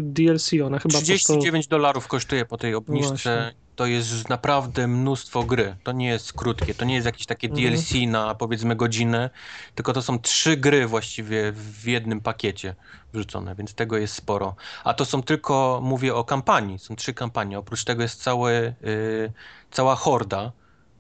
DLC, 0.03 0.51
ona 0.65 0.79
chyba 0.79 0.99
po 0.99 1.05
39 1.05 1.67
dolarów 1.67 2.09
kosztuje 2.09 2.45
po 2.45 2.57
tej 2.57 2.75
obniżce. 2.75 3.37
Właśnie. 3.37 3.55
To 3.77 3.87
jest 3.87 4.29
naprawdę 4.29 4.87
mnóstwo 4.87 5.45
gry. 5.45 5.77
To 5.85 5.93
nie 5.93 6.09
jest 6.09 6.33
krótkie, 6.33 6.75
to 6.75 6.85
nie 6.85 6.95
jest 6.95 7.07
jakieś 7.07 7.27
takie 7.27 7.49
Mhm. 7.49 7.75
DLC 7.75 7.93
na 8.09 8.35
powiedzmy 8.35 8.77
godzinę, 8.77 9.31
tylko 9.75 9.93
to 9.93 10.03
są 10.03 10.19
trzy 10.19 10.57
gry 10.57 10.87
właściwie 10.87 11.53
w 11.53 11.87
jednym 11.87 12.21
pakiecie 12.21 12.75
wrzucone, 13.12 13.55
więc 13.55 13.75
tego 13.75 13.97
jest 13.97 14.15
sporo. 14.15 14.55
A 14.85 14.95
to 14.95 15.05
są 15.05 15.23
tylko, 15.23 15.81
mówię 15.83 16.15
o 16.15 16.25
kampanii, 16.25 16.79
są 16.79 16.97
trzy 16.97 17.15
kampanie. 17.15 17.59
Oprócz 17.59 17.85
tego 17.85 18.03
jest 18.03 18.23
całe, 18.23 18.75
y, 18.85 19.33
cała 19.71 19.97
horda, 19.97 20.53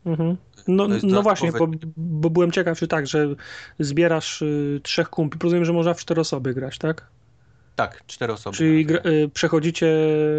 Mhm. 0.06 0.36
No, 0.68 0.86
no 1.02 1.22
właśnie, 1.22 1.52
bo, 1.52 1.68
bo 1.96 2.30
byłem 2.30 2.52
ciekaw, 2.52 2.78
czy 2.78 2.88
tak, 2.88 3.06
że 3.06 3.28
zbierasz 3.78 4.42
y, 4.42 4.80
trzech 4.82 5.10
kumpli. 5.10 5.40
Rozumiem, 5.42 5.64
że 5.64 5.72
można 5.72 5.94
w 5.94 6.00
cztery 6.00 6.20
osoby 6.20 6.54
grać, 6.54 6.78
tak? 6.78 7.06
Tak, 7.76 8.02
cztery 8.06 8.32
osoby. 8.32 8.56
Czyli 8.56 8.86
gra, 8.86 9.00
y, 9.06 9.30
przechodzicie 9.34 9.96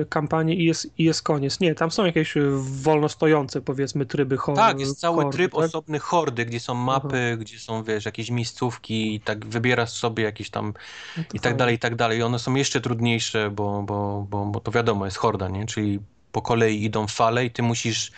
kampanię 0.10 0.56
i 0.56 0.66
jest, 0.66 0.92
i 0.98 1.04
jest 1.04 1.24
koniec. 1.24 1.60
Nie, 1.60 1.76
tam 1.76 1.92
są 1.92 2.06
jakieś 2.06 2.38
y, 2.38 2.50
wolno 2.62 3.10
stojące, 3.10 3.62
powiedzmy, 3.62 4.06
tryby 4.06 4.38
horror. 4.38 4.58
Tak, 4.66 4.80
jest 4.80 5.00
cały 5.00 5.24
hordy, 5.24 5.38
tryb 5.38 5.52
tak? 5.52 5.64
osobny 5.64 6.00
hordy, 6.00 6.46
gdzie 6.46 6.60
są 6.60 6.74
mapy, 6.74 7.38
gdzie 7.40 7.60
są, 7.60 7.84
wiesz, 7.84 8.06
jakieś 8.06 8.32
miejscówki 8.32 9.16
i 9.16 9.20
tak 9.20 9.46
wybierasz 9.46 9.90
sobie 9.90 10.24
jakieś 10.24 10.50
tam 10.50 10.74
No 11.18 11.24
i 11.24 11.26
tak 11.26 11.44
fajnie. 11.44 11.58
dalej, 11.58 11.76
i 11.76 11.80
tak 11.80 11.96
dalej. 11.96 12.20
I 12.20 12.24
one 12.24 12.40
są 12.40 12.56
jeszcze 12.56 12.82
trudniejsze, 12.82 13.52
bo, 13.52 13.84
bo, 13.84 14.28
bo, 14.30 14.46
bo 14.46 14.60
to 14.60 14.72
wiadomo, 14.72 15.06
jest 15.06 15.18
horda, 15.18 15.48
nie? 15.50 15.66
Czyli 15.66 16.00
po 16.32 16.42
kolei 16.42 16.84
idą 16.84 17.08
fale 17.08 17.46
i 17.46 17.52
ty 17.52 17.64
musisz 17.64 18.12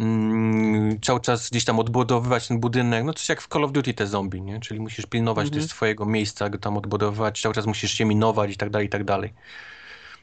mm, 0.00 1.00
cały 1.00 1.20
czas 1.20 1.50
gdzieś 1.50 1.64
tam 1.64 1.78
odbudowywać 1.78 2.48
ten 2.48 2.60
budynek, 2.60 3.04
no 3.04 3.14
coś 3.14 3.28
jak 3.28 3.42
w 3.42 3.48
Call 3.48 3.64
of 3.64 3.72
Duty 3.72 3.94
te 3.94 4.06
zombie, 4.06 4.42
nie? 4.42 4.60
Czyli 4.60 4.80
musisz 4.80 5.06
pilnować 5.06 5.46
Mhm. 5.46 5.62
też 5.62 5.70
swojego 5.70 6.06
miejsca, 6.06 6.48
go 6.50 6.58
tam 6.58 6.76
odbudowywać, 6.76 7.40
cały 7.42 7.54
czas 7.54 7.66
musisz 7.66 7.92
się 7.92 8.04
minować 8.04 8.50
i 8.50 8.56
tak 8.56 8.70
dalej, 8.70 8.86
i 8.86 8.90
tak 8.90 9.04
dalej. 9.04 9.32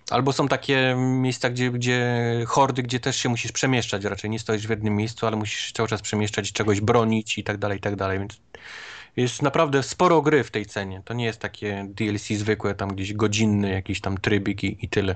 Albo 0.09 0.33
są 0.33 0.47
takie 0.47 0.95
miejsca, 0.97 1.49
gdzie, 1.49 1.71
gdzie 1.71 2.23
hordy, 2.47 2.83
gdzie 2.83 2.99
też 2.99 3.15
się 3.17 3.29
musisz 3.29 3.51
przemieszczać 3.51 4.03
raczej. 4.03 4.29
Nie 4.29 4.39
stoisz 4.39 4.67
w 4.67 4.69
jednym 4.69 4.95
miejscu, 4.95 5.27
ale 5.27 5.35
musisz 5.37 5.71
cały 5.71 5.89
czas 5.89 6.01
przemieszczać, 6.01 6.51
czegoś 6.51 6.81
bronić 6.81 7.37
i 7.37 7.43
tak 7.43 7.57
dalej, 7.57 7.77
i 7.77 7.81
tak 7.81 7.95
dalej. 7.95 8.19
Więc 8.19 8.41
jest 9.15 9.41
naprawdę 9.41 9.83
sporo 9.83 10.21
gry 10.21 10.43
w 10.43 10.51
tej 10.51 10.65
cenie. 10.65 11.01
To 11.05 11.13
nie 11.13 11.25
jest 11.25 11.39
takie 11.39 11.87
DLC 11.89 12.27
zwykłe, 12.27 12.75
tam 12.75 12.95
gdzieś 12.95 13.13
godzinny 13.13 13.69
jakiś 13.71 14.01
tam 14.01 14.17
trybik 14.17 14.63
i, 14.63 14.77
i 14.81 14.89
tyle. 14.89 15.15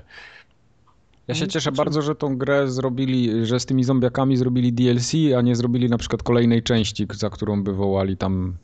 Ja 1.30 1.34
się 1.34 1.38
Mhm, 1.44 1.50
cieszę 1.50 1.72
bardzo, 1.72 2.02
że 2.02 2.14
tą 2.14 2.36
grę 2.36 2.70
zrobili, 2.70 3.46
że 3.46 3.60
z 3.60 3.66
tymi 3.66 3.84
zombiakami 3.84 4.36
zrobili 4.36 4.72
DLC, 4.72 5.12
a 5.38 5.40
nie 5.40 5.56
zrobili 5.56 5.88
na 5.88 5.98
przykład 5.98 6.22
kolejnej 6.22 6.62
części, 6.62 7.06
za 7.12 7.30
którą 7.30 7.62
by 7.62 7.72
wołali 7.72 8.16
tam 8.16 8.54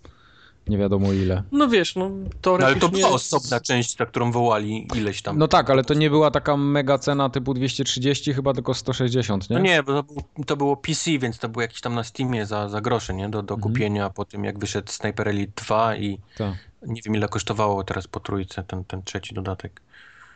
nie 0.69 0.79
wiadomo 0.79 1.13
ile. 1.13 1.43
No 1.53 1.69
wiesz, 1.69 1.97
no 1.97 2.09
No, 2.09 2.17
ale 2.17 2.31
teoretycznie... 2.41 2.81
to 2.81 2.89
była 2.89 3.09
osobna 3.11 3.61
część, 3.61 3.97
za 3.97 4.07
którą 4.07 4.33
wołali 4.33 4.89
ileś 4.97 5.23
tam. 5.23 5.39
No 5.39 5.49
tak, 5.49 5.71
ale 5.71 5.85
to 5.85 5.95
nie 5.95 6.11
była 6.11 6.31
taka 6.31 6.57
mega 6.57 6.99
cena 6.99 7.31
typu 7.31 7.55
230, 7.55 8.35
chyba 8.35 8.53
tylko 8.55 8.75
160, 8.75 9.51
nie? 9.51 9.57
No 9.57 9.63
nie, 9.63 9.83
bo 9.83 9.93
to, 9.93 10.03
był, 10.03 10.45
to 10.47 10.57
było 10.57 10.77
PC, 10.77 11.19
więc 11.19 11.39
to 11.39 11.49
było 11.49 11.63
jakieś 11.63 11.81
tam 11.81 11.95
na 11.95 12.05
Steamie 12.05 12.47
za, 12.47 12.69
za 12.69 12.81
grosze, 12.81 13.15
nie? 13.15 13.29
Do, 13.29 13.43
do 13.43 13.55
Mhm. 13.55 13.61
kupienia 13.73 14.11
po 14.11 14.25
tym, 14.25 14.45
jak 14.45 14.59
wyszedł 14.59 14.93
Sniper 14.93 15.29
Elite 15.29 15.65
2 15.65 15.97
i 15.97 16.19
Tak. 16.39 16.55
nie 16.87 17.01
wiem 17.05 17.15
ile 17.15 17.29
kosztowało 17.29 17.85
teraz 17.85 18.07
po 18.07 18.21
trójce 18.21 18.63
ten, 18.63 18.85
ten 18.85 19.03
trzeci 19.03 19.35
dodatek. 19.35 19.81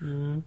Mm. 0.02 0.43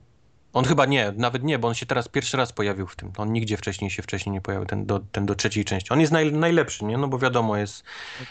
On 0.54 0.66
chyba 0.66 0.86
nie, 0.86 1.14
nawet 1.18 1.44
nie, 1.44 1.60
bo 1.60 1.68
on 1.68 1.74
się 1.74 1.86
teraz 1.86 2.08
pierwszy 2.08 2.38
raz 2.38 2.54
pojawił 2.54 2.88
w 2.88 2.96
tym. 2.96 3.12
On 3.18 3.34
nigdzie 3.34 3.58
wcześniej 3.58 3.92
się 3.92 4.04
wcześniej 4.04 4.34
nie 4.34 4.42
pojawił, 4.42 4.68
ten 4.68 4.86
do, 4.86 5.00
ten 5.00 5.26
do 5.26 5.36
trzeciej 5.36 5.66
części. 5.66 5.90
On 5.90 6.00
jest 6.00 6.12
naj, 6.12 6.32
najlepszy, 6.32 6.86
nie? 6.86 6.98
No 6.98 7.08
bo 7.08 7.20
wiadomo, 7.20 7.58
jest, 7.58 7.84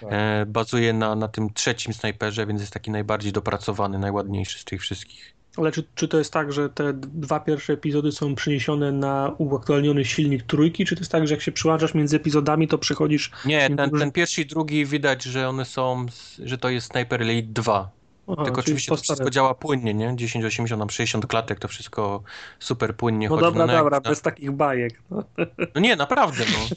e, 0.03 0.47
bazuje 0.47 0.93
na, 0.93 1.15
na 1.15 1.29
tym 1.29 1.53
trzecim 1.53 1.95
snajperze, 1.95 2.47
więc 2.47 2.61
jest 2.61 2.73
taki 2.73 2.91
najbardziej 2.91 3.33
dopracowany, 3.33 3.99
najładniejszy 3.99 4.59
z 4.59 4.65
tych 4.65 4.81
wszystkich. 4.81 5.35
Ale 5.57 5.73
czy, 5.73 5.85
czy 5.95 6.09
to 6.09 6.19
jest 6.19 6.33
tak, 6.33 6.53
że 6.53 6.69
te 6.69 6.93
dwa 6.93 7.41
pierwsze 7.41 7.73
epizody 7.73 8.13
są 8.13 8.35
przeniesione 8.35 8.93
na 8.93 9.35
uaktualniony 9.39 10.05
silnik 10.05 10.43
trójki, 10.43 10.85
czy 10.85 10.97
to 10.97 11.01
jest 11.01 11.13
tak, 11.13 11.29
że 11.29 11.35
jak 11.35 11.43
się 11.43 11.53
przyłączasz 11.53 11.95
między 11.95 12.17
epizodami, 12.17 12.69
to 12.69 12.79
przechodzisz... 12.79 13.31
Nie, 13.45 13.71
ten, 13.77 13.91
ten 13.91 14.13
pierwszy 14.13 14.43
i 14.43 14.47
drugi 14.47 14.87
widać, 14.87 15.23
że 15.23 15.49
one 15.49 15.65
są, 15.65 16.07
że 16.45 16.59
to 16.59 16.69
jest 16.69 16.93
Sniper 16.93 17.23
Elite 17.23 17.53
2. 17.53 18.02
Aha, 18.33 18.45
Tylko 18.45 18.63
czyli 18.63 18.73
oczywiście 18.73 18.91
to 18.91 18.97
wszystko 18.97 19.31
działa 19.31 19.55
płynnie, 19.55 19.95
nie? 19.95 20.17
1080 20.17 20.81
na 20.81 20.89
60 20.89 21.27
klatek, 21.27 21.59
to 21.59 21.69
wszystko 21.69 22.23
super 22.59 22.97
płynnie 22.97 23.29
No 23.29 23.35
chodzi. 23.35 23.45
dobra, 23.45 23.67
no, 23.67 23.73
dobra, 23.73 24.01
bez 24.01 24.21
takich 24.21 24.51
bajek. 24.51 25.03
No. 25.11 25.25
no 25.75 25.81
nie, 25.81 25.97
naprawdę, 25.97 26.45
no. 26.53 26.77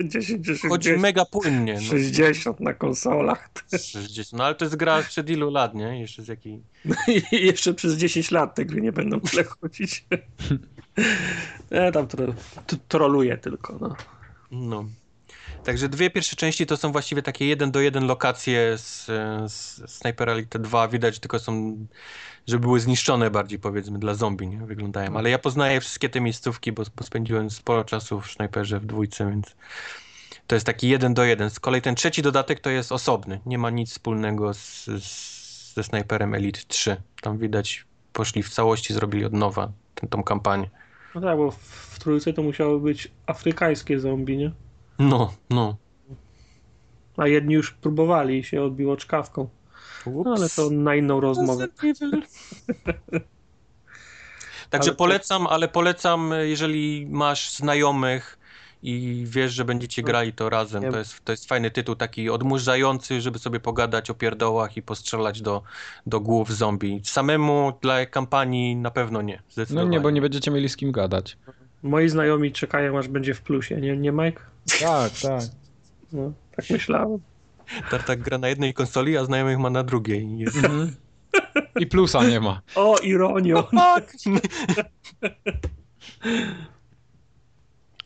10, 0.04 0.46
10, 0.46 0.70
Chodzi 0.70 0.84
10, 0.84 1.02
mega 1.02 1.24
płynnie. 1.24 1.74
No. 1.74 1.80
60 1.80 2.60
na 2.60 2.74
konsolach. 2.74 3.50
60. 3.70 4.32
No 4.32 4.44
ale 4.44 4.54
to 4.54 4.64
jest 4.64 4.76
gra 4.76 5.02
sprzed 5.02 5.30
ilu 5.30 5.50
lat, 5.50 5.74
nie? 5.74 6.00
Jeszcze 6.00 6.22
z 6.22 6.28
jakiej... 6.28 6.62
I 7.08 7.46
jeszcze 7.46 7.74
przez 7.74 7.94
10 7.96 8.30
lat 8.30 8.54
te 8.54 8.64
gry 8.64 8.80
nie 8.80 8.92
będą 8.92 9.20
tyle 9.20 9.44
chodzić. 9.44 10.04
Ja 11.70 11.92
tam 11.96 12.06
tro, 12.06 12.34
troluję 12.88 13.38
tylko. 13.38 13.78
No. 13.80 13.96
No. 14.50 14.84
Także 15.66 15.88
dwie 15.88 16.10
pierwsze 16.10 16.36
części 16.36 16.66
to 16.66 16.76
są 16.76 16.92
właściwie 16.92 17.22
takie 17.22 17.46
jeden 17.46 17.70
do 17.70 17.80
jeden 17.80 18.06
lokacje 18.06 18.78
z, 18.78 19.06
z 19.52 19.82
Sniper 19.90 20.28
Elite 20.28 20.58
2. 20.58 20.88
Widać, 20.88 21.18
tylko 21.18 21.38
są, 21.38 21.76
że 22.46 22.58
były 22.58 22.80
zniszczone 22.80 23.30
bardziej 23.30 23.58
powiedzmy 23.58 23.98
dla 23.98 24.14
zombie, 24.14 24.48
nie? 24.48 24.58
Wyglądają. 24.58 25.16
Ale 25.16 25.30
ja 25.30 25.38
poznaję 25.38 25.80
wszystkie 25.80 26.08
te 26.08 26.20
miejscówki, 26.20 26.72
bo, 26.72 26.82
bo 26.96 27.04
spędziłem 27.04 27.50
sporo 27.50 27.84
czasu 27.84 28.20
w 28.20 28.30
Sniperze 28.30 28.80
w 28.80 28.86
dwójce, 28.86 29.30
więc 29.30 29.56
to 30.46 30.56
jest 30.56 30.66
taki 30.66 30.88
jeden 30.88 31.14
do 31.14 31.24
jeden. 31.24 31.50
Z 31.50 31.60
kolei 31.60 31.82
ten 31.82 31.94
trzeci 31.94 32.22
dodatek 32.22 32.60
to 32.60 32.70
jest 32.70 32.92
osobny. 32.92 33.40
Nie 33.46 33.58
ma 33.58 33.70
nic 33.70 33.90
wspólnego 33.90 34.54
z, 34.54 34.84
z, 34.84 35.74
ze 35.74 35.84
Sniperem 35.84 36.34
Elite 36.34 36.60
3. 36.68 36.96
Tam 37.20 37.38
widać, 37.38 37.84
poszli 38.12 38.42
w 38.42 38.50
całości, 38.50 38.94
zrobili 38.94 39.24
od 39.24 39.32
nowa 39.32 39.72
tę, 39.94 40.06
tą 40.06 40.22
kampanię. 40.22 40.70
no 41.14 41.20
tak, 41.20 41.36
bo 41.36 41.50
w, 41.50 41.58
w 41.58 41.98
trójce 41.98 42.32
to 42.32 42.42
musiały 42.42 42.80
być 42.80 43.10
afrykańskie 43.26 44.00
zombie, 44.00 44.36
nie? 44.36 44.65
No, 44.98 45.32
no. 45.50 45.76
A 47.16 47.26
jedni 47.28 47.54
już 47.54 47.70
próbowali 47.70 48.38
i 48.38 48.44
się 48.44 48.62
odbiło 48.62 48.96
czkawką. 48.96 49.48
No, 50.06 50.34
ale 50.36 50.48
to 50.48 50.70
na 50.70 50.94
inną 50.96 51.20
rozmowę. 51.20 51.68
Także 54.70 54.90
Ale 54.90 54.96
to- 54.96 54.98
polecam, 54.98 55.46
ale 55.46 55.68
polecam, 55.68 56.30
jeżeli 56.42 57.06
masz 57.10 57.50
znajomych 57.56 58.38
i 58.82 59.24
wiesz, 59.28 59.52
że 59.52 59.64
będziecie 59.64 60.02
No. 60.02 60.06
grali 60.06 60.32
to 60.32 60.48
razem. 60.50 60.92
To 60.92 60.98
jest, 60.98 61.24
to 61.24 61.32
jest 61.32 61.48
fajny 61.48 61.70
tytuł, 61.70 61.94
taki 61.94 62.30
odmurzający, 62.30 63.20
żeby 63.20 63.38
sobie 63.38 63.60
pogadać 63.60 64.10
o 64.10 64.14
pierdołach 64.14 64.76
i 64.76 64.82
postrzelać 64.82 65.42
do, 65.42 65.62
do 66.06 66.20
głów 66.20 66.52
zombie. 66.56 67.00
Samemu 67.04 67.72
dla 67.82 68.06
kampanii 68.06 68.76
na 68.76 68.90
pewno 68.90 69.22
nie. 69.22 69.42
No 69.70 69.84
nie, 69.84 70.00
bo 70.00 70.10
nie 70.10 70.20
będziecie 70.20 70.50
mieli 70.50 70.68
z 70.68 70.76
kim 70.76 70.92
gadać. 70.92 71.36
Moi 71.82 72.08
znajomi 72.08 72.52
czekają, 72.52 72.98
aż 72.98 73.08
będzie 73.08 73.34
w 73.34 73.42
plusie, 73.42 73.76
nie, 73.80 73.96
nie 73.96 74.12
Mike? 74.12 74.40
Tak, 74.80 75.12
tak. 75.22 75.42
No, 76.12 76.32
tak 76.56 76.70
myślałem. 76.70 77.18
Tartak 77.90 78.20
gra 78.20 78.38
na 78.38 78.48
jednej 78.48 78.74
konsoli, 78.74 79.16
a 79.16 79.24
znajomych 79.24 79.58
ma 79.58 79.70
na 79.70 79.82
drugiej. 79.82 80.38
Jest... 80.38 80.56
Mhm. 80.56 80.96
I 81.80 81.86
plusa 81.86 82.24
nie 82.24 82.40
ma. 82.40 82.60
O, 82.74 82.98
ironio! 82.98 83.62
Tak. 83.62 84.12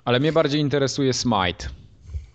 Ale 0.05 0.21
mnie 0.21 0.33
bardziej 0.33 0.61
interesuje 0.61 1.13
Smite. 1.13 1.69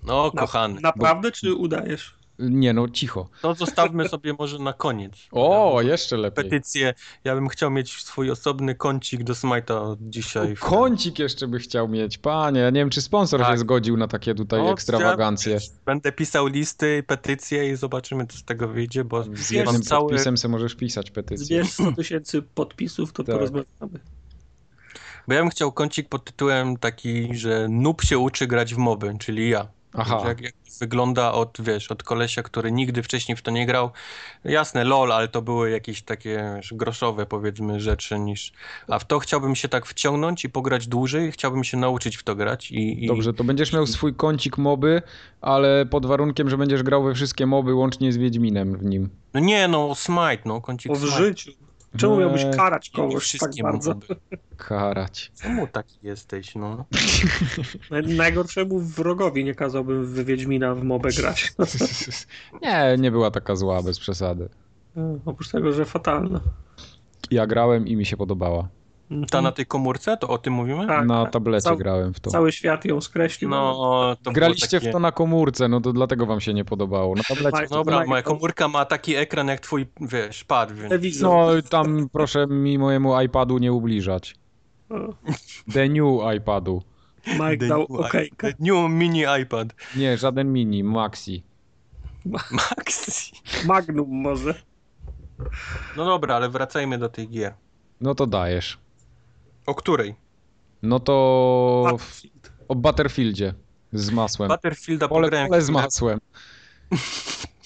No, 0.03 0.31
kochany. 0.31 0.81
Naprawdę, 0.81 1.31
czy 1.31 1.53
udajesz? 1.53 2.14
Nie 2.39 2.73
no, 2.73 2.89
cicho. 2.89 3.29
To 3.41 3.53
zostawmy 3.55 4.09
sobie 4.09 4.33
może 4.39 4.59
na 4.59 4.73
koniec. 4.73 5.13
O, 5.31 5.81
jeszcze 5.81 6.17
lepiej. 6.17 6.43
Petycję. 6.43 6.93
Ja 7.23 7.35
bym 7.35 7.47
chciał 7.49 7.71
mieć 7.71 8.03
swój 8.03 8.31
osobny 8.31 8.75
kącik 8.75 9.23
do 9.23 9.33
Smite'a 9.33 9.73
od 9.91 9.99
dzisiaj. 10.01 10.55
Kącik 10.59 11.19
jeszcze 11.19 11.47
by 11.47 11.59
chciał 11.59 11.87
mieć, 11.87 12.17
panie. 12.17 12.59
Ja 12.59 12.69
nie 12.69 12.79
wiem, 12.79 12.89
czy 12.89 13.01
sponsor 13.01 13.39
Tak. 13.41 13.51
się 13.51 13.57
zgodził 13.57 13.97
na 13.97 14.07
takie 14.07 14.35
tutaj 14.35 14.59
No, 14.63 14.71
ekstrawagancje. 14.71 15.57
Będę 15.85 16.11
pisał 16.11 16.47
listy, 16.47 17.03
petycje 17.07 17.69
i 17.71 17.75
zobaczymy, 17.75 18.27
co 18.27 18.37
z 18.37 18.43
tego 18.43 18.67
wyjdzie, 18.67 19.03
bo 19.03 19.23
Z 19.33 19.51
jednym 19.51 19.81
cały... 19.81 20.09
podpisem 20.09 20.37
se 20.37 20.47
możesz 20.47 20.75
pisać 20.75 21.11
petycję. 21.11 21.45
Zbierz 21.45 21.71
100 21.71 21.91
tysięcy 21.91 22.41
podpisów, 22.41 23.13
to 23.13 23.23
Tak. 23.23 23.35
porozmawiamy. 23.35 23.99
Bo 25.27 25.33
ja 25.33 25.39
bym 25.41 25.49
chciał 25.49 25.71
kącik 25.71 26.09
pod 26.09 26.23
tytułem 26.25 26.77
taki, 26.77 27.35
że 27.37 27.67
noob 27.69 28.01
się 28.01 28.17
uczy 28.17 28.47
grać 28.47 28.75
w 28.75 28.77
moby, 28.77 29.13
czyli 29.19 29.49
ja. 29.49 29.67
Aha. 29.97 30.21
Jak, 30.27 30.41
jak 30.41 30.53
to 30.53 30.71
wygląda 30.79 31.31
od, 31.31 31.57
wiesz, 31.59 31.91
od 31.91 32.03
kolesia, 32.03 32.43
który 32.43 32.71
nigdy 32.71 33.03
wcześniej 33.03 33.35
w 33.35 33.41
to 33.41 33.51
nie 33.51 33.65
grał. 33.65 33.89
Jasne, 34.43 34.83
lol, 34.83 35.11
ale 35.11 35.27
to 35.27 35.41
były 35.41 35.69
jakieś 35.69 36.01
takie 36.01 36.53
wiesz, 36.55 36.73
groszowe, 36.73 37.25
powiedzmy, 37.25 37.79
rzeczy 37.79 38.19
niż... 38.19 38.53
A 38.87 38.99
w 38.99 39.07
to 39.07 39.19
chciałbym 39.19 39.55
się 39.55 39.69
tak 39.69 39.85
wciągnąć 39.85 40.45
i 40.45 40.49
pograć 40.49 40.87
dłużej, 40.87 41.31
chciałbym 41.31 41.63
się 41.63 41.77
nauczyć 41.77 42.17
w 42.17 42.23
to 42.23 42.35
grać 42.35 42.71
i... 42.71 43.05
i... 43.05 43.07
Dobrze, 43.07 43.33
to 43.33 43.43
będziesz 43.43 43.73
miał 43.73 43.87
swój 43.87 44.13
kącik 44.13 44.57
moby, 44.57 45.01
ale 45.41 45.85
pod 45.85 46.05
warunkiem, 46.05 46.49
że 46.49 46.57
będziesz 46.57 46.83
grał 46.83 47.03
we 47.03 47.13
wszystkie 47.13 47.45
moby 47.45 47.73
łącznie 47.73 48.13
z 48.13 48.17
Wiedźminem 48.17 48.77
w 48.77 48.85
nim. 48.85 49.09
No 49.33 49.39
nie, 49.39 49.67
no, 49.67 49.95
Smite, 49.95 50.41
no, 50.45 50.61
kącik 50.61 50.91
O 50.91 50.95
w 50.95 50.99
Smite. 50.99 51.17
życiu. 51.17 51.51
Czemu 51.97 52.17
miałbyś 52.17 52.43
Eee, 52.43 52.53
karać 52.53 52.89
kogoś 52.89 53.37
tak 53.37 53.51
bardzo? 53.63 53.95
Karać. 54.57 55.31
Czemu 55.41 55.67
taki 55.67 55.99
jesteś, 56.03 56.55
no? 56.55 56.85
Naj- 57.91 58.15
Najgorszemu 58.17 58.79
wrogowi 58.79 59.43
nie 59.43 59.55
kazałbym 59.55 60.05
w 60.05 60.25
Wiedźmina 60.25 60.75
w 60.75 60.83
mobę 60.83 61.09
grać. 61.17 61.53
Nie, 62.61 62.95
nie 62.99 63.11
była 63.11 63.31
taka 63.31 63.55
zła, 63.55 63.83
bez 63.83 63.99
przesady. 63.99 64.49
Oprócz 65.25 65.49
tego, 65.51 65.71
że 65.73 65.85
fatalna. 65.85 66.39
Ja 67.31 67.47
grałem 67.47 67.87
i 67.87 67.95
mi 67.95 68.05
się 68.05 68.17
podobała. 68.17 68.67
Ta 69.31 69.41
na 69.41 69.51
tej 69.51 69.65
komórce, 69.65 70.17
to 70.17 70.27
o 70.27 70.37
tym 70.37 70.53
mówimy? 70.53 70.87
Tak, 70.87 71.07
Na 71.07 71.23
tak. 71.23 71.33
tablecie 71.33 71.69
Cał- 71.69 71.77
grałem 71.77 72.13
w 72.13 72.19
to. 72.19 72.29
Cały 72.31 72.51
świat 72.51 72.85
ją 72.85 73.01
skreślił. 73.01 73.49
No, 73.49 74.15
to 74.23 74.31
Graliście 74.31 74.79
takie... 74.79 74.89
w 74.89 74.93
to 74.93 74.99
na 74.99 75.11
komórce, 75.11 75.67
no 75.67 75.81
to 75.81 75.93
dlatego 75.93 76.25
wam 76.25 76.41
się 76.41 76.53
nie 76.53 76.65
podobało. 76.65 77.15
Na 77.15 77.23
tablecie. 77.23 77.67
Dobra, 77.69 77.97
Tak, 77.97 78.07
moja 78.07 78.21
to- 78.21 78.29
komórka 78.29 78.67
ma 78.67 78.85
taki 78.85 79.15
ekran 79.15 79.47
jak 79.47 79.59
twój, 79.59 79.85
wiesz, 80.01 80.43
pad, 80.43 80.71
więc... 80.71 81.21
No 81.21 81.47
tam 81.69 82.09
proszę 82.11 82.47
mi 82.47 82.77
mojemu 82.77 83.21
iPadu 83.21 83.57
nie 83.57 83.73
ubliżać. 83.73 84.35
The 85.73 85.89
new 85.89 86.35
iPadu. 86.37 86.81
Mike 87.27 87.57
The 87.57 87.67
dał 87.67 87.79
new 87.89 87.99
okejkę. 87.99 88.53
The 88.53 88.57
New 88.59 88.91
mini 88.91 89.23
iPad. 89.41 89.67
Nie, 89.95 90.17
żaden 90.17 90.53
mini, 90.53 90.83
maxi. 90.83 91.43
Maxi. 92.51 93.31
Magnum 93.65 94.09
może. 94.09 94.53
No 95.97 96.05
dobra, 96.05 96.35
ale 96.35 96.49
wracajmy 96.49 96.97
do 96.97 97.09
tych 97.09 97.29
gier. 97.29 97.53
No 98.01 98.15
to 98.15 98.27
dajesz. 98.27 98.77
O 99.65 99.75
której? 99.75 100.15
No 100.83 100.99
to 100.99 101.81
Battlefield. 101.85 102.51
o 102.67 102.75
Butterfieldzie 102.75 103.53
z 103.93 104.11
masłem. 104.11 104.49
Battlefielda 104.49 105.07
Pole, 105.07 105.29
pole 105.47 105.61
z 105.61 105.65
chwilę. 105.65 105.81
masłem. 105.81 106.19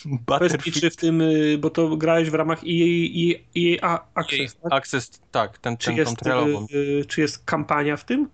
Battlefield 0.06 0.80
czy 0.82 0.90
w 0.90 0.96
tym, 0.96 1.22
y, 1.22 1.58
bo 1.58 1.70
to 1.70 1.98
grałeś 1.98 2.30
w 2.30 2.34
ramach 2.34 2.60
EA, 2.64 3.34
EA 3.58 4.08
Access, 4.14 4.56
tak? 4.64 4.74
Access, 4.74 5.22
tak, 5.32 5.58
ten, 5.58 5.78
Czy 5.78 5.86
ten, 5.88 5.98
jest, 5.98 6.18
trailową. 6.18 6.66
y, 6.74 7.06
czy 7.06 7.22
jest 7.22 7.46
kampania 7.46 7.98
w 7.98 8.04
tym? 8.06 8.30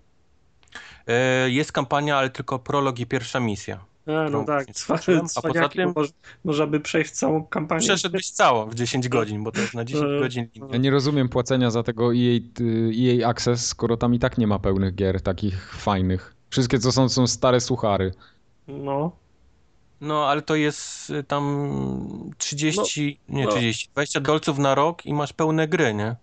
E, 1.08 1.50
Jest 1.50 1.72
kampania, 1.72 2.18
ale 2.18 2.30
tylko 2.30 2.60
prolog 2.60 3.00
i 3.00 3.06
pierwsza 3.06 3.40
misja. 3.40 3.86
A, 4.08 4.30
no 4.30 4.44
tak, 4.44 4.68
a 4.90 4.98
poza 4.98 5.28
cwaniaki, 5.28 5.78
tym- 5.78 5.94
bo 5.94 6.02
może, 6.02 6.12
można 6.44 6.68
by 6.68 6.80
przejść 6.80 7.12
całą 7.12 7.46
kampanię. 7.46 7.82
Przeszedłeś 7.82 8.30
całą 8.30 8.70
w 8.70 8.76
10 8.76 9.10
godzin, 9.10 9.44
bo 9.44 9.52
to 9.52 9.62
jest 9.62 9.74
na 9.74 9.86
10 9.86 10.06
E, 10.18 10.20
godzin. 10.20 10.48
Ja 10.72 10.78
nie 10.78 10.92
rozumiem 10.92 11.30
płacenia 11.30 11.72
za 11.72 11.84
tego 11.84 12.14
EA, 12.14 12.40
EA 12.94 13.30
Access, 13.30 13.68
skoro 13.68 13.98
tam 13.98 14.14
i 14.14 14.20
tak 14.20 14.38
nie 14.38 14.48
ma 14.48 14.60
pełnych 14.60 14.96
gier 14.96 15.22
takich 15.22 15.74
fajnych. 15.76 16.36
Wszystkie 16.50 16.80
co 16.80 16.92
są, 16.92 17.10
są 17.10 17.28
stare 17.28 17.62
suchary. 17.62 18.12
No, 18.68 19.12
No, 20.02 20.26
ale 20.26 20.42
to 20.42 20.56
jest 20.56 21.10
y, 21.10 21.24
tam 21.24 21.70
30, 22.38 23.20
nie 23.30 23.46
no. 23.46 23.52
30, 23.52 23.90
20 23.94 24.20
dolców 24.20 24.58
na 24.58 24.76
rok 24.76 25.06
i 25.06 25.14
masz 25.14 25.34
pełne 25.34 25.68
gry, 25.68 25.94
nie? 25.94 26.16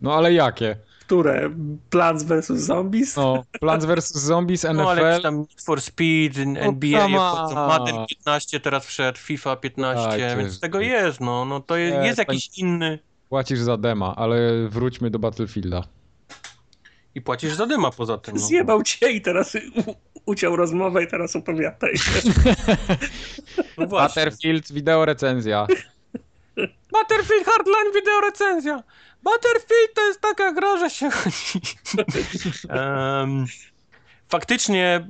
No 0.00 0.14
ale 0.14 0.32
jakie? 0.32 0.76
Które? 1.08 1.50
Plants 1.90 2.24
vs. 2.24 2.46
Zombies? 2.46 3.16
No, 3.16 3.44
Plants 3.60 3.86
vs. 3.86 4.12
Zombies, 4.12 4.64
NFL. 4.64 4.76
No, 4.76 4.90
ale 4.90 5.20
tam 5.20 5.38
Need 5.38 5.62
for 5.62 5.80
Speed, 5.80 6.38
NBA, 6.56 7.04
on. 7.04 7.54
Madden 7.54 8.06
15 8.06 8.60
teraz 8.60 8.86
wszedł, 8.86 9.18
FIFA 9.18 9.56
15, 9.56 10.08
Dajcie 10.08 10.36
więc 10.36 10.60
tego 10.60 10.78
zbyt. 10.78 10.90
jest, 10.90 11.20
no, 11.20 11.44
no 11.44 11.60
to 11.60 11.76
jest, 11.76 12.04
jest 12.04 12.18
jakiś 12.18 12.58
inny 12.58 12.98
Płacisz 13.28 13.58
za 13.58 13.76
dema, 13.76 14.16
ale 14.16 14.68
wróćmy 14.68 15.10
do 15.10 15.18
Battlefielda. 15.18 15.82
i 17.14 17.20
płacisz 17.20 17.54
za 17.54 17.66
dyma 17.66 17.90
poza 17.90 18.18
tym. 18.18 18.34
No. 18.34 18.40
Zjebał 18.40 18.82
cię 18.82 19.10
i 19.10 19.20
teraz 19.20 19.54
u, 19.54 19.94
uciął 20.26 20.56
rozmowę 20.56 21.04
i 21.04 21.06
teraz 21.06 21.36
opowiadaj. 21.36 21.94
No. 23.78 23.86
Battlefield, 23.86 24.72
wideo 24.72 25.04
recenzja. 25.04 25.66
Battlefield 26.92 27.46
Hardline 27.46 27.92
wideo 27.94 28.20
recenzja. 28.20 28.82
Battlefield 29.22 29.94
to 29.94 30.00
jest 30.02 30.20
taka 30.20 30.52
gra, 30.52 30.78
że 30.78 30.90
się 30.90 31.10
chodzi. 31.10 31.60
Em, 32.68 33.46
faktycznie 34.28 35.06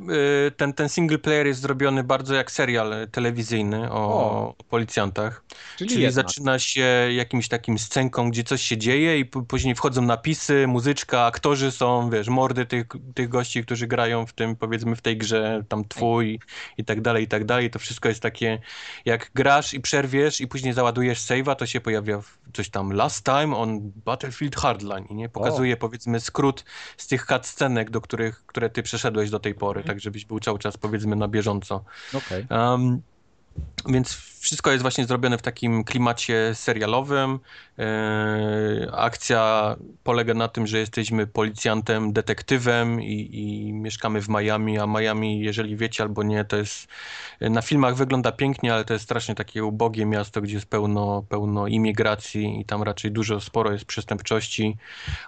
y, 0.49 0.51
ten, 0.51 0.73
ten 0.73 0.89
single 0.89 1.19
player 1.19 1.47
jest 1.47 1.61
zrobiony 1.61 2.05
bardzo 2.05 2.35
jak 2.35 2.51
serial 2.51 2.95
telewizyjny 3.13 3.93
o, 3.93 3.97
O. 3.99 4.55
policjantach. 4.69 5.45
Czyli, 5.77 5.91
Czyli 5.91 6.13
zaczyna 6.13 6.59
się 6.59 7.09
jakimś 7.11 7.49
takim 7.49 7.79
scenką, 7.79 8.31
gdzie 8.31 8.45
coś 8.45 8.63
się 8.63 8.77
dzieje 8.77 9.19
i 9.19 9.25
później 9.25 9.75
wchodzą 9.75 10.03
napisy, 10.03 10.67
muzyczka, 10.67 11.25
aktorzy 11.25 11.71
są, 11.71 12.11
wiesz, 12.11 12.29
mordy 12.29 12.67
tych, 12.67 12.87
tych 13.15 13.29
gości, 13.29 13.63
którzy 13.65 13.87
grają 13.87 14.27
w 14.27 14.33
tym, 14.33 14.57
powiedzmy, 14.57 14.97
w 14.97 15.01
tej 15.01 15.17
grze, 15.17 15.65
tam 15.69 15.85
twój 15.89 16.41
i 16.79 16.85
tak 16.85 17.01
dalej, 17.01 17.25
i 17.25 17.29
tak 17.29 17.45
dalej. 17.45 17.71
To 17.71 17.79
wszystko 17.79 18.09
jest 18.09 18.21
takie, 18.23 18.59
jak 19.05 19.31
grasz 19.35 19.75
i 19.75 19.81
przerwiesz 19.81 20.41
i 20.41 20.49
później 20.49 20.73
załadujesz 20.73 21.19
save'a, 21.21 21.57
to 21.57 21.67
się 21.67 21.81
pojawia 21.81 22.21
w- 22.21 22.39
coś 22.53 22.71
tam 22.71 22.93
last 22.93 23.25
time 23.25 23.57
on 23.57 23.93
Battlefield 24.05 24.57
Hardline 24.57 25.07
i 25.07 25.15
nie 25.15 25.29
pokazuje, 25.29 25.77
powiedzmy, 25.77 26.21
skrót 26.21 26.65
z 26.97 27.07
tych 27.07 27.27
cutscenek, 27.27 27.91
do 27.91 28.01
których, 28.01 28.47
które 28.47 28.71
ty 28.71 28.83
przeszedłeś 28.83 29.31
do 29.31 29.39
tej 29.39 29.55
pory, 29.55 29.85
tak 29.85 30.01
żebyś 30.01 30.25
był 30.25 30.41
cały 30.41 30.59
czas, 30.59 30.77
powiedzmy, 30.77 31.17
na 31.17 31.29
bieżąco. 31.29 31.85
Okej. 32.15 32.47
Um, 32.51 33.03
więc 33.89 34.29
wszystko 34.39 34.71
jest 34.71 34.83
właśnie 34.83 35.07
zrobione 35.07 35.39
w 35.39 35.43
takim 35.43 35.85
klimacie 35.85 36.55
serialowym. 36.55 37.39
E, 37.79 38.89
akcja 38.93 39.77
polega 40.05 40.35
na 40.35 40.49
tym, 40.49 40.67
że 40.67 40.79
jesteśmy 40.79 41.27
policjantem, 41.27 42.13
detektywem 42.13 43.03
i, 43.03 43.29
i 43.33 43.73
mieszkamy 43.73 44.21
w 44.21 44.29
Miami, 44.29 44.79
a 44.79 44.87
Miami, 44.87 45.41
jeżeli 45.41 45.77
wiecie 45.77 46.03
albo 46.03 46.23
nie, 46.23 46.45
to 46.45 46.57
jest 46.57 46.89
na 47.41 47.63
filmach 47.63 47.97
wygląda 47.97 48.33
pięknie, 48.33 48.75
ale 48.75 48.85
to 48.85 48.93
jest 48.93 49.05
strasznie 49.05 49.35
takie 49.35 49.65
ubogie 49.65 50.07
miasto, 50.07 50.41
gdzie 50.41 50.55
jest 50.55 50.67
pełno, 50.67 51.23
pełno 51.29 51.67
imigracji 51.67 52.61
i 52.61 52.65
tam 52.65 52.83
raczej 52.83 53.11
dużo, 53.13 53.41
sporo 53.41 53.73
jest 53.73 53.85
przestępczości, 53.85 54.77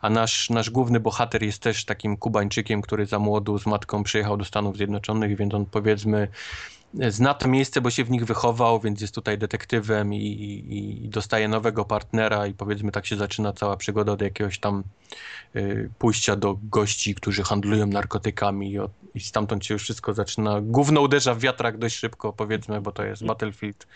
a 0.02 0.10
nasz, 0.10 0.50
nasz 0.50 0.70
główny 0.70 1.00
bohater 1.00 1.42
jest 1.42 1.62
też 1.62 1.84
takim 1.84 2.16
Kubańczykiem, 2.16 2.82
który 2.82 3.06
za 3.06 3.18
młodu 3.18 3.58
z 3.58 3.66
matką 3.66 4.02
przyjechał 4.02 4.36
do 4.36 4.44
Stanów 4.44 4.76
Zjednoczonych, 4.76 5.36
więc 5.36 5.54
on 5.54 5.66
powiedzmy 5.66 6.28
zna 6.94 7.34
to 7.34 7.48
miejsce, 7.48 7.80
bo 7.80 7.90
się 7.90 8.04
w 8.04 8.10
nich 8.10 8.24
wychował, 8.24 8.80
więc 8.80 9.00
jest 9.00 9.14
tutaj 9.14 9.38
detektywem 9.38 10.14
i, 10.14 10.18
i, 10.18 11.04
i 11.04 11.08
dostaje 11.08 11.48
nowego 11.48 11.84
partnera 11.84 12.46
i 12.46 12.54
powiedzmy 12.54 12.92
tak 12.92 13.06
się 13.06 13.16
zaczyna 13.16 13.52
cała 13.52 13.76
przygoda 13.76 14.12
od 14.12 14.20
jakiegoś 14.20 14.58
tam 14.58 14.82
y, 15.56 15.90
pójścia 15.98 16.36
do 16.36 16.58
gości, 16.62 17.14
którzy 17.14 17.42
handlują 17.42 17.86
narkotykami 17.86 18.72
i, 18.72 18.78
od, 18.78 18.90
i 19.14 19.20
stamtąd 19.20 19.66
się 19.66 19.74
już 19.74 19.82
wszystko 19.82 20.14
zaczyna. 20.14 20.60
Gówno 20.60 21.00
uderza 21.00 21.34
w 21.34 21.40
wiatrak 21.40 21.78
dość 21.78 21.96
szybko, 21.96 22.32
powiedzmy, 22.32 22.80
bo 22.80 22.92
to 22.92 23.04
jest 23.04 23.24
Battlefield 23.24 23.86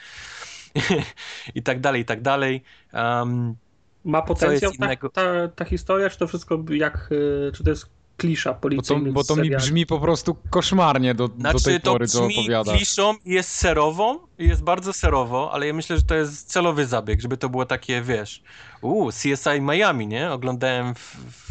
i 1.55 1.63
tak 1.63 1.81
dalej, 1.81 2.03
i 2.03 2.05
tak 2.05 2.23
dalej. 2.23 2.63
Um, 2.93 3.57
Ma 4.05 4.23
potencjał 4.23 4.73
ta, 4.81 5.09
ta, 5.09 5.49
ta 5.49 5.65
historia, 5.65 6.11
czy 6.11 6.19
to 6.19 6.27
wszystko 6.27 6.65
jak, 6.71 7.09
y, 7.13 7.53
czy 7.55 7.65
to 7.65 7.71
jest 7.71 7.87
klisza 8.17 8.55
Bo 8.77 8.83
to, 8.83 8.97
bo 9.13 9.25
to 9.25 9.37
mi 9.37 9.51
brzmi 9.51 9.87
po 9.87 10.01
prostu 10.01 10.37
koszmarnie 10.51 11.15
do, 11.15 11.29
do 11.29 11.41
Znaczy 11.41 11.65
tej 11.65 11.81
to 11.81 11.93
pory, 11.93 12.09
co 12.09 12.21
brzmi 12.27 12.39
opowiadasz. 12.39 12.77
kliszą 12.77 13.15
i 13.25 13.31
jest 13.31 13.51
serową, 13.51 14.19
jest 14.39 14.63
bardzo 14.63 14.93
serowo, 14.93 15.51
ale 15.53 15.67
ja 15.67 15.73
myślę, 15.73 15.97
że 15.97 16.03
to 16.03 16.15
jest 16.15 16.53
celowy 16.53 16.87
zabieg, 16.87 17.21
żeby 17.21 17.37
to 17.37 17.49
było 17.49 17.67
takie, 17.67 18.03
wiesz, 18.03 18.43
uuu, 18.83 19.11
CSI 19.11 19.61
Miami, 19.61 20.07
nie? 20.07 20.31
Oglądałem 20.31 20.95
w, 20.95 20.99
w, 20.99 21.44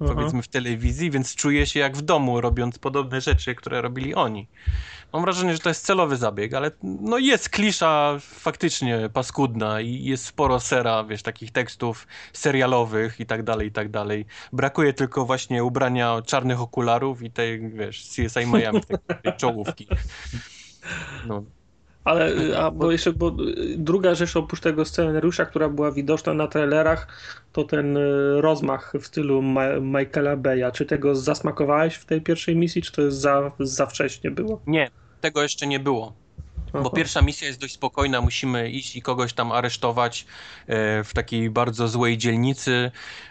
Aha. 0.00 0.14
powiedzmy 0.14 0.42
w 0.42 0.48
telewizji, 0.48 1.10
więc 1.10 1.34
czuję 1.34 1.66
się 1.66 1.80
jak 1.80 1.96
w 1.96 2.02
domu, 2.02 2.40
robiąc 2.40 2.78
podobne 2.78 3.20
rzeczy, 3.20 3.54
które 3.54 3.82
robili 3.82 4.14
oni. 4.14 4.48
Mam 5.12 5.22
wrażenie, 5.22 5.52
że 5.52 5.58
to 5.58 5.68
jest 5.68 5.86
celowy 5.86 6.16
zabieg, 6.16 6.54
ale 6.54 6.70
no 6.82 7.18
jest 7.18 7.48
klisza 7.48 8.16
faktycznie 8.20 9.08
paskudna 9.12 9.80
i 9.80 10.04
jest 10.04 10.24
sporo 10.24 10.60
sera, 10.60 11.04
wiesz, 11.04 11.22
takich 11.22 11.52
tekstów 11.52 12.06
serialowych 12.32 13.20
i 13.20 13.26
tak 13.26 13.42
dalej, 13.42 13.68
i 13.68 13.72
tak 13.72 13.90
dalej. 13.90 14.26
Brakuje 14.52 14.92
tylko 14.92 15.24
właśnie 15.24 15.64
ubrania 15.64 16.22
czarnych 16.26 16.60
okularów 16.60 17.22
i 17.22 17.30
tej, 17.30 17.70
wiesz, 17.70 18.08
CSI 18.08 18.46
Miami, 18.46 18.80
tej, 19.22 19.32
czołówki. 19.36 19.88
No. 21.26 21.44
Ale, 22.08 22.32
y, 22.32 22.58
a, 22.62 22.70
bo 22.70 22.92
jeszcze, 22.92 23.12
bo 23.12 23.28
y, 23.28 23.76
druga 23.78 24.14
rzecz 24.14 24.36
oprócz 24.36 24.60
tego 24.60 24.84
scenariusza, 24.84 25.46
która 25.46 25.68
była 25.68 25.92
widoczna 25.92 26.34
na 26.34 26.46
trailerach, 26.46 27.06
to 27.52 27.64
ten 27.64 27.96
y, 27.96 28.40
rozmach 28.40 28.92
w 29.00 29.06
stylu 29.06 29.42
Ma 29.42 29.62
Michaela 29.80 30.36
Beya. 30.36 30.72
Czy 30.72 30.86
tego 30.86 31.16
zasmakowałeś 31.16 31.94
w 31.94 32.04
tej 32.04 32.20
pierwszej 32.20 32.56
misji, 32.56 32.82
czy 32.82 32.92
to 32.92 33.02
jest 33.02 33.20
za, 33.20 33.52
za 33.60 33.86
wcześnie 33.86 34.30
było? 34.30 34.60
Nie, 34.66 34.90
tego 35.20 35.42
jeszcze 35.42 35.66
nie 35.66 35.80
było. 35.80 36.12
Bo 36.72 36.78
Aha. 36.80 36.90
pierwsza 36.96 37.22
misja 37.22 37.48
jest 37.48 37.60
dość 37.60 37.74
spokojna, 37.74 38.20
musimy 38.20 38.70
iść 38.70 38.96
i 38.96 39.02
kogoś 39.02 39.32
tam 39.32 39.52
aresztować 39.52 40.26
e, 40.66 41.04
w 41.04 41.14
takiej 41.14 41.50
bardzo 41.50 41.88
złej 41.88 42.18
dzielnicy, 42.18 42.90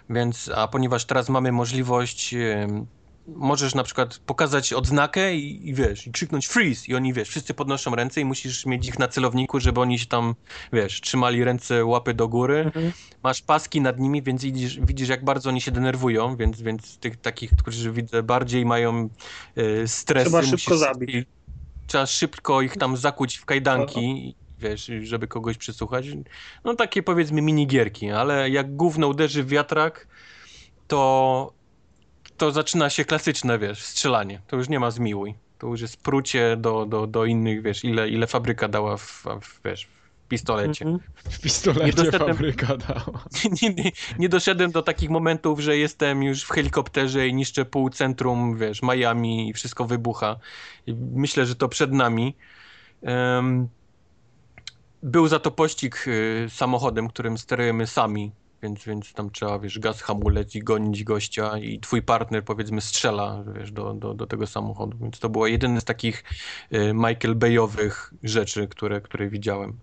więc, 0.09 0.51
a 0.55 0.67
ponieważ 0.67 1.05
teraz 1.05 1.29
mamy 1.29 1.51
możliwość, 1.51 2.35
możesz 3.27 3.75
na 3.75 3.83
przykład 3.83 4.17
pokazać 4.17 4.73
odznakę 4.73 5.35
i, 5.35 5.69
i 5.69 5.73
wiesz, 5.73 6.07
i 6.07 6.11
krzyknąć 6.11 6.47
freeze 6.47 6.87
i 6.87 6.95
oni, 6.95 7.13
wiesz, 7.13 7.29
wszyscy 7.29 7.53
podnoszą 7.53 7.95
ręce 7.95 8.21
i 8.21 8.25
musisz 8.25 8.65
mieć 8.65 8.87
ich 8.87 8.99
na 8.99 9.07
celowniku, 9.07 9.59
żeby 9.59 9.81
oni 9.81 9.99
się 9.99 10.05
tam, 10.05 10.35
wiesz, 10.73 11.01
trzymali 11.01 11.43
ręce, 11.43 11.85
łapy 11.85 12.13
do 12.13 12.27
góry. 12.27 12.57
Mhm. 12.57 12.91
Masz 13.23 13.41
paski 13.41 13.81
nad 13.81 13.99
nimi, 13.99 14.21
więc 14.21 14.43
widzisz, 14.43 14.79
widzisz 14.79 15.09
jak 15.09 15.23
bardzo 15.23 15.49
oni 15.49 15.61
się 15.61 15.71
denerwują, 15.71 16.35
więc, 16.35 16.61
więc 16.61 16.97
tych 16.97 17.17
takich, 17.17 17.51
którzy 17.55 17.91
widzę 17.91 18.23
bardziej 18.23 18.65
mają 18.65 19.09
e, 19.55 19.87
stres. 19.87 20.23
Trzeba 20.23 20.43
szybko 20.43 20.77
zabić. 20.77 21.27
Trzeba 21.87 22.05
szybko 22.05 22.61
ich 22.61 22.77
tam 22.77 22.97
zakuć 22.97 23.37
w 23.37 23.45
kajdanki, 23.45 24.35
wiesz, 24.59 24.91
żeby 25.01 25.27
kogoś 25.27 25.57
przesłuchać. 25.57 26.05
No 26.63 26.75
takie 26.75 27.03
powiedzmy 27.03 27.41
minigierki, 27.41 28.11
ale 28.11 28.49
jak 28.49 28.75
gówno 28.75 29.07
uderzy 29.07 29.43
w 29.43 29.47
wiatrak, 29.47 30.07
to, 30.87 31.53
to 32.37 32.51
zaczyna 32.51 32.89
się 32.89 33.05
klasyczne, 33.05 33.59
wiesz, 33.59 33.83
strzelanie. 33.83 34.41
To 34.47 34.55
już 34.55 34.69
nie 34.69 34.79
ma 34.79 34.91
zmiłuj. 34.91 35.33
To 35.57 35.67
już 35.67 35.81
jest 35.81 35.97
prucie 35.97 36.57
do, 36.57 36.85
do, 36.85 37.07
do 37.07 37.25
innych, 37.25 37.61
wiesz, 37.61 37.83
ile, 37.83 38.09
ile 38.09 38.27
fabryka 38.27 38.67
dała 38.67 38.97
w, 38.97 39.25
w, 39.41 39.61
wiesz, 39.65 39.85
w 39.85 40.27
pistolecie. 40.27 40.85
Mhm. 40.85 41.11
W 41.15 41.41
pistolecie 41.41 42.11
fabryka 42.11 42.77
dała. 42.77 43.23
nie, 43.61 43.69
nie, 43.69 43.91
nie 44.19 44.29
doszedłem 44.29 44.71
do 44.71 44.81
takich 44.81 45.09
momentów, 45.09 45.59
że 45.59 45.77
jestem 45.77 46.23
już 46.23 46.43
w 46.43 46.49
helikopterze 46.49 47.27
i 47.27 47.33
niszczę 47.33 47.65
pół 47.65 47.89
centrum, 47.89 48.57
wiesz, 48.57 48.81
Miami 48.81 49.49
i 49.49 49.53
wszystko 49.53 49.85
wybucha. 49.85 50.39
I 50.87 50.93
myślę, 50.93 51.45
że 51.45 51.55
to 51.55 51.69
przed 51.69 51.91
nami. 51.91 52.35
Em, 53.01 53.67
był 55.03 55.27
za 55.27 55.39
to 55.39 55.51
pościg 55.51 56.07
y, 56.07 56.47
samochodem, 56.49 57.07
którym 57.07 57.37
sterujemy 57.37 57.87
sami 57.87 58.31
więc, 58.63 58.85
więc 58.85 59.13
tam 59.13 59.29
trzeba, 59.31 59.59
wiesz, 59.59 59.79
gaz, 59.79 60.01
hamulec 60.01 60.55
i 60.55 60.59
gonić 60.59 61.03
gościa 61.03 61.57
i 61.57 61.79
twój 61.79 62.01
partner, 62.01 62.43
powiedzmy, 62.45 62.81
strzela, 62.81 63.43
wiesz, 63.55 63.71
do, 63.71 63.93
do, 63.93 64.13
do 64.13 64.27
tego 64.27 64.47
samochodu, 64.47 64.97
więc 65.01 65.19
to 65.19 65.29
było 65.29 65.47
jedyne 65.47 65.81
z 65.81 65.85
takich 65.85 66.23
y, 66.73 66.93
Michael 66.93 67.35
Bayowych 67.35 68.13
rzeczy, 68.23 68.67
które, 68.67 69.01
które 69.01 69.29
widziałem. 69.29 69.73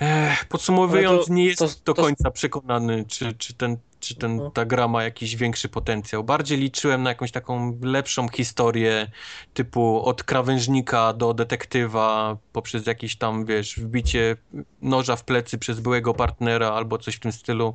Ech, 0.00 0.44
podsumowując, 0.44 1.26
to- 1.26 1.34
nie 1.34 1.44
jestem 1.44 1.68
to- 1.68 1.74
do 1.84 1.94
to- 1.94 2.02
końca 2.02 2.30
przekonany, 2.30 3.04
czy, 3.08 3.32
czy, 3.32 3.54
ten, 3.54 3.76
czy 4.00 4.14
ten, 4.14 4.30
Mhm. 4.32 4.50
ta 4.50 4.64
gra 4.64 4.88
ma 4.88 5.02
jakiś 5.04 5.36
większy 5.36 5.68
potencjał. 5.68 6.24
Bardziej 6.24 6.58
liczyłem 6.58 7.02
na 7.02 7.10
jakąś 7.10 7.32
taką 7.32 7.78
lepszą 7.82 8.28
historię, 8.28 9.10
typu 9.54 10.02
od 10.04 10.22
krawężnika 10.22 11.12
do 11.12 11.34
detektywa, 11.34 12.36
poprzez 12.52 12.86
jakieś 12.86 13.16
tam, 13.16 13.44
wiesz, 13.44 13.78
wbicie 13.78 14.36
noża 14.82 15.16
w 15.16 15.24
plecy 15.24 15.58
przez 15.58 15.80
byłego 15.80 16.14
partnera 16.14 16.68
albo 16.68 16.98
coś 16.98 17.14
w 17.14 17.20
tym 17.20 17.32
stylu. 17.32 17.74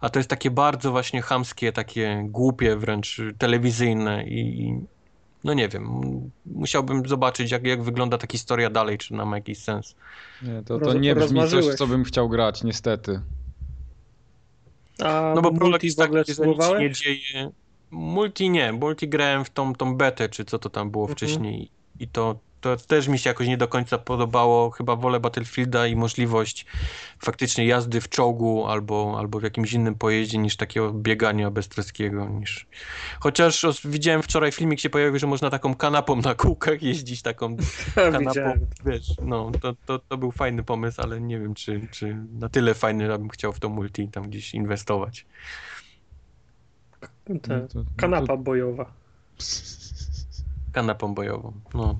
A 0.00 0.08
to 0.08 0.18
jest 0.18 0.30
takie 0.30 0.50
bardzo 0.50 0.90
właśnie 0.90 1.22
chamskie, 1.22 1.72
takie 1.72 2.24
głupie 2.28 2.76
wręcz, 2.76 3.20
telewizyjne 3.38 4.24
i 4.24 4.74
no 5.44 5.54
nie 5.54 5.68
wiem, 5.68 6.02
musiałbym 6.46 7.08
zobaczyć, 7.08 7.50
jak, 7.50 7.64
jak 7.66 7.82
wygląda 7.82 8.18
ta 8.18 8.26
historia 8.32 8.70
dalej, 8.70 8.98
czy 8.98 9.14
ona 9.14 9.24
ma 9.24 9.36
jakiś 9.36 9.58
sens. 9.58 9.94
Nie, 10.42 10.62
to, 10.62 10.78
to 10.78 10.94
nie 10.94 11.14
brzmi 11.14 11.48
coś, 11.48 11.66
co 11.66 11.86
bym 11.86 12.04
chciał 12.04 12.28
grać, 12.28 12.62
niestety. 12.64 13.20
A 14.98 15.32
No 15.36 15.42
bo 15.42 15.50
multi 15.52 15.86
jest 15.86 15.98
w 15.98 16.02
ogóle 16.02 16.24
taki, 16.24 16.34
że 16.34 16.46
nic 16.46 16.64
się 16.64 16.78
nie 16.78 16.90
dzieje. 16.90 17.50
Multi 17.90 18.50
nie, 18.50 18.72
multi 18.72 19.08
grałem 19.08 19.44
w 19.44 19.50
tą, 19.50 19.74
tą 19.74 19.96
betę, 19.96 20.28
czy 20.28 20.44
co 20.44 20.58
to 20.58 20.70
tam 20.70 20.90
było 20.90 21.04
Mhm. 21.04 21.16
wcześniej 21.16 21.70
i 22.00 22.08
to, 22.08 22.38
to 22.62 22.76
też 22.76 23.08
mi 23.08 23.18
się 23.18 23.30
jakoś 23.30 23.46
nie 23.48 23.56
do 23.56 23.68
końca 23.68 23.98
podobało. 23.98 24.70
Chyba 24.70 24.96
wolę 24.96 25.20
Battlefielda 25.20 25.86
i 25.86 25.96
możliwość 25.96 26.66
faktycznie 27.18 27.66
jazdy 27.66 28.00
w 28.00 28.08
czołgu 28.08 28.66
albo, 28.66 29.14
albo 29.18 29.40
w 29.40 29.42
jakimś 29.42 29.72
innym 29.72 29.94
pojeździe 29.94 30.38
niż 30.38 30.56
takiego 30.56 30.92
biegania 30.92 31.50
beztreskiego. 31.50 32.28
Niż... 32.28 32.66
Chociaż 33.20 33.64
os- 33.64 33.86
widziałem 33.86 34.22
wczoraj 34.22 34.52
filmik 34.52 34.80
się 34.80 34.90
pojawił, 34.90 35.18
że 35.18 35.26
można 35.26 35.50
taką 35.50 35.74
kanapą 35.74 36.16
na 36.16 36.34
kółkach 36.34 36.82
jeździć, 36.82 37.22
taką 37.22 37.56
kanapą, 37.94 38.40
wiesz, 38.86 39.06
no 39.22 39.50
to, 39.60 39.74
to, 39.86 39.98
to 39.98 40.16
był 40.18 40.32
fajny 40.32 40.62
pomysł, 40.62 41.00
ale 41.02 41.20
nie 41.20 41.38
wiem, 41.40 41.54
czy, 41.54 41.88
czy 41.90 42.16
na 42.38 42.48
tyle 42.48 42.74
fajny, 42.74 43.12
abym 43.14 43.28
chciał 43.28 43.52
w 43.52 43.60
to 43.60 43.68
multi 43.68 44.08
tam 44.08 44.28
gdzieś 44.28 44.54
inwestować. 44.54 45.26
No 47.28 47.38
Te, 47.40 47.60
to- 47.60 47.78
no 47.78 47.84
kanapa 47.96 48.36
bojowa. 48.36 48.92
kanapą 50.72 51.14
bojową. 51.14 51.52
No. 51.74 51.98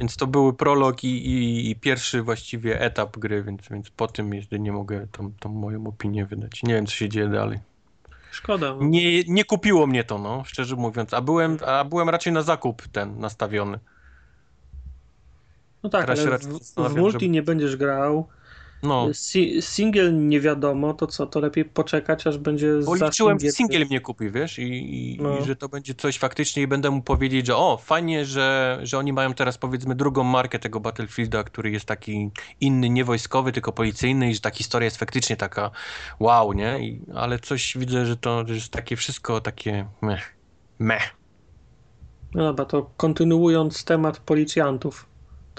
Więc 0.00 0.16
to 0.16 0.26
były 0.26 0.52
prolog 0.52 1.04
i, 1.04 1.26
i, 1.26 1.70
i 1.70 1.76
pierwszy 1.76 2.22
właściwie 2.22 2.80
etap 2.80 3.18
gry, 3.18 3.42
więc, 3.42 3.68
więc 3.70 3.90
po 3.90 4.08
tym 4.08 4.34
jedynie 4.34 4.72
mogę 4.72 5.06
tą, 5.12 5.32
tą 5.40 5.48
moją 5.48 5.86
opinię 5.86 6.26
wydać. 6.26 6.62
Nie 6.62 6.74
wiem, 6.74 6.86
co 6.86 6.92
się 6.92 7.08
dzieje 7.08 7.28
dalej. 7.28 7.58
Szkoda. 8.30 8.74
Nie, 8.80 9.24
nie 9.24 9.44
kupiło 9.44 9.86
mnie 9.86 10.04
to, 10.04 10.18
no, 10.18 10.44
szczerze 10.44 10.76
mówiąc. 10.76 11.14
A 11.14 11.20
byłem, 11.20 11.58
a 11.66 11.84
byłem 11.84 12.08
raczej 12.08 12.32
na 12.32 12.42
zakup 12.42 12.88
ten 12.88 13.18
nastawiony. 13.18 13.78
No 15.82 15.90
tak, 15.90 16.00
Teraz 16.06 16.20
ale 16.20 16.38
w, 16.38 16.42
w 16.92 16.96
multi 16.96 17.12
żeby- 17.12 17.28
nie 17.28 17.42
będziesz 17.42 17.76
grał. 17.76 18.28
No, 18.82 19.14
Si 19.14 19.62
single 19.62 20.12
nie 20.12 20.40
wiadomo, 20.40 20.94
to 20.94 21.06
co, 21.06 21.26
to 21.26 21.40
lepiej 21.40 21.64
poczekać, 21.64 22.26
aż 22.26 22.38
będzie 22.38 22.72
bo 22.84 22.94
liczyłem, 22.94 23.40
że 23.40 23.50
singiel 23.50 23.86
mnie 23.86 24.00
kupi, 24.00 24.30
wiesz, 24.30 24.58
i, 24.58 24.62
i, 24.62 25.18
No. 25.22 25.38
i 25.38 25.44
że 25.44 25.56
to 25.56 25.68
będzie 25.68 25.94
coś 25.94 26.18
faktycznie 26.18 26.62
i 26.62 26.66
będę 26.66 26.90
mu 26.90 27.02
powiedzieć, 27.02 27.46
że 27.46 27.56
o, 27.56 27.76
fajnie, 27.76 28.24
że, 28.24 28.78
że 28.82 28.98
oni 28.98 29.12
mają 29.12 29.34
teraz 29.34 29.58
powiedzmy 29.58 29.94
drugą 29.94 30.24
markę 30.24 30.58
tego 30.58 30.80
Battlefielda, 30.80 31.44
który 31.44 31.70
jest 31.70 31.86
taki 31.86 32.30
inny, 32.60 32.90
nie 32.90 33.04
wojskowy, 33.04 33.52
tylko 33.52 33.72
policyjny 33.72 34.30
i 34.30 34.34
że 34.34 34.40
ta 34.40 34.50
historia 34.50 34.84
jest 34.84 34.96
faktycznie 34.96 35.36
taka 35.36 35.70
wow, 36.20 36.52
nie? 36.52 36.78
I, 36.80 37.02
ale 37.14 37.38
coś 37.38 37.78
widzę, 37.78 38.06
że 38.06 38.16
to 38.16 38.44
jest 38.48 38.68
takie 38.72 38.96
wszystko 38.96 39.40
takie 39.40 39.86
meh, 40.02 40.36
meh. 40.78 41.16
No 42.34 42.44
dobra, 42.44 42.64
to 42.64 42.90
kontynuując 42.96 43.84
temat 43.84 44.18
policjantów, 44.18 45.09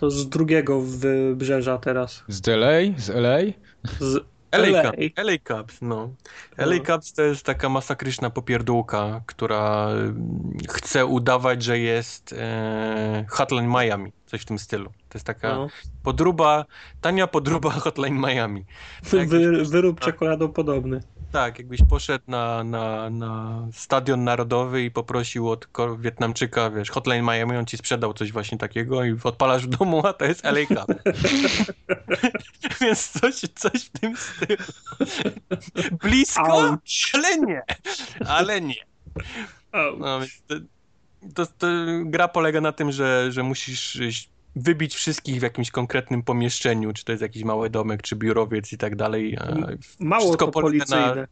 to 0.02 0.12
z 0.12 0.30
drugiego 0.30 0.82
wybrzeża 0.82 1.78
teraz. 1.78 2.24
Z 2.28 2.48
LA? 2.48 2.98
Z 2.98 3.10
LA? 3.10 3.38
Z 4.00 4.26
LA, 4.52 4.68
LA. 4.68 4.84
Cup, 4.84 4.96
LA 5.16 5.34
Cups, 5.48 5.82
no. 5.82 6.10
No. 6.58 6.66
LA 6.66 6.80
Cups 6.86 7.14
to 7.14 7.22
jest 7.22 7.46
taka 7.46 7.70
masakryczna 7.70 8.30
popierdółka, 8.30 9.22
która 9.26 9.90
mm, 9.90 10.58
chce 10.70 11.06
udawać, 11.06 11.64
że 11.64 11.80
jest 11.80 12.34
e, 12.38 13.26
Hotline 13.30 13.68
Miami, 13.68 14.12
coś 14.26 14.42
w 14.42 14.46
tym 14.46 14.60
stylu. 14.60 14.86
To 14.86 15.18
jest 15.18 15.26
taka 15.26 15.56
No. 15.56 15.68
podruba, 16.04 16.66
tania 17.02 17.28
podruba 17.28 17.70
Hotline 17.86 18.20
Miami. 18.20 18.66
Tak, 19.12 19.30
Wy, 19.30 19.66
wyrób 19.66 20.00
czekoladopodobny. 20.00 21.02
Tak, 21.32 21.60
jakbyś 21.60 21.80
poszedł 21.90 22.26
na, 22.27 22.64
na, 22.64 23.10
na 23.10 23.68
stadion 23.74 24.24
narodowy 24.24 24.84
i 24.84 24.92
poprosił 24.92 25.50
od 25.50 25.68
Wietnamczyka, 26.00 26.69
wiesz, 26.69 26.90
Hotline 26.90 27.26
Miami, 27.26 27.58
on 27.58 27.66
ci 27.66 27.77
sprzedał 27.77 28.14
coś 28.14 28.32
właśnie 28.32 28.58
takiego 28.58 29.03
i 29.03 29.18
odpalasz 29.24 29.66
w 29.66 29.69
domu, 29.69 30.08
a 30.08 30.14
to 30.14 30.26
jest 30.26 30.45
LA 30.45 30.66
Cup. 30.76 30.95
Więc 32.82 33.10
coś, 33.10 33.35
coś 33.56 33.85
w 33.85 34.00
tym 34.00 34.18
stylu. 34.18 34.64
Blisko, 35.92 36.69
Auć. 36.69 37.11
ale 37.14 37.38
nie. 37.38 37.61
Ale 38.27 38.61
nie. 38.61 38.85
No, 39.98 40.19
więc 40.19 40.42
to, 40.48 40.56
to, 41.35 41.45
to 41.45 41.68
gra 42.06 42.27
polega 42.27 42.61
na 42.61 42.72
tym, 42.72 42.92
że, 42.92 43.32
że 43.32 43.43
musisz 43.43 44.30
wybić 44.56 44.96
wszystkich 44.96 45.40
w 45.40 45.44
jakimś 45.44 45.72
konkretnym 45.72 46.24
pomieszczeniu, 46.24 46.94
czy 46.94 47.06
to 47.06 47.12
jest 47.12 47.22
jakiś 47.22 47.44
mały 47.44 47.70
domek, 47.70 48.02
czy 48.02 48.16
biurowiec 48.16 48.74
i 48.74 48.78
tak 48.78 48.96
dalej. 48.96 49.38
Mało 50.00 50.24
wszystko 50.24 50.46
to 50.46 50.52
polega 50.52 50.86
policyjne. 50.86 51.16
Na, 51.16 51.28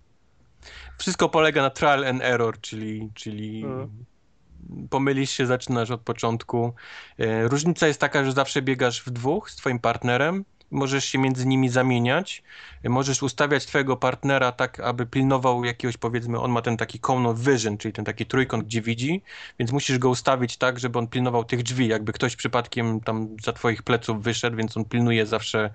wszystko 0.97 1.29
polega 1.29 1.61
na 1.61 1.69
trial 1.69 2.05
and 2.05 2.21
error, 2.23 2.61
czyli, 2.61 3.09
czyli 3.13 3.65
pomylisz 4.89 5.31
się, 5.31 5.45
zaczynasz 5.45 5.91
od 5.91 6.01
początku. 6.01 6.73
E, 7.17 7.47
Różnica 7.47 7.87
jest 7.87 7.99
taka, 7.99 8.25
że 8.25 8.31
zawsze 8.31 8.61
biegasz 8.61 9.03
w 9.03 9.09
dwóch 9.09 9.51
z 9.51 9.55
twoim 9.55 9.79
partnerem, 9.79 10.45
możesz 10.71 11.05
się 11.05 11.17
między 11.17 11.47
nimi 11.47 11.69
zamieniać, 11.69 12.43
możesz 12.83 13.23
ustawiać 13.23 13.65
twojego 13.65 13.97
partnera 13.97 14.51
tak, 14.51 14.79
aby 14.79 15.05
pilnował 15.05 15.65
jakiegoś, 15.65 15.97
powiedzmy, 15.97 16.39
on 16.39 16.51
ma 16.51 16.61
ten 16.61 16.77
taki 16.77 16.99
cone 16.99 17.29
of 17.29 17.39
vision, 17.39 17.77
czyli 17.77 17.93
ten 17.93 18.05
taki 18.05 18.25
trójkąt, 18.25 18.65
gdzie 18.65 18.81
widzi, 18.81 19.21
więc 19.59 19.71
musisz 19.71 19.97
go 19.97 20.09
ustawić 20.09 20.57
tak, 20.57 20.79
żeby 20.79 20.99
on 20.99 21.07
pilnował 21.07 21.43
tych 21.43 21.63
drzwi, 21.63 21.87
jakby 21.87 22.13
ktoś 22.13 22.35
przypadkiem 22.35 22.99
tam 22.99 23.37
za 23.43 23.53
twoich 23.53 23.83
pleców 23.83 24.23
wyszedł, 24.23 24.57
więc 24.57 24.77
on 24.77 24.85
pilnuje 24.85 25.25
zawsze 25.25 25.73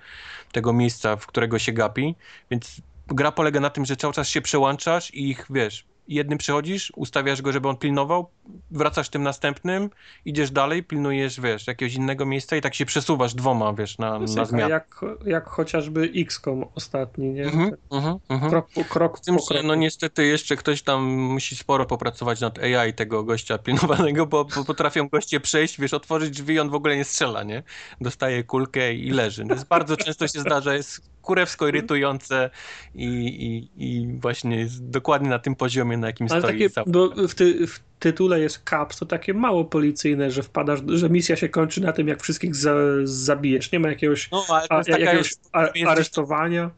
tego 0.52 0.72
miejsca, 0.72 1.16
w 1.16 1.26
którego 1.26 1.58
się 1.58 1.72
gapi, 1.72 2.14
więc 2.50 2.80
gra 3.06 3.32
polega 3.32 3.60
na 3.60 3.70
tym, 3.70 3.84
że 3.84 3.96
cały 3.96 4.14
czas 4.14 4.28
się 4.28 4.42
przełączasz 4.42 5.14
i 5.14 5.30
ich, 5.30 5.46
wiesz, 5.50 5.84
jednym 6.08 6.38
przychodzisz, 6.38 6.92
ustawiasz 6.96 7.42
go, 7.42 7.52
żeby 7.52 7.68
on 7.68 7.76
pilnował, 7.76 8.30
wracasz 8.70 9.08
tym 9.08 9.22
następnym, 9.22 9.90
idziesz 10.24 10.50
dalej, 10.50 10.82
pilnujesz, 10.82 11.40
wiesz, 11.40 11.66
jakiegoś 11.66 11.94
innego 11.94 12.26
miejsca 12.26 12.56
i 12.56 12.60
tak 12.60 12.74
się 12.74 12.86
przesuwasz 12.86 13.34
dwoma, 13.34 13.72
wiesz, 13.72 13.98
na, 13.98 14.18
na 14.18 14.44
zmianę. 14.44 14.70
jak, 14.70 15.00
jak 15.26 15.48
chociażby 15.48 16.10
XCOM 16.16 16.64
ostatni, 16.74 17.30
nie? 17.30 17.44
Mhm, 17.44 17.70
mhm, 17.92 18.18
mhm. 18.28 18.50
Krok 18.50 18.68
po 18.74 18.84
krok 18.84 19.20
tym, 19.20 19.36
po 19.36 19.46
kroku. 19.46 19.66
no 19.66 19.74
niestety 19.74 20.26
jeszcze 20.26 20.56
ktoś 20.56 20.82
tam 20.82 21.04
musi 21.04 21.56
sporo 21.56 21.86
popracować 21.86 22.40
nad 22.40 22.58
AI 22.58 22.94
tego 22.94 23.24
gościa 23.24 23.58
pilnowanego, 23.58 24.26
bo, 24.26 24.44
bo 24.44 24.64
potrafią 24.64 25.08
goście 25.08 25.40
przejść, 25.40 25.80
wiesz, 25.80 25.94
otworzyć 25.94 26.30
drzwi, 26.30 26.60
on 26.60 26.70
w 26.70 26.74
ogóle 26.74 26.96
nie 26.96 27.04
strzela, 27.04 27.42
nie? 27.42 27.62
Dostaje 28.00 28.44
kulkę 28.44 28.94
i 28.94 29.10
leży. 29.10 29.44
To 29.46 29.54
jest 29.54 29.66
bardzo 29.66 29.96
często 29.96 30.28
się 30.28 30.40
zdarza, 30.40 30.74
jest 30.74 31.14
kurewsko 31.24 31.68
irytujące 31.68 32.50
i, 32.94 33.06
i, 33.06 33.70
i 33.86 34.18
właśnie 34.18 34.56
jest 34.56 34.90
dokładnie 34.90 35.28
na 35.28 35.38
tym 35.38 35.54
poziomie, 35.54 35.93
na 35.96 36.06
jakim 36.06 36.26
Ale 36.30 36.40
stoi 36.40 36.52
takie, 36.52 36.82
bo 36.86 37.28
w, 37.28 37.34
ty, 37.34 37.66
w 37.66 37.80
tytule 37.98 38.40
jest 38.40 38.62
Caps, 38.70 38.98
to 38.98 39.06
takie 39.06 39.34
mało 39.34 39.64
policyjne, 39.64 40.30
że 40.30 40.42
wpadasz, 40.42 40.80
że 40.86 41.10
misja 41.10 41.36
się 41.36 41.48
kończy 41.48 41.80
na 41.80 41.92
tym, 41.92 42.08
jak 42.08 42.22
wszystkich 42.22 42.56
za, 42.56 42.74
zabijesz. 43.04 43.72
Nie 43.72 43.80
ma 43.80 43.88
jakiegoś, 43.88 44.30
No, 44.30 44.44
a, 44.68 44.76
jakiegoś 44.86 45.14
jest, 45.14 45.48
a, 45.52 45.66
jest 45.74 45.90
aresztowania. 45.90 46.70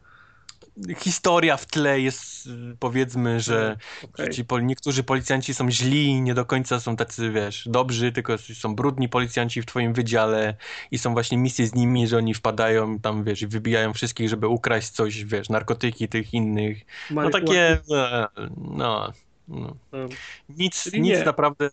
Historia 0.97 1.57
w 1.57 1.65
tle 1.65 1.99
jest, 2.01 2.49
powiedzmy, 2.79 3.39
że 3.39 3.77
Okej. 4.03 4.25
Że 4.25 4.31
ci 4.31 4.45
pol- 4.45 4.65
niektórzy 4.65 5.03
policjanci 5.03 5.53
są 5.53 5.71
źli, 5.71 6.21
nie 6.21 6.33
do 6.33 6.45
końca 6.45 6.79
są 6.79 6.95
tacy, 6.95 7.31
wiesz, 7.31 7.67
dobrzy, 7.71 8.11
tylko 8.11 8.37
są 8.37 8.75
brudni 8.75 9.09
policjanci 9.09 9.61
w 9.61 9.65
twoim 9.65 9.93
wydziale 9.93 10.55
i 10.91 10.97
są 10.97 11.13
właśnie 11.13 11.37
misje 11.37 11.67
z 11.67 11.75
nimi, 11.75 12.07
że 12.07 12.17
oni 12.17 12.33
wpadają 12.33 12.99
tam, 12.99 13.23
wiesz, 13.23 13.41
i 13.41 13.47
wybijają 13.47 13.93
wszystkich, 13.93 14.29
żeby 14.29 14.47
ukraść 14.47 14.89
coś, 14.89 15.23
wiesz, 15.25 15.49
narkotyki 15.49 16.07
tych 16.07 16.33
innych. 16.33 16.77
No 17.09 17.29
takie, 17.29 17.79
e, 17.91 18.27
no, 18.57 19.13
no. 19.47 19.75
ła- 19.93 20.09
Nic, 20.49 20.93
nic 20.93 21.25
naprawdę, 21.25 21.69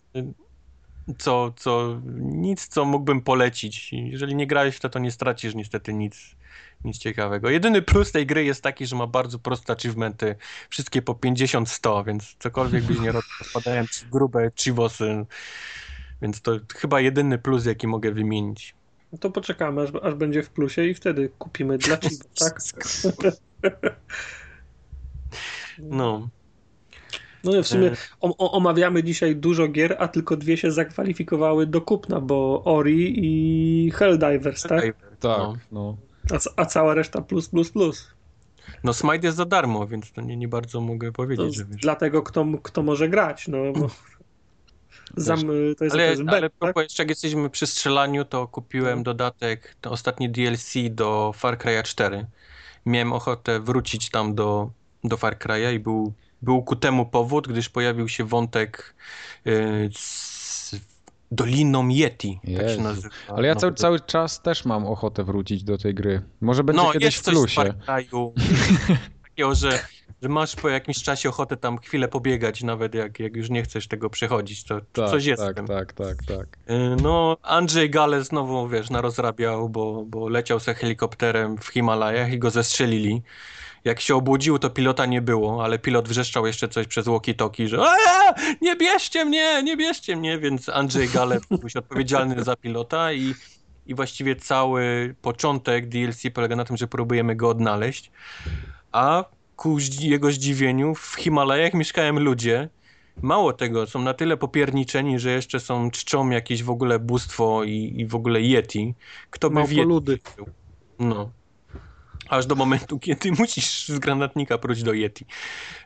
co, 1.19 1.53
co, 1.57 2.01
nic, 2.21 2.69
co 2.69 2.85
mógłbym 2.85 3.21
polecić. 3.21 3.93
Jeżeli 3.93 4.35
nie 4.35 4.47
grałeś 4.47 4.77
w 4.77 4.81
to, 4.81 4.89
to 4.89 4.99
nie 4.99 5.11
stracisz 5.11 5.55
niestety 5.55 5.95
nic, 5.95 6.37
nic 6.85 6.99
ciekawego. 6.99 7.51
Jedyny 7.51 7.83
plus 7.83 8.13
tej 8.13 8.27
gry 8.27 8.45
jest 8.45 8.63
taki, 8.63 8.87
że 8.87 8.97
ma 8.97 9.07
bardzo 9.07 9.39
proste 9.39 9.73
achievementy, 9.73 10.37
wszystkie 10.71 11.03
po 11.03 11.13
50-100, 11.13 12.07
więc 12.07 12.37
cokolwiek 12.39 12.85
byś 12.85 13.01
nie 13.01 13.13
robił, 13.13 13.31
spadają 13.43 13.85
grube 14.11 14.51
chivosy, 14.57 15.27
więc 16.23 16.41
to 16.41 16.59
chyba 16.75 17.01
jedyny 17.01 17.39
plus, 17.39 17.67
jaki 17.67 17.87
mogę 17.87 18.13
wymienić. 18.13 18.75
No 19.13 19.19
to 19.19 19.31
poczekamy, 19.31 19.83
aż, 19.83 19.91
aż 20.03 20.15
będzie 20.15 20.43
w 20.43 20.51
plusie 20.51 20.85
i 20.85 20.95
wtedy 20.95 21.29
kupimy 21.39 21.79
dla 21.79 21.97
ciebie, 21.97 22.17
tak? 22.39 22.61
No. 25.79 26.29
No 27.45 27.63
w 27.63 27.67
sumie 27.69 27.93
E. 27.93 27.97
o, 28.21 28.37
o, 28.37 28.53
omawiamy 28.53 29.03
dzisiaj 29.03 29.37
dużo 29.37 29.69
gier, 29.69 29.97
a 29.99 30.09
tylko 30.09 30.37
dwie 30.37 30.57
się 30.57 30.71
zakwalifikowały 30.73 31.67
do 31.67 31.81
kupna, 31.81 32.21
bo 32.21 32.63
Ori 32.65 33.15
i 33.27 33.91
Helldivers, 33.91 34.63
tak? 34.63 34.85
Tak, 35.21 35.39
No. 35.39 35.57
no. 35.73 35.97
A, 36.33 36.63
a 36.63 36.67
cała 36.67 36.95
reszta 36.95 37.23
plus, 37.23 37.49
plus, 37.49 37.71
plus. 37.71 38.11
no 38.85 38.93
Smite 38.93 39.27
jest 39.27 39.37
za 39.37 39.45
darmo, 39.45 39.87
więc 39.87 40.13
to 40.13 40.21
nie, 40.21 40.37
nie 40.37 40.49
bardzo 40.49 40.81
mogę 40.81 41.07
To 41.09 41.13
powiedzieć, 41.13 41.55
że 41.55 41.65
wiesz. 41.65 41.81
dlatego 41.81 42.23
kto, 42.23 42.47
kto 42.63 42.83
może 42.83 43.09
grać, 43.09 43.49
no 43.49 43.59
bo 43.73 43.91
Zam, 45.17 45.41
to 45.47 45.53
jest, 45.53 45.79
to 45.79 45.85
Ale, 45.93 46.07
jest 46.11 46.23
bet, 46.23 46.35
ale 46.35 46.51
tak? 46.51 46.77
jeszcze 46.77 47.03
jak 47.03 47.09
jesteśmy 47.11 47.51
przy 47.51 47.67
strzelaniu, 47.67 48.25
to 48.25 48.49
kupiłem 48.49 48.99
No. 48.99 49.05
dodatek, 49.05 49.77
to 49.81 49.91
ostatni 49.91 50.31
DLC 50.31 50.73
do 50.91 51.33
Far 51.37 51.59
Cry'a 51.59 51.83
4. 51.83 52.27
Miałem 52.87 53.13
ochotę 53.13 53.61
wrócić 53.61 54.11
tam 54.11 54.35
do, 54.35 54.71
do 55.05 55.17
Far 55.17 55.37
Cry'a 55.39 55.75
i 55.75 55.79
był, 55.79 56.13
był 56.43 56.63
ku 56.63 56.77
temu 56.77 57.07
powód, 57.07 57.49
gdyż 57.49 57.69
pojawił 57.69 58.09
się 58.09 58.25
wątek 58.25 58.95
y, 59.47 59.91
z 59.95 60.77
Doliną 61.31 61.89
Yeti, 61.89 62.41
tak 62.59 62.69
się 62.69 62.83
nazywa. 62.83 63.09
Ale 63.29 63.49
ja 63.49 63.55
No, 63.55 63.61
cały, 63.61 63.75
cały 63.75 64.01
czas 64.01 64.43
też 64.43 64.65
mam 64.65 64.87
ochotę 64.87 65.25
wrócić 65.25 65.65
do 65.65 65.79
tej 65.79 65.95
gry. 65.95 66.23
Może 66.41 66.65
będzie 66.65 66.83
no, 66.83 66.93
kiedyś 66.93 67.05
jest 67.05 67.27
w 67.27 67.31
plusie. 67.31 67.75
Takiego, 69.23 69.55
że, 69.55 69.79
że 70.23 70.29
masz 70.29 70.57
po 70.57 70.69
jakimś 70.69 71.03
czasie 71.03 71.29
ochotę 71.29 71.57
tam 71.57 71.79
chwilę 71.79 72.09
pobiegać, 72.09 72.63
nawet 72.63 72.95
jak, 72.95 73.21
jak 73.21 73.37
już 73.37 73.51
nie 73.51 73.63
chcesz 73.63 73.89
tego 73.89 74.11
przechodzić, 74.11 74.65
to 74.65 74.81
Tak, 74.93 75.11
coś 75.11 75.25
jest 75.25 75.43
tak, 75.43 75.67
tak, 75.67 75.93
tak, 75.93 76.17
tak. 76.25 76.47
Y, 76.71 76.97
No, 77.03 77.37
Andrzej 77.43 77.91
Gale 77.91 78.25
znowu, 78.25 78.69
wiesz, 78.69 78.91
narozrabiał, 78.91 79.69
bo, 79.69 80.05
bo 80.07 80.29
leciał 80.29 80.61
se 80.61 80.75
helikopterem 80.75 81.59
w 81.59 81.67
Himalajach 81.67 82.33
i 82.33 82.39
go 82.39 82.51
zestrzelili. 82.51 83.23
Jak 83.85 84.01
się 84.01 84.17
obudził, 84.17 84.59
to 84.59 84.71
pilota 84.71 85.07
nie 85.07 85.23
było, 85.23 85.65
ale 85.65 85.79
pilot 85.79 86.09
wrzeszczał 86.09 86.47
jeszcze 86.47 86.69
coś 86.69 86.87
przez 86.87 87.07
walkie-talkie, 87.07 87.69
że 87.69 87.79
"Aaa, 87.81 88.35
nie 88.61 88.77
bierzcie 88.77 89.25
mnie, 89.25 89.63
nie 89.63 89.77
bierzcie 89.77 90.17
mnie, 90.17 90.39
więc 90.39 90.69
Andrzej 90.69 91.09
Gale 91.09 91.41
był 91.61 91.69
się 91.69 91.79
odpowiedzialny 91.79 92.45
za 92.45 92.57
pilota 92.57 93.13
i, 93.13 93.35
i 93.87 93.95
właściwie 93.95 94.37
cały 94.37 95.15
początek 95.23 95.89
DLC 95.89 96.23
polega 96.35 96.57
na 96.57 96.65
tym, 96.65 96.77
że 96.77 96.87
próbujemy 96.87 97.37
go 97.37 97.49
odnaleźć, 97.49 98.11
a 98.93 99.25
ku 99.57 99.79
jego 100.01 100.31
zdziwieniu 100.33 100.95
w 100.95 101.15
Himalajach 101.19 101.75
mieszkają 101.75 102.13
ludzie, 102.13 102.69
Mało 103.23 103.53
tego, 103.53 103.87
są 103.87 104.03
na 104.03 104.15
tyle 104.15 104.37
popierniczeni, 104.37 105.19
że 105.19 105.31
jeszcze 105.31 105.61
są 105.61 105.91
czczą 105.91 106.31
jakieś 106.31 106.63
w 106.63 106.71
ogóle 106.71 106.99
bóstwo 106.99 107.65
i, 107.65 107.95
i 107.97 108.07
w 108.07 108.15
ogóle 108.15 108.41
Yeti. 108.41 108.95
Kto 109.31 109.51
by. 109.51 109.55
Małpoludy. 109.55 110.19
No. 110.99 111.31
Aż 112.35 112.47
do 112.47 112.55
momentu, 112.55 112.99
kiedy 112.99 113.33
musisz 113.39 113.89
z 113.89 113.99
granatnika 113.99 114.59
próć 114.59 114.83
do 114.83 114.93
Yeti. 114.93 115.27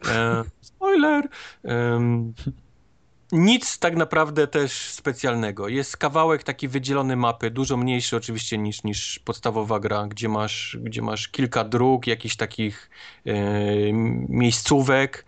E, 0.08 0.44
spoiler! 0.60 1.28
Em, 1.64 2.34
nic 3.32 3.78
tak 3.78 3.96
naprawdę 3.96 4.46
też 4.46 4.72
specjalnego. 4.72 5.68
Jest 5.68 5.96
kawałek 5.96 6.42
taki 6.42 6.68
wydzielony 6.68 7.16
mapy, 7.16 7.50
dużo 7.50 7.76
mniejszy 7.76 8.16
oczywiście 8.16 8.58
niż, 8.58 8.82
niż 8.84 9.18
podstawowa 9.18 9.80
gra, 9.80 10.06
gdzie 10.06 10.28
masz, 10.28 10.78
gdzie 10.80 11.02
masz 11.02 11.28
kilka 11.28 11.64
dróg, 11.64 12.06
jakichś 12.06 12.36
takich 12.36 12.90
e, 13.26 13.32
miejscówek. 14.28 15.24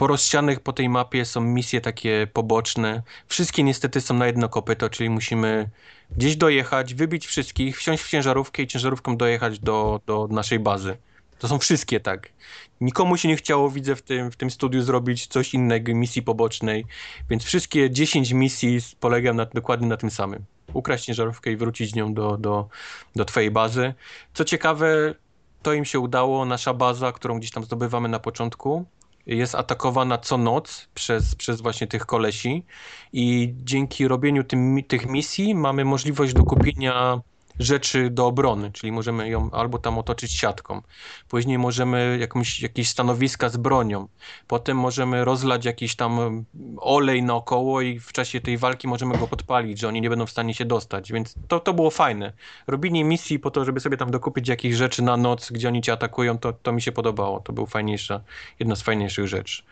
Rozsianych 0.00 0.60
po 0.60 0.72
tej 0.72 0.88
mapie 0.88 1.24
są 1.24 1.40
misje 1.40 1.80
takie 1.80 2.26
poboczne. 2.32 3.02
Wszystkie 3.26 3.62
niestety 3.62 4.00
są 4.00 4.14
na 4.14 4.26
jedno 4.26 4.48
kopyto, 4.48 4.90
czyli 4.90 5.10
musimy 5.10 5.70
gdzieś 6.16 6.36
dojechać, 6.36 6.94
wybić 6.94 7.26
wszystkich, 7.26 7.78
wsiąść 7.78 8.02
w 8.02 8.10
ciężarówkę 8.10 8.62
i 8.62 8.66
ciężarówką 8.66 9.16
dojechać 9.16 9.58
do, 9.58 10.00
do 10.06 10.28
naszej 10.30 10.58
bazy. 10.58 10.96
To 11.38 11.48
są 11.48 11.58
wszystkie 11.58 12.00
tak. 12.00 12.28
Nikomu 12.80 13.16
się 13.16 13.28
nie 13.28 13.36
chciało, 13.36 13.70
widzę, 13.70 13.96
w 13.96 14.02
tym, 14.02 14.30
w 14.30 14.36
tym 14.36 14.50
studiu 14.50 14.82
zrobić 14.82 15.26
coś 15.26 15.54
innego, 15.54 15.94
misji 15.94 16.22
pobocznej, 16.22 16.84
więc 17.30 17.44
wszystkie 17.44 17.90
10 17.90 18.30
misji 18.32 18.78
polegają 19.00 19.34
na, 19.34 19.44
dokładnie 19.44 19.88
na 19.88 19.96
tym 19.96 20.10
samym. 20.10 20.44
Ukraść 20.72 21.04
ciężarówkę 21.04 21.52
i 21.52 21.56
wrócić 21.56 21.94
nią 21.94 22.14
do, 22.14 22.36
do, 22.36 22.68
do 23.16 23.24
twojej 23.24 23.50
bazy. 23.50 23.94
Co 24.34 24.44
ciekawe, 24.44 25.14
to 25.62 25.72
im 25.72 25.84
się 25.84 26.00
udało. 26.00 26.44
Nasza 26.44 26.74
baza, 26.74 27.12
którą 27.12 27.38
gdzieś 27.38 27.50
tam 27.50 27.64
zdobywamy 27.64 28.08
na 28.08 28.18
początku, 28.18 28.84
jest 29.28 29.54
atakowana 29.54 30.18
co 30.18 30.38
noc 30.38 30.88
przez, 30.94 31.34
przez 31.34 31.60
właśnie 31.60 31.86
tych 31.86 32.06
kolesi 32.06 32.66
i 33.12 33.54
dzięki 33.56 34.08
robieniu 34.08 34.44
tym, 34.44 34.78
tych 34.88 35.06
misji 35.06 35.54
mamy 35.54 35.84
możliwość 35.84 36.32
do 36.34 36.44
kupienia 36.44 37.20
rzeczy 37.58 38.10
do 38.10 38.26
obrony, 38.26 38.72
czyli 38.72 38.92
możemy 38.92 39.28
ją 39.28 39.50
albo 39.50 39.78
tam 39.78 39.98
otoczyć 39.98 40.32
siatką. 40.32 40.82
Później 41.28 41.58
możemy 41.58 42.18
jakąś, 42.20 42.60
jakieś 42.60 42.88
stanowiska 42.88 43.48
z 43.48 43.56
bronią. 43.56 44.08
Potem 44.46 44.76
możemy 44.76 45.24
rozlać 45.24 45.64
jakiś 45.64 45.96
tam 45.96 46.44
olej 46.80 47.22
naokoło 47.22 47.80
i 47.80 47.98
w 48.00 48.12
czasie 48.12 48.40
tej 48.40 48.58
walki 48.58 48.88
możemy 48.88 49.18
go 49.18 49.28
podpalić, 49.28 49.78
że 49.78 49.88
oni 49.88 50.00
nie 50.00 50.10
będą 50.10 50.26
w 50.26 50.30
stanie 50.30 50.54
się 50.54 50.64
dostać. 50.64 51.12
Więc 51.12 51.34
to, 51.48 51.60
to 51.60 51.74
było 51.74 51.90
fajne. 51.90 52.32
Robienie 52.66 53.04
misji 53.04 53.38
po 53.38 53.50
to, 53.50 53.64
żeby 53.64 53.80
sobie 53.80 53.96
tam 53.96 54.10
dokupić 54.10 54.48
jakieś 54.48 54.74
rzeczy 54.74 55.02
na 55.02 55.16
noc, 55.16 55.52
gdzie 55.52 55.68
oni 55.68 55.82
cię 55.82 55.92
atakują, 55.92 56.38
to, 56.38 56.52
to 56.52 56.72
mi 56.72 56.82
się 56.82 56.92
podobało. 56.92 57.40
To 57.40 57.52
był 57.52 57.66
fajniejsza, 57.66 58.20
jedna 58.58 58.76
z 58.76 58.82
fajniejszych 58.82 59.28
rzeczy. 59.28 59.62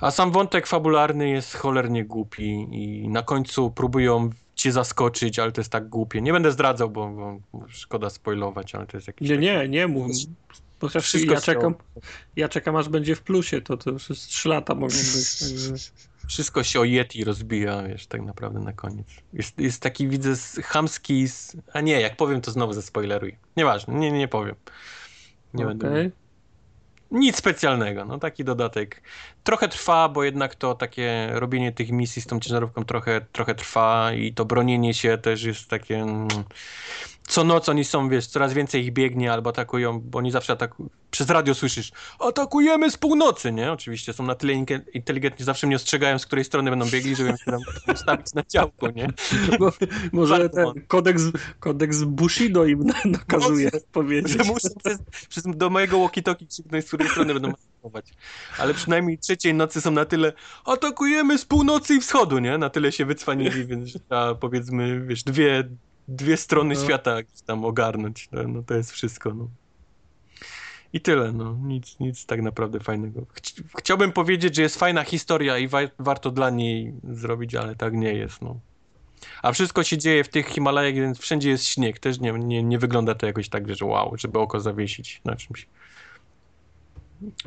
A 0.00 0.10
sam 0.10 0.32
wątek 0.32 0.66
fabularny 0.66 1.28
jest 1.28 1.54
cholernie 1.56 2.04
głupi 2.04 2.66
i 2.70 3.08
na 3.08 3.22
końcu 3.22 3.70
próbują 3.70 4.30
cię 4.54 4.72
zaskoczyć, 4.72 5.38
ale 5.38 5.52
to 5.52 5.60
jest 5.60 5.72
tak 5.72 5.88
głupie. 5.88 6.20
Nie 6.22 6.32
będę 6.32 6.52
zdradzał, 6.52 6.90
bo, 6.90 7.10
bo 7.10 7.40
szkoda 7.68 8.10
spoilować, 8.10 8.74
ale 8.74 8.86
to 8.86 8.96
jest 8.96 9.06
jakiś 9.06 9.28
Nie, 9.28 9.36
taki- 9.36 9.46
nie, 9.46 9.68
nie 9.68 9.86
mów. 9.86 10.10
Chociaż 10.80 11.04
Wszystko 11.04 11.34
ja 11.34 11.40
czekam, 11.40 11.74
ja 12.36 12.48
czekam 12.48 12.76
aż 12.76 12.88
będzie 12.88 13.16
w 13.16 13.22
plusie, 13.22 13.60
to 13.60 13.76
to 13.76 13.90
już 13.90 14.10
jest 14.10 14.26
3 14.26 14.48
lata 14.48 14.74
mogą 14.74 14.96
być. 14.96 15.38
Także... 15.38 15.74
Wszystko 16.28 16.64
się 16.64 16.80
o 16.80 16.84
Yeti 16.84 17.24
rozbija, 17.24 17.82
wiesz, 17.82 18.06
tak 18.06 18.22
naprawdę 18.22 18.60
na 18.60 18.72
koniec. 18.72 19.06
Jest, 19.32 19.58
jest 19.58 19.82
taki, 19.82 20.08
widzę, 20.08 20.34
chamski... 20.62 21.26
A 21.72 21.80
nie, 21.80 22.00
jak 22.00 22.16
powiem, 22.16 22.40
to 22.40 22.50
znowu 22.50 22.72
zaspoileruję. 22.72 23.36
Nieważne, 23.56 23.94
nie, 23.94 24.12
nie 24.12 24.28
powiem. 24.28 24.54
Nie 25.54 25.64
będę 25.66 25.88
Okej. 25.88 26.10
Nic 27.14 27.36
specjalnego, 27.36 28.04
no 28.04 28.18
taki 28.18 28.44
dodatek. 28.44 29.02
Trochę 29.44 29.68
trwa, 29.68 30.08
bo 30.08 30.24
jednak 30.24 30.54
to 30.54 30.74
takie 30.74 31.28
robienie 31.32 31.72
tych 31.72 31.90
misji 31.90 32.22
z 32.22 32.26
tą 32.26 32.40
ciężarówką 32.40 32.84
trochę, 32.84 33.20
trochę 33.32 33.54
trwa 33.54 34.12
i 34.12 34.32
to 34.32 34.44
bronienie 34.44 34.94
się 34.94 35.18
też 35.18 35.42
jest 35.42 35.68
takie... 35.68 36.06
Co 37.28 37.44
noc 37.44 37.68
oni 37.68 37.84
są, 37.84 38.08
wiesz, 38.08 38.26
coraz 38.26 38.52
więcej 38.52 38.82
ich 38.82 38.92
biegnie 38.92 39.32
albo 39.32 39.50
atakują, 39.50 40.00
bo 40.00 40.18
oni 40.18 40.30
zawsze 40.30 40.52
atakują. 40.52 40.88
Przez 41.10 41.30
radio 41.30 41.54
słyszysz, 41.54 41.92
atakujemy 42.20 42.90
z 42.90 42.96
północy, 42.96 43.52
nie? 43.52 43.72
Oczywiście 43.72 44.12
są 44.12 44.24
na 44.24 44.34
tyle 44.34 44.52
inteligentni, 44.94 45.44
zawsze 45.44 45.66
mnie 45.66 45.76
ostrzegają, 45.76 46.18
z 46.18 46.26
której 46.26 46.44
strony 46.44 46.70
będą 46.70 46.86
biegli, 46.90 47.16
żebym 47.16 47.36
się 47.36 47.44
tam 47.44 47.60
ustawić 47.94 48.34
na 48.34 48.42
działko, 48.48 48.90
nie? 48.90 49.08
Bo, 49.58 49.72
może 50.12 50.50
ten 50.50 50.66
kodeks, 50.86 51.22
kodeks 51.60 52.02
Bushido 52.02 52.64
im 52.64 52.84
na- 52.84 52.94
nakazuje 53.04 53.70
powiedzieć. 53.92 54.32
Że 54.32 54.44
muszę 54.44 54.68
przez, 54.84 54.98
przez, 55.28 55.44
do 55.46 55.70
mojego 55.70 55.98
walkie-talkie 55.98 56.46
krzyknąć, 56.46 56.84
z 56.84 56.88
której 56.88 57.08
strony 57.08 57.34
będą 57.34 57.48
atakować. 57.48 58.06
Ale 58.58 58.74
przynajmniej 58.74 59.18
trzeciej 59.18 59.54
nocy 59.54 59.80
są 59.80 59.90
na 59.90 60.04
tyle 60.04 60.32
atakujemy 60.64 61.38
z 61.38 61.44
północy 61.44 61.94
i 61.94 62.00
wschodu, 62.00 62.38
nie? 62.38 62.58
Na 62.58 62.70
tyle 62.70 62.92
się 62.92 63.04
wycwanili, 63.04 63.66
więc 63.66 63.92
trzeba 63.92 64.34
powiedzmy, 64.34 65.00
wiesz, 65.06 65.22
dwie, 65.22 65.64
dwie 66.08 66.36
strony 66.36 66.74
No. 66.74 66.84
świata 66.84 67.16
tam 67.46 67.64
ogarnąć. 67.64 68.28
No, 68.32 68.42
no 68.48 68.62
to 68.62 68.74
jest 68.74 68.92
wszystko, 68.92 69.34
no. 69.34 69.48
I 70.92 71.00
tyle, 71.00 71.32
no. 71.32 71.56
Nic, 71.62 72.00
nic 72.00 72.26
tak 72.26 72.42
naprawdę 72.42 72.80
fajnego. 72.80 73.20
Chci- 73.20 73.62
Chciałbym 73.78 74.12
powiedzieć, 74.12 74.56
że 74.56 74.62
jest 74.62 74.78
fajna 74.78 75.04
historia 75.04 75.58
i 75.58 75.68
wa 75.68 75.78
warto 75.98 76.30
dla 76.30 76.50
niej 76.50 76.94
zrobić, 77.04 77.54
ale 77.54 77.76
tak 77.76 77.94
nie 77.94 78.12
jest, 78.12 78.42
no. 78.42 78.60
A 79.42 79.52
wszystko 79.52 79.84
się 79.84 79.98
dzieje 79.98 80.24
w 80.24 80.28
tych 80.28 80.46
Himalajach, 80.48 80.94
więc 80.94 81.18
wszędzie 81.18 81.50
jest 81.50 81.64
śnieg. 81.66 81.98
Też 81.98 82.20
nie, 82.20 82.32
nie, 82.32 82.62
nie 82.62 82.78
wygląda 82.78 83.14
to 83.14 83.26
jakoś 83.26 83.48
tak, 83.48 83.74
że 83.76 83.84
wow, 83.84 84.14
żeby 84.18 84.38
oko 84.38 84.60
zawiesić 84.60 85.20
na 85.24 85.36
czymś. 85.36 85.66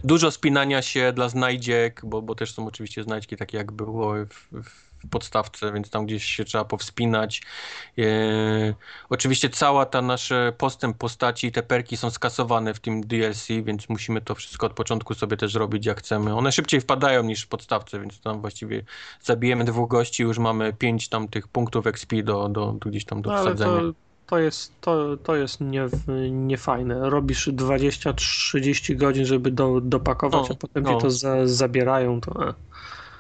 Dużo 0.04 0.32
spinania 0.32 0.82
się 0.82 1.14
dla 1.14 1.30
znajdziek, 1.30 2.02
bo, 2.06 2.22
bo 2.22 2.36
też 2.36 2.54
są 2.54 2.68
oczywiście 2.68 3.04
znajdźki 3.04 3.38
takie 3.38 3.58
jak 3.58 3.72
było 3.72 4.14
w, 4.26 4.64
w 4.64 4.87
podstawce, 5.10 5.72
więc 5.74 5.90
tam 5.90 6.06
gdzieś 6.06 6.24
się 6.24 6.46
trzeba 6.46 6.66
powspinać. 6.66 7.42
E, 7.98 8.04
oczywiście 9.10 9.50
cała 9.50 9.86
ta 9.86 10.02
nasz 10.02 10.34
postęp 10.58 10.98
postaci, 10.98 11.52
te 11.52 11.64
perki 11.64 11.98
są 11.98 12.10
skasowane 12.10 12.74
w 12.74 12.80
tym 12.80 13.02
DLC, 13.02 13.48
więc 13.64 13.90
musimy 13.90 14.22
to 14.22 14.36
wszystko 14.36 14.66
od 14.68 14.74
początku 14.74 15.14
sobie 15.14 15.38
też 15.38 15.54
robić 15.54 15.86
jak 15.86 16.00
chcemy. 16.00 16.36
One 16.36 16.52
szybciej 16.52 16.82
wpadają 16.82 17.24
niż 17.24 17.44
w 17.44 17.48
podstawce, 17.48 18.00
więc 18.00 18.22
tam 18.22 18.42
właściwie 18.42 18.84
zabijemy 19.22 19.64
dwóch 19.66 19.90
gości, 19.90 20.24
już 20.24 20.38
mamy 20.40 20.74
pięć 20.74 21.10
tam 21.10 21.28
tych 21.28 21.48
punktów 21.48 21.88
XP 21.88 22.16
do, 22.24 22.50
do, 22.50 22.72
do 22.72 22.90
gdzieś 22.90 23.06
tam 23.06 23.22
do 23.22 23.30
No, 23.30 23.36
ale 23.36 23.46
wsadzenia. 23.56 23.72
to, 23.72 23.94
to 24.26 24.40
jest, 24.40 24.82
to, 24.82 25.18
to 25.18 25.36
jest 25.36 25.62
nie, 25.62 25.88
niefajne. 26.32 27.10
Robisz 27.10 27.48
20-30 27.48 28.96
godzin, 28.96 29.26
żeby 29.26 29.52
do, 29.52 29.82
dopakować, 29.82 30.50
No, 30.50 30.56
a 30.56 30.58
potem 30.58 30.84
no. 30.84 30.90
cię 30.96 31.02
to 31.02 31.12
za, 31.12 31.48
zabierają. 31.48 32.22
To, 32.22 32.50
e, 32.50 32.54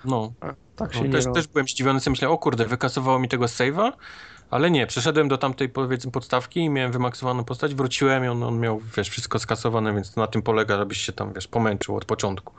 No, 0.05 0.33
tak 0.77 0.93
się 0.93 0.99
no 0.99 1.05
nie 1.05 1.11
też, 1.11 1.25
też 1.33 1.47
byłem 1.47 1.67
zdziwiony, 1.67 1.99
sobie 1.99 2.11
myślałem, 2.11 2.35
o 2.35 2.37
kurde, 2.37 2.65
wykasowało 2.65 3.19
mi 3.19 3.29
tego 3.29 3.45
save'a, 3.45 3.91
Ale 4.49 4.71
nie, 4.71 4.87
przeszedłem 4.87 5.27
do 5.27 5.37
tamtej 5.37 5.69
powiedzmy 5.69 6.11
podstawki 6.11 6.59
i 6.59 6.69
miałem 6.69 6.91
wymaksowaną 6.91 7.43
postać, 7.43 7.75
wróciłem 7.75 8.25
i 8.25 8.27
on, 8.27 8.43
on 8.43 8.59
miał, 8.59 8.81
wiesz, 8.97 9.09
wszystko 9.09 9.39
skasowane, 9.39 9.93
więc 9.93 10.13
to 10.13 10.21
na 10.21 10.27
tym 10.27 10.41
polega, 10.41 10.77
żebyś 10.77 11.01
się 11.01 11.13
tam, 11.13 11.33
wiesz, 11.33 11.47
pomęczył 11.47 11.95
od 11.95 12.05
początku. 12.05 12.53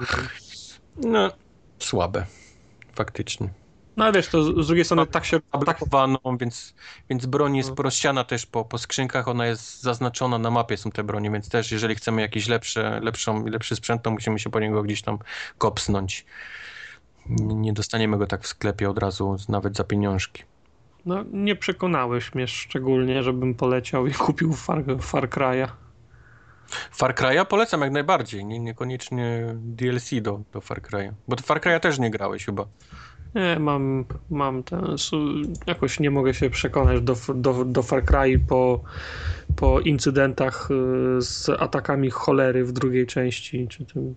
No, 0.96 1.30
słabe. 1.78 2.26
Faktycznie. 2.94 3.48
No 3.96 4.04
ale 4.04 4.12
wiesz, 4.12 4.28
to 4.28 4.62
z 4.62 4.66
drugiej 4.66 4.84
strony 4.84 5.06
tak 5.06 5.24
się... 5.24 5.40
Tak, 5.40 5.60
Zablokowaną, 5.60 6.18
więc, 6.40 6.74
więc 7.10 7.26
broń 7.26 7.56
jest 7.56 7.68
No. 7.68 7.74
porozsiana 7.74 8.24
też 8.24 8.46
po, 8.46 8.64
po 8.64 8.78
skrzynkach, 8.78 9.28
ona 9.28 9.46
jest 9.46 9.82
zaznaczona 9.82 10.38
na 10.38 10.50
mapie 10.50 10.76
są 10.76 10.90
te 10.90 11.04
bronie, 11.04 11.30
więc 11.30 11.48
też 11.48 11.72
jeżeli 11.72 11.94
chcemy 11.94 12.22
jakiś 12.22 12.48
lepsze, 12.48 13.00
lepszą, 13.02 13.46
lepszy 13.46 13.76
sprzęt, 13.76 14.02
to 14.02 14.10
musimy 14.10 14.38
się 14.38 14.50
po 14.50 14.60
niego 14.60 14.82
gdzieś 14.82 15.02
tam 15.02 15.18
kopsnąć. 15.58 16.26
Nie, 17.28 17.54
nie 17.54 17.72
dostaniemy 17.72 18.18
go 18.18 18.26
tak 18.26 18.42
w 18.42 18.46
sklepie 18.46 18.90
od 18.90 18.98
razu, 18.98 19.36
nawet 19.48 19.76
za 19.76 19.84
pieniążki. 19.84 20.42
no, 21.06 21.24
nie 21.32 21.56
przekonałeś 21.56 22.34
mnie 22.34 22.48
szczególnie, 22.48 23.22
żebym 23.22 23.54
poleciał 23.54 24.06
i 24.06 24.12
kupił 24.26 24.52
Far, 24.52 24.84
Far 25.00 25.28
Cry'a. 25.28 25.68
Far 26.92 27.14
Cry'a 27.14 27.44
polecam 27.46 27.80
jak 27.80 27.92
najbardziej, 27.92 28.44
nie, 28.44 28.58
niekoniecznie 28.58 29.54
DLC 29.54 30.10
do, 30.22 30.40
do 30.52 30.60
Far 30.60 30.82
Cry'a. 30.82 31.12
Bo 31.28 31.36
do 31.36 31.42
Far 31.42 31.60
Cry'a 31.60 31.80
też 31.80 31.98
nie 31.98 32.10
grałeś 32.10 32.44
chyba. 32.44 32.66
Nie, 33.34 33.58
mam, 33.58 34.04
mam 34.30 34.62
ten... 34.62 34.96
Jakoś 35.66 36.00
nie 36.00 36.10
mogę 36.10 36.34
się 36.34 36.50
przekonać 36.50 37.00
do, 37.00 37.16
do, 37.34 37.64
do 37.64 37.82
Far 37.82 38.04
Cry 38.04 38.38
po, 38.48 38.80
po 39.56 39.80
incydentach 39.80 40.68
y, 40.70 41.22
z 41.22 41.48
atakami 41.48 42.10
cholery 42.10 42.64
w 42.64 42.72
drugiej 42.72 43.06
części, 43.06 43.68
czy 43.68 43.84
tym 43.84 44.14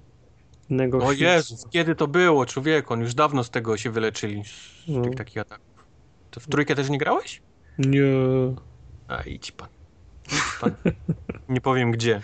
innego 0.71 0.97
O. 0.97 1.11
Jezus, 1.11 1.65
kiedy 1.69 1.95
to 1.95 2.07
było, 2.07 2.45
człowieku, 2.45 2.93
oni 2.93 3.01
już 3.03 3.13
dawno 3.13 3.43
z 3.43 3.49
tego 3.49 3.77
się 3.77 3.89
wyleczyli, 3.91 4.43
z 4.45 4.87
No. 4.87 5.01
tych 5.01 5.15
takich 5.15 5.37
ataków. 5.37 5.85
To 6.31 6.39
w 6.39 6.47
trójkę 6.47 6.75
też 6.75 6.89
nie 6.89 6.97
grałeś? 6.97 7.41
Nie. 7.77 8.01
A 9.07 9.21
idź 9.23 9.51
pan. 9.51 9.69
Idź 10.27 10.41
pan. 10.61 10.71
nie 11.49 11.61
powiem 11.61 11.91
gdzie. 11.91 12.21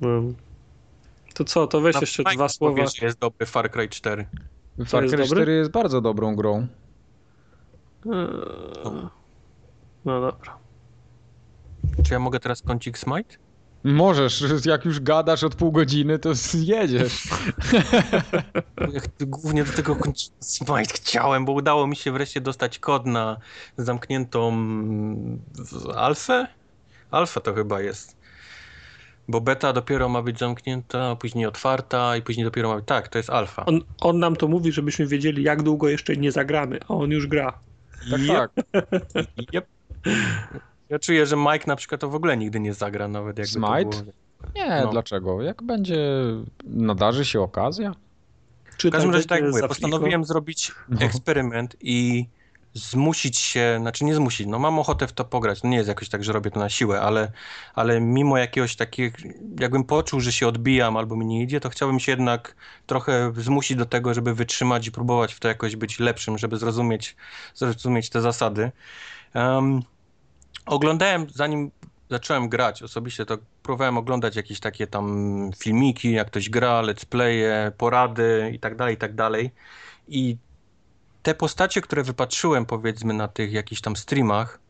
No. 0.00 0.08
To 1.34 1.44
co, 1.44 1.66
to 1.66 1.80
weź 1.80 1.94
Na 1.94 2.00
jeszcze 2.00 2.22
dwa 2.24 2.48
słowa. 2.48 2.74
Powiesz, 2.76 2.96
że 2.96 3.06
jest 3.06 3.18
dobry 3.18 3.46
Far 3.46 3.70
Cry 3.70 3.88
4. 3.88 4.26
Far 4.86 5.00
Cry 5.06 5.10
dobry? 5.10 5.26
4 5.26 5.52
jest 5.52 5.70
bardzo 5.70 6.00
dobrą 6.00 6.36
grą. 6.36 6.66
Eee, 8.06 9.08
No 10.04 10.20
dobra. 10.20 10.58
Czy 12.06 12.12
ja 12.12 12.18
mogę 12.18 12.40
teraz 12.40 12.62
kącik 12.62 12.98
Smite? 12.98 13.36
Możesz, 13.84 14.44
jak 14.64 14.84
już 14.84 15.00
gadasz 15.00 15.44
od 15.44 15.54
pół 15.54 15.72
godziny, 15.72 16.18
to 16.18 16.32
jedziesz. 16.54 17.28
Głównie 19.20 19.64
do 19.64 19.72
tego 19.72 19.96
Smite 20.40 20.94
chciałem, 20.94 21.44
bo 21.44 21.52
udało 21.52 21.86
mi 21.86 21.96
się 21.96 22.12
wreszcie 22.12 22.40
dostać 22.40 22.78
kod 22.78 23.06
na 23.06 23.36
zamkniętą 23.76 24.52
alfę? 25.96 26.46
Alfa 27.10 27.40
to 27.40 27.54
chyba 27.54 27.80
jest. 27.80 28.16
Bo 29.28 29.40
beta 29.40 29.72
dopiero 29.72 30.08
ma 30.08 30.22
być 30.22 30.38
zamknięta, 30.38 31.10
a 31.10 31.16
później 31.16 31.46
otwarta 31.46 32.16
i 32.16 32.22
później 32.22 32.44
dopiero 32.44 32.68
ma 32.68 32.76
być... 32.76 32.86
Tak, 32.86 33.08
to 33.08 33.18
jest 33.18 33.30
alfa. 33.30 33.64
On, 33.64 33.80
on 34.00 34.18
nam 34.18 34.36
to 34.36 34.48
mówi, 34.48 34.72
żebyśmy 34.72 35.06
wiedzieli, 35.06 35.42
jak 35.42 35.62
długo 35.62 35.88
jeszcze 35.88 36.16
nie 36.16 36.32
zagramy, 36.32 36.78
a 36.88 36.94
on 36.94 37.10
już 37.10 37.26
gra. 37.26 37.58
Tak, 38.10 38.20
Jep, 38.20 38.50
tak. 38.72 39.26
jep. 39.52 39.66
Ja 40.90 40.98
czuję, 40.98 41.26
że 41.26 41.36
Mike 41.36 41.64
na 41.66 41.76
przykład 41.76 42.00
to 42.00 42.08
w 42.08 42.14
ogóle 42.14 42.36
nigdy 42.36 42.60
nie 42.60 42.74
zagra, 42.74 43.08
nawet 43.08 43.38
jakby 43.38 43.52
Smite? 43.52 43.84
to 43.98 44.02
było... 44.02 44.12
Nie, 44.54 44.80
No. 44.84 44.90
dlaczego? 44.90 45.42
Jak 45.42 45.62
będzie, 45.62 45.96
nadarzy 46.64 47.24
się 47.24 47.40
okazja? 47.40 47.94
Czy 48.76 48.88
W 48.88 48.92
każdym 48.92 49.10
razie 49.12 49.26
tak 49.26 49.42
mówię, 49.42 49.68
postanowiłem 49.68 50.24
zrobić 50.24 50.72
No. 50.88 51.00
eksperyment 51.00 51.76
i 51.80 52.26
zmusić 52.74 53.38
się, 53.38 53.76
znaczy 53.80 54.04
nie 54.04 54.14
zmusić, 54.14 54.46
no 54.46 54.58
mam 54.58 54.78
ochotę 54.78 55.06
w 55.06 55.12
to 55.12 55.24
pograć, 55.24 55.62
no 55.62 55.70
nie 55.70 55.76
jest 55.76 55.88
jakoś 55.88 56.08
tak, 56.08 56.24
że 56.24 56.32
robię 56.32 56.50
to 56.50 56.60
na 56.60 56.68
siłę, 56.68 57.00
ale, 57.00 57.32
ale 57.74 58.00
mimo 58.00 58.38
jakiegoś 58.38 58.76
takiego, 58.76 59.16
jakbym 59.60 59.84
poczuł, 59.84 60.20
że 60.20 60.32
się 60.32 60.48
odbijam 60.48 60.96
albo 60.96 61.16
mi 61.16 61.26
nie 61.26 61.42
idzie, 61.42 61.60
to 61.60 61.70
chciałbym 61.70 62.00
się 62.00 62.12
jednak 62.12 62.54
trochę 62.86 63.32
zmusić 63.36 63.76
do 63.76 63.86
tego, 63.86 64.14
żeby 64.14 64.34
wytrzymać 64.34 64.86
i 64.86 64.92
próbować 64.92 65.34
w 65.34 65.40
to 65.40 65.48
jakoś 65.48 65.76
być 65.76 65.98
lepszym, 66.00 66.38
żeby 66.38 66.56
zrozumieć, 66.56 67.16
zrozumieć 67.54 68.10
te 68.10 68.20
zasady. 68.20 68.72
Em, 69.34 69.82
oglądałem, 70.66 71.26
zanim 71.34 71.70
zacząłem 72.10 72.48
grać 72.48 72.82
osobiście, 72.82 73.26
to 73.26 73.38
próbowałem 73.62 73.98
oglądać 73.98 74.36
jakieś 74.36 74.60
takie 74.60 74.86
tam 74.86 75.50
filmiki, 75.58 76.12
jak 76.12 76.26
ktoś 76.26 76.50
gra, 76.50 76.82
let's 76.82 77.04
playe, 77.04 77.72
porady 77.78 78.50
i 78.54 78.58
tak 78.58 78.76
dalej, 78.76 78.94
i 78.94 78.98
tak 78.98 79.14
dalej. 79.14 79.50
I 80.08 80.36
te 81.22 81.34
postacie, 81.34 81.80
które 81.80 82.02
wypatrzyłem 82.02 82.66
powiedzmy 82.66 83.14
na 83.14 83.28
tych 83.28 83.52
jakichś 83.52 83.80
tam 83.80 83.96
streamach, 83.96 84.60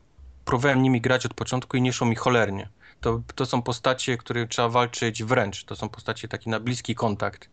próbowałem 0.44 0.82
nimi 0.82 1.00
grać 1.00 1.26
od 1.26 1.34
początku 1.34 1.76
i 1.76 1.82
nie 1.82 1.92
szło 1.92 2.06
mi 2.06 2.16
cholernie. 2.16 2.68
To, 3.00 3.20
to 3.34 3.46
są 3.46 3.62
postacie, 3.62 4.16
które 4.16 4.46
trzeba 4.46 4.68
walczyć 4.68 5.24
wręcz. 5.24 5.64
To 5.64 5.76
są 5.76 5.88
postacie 5.88 6.28
takie 6.28 6.50
na 6.50 6.60
bliski 6.60 6.94
kontakt. 6.94 7.50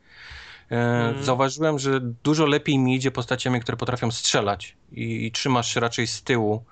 E, 0.71 0.75
Mhm. 1.07 1.23
Zauważyłem, 1.23 1.79
że 1.79 1.99
dużo 2.23 2.45
lepiej 2.45 2.79
mi 2.79 2.95
idzie 2.95 3.11
postaciami, 3.11 3.59
które 3.59 3.77
potrafią 3.77 4.11
strzelać 4.11 4.75
i, 4.91 5.25
i 5.25 5.31
trzymasz 5.31 5.73
się 5.73 5.79
raczej 5.79 6.07
z 6.07 6.23
tyłu 6.23 6.63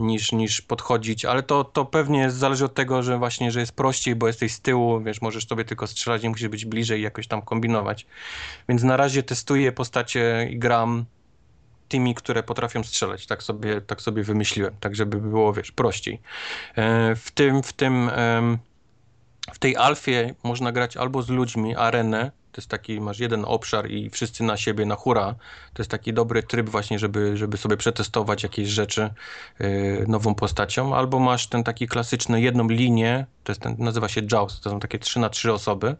niż, 0.00 0.32
niż 0.32 0.60
podchodzić, 0.60 1.24
ale 1.24 1.42
to, 1.42 1.64
to 1.64 1.84
pewnie 1.84 2.30
zależy 2.30 2.64
od 2.64 2.74
tego, 2.74 3.02
że 3.02 3.18
właśnie, 3.18 3.50
że 3.50 3.60
jest 3.60 3.72
prościej, 3.72 4.14
bo 4.14 4.26
jesteś 4.26 4.52
z 4.52 4.60
tyłu, 4.60 5.00
wiesz, 5.00 5.22
możesz 5.22 5.46
sobie 5.46 5.64
tylko 5.64 5.86
strzelać, 5.86 6.22
nie 6.22 6.30
musisz 6.30 6.48
być 6.48 6.64
bliżej 6.64 7.00
i 7.00 7.02
jakoś 7.02 7.26
tam 7.26 7.42
kombinować. 7.42 8.06
Więc 8.68 8.82
na 8.82 8.96
razie 8.96 9.22
testuję 9.22 9.72
postacie 9.72 10.48
i 10.50 10.58
gram 10.58 11.04
tymi, 11.88 12.14
które 12.14 12.42
potrafią 12.42 12.84
strzelać. 12.84 13.26
Tak 13.26 13.42
sobie, 13.42 13.80
tak 13.80 14.00
sobie 14.02 14.22
wymyśliłem, 14.22 14.74
tak 14.80 14.96
żeby 14.96 15.20
było, 15.20 15.52
wiesz, 15.52 15.72
prościej. 15.72 16.20
E, 16.76 17.14
W 17.16 17.30
tym, 17.30 17.62
w 17.62 17.72
tym, 17.72 18.10
w 19.52 19.58
tej 19.58 19.76
alfie 19.76 20.34
można 20.42 20.72
grać 20.72 20.96
albo 20.96 21.22
z 21.22 21.28
ludźmi, 21.28 21.76
arenę, 21.76 22.30
to 22.52 22.60
jest 22.60 22.68
taki, 22.68 23.00
masz 23.00 23.18
jeden 23.18 23.44
obszar 23.44 23.90
i 23.90 24.10
wszyscy 24.10 24.44
na 24.44 24.56
siebie, 24.56 24.86
na 24.86 24.94
hura. 24.94 25.34
To 25.74 25.82
jest 25.82 25.90
taki 25.90 26.12
dobry 26.12 26.42
tryb 26.42 26.68
właśnie, 26.68 26.98
żeby, 26.98 27.36
żeby 27.36 27.56
sobie 27.56 27.76
przetestować 27.76 28.42
jakieś 28.42 28.68
rzeczy 28.68 29.10
y, 29.60 30.04
nową 30.08 30.34
postacią. 30.34 30.94
Albo 30.94 31.18
masz 31.18 31.46
ten 31.46 31.64
taki 31.64 31.88
klasyczny 31.88 32.40
jedną 32.40 32.68
linię, 32.68 33.26
to 33.44 33.52
jest 33.52 33.60
ten, 33.62 33.76
nazywa 33.78 34.08
się 34.08 34.20
Jaws, 34.32 34.60
to 34.60 34.70
są 34.70 34.80
takie 34.80 34.98
3 34.98 35.20
na 35.20 35.28
3 35.28 35.52
osoby 35.52 35.96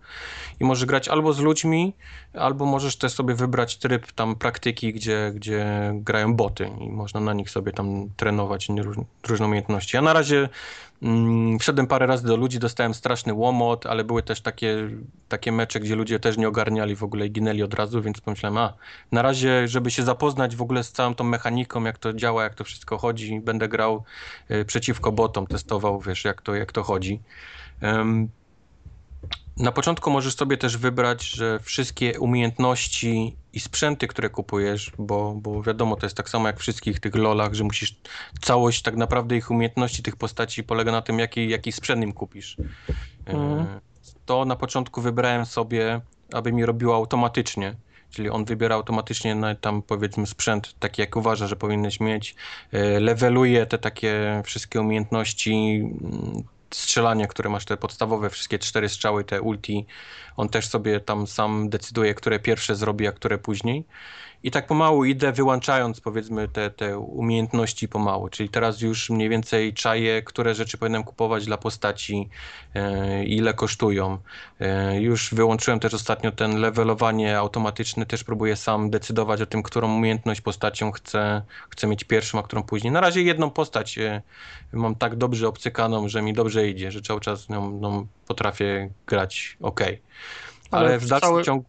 i 0.61 0.65
możesz 0.65 0.85
grać 0.85 1.09
albo 1.09 1.33
z 1.33 1.41
ludźmi, 1.41 1.95
albo 2.35 2.65
możesz 2.67 2.97
też 2.97 3.13
sobie 3.13 3.35
wybrać 3.35 3.77
tryb 3.77 4.13
tam 4.13 4.37
praktyki, 4.37 4.93
gdzie, 4.93 5.33
gdzie 5.35 5.93
grają 5.95 6.35
boty 6.35 6.71
i 6.81 6.91
można 6.91 7.21
na 7.21 7.33
nich 7.33 7.51
sobie 7.51 7.73
tam 7.73 8.11
trenować 8.17 8.69
nie 8.69 8.83
róż, 8.83 8.97
różne 9.29 9.47
umiejętności. 9.47 9.97
Ja 9.97 10.03
na 10.03 10.13
razie 10.13 10.49
wszedłem 11.61 11.87
parę 11.87 12.07
razy 12.07 12.27
do 12.27 12.37
ludzi, 12.37 12.59
dostałem 12.59 12.95
straszny 12.95 13.35
łomot, 13.35 13.87
ale 13.87 14.05
były 14.05 14.23
też 14.23 14.41
takie, 14.41 14.89
takie 15.29 15.53
mecze, 15.53 15.81
gdzie 15.81 15.97
ludzie 15.97 16.21
też 16.21 16.37
nie 16.37 16.49
ogarniali 16.49 16.97
w 16.97 17.03
ogóle 17.03 17.27
i 17.27 17.31
ginęli 17.31 17.63
od 17.63 17.75
razu, 17.75 18.03
więc 18.03 18.21
pomyślałem, 18.21 18.59
a 18.59 18.75
na 19.13 19.23
razie, 19.23 19.69
żeby 19.69 19.91
się 19.91 20.03
zapoznać 20.03 20.57
w 20.57 20.63
ogóle 20.63 20.85
z 20.85 20.93
całą 20.93 21.15
tą 21.15 21.25
mechaniką, 21.25 21.85
jak 21.85 21.99
to 21.99 22.13
działa, 22.13 22.43
jak 22.43 22.55
to 22.55 22.65
wszystko 22.65 22.99
chodzi, 22.99 23.41
będę 23.41 23.69
grał 23.69 24.05
y, 24.51 24.65
przeciwko 24.65 25.13
botom, 25.13 25.47
testował, 25.47 26.01
wiesz, 26.01 26.25
jak 26.25 26.43
to, 26.43 26.55
jak 26.55 26.73
to 26.73 26.83
chodzi. 26.83 27.21
Na 29.61 29.73
początku 29.73 30.11
możesz 30.11 30.35
sobie 30.35 30.57
też 30.57 30.77
wybrać, 30.77 31.23
że 31.31 31.59
wszystkie 31.59 32.21
umiejętności 32.21 33.37
i 33.53 33.61
sprzęty, 33.61 34.09
które 34.09 34.31
kupujesz, 34.31 34.93
bo, 34.99 35.35
bo 35.37 35.63
wiadomo, 35.63 35.97
to 35.97 36.07
jest 36.07 36.17
tak 36.17 36.29
samo 36.29 36.47
jak 36.47 36.57
w 36.57 36.61
wszystkich 36.61 37.01
tych 37.01 37.15
lolach, 37.15 37.55
że 37.55 37.65
musisz 37.65 37.97
całość 38.41 38.83
tak 38.83 38.97
naprawdę 38.97 39.37
ich 39.37 39.51
umiejętności 39.51 40.03
tych 40.03 40.17
postaci 40.17 40.65
polega 40.65 40.93
na 40.93 41.03
tym, 41.03 41.19
jaki, 41.19 41.49
jaki 41.49 41.73
sprzęt 41.73 42.03
im 42.03 42.13
kupisz. 42.13 42.57
E, 43.27 43.33
Mhm. 43.33 43.81
To 44.27 44.45
na 44.45 44.57
początku 44.57 45.01
wybrałem 45.01 45.47
sobie, 45.47 46.01
aby 46.33 46.53
mi 46.53 46.67
robiło 46.67 46.95
automatycznie. 46.95 47.75
Czyli 48.11 48.31
on 48.31 48.45
wybiera 48.45 48.75
automatycznie 48.75 49.35
na, 49.35 49.55
tam 49.55 49.83
powiedzmy 49.83 50.27
sprzęt 50.27 50.75
taki 50.79 51.01
jak 51.01 51.17
uważa, 51.17 51.47
że 51.47 51.57
powinieneś 51.57 52.01
mieć. 52.01 52.35
E, 52.73 53.01
Leveluje 53.01 53.67
te 53.67 53.79
takie 53.79 54.43
wszystkie 54.45 54.81
umiejętności 54.81 55.85
strzelania, 56.75 57.27
które 57.27 57.51
masz 57.51 57.65
te 57.65 57.77
podstawowe, 57.77 58.31
wszystkie 58.31 58.59
cztery 58.59 58.89
strzały, 58.89 59.25
te 59.25 59.43
ulti. 59.43 59.87
On 60.37 60.49
też 60.49 60.69
sobie 60.69 61.01
tam 61.01 61.27
sam 61.27 61.69
decyduje, 61.69 62.15
które 62.15 62.41
pierwsze 62.41 62.77
zrobi, 62.77 63.07
a 63.07 63.13
które 63.13 63.39
później. 63.39 63.87
I 64.43 64.51
tak 64.51 64.67
pomału 64.67 65.05
idę 65.05 65.33
wyłączając 65.33 66.01
powiedzmy 66.01 66.49
te, 66.49 66.71
te 66.71 66.99
umiejętności 66.99 67.89
pomału. 67.89 68.29
Czyli 68.29 68.49
teraz 68.49 68.81
już 68.81 69.11
mniej 69.11 69.29
więcej 69.29 69.75
czaję, 69.75 70.23
które 70.23 70.55
rzeczy 70.55 70.79
powinienem 70.79 71.05
kupować 71.05 71.47
dla 71.47 71.57
postaci, 71.57 72.29
e, 72.75 73.25
ile 73.25 73.55
kosztują. 73.55 74.19
E, 74.61 75.01
już 75.01 75.35
wyłączyłem 75.35 75.81
też 75.81 75.95
ostatnio 75.95 76.33
ten 76.33 76.61
levelowanie 76.61 77.39
automatyczne, 77.39 78.07
też 78.07 78.25
próbuję 78.25 78.57
sam 78.57 78.91
decydować 78.91 79.41
o 79.41 79.47
tym, 79.47 79.63
którą 79.63 79.95
umiejętność 79.97 80.41
postacią 80.41 80.93
chcę, 80.93 81.43
chcę 81.71 81.87
mieć 81.87 82.05
pierwszą, 82.05 82.39
a 82.39 82.43
którą 82.43 82.63
później. 82.63 82.93
Na 82.93 83.01
razie 83.01 83.23
jedną 83.23 83.51
postać 83.51 83.99
e, 83.99 84.23
mam 84.73 84.95
tak 84.95 85.17
dobrze 85.17 85.49
obcykaną, 85.49 86.09
że 86.09 86.23
mi 86.23 86.33
dobrze 86.33 86.69
idzie, 86.69 86.91
że 86.93 87.03
cały 87.03 87.21
czas 87.21 87.49
nią, 87.49 87.71
nią 87.71 88.07
potrafię 88.29 88.91
grać 89.07 89.57
ok. 89.61 89.81
Ale, 89.81 89.99
Ale 90.71 90.99
w 90.99 91.07
dalszym 91.07 91.29
cały- 91.29 91.45
ciągu 91.45 91.65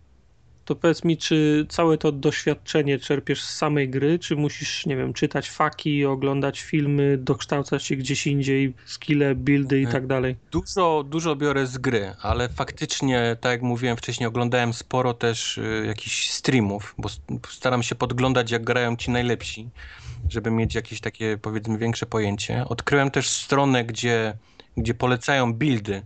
To 0.65 0.75
powiedz 0.75 1.03
mi, 1.03 1.17
czy 1.17 1.65
całe 1.69 1.98
to 1.98 2.11
doświadczenie 2.11 2.99
czerpiesz 2.99 3.43
z 3.43 3.57
samej 3.57 3.90
gry, 3.90 4.19
czy 4.19 4.35
musisz, 4.35 4.85
nie 4.85 4.95
wiem, 4.95 5.14
czytać 5.14 5.49
faki, 5.49 6.06
oglądać 6.06 6.61
filmy, 6.61 7.17
dokształcać 7.17 7.83
się 7.83 7.95
gdzieś 7.95 8.27
indziej, 8.27 8.73
skille, 8.85 9.35
buildy 9.35 9.81
i 9.81 9.88
tak 9.88 10.07
dalej? 10.07 10.35
Dużo, 10.51 11.06
dużo 11.09 11.35
biorę 11.35 11.67
z 11.67 11.77
gry, 11.77 12.14
ale 12.22 12.49
faktycznie, 12.49 13.38
tak 13.41 13.51
jak 13.51 13.61
mówiłem 13.61 13.98
wcześniej, 13.98 14.27
oglądałem 14.27 14.73
sporo 14.73 15.14
też 15.14 15.57
y, 15.57 15.83
jakichś 15.88 16.30
streamów, 16.30 16.95
bo 16.98 17.09
staram 17.49 17.83
się 17.83 17.95
podglądać, 17.95 18.51
jak 18.51 18.64
grają 18.64 18.95
ci 18.95 19.11
najlepsi, 19.11 19.69
żeby 20.30 20.51
mieć 20.51 20.75
jakieś 20.75 21.01
takie, 21.01 21.38
powiedzmy, 21.41 21.77
większe 21.77 22.06
pojęcie. 22.06 22.65
Odkryłem 22.67 23.11
też 23.11 23.30
stronę, 23.30 23.85
gdzie, 23.85 24.38
gdzie 24.77 24.93
polecają 24.93 25.53
buildy 25.53 26.01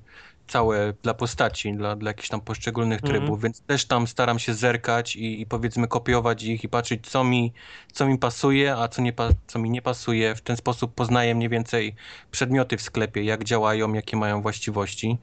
całe 0.47 0.93
dla 1.03 1.13
postaci, 1.13 1.73
dla, 1.73 1.95
dla 1.95 2.09
jakichś 2.09 2.29
tam 2.29 2.41
poszczególnych 2.41 2.99
Mhm. 3.03 3.13
trybów, 3.13 3.41
więc 3.41 3.61
też 3.61 3.85
tam 3.85 4.07
staram 4.07 4.39
się 4.39 4.53
zerkać 4.53 5.15
i, 5.15 5.41
i 5.41 5.45
powiedzmy 5.45 5.87
kopiować 5.87 6.43
ich 6.43 6.63
i 6.63 6.69
patrzeć, 6.69 7.07
co 7.07 7.23
mi, 7.23 7.53
co 7.93 8.05
mi 8.05 8.17
pasuje, 8.17 8.75
a 8.77 8.87
co, 8.87 9.01
nie 9.01 9.13
co 9.47 9.59
mi 9.59 9.69
nie 9.69 9.81
pasuje. 9.81 10.35
W 10.35 10.41
ten 10.41 10.57
sposób 10.57 10.93
poznaję 10.95 11.35
mniej 11.35 11.49
więcej 11.49 11.95
przedmioty 12.31 12.77
w 12.77 12.81
sklepie, 12.81 13.23
jak 13.23 13.43
działają, 13.43 13.93
jakie 13.93 14.17
mają 14.17 14.41
właściwości. 14.41 15.17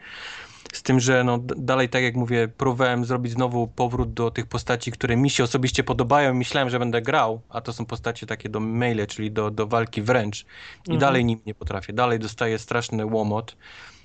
Z 0.72 0.82
tym, 0.82 1.00
że 1.00 1.24
no, 1.24 1.38
dalej, 1.56 1.88
tak 1.88 2.02
jak 2.02 2.14
mówię, 2.14 2.48
próbowałem 2.48 3.04
zrobić 3.04 3.32
znowu 3.32 3.66
powrót 3.66 4.12
do 4.14 4.30
tych 4.30 4.46
postaci, 4.46 4.92
które 4.92 5.16
mi 5.16 5.30
się 5.30 5.44
osobiście 5.44 5.84
podobają 5.84 6.34
i 6.34 6.36
myślałem, 6.36 6.70
że 6.70 6.78
będę 6.78 7.02
grał, 7.02 7.40
a 7.48 7.60
to 7.60 7.72
są 7.72 7.86
postacie 7.86 8.26
takie 8.26 8.48
do 8.48 8.60
melee, 8.60 9.06
czyli 9.06 9.30
do, 9.30 9.50
do 9.50 9.66
walki 9.66 10.02
wręcz. 10.02 10.42
I 10.42 10.46
Mhm. 10.80 10.98
dalej 10.98 11.24
nim 11.24 11.40
nie 11.46 11.54
potrafię. 11.54 11.92
Dalej 11.92 12.18
dostaję 12.18 12.58
straszny 12.58 13.06
łomot, 13.06 13.56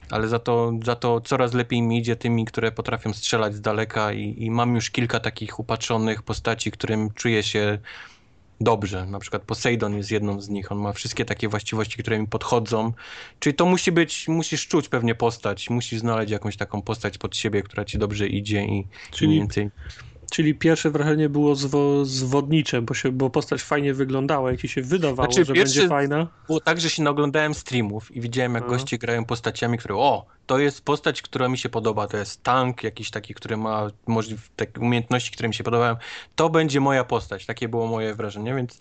ale 0.10 0.28
za 0.28 0.40
to, 0.40 0.74
za 0.86 0.96
to 0.96 1.22
coraz 1.22 1.54
lepiej 1.54 1.82
mi 1.82 1.98
idzie 1.98 2.16
tymi, 2.16 2.46
które 2.46 2.72
potrafią 2.72 3.14
strzelać 3.14 3.56
z 3.56 3.62
daleka 3.62 4.14
i, 4.14 4.36
i 4.38 4.52
mam 4.52 4.76
już 4.76 4.92
kilka 4.92 5.20
takich 5.20 5.60
upatrzonych 5.60 6.24
postaci, 6.24 6.72
którym 6.72 7.12
czuję 7.12 7.44
się 7.44 7.80
dobrze. 8.62 9.06
Na 9.06 9.20
przykład 9.20 9.42
Poseidon 9.42 9.98
jest 9.98 10.12
jedną 10.12 10.42
z 10.42 10.50
nich. 10.50 10.72
On 10.72 10.78
ma 10.78 10.94
wszystkie 10.94 11.26
takie 11.26 11.48
właściwości, 11.48 11.98
które 11.98 12.20
mi 12.20 12.28
podchodzą. 12.28 12.94
Czyli 13.40 13.56
to 13.56 13.66
musi 13.66 13.92
być, 13.92 14.28
musisz 14.28 14.68
czuć 14.68 14.90
pewnie 14.90 15.16
postać, 15.16 15.70
musisz 15.70 16.00
znaleźć 16.00 16.32
jakąś 16.32 16.58
taką 16.58 16.82
postać 16.82 17.18
pod 17.18 17.38
siebie, 17.38 17.64
która 17.64 17.86
ci 17.86 17.98
dobrze 17.98 18.28
idzie 18.28 18.66
i, 18.66 18.80
i 18.80 18.86
Czyli- 19.12 19.28
mniej 19.28 19.40
więcej. 19.40 19.70
Czyli 20.32 20.56
pierwsze 20.56 20.92
wrażenie 20.92 21.30
było 21.30 21.56
zwo, 21.56 22.06
zwodnicze, 22.06 22.82
bo, 22.82 22.94
się, 22.94 23.12
bo 23.12 23.30
postać 23.30 23.62
fajnie 23.62 23.94
wyglądała 23.94 24.52
i 24.52 24.58
ci 24.58 24.68
się 24.68 24.82
wydawało, 24.82 25.32
Znaczy, 25.32 25.46
że 25.46 25.54
będzie 25.54 25.88
fajna. 25.88 26.28
Było 26.48 26.60
tak, 26.60 26.80
że 26.82 26.90
się 26.90 27.04
naoglądałem 27.04 27.54
streamów 27.54 28.16
i 28.16 28.22
widziałem, 28.22 28.54
jak 28.54 28.64
Aha. 28.64 28.74
goście 28.74 28.98
grają 28.98 29.26
postaciami, 29.26 29.78
które 29.78 29.96
o, 29.96 30.26
to 30.46 30.60
jest 30.60 30.82
postać, 30.82 31.22
która 31.22 31.50
mi 31.50 31.58
się 31.58 31.70
podoba, 31.70 32.08
to 32.08 32.18
jest 32.18 32.44
tank 32.44 32.84
jakiś 32.84 33.12
taki, 33.12 33.34
który 33.34 33.58
ma 33.58 33.90
możliw, 34.08 34.50
takie 34.56 34.80
umiejętności, 34.80 35.32
które 35.32 35.48
mi 35.48 35.54
się 35.54 35.64
podobają. 35.64 35.96
To 36.36 36.50
będzie 36.50 36.80
moja 36.80 37.04
postać, 37.04 37.46
takie 37.46 37.70
było 37.70 37.88
moje 37.88 38.16
wrażenie, 38.16 38.56
więc 38.56 38.80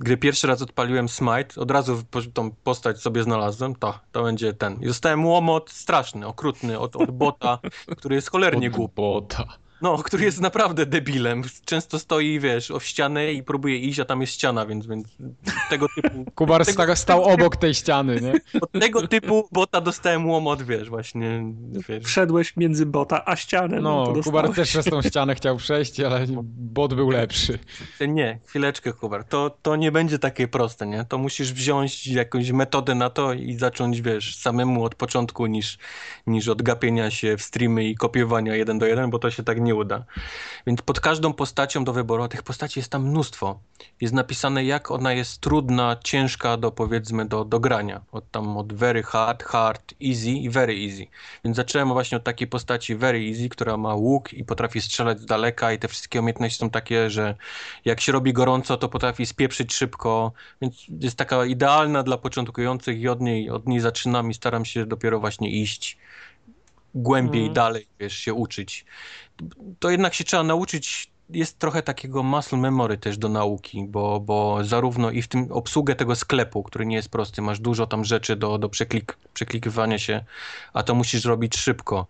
gdy 0.00 0.16
pierwszy 0.16 0.46
raz 0.46 0.62
odpaliłem 0.62 1.08
Smite, 1.08 1.60
od 1.60 1.70
razu 1.70 2.02
po- 2.10 2.22
tą 2.34 2.50
postać 2.50 3.00
sobie 3.00 3.22
znalazłem, 3.22 3.74
to, 3.74 3.98
to 4.12 4.22
będzie 4.22 4.52
ten. 4.52 4.82
I 4.82 4.86
dostałem 4.86 5.26
łomot 5.26 5.70
straszny, 5.70 6.26
okrutny 6.26 6.78
od, 6.78 6.96
od 6.96 7.10
bota, 7.10 7.58
który 7.98 8.14
jest 8.14 8.30
cholernie 8.30 8.70
głupi. 8.70 8.94
Bota. 8.96 9.63
No, 9.82 9.98
który 9.98 10.24
jest 10.24 10.40
naprawdę 10.40 10.86
debilem. 10.86 11.42
Często 11.64 11.98
stoi, 11.98 12.40
wiesz, 12.40 12.70
o 12.70 12.80
ścianę 12.80 13.32
i 13.32 13.42
próbuje 13.42 13.78
iść, 13.78 14.00
a 14.00 14.04
tam 14.04 14.20
jest 14.20 14.32
ściana, 14.32 14.66
więc, 14.66 14.86
więc 14.86 15.06
tego 15.70 15.86
typu 16.02 16.24
Kubar 16.34 16.66
Tego- 16.66 16.82
sta- 16.84 16.96
stał 16.96 17.24
obok 17.24 17.56
tej 17.56 17.74
ściany, 17.74 18.20
nie? 18.20 18.60
od 18.60 18.72
tego 18.72 19.08
typu 19.08 19.48
bota 19.52 19.80
dostałem 19.80 20.28
łomot, 20.30 20.62
wiesz, 20.62 20.88
właśnie, 20.88 21.44
wiesz. 21.88 22.04
Wszedłeś 22.04 22.56
między 22.56 22.86
bota 22.86 23.22
a 23.26 23.36
ścianę. 23.36 23.80
No, 23.80 24.04
No, 24.06 24.12
to 24.14 24.22
Kubar 24.22 24.50
też 24.54 24.68
przez 24.68 24.84
tą 24.84 25.02
ścianę 25.02 25.34
chciał 25.34 25.56
przejść, 25.56 26.00
ale 26.00 26.26
bot 26.56 26.94
był 26.94 27.10
lepszy. 27.10 27.58
Nie, 28.08 28.38
chwileczkę, 28.46 28.92
Kubar, 28.92 29.24
to, 29.24 29.50
to 29.62 29.76
nie 29.76 29.92
będzie 29.92 30.18
takie 30.18 30.48
proste, 30.48 30.86
nie? 30.86 31.04
To 31.04 31.18
musisz 31.18 31.52
wziąć 31.52 32.06
jakąś 32.06 32.50
metodę 32.50 32.94
na 32.94 33.10
to 33.10 33.32
i 33.32 33.54
zacząć, 33.58 34.00
wiesz, 34.02 34.36
samemu 34.36 34.84
od 34.84 34.94
początku, 34.94 35.46
niż, 35.46 35.78
niż 36.26 36.48
od 36.48 36.62
gapienia 36.62 37.10
się 37.10 37.36
w 37.36 37.42
streamy 37.42 37.84
i 37.84 37.94
kopiowania 37.94 38.54
jeden 38.56 38.78
do 38.78 38.86
jeden, 38.86 39.10
bo 39.10 39.18
to 39.18 39.30
się 39.30 39.42
tak 39.42 39.60
nie 39.60 39.63
uda. 39.72 40.04
Więc 40.66 40.82
pod 40.82 41.00
każdą 41.00 41.32
postacią 41.32 41.84
do 41.84 41.92
wyboru, 41.92 42.22
a 42.22 42.28
tych 42.28 42.42
postaci 42.42 42.80
jest 42.80 42.92
tam 42.92 43.08
mnóstwo, 43.08 43.60
jest 44.00 44.14
napisane, 44.14 44.64
jak 44.64 44.90
ona 44.90 45.12
jest 45.12 45.40
trudna, 45.40 45.96
ciężka 46.04 46.56
do, 46.56 46.70
powiedzmy, 46.70 47.24
do, 47.24 47.44
do 47.44 47.60
grania. 47.60 48.00
Od 48.12 48.30
tam 48.30 48.56
od 48.56 48.72
very 48.72 49.02
hard, 49.02 49.42
hard, 49.42 49.94
easy 50.04 50.30
i 50.30 50.50
very 50.50 50.74
easy. 50.74 51.06
Więc 51.44 51.56
zacząłem 51.56 51.88
właśnie 51.88 52.16
od 52.18 52.24
takiej 52.24 52.48
postaci 52.48 52.96
very 52.96 53.18
easy, 53.28 53.48
która 53.48 53.76
ma 53.76 53.94
łuk 53.94 54.32
i 54.32 54.44
potrafi 54.44 54.80
strzelać 54.80 55.20
z 55.20 55.26
daleka 55.26 55.72
i 55.72 55.78
te 55.78 55.88
wszystkie 55.88 56.20
umiejętności 56.20 56.58
są 56.58 56.70
takie, 56.70 57.10
że 57.10 57.34
jak 57.84 58.00
się 58.00 58.12
robi 58.12 58.32
gorąco, 58.32 58.76
to 58.76 58.88
potrafi 58.88 59.26
spieprzyć 59.26 59.74
szybko, 59.74 60.32
więc 60.62 60.86
jest 61.00 61.16
taka 61.16 61.44
idealna 61.44 62.02
dla 62.02 62.18
początkujących 62.18 63.00
i 63.00 63.08
od 63.08 63.20
niej, 63.20 63.50
od 63.50 63.66
niej 63.68 63.80
zaczynam 63.80 64.30
i 64.30 64.34
staram 64.34 64.64
się 64.64 64.86
dopiero 64.86 65.20
właśnie 65.20 65.50
iść 65.50 65.98
głębiej, 66.94 67.40
Mhm. 67.40 67.54
dalej, 67.54 67.86
wiesz, 68.00 68.16
się 68.16 68.34
uczyć. 68.34 68.84
To 69.78 69.90
jednak 69.90 70.14
się 70.14 70.24
trzeba 70.24 70.42
nauczyć, 70.42 71.10
jest 71.30 71.58
trochę 71.58 71.82
takiego 71.82 72.22
muscle 72.22 72.58
memory 72.58 72.98
też 72.98 73.18
do 73.18 73.28
nauki, 73.28 73.84
bo, 73.88 74.20
bo 74.20 74.64
zarówno 74.64 75.10
i 75.10 75.22
w 75.22 75.28
tym 75.28 75.52
obsługę 75.52 75.94
tego 75.94 76.16
sklepu, 76.16 76.62
który 76.62 76.86
nie 76.86 76.96
jest 76.96 77.08
prosty, 77.08 77.42
masz 77.42 77.60
dużo 77.60 77.86
tam 77.86 78.04
rzeczy 78.04 78.36
do, 78.36 78.58
do 78.58 78.68
przeklik, 78.68 79.16
przeklikywania 79.34 79.98
się, 79.98 80.24
a 80.72 80.82
to 80.82 80.94
musisz 80.94 81.24
robić 81.24 81.56
szybko. 81.56 82.06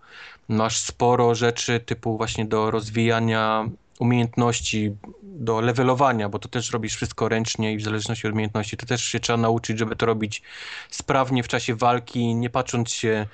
Masz 0.48 0.78
sporo 0.78 1.34
rzeczy 1.34 1.80
typu 1.80 2.16
właśnie 2.16 2.44
do 2.44 2.70
rozwijania 2.70 3.68
umiejętności, 3.98 4.96
do 5.22 5.60
levelowania, 5.60 6.28
bo 6.28 6.38
to 6.38 6.48
też 6.48 6.70
robisz 6.70 6.96
wszystko 6.96 7.28
ręcznie 7.28 7.72
i 7.72 7.76
w 7.76 7.82
zależności 7.82 8.26
od 8.26 8.32
umiejętności, 8.32 8.76
to 8.76 8.86
też 8.86 9.04
się 9.04 9.20
trzeba 9.20 9.36
nauczyć, 9.36 9.78
żeby 9.78 9.96
to 9.96 10.06
robić 10.06 10.42
sprawnie 10.90 11.42
w 11.42 11.48
czasie 11.48 11.74
walki, 11.74 12.34
nie 12.34 12.50
patrząc 12.50 12.90
się, 12.92 13.26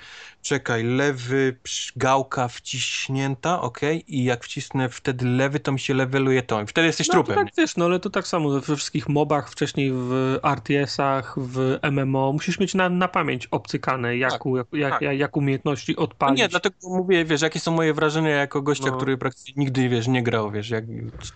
czekaj, 0.43 0.85
lewy, 0.85 1.57
gałka 1.97 2.49
wciśnięta, 2.49 3.61
ok, 3.61 3.81
i 4.09 4.25
jak 4.25 4.45
wcisnę 4.45 4.89
wtedy 4.89 5.27
lewy, 5.27 5.61
to 5.61 5.73
mi 5.73 5.81
się 5.81 5.95
leveluje 5.95 6.43
to. 6.43 6.63
I 6.63 6.67
wtedy 6.67 6.87
jesteś 6.87 7.09
No 7.09 7.15
to 7.15 7.23
trupem. 7.25 7.47
tak 7.47 7.55
wiesz, 7.59 7.77
no 7.77 7.85
ale 7.85 8.01
to 8.01 8.11
tak 8.11 8.27
samo 8.27 8.61
we 8.61 8.77
wszystkich 8.77 9.09
mobach, 9.09 9.51
wcześniej 9.51 9.93
w 9.93 10.39
RTS-ach, 10.43 11.35
w 11.39 11.79
MMO, 11.93 12.33
musisz 12.33 12.59
mieć 12.61 12.75
na, 12.75 12.89
na 12.89 13.09
pamięć 13.09 13.47
obcykane, 13.47 14.17
jak, 14.17 14.31
Tak, 14.33 14.43
jak, 14.73 14.91
tak. 15.01 15.03
jak 15.19 15.37
umiejętności 15.37 15.95
No 15.99 16.03
odpalić. 16.05 16.39
nie, 16.39 16.49
dlatego 16.49 16.77
mówię, 16.83 17.25
wiesz, 17.25 17.43
jakie 17.43 17.61
są 17.61 17.73
moje 17.73 17.95
wrażenia 17.95 18.31
jako 18.31 18.63
gościa, 18.63 18.91
No. 18.91 18.97
który 18.97 19.19
praktycznie 19.19 19.55
nigdy, 19.57 19.89
wiesz, 19.89 20.09
nie 20.09 20.23
grał, 20.23 20.51
wiesz, 20.51 20.71
jak, 20.71 20.85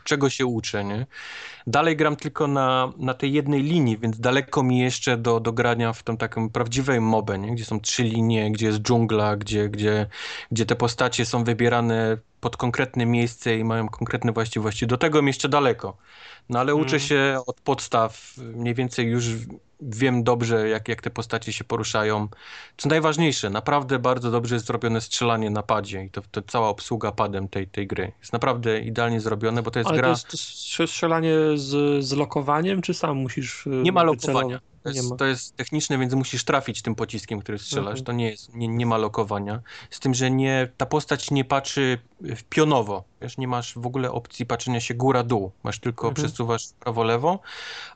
czego 0.05 0.31
się 0.31 0.47
uczę, 0.47 0.85
nie? 0.85 1.07
Dalej 1.67 1.97
gram 1.97 2.17
tylko 2.17 2.47
na, 2.47 2.93
na 2.97 3.15
tej 3.15 3.33
jednej 3.33 3.63
linii, 3.63 3.99
więc 3.99 4.21
daleko 4.21 4.63
mi 4.63 4.79
jeszcze 4.79 5.17
do, 5.17 5.41
do 5.41 5.53
grania 5.53 5.93
w 5.93 6.03
tą 6.03 6.17
taką 6.17 6.51
prawdziwej 6.51 7.01
mobę, 7.01 7.39
nie? 7.39 7.55
Gdzie 7.55 7.65
są 7.65 7.81
trzy 7.81 8.03
linie, 8.03 8.53
gdzie 8.53 8.67
jest 8.67 8.79
dżungla, 8.79 9.37
gdzie, 9.37 9.69
gdzie, 9.69 10.07
gdzie 10.53 10.67
te 10.67 10.77
postacie 10.77 11.27
są 11.27 11.45
wybierane 11.45 12.19
pod 12.41 12.57
konkretne 12.57 13.07
miejsce 13.07 13.59
i 13.59 13.65
mają 13.65 13.89
konkretne 13.89 14.33
właściwości. 14.33 14.87
Do 14.87 14.97
tego 14.97 15.23
mi 15.23 15.27
jeszcze 15.27 15.49
daleko. 15.49 15.97
No 16.49 16.59
ale 16.61 16.75
uczę 16.75 16.97
Mm. 16.97 17.01
się 17.01 17.41
od 17.47 17.61
podstaw, 17.61 18.35
mniej 18.39 18.75
więcej 18.75 19.07
już 19.07 19.25
wiem 19.81 20.23
dobrze, 20.25 20.69
jak, 20.69 20.89
jak 20.89 21.03
te 21.03 21.11
postacie 21.11 21.53
się 21.53 21.65
poruszają. 21.65 22.29
Co 22.77 22.89
najważniejsze, 22.89 23.51
naprawdę 23.51 23.99
bardzo 23.99 24.31
dobrze 24.31 24.55
jest 24.55 24.67
zrobione 24.67 25.01
strzelanie 25.01 25.51
na 25.51 25.63
padzie 25.63 26.05
i 26.05 26.11
to, 26.11 26.23
to 26.31 26.43
cała 26.43 26.69
obsługa 26.69 27.13
padem 27.13 27.49
tej, 27.49 27.67
tej 27.69 27.87
gry. 27.87 28.13
Jest 28.21 28.33
naprawdę 28.33 28.81
idealnie 28.81 29.21
zrobione, 29.21 29.63
bo 29.63 29.71
to 29.71 29.79
jest 29.79 29.89
Ale 29.89 29.99
to 29.99 30.03
gra... 30.03 30.09
jest 30.11 30.27
strze- 30.29 30.87
strzelanie 30.87 31.35
z, 31.55 32.05
z 32.05 32.13
lokowaniem, 32.13 32.83
czy 32.83 32.95
sam 32.95 33.17
musisz 33.17 33.67
y, 33.67 33.71
Nie 33.71 33.93
ma 33.93 34.05
wycelować? 34.05 34.63
To 34.85 34.91
jest, 34.91 35.17
to 35.19 35.25
jest 35.25 35.57
techniczne, 35.57 35.99
więc 35.99 36.15
musisz 36.15 36.45
trafić 36.45 36.83
tym 36.83 36.95
pociskiem, 36.95 37.41
który 37.41 37.59
strzelasz. 37.59 37.89
Mhm. 38.01 38.05
To 38.05 38.13
nie 38.13 38.31
jest, 38.31 38.55
nie, 38.55 38.69
nie 38.69 38.87
ma 38.87 38.97
lokowania. 38.97 39.61
Z 39.91 40.01
tym, 40.01 40.15
że 40.15 40.31
nie, 40.31 40.69
ta 40.77 40.87
postać 40.87 41.31
nie 41.31 41.45
patrzy 41.45 41.99
w 42.21 42.43
pionowo. 42.43 43.05
Wiesz, 43.23 43.39
nie 43.39 43.49
masz 43.49 43.75
w 43.79 43.87
ogóle 43.87 44.13
opcji 44.13 44.47
patrzenia 44.47 44.81
się 44.81 44.95
góra-dół. 44.95 45.53
Masz 45.63 45.79
tylko 45.79 46.09
Mhm. 46.09 46.27
przesuwasz 46.29 46.69
prawo-lewo, 46.81 47.41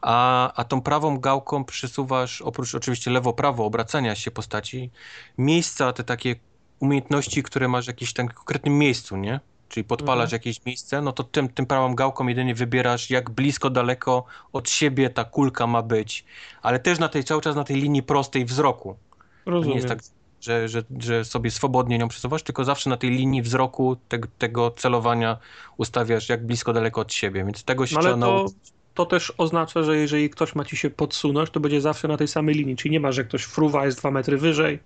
a, 0.02 0.52
a 0.52 0.64
tą 0.64 0.80
prawą 0.82 1.18
gałką 1.18 1.64
przesuwasz, 1.64 2.42
oprócz 2.42 2.74
oczywiście 2.74 3.10
lewo-prawo, 3.10 3.64
obracania 3.64 4.14
się 4.14 4.30
postaci, 4.30 4.90
miejsca, 5.38 5.92
te 5.92 6.04
takie 6.04 6.36
umiejętności, 6.80 7.42
które 7.42 7.68
masz 7.68 7.84
w 7.84 7.88
jakimś 7.88 8.12
tam 8.12 8.28
konkretnym 8.28 8.78
miejscu, 8.78 9.16
nie? 9.16 9.40
Czyli 9.68 9.84
podpalasz 9.84 10.24
Mhm. 10.24 10.34
jakieś 10.36 10.64
miejsce, 10.64 11.02
no 11.02 11.12
to 11.12 11.24
tym, 11.24 11.48
tym 11.48 11.66
prawą 11.66 11.94
gałką 11.94 12.26
jedynie 12.26 12.54
wybierasz, 12.54 13.10
jak 13.10 13.30
blisko, 13.30 13.70
daleko 13.70 14.24
od 14.52 14.70
siebie 14.70 15.10
ta 15.10 15.24
kulka 15.24 15.66
ma 15.66 15.82
być, 15.82 16.24
ale 16.62 16.78
też 16.78 16.98
na 16.98 17.08
tej, 17.08 17.24
cały 17.24 17.40
czas 17.42 17.56
na 17.56 17.64
tej 17.64 17.76
linii 17.76 18.02
prostej 18.02 18.44
wzroku. 18.44 18.96
To 19.44 19.50
nie 19.50 19.54
Rozumiem. 19.56 19.76
jest 19.76 19.88
tak, 19.88 19.98
że, 20.40 20.68
że, 20.68 20.82
że 20.98 21.24
sobie 21.24 21.50
swobodnie 21.50 21.98
nią 21.98 22.08
przesuwasz, 22.08 22.42
tylko 22.42 22.64
zawsze 22.64 22.90
na 22.90 22.96
tej 22.96 23.10
linii 23.10 23.42
wzroku 23.42 23.96
te, 24.08 24.18
tego 24.38 24.70
celowania 24.70 25.36
ustawiasz 25.76 26.28
jak 26.28 26.46
blisko, 26.46 26.72
daleko 26.72 27.00
od 27.00 27.12
siebie, 27.12 27.44
więc 27.44 27.64
tego 27.64 27.86
się 27.86 27.94
No 27.94 28.00
trzeba 28.00 28.14
to, 28.14 28.20
nauczyć. 28.20 28.56
to 28.94 29.06
też 29.06 29.32
oznacza, 29.38 29.82
że 29.82 29.96
jeżeli 29.96 30.30
ktoś 30.30 30.54
ma 30.54 30.64
ci 30.64 30.76
się 30.76 30.90
podsunąć, 30.90 31.50
to 31.50 31.60
będzie 31.60 31.80
zawsze 31.80 32.08
na 32.08 32.16
tej 32.16 32.28
samej 32.28 32.54
linii. 32.54 32.76
Czyli 32.76 32.92
nie 32.92 33.00
ma, 33.00 33.12
że 33.12 33.24
ktoś 33.24 33.42
fruwa 33.44 33.86
jest 33.86 33.98
dwa 33.98 34.10
metry 34.10 34.36
wyżej. 34.38 34.78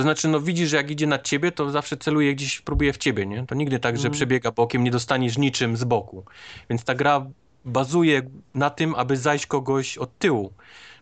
To 0.00 0.02
znaczy, 0.02 0.28
no 0.28 0.40
widzisz, 0.40 0.70
że 0.70 0.76
jak 0.76 0.90
idzie 0.90 1.06
nad 1.06 1.22
ciebie, 1.22 1.52
to 1.52 1.70
zawsze 1.70 1.96
celuje 1.96 2.34
gdzieś, 2.34 2.60
próbuje 2.60 2.92
w 2.92 2.98
ciebie, 2.98 3.26
nie? 3.26 3.46
To 3.46 3.54
nigdy 3.54 3.78
tak, 3.78 3.96
że 3.96 4.00
Mhm. 4.00 4.12
przebiega 4.12 4.50
bokiem, 4.50 4.84
nie 4.84 4.90
dostaniesz 4.90 5.38
niczym 5.38 5.76
z 5.76 5.84
boku. 5.84 6.24
Więc 6.70 6.84
ta 6.84 6.94
gra 6.94 7.26
bazuje 7.64 8.22
na 8.54 8.70
tym, 8.70 8.94
aby 8.94 9.16
zajść 9.16 9.46
kogoś 9.46 9.98
od 9.98 10.18
tyłu. 10.18 10.52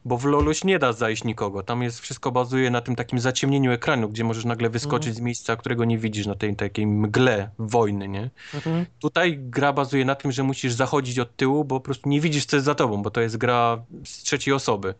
Bo 0.04 0.18
w 0.18 0.24
Loluś 0.24 0.64
nie 0.64 0.78
da 0.78 0.92
zajść 0.92 1.24
nikogo. 1.24 1.62
Tam 1.62 1.82
jest 1.82 2.00
wszystko 2.00 2.32
bazuje 2.32 2.70
na 2.70 2.80
tym 2.80 2.96
takim 2.96 3.18
zaciemnieniu 3.20 3.72
ekranu, 3.72 4.08
gdzie 4.08 4.24
możesz 4.24 4.44
nagle 4.44 4.70
wyskoczyć 4.70 5.14
z 5.14 5.20
miejsca, 5.20 5.56
którego 5.56 5.84
nie 5.84 5.98
widzisz 5.98 6.26
na 6.26 6.34
tej 6.34 6.56
takiej 6.56 6.86
mgle 6.86 7.50
wojny, 7.58 8.08
nie? 8.08 8.30
Mhm. 8.54 8.86
Tutaj 9.00 9.38
gra 9.38 9.72
bazuje 9.72 10.04
na 10.04 10.14
tym, 10.14 10.32
że 10.32 10.42
musisz 10.42 10.72
zachodzić 10.72 11.18
od 11.18 11.36
tyłu, 11.36 11.64
bo 11.64 11.80
po 11.80 11.84
prostu 11.84 12.08
nie 12.08 12.20
widzisz, 12.20 12.44
co 12.46 12.56
jest 12.56 12.66
za 12.66 12.74
tobą, 12.74 13.02
bo 13.02 13.10
to 13.10 13.20
jest 13.20 13.36
gra 13.36 13.82
z 14.04 14.22
trzeciej 14.22 14.54
osoby. 14.54 14.94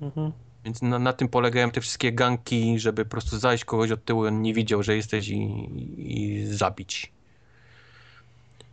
Mhm. 0.00 0.32
Więc 0.68 0.82
na, 0.82 0.98
na 0.98 1.12
tym 1.12 1.28
polegają 1.28 1.70
te 1.70 1.80
wszystkie 1.80 2.12
ganki, 2.12 2.78
żeby 2.78 3.04
po 3.04 3.10
prostu 3.10 3.38
zajść 3.38 3.64
kogoś 3.64 3.90
od 3.90 4.04
tyłu, 4.04 4.24
on 4.24 4.42
nie 4.42 4.54
widział, 4.54 4.82
że 4.82 4.96
jesteś 4.96 5.28
i, 5.28 5.68
i 5.98 6.46
zabić. 6.46 7.12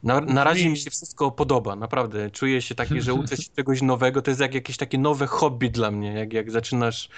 Na, 0.03 0.21
na 0.21 0.43
razie 0.43 0.69
mi 0.69 0.77
się 0.77 0.89
wszystko 0.89 1.31
podoba, 1.31 1.75
naprawdę. 1.75 2.31
Czuję 2.31 2.61
się 2.61 2.75
taki, 2.75 3.01
że 3.01 3.13
uczę 3.13 3.37
się 3.37 3.49
czegoś 3.55 3.81
nowego. 3.81 4.21
To 4.21 4.31
jest 4.31 4.41
jak 4.41 4.53
jakieś 4.53 4.77
takie 4.77 4.97
nowe 4.97 5.27
hobby 5.27 5.69
dla 5.69 5.91
mnie. 5.91 6.13
Jak, 6.13 6.33
jak 6.33 6.51
zaczynasz, 6.51 7.09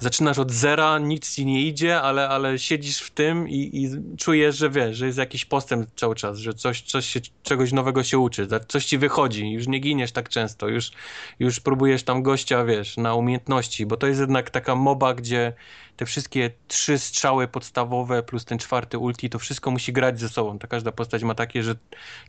zaczynasz 0.00 0.38
od 0.38 0.52
zera, 0.52 0.98
nic 0.98 1.34
ci 1.34 1.46
nie 1.46 1.62
idzie, 1.62 2.00
ale, 2.00 2.28
ale 2.28 2.58
siedzisz 2.58 2.98
w 3.00 3.10
tym 3.10 3.48
i, 3.48 3.70
i 3.72 3.90
czujesz, 4.16 4.56
że 4.56 4.70
wiesz, 4.70 4.96
że 4.96 5.06
jest 5.06 5.18
jakiś 5.18 5.44
postęp 5.44 5.90
cały 5.96 6.14
czas, 6.14 6.38
że 6.38 6.54
coś, 6.54 6.82
coś 6.82 7.06
się, 7.06 7.20
czegoś 7.42 7.72
nowego 7.72 8.04
się 8.04 8.18
uczy, 8.18 8.48
coś 8.68 8.84
ci 8.84 8.98
wychodzi, 8.98 9.50
już 9.50 9.68
nie 9.68 9.78
giniesz 9.78 10.12
tak 10.12 10.28
często, 10.28 10.68
już, 10.68 10.90
już 11.38 11.60
próbujesz 11.60 12.02
tam 12.02 12.22
gościa, 12.22 12.64
wiesz, 12.64 12.96
na 12.96 13.14
umiejętności, 13.14 13.86
bo 13.86 13.96
to 13.96 14.06
jest 14.06 14.20
jednak 14.20 14.50
taka 14.50 14.74
moba, 14.74 15.14
gdzie 15.14 15.52
te 15.96 16.06
wszystkie 16.06 16.50
trzy 16.68 16.98
strzały 16.98 17.48
podstawowe 17.48 18.22
plus 18.22 18.44
ten 18.44 18.58
czwarty 18.58 18.98
ulti, 18.98 19.30
to 19.30 19.38
wszystko 19.38 19.70
musi 19.70 19.92
grać 19.92 20.20
ze 20.20 20.28
sobą. 20.28 20.58
Ta 20.58 20.66
każda 20.66 20.92
postać 20.92 21.22
ma 21.22 21.34
takie, 21.34 21.62
że 21.62 21.74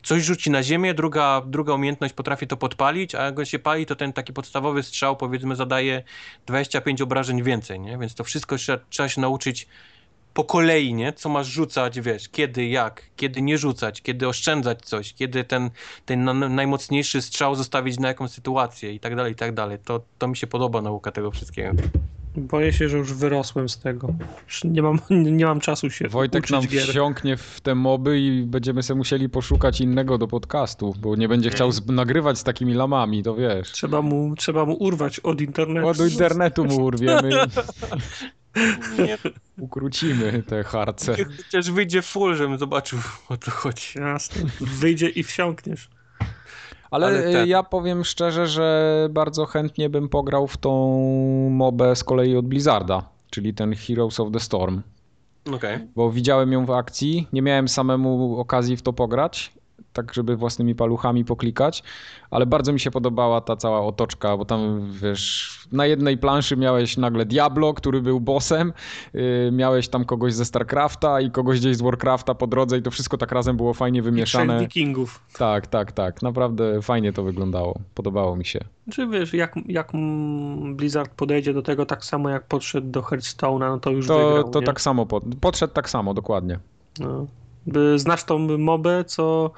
coś 0.03 0.23
rzuci 0.23 0.51
na 0.51 0.63
ziemię, 0.63 0.93
druga, 0.93 1.41
druga 1.45 1.73
umiejętność 1.73 2.13
potrafi 2.13 2.47
to 2.47 2.57
podpalić, 2.57 3.15
a 3.15 3.23
jak 3.23 3.33
go 3.33 3.45
się 3.45 3.59
pali, 3.59 3.85
to 3.85 3.95
ten 3.95 4.13
taki 4.13 4.33
podstawowy 4.33 4.83
strzał 4.83 5.17
powiedzmy 5.17 5.55
zadaje 5.55 6.03
25 6.45 7.01
obrażeń 7.01 7.43
więcej, 7.43 7.79
nie? 7.79 7.97
Więc 7.97 8.15
to 8.15 8.23
wszystko 8.23 8.57
trzeba, 8.57 8.83
trzeba 8.89 9.09
się 9.09 9.21
nauczyć 9.21 9.67
po 10.33 10.43
kolei, 10.43 10.93
nie? 10.93 11.13
Co 11.13 11.29
masz 11.29 11.47
rzucać, 11.47 12.01
wiesz, 12.01 12.29
kiedy, 12.29 12.67
jak, 12.67 13.03
kiedy 13.15 13.41
nie 13.41 13.57
rzucać, 13.57 14.01
kiedy 14.01 14.27
oszczędzać 14.27 14.81
coś, 14.81 15.13
kiedy 15.13 15.43
ten, 15.43 15.69
ten 16.05 16.23
na, 16.23 16.33
najmocniejszy 16.33 17.21
strzał 17.21 17.55
zostawić 17.55 17.99
na 17.99 18.07
jakąś 18.07 18.31
sytuację 18.31 18.93
i 18.93 18.99
tak 18.99 19.15
dalej, 19.15 19.33
i 19.33 19.35
tak 19.35 19.53
dalej. 19.53 19.77
To, 19.85 20.01
to 20.17 20.27
mi 20.27 20.37
się 20.37 20.47
podoba 20.47 20.81
nauka 20.81 21.11
tego 21.11 21.31
wszystkiego. 21.31 21.71
Boję 22.37 22.73
się, 22.73 22.89
że 22.89 22.97
już 22.97 23.13
wyrosłem 23.13 23.69
z 23.69 23.77
tego. 23.79 24.13
Już 24.47 24.63
nie 24.63 24.81
mam, 24.81 24.99
nie 25.37 25.45
mam 25.45 25.59
czasu 25.59 25.89
się 25.89 26.07
Wojtek 26.07 26.43
uczyć 26.43 26.51
nam 26.51 26.65
gier. 26.67 26.83
wsiąknie 26.87 27.37
w 27.37 27.61
te 27.61 27.75
moby 27.75 28.19
i 28.19 28.43
będziemy 28.43 28.83
sobie 28.83 28.97
musieli 28.97 29.29
poszukać 29.29 29.81
innego 29.81 30.17
do 30.17 30.27
podcastu, 30.27 30.93
bo 30.99 31.15
nie 31.15 31.27
będzie 31.27 31.49
chciał 31.49 31.71
z- 31.71 31.87
nagrywać 31.87 32.37
z 32.39 32.43
takimi 32.43 32.73
lamami, 32.73 33.23
to 33.23 33.35
wiesz. 33.35 33.71
Trzeba 33.71 34.01
mu, 34.01 34.35
trzeba 34.35 34.65
mu 34.65 34.73
urwać 34.73 35.19
od 35.19 35.41
internetu. 35.41 35.87
Od 35.87 35.99
internetu 36.11 36.65
mu 36.65 36.83
urwiemy 36.85 37.29
Nie, 38.99 39.17
ukrócimy 39.59 40.43
te 40.47 40.63
harce. 40.63 41.15
chociaż 41.43 41.71
wyjdzie 41.71 42.01
full, 42.01 42.35
żebym 42.35 42.57
zobaczył 42.57 42.99
o 43.29 43.37
co 43.37 43.51
chodzi. 43.51 43.99
Jasne. 43.99 44.41
Wyjdzie 44.61 45.09
i 45.09 45.23
wsiąkniesz. 45.23 45.89
Ale, 46.91 47.07
Ale 47.07 47.29
y, 47.29 47.31
ten- 47.33 47.47
ja 47.47 47.63
powiem 47.63 48.03
szczerze, 48.03 48.47
że 48.47 49.07
bardzo 49.11 49.45
chętnie 49.45 49.89
bym 49.89 50.09
pograł 50.09 50.47
w 50.47 50.57
tą 50.57 50.99
mobę 51.51 51.95
z 51.95 52.03
kolei 52.03 52.35
od 52.37 52.47
Blizzarda, 52.47 53.03
czyli 53.29 53.53
ten 53.53 53.75
Heroes 53.75 54.19
of 54.19 54.31
the 54.31 54.39
Storm. 54.39 54.81
Okej. 55.55 55.79
bo 55.95 56.11
widziałem 56.11 56.51
ją 56.51 56.65
w 56.65 56.71
akcji. 56.71 57.27
Nie 57.33 57.41
miałem 57.41 57.67
samemu 57.67 58.39
okazji 58.39 58.77
w 58.77 58.81
to 58.81 58.93
pograć, 58.93 59.53
tak 59.97 60.13
żeby 60.13 60.35
własnymi 60.35 60.75
paluchami 60.75 61.25
poklikać, 61.25 61.83
ale 62.31 62.45
bardzo 62.45 62.73
mi 62.73 62.79
się 62.79 62.91
podobała 62.91 63.41
ta 63.41 63.55
cała 63.55 63.81
otoczka, 63.81 64.37
bo 64.37 64.45
tam 64.45 64.91
wiesz, 64.91 65.57
na 65.71 65.85
jednej 65.85 66.17
planszy 66.17 66.57
miałeś 66.57 66.97
nagle 66.97 67.25
Diablo, 67.25 67.73
który 67.73 68.01
był 68.01 68.19
bossem, 68.19 68.73
yy, 69.13 69.49
miałeś 69.51 69.87
tam 69.87 70.05
kogoś 70.05 70.33
ze 70.33 70.45
StarCrafta 70.45 71.21
i 71.21 71.31
kogoś 71.31 71.59
gdzieś 71.59 71.77
z 71.77 71.81
Warcrafta 71.81 72.35
po 72.35 72.47
drodze 72.47 72.77
i 72.77 72.81
to 72.81 72.91
wszystko 72.91 73.17
tak 73.17 73.31
razem 73.31 73.57
było 73.57 73.73
fajnie 73.73 73.99
I 73.99 74.01
wymieszane. 74.01 74.59
wikingów. 74.59 75.19
Tak, 75.37 75.67
tak, 75.67 75.91
tak. 75.91 76.21
Naprawdę 76.21 76.81
fajnie 76.81 77.13
to 77.13 77.23
wyglądało. 77.23 77.79
Podobało 77.95 78.35
mi 78.35 78.45
się. 78.45 78.59
Czy 78.91 79.07
wiesz, 79.07 79.33
jak, 79.33 79.55
jak 79.65 79.91
Blizzard 80.75 81.11
podejdzie 81.15 81.53
do 81.53 81.61
tego 81.61 81.85
tak 81.85 82.05
samo 82.05 82.29
jak 82.29 82.47
podszedł 82.47 82.87
do 82.91 83.01
Hearthstone'a, 83.01 83.59
no 83.69 83.79
to 83.79 83.89
już 83.89 84.07
To, 84.07 84.27
wygrał, 84.27 84.49
to 84.51 84.59
nie? 84.59 84.65
tak 84.65 84.81
samo 84.81 85.05
pod, 85.05 85.23
podszedł 85.41 85.73
tak 85.73 85.89
samo, 85.89 86.13
dokładnie. 86.13 86.59
No. 86.99 87.25
Znasz 87.95 88.23
tą 88.23 88.39
mobę, 88.57 89.03
co 89.05 89.51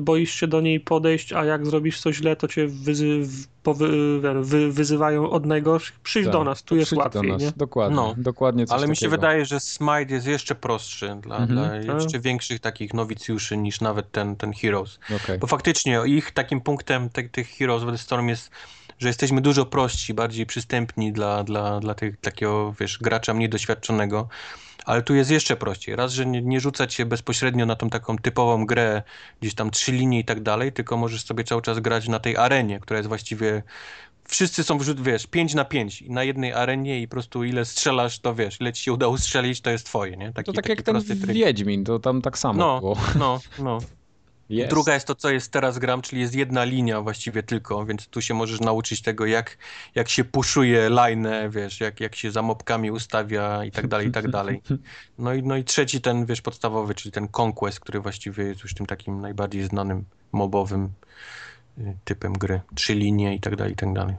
boisz 0.00 0.32
się 0.34 0.46
do 0.46 0.60
niej 0.60 0.80
podejść, 0.80 1.32
a 1.32 1.44
jak 1.44 1.66
zrobisz 1.66 2.00
coś 2.00 2.16
źle, 2.16 2.36
to 2.36 2.48
cię 2.48 2.66
wyzy, 2.68 3.18
w- 3.22 3.46
powy, 3.62 4.20
wy, 4.42 4.72
wyzywają 4.72 5.30
od 5.30 5.46
najgorszych. 5.46 6.00
Przyjdź 6.00 6.24
Tak, 6.26 6.32
do 6.32 6.44
nas, 6.44 6.62
tu 6.62 6.76
jest 6.76 6.86
przyjdź 6.88 6.98
łatwiej, 6.98 7.22
do 7.22 7.28
nas. 7.28 7.42
nie? 7.42 7.52
Dokładnie, 7.56 7.96
No. 7.96 8.14
dokładnie 8.18 8.66
coś 8.66 8.78
Ale 8.78 8.88
mi 8.88 8.96
się 8.96 9.00
takiego. 9.00 9.10
wydaje, 9.16 9.44
że 9.44 9.60
Smite 9.60 10.14
jest 10.14 10.26
jeszcze 10.26 10.54
prostszy 10.54 11.16
dla, 11.22 11.36
Mhm. 11.38 11.82
dla 11.82 11.94
jeszcze 11.94 12.20
większych 12.20 12.60
takich 12.60 12.94
nowicjuszy 12.94 13.56
niż 13.56 13.80
nawet 13.80 14.10
ten, 14.12 14.36
ten 14.36 14.52
Heroes. 14.52 14.98
Okej. 15.24 15.38
Bo 15.38 15.46
faktycznie 15.46 16.00
ich 16.06 16.30
takim 16.30 16.60
punktem 16.60 17.10
te, 17.10 17.22
tych 17.22 17.48
Heroes 17.48 17.84
the 17.84 17.98
Storm 17.98 18.28
jest, 18.28 18.50
że 18.98 19.08
jesteśmy 19.08 19.40
dużo 19.40 19.66
prostsi, 19.66 20.14
bardziej 20.14 20.46
przystępni 20.46 21.12
dla, 21.12 21.44
dla, 21.44 21.80
dla 21.80 21.94
tych, 21.94 22.16
takiego, 22.20 22.74
wiesz, 22.80 22.98
gracza 23.00 23.34
mniej 23.34 23.48
doświadczonego. 23.48 24.28
Ale 24.84 25.02
tu 25.02 25.14
jest 25.14 25.30
jeszcze 25.30 25.56
prościej. 25.56 25.96
Raz, 25.96 26.12
że 26.12 26.26
nie, 26.26 26.42
nie 26.42 26.60
rzucać 26.60 26.94
się 26.94 27.06
bezpośrednio 27.06 27.66
na 27.66 27.76
tą 27.76 27.90
taką 27.90 28.18
typową 28.18 28.66
grę, 28.66 29.02
gdzieś 29.40 29.54
tam 29.54 29.70
trzy 29.70 29.92
linie 29.92 30.18
i 30.20 30.24
tak 30.24 30.40
dalej, 30.42 30.72
tylko 30.72 30.96
możesz 30.96 31.24
sobie 31.24 31.44
cały 31.44 31.62
czas 31.62 31.78
grać 31.80 32.08
na 32.08 32.18
tej 32.18 32.36
arenie, 32.36 32.80
która 32.80 32.98
jest 32.98 33.08
właściwie 33.08 33.62
wszyscy 34.28 34.64
są, 34.64 34.78
wrzut- 34.78 35.00
wiesz, 35.02 35.26
5 35.26 35.54
na 35.54 35.64
5 35.64 36.04
na 36.08 36.24
jednej 36.24 36.52
arenie 36.52 37.00
i 37.00 37.08
po 37.08 37.12
prostu 37.12 37.44
ile 37.44 37.64
strzelasz, 37.64 38.18
to 38.18 38.34
wiesz, 38.34 38.60
ile 38.60 38.72
ci 38.72 38.82
się 38.82 38.92
udało 38.92 39.18
strzelić, 39.18 39.60
to 39.60 39.70
jest 39.70 39.86
twoje, 39.86 40.16
nie? 40.16 40.32
Taki, 40.32 40.46
To 40.46 40.52
tak 40.52 40.64
taki 40.64 40.68
jak 40.68 40.82
ten 40.82 41.04
tryb. 41.20 41.36
Wiedźmin, 41.36 41.84
to 41.84 41.98
tam 41.98 42.22
tak 42.22 42.38
samo 42.38 42.58
No, 42.58 42.80
było. 42.80 42.96
no, 43.18 43.40
no. 43.58 43.78
Jest. 44.48 44.70
Druga 44.70 44.94
jest 44.94 45.06
to, 45.06 45.14
co 45.14 45.30
jest 45.30 45.52
teraz 45.52 45.78
gram, 45.78 46.02
czyli 46.02 46.20
jest 46.20 46.34
jedna 46.34 46.64
linia 46.64 47.00
właściwie 47.00 47.42
tylko, 47.42 47.84
więc 47.86 48.06
tu 48.06 48.20
się 48.22 48.34
możesz 48.34 48.60
nauczyć 48.60 49.02
tego, 49.02 49.26
jak, 49.26 49.58
jak 49.94 50.08
się 50.08 50.24
puszuje 50.24 50.88
lajnę, 50.88 51.50
wiesz, 51.50 51.80
jak, 51.80 52.00
jak 52.00 52.16
się 52.16 52.30
za 52.30 52.42
mopkami 52.42 52.90
ustawia 52.90 53.64
i 53.64 53.70
tak 53.70 53.86
dalej, 53.88 54.08
i 54.08 54.10
tak 54.12 54.30
dalej. 54.30 54.62
No 55.18 55.34
i, 55.34 55.42
no 55.42 55.56
i 55.56 55.64
trzeci 55.64 56.00
ten, 56.00 56.26
wiesz, 56.26 56.40
podstawowy, 56.40 56.94
czyli 56.94 57.12
ten 57.12 57.28
Conquest, 57.40 57.80
który 57.80 58.00
właściwie 58.00 58.44
jest 58.44 58.62
już 58.62 58.74
tym 58.74 58.86
takim 58.86 59.20
najbardziej 59.20 59.64
znanym 59.64 60.04
mobowym 60.32 60.88
y, 61.78 61.96
typem 62.04 62.32
gry. 62.32 62.60
Trzy 62.74 62.94
linie 62.94 63.34
i 63.34 63.40
tak 63.40 63.56
dalej, 63.56 63.72
i 63.72 63.76
tak 63.76 63.92
dalej. 63.92 64.14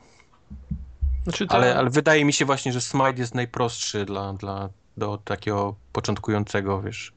Znaczy, 1.24 1.48
ta- 1.48 1.56
Ale, 1.56 1.76
ale 1.76 1.90
wydaje 1.90 2.26
mi 2.26 2.34
się 2.34 2.46
właśnie, 2.46 2.74
że 2.74 2.82
Smite 2.82 3.14
jest 3.18 3.36
najprostszy 3.36 4.06
dla, 4.06 4.34
dla 4.34 4.70
do 4.98 5.18
takiego 5.18 5.76
początkującego, 5.94 6.82
wiesz, 6.82 7.14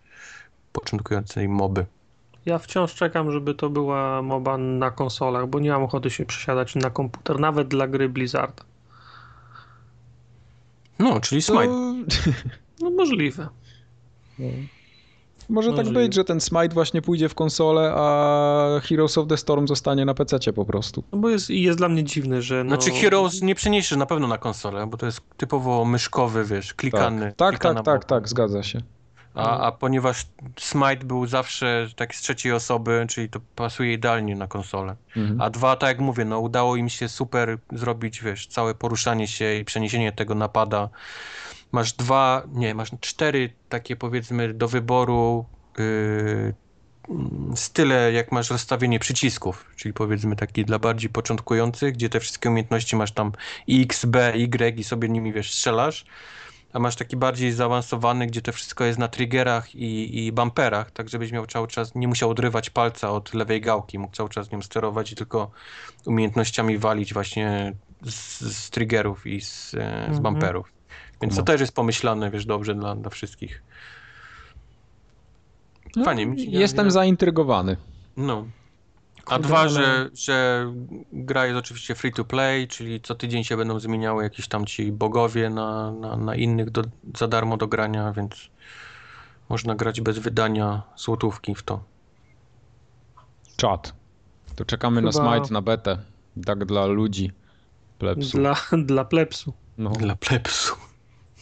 początkującej 0.72 1.48
moby. 1.48 1.86
Ja 2.46 2.58
wciąż 2.58 2.94
czekam, 2.94 3.32
żeby 3.32 3.54
to 3.54 3.70
była 3.70 4.22
moba 4.22 4.58
na 4.58 4.90
konsolach, 4.90 5.46
bo 5.46 5.60
nie 5.60 5.70
mam 5.70 5.82
ochoty 5.82 6.10
się 6.10 6.26
przesiadać 6.26 6.74
na 6.74 6.90
komputer, 6.90 7.40
nawet 7.40 7.68
dla 7.68 7.88
gry 7.88 8.08
Blizzard. 8.08 8.64
No, 10.98 11.20
czyli 11.20 11.42
To... 11.42 11.52
Smite. 11.52 11.72
No 12.80 12.90
możliwe. 12.90 13.48
Może 15.48 15.68
tak 15.68 15.76
Możliwe. 15.76 16.00
być, 16.00 16.14
że 16.14 16.24
ten 16.24 16.40
Smite 16.40 16.68
właśnie 16.68 17.02
pójdzie 17.02 17.28
w 17.28 17.34
konsolę, 17.34 17.92
a 17.96 18.80
Heroes 18.82 19.18
of 19.18 19.28
the 19.28 19.36
Storm 19.36 19.66
zostanie 19.66 20.04
na 20.04 20.14
PC 20.14 20.52
po 20.52 20.64
prostu. 20.64 21.04
No 21.12 21.18
bo 21.18 21.30
jest, 21.30 21.50
jest 21.50 21.78
dla 21.78 21.88
mnie 21.88 22.04
dziwne, 22.04 22.42
że. 22.42 22.64
No, 22.64 22.76
Znaczy 22.76 22.90
Heroes 22.90 23.42
nie 23.42 23.54
przeniesiesz 23.54 23.98
na 23.98 24.06
pewno 24.06 24.26
na 24.26 24.38
konsolę, 24.38 24.86
bo 24.86 24.96
to 24.96 25.06
jest 25.06 25.20
typowo 25.36 25.84
myszkowy, 25.84 26.44
wiesz, 26.44 26.74
klikany. 26.74 27.32
Tak, 27.36 27.58
tak, 27.58 27.74
tak, 27.74 27.84
tak, 27.84 28.04
tak, 28.04 28.28
zgadza 28.28 28.62
się. 28.62 28.82
A, 29.34 29.66
a 29.66 29.72
ponieważ 29.72 30.26
Smite 30.60 31.04
był 31.04 31.26
zawsze 31.26 31.86
tak 31.96 32.14
z 32.14 32.20
trzeciej 32.20 32.52
osoby, 32.52 33.06
czyli 33.08 33.28
to 33.28 33.40
pasuje 33.56 33.92
idealnie 33.92 34.36
na 34.36 34.46
konsolę. 34.46 34.96
Mhm. 35.16 35.40
A 35.40 35.50
dwa, 35.50 35.76
tak 35.76 35.88
jak 35.88 35.98
mówię, 35.98 36.24
no 36.24 36.40
udało 36.40 36.76
im 36.76 36.88
się 36.88 37.08
super 37.08 37.58
zrobić, 37.72 38.22
wiesz, 38.22 38.46
całe 38.46 38.74
poruszanie 38.74 39.28
się 39.28 39.54
i 39.54 39.64
przeniesienie 39.64 40.12
tego 40.12 40.34
napada. 40.34 40.88
Masz 41.72 41.92
dwa, 41.92 42.42
nie, 42.52 42.74
masz 42.74 42.90
cztery 43.00 43.52
takie 43.68 43.96
powiedzmy 43.96 44.54
do 44.54 44.68
wyboru 44.68 45.44
yy, 45.78 46.54
style, 47.54 48.12
jak 48.12 48.32
masz 48.32 48.50
rozstawienie 48.50 48.98
przycisków, 48.98 49.70
czyli 49.76 49.94
powiedzmy 49.94 50.36
taki 50.36 50.64
dla 50.64 50.78
bardziej 50.78 51.10
początkujących, 51.10 51.94
gdzie 51.94 52.08
te 52.08 52.20
wszystkie 52.20 52.48
umiejętności 52.48 52.96
masz 52.96 53.12
tam 53.12 53.32
X, 53.68 54.04
B, 54.04 54.32
Y 54.36 54.78
i 54.78 54.84
sobie 54.84 55.08
nimi, 55.08 55.32
wiesz, 55.32 55.52
strzelasz. 55.54 56.04
A 56.72 56.78
masz 56.78 56.96
taki 56.96 57.16
bardziej 57.16 57.52
zaawansowany, 57.52 58.26
gdzie 58.26 58.42
to 58.42 58.52
wszystko 58.52 58.84
jest 58.84 58.98
na 58.98 59.08
triggerach 59.08 59.74
i, 59.74 60.26
i 60.26 60.32
bumperach, 60.32 60.90
tak 60.90 61.08
żebyś 61.08 61.32
miał 61.32 61.46
cały 61.46 61.68
czas, 61.68 61.94
nie 61.94 62.08
musiał 62.08 62.30
odrywać 62.30 62.70
palca 62.70 63.10
od 63.10 63.34
lewej 63.34 63.60
gałki, 63.60 63.98
mógł 63.98 64.16
cały 64.16 64.28
czas 64.28 64.50
nią 64.52 64.62
sterować 64.62 65.12
i 65.12 65.16
tylko 65.16 65.50
umiejętnościami 66.06 66.78
walić 66.78 67.14
właśnie 67.14 67.72
z, 68.02 68.40
z 68.56 68.70
triggerów 68.70 69.26
i 69.26 69.40
z, 69.40 69.74
e, 69.74 69.78
z 69.78 69.82
Mhm. 70.06 70.22
bumperów. 70.22 70.72
Więc 71.22 71.34
to 71.34 71.40
No. 71.40 71.44
też 71.44 71.60
jest 71.60 71.74
pomyślane, 71.74 72.30
wiesz, 72.30 72.46
dobrze 72.46 72.74
dla, 72.74 72.94
dla 72.96 73.10
wszystkich. 73.10 73.62
Fajnie 76.04 76.26
mi 76.26 76.40
się- 76.40 76.50
ja- 76.50 76.60
Jestem 76.60 76.84
ja- 76.86 76.90
zaintrygowany. 76.90 77.76
No. 78.16 78.46
A 79.26 79.30
Kurde, 79.30 79.48
dwa, 79.48 79.68
że, 79.68 80.10
że 80.14 80.66
gra 81.12 81.46
jest 81.46 81.58
oczywiście 81.58 81.94
free 81.94 82.12
to 82.12 82.24
play, 82.24 82.68
czyli 82.68 83.00
co 83.00 83.14
tydzień 83.14 83.44
się 83.44 83.56
będą 83.56 83.80
zmieniały 83.80 84.22
jakieś 84.22 84.48
tam 84.48 84.66
ci 84.66 84.92
bogowie 84.92 85.50
na, 85.50 85.92
na, 85.92 86.16
na 86.16 86.34
innych 86.34 86.70
do, 86.70 86.82
za 87.18 87.28
darmo 87.28 87.56
do 87.56 87.66
grania, 87.66 88.12
więc 88.12 88.50
można 89.48 89.74
grać 89.74 90.00
bez 90.00 90.18
wydania 90.18 90.82
złotówki 90.96 91.54
w 91.54 91.62
to. 91.62 91.84
Czad. 93.56 93.94
To 94.56 94.64
czekamy 94.64 95.02
na 95.02 95.12
Chyba- 95.12 95.36
Smite, 95.36 95.54
na 95.54 95.62
betę. 95.62 95.98
Tak 96.46 96.64
dla 96.64 96.86
ludzi. 96.86 97.32
Plebsu. 97.98 98.36
Dla, 98.38 98.56
dla 98.84 99.04
plepsu. 99.04 99.52
No. 99.78 99.90
Dla 99.90 100.16
plepsu. 100.16 100.74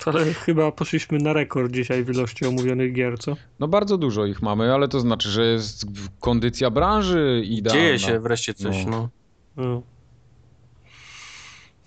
Ale 0.07 0.35
chyba 0.35 0.73
poszliśmy 0.73 1.19
na 1.19 1.33
rekord 1.33 1.73
dzisiaj 1.73 2.05
w 2.05 2.11
ilości 2.11 2.47
omówionych 2.47 2.93
gier, 2.93 3.19
co? 3.19 3.37
no 3.61 3.69
bardzo 3.69 3.99
dużo 3.99 4.27
ich 4.27 4.43
mamy, 4.43 4.75
ale 4.75 4.89
to 4.89 5.01
znaczy, 5.01 5.29
że 5.29 5.47
jest 5.47 5.87
kondycja 6.21 6.71
branży 6.71 7.43
idealna. 7.45 7.83
Dzieje 7.83 7.99
się 7.99 8.21
wreszcie 8.21 8.55
coś, 8.55 8.85
No. 8.87 8.91
no. 8.91 9.09
No. 9.57 9.83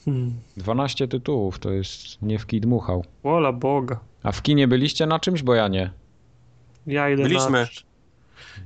Hmm. 0.05 0.33
12 0.57 1.07
tytułów, 1.07 1.59
to 1.59 1.71
jest 1.71 2.21
nie 2.21 2.39
w 2.39 2.45
kij 2.45 2.61
dmuchał. 2.61 3.05
Wola 3.23 3.51
Boga. 3.51 3.99
A 4.23 4.31
w 4.31 4.41
kinie 4.41 4.67
byliście 4.67 5.05
na 5.05 5.19
czymś, 5.19 5.43
bo 5.43 5.55
ja 5.55 5.67
nie. 5.67 5.91
Ja 6.87 7.09
idę 7.09 7.23
Byliśmy. 7.23 7.67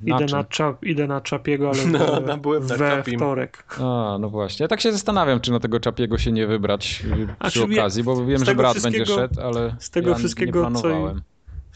Na... 0.03 0.15
Idę 0.15 0.25
czym? 0.25 0.38
na, 0.38 0.43
czap, 0.43 0.83
idę 0.83 1.07
na 1.07 1.22
Czapiego, 1.22 1.69
ale 1.69 1.85
No, 1.85 1.99
we, 2.22 2.27
no, 2.27 2.38
byłem 2.38 2.67
na 2.67 2.75
we 2.77 2.89
Czapim. 2.89 3.19
wtorek. 3.19 3.65
A, 3.80 4.17
no 4.19 4.30
właśnie. 4.30 4.64
Ja 4.64 4.67
tak 4.67 4.81
się 4.81 4.91
zastanawiam, 4.91 5.39
czy 5.39 5.51
na 5.51 5.59
tego 5.59 5.80
Czapiego 5.80 6.17
się 6.17 6.31
nie 6.31 6.47
wybrać 6.47 7.03
y, 7.06 7.27
A 7.39 7.49
przy 7.49 7.64
okazji, 7.64 8.03
bo 8.03 8.25
wiem, 8.25 8.45
że 8.45 8.56
brat 8.56 8.81
będzie 8.81 9.06
szedł, 9.06 9.41
ale 9.41 9.75
z 9.80 9.89
tego 9.89 10.09
ja 10.09 10.15
wszystkiego, 10.15 10.69
nie 10.69 10.75
co- 10.75 10.81
planowałem. 10.81 11.22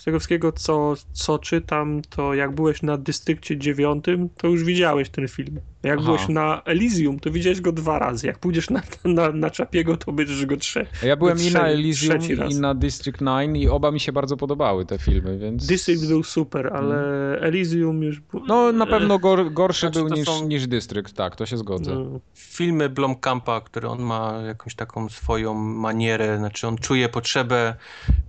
Z 0.01 0.03
tego 0.03 0.19
wszystkiego, 0.19 0.51
co, 0.51 0.93
co 1.13 1.39
czytam, 1.39 2.01
to 2.09 2.33
jak 2.33 2.55
byłeś 2.55 2.81
na 2.81 2.97
Dystrykcie 2.97 3.57
9, 3.57 4.05
to 4.38 4.47
już 4.47 4.63
widziałeś 4.63 5.09
ten 5.09 5.27
film. 5.27 5.59
Jak 5.83 5.97
Aha. 5.97 6.05
byłeś 6.05 6.27
na 6.27 6.61
Elysium, 6.63 7.19
to 7.19 7.31
widziałeś 7.31 7.61
go 7.61 7.71
dwa 7.71 7.99
razy. 7.99 8.27
Jak 8.27 8.39
pójdziesz 8.39 8.69
na, 8.69 8.81
na, 9.05 9.31
na 9.31 9.49
Czapiego, 9.49 9.97
to 9.97 10.11
będziesz 10.11 10.45
go 10.45 10.57
trzy. 10.57 10.85
Ja 11.03 11.15
byłem 11.15 11.38
i 11.41 11.51
na 11.51 11.67
Elysium, 11.67 12.17
i 12.49 12.55
na 12.55 12.73
District 12.75 13.19
9 13.19 13.57
i 13.63 13.69
oba 13.69 13.91
mi 13.91 13.99
się 13.99 14.11
bardzo 14.11 14.38
podobały 14.38 14.85
te 14.85 14.97
filmy, 14.97 15.38
więc... 15.38 15.67
District 15.67 16.07
był 16.07 16.23
super, 16.23 16.73
ale 16.73 16.95
Elysium 17.39 18.03
już... 18.03 18.19
był- 18.19 18.45
No 18.47 18.71
na 18.71 18.85
pewno 18.85 19.19
gor, 19.19 19.53
gorszy 19.53 19.80
Znaczy, 19.80 19.99
był 19.99 20.09
niż, 20.09 20.25
są- 20.25 20.47
niż 20.47 20.67
District, 20.67 21.13
tak, 21.13 21.35
to 21.35 21.45
się 21.45 21.57
zgodzę. 21.57 21.95
No. 21.95 22.19
filmy 22.35 22.89
Blomkampa, 22.89 23.61
który 23.61 23.88
on 23.88 24.01
ma 24.01 24.41
jakąś 24.47 24.75
taką 24.75 25.09
swoją 25.09 25.53
manierę, 25.53 26.38
znaczy 26.38 26.67
on 26.67 26.77
czuje 26.77 27.09
potrzebę 27.09 27.75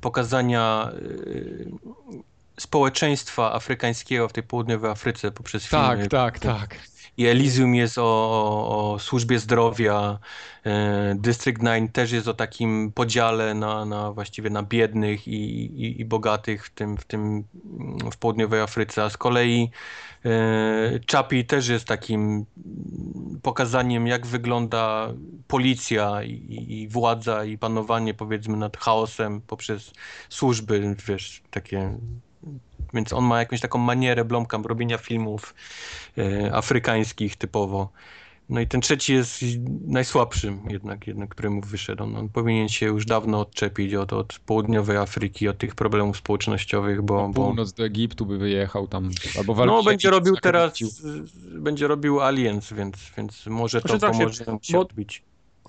pokazania 0.01 0.92
y, 1.26 1.61
społeczeństwa 2.60 3.52
afrykańskiego 3.52 4.28
w 4.28 4.32
tej 4.32 4.42
południowej 4.42 4.91
Afryce 4.91 5.32
poprzez 5.32 5.66
filmy. 5.66 6.08
Tak, 6.08 6.08
tak, 6.08 6.39
tak. 6.39 6.76
I 7.16 7.26
Elysium 7.26 7.74
jest 7.74 7.99
o, 7.99 8.02
o, 8.92 8.99
służbie 8.99 9.39
zdrowia, 9.39 10.18
e, 10.66 11.15
District 11.18 11.62
9 11.62 11.91
też 11.92 12.12
jest 12.12 12.28
o 12.28 12.34
takim 12.34 12.92
podziale 12.94 13.55
na, 13.55 13.84
na 13.84 14.12
właściwie 14.12 14.50
na 14.50 14.62
biednych 14.62 15.28
i, 15.28 15.32
i, 15.32 16.00
i 16.00 16.05
bogatych 16.05 16.66
w 16.66 16.70
tym, 16.70 16.97
w 16.97 17.05
tym 17.05 17.44
mm, 17.81 18.10
w 18.10 18.16
południowej 18.16 18.60
Afryce, 18.60 19.05
a 19.05 19.10
z 19.10 19.16
kolei 19.16 19.70
e, 20.24 20.31
Chapi 21.12 21.44
też 21.44 21.68
jest 21.68 21.84
takim 21.84 22.23
mm, 22.23 23.41
pokazaniem 23.42 24.07
jak 24.07 24.26
wygląda 24.26 25.12
policja 25.47 26.23
i, 26.23 26.66
i 26.68 26.89
władza 26.89 27.44
i 27.44 27.58
panowanie 27.58 28.15
powiedzmy 28.15 28.57
nad 28.57 28.76
chaosem 28.76 29.41
poprzez 29.41 29.92
służby, 30.28 30.97
wiesz, 31.07 31.42
takie 31.50 31.99
więc 32.95 33.12
on 33.12 33.25
ma 33.25 33.39
jakąś 33.39 33.61
taką 33.61 33.79
manierę 33.79 34.25
Blomkamp 34.25 34.67
robienia 34.67 34.99
filmów 34.99 35.55
e, 36.19 36.55
afrykańskich 36.55 37.37
typowo. 37.37 37.89
No 38.49 38.61
i 38.61 38.67
ten 38.67 38.81
trzeci 38.81 39.15
jest 39.15 39.41
najsłabszym 39.87 40.61
jednak, 40.71 41.07
jednak 41.07 41.29
który 41.31 41.51
mu 41.51 41.61
wyszedł. 41.61 42.03
On, 42.05 42.17
on 42.17 42.29
powinien 42.29 42.69
się 42.69 42.87
już 42.87 43.07
dawno 43.07 43.41
odczepić 43.41 43.95
od, 43.95 44.12
od 44.12 44.39
południowej 44.47 44.97
Afryki, 44.97 45.49
od 45.49 45.59
tych 45.59 45.75
problemów 45.75 46.17
społecznościowych, 46.17 47.03
bo, 47.03 47.29
bo 47.29 47.45
Północ 47.45 47.73
do 47.73 47.85
Egiptu 47.85 48.27
by 48.27 48.39
wyjechał 48.39 48.89
tam, 48.89 49.11
albo 49.39 49.67
no, 49.67 49.83
będzie 49.83 50.11
robił 50.11 50.37
teraz, 50.37 50.73
będzie 51.53 51.87
robił 51.87 52.21
Aliens, 52.21 52.73
więc, 52.73 52.97
więc 53.17 53.47
może 53.47 53.81
to 53.81 53.89
Znaczy 53.89 54.01
tak 54.01 54.15
się- 54.15 54.19
pomoże 54.19 54.45
mu 54.53 54.59
się 54.62 54.73
bo- 54.73 54.81
odbić. 54.81 55.23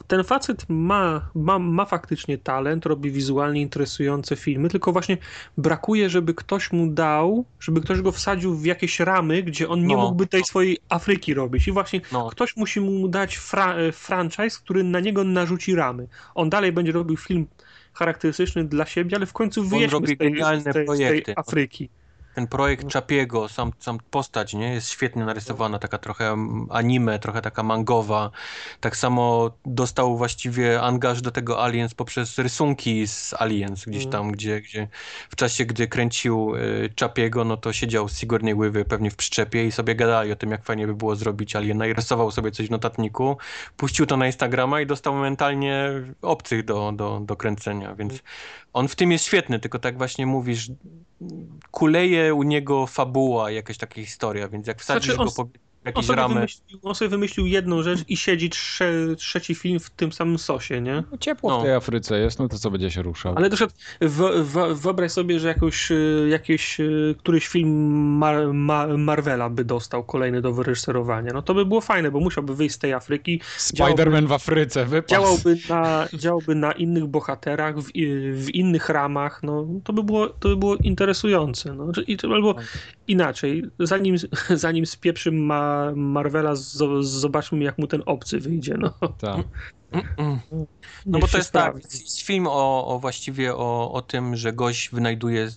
Ten 0.07 0.23
facet 0.23 0.65
ma, 0.69 1.29
ma, 1.35 1.59
ma 1.59 1.85
faktycznie 1.85 2.37
talent, 2.37 2.85
robi 2.85 3.11
wizualnie 3.11 3.61
interesujące 3.61 4.35
filmy, 4.35 4.69
tylko 4.69 4.91
właśnie 4.91 5.17
brakuje, 5.57 6.09
żeby 6.09 6.33
ktoś 6.33 6.71
mu 6.71 6.87
dał, 6.87 7.45
żeby 7.59 7.81
ktoś 7.81 8.01
go 8.01 8.11
wsadził 8.11 8.55
w 8.55 8.65
jakieś 8.65 8.99
ramy, 8.99 9.43
gdzie 9.43 9.69
on 9.69 9.87
nie 9.87 9.95
No. 9.95 10.01
mógłby 10.01 10.27
tej 10.27 10.43
swojej 10.43 10.77
Afryki 10.89 11.33
robić. 11.33 11.67
I 11.67 11.71
właśnie 11.71 12.01
No. 12.11 12.29
ktoś 12.29 12.57
musi 12.57 12.81
mu 12.81 13.07
dać 13.07 13.37
fra, 13.37 13.75
e, 13.75 13.91
franchise, 13.91 14.59
który 14.63 14.83
na 14.83 14.99
niego 14.99 15.23
narzuci 15.23 15.75
ramy. 15.75 16.07
On 16.35 16.49
dalej 16.49 16.71
będzie 16.71 16.91
robił 16.91 17.17
film 17.17 17.47
charakterystyczny 17.93 18.63
dla 18.65 18.85
siebie, 18.85 19.17
ale 19.17 19.25
w 19.25 19.33
końcu 19.33 19.63
wyjeźdźmy 19.63 20.07
z 20.07 20.17
tej, 20.17 20.35
z 20.61 20.63
tej, 20.73 20.87
z 20.87 21.25
tej. 21.25 21.35
Afryki. 21.35 21.89
Ten 22.35 22.47
projekt 22.47 22.93
Chapiego, 22.93 23.49
sam, 23.49 23.71
sam 23.79 23.97
postać, 24.11 24.53
nie? 24.53 24.73
Jest 24.73 24.89
świetnie 24.89 25.25
narysowana, 25.25 25.79
taka 25.79 25.97
trochę 25.97 26.29
mm, 26.29 26.67
anime, 26.69 27.19
trochę 27.19 27.41
taka 27.41 27.63
mangowa. 27.63 28.31
Tak 28.79 28.97
samo 28.97 29.51
dostał 29.65 30.17
właściwie 30.17 30.81
angaż 30.81 31.21
do 31.21 31.31
tego 31.31 31.63
Aliens 31.63 31.93
poprzez 31.93 32.37
rysunki 32.37 33.07
z 33.07 33.33
Aliens, 33.33 33.85
gdzieś 33.85 34.03
Mm. 34.03 34.11
tam, 34.11 34.31
gdzie, 34.31 34.61
gdzie 34.61 34.87
w 35.29 35.35
czasie, 35.35 35.65
gdy 35.65 35.87
kręcił 35.87 36.55
y, 36.55 36.89
Chapiego, 36.99 37.43
no 37.43 37.57
to 37.57 37.73
siedział 37.73 38.09
z 38.09 38.17
Sigourney 38.17 38.55
Weaver 38.55 38.87
pewnie 38.87 39.11
w 39.11 39.15
przyczepie 39.15 39.65
i 39.65 39.71
sobie 39.71 39.95
gadali 39.95 40.31
o 40.31 40.35
tym, 40.35 40.51
jak 40.51 40.63
fajnie 40.63 40.87
by 40.87 40.95
było 40.95 41.15
zrobić 41.15 41.55
Aliena 41.55 41.87
i 41.87 41.93
rysował 41.93 42.31
sobie 42.31 42.51
coś 42.51 42.67
w 42.67 42.71
notatniku, 42.71 43.37
puścił 43.77 44.05
to 44.05 44.17
na 44.17 44.25
Instagrama 44.25 44.81
i 44.81 44.85
dostał 44.85 45.13
momentalnie 45.13 45.89
obcych 46.21 46.65
do, 46.65 46.91
do, 46.91 47.19
do 47.19 47.35
kręcenia, 47.35 47.95
więc 47.95 48.13
on 48.73 48.87
w 48.87 48.95
tym 48.95 49.11
jest 49.11 49.25
świetny, 49.25 49.59
tylko 49.59 49.79
tak 49.79 49.97
właśnie 49.97 50.25
mówisz, 50.25 50.71
kuleje 51.71 52.33
u 52.33 52.43
niego 52.43 52.87
fabuła, 52.87 53.51
jakaś 53.51 53.77
taka 53.77 53.95
historia, 53.95 54.47
więc 54.47 54.67
jak 54.67 54.81
wsadzisz 54.81 55.05
Znaczy 55.15 55.21
on- 55.21 55.27
go 55.27 55.31
po 55.31 55.49
jakieś 55.85 56.05
sobie, 56.05 56.17
ramy... 56.17 56.33
wymyślił, 56.33 56.79
on 56.83 56.95
sobie 56.95 57.09
wymyślił 57.09 57.45
jedną 57.47 57.83
rzecz 57.83 57.99
i 58.07 58.17
siedzi 58.17 58.49
trze, 58.49 58.91
trzeci 59.17 59.55
film 59.55 59.79
w 59.79 59.89
tym 59.89 60.11
samym 60.11 60.37
sosie, 60.37 60.81
nie? 60.81 61.03
No, 61.11 61.17
ciepło 61.17 61.49
No. 61.51 61.59
w 61.59 61.63
tej 61.63 61.73
Afryce 61.73 62.19
jest, 62.19 62.39
no 62.39 62.47
to 62.47 62.57
co 62.57 62.71
będzie 62.71 62.91
się 62.91 63.01
ruszał? 63.01 63.33
Ale 63.37 63.49
też 63.49 63.63
wyobraź 64.73 65.11
sobie, 65.11 65.39
że 65.39 65.47
jakoś, 65.47 65.91
y, 65.91 66.27
jakiś, 66.29 66.79
y, 66.79 67.15
któryś 67.19 67.47
film 67.47 67.69
Mar, 68.17 68.53
Ma, 68.53 68.87
Marvela 68.97 69.49
by 69.49 69.65
dostał 69.65 70.03
kolejny 70.03 70.41
do 70.41 70.53
wyreżyserowania. 70.53 71.31
No 71.33 71.41
to 71.41 71.53
by 71.53 71.65
było 71.65 71.81
fajne, 71.81 72.11
bo 72.11 72.19
musiałby 72.19 72.55
wyjść 72.55 72.75
z 72.75 72.79
tej 72.79 72.93
Afryki, 72.93 73.41
Spider-Man 73.57 74.27
w 74.27 74.31
Afryce, 74.31 74.85
wypas. 74.85 75.11
działałby 75.11 75.57
na, 75.69 76.07
działałby 76.13 76.55
na 76.55 76.71
innych 76.71 77.05
bohaterach, 77.07 77.79
w, 77.79 77.95
i- 77.95 78.31
w 78.33 78.49
innych 78.49 78.89
ramach, 78.89 79.43
no 79.43 79.67
to 79.83 79.93
by 79.93 80.03
było, 80.03 80.27
to 80.29 80.49
by 80.49 80.57
było 80.57 80.75
interesujące. 80.75 81.73
No. 81.73 81.91
I 82.07 82.17
to 82.17 82.27
albo 82.27 82.55
inaczej, 83.07 83.63
zanim, 83.79 84.15
zanim 84.55 84.85
spieprzy 84.85 85.31
ma, 85.31 85.91
Marvela, 85.95 86.53
zo- 86.53 87.03
zobaczmy 87.03 87.63
jak 87.63 87.77
mu 87.77 87.87
ten 87.87 88.03
obcy 88.05 88.39
wyjdzie. 88.39 88.77
No, 88.79 88.93
Tak. 89.17 89.45
Mm. 89.93 90.39
No 91.05 91.19
bo 91.19 91.27
to 91.27 91.37
jest 91.37 91.51
tak, 91.51 91.75
jest 91.75 92.21
film 92.21 92.47
o, 92.47 92.87
o 92.87 92.99
właściwie 92.99 93.55
o, 93.55 93.91
o 93.91 94.01
tym, 94.01 94.35
że 94.35 94.53
gość 94.53 94.89
wynajduje 94.89 95.49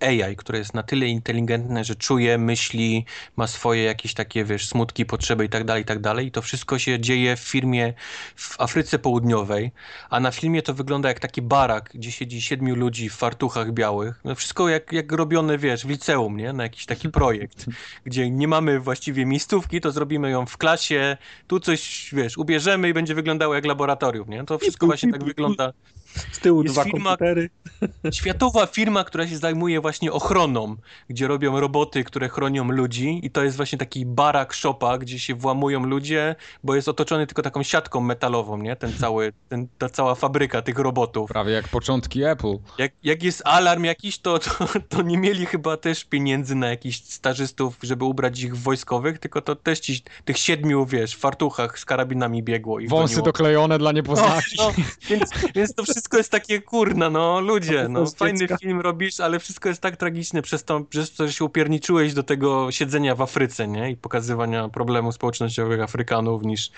y, 0.00 0.24
AI, 0.24 0.36
które 0.36 0.58
jest 0.58 0.74
na 0.74 0.82
tyle 0.82 1.06
inteligentne, 1.06 1.84
że 1.84 1.94
czuje, 1.94 2.38
myśli, 2.38 3.04
ma 3.36 3.46
swoje 3.46 3.82
jakieś 3.82 4.14
takie, 4.14 4.44
wiesz, 4.44 4.68
smutki, 4.68 5.06
potrzeby 5.06 5.44
i 5.44 5.48
tak 5.48 5.64
dalej, 5.64 5.82
i 5.82 5.86
tak 5.86 6.00
dalej. 6.00 6.26
I 6.26 6.30
to 6.30 6.42
wszystko 6.42 6.78
się 6.78 7.00
dzieje 7.00 7.36
w 7.36 7.40
firmie 7.40 7.94
w 8.36 8.60
Afryce 8.60 8.98
Południowej, 8.98 9.72
a 10.10 10.20
na 10.20 10.30
filmie 10.30 10.62
to 10.62 10.74
wygląda 10.74 11.08
jak 11.08 11.20
taki 11.20 11.42
barak, 11.42 11.90
gdzie 11.94 12.12
siedzi 12.12 12.42
siedmiu 12.42 12.74
ludzi 12.74 13.08
w 13.08 13.14
fartuchach 13.14 13.72
białych. 13.72 14.20
No 14.24 14.34
wszystko 14.34 14.68
jak, 14.68 14.92
jak 14.92 15.12
robione, 15.12 15.58
wiesz, 15.58 15.86
w 15.86 15.88
liceum, 15.88 16.36
nie? 16.36 16.52
Na 16.52 16.62
jakiś 16.62 16.86
taki 16.86 17.08
projekt, 17.08 17.66
gdzie 18.06 18.30
nie 18.30 18.48
mamy 18.48 18.80
właściwie 18.80 19.26
miejscówki, 19.26 19.80
to 19.80 19.90
zrobimy 19.90 20.30
ją 20.30 20.46
w 20.46 20.56
klasie, 20.56 21.16
tu 21.46 21.60
coś, 21.60 22.10
wiesz, 22.12 22.38
ubierzemy 22.38 22.88
i 22.88 22.94
będzie 22.94 23.14
wyglądało 23.14 23.49
jak 23.54 23.64
laboratorium, 23.64 24.30
nie? 24.30 24.44
To 24.44 24.58
wszystko 24.58 24.86
właśnie 24.86 25.12
tak 25.12 25.24
wygląda. 25.24 25.72
Z 26.32 26.38
tyłu 26.38 26.62
Jest 26.62 26.74
dwa 26.74 26.84
firma- 26.84 27.04
komputery. 27.04 27.50
Światowa 28.12 28.66
firma, 28.66 29.04
która 29.04 29.28
się 29.28 29.38
zajmuje 29.38 29.80
właśnie 29.80 30.12
ochroną, 30.12 30.76
gdzie 31.08 31.26
robią 31.26 31.60
roboty, 31.60 32.04
które 32.04 32.28
chronią 32.28 32.70
ludzi 32.70 33.20
i 33.22 33.30
to 33.30 33.44
jest 33.44 33.56
właśnie 33.56 33.78
taki 33.78 34.06
barak 34.06 34.52
szopa, 34.52 34.98
gdzie 34.98 35.18
się 35.18 35.34
włamują 35.34 35.86
ludzie, 35.86 36.36
bo 36.64 36.74
jest 36.74 36.88
otoczony 36.88 37.26
tylko 37.26 37.42
taką 37.42 37.62
siatką 37.62 38.00
metalową, 38.00 38.58
nie? 38.58 38.76
Ten 38.76 38.92
cały, 38.98 39.32
ten, 39.48 39.68
ta 39.78 39.88
cała 39.88 40.14
fabryka 40.14 40.62
tych 40.62 40.78
robotów. 40.78 41.30
Prawie 41.30 41.52
jak 41.52 41.68
początki 41.68 42.22
Apple. 42.24 42.56
Jak, 42.78 42.92
jak 43.02 43.22
jest 43.22 43.42
alarm 43.44 43.84
jakiś, 43.84 44.18
to, 44.18 44.38
to, 44.38 44.50
to 44.88 45.02
nie 45.02 45.18
mieli 45.18 45.46
chyba 45.46 45.76
też 45.76 46.04
pieniędzy 46.04 46.54
na 46.54 46.68
jakichś 46.68 47.02
stażystów, 47.04 47.76
żeby 47.82 48.04
ubrać 48.04 48.40
ich 48.40 48.56
w 48.56 48.62
wojskowych, 48.62 49.18
tylko 49.18 49.40
to 49.42 49.56
też 49.56 49.80
ci, 49.80 50.02
tych 50.24 50.38
siedmiu, 50.38 50.86
wiesz, 50.86 51.14
w 51.16 51.18
fartuchach 51.18 51.78
z 51.78 51.84
karabinami 51.84 52.42
biegło 52.42 52.80
i 52.80 52.88
Wąsy 52.88 53.14
goniło. 53.14 53.24
doklejone 53.26 53.78
dla 53.78 53.90
No, 53.90 53.96
niepoznaki. 53.96 54.56
no, 54.58 54.72
więc, 55.10 55.30
więc 55.54 55.74
to 55.74 55.82
wszystko 55.82 55.99
wszystko 56.00 56.16
jest 56.16 56.30
takie 56.30 56.60
kurna, 56.62 57.10
no 57.10 57.40
ludzie, 57.40 57.86
no 57.88 58.06
fajny 58.06 58.38
dziecka. 58.38 58.56
film 58.56 58.80
robisz, 58.80 59.20
ale 59.20 59.38
wszystko 59.38 59.68
jest 59.68 59.80
tak 59.80 59.96
tragiczne 59.96 60.42
przez 60.42 60.64
to, 60.64 60.80
przez 60.80 61.12
to, 61.14 61.26
że 61.26 61.32
się 61.32 61.44
upierniczyłeś 61.44 62.14
do 62.14 62.22
tego 62.22 62.70
siedzenia 62.70 63.14
w 63.14 63.22
Afryce, 63.22 63.68
nie? 63.68 63.90
I 63.90 63.96
pokazywania 63.96 64.68
problemów 64.68 65.14
społecznościowych 65.14 65.80
Afrykanów 65.80 66.42
niż, 66.42 66.70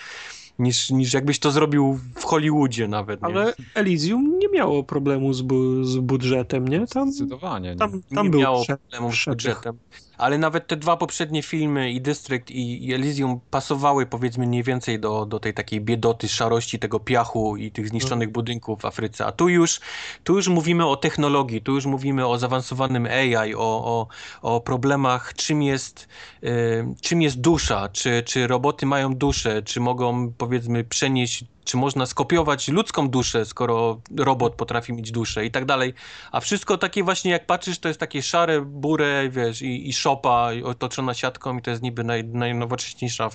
niż, 0.59 0.91
niż 0.91 1.12
jakbyś 1.12 1.39
to 1.39 1.51
zrobił 1.51 2.01
w 2.15 2.25
Hollywoodzie 2.25 2.89
nawet, 2.89 3.20
nie? 3.20 3.26
Ale 3.26 3.55
Elysium 3.75 4.39
nie 4.39 4.49
miało 4.49 4.83
problemu 4.84 5.33
z, 5.33 5.42
bu 5.42 5.84
z 5.84 5.97
budżetem, 5.97 6.68
nie? 6.68 6.86
Tam, 6.86 7.12
Zdecydowanie. 7.12 7.70
Nie? 7.70 7.76
tam, 7.76 8.02
tam 8.15 8.25
nie 8.25 8.31
był 8.31 8.41
miało 8.41 8.65
problemów 8.67 9.15
z 9.15 9.25
budżetem. 9.25 9.78
Ale 10.18 10.39
nawet 10.39 10.66
te 10.66 10.76
dwa 10.76 10.97
poprzednie 10.97 11.42
filmy, 11.42 11.91
i 11.91 12.00
District, 12.00 12.50
i, 12.50 12.86
i 12.86 12.94
Elysium, 12.94 13.41
pasowały 13.50 14.07
powiedzmy 14.07 14.47
mniej 14.47 14.62
więcej 14.62 15.00
do, 15.00 15.26
do 15.26 15.41
tej 15.41 15.55
takiej 15.55 15.81
biedoty, 15.81 16.28
szarości 16.28 16.78
tego 16.78 17.00
piachu 17.00 17.57
i 17.57 17.70
tych 17.70 17.89
zniszczonych 17.89 18.31
budynków 18.31 18.81
w 18.81 18.84
Afryce. 18.84 19.26
A 19.26 19.32
tu 19.32 19.49
już, 19.49 19.81
tu 20.24 20.36
już 20.36 20.49
mówimy 20.49 20.86
o 20.86 20.97
technologii, 20.97 21.62
tu 21.62 21.74
już 21.74 21.86
mówimy 21.86 22.26
o 22.26 22.39
zaawansowanym 22.39 23.07
AI, 23.07 23.55
o, 23.55 23.58
o, 23.60 24.07
o 24.42 24.60
problemach, 24.60 25.34
czym 25.34 25.62
jest, 25.62 26.08
y, 26.44 26.84
czym 27.00 27.23
jest 27.23 27.41
dusza, 27.41 27.89
czy, 27.89 28.23
czy 28.26 28.47
roboty 28.47 28.86
mają 28.86 29.15
duszę, 29.15 29.62
czy 29.62 29.81
mogą 29.81 30.32
powiedzmy 30.32 30.84
przenieść 30.84 31.44
czy 31.65 31.76
można 31.76 32.07
skopiować 32.07 32.68
ludzką 32.68 33.08
duszę, 33.08 33.44
skoro 33.44 34.00
robot 34.16 34.55
potrafi 34.55 34.92
mieć 34.92 35.10
duszę 35.12 35.47
i 35.47 35.50
tak 35.50 35.65
dalej. 35.65 35.94
A 36.32 36.41
wszystko 36.41 36.78
takie 36.78 37.05
właśnie 37.05 37.31
jak 37.31 37.47
patrzysz, 37.47 37.78
to 37.78 37.89
jest 37.89 38.00
takie 38.00 38.23
szare, 38.23 38.60
burę, 38.60 39.31
wiesz, 39.31 39.62
i, 39.62 39.89
i 39.89 39.92
szopa 39.92 40.52
i 40.52 40.62
otoczona 40.62 41.15
siatką 41.15 41.58
i 41.58 41.62
to 41.62 41.70
jest 41.70 41.82
niby 41.82 42.05
naj, 42.05 42.24
najnowocześniejsza 42.24 43.31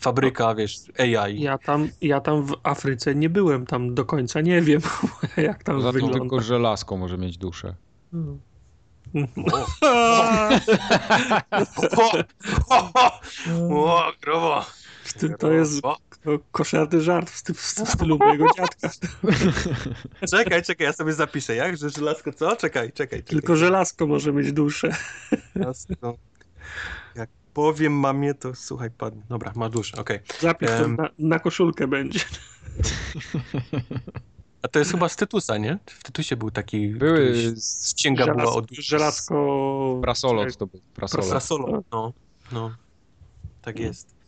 fabryka, 0.00 0.54
wiesz, 0.54 0.76
AI. 0.98 1.40
Ja 1.40 1.58
tam, 1.58 1.88
ja 2.00 2.20
tam 2.20 2.42
w 2.46 2.54
Afryce 2.62 3.14
nie 3.14 3.30
byłem, 3.30 3.66
tam 3.66 3.94
do 3.94 4.04
końca 4.04 4.40
nie 4.40 4.60
wiem, 4.62 4.80
jak 5.36 5.64
tam 5.64 5.76
Poza 5.76 5.88
tym 5.88 5.94
wygląda. 6.00 6.18
tylko 6.18 6.40
żelazko 6.40 6.96
może 6.96 7.18
mieć 7.18 7.38
duszę. 7.38 7.74
O, 9.52 9.66
o, 11.90 12.24
o, 12.70 13.94
o, 13.96 14.12
grobo. 14.22 14.64
To 15.38 15.52
jest 15.52 15.84
O, 15.84 15.96
ko- 16.24 16.38
koszerny 16.52 17.00
żart 17.00 17.30
w, 17.30 17.36
sty- 17.36 17.54
w 17.54 17.60
stylu 17.94 18.18
mojego 18.18 18.46
dziadka. 18.56 18.90
Czekaj, 20.30 20.62
czekaj, 20.62 20.84
ja 20.86 20.92
sobie 20.92 21.12
zapiszę, 21.12 21.54
jak? 21.56 21.76
Że 21.76 21.90
żelazko 21.90 22.32
co? 22.32 22.56
Czekaj, 22.56 22.92
czekaj. 22.92 23.18
czekaj. 23.18 23.22
Tylko 23.22 23.56
żelazko 23.56 24.06
może 24.06 24.32
mieć 24.32 24.52
duszę. 24.52 24.96
Żelazko. 25.56 26.16
Jak 27.14 27.30
powiem 27.54 27.92
mamie, 27.92 28.34
to 28.34 28.54
słuchaj, 28.54 28.90
padnie. 28.90 29.22
Dobra, 29.28 29.52
ma 29.56 29.68
duszę, 29.68 29.96
okej. 29.96 30.18
Zapisz 30.40 30.68
to 30.70 30.84
Em. 30.84 30.96
na, 30.96 31.08
na 31.18 31.38
koszulkę 31.38 31.86
będzie. 31.86 32.20
A 34.62 34.68
to 34.68 34.78
jest 34.78 34.90
chyba 34.90 35.08
z 35.08 35.16
Tytusa, 35.16 35.58
nie? 35.58 35.78
W 35.86 36.02
Tytusie 36.02 36.36
był 36.36 36.50
taki... 36.50 36.88
Były 36.88 37.52
z 37.56 37.94
Księga 37.94 38.34
była 38.34 38.52
od... 38.52 38.70
żelazko... 38.70 39.98
prasolot 40.02 40.56
to 40.56 40.66
był. 40.66 40.80
Prasolot. 40.94 41.84
No, 41.92 42.12
no. 42.52 42.76
Tak 43.62 43.78
jest. 43.78 44.19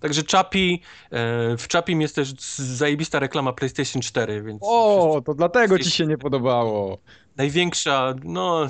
Także 0.00 0.22
Chapi, 0.32 0.82
e, 1.10 1.56
w 1.56 1.68
Chapim 1.72 2.00
jest 2.00 2.14
też 2.14 2.34
zajebista 2.56 3.18
reklama 3.18 3.52
PlayStation 3.52 4.02
4, 4.02 4.42
więc 4.42 4.58
O, 4.62 5.22
to 5.26 5.34
dlatego 5.34 5.78
ci 5.78 5.90
się 5.90 6.06
nie 6.06 6.18
podobało. 6.18 6.98
największa, 7.36 8.14
no 8.24 8.68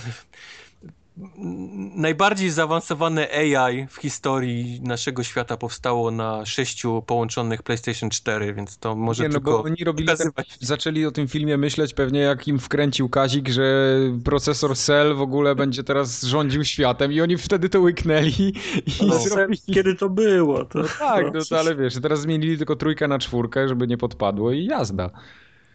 najbardziej 1.95 2.51
zaawansowane 2.51 3.29
AI 3.31 3.87
w 3.87 3.97
historii 3.97 4.81
naszego 4.83 5.23
świata 5.23 5.57
powstało 5.57 6.11
na 6.11 6.47
sześciu 6.47 7.03
połączonych 7.07 7.63
PlayStation 7.63 8.11
4, 8.11 8.55
więc 8.55 8.79
to 8.79 8.97
może 8.97 9.23
nie, 9.23 9.29
no 9.29 9.33
tylko 9.33 9.51
bo 9.51 9.63
oni 9.63 9.85
robili 9.85 10.09
ten, 10.17 10.31
zaczęli 10.61 11.07
o 11.07 11.11
tym 11.11 11.29
filmie 11.29 11.57
myśleć 11.57 11.95
pewnie 11.95 12.21
jak 12.21 12.49
im 12.49 12.59
wkręcił 12.59 13.09
Kazik, 13.09 13.49
że 13.49 13.95
procesor 14.25 14.77
Cell 14.77 15.15
w 15.15 15.21
ogóle 15.21 15.55
będzie 15.55 15.85
teraz 15.85 16.23
rządził 16.23 16.65
światem 16.65 17.13
i 17.13 17.21
oni 17.21 17.37
wtedy 17.37 17.69
to 17.69 17.81
łyknęli 17.81 18.53
i 18.87 19.07
No, 19.07 19.19
zrobili... 19.29 19.61
Kiedy 19.75 19.95
to 19.95 20.09
było? 20.09 20.65
To, 20.65 20.83
Tak, 20.99 21.35
no 21.35 21.41
to 21.51 21.59
ale 21.59 21.77
wiesz, 21.77 21.95
teraz 22.03 22.21
zmienili 22.21 22.59
tylko 22.59 22.77
trójkę 22.77 23.09
na 23.09 23.19
czwórkę, 23.19 23.69
żeby 23.69 23.87
nie 23.87 23.97
podpadło 23.97 24.53
i 24.53 24.65
jazda. 24.65 25.11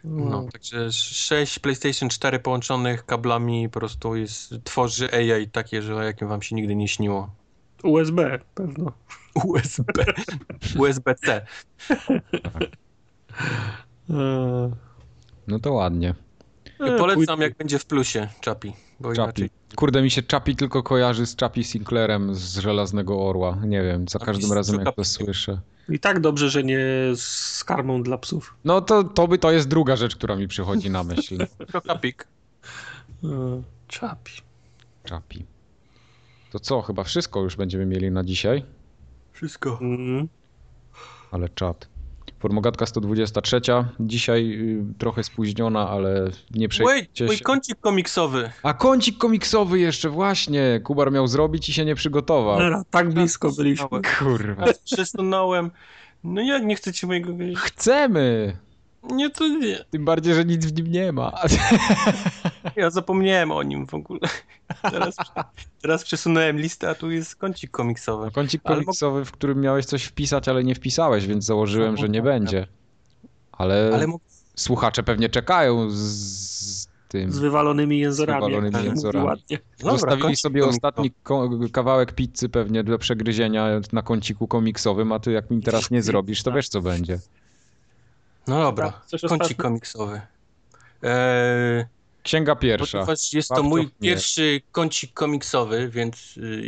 No, 0.04 0.46
także 0.52 0.92
sześć 0.92 1.58
PlayStation 1.58 2.08
4 2.08 2.38
połączonych 2.38 3.06
kablami 3.06 3.68
po 3.68 3.80
prostu 3.80 4.16
jest, 4.16 4.54
tworzy 4.64 5.08
AI 5.12 5.48
takie, 5.48 5.82
że 5.82 5.96
o 5.96 6.02
jakim 6.02 6.28
wam 6.28 6.42
się 6.42 6.56
nigdy 6.56 6.74
nie 6.76 6.88
śniło. 6.88 7.30
USB 7.82 8.38
pewno. 8.54 8.92
USB. 9.44 9.84
USB-C. 10.78 11.46
Eee, 14.10 14.70
No 15.48 15.58
to 15.58 15.72
ładnie. 15.72 16.14
e, 16.80 16.98
Polecam 16.98 17.38
pój- 17.38 17.42
jak 17.42 17.56
będzie 17.56 17.78
w 17.78 17.86
plusie, 17.86 18.28
Chapi. 18.44 18.72
Bo 19.00 19.08
Chapi. 19.08 19.20
inaczej 19.22 19.50
Kurde, 19.76 20.02
mi 20.02 20.10
się 20.10 20.22
Chapi 20.30 20.56
tylko 20.56 20.82
kojarzy 20.82 21.26
z 21.26 21.36
Chapi 21.36 21.64
Sinclairem 21.64 22.34
z 22.34 22.58
Żelaznego 22.58 23.28
Orła. 23.28 23.58
Nie 23.66 23.82
wiem, 23.82 24.08
za 24.08 24.18
każdym 24.18 24.52
razem 24.52 24.80
jak 24.84 24.94
to 24.94 25.04
słyszę. 25.04 25.60
I 25.88 25.98
tak 25.98 26.20
dobrze, 26.20 26.50
że 26.50 26.64
nie 26.64 26.78
z 27.16 27.64
karmą 27.64 28.02
dla 28.02 28.18
psów. 28.18 28.54
No 28.64 28.80
to, 28.80 29.04
to 29.04 29.28
by 29.28 29.38
to 29.38 29.52
jest 29.52 29.68
druga 29.68 29.96
rzecz, 29.96 30.16
która 30.16 30.36
mi 30.36 30.48
przychodzi 30.48 30.90
na 30.90 31.04
myśl. 31.04 31.38
Chapik. 31.88 32.26
Eee, 33.24 33.62
Czapi. 33.88 34.32
Chapi. 35.10 35.44
To 36.50 36.60
co, 36.60 36.82
chyba 36.82 37.04
wszystko 37.04 37.40
już 37.40 37.56
będziemy 37.56 37.86
mieli 37.86 38.10
na 38.10 38.24
dzisiaj? 38.24 38.64
Wszystko. 39.32 39.78
Mm. 39.80 40.28
Ale 41.30 41.48
czat. 41.48 41.88
Formogatka 42.44 42.86
123. 42.86 43.60
Dzisiaj 44.00 44.52
y, 44.60 44.98
trochę 44.98 45.24
spóźniona, 45.24 45.88
ale 45.88 46.30
nie 46.50 46.68
Wait, 46.68 46.70
przejdziecie 46.70 47.24
mój 47.24 47.38
kącik 47.38 47.80
komiksowy. 47.80 48.50
A 48.62 48.74
kącik 48.74 49.18
komiksowy 49.18 49.78
jeszcze 49.78 50.08
właśnie. 50.08 50.80
Kubar 50.84 51.12
miał 51.12 51.26
zrobić 51.26 51.68
i 51.68 51.72
się 51.72 51.84
nie 51.84 51.94
przygotował. 51.94 52.60
Era, 52.60 52.84
tak 52.90 53.10
blisko 53.10 53.52
byliśmy. 53.52 53.88
Kurwa. 54.18 54.64
Przesunąłem. 54.84 55.70
No 56.24 56.42
jak 56.42 56.64
nie 56.64 56.76
chcecie 56.76 57.06
mojego... 57.06 57.32
Chcemy! 57.56 58.56
Nie, 59.12 59.30
to 59.30 59.48
nie. 59.48 59.84
Tym 59.90 60.04
bardziej, 60.04 60.34
że 60.34 60.44
nic 60.44 60.66
w 60.66 60.76
nim 60.76 60.86
nie 60.92 61.12
ma. 61.12 61.32
Ja 62.76 62.90
zapomniałem 62.90 63.50
o 63.50 63.62
nim 63.62 63.86
w 63.86 63.94
ogóle. 63.94 64.20
Teraz, 64.90 65.16
teraz 65.82 66.04
przesunąłem 66.04 66.58
listę, 66.58 66.90
a 66.90 66.94
tu 66.94 67.10
jest 67.10 67.36
kącik 67.36 67.70
komiksowy. 67.70 68.30
Kącik 68.30 68.60
Ale 68.64 68.76
komiksowy, 68.76 69.24
w 69.24 69.32
którym 69.32 69.60
miałeś 69.60 69.86
coś 69.86 70.04
wpisać, 70.04 70.48
ale 70.48 70.64
nie 70.64 70.74
wpisałeś, 70.74 71.26
więc 71.26 71.44
założyłem, 71.44 71.96
że 71.96 72.08
nie 72.08 72.22
będzie. 72.22 72.66
Ale, 73.52 73.90
Ale 73.94 74.06
mógł 74.06 74.24
słuchacze 74.56 75.02
pewnie 75.02 75.28
czekają 75.28 75.90
z, 75.90 75.94
z 75.96 76.88
tym. 77.08 77.32
Z 77.32 77.38
wywalonymi 77.38 77.98
jęzorami. 77.98 78.40
wywalonymi 78.44 78.72
się 78.72 78.78
mówi 78.78 78.88
jęzorami. 78.88 79.26
ładnie. 79.26 79.58
Dobra, 79.78 79.92
Zostawili 79.92 80.22
kącik 80.22 80.40
sobie 80.40 80.60
komiksowy. 80.60 80.88
ostatni 80.88 81.70
kawałek 81.72 82.12
pizzy 82.12 82.48
pewnie 82.48 82.84
do 82.84 82.98
przegryzienia 82.98 83.66
na 83.92 84.02
kąciku 84.02 84.48
komiksowym, 84.48 85.12
a 85.12 85.18
ty 85.18 85.32
jak 85.32 85.50
mi 85.50 85.62
teraz 85.62 85.90
nie 85.90 86.02
zrobisz, 86.02 86.42
to 86.42 86.52
wiesz 86.52 86.68
co 86.68 86.80
będzie. 86.82 87.18
No 88.46 88.62
dobra, 88.62 89.00
coś 89.06 89.20
kącik 89.20 89.40
ostatnio? 89.42 89.62
komiksowy. 89.62 90.20
Eee, 91.02 91.84
Księga 92.22 92.56
pierwsza. 92.56 92.98
ponieważ 92.98 93.32
jest 93.32 93.48
to 93.48 93.62
mój 93.62 93.82
nie. 93.82 93.88
pierwszy 94.00 94.60
kącik 94.72 95.12
komiksowy, 95.12 95.88
więc 95.88 96.36
y, 96.36 96.64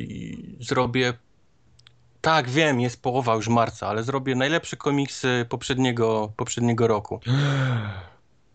zrobię... 0.61 1.13
Tak, 2.21 2.51
wiem, 2.51 2.81
jest 2.81 3.03
połowa 3.03 3.35
już 3.35 3.49
marca, 3.49 3.89
ale 3.89 4.03
zrobię 4.03 4.35
najlepsze 4.35 4.77
komiksy 4.77 5.47
poprzedniego, 5.49 6.33
poprzedniego 6.37 6.87
roku. 6.87 7.21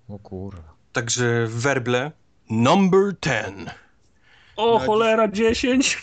O 0.09 0.19
kurwa. 0.19 0.73
Także 0.93 1.47
w 1.47 1.61
werble 1.61 2.11
number 2.49 3.13
10. 3.21 3.69
O 4.55 4.79
Na 4.79 4.85
cholera, 4.85 5.27
10! 5.27 6.01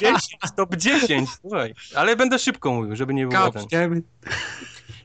10, 0.00 0.28
top 0.56 0.76
10, 0.76 1.30
słuchaj. 1.40 1.74
Ale 1.94 2.16
będę 2.16 2.38
szybko 2.38 2.72
mówił, 2.72 2.96
żeby 2.96 3.14
nie 3.14 3.26
było 3.26 3.50
ten. 3.52 4.02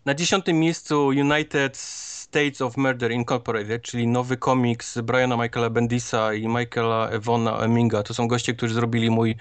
Na 0.06 0.14
dziesiątym 0.14 0.60
miejscu 0.60 1.08
United 1.08 1.78
States 1.78 2.62
of 2.62 2.78
Murder 2.78 3.12
Incorporated, 3.12 3.82
czyli 3.82 4.08
nowy 4.08 4.38
komiks 4.38 4.98
Briana 5.02 5.38
Michaela 5.38 5.70
Bendisa 5.70 6.34
i 6.34 6.48
Michaela 6.48 7.10
Evona 7.10 7.58
Eminga. 7.58 8.04
To 8.04 8.14
są 8.14 8.28
goście, 8.28 8.54
którzy 8.54 8.74
zrobili 8.74 9.10
mój 9.10 9.36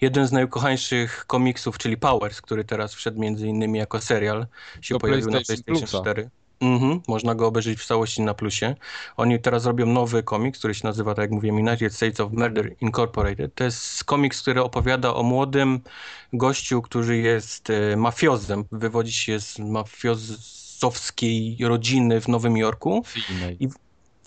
jeden 0.00 0.26
z 0.26 0.32
najukochańszych 0.32 1.24
komiksów, 1.26 1.78
czyli 1.78 1.96
Powers, 1.96 2.40
który 2.40 2.64
teraz 2.64 2.94
wszedł 2.94 3.20
między 3.20 3.46
innymi 3.46 3.78
jako 3.78 4.00
serial. 4.00 4.46
Się 4.80 4.94
Do 4.94 4.98
pojawił 4.98 5.30
PlayStation 5.30 5.40
na 5.40 5.46
PlayStation 5.46 5.88
Plusa. 5.88 6.00
4. 6.00 6.30
Mhm, 6.64 7.00
można 7.08 7.34
go 7.34 7.46
obejrzeć 7.46 7.80
w 7.80 7.86
całości 7.86 8.22
na 8.22 8.34
plusie. 8.34 8.74
Oni 9.16 9.40
teraz 9.40 9.66
robią 9.66 9.86
nowy 9.86 10.22
komiks, 10.22 10.58
który 10.58 10.74
się 10.74 10.86
nazywa, 10.86 11.14
tak 11.14 11.22
jak 11.22 11.30
mówiłem, 11.30 11.56
United 11.56 11.94
States 11.94 12.20
of 12.20 12.32
Murder 12.32 12.74
Incorporated. 12.80 13.54
To 13.54 13.64
jest 13.64 14.04
komiks, 14.04 14.42
który 14.42 14.62
opowiada 14.62 15.14
o 15.14 15.22
młodym 15.22 15.80
gościu, 16.32 16.82
który 16.82 17.16
jest 17.16 17.70
e, 17.70 17.96
mafiozem, 17.96 18.64
wywodzi 18.72 19.12
się 19.12 19.40
z 19.40 19.58
mafiozowskiej 19.58 21.56
rodziny 21.60 22.20
w 22.20 22.28
Nowym 22.28 22.56
Jorku 22.56 23.02
Filmej. 23.06 23.56
i 23.60 23.68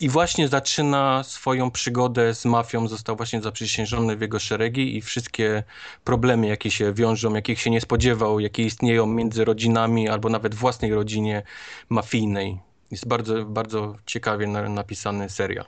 właśnie 0.01 0.47
zaczyna 0.47 1.23
swoją 1.23 1.71
przygodę 1.71 2.35
z 2.35 2.45
mafią. 2.45 2.87
Został 2.87 3.15
właśnie 3.15 3.41
zaprzysiężony 3.41 4.15
w 4.15 4.21
jego 4.21 4.39
szeregi 4.39 4.97
i 4.97 5.01
wszystkie 5.01 5.63
problemy, 6.03 6.47
jakie 6.47 6.71
się 6.71 6.93
wiążą, 6.93 7.33
jakich 7.33 7.59
się 7.59 7.69
nie 7.69 7.81
spodziewał, 7.81 8.39
jakie 8.39 8.63
istnieją 8.63 9.05
między 9.05 9.45
rodzinami 9.45 10.09
albo 10.09 10.29
nawet 10.29 10.55
własnej 10.55 10.93
rodzinie 10.93 11.43
mafijnej. 11.89 12.59
Jest 12.91 13.07
bardzo, 13.07 13.45
bardzo 13.45 13.95
ciekawie 14.05 14.47
na, 14.47 14.69
napisany 14.69 15.29
serial, 15.29 15.65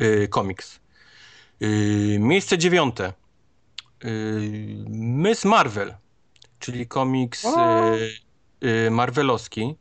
yy, 0.00 0.28
komiks. 0.28 0.80
Yy, 1.60 2.18
miejsce 2.18 2.58
dziewiąte. 2.58 3.12
Yy, 4.04 4.10
Miss 4.88 5.44
Marvel, 5.44 5.94
czyli 6.58 6.86
komiks 6.86 7.46
yy, 8.60 8.90
marvelowski. 8.90 9.76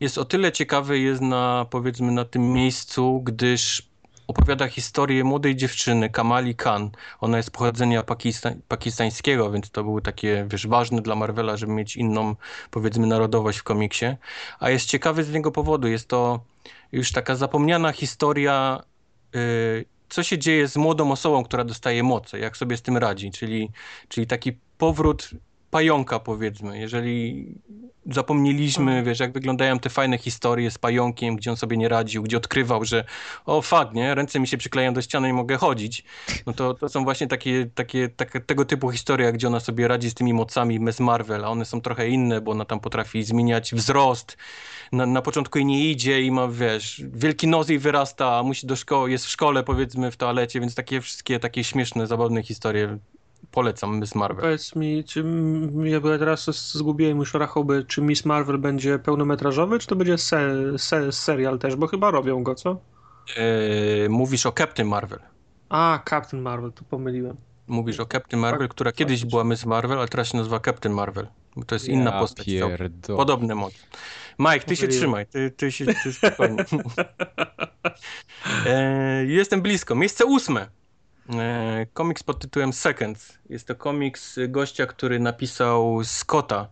Jest 0.00 0.18
o 0.18 0.24
tyle 0.24 0.52
ciekawy, 0.52 0.98
jest 0.98 1.22
na 1.22 1.66
powiedzmy 1.70 2.12
na 2.12 2.24
tym 2.24 2.52
miejscu, 2.52 3.20
gdyż 3.24 3.82
opowiada 4.26 4.68
historię 4.68 5.24
młodej 5.24 5.56
dziewczyny, 5.56 6.10
Kamali 6.10 6.54
Khan. 6.54 6.90
Ona 7.20 7.36
jest 7.36 7.50
pochodzenia 7.50 8.02
pakista 8.02 8.50
pakistańskiego, 8.68 9.50
więc 9.50 9.70
to 9.70 9.84
było 9.84 10.00
takie, 10.00 10.46
wiesz, 10.50 10.66
ważne 10.66 11.02
dla 11.02 11.14
Marvela, 11.14 11.56
żeby 11.56 11.72
mieć 11.72 11.96
inną, 11.96 12.36
powiedzmy, 12.70 13.06
narodowość 13.06 13.58
w 13.58 13.62
komiksie. 13.62 14.06
A 14.60 14.70
jest 14.70 14.86
ciekawy 14.86 15.24
z 15.24 15.32
niego 15.32 15.50
powodu. 15.50 15.88
Jest 15.88 16.08
to 16.08 16.40
już 16.92 17.12
taka 17.12 17.36
zapomniana 17.36 17.92
historia, 17.92 18.82
yy, 19.34 19.84
co 20.08 20.22
się 20.22 20.38
dzieje 20.38 20.68
z 20.68 20.76
młodą 20.76 21.12
osobą, 21.12 21.44
która 21.44 21.64
dostaje 21.64 22.02
moce, 22.02 22.38
jak 22.38 22.56
sobie 22.56 22.76
z 22.76 22.82
tym 22.82 22.96
radzi. 22.96 23.30
Czyli, 23.30 23.70
czyli 24.08 24.26
taki 24.26 24.52
powrót 24.78 25.30
pająka, 25.74 26.20
powiedzmy. 26.20 26.78
Jeżeli 26.78 27.46
zapomnieliśmy, 28.10 28.90
Mhm. 28.90 29.04
wiesz, 29.04 29.20
jak 29.20 29.32
wyglądają 29.32 29.78
te 29.78 29.90
fajne 29.90 30.18
historie 30.18 30.70
z 30.70 30.78
pająkiem, 30.78 31.36
gdzie 31.36 31.50
on 31.50 31.56
sobie 31.56 31.76
nie 31.76 31.88
radził, 31.88 32.22
gdzie 32.22 32.36
odkrywał, 32.36 32.84
że 32.84 33.04
o 33.46 33.62
fakt, 33.62 33.94
nie, 33.94 34.14
ręce 34.14 34.40
mi 34.40 34.46
się 34.46 34.56
przyklejają 34.56 34.94
do 34.94 35.02
ściany 35.02 35.28
i 35.28 35.32
mogę 35.32 35.56
chodzić, 35.56 36.04
no 36.46 36.52
to, 36.52 36.74
to 36.74 36.88
są 36.88 37.04
właśnie 37.04 37.26
takie, 37.26 37.66
takie, 37.74 38.08
takie 38.08 38.40
tego 38.40 38.64
typu 38.64 38.90
historie, 38.90 39.32
gdzie 39.32 39.46
ona 39.46 39.60
sobie 39.60 39.88
radzi 39.88 40.10
z 40.10 40.14
tymi 40.14 40.32
mocami 40.32 40.80
Miss 40.80 41.00
Marvel, 41.00 41.44
a 41.44 41.48
one 41.48 41.64
są 41.64 41.80
trochę 41.80 42.08
inne, 42.08 42.40
bo 42.40 42.50
ona 42.52 42.64
tam 42.64 42.80
potrafi 42.80 43.24
zmieniać 43.24 43.74
wzrost, 43.74 44.36
na, 44.92 45.06
na 45.06 45.22
początku 45.22 45.58
jej 45.58 45.66
nie 45.66 45.90
idzie 45.90 46.22
i 46.22 46.30
ma, 46.30 46.48
wiesz, 46.48 47.02
wielki 47.14 47.46
nos 47.48 47.68
jej 47.68 47.78
wyrasta, 47.78 48.38
a 48.38 48.42
musi 48.42 48.66
do 48.66 48.76
szkoły, 48.76 49.10
jest 49.10 49.26
w 49.26 49.28
szkole, 49.28 49.62
powiedzmy, 49.62 50.10
w 50.10 50.16
toalecie, 50.16 50.60
więc 50.60 50.74
takie 50.74 51.00
wszystkie 51.00 51.40
takie 51.40 51.64
śmieszne, 51.64 52.06
zabawne 52.06 52.42
historie 52.42 52.98
polecam 53.54 54.00
Miss 54.00 54.14
Marvel. 54.14 54.42
Powiedz 54.42 54.76
mi, 54.76 55.04
czy 55.04 55.24
ja 55.84 56.00
teraz 56.18 56.44
zgubiłem 56.72 57.18
już 57.18 57.34
rachoby, 57.34 57.84
czy 57.88 58.02
Miss 58.02 58.24
Marvel 58.24 58.58
będzie 58.58 58.98
pełnometrażowy, 58.98 59.78
czy 59.78 59.86
to 59.86 59.96
będzie 59.96 60.18
se, 60.18 60.54
se, 60.78 61.12
serial 61.12 61.58
też, 61.58 61.76
bo 61.76 61.86
chyba 61.86 62.10
robią 62.10 62.42
go, 62.42 62.54
co? 62.54 62.80
Yy, 63.36 64.08
mówisz 64.08 64.46
o 64.46 64.52
Captain 64.52 64.88
Marvel. 64.88 65.18
A, 65.68 66.00
Captain 66.10 66.42
Marvel, 66.42 66.72
to 66.72 66.84
pomyliłem. 66.90 67.36
Mówisz 67.66 68.00
o 68.00 68.06
Captain 68.06 68.40
Marvel, 68.40 68.68
Fak- 68.68 68.70
która 68.70 68.92
kiedyś 68.92 69.12
faktycznie. 69.16 69.30
była 69.30 69.44
Miss 69.44 69.66
Marvel, 69.66 69.98
ale 69.98 70.08
teraz 70.08 70.28
się 70.28 70.38
nazywa 70.38 70.60
Captain 70.60 70.94
Marvel. 70.94 71.26
Bo 71.56 71.64
To 71.64 71.74
jest 71.74 71.88
inna 71.88 72.10
Ja 72.10 72.20
postać. 72.20 72.46
pierdolę. 72.46 73.16
Podobny 73.16 73.54
mod. 73.54 73.72
Mike, 74.38 74.60
ty 74.60 74.76
się 74.76 74.88
trzymaj, 74.88 75.26
ty, 75.26 75.50
ty 75.50 75.72
się 75.72 75.86
ty 75.86 76.12
spokojnie. 76.12 76.64
e, 78.66 79.24
jestem 79.26 79.62
blisko. 79.62 79.94
Miejsce 79.94 80.24
ósme. 80.24 80.66
E, 81.32 81.86
komiks 81.92 82.22
pod 82.22 82.38
tytułem 82.38 82.72
Seconds. 82.72 83.38
Jest 83.48 83.66
to 83.66 83.74
komiks 83.74 84.38
gościa, 84.48 84.86
który 84.86 85.20
napisał 85.20 86.04
Scotta. 86.04 86.68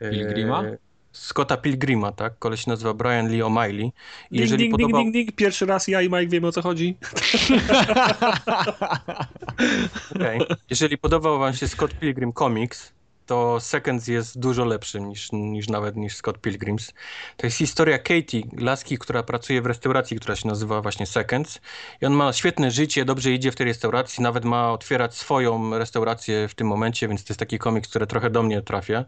E, 0.00 0.10
Pilgrima? 0.10 0.62
Scotta 1.12 1.56
Pilgrima, 1.56 2.12
tak? 2.12 2.38
Koleś 2.38 2.64
się 2.64 2.70
nazywa 2.70 2.94
Brian 2.94 3.28
Lee 3.28 3.42
O'Malley. 3.42 3.80
I 3.80 3.80
Ding, 3.80 3.92
jeżeli 4.30 4.64
ding, 4.64 4.72
podobał... 4.72 5.02
ding, 5.02 5.14
ding, 5.14 5.26
ding. 5.26 5.36
Pierwszy 5.36 5.66
raz 5.66 5.88
ja 5.88 6.02
i 6.02 6.08
Mike 6.08 6.26
wiemy 6.26 6.46
o 6.46 6.52
co 6.52 6.62
chodzi. 6.62 6.98
Okej. 10.16 10.40
Jeżeli 10.70 10.98
podobał 10.98 11.38
wam 11.38 11.54
się 11.54 11.68
Scott 11.68 11.94
Pilgrim 11.94 12.32
Comics, 12.32 12.92
to 13.28 13.60
Seconds 13.60 14.08
jest 14.08 14.38
dużo 14.38 14.64
lepszy 14.64 15.00
niż, 15.00 15.32
niż 15.32 15.68
nawet 15.68 15.96
niż 15.96 16.16
Scott 16.16 16.38
Pilgrims. 16.38 16.92
To 17.36 17.46
jest 17.46 17.56
historia 17.56 17.98
Katie, 17.98 18.42
laski, 18.58 18.98
która 18.98 19.22
pracuje 19.22 19.62
w 19.62 19.66
restauracji, 19.66 20.16
która 20.16 20.36
się 20.36 20.48
nazywa 20.48 20.82
właśnie 20.82 21.06
Seconds. 21.06 21.60
I 22.02 22.06
on 22.06 22.12
ma 22.12 22.32
świetne 22.32 22.70
życie, 22.70 23.04
dobrze 23.04 23.32
idzie 23.32 23.52
w 23.52 23.56
tej 23.56 23.66
restauracji, 23.66 24.22
nawet 24.22 24.44
ma 24.44 24.72
otwierać 24.72 25.14
swoją 25.14 25.78
restaurację 25.78 26.48
w 26.48 26.54
tym 26.54 26.66
momencie, 26.66 27.08
więc 27.08 27.24
to 27.24 27.32
jest 27.32 27.40
taki 27.40 27.58
komiks, 27.58 27.88
który 27.88 28.06
trochę 28.06 28.30
do 28.30 28.42
mnie 28.42 28.62
trafia. 28.62 29.04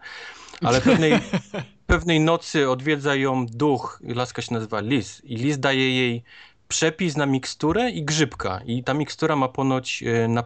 Ale 0.61 0.81
pewnej, 0.81 1.13
pewnej 1.87 2.21
nocy 2.21 2.71
odwiedza 2.71 3.15
ją 3.15 3.47
duch, 3.47 4.01
laska 4.03 4.43
się 4.43 4.55
nazywa 4.55 4.81
Liz 4.81 5.25
i 5.25 5.37
Liz 5.37 5.59
daje 5.59 5.97
jej 5.97 6.23
przepis 6.69 7.17
na 7.17 7.27
miksturę 7.27 7.91
i 7.91 8.05
grzybka 8.05 8.61
i 8.67 8.85
ta 8.85 8.95
mikstura 8.95 9.37
ma 9.37 9.49
ponoć 9.49 10.03
e, 10.03 10.29
na, 10.29 10.45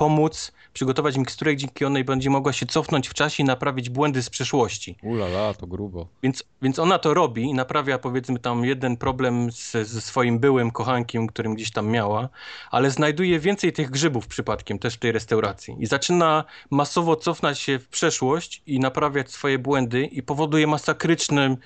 pomóc 0.00 0.52
przygotować 0.72 1.16
miksturę, 1.16 1.56
dzięki 1.56 1.74
której 1.74 2.04
będzie 2.04 2.30
mogła 2.30 2.52
się 2.52 2.66
cofnąć 2.66 3.08
w 3.08 3.14
czasie 3.14 3.42
i 3.42 3.46
naprawić 3.46 3.90
błędy 3.90 4.22
z 4.22 4.30
przeszłości. 4.30 4.96
Ulala, 5.02 5.54
to 5.54 5.66
grubo. 5.66 6.08
Więc, 6.22 6.44
więc 6.62 6.78
ona 6.78 6.98
to 6.98 7.14
robi 7.14 7.42
i 7.42 7.54
naprawia 7.54 7.98
powiedzmy 7.98 8.38
tam 8.38 8.64
jeden 8.64 8.96
problem 8.96 9.52
z, 9.52 9.72
ze 9.72 10.00
swoim 10.00 10.38
byłym 10.38 10.70
kochankiem, 10.70 11.26
którym 11.26 11.54
gdzieś 11.54 11.70
tam 11.70 11.88
miała, 11.88 12.28
ale 12.70 12.90
znajduje 12.90 13.40
więcej 13.40 13.72
tych 13.72 13.90
grzybów 13.90 14.26
przypadkiem 14.26 14.78
też 14.78 14.94
w 14.94 14.98
tej 14.98 15.12
restauracji 15.12 15.76
i 15.80 15.86
zaczyna 15.86 16.44
masowo 16.70 17.16
cofnąć 17.16 17.58
się 17.58 17.78
w 17.78 17.88
przeszłość 17.88 18.62
i 18.66 18.80
naprawiać 18.80 19.30
swoje 19.30 19.58
błędy 19.58 20.04
i 20.04 20.22
powoduje 20.22 20.66
masakryczne 20.66 21.56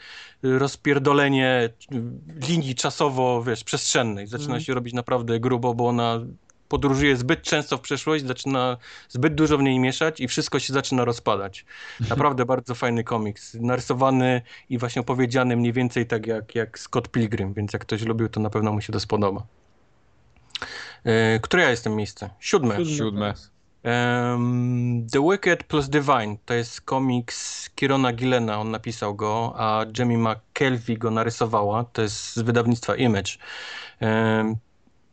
y, 0.45 0.59
rozpierdolenie 0.59 1.71
y, 1.93 2.03
linii 2.49 2.75
czasowo, 2.75 3.43
wiesz, 3.43 3.65
przestrzennej. 3.65 4.27
Zaczyna 4.27 4.45
Mhm. 4.55 4.61
się 4.61 4.75
robić 4.75 4.95
naprawdę 4.95 5.41
grubo, 5.41 5.75
bo 5.75 5.89
ona 5.89 6.21
podróżuje 6.69 7.17
zbyt 7.17 7.43
często 7.43 7.77
w 7.77 7.81
przeszłość, 7.81 8.27
zaczyna 8.27 8.77
zbyt 9.09 9.35
dużo 9.35 9.59
w 9.59 9.63
niej 9.63 9.79
mieszać 9.79 10.21
i 10.21 10.29
wszystko 10.29 10.59
się 10.59 10.73
zaczyna 10.73 11.05
rozpadać. 11.05 11.65
Naprawdę 12.11 12.45
bardzo 12.45 12.75
fajny 12.75 13.05
komiks. 13.05 13.55
Narysowany 13.55 14.43
i 14.71 14.79
właśnie 14.79 15.01
opowiedziany 15.01 15.57
mniej 15.57 15.73
więcej 15.73 16.07
tak 16.07 16.27
jak, 16.27 16.55
jak 16.55 16.79
Scott 16.79 17.09
Pilgrim, 17.09 17.55
więc 17.55 17.73
jak 17.73 17.83
ktoś 17.83 18.03
lubił, 18.03 18.29
to 18.29 18.41
na 18.41 18.51
pewno 18.51 18.73
mu 18.73 18.81
się 18.81 18.93
to 18.93 19.01
spodoba. 19.01 19.47
E, 21.05 21.41
które 21.41 21.63
ja 21.63 21.71
jestem 21.71 21.97
miejsce? 21.97 22.31
Siódme. 22.41 22.87
Siódme. 22.87 23.35
Em, 23.83 25.07
The 25.13 25.31
Wicked 25.31 25.65
plus 25.65 25.89
Divine 25.89 26.37
to 26.45 26.55
jest 26.55 26.81
komiks 26.81 27.71
Kirona 27.75 28.13
Gillena, 28.13 28.61
on 28.61 28.71
napisał 28.71 29.15
go, 29.15 29.55
a 29.57 29.85
Jamie 29.99 30.19
McKelvey 30.19 30.99
go 30.99 31.11
narysowała. 31.11 31.85
To 31.85 32.03
jest 32.03 32.35
z 32.37 32.43
wydawnictwa 32.43 32.97
Image. 32.97 33.31
Em, 34.01 34.57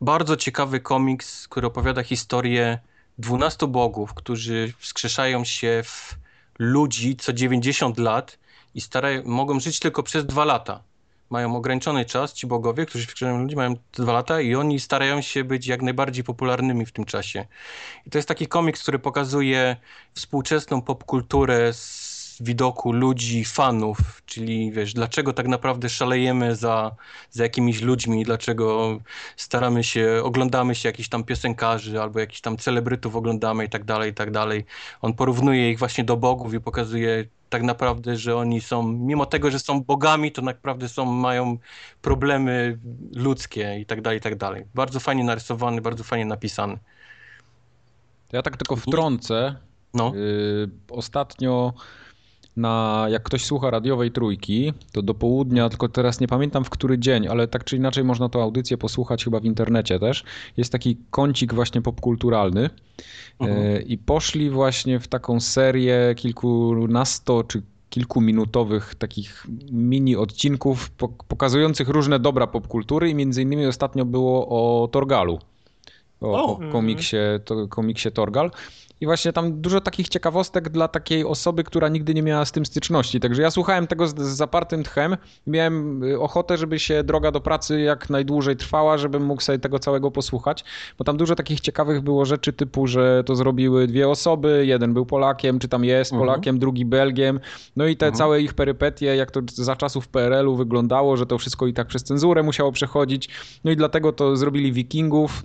bardzo 0.02 0.36
ciekawy 0.36 0.80
komiks, 0.80 1.48
który 1.48 1.66
opowiada 1.66 2.02
historię 2.02 2.78
12 3.18 3.66
bogów, 3.66 4.14
którzy 4.14 4.72
wskrzeszają 4.78 5.44
się 5.44 5.82
w 5.84 6.16
ludzi 6.58 7.16
co 7.16 7.32
90 7.32 7.98
lat 7.98 8.38
i 8.74 8.80
starają, 8.80 9.22
mogą 9.24 9.60
żyć 9.60 9.80
tylko 9.80 10.02
przez 10.02 10.26
dwa 10.26 10.44
lata. 10.44 10.82
Mają 11.30 11.56
ograniczony 11.56 12.04
czas, 12.04 12.32
ci 12.32 12.46
bogowie, 12.46 12.86
którzy 12.86 13.06
wskrzeszają 13.06 13.42
ludzi, 13.42 13.56
mają 13.56 13.76
te 13.76 14.02
dwa 14.02 14.12
lata 14.12 14.40
i 14.40 14.54
oni 14.54 14.80
starają 14.80 15.20
się 15.20 15.44
być 15.44 15.66
jak 15.66 15.82
najbardziej 15.82 16.24
popularnymi 16.24 16.86
w 16.86 16.92
tym 16.92 17.04
czasie. 17.04 17.46
I 18.06 18.10
to 18.10 18.18
jest 18.18 18.28
taki 18.28 18.46
komiks, 18.46 18.82
który 18.82 18.98
pokazuje 18.98 19.76
współczesną 20.14 20.82
popkulturę 20.82 21.72
z 21.72 22.11
widoku 22.40 22.92
ludzi, 22.92 23.44
fanów, 23.44 24.22
czyli 24.26 24.72
wiesz, 24.72 24.94
dlaczego 24.94 25.32
tak 25.32 25.48
naprawdę 25.48 25.88
szalejemy 25.88 26.56
za, 26.56 26.96
za 27.30 27.42
jakimiś 27.42 27.80
ludźmi, 27.80 28.24
dlaczego 28.24 28.98
staramy 29.36 29.84
się, 29.84 30.20
oglądamy 30.24 30.74
się 30.74 30.88
jakichś 30.88 31.08
tam 31.08 31.24
piosenkarzy 31.24 32.02
albo 32.02 32.20
jakichś 32.20 32.40
tam 32.40 32.56
celebrytów 32.56 33.16
oglądamy 33.16 33.64
i 33.64 33.68
tak 33.68 33.84
dalej, 33.84 34.10
i 34.10 34.14
tak 34.14 34.30
dalej. 34.30 34.64
On 35.00 35.14
porównuje 35.14 35.70
ich 35.70 35.78
właśnie 35.78 36.04
do 36.04 36.16
bogów 36.16 36.54
i 36.54 36.60
pokazuje 36.60 37.24
tak 37.48 37.62
naprawdę, 37.62 38.16
że 38.16 38.36
oni 38.36 38.60
są, 38.60 38.82
mimo 38.82 39.26
tego, 39.26 39.50
że 39.50 39.58
są 39.58 39.82
bogami, 39.82 40.32
to 40.32 40.42
naprawdę 40.42 40.88
są, 40.88 41.04
mają 41.04 41.58
problemy 42.02 42.78
ludzkie 43.14 43.78
i 43.80 43.86
tak 43.86 44.02
dalej, 44.02 44.18
i 44.18 44.22
tak 44.22 44.36
dalej. 44.36 44.64
Bardzo 44.74 45.00
fajnie 45.00 45.24
narysowany, 45.24 45.80
bardzo 45.80 46.04
fajnie 46.04 46.24
napisany. 46.24 46.78
Ja 48.32 48.42
tak 48.42 48.56
tylko 48.56 48.76
wtrącę. 48.76 49.56
No. 49.94 50.12
Yy, 50.14 50.70
ostatnio 50.90 51.72
na, 52.56 53.06
jak 53.10 53.22
ktoś 53.22 53.44
słucha 53.44 53.70
radiowej 53.70 54.10
trójki, 54.10 54.72
to 54.92 55.02
do 55.02 55.14
południa, 55.14 55.68
tylko 55.68 55.88
teraz 55.88 56.20
nie 56.20 56.28
pamiętam 56.28 56.64
w 56.64 56.70
który 56.70 56.98
dzień, 56.98 57.28
ale 57.28 57.48
tak 57.48 57.64
czy 57.64 57.76
inaczej 57.76 58.04
można 58.04 58.28
tą 58.28 58.42
audycję 58.42 58.78
posłuchać 58.78 59.24
chyba 59.24 59.40
w 59.40 59.44
internecie 59.44 59.98
też. 59.98 60.24
Jest 60.56 60.72
taki 60.72 60.96
kącik 61.10 61.54
właśnie 61.54 61.82
popkulturalny 61.82 62.70
Mhm. 63.40 63.62
yy, 63.72 63.82
i 63.82 63.98
poszli 63.98 64.50
właśnie 64.50 65.00
w 65.00 65.08
taką 65.08 65.40
serię 65.40 66.14
kilkunasto 66.16 67.44
czy 67.44 67.62
kilkuminutowych 67.90 68.94
takich 68.94 69.46
mini 69.70 70.16
odcinków 70.16 70.90
pok- 70.98 71.24
pokazujących 71.28 71.88
różne 71.88 72.18
dobra 72.18 72.46
popkultury 72.46 73.10
i 73.10 73.14
między 73.14 73.42
innymi 73.42 73.66
ostatnio 73.66 74.04
było 74.04 74.48
o 74.48 74.88
Torgalu. 74.88 75.38
O. 76.20 76.56
o 76.56 76.60
komiksie, 76.72 77.16
to, 77.44 77.68
komiksie 77.68 78.12
Torgal. 78.12 78.50
I 79.02 79.06
właśnie 79.06 79.32
tam 79.32 79.60
dużo 79.60 79.80
takich 79.80 80.08
ciekawostek 80.08 80.68
dla 80.68 80.88
takiej 80.88 81.24
osoby, 81.24 81.64
która 81.64 81.88
nigdy 81.88 82.14
nie 82.14 82.22
miała 82.22 82.44
z 82.44 82.52
tym 82.52 82.66
styczności. 82.66 83.20
Także 83.20 83.42
ja 83.42 83.50
słuchałem 83.50 83.86
tego 83.86 84.06
z, 84.06 84.14
z 84.18 84.36
zapartym 84.36 84.82
tchem. 84.82 85.16
Miałem 85.46 86.02
y, 86.04 86.20
ochotę, 86.20 86.56
żeby 86.56 86.78
się 86.78 87.04
droga 87.04 87.30
do 87.30 87.40
pracy 87.40 87.80
jak 87.80 88.10
najdłużej 88.10 88.56
trwała, 88.56 88.98
żebym 88.98 89.24
mógł 89.24 89.42
sobie 89.42 89.58
tego 89.58 89.78
całego 89.78 90.10
posłuchać. 90.10 90.64
Bo 90.98 91.04
tam 91.04 91.16
dużo 91.16 91.34
takich 91.34 91.60
ciekawych 91.60 92.00
było 92.00 92.24
rzeczy 92.24 92.52
typu, 92.52 92.86
że 92.86 93.24
to 93.26 93.36
zrobiły 93.36 93.86
dwie 93.86 94.08
osoby. 94.08 94.64
Jeden 94.66 94.94
był 94.94 95.06
Polakiem, 95.06 95.58
czy 95.58 95.68
tam 95.68 95.84
jest 95.84 96.12
Mhm. 96.12 96.28
Polakiem, 96.28 96.58
drugi 96.58 96.84
Belgiem. 96.84 97.40
No 97.76 97.86
i 97.86 97.96
te 97.96 98.06
Mhm. 98.06 98.18
całe 98.18 98.40
ich 98.40 98.54
perypetie, 98.54 99.06
jak 99.16 99.30
to 99.30 99.40
za 99.54 99.76
czasów 99.76 100.08
PRL-u 100.08 100.56
wyglądało, 100.56 101.16
że 101.16 101.26
to 101.26 101.38
wszystko 101.38 101.66
i 101.66 101.72
tak 101.72 101.86
przez 101.86 102.02
cenzurę 102.04 102.42
musiało 102.42 102.72
przechodzić. 102.72 103.28
No 103.64 103.70
i 103.70 103.76
dlatego 103.76 104.12
to 104.12 104.36
zrobili 104.36 104.72
Wikingów 104.72 105.42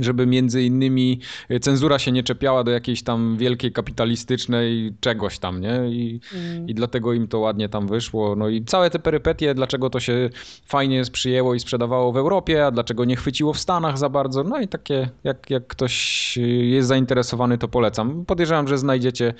żeby 0.00 0.26
między 0.26 0.62
innymi 0.62 1.20
y, 1.50 1.60
cenzura 1.60 1.98
się 1.98 2.12
nie 2.12 2.22
czepiała 2.22 2.64
do 2.64 2.70
jakiejś 2.70 3.02
tam 3.02 3.36
wielkiej 3.36 3.72
kapitalistycznej 3.72 4.94
czegoś 5.00 5.38
tam, 5.38 5.60
nie? 5.60 5.80
I, 5.88 6.20
i 6.66 6.74
dlatego 6.74 7.12
im 7.12 7.28
to 7.28 7.38
ładnie 7.38 7.68
tam 7.68 7.86
wyszło. 7.86 8.36
No 8.36 8.48
i 8.48 8.64
całe 8.64 8.90
te 8.90 8.98
perypetie, 8.98 9.54
dlaczego 9.54 9.90
to 9.90 10.00
się 10.00 10.30
fajnie 10.66 11.02
przyjęło 11.12 11.54
i 11.54 11.60
sprzedawało 11.60 12.12
w 12.12 12.16
Europie, 12.16 12.66
a 12.66 12.70
dlaczego 12.70 13.04
nie 13.04 13.16
chwyciło 13.16 13.52
w 13.52 13.58
Stanach 13.58 13.98
za 13.98 14.08
bardzo. 14.08 14.44
No 14.44 14.60
i 14.60 14.68
takie, 14.68 15.08
jak, 15.24 15.50
jak 15.50 15.66
ktoś 15.66 16.34
y, 16.38 16.40
jest 16.46 16.88
zainteresowany, 16.88 17.58
to 17.58 17.68
polecam. 17.68 18.24
Podejrzewam, 18.24 18.68
że 18.68 18.78
znajdziecie 18.78 19.28
y, 19.28 19.34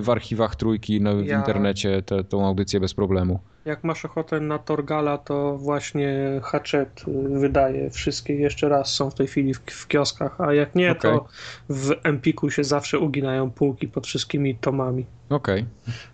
w 0.00 0.10
archiwach 0.10 0.56
trójki 0.56 1.00
no, 1.00 1.16
w 1.16 1.26
Ja- 1.26 1.38
internecie 1.38 2.02
tę 2.02 2.44
audycję 2.44 2.80
bez 2.80 2.94
problemu. 2.94 3.40
Jak 3.64 3.84
masz 3.84 4.04
ochotę 4.04 4.40
na 4.40 4.58
Torgala, 4.58 5.18
to 5.18 5.56
właśnie 5.58 6.40
Hatchet 6.44 7.04
y, 7.08 7.38
wydaje 7.38 7.90
wszystkie 7.90 8.34
jeszcze 8.34 8.68
raz, 8.68 8.94
są 8.94 9.10
w 9.10 9.14
tej 9.14 9.26
chwili 9.26 9.54
w, 9.54 9.58
w 9.58 9.88
kioskach, 9.88 10.40
a 10.40 10.54
jak 10.54 10.74
nie, 10.74 10.90
Okej. 10.92 11.00
to 11.12 11.26
w 11.68 11.92
Empiku 12.02 12.50
się 12.50 12.64
zawsze 12.64 12.98
uginają 12.98 13.50
półki 13.50 13.88
pod 13.88 14.06
wszystkimi 14.06 14.54
tomami. 14.54 15.06
Okej. 15.28 15.64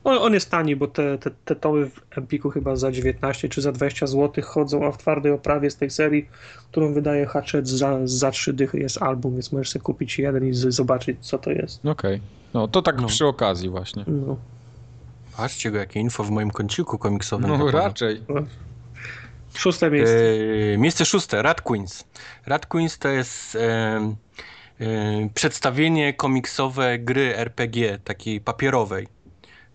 On, 0.04 0.18
on 0.18 0.34
jest 0.34 0.50
tani, 0.50 0.76
bo 0.76 0.86
te, 0.88 1.18
te, 1.18 1.30
te 1.44 1.56
tomy 1.56 1.86
w 1.90 2.18
Empiku 2.18 2.50
chyba 2.50 2.76
za 2.76 2.92
19 2.92 3.48
czy 3.48 3.62
za 3.62 3.72
20 3.72 4.06
zł 4.06 4.44
chodzą, 4.44 4.86
a 4.86 4.92
w 4.92 4.98
twardej 4.98 5.32
oprawie 5.32 5.70
z 5.70 5.76
tej 5.76 5.90
serii, 5.90 6.28
którą 6.70 6.92
wydaje 6.94 7.26
Hatchet 7.26 7.68
za, 7.68 7.98
za 8.04 8.30
3 8.30 8.52
dychy 8.52 8.78
jest 8.78 9.02
album, 9.02 9.32
więc 9.32 9.52
możesz 9.52 9.70
sobie 9.70 9.82
kupić 9.82 10.18
jeden 10.18 10.48
i 10.48 10.52
z, 10.54 10.74
zobaczyć 10.74 11.18
co 11.20 11.38
to 11.38 11.50
jest. 11.50 11.86
Okej. 11.86 12.20
No 12.54 12.68
to 12.68 12.82
tak 12.82 13.00
No. 13.00 13.06
przy 13.06 13.26
okazji 13.26 13.68
właśnie. 13.68 14.04
No. 14.06 14.36
Patrzcie 15.36 15.70
go, 15.70 15.78
jakie 15.78 16.00
info 16.00 16.24
w 16.24 16.30
moim 16.30 16.50
kąciku 16.50 16.98
komiksowym. 16.98 17.58
No 17.58 17.70
raczej. 17.70 18.22
Szóste 19.54 19.90
miejsce. 19.90 20.16
E, 20.74 20.78
miejsce 20.78 21.04
szóste, 21.04 21.42
Rat 21.42 21.60
Queens. 21.60 22.04
Rat 22.46 22.66
Queens 22.66 22.98
to 22.98 23.08
jest 23.08 23.56
e, 23.56 23.60
e, 24.80 25.28
przedstawienie 25.34 26.14
komiksowe 26.14 26.98
gry 26.98 27.36
RPG, 27.36 27.98
takiej 28.04 28.40
papierowej. 28.40 29.08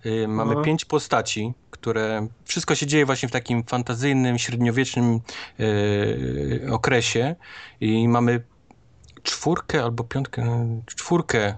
E, 0.05 0.27
mamy 0.27 0.53
Aha. 0.53 0.61
pięć 0.61 0.85
postaci, 0.85 1.53
które 1.71 2.27
wszystko 2.45 2.75
się 2.75 2.87
dzieje 2.87 3.05
właśnie 3.05 3.29
w 3.29 3.31
takim 3.31 3.63
fantazyjnym, 3.63 4.37
średniowiecznym 4.37 5.19
e, 6.65 6.71
okresie 6.71 7.35
i 7.81 8.07
mamy 8.07 8.41
czwórkę 9.23 9.83
albo 9.83 10.03
piątkę, 10.03 10.67
czwórkę 10.85 11.55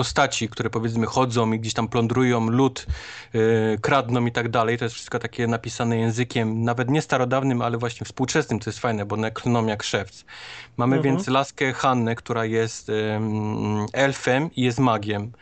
postaci, 0.00 0.48
które 0.48 0.70
powiedzmy 0.70 1.06
chodzą 1.06 1.52
i 1.52 1.60
gdzieś 1.60 1.74
tam 1.74 1.88
plądrują 1.88 2.50
lud, 2.50 2.86
yy, 3.34 3.78
kradną 3.80 4.26
i 4.26 4.32
tak 4.32 4.48
dalej. 4.48 4.78
To 4.78 4.84
jest 4.84 4.94
wszystko 4.94 5.18
takie 5.18 5.46
napisane 5.46 5.98
językiem 5.98 6.64
nawet 6.64 6.90
nie 6.90 7.02
starodawnym, 7.02 7.62
ale 7.62 7.78
właśnie 7.78 8.04
współczesnym, 8.04 8.60
co 8.60 8.70
jest 8.70 8.80
fajne, 8.80 9.04
bo 9.04 9.16
one 9.16 9.30
klną 9.30 9.66
jak 9.66 9.82
szewc. 9.82 10.24
Mamy 10.76 10.96
Mhm. 10.96 11.16
więc 11.16 11.28
laskę 11.28 11.72
Hannę, 11.72 12.14
która 12.14 12.44
jest 12.44 12.88
ym, 12.88 13.86
elfem 13.92 14.50
i 14.56 14.62
jest 14.62 14.78
magiem. 14.78 15.32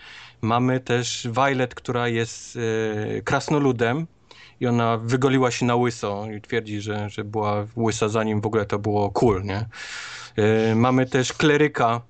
Mamy 0.41 0.81
też 0.81 1.29
Violet, 1.33 1.75
która 1.75 2.09
jest 2.09 2.57
yy, 2.57 3.23
krasnoludem 3.25 4.07
i 4.61 4.67
ona 4.67 4.99
wygoliła 4.99 5.51
się 5.51 5.67
na 5.67 5.77
łyso 5.77 6.27
i 6.37 6.41
twierdzi, 6.41 6.81
że, 6.81 7.11
że 7.11 7.25
była 7.25 7.67
łysa 7.77 8.09
zanim 8.09 8.41
w 8.41 8.47
ogóle 8.47 8.67
to 8.67 8.79
było 8.79 9.11
cool, 9.11 9.43
nie? 9.43 9.67
Yy, 10.37 10.75
mamy 10.75 11.07
też 11.07 11.33
kleryka, 11.33 12.01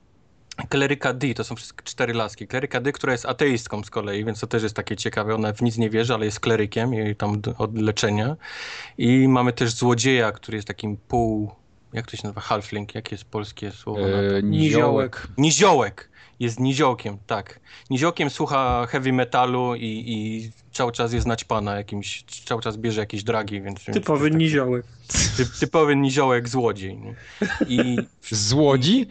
Kleryka 0.68 1.12
D, 1.12 1.34
to 1.34 1.44
są 1.44 1.56
wszystkie 1.56 1.84
cztery 1.84 2.14
laski. 2.14 2.46
Kleryka 2.46 2.80
D, 2.80 2.92
która 2.92 3.12
jest 3.12 3.26
ateistką 3.26 3.84
z 3.84 3.90
kolei, 3.90 4.24
więc 4.24 4.40
to 4.40 4.46
też 4.46 4.62
jest 4.62 4.76
takie 4.76 4.96
ciekawe. 4.96 5.34
Ona 5.34 5.52
w 5.52 5.62
nic 5.62 5.76
nie 5.76 5.90
wierzy, 5.90 6.14
ale 6.14 6.24
jest 6.24 6.40
klerykiem 6.40 6.94
i 6.94 7.16
tam 7.16 7.42
od 7.58 7.78
leczenia. 7.78 8.36
I 8.98 9.28
mamy 9.28 9.52
też 9.52 9.70
złodzieja, 9.70 10.32
który 10.32 10.56
jest 10.56 10.68
takim 10.68 10.96
pół... 10.96 11.50
Jak 11.92 12.06
to 12.10 12.16
się 12.16 12.20
nazywa? 12.24 12.40
Halfling. 12.40 12.94
Jakie 12.94 13.14
jest 13.14 13.24
polskie 13.24 13.70
słowo 13.70 14.00
na 14.00 14.06
to? 14.06 14.36
E, 14.38 14.42
niziołek. 14.42 15.28
Niziołek. 15.38 16.08
Jest 16.40 16.60
niziołkiem, 16.60 17.18
tak. 17.26 17.60
Niziołkiem 17.90 18.30
słucha 18.30 18.86
heavy 18.86 19.12
metalu 19.12 19.74
i, 19.74 20.04
i 20.06 20.50
cały 20.72 20.92
czas 20.92 21.12
jest 21.12 21.26
naćpana 21.26 21.76
jakimś, 21.76 22.24
cały 22.44 22.62
czas 22.62 22.76
bierze 22.76 23.00
jakieś 23.00 23.24
dragi, 23.24 23.60
więc... 23.60 23.84
Typowy 23.84 24.24
więc 24.24 24.34
taki 24.34 24.44
niziołek. 24.44 24.86
Ty, 25.36 25.46
typowy 25.60 25.96
niziołek 25.96 26.48
złodziej. 26.48 26.96
Nie? 26.96 27.14
I 27.68 27.96
Z 28.22 28.52
Łodzi? 28.52 29.06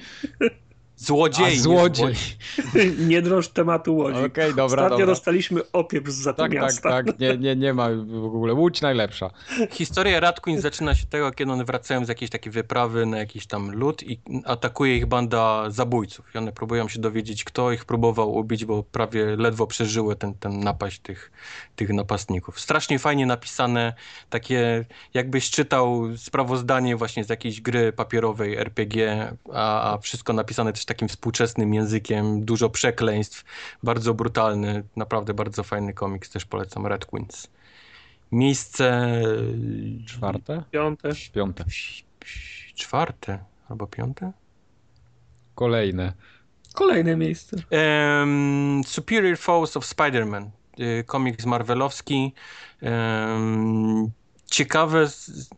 Złodziej. 0.97 1.45
A 1.45 1.49
nie 1.49 1.59
złodziej. 1.59 2.15
Nie 3.09 3.21
drąż 3.21 3.47
tematu 3.47 3.95
Łodzi. 3.95 4.19
Okej, 4.25 4.49
dobra, 4.49 4.63
Ostatnio 4.65 4.89
dobra. 4.89 5.05
dostaliśmy 5.05 5.71
opiew 5.71 6.07
za 6.07 6.33
Tak, 6.33 6.51
tak, 6.51 6.61
miasta. 6.61 6.89
tak. 6.89 7.19
Nie, 7.19 7.37
nie, 7.37 7.55
nie 7.55 7.73
ma 7.73 7.89
w 7.89 8.25
ogóle. 8.25 8.53
Łódź 8.53 8.81
najlepsza. 8.81 9.29
Historia 9.71 10.33
Queen 10.41 10.61
zaczyna 10.61 10.95
się 10.95 11.03
od 11.03 11.09
tego, 11.09 11.31
kiedy 11.31 11.51
one 11.51 11.65
wracają 11.65 12.05
z 12.05 12.09
jakiejś 12.09 12.31
takiej 12.31 12.51
wyprawy 12.51 13.05
na 13.05 13.17
jakiś 13.17 13.47
tam 13.47 13.71
lód 13.71 14.03
i 14.03 14.19
atakuje 14.45 14.97
ich 14.97 15.05
banda 15.05 15.69
zabójców. 15.69 16.25
I 16.35 16.37
one 16.37 16.51
próbują 16.51 16.87
się 16.87 16.99
dowiedzieć, 16.99 17.43
kto 17.43 17.71
ich 17.71 17.85
próbował 17.85 18.35
ubić, 18.35 18.65
bo 18.65 18.83
prawie 18.83 19.25
ledwo 19.35 19.67
przeżyły 19.67 20.15
ten, 20.15 20.33
ten 20.33 20.59
napaść 20.59 20.99
tych, 20.99 21.31
tych 21.75 21.89
napastników. 21.89 22.59
Strasznie 22.59 22.99
fajnie 22.99 23.25
napisane, 23.25 23.93
takie 24.29 24.85
jakbyś 25.13 25.49
czytał 25.49 26.17
sprawozdanie 26.17 26.95
właśnie 26.95 27.23
z 27.23 27.29
jakiejś 27.29 27.61
gry 27.61 27.93
papierowej 27.93 28.57
RPG, 28.57 29.33
a, 29.53 29.93
a 29.93 29.97
wszystko 29.97 30.33
napisane 30.33 30.73
też 30.73 30.85
takim 30.87 31.07
współczesnym 31.07 31.73
językiem, 31.73 32.45
dużo 32.45 32.69
przekleństw, 32.69 33.43
bardzo 33.83 34.13
brutalny, 34.13 34.83
naprawdę 34.95 35.33
bardzo 35.33 35.63
fajny 35.63 35.93
komiks, 35.93 36.29
też 36.29 36.45
polecam 36.45 36.87
Red 36.87 37.05
Queens. 37.05 37.47
Miejsce 38.31 39.11
Czwarte? 40.07 40.63
Piąte. 40.71 41.09
Piąte. 41.33 41.65
czwarte 42.75 43.39
albo 43.69 43.87
piąte? 43.87 44.31
Kolejne. 45.55 46.13
Kolejne 46.73 47.15
miejsce. 47.15 47.57
Em, 47.71 48.81
Superior 48.85 49.37
Foes 49.37 49.77
of 49.77 49.85
Spider-Man. 49.85 50.49
y, 50.79 51.03
Komiks 51.03 51.45
marvelowski. 51.45 52.33
Em, 52.81 54.11
ciekawe. 54.51 55.07
z- 55.07 55.49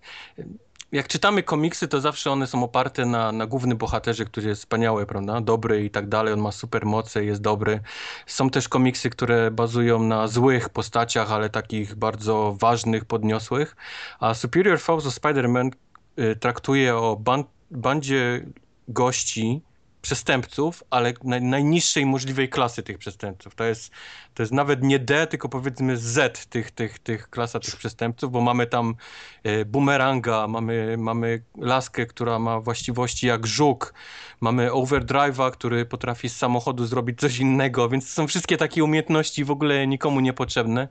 Jak 0.92 1.08
czytamy 1.08 1.44
komiksy, 1.44 1.88
to 1.88 2.02
zawsze 2.02 2.32
one 2.32 2.48
są 2.48 2.64
oparte 2.64 3.06
na, 3.06 3.32
na 3.32 3.46
głównym 3.46 3.78
bohaterze, 3.78 4.26
który 4.26 4.50
jest 4.50 4.62
wspaniały, 4.62 5.06
prawda? 5.06 5.42
Dobry 5.42 5.84
i 5.84 5.90
tak 5.90 6.10
dalej. 6.10 6.34
On 6.34 6.40
ma 6.40 6.52
super 6.52 6.86
moce, 6.86 7.26
jest 7.26 7.42
dobry. 7.42 7.80
Są 8.26 8.50
też 8.50 8.70
komiksy, 8.70 9.10
które 9.10 9.52
bazują 9.52 10.04
na 10.04 10.28
złych 10.28 10.70
postaciach, 10.70 11.32
ale 11.32 11.50
takich 11.50 11.96
bardzo 11.96 12.56
ważnych, 12.60 13.06
podniosłych. 13.06 13.76
A 14.20 14.34
Superior 14.34 14.80
Foes 14.80 15.06
of 15.06 15.14
Spider-Man 15.14 15.72
y, 16.20 16.36
traktuje 16.36 16.96
o 16.96 17.16
ban 17.16 17.44
bandzie 17.72 18.46
gości, 18.88 19.62
przestępców, 20.02 20.84
ale 20.90 21.14
naj, 21.24 21.42
najniższej 21.42 22.06
możliwej 22.06 22.50
klasy 22.50 22.84
tych 22.84 22.98
przestępców. 22.98 23.56
To 23.56 23.64
jest, 23.64 23.92
to 24.34 24.44
jest 24.44 24.54
nawet 24.54 24.84
nie 24.84 25.00
D, 25.00 25.28
tylko 25.28 25.50
powiedzmy 25.50 25.98
Z 25.98 26.48
tych, 26.48 26.72
tych, 26.72 27.00
tych 27.00 27.30
klasa 27.30 27.60
tych 27.60 27.76
przestępców, 27.76 28.32
bo 28.32 28.42
mamy 28.42 28.68
tam 28.68 28.96
e, 29.44 29.66
bumeranga, 29.66 30.48
mamy, 30.48 30.96
mamy 30.98 31.42
laskę, 31.58 32.06
która 32.06 32.40
ma 32.40 32.60
właściwości 32.60 33.28
jak 33.28 33.48
żuk, 33.48 33.94
mamy 34.42 34.70
overdrive'a, 34.70 35.52
który 35.52 35.86
potrafi 35.86 36.30
z 36.30 36.38
samochodu 36.38 36.86
zrobić 36.86 37.20
coś 37.20 37.38
innego, 37.38 37.90
więc 37.90 38.10
są 38.10 38.28
wszystkie 38.28 38.58
takie 38.58 38.84
umiejętności 38.84 39.46
w 39.46 39.52
ogóle 39.52 39.88
nikomu 39.88 40.20
niepotrzebne. 40.20 40.88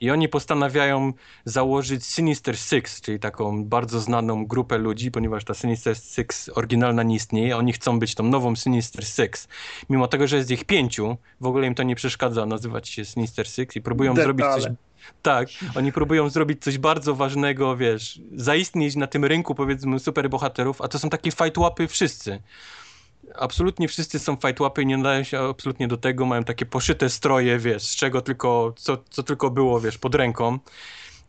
I 0.00 0.10
oni 0.10 0.28
postanawiają 0.28 1.12
założyć 1.44 2.06
Sinister 2.06 2.58
Six, 2.58 3.00
czyli 3.00 3.18
taką 3.18 3.64
bardzo 3.64 4.00
znaną 4.00 4.46
grupę 4.46 4.78
ludzi, 4.78 5.10
ponieważ 5.10 5.44
ta 5.44 5.54
Sinister 5.54 5.96
Six 5.96 6.50
oryginalna 6.54 7.02
nie 7.02 7.16
istnieje. 7.16 7.56
Oni 7.56 7.72
chcą 7.72 7.98
być 7.98 8.14
tą 8.14 8.24
nową 8.24 8.56
Sinister 8.56 9.06
Six. 9.06 9.48
Mimo 9.90 10.08
tego, 10.08 10.26
że 10.26 10.36
jest 10.36 10.50
ich 10.50 10.64
pięciu, 10.64 11.16
w 11.40 11.46
ogóle 11.46 11.66
im 11.66 11.74
to 11.74 11.82
nie 11.82 11.96
przeszkadza 11.96 12.46
nazywać 12.46 12.88
się 12.88 13.04
Sinister 13.04 13.48
Six 13.48 13.76
i 13.76 13.80
próbują 13.80 14.14
Detale. 14.14 14.24
zrobić 14.24 14.46
coś. 14.46 14.72
Tak, 15.22 15.48
oni 15.76 15.92
próbują 15.92 16.30
zrobić 16.30 16.62
coś 16.62 16.78
bardzo 16.78 17.14
ważnego, 17.14 17.76
wiesz, 17.76 18.20
zaistnieć 18.36 18.96
na 18.96 19.06
tym 19.06 19.24
rynku, 19.24 19.54
powiedzmy, 19.54 19.98
superbohaterów, 19.98 20.80
a 20.80 20.88
to 20.88 20.98
są 20.98 21.10
takie 21.10 21.30
fightłapy 21.30 21.88
wszyscy. 21.88 22.42
Absolutnie 23.38 23.88
wszyscy 23.88 24.18
są 24.18 24.36
fightłapy 24.36 24.82
i 24.82 24.86
nie 24.86 24.96
nadają 24.96 25.22
się 25.22 25.40
absolutnie 25.40 25.88
do 25.88 25.96
tego, 25.96 26.26
mają 26.26 26.44
takie 26.44 26.66
poszyte 26.66 27.10
stroje, 27.10 27.58
wiesz, 27.58 27.82
z 27.82 27.96
czego 27.96 28.20
tylko, 28.20 28.72
co, 28.76 28.98
co 29.10 29.22
tylko 29.22 29.50
było, 29.50 29.80
wiesz, 29.80 29.98
pod 29.98 30.14
ręką. 30.14 30.58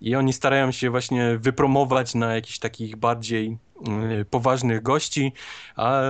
I 0.01 0.15
oni 0.15 0.33
starają 0.33 0.71
się 0.71 0.89
właśnie 0.89 1.37
wypromować 1.37 2.15
na 2.15 2.35
jakichś 2.35 2.59
takich 2.59 2.95
bardziej 2.95 3.57
poważnych 4.29 4.83
gości, 4.83 5.33
a, 5.75 6.01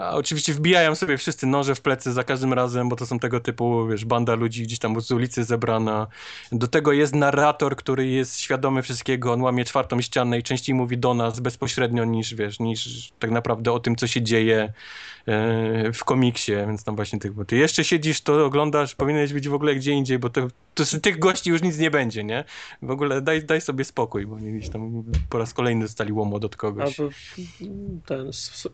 a, 0.00 0.10
oczywiście 0.10 0.52
wbijają 0.52 0.94
sobie 0.94 1.18
wszyscy 1.18 1.46
noże 1.46 1.74
w 1.74 1.80
plecy 1.80 2.12
za 2.12 2.24
każdym 2.24 2.52
razem, 2.52 2.88
bo 2.88 2.96
to 2.96 3.06
są 3.06 3.18
tego 3.18 3.40
typu, 3.40 3.86
wiesz, 3.86 4.04
banda 4.04 4.34
ludzi 4.34 4.62
gdzieś 4.62 4.78
tam 4.78 5.00
z 5.00 5.10
ulicy 5.10 5.44
zebrana. 5.44 6.06
Do 6.52 6.68
tego 6.68 6.92
jest 6.92 7.14
narrator, 7.14 7.76
który 7.76 8.06
jest 8.06 8.40
świadomy 8.40 8.82
wszystkiego, 8.82 9.32
on 9.32 9.42
łamie 9.42 9.64
czwartą 9.64 10.00
ścianę 10.00 10.38
i 10.38 10.42
częściej 10.42 10.74
mówi 10.74 10.98
do 10.98 11.14
nas 11.14 11.40
bezpośrednio 11.40 12.04
niż, 12.04 12.34
wiesz, 12.34 12.60
niż 12.60 13.12
tak 13.18 13.30
naprawdę 13.30 13.72
o 13.72 13.80
tym, 13.80 13.96
co 13.96 14.06
się 14.06 14.22
dzieje 14.22 14.72
e, 15.26 15.92
w 15.92 16.04
komiksie, 16.04 16.52
więc 16.52 16.84
tam 16.84 16.96
właśnie 16.96 17.18
tych, 17.18 17.32
bo 17.32 17.44
ty 17.44 17.56
jeszcze 17.56 17.84
siedzisz, 17.84 18.20
to 18.20 18.46
oglądasz, 18.46 18.94
powinieneś 18.94 19.32
być 19.32 19.48
w 19.48 19.54
ogóle 19.54 19.74
gdzie 19.74 19.92
indziej, 19.92 20.18
bo 20.18 20.30
to, 20.30 20.48
to 20.74 20.84
z 20.84 21.00
tych 21.00 21.18
gości 21.18 21.50
już 21.50 21.62
nic 21.62 21.78
nie 21.78 21.90
będzie, 21.90 22.24
nie? 22.24 22.44
W 22.82 22.90
ogóle 22.90 23.20
daj, 23.22 23.44
daj 23.44 23.60
sobie 23.60 23.84
spokój, 23.84 24.26
bo 24.26 24.36
gdzieś 24.36 24.68
tam 24.68 25.04
po 25.30 25.38
raz 25.38 25.54
kolejny 25.54 25.84
dostali 25.84 26.12
łomot 26.12 26.44
od 26.44 26.56
kogoś. 26.56 27.01
A 27.06 28.06
ten 28.06 28.26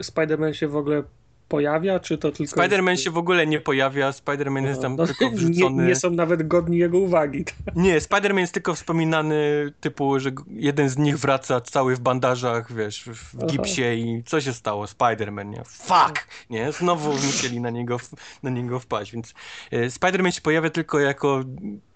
Spider-Man 0.02 0.52
się 0.52 0.68
w 0.68 0.76
ogóle 0.76 1.02
pojawia, 1.48 2.00
czy 2.00 2.18
to 2.18 2.32
tylko... 2.32 2.60
Spider-Man 2.60 2.90
jest... 2.90 3.02
się 3.02 3.10
w 3.10 3.18
ogóle 3.18 3.46
nie 3.46 3.60
pojawia, 3.60 4.10
Spider-Man 4.10 4.66
jest 4.66 4.82
tam 4.82 4.96
no, 4.96 5.06
tylko 5.06 5.30
wrzucony... 5.36 5.82
Nie, 5.82 5.88
nie, 5.88 5.96
są 5.96 6.10
nawet 6.10 6.48
godni 6.48 6.78
jego 6.78 6.98
uwagi. 6.98 7.44
Nie, 7.76 8.00
Spider-Man 8.00 8.38
jest 8.38 8.54
tylko 8.54 8.74
wspominany 8.74 9.36
typu, 9.80 10.20
że 10.20 10.30
jeden 10.50 10.88
z 10.88 10.98
nich 10.98 11.18
wraca 11.18 11.60
cały 11.60 11.96
w 11.96 12.00
bandażach, 12.00 12.72
wiesz, 12.72 13.04
w 13.04 13.46
gipsie 13.46 13.82
Aha. 13.84 13.92
i 13.92 14.22
co 14.26 14.40
się 14.40 14.52
stało? 14.52 14.84
Spider-Man, 14.84 15.46
nie? 15.46 15.62
Fuck! 15.64 16.28
Nie? 16.50 16.72
Znowu 16.72 17.12
musieli 17.12 17.60
na 17.60 17.70
niego, 17.70 17.96
na 18.42 18.50
niego 18.50 18.78
wpaść, 18.78 19.12
więc 19.12 19.34
e, 19.70 19.86
Spider-Man 19.86 20.30
się 20.30 20.40
pojawia 20.40 20.70
tylko 20.70 20.98
jako 20.98 21.44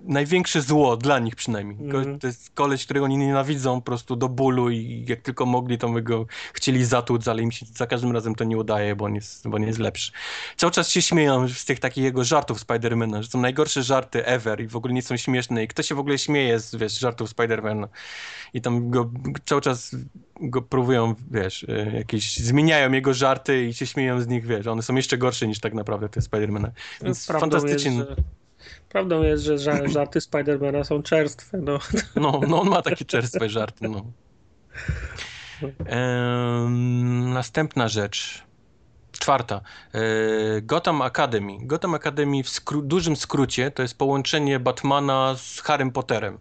największe 0.05 0.63
zło, 0.63 0.97
dla 0.97 1.19
nich 1.19 1.37
przynajmniej. 1.37 1.91
Mm. 1.91 2.19
To 2.19 2.27
jest 2.27 2.51
koleś, 2.55 2.85
którego 2.85 3.05
oni 3.05 3.17
nienawidzą 3.17 3.81
po 3.81 3.85
prostu 3.85 4.17
do 4.17 4.29
bólu 4.29 4.71
i 4.71 5.05
jak 5.09 5.21
tylko 5.21 5.47
mogli, 5.47 5.79
to 5.79 5.89
my 5.89 6.03
go 6.03 6.27
chcieli 6.53 6.85
zatłuc, 6.85 7.29
ale 7.29 7.43
im 7.43 7.53
się 7.53 7.67
za 7.67 7.87
każdym 7.87 8.13
razem 8.13 8.35
to 8.35 8.45
nie 8.45 8.59
udaje, 8.59 8.97
bo 8.97 9.05
on 9.05 9.15
jest, 9.15 9.42
bo 9.45 9.57
on 9.57 9.63
jest 9.63 9.79
lepszy. 9.79 10.13
Cały 10.57 10.73
czas 10.73 10.91
się 10.91 11.03
śmieją 11.03 11.49
z 11.49 11.65
tych 11.65 11.81
takich 11.81 12.05
jego 12.05 12.25
żartów 12.25 12.61
Spidermana, 12.61 13.23
że 13.23 13.29
są 13.29 13.41
najgorsze 13.41 13.83
żarty 13.83 14.27
ever 14.27 14.61
i 14.61 14.67
w 14.67 14.77
ogóle 14.77 14.95
nie 14.95 15.03
są 15.03 15.17
śmieszne 15.17 15.65
i 15.65 15.69
kto 15.69 15.83
się 15.83 15.95
w 15.95 15.99
ogóle 15.99 16.19
śmieje 16.19 16.61
z 16.61 16.75
wiesz, 16.75 16.99
żartów 16.99 17.31
Spidermana 17.31 17.89
i 18.55 18.61
tam 18.61 18.91
go 18.91 19.11
cały 19.45 19.61
czas 19.61 19.97
go 20.41 20.63
próbują, 20.63 21.15
wiesz, 21.31 21.67
e, 21.69 21.97
jakieś, 21.97 22.37
zmieniają 22.37 22.93
jego 22.93 23.15
żarty 23.15 23.67
i 23.67 23.75
się 23.75 23.87
śmieją 23.87 24.21
z 24.21 24.27
nich, 24.27 24.47
wiesz, 24.47 24.67
one 24.67 24.83
są 24.83 24.95
jeszcze 24.95 25.19
gorsze 25.19 25.47
niż 25.47 25.61
tak 25.61 25.75
naprawdę 25.75 26.09
te 26.09 26.23
Spidermana. 26.23 26.71
Więc 27.03 27.29
no, 27.29 27.41
fantastycznie. 27.41 27.97
Jest, 27.97 28.09
że 28.09 28.17
Prawdą 28.89 29.23
jest, 29.23 29.45
że 29.45 29.57
żarty 29.89 30.21
Spidermana 30.21 30.85
są 30.85 31.03
czerstwe. 31.03 31.59
No. 31.59 31.79
No, 32.17 32.41
no 32.49 32.61
on 32.61 32.69
ma 32.69 32.83
takie 32.83 33.05
czerstwe 33.05 33.49
żarty. 33.49 33.89
No. 33.89 34.05
Ehm, 35.87 37.33
następna 37.33 37.89
rzecz. 37.89 38.45
Czwarta. 39.23 39.61
Ehm, 39.93 40.03
Gotham 40.63 41.03
Academy. 41.03 41.59
Gotham 41.61 41.95
Academy 41.95 42.43
w 42.43 42.49
skró 42.49 42.83
dużym 42.83 43.17
skrócie 43.17 43.71
to 43.71 43.83
jest 43.83 43.99
połączenie 43.99 44.61
Batmana 44.61 45.35
z 45.37 45.61
Harrym 45.61 45.91
Potterem. 45.91 46.39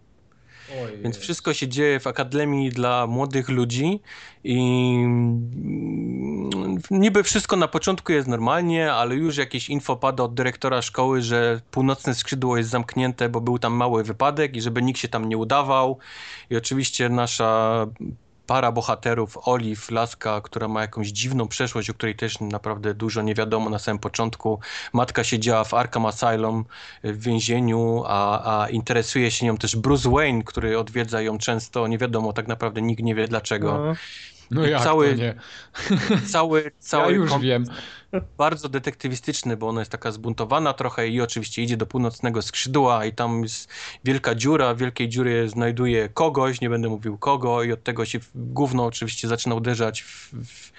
Więc 1.02 1.18
wszystko 1.18 1.54
się 1.54 1.68
dzieje 1.68 2.00
w 2.00 2.06
Akademii 2.06 2.70
dla 2.70 3.06
młodych 3.06 3.48
ludzi 3.48 4.00
i 4.44 4.58
mm, 5.04 6.78
niby 6.90 7.22
wszystko 7.22 7.56
na 7.56 7.68
początku 7.68 8.12
jest 8.12 8.28
normalnie, 8.28 8.92
ale 8.92 9.14
już 9.14 9.36
jakieś 9.36 9.70
info 9.70 9.96
pada 9.96 10.22
od 10.22 10.34
dyrektora 10.34 10.82
szkoły, 10.82 11.22
że 11.22 11.60
północne 11.70 12.14
skrzydło 12.14 12.56
jest 12.56 12.70
zamknięte, 12.70 13.28
bo 13.28 13.40
był 13.40 13.58
tam 13.58 13.72
mały 13.72 14.04
wypadek 14.04 14.56
i 14.56 14.60
żeby 14.62 14.82
nikt 14.82 15.00
się 15.00 15.08
tam 15.08 15.28
nie 15.28 15.38
udawał. 15.38 15.98
I 16.50 16.56
oczywiście 16.56 17.08
nasza 17.08 17.86
para 18.46 18.72
bohaterów, 18.72 19.38
Olive, 19.44 19.90
laska, 19.90 20.40
która 20.40 20.68
ma 20.68 20.80
jakąś 20.80 21.08
dziwną 21.08 21.48
przeszłość, 21.48 21.90
o 21.90 21.94
której 21.94 22.16
też 22.16 22.40
naprawdę 22.40 22.94
dużo 22.94 23.22
nie 23.22 23.34
wiadomo 23.34 23.70
na 23.70 23.78
samym 23.78 23.98
początku. 23.98 24.60
Matka 24.92 25.24
siedziała 25.24 25.64
w 25.64 25.74
Arkham 25.74 26.06
Asylum 26.06 26.64
w 27.04 27.22
więzieniu, 27.22 28.02
a, 28.06 28.62
a 28.62 28.68
interesuje 28.68 29.30
się 29.30 29.46
nią 29.46 29.56
też 29.56 29.76
Bruce 29.76 30.10
Wayne, 30.10 30.42
który 30.42 30.78
odwiedza 30.78 31.22
ją 31.22 31.38
często. 31.38 31.86
Nie 31.86 31.98
wiadomo 31.98 32.32
tak 32.32 32.48
naprawdę, 32.48 32.82
nikt 32.82 33.02
nie 33.02 33.14
wie 33.14 33.28
dlaczego. 33.28 33.72
No, 33.72 33.94
no 34.50 34.66
jak 34.66 34.82
cały, 34.82 35.10
to 35.10 35.16
nie? 35.16 35.34
Cały, 36.32 36.70
cały 36.78 37.12
ja 37.12 37.18
już 37.18 37.38
wiem 37.38 37.66
bardzo 38.38 38.68
detektywistyczny, 38.68 39.56
bo 39.56 39.68
ona 39.68 39.80
jest 39.80 39.90
taka 39.90 40.12
zbuntowana 40.12 40.72
trochę 40.72 41.08
i 41.08 41.20
oczywiście 41.20 41.62
idzie 41.62 41.76
do 41.76 41.86
północnego 41.86 42.42
skrzydła 42.42 43.04
i 43.04 43.12
tam 43.12 43.42
jest 43.42 43.68
wielka 44.04 44.34
dziura, 44.34 44.74
w 44.74 44.78
wielkiej 44.78 45.08
dziury 45.08 45.48
znajduje 45.48 46.08
kogoś, 46.08 46.60
nie 46.60 46.70
będę 46.70 46.88
mówił 46.88 47.18
kogo 47.18 47.62
i 47.62 47.72
od 47.72 47.82
tego 47.82 48.04
się 48.04 48.18
gówno 48.34 48.84
oczywiście 48.84 49.28
zaczyna 49.28 49.54
uderzać 49.54 50.02
w, 50.02 50.30
w 50.32 50.72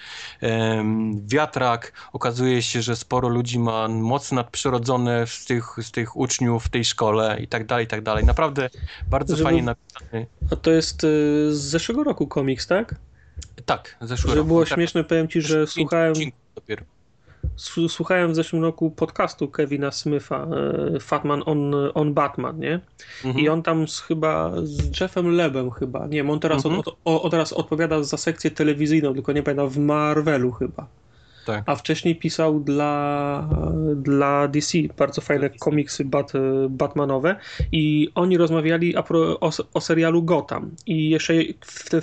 wiatrak. 1.26 1.92
Okazuje 2.12 2.62
się, 2.62 2.82
że 2.82 2.96
sporo 2.96 3.28
ludzi 3.28 3.58
ma 3.58 3.88
mocy 3.88 4.34
nadprzyrodzone 4.34 5.26
z 5.26 5.44
tych, 5.44 5.76
z 5.82 5.90
tych 5.90 6.16
uczniów 6.16 6.64
w 6.64 6.68
tej 6.68 6.84
szkole 6.84 7.38
i 7.40 7.48
tak 7.48 7.66
dalej, 7.66 7.84
i 7.84 7.88
tak 7.88 8.02
dalej. 8.02 8.24
Naprawdę 8.24 8.70
bardzo 9.10 9.36
Żeby... 9.36 9.44
fajnie 9.44 9.62
napisany. 9.62 10.26
A 10.52 10.56
to 10.56 10.70
jest 10.70 11.04
y, 11.04 11.06
z 11.54 11.60
zeszłego 11.60 12.04
roku 12.04 12.26
komiks, 12.26 12.66
tak? 12.66 12.94
Tak, 13.64 13.96
zeszły 14.00 14.30
Że 14.30 14.36
roku. 14.36 14.46
było 14.46 14.64
tak. 14.64 14.74
śmieszne, 14.74 15.04
powiem 15.04 15.28
ci, 15.28 15.42
że 15.42 15.66
słuchałem... 15.66 16.14
Dopiero. 16.54 16.93
Słuchałem 17.88 18.32
w 18.32 18.34
zeszłym 18.34 18.62
roku 18.62 18.90
podcastu 18.90 19.48
Kevina 19.48 19.90
Smitha, 19.90 20.46
e, 20.96 21.00
Fatman 21.00 21.42
on, 21.46 21.74
on 21.94 22.14
Batman, 22.14 22.58
nie? 22.58 22.80
Mhm. 23.24 23.44
I 23.44 23.48
on 23.48 23.62
tam 23.62 23.88
z, 23.88 24.00
chyba 24.00 24.52
z 24.62 25.00
Jeffem 25.00 25.28
Lebem 25.28 25.70
chyba, 25.70 26.06
nie 26.06 26.16
wiem, 26.16 26.30
on 26.30 26.40
teraz, 26.40 26.66
mhm. 26.66 26.80
od, 26.80 26.88
od, 26.88 27.24
od, 27.24 27.30
teraz 27.30 27.52
odpowiada 27.52 28.02
za 28.02 28.16
sekcję 28.16 28.50
telewizyjną, 28.50 29.14
tylko 29.14 29.32
nie 29.32 29.42
pamiętam, 29.42 29.68
w 29.68 29.78
Marvelu 29.78 30.52
chyba. 30.52 30.86
Tak. 31.46 31.62
A 31.66 31.74
wcześniej 31.74 32.16
pisał 32.16 32.60
dla, 32.60 33.48
dla 33.96 34.48
DC 34.48 34.78
bardzo 34.98 35.20
fajne 35.20 35.50
komiksy 35.50 36.04
bat, 36.04 36.32
Batmanowe 36.68 37.36
i 37.72 38.08
oni 38.14 38.36
rozmawiali 38.36 38.96
o, 38.96 39.04
o, 39.74 39.80
serialu 39.80 40.22
Gotham. 40.22 40.70
I 40.86 41.10
jeszcze 41.10 41.34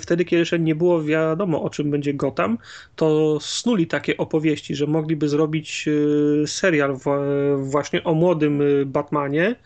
wtedy, 0.00 0.24
kiedy 0.24 0.40
jeszcze 0.40 0.58
nie 0.58 0.74
było 0.74 1.02
wiadomo 1.02 1.62
o 1.62 1.70
czym 1.70 1.90
będzie 1.90 2.14
Gotham, 2.14 2.58
to 2.96 3.38
snuli 3.40 3.86
takie 3.86 4.16
opowieści, 4.16 4.74
że 4.74 4.86
mogliby 4.86 5.28
zrobić 5.28 5.88
e, 5.88 6.46
serial 6.46 6.96
właśnie 7.56 8.04
o 8.04 8.14
młodym 8.14 8.62
e, 8.62 8.84
Batmanie, 8.86 9.56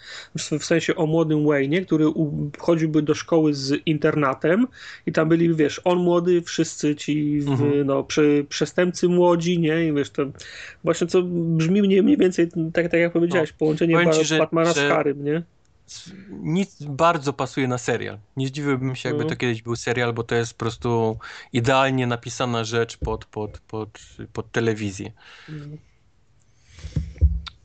w 0.58 0.64
sensie 0.64 0.96
o 0.96 1.06
młodym 1.06 1.38
Wayne'ie, 1.38 1.84
który 1.84 2.04
chodziłby 2.58 3.02
do 3.02 3.14
szkoły 3.14 3.54
z 3.54 3.86
internatem 3.86 4.66
i 5.06 5.12
tam 5.12 5.28
byli, 5.28 5.54
wiesz, 5.54 5.80
on 5.84 5.98
młody, 5.98 6.42
wszyscy 6.42 6.96
ci 6.96 7.40
mhm. 7.46 7.86
no, 7.86 8.04
przy, 8.04 8.46
przestępcy 8.48 9.08
młodzi, 9.08 9.60
nie? 9.66 9.86
I 9.86 9.92
wiesz, 9.92 10.10
to 10.10 10.22
właśnie 10.84 11.06
co 11.06 11.22
brzmi 11.22 11.82
mniej, 11.82 12.02
mniej 12.02 12.16
więcej 12.16 12.48
tak, 12.72 12.88
tak 12.88 13.00
jak 13.00 13.12
powiedziałeś, 13.12 13.50
no, 13.50 13.56
połączenie 13.58 14.12
ci, 14.12 14.24
że, 14.24 14.38
Batmana 14.38 14.72
że... 14.72 14.88
z 14.88 14.92
Harrym, 14.92 15.24
nie? 15.24 15.42
Nic 16.30 16.82
bardzo 16.82 17.32
pasuje 17.32 17.68
na 17.68 17.78
serial. 17.78 18.18
Nie 18.36 18.48
zdziwiłbym 18.48 18.96
się, 18.96 19.08
jakby 19.08 19.22
to 19.22 19.30
mhm. 19.30 19.38
kiedyś 19.38 19.62
był 19.62 19.76
serial, 19.76 20.12
bo 20.12 20.22
to 20.22 20.34
jest 20.34 20.52
po 20.54 20.58
prostu 20.58 21.18
idealnie 21.52 22.06
napisana 22.06 22.64
rzecz 22.64 22.96
pod, 22.96 23.24
pod, 23.24 23.58
pod, 23.58 24.00
pod 24.32 24.52
telewizję. 24.52 25.12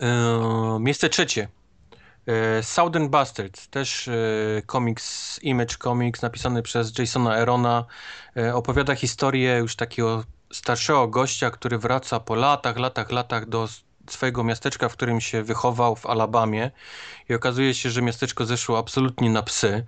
E, 0.01 0.80
miejsce 0.80 1.09
trzecie. 1.09 1.47
E, 2.27 2.63
Southern 2.63 3.09
Bastards, 3.09 3.67
też 3.67 4.07
e, 4.07 4.13
komiks, 4.65 5.39
Image 5.43 5.77
Comics, 5.77 6.21
napisany 6.21 6.61
przez 6.61 6.97
Jasona 6.99 7.38
Erona. 7.38 7.85
E, 8.38 8.55
opowiada 8.55 8.95
historię 8.95 9.57
już 9.57 9.75
takiego 9.75 10.23
starszego 10.53 11.07
gościa, 11.07 11.51
który 11.51 11.77
wraca 11.77 12.19
po 12.19 12.35
latach, 12.35 12.77
latach, 12.77 13.11
latach 13.11 13.49
do 13.49 13.67
swojego 14.09 14.43
miasteczka, 14.43 14.89
w 14.89 14.93
którym 14.93 15.21
się 15.21 15.43
wychował 15.43 15.95
w 15.95 16.05
Alabamie. 16.05 16.71
I 17.30 17.33
okazuje 17.33 17.73
się, 17.73 17.89
że 17.89 18.01
miasteczko 18.01 18.45
zeszło 18.45 18.77
absolutnie 18.77 19.30
na 19.30 19.43
psy. 19.43 19.85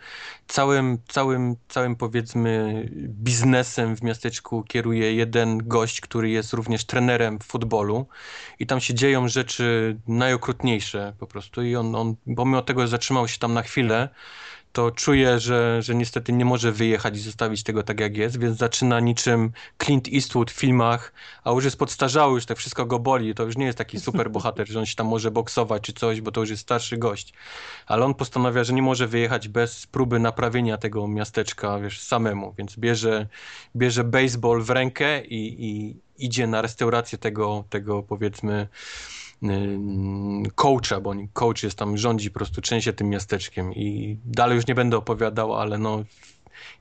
Całym, 0.47 0.97
całym, 1.07 1.55
całym 1.67 1.95
powiedzmy 1.95 2.83
biznesem 3.07 3.95
w 3.95 4.03
miasteczku 4.03 4.63
kieruje 4.63 5.13
jeden 5.13 5.57
gość, 5.57 6.01
który 6.01 6.29
jest 6.29 6.53
również 6.53 6.85
trenerem 6.85 7.39
w 7.39 7.43
futbolu. 7.43 8.07
I 8.59 8.67
tam 8.67 8.81
się 8.81 8.93
dzieją 8.93 9.27
rzeczy 9.27 9.97
najokrutniejsze 10.07 11.13
po 11.19 11.27
prostu. 11.27 11.63
I 11.63 11.75
on, 11.75 11.95
on 11.95 12.15
pomimo 12.35 12.61
tego, 12.61 12.81
że 12.81 12.87
zatrzymał 12.87 13.27
się 13.27 13.39
tam 13.39 13.53
na 13.53 13.61
chwilę, 13.61 14.09
to 14.73 14.91
czuje, 14.91 15.39
że, 15.39 15.81
że 15.81 15.95
niestety 15.95 16.33
nie 16.33 16.45
może 16.45 16.71
wyjechać 16.71 17.17
i 17.17 17.19
zostawić 17.19 17.63
tego 17.63 17.83
tak 17.83 17.99
jak 17.99 18.17
jest, 18.17 18.39
więc 18.39 18.57
zaczyna 18.57 18.99
niczym 18.99 19.51
Clint 19.83 20.07
Eastwood 20.13 20.51
w 20.51 20.53
filmach, 20.53 21.13
a 21.43 21.51
już 21.51 21.63
jest 21.63 21.77
podstarzały, 21.77 22.33
już 22.33 22.45
tak 22.45 22.57
wszystko 22.57 22.85
go 22.85 22.99
boli, 22.99 23.35
to 23.35 23.43
już 23.43 23.57
nie 23.57 23.65
jest 23.65 23.77
taki 23.77 23.99
super 23.99 24.31
bohater, 24.31 24.67
że 24.67 24.79
on 24.79 24.85
się 24.85 24.95
tam 24.95 25.07
może 25.07 25.31
boksować 25.31 25.83
czy 25.83 25.93
coś, 25.93 26.21
bo 26.21 26.31
to 26.31 26.41
już 26.41 26.49
jest 26.49 26.61
starszy 26.61 26.97
gość. 26.97 27.33
Ale 27.87 28.05
on 28.05 28.13
postanawia, 28.13 28.63
że 28.63 28.73
nie 28.73 28.81
może 28.81 29.07
wyjechać 29.07 29.47
bez 29.47 29.87
próby 29.87 30.19
naprawienia 30.19 30.77
tego 30.77 31.07
miasteczka, 31.07 31.79
wiesz, 31.79 32.01
samemu, 32.01 32.53
więc 32.57 32.75
bierze, 32.77 33.27
bierze 33.75 34.03
baseball 34.03 34.61
w 34.61 34.69
rękę 34.69 35.25
i, 35.25 35.65
i 35.65 35.95
idzie 36.25 36.47
na 36.47 36.61
restaurację 36.61 37.17
tego, 37.17 37.63
tego 37.69 38.03
powiedzmy 38.03 38.67
coacha, 40.55 41.01
bo 41.01 41.13
coach 41.33 41.63
jest 41.63 41.77
tam, 41.77 41.97
rządzi 41.97 42.31
po 42.31 42.39
prostu 42.39 42.61
częściej 42.61 42.93
tym 42.93 43.09
miasteczkiem 43.09 43.73
i 43.73 44.17
dalej 44.25 44.55
już 44.55 44.67
nie 44.67 44.75
będę 44.75 44.97
opowiadał, 44.97 45.55
ale 45.55 45.77
no 45.77 46.03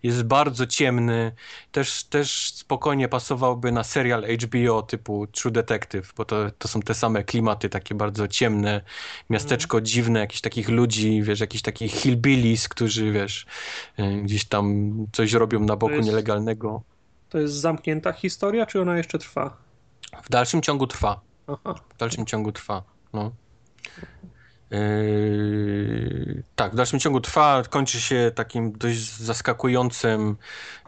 jest 0.02 0.22
bardzo 0.22 0.66
ciemny, 0.66 1.32
też, 1.72 2.04
też 2.04 2.52
spokojnie 2.54 3.08
pasowałby 3.08 3.72
na 3.72 3.84
serial 3.84 4.24
HBO 4.24 4.82
typu 4.82 5.26
True 5.26 5.50
Detective, 5.52 6.12
bo 6.16 6.24
to, 6.24 6.36
to 6.58 6.68
są 6.68 6.80
te 6.82 6.94
same 6.94 7.24
klimaty, 7.24 7.68
takie 7.68 7.94
bardzo 7.94 8.28
ciemne, 8.28 8.80
miasteczko 9.30 9.76
Mhm. 9.76 9.86
dziwne, 9.86 10.20
jakichś 10.20 10.40
takich 10.40 10.68
ludzi, 10.68 11.22
wiesz, 11.22 11.40
jakichś 11.40 11.62
takich 11.62 11.92
hillbillies, 11.92 12.68
którzy, 12.68 13.12
wiesz, 13.12 13.46
y, 13.98 14.22
gdzieś 14.22 14.44
tam 14.44 14.92
coś 15.12 15.32
robią 15.32 15.60
na 15.60 15.76
boku 15.76 15.94
jest- 15.94 16.08
nielegalnego. 16.08 16.82
To 17.28 17.38
jest 17.38 17.54
zamknięta 17.54 18.12
historia, 18.12 18.66
czy 18.66 18.80
ona 18.80 18.96
jeszcze 18.96 19.18
trwa? 19.18 19.56
W 20.22 20.30
dalszym 20.30 20.62
ciągu 20.62 20.86
trwa. 20.86 21.20
W 21.94 21.98
dalszym 21.98 22.26
ciągu 22.26 22.52
trwa. 22.52 22.82
No. 23.12 23.32
Yy, 24.70 26.42
tak, 26.56 26.72
w 26.72 26.76
dalszym 26.76 27.00
ciągu 27.00 27.20
trwa, 27.20 27.62
kończy 27.70 28.00
się 28.00 28.32
takim 28.34 28.72
dość 28.72 29.16
zaskakującym 29.16 30.36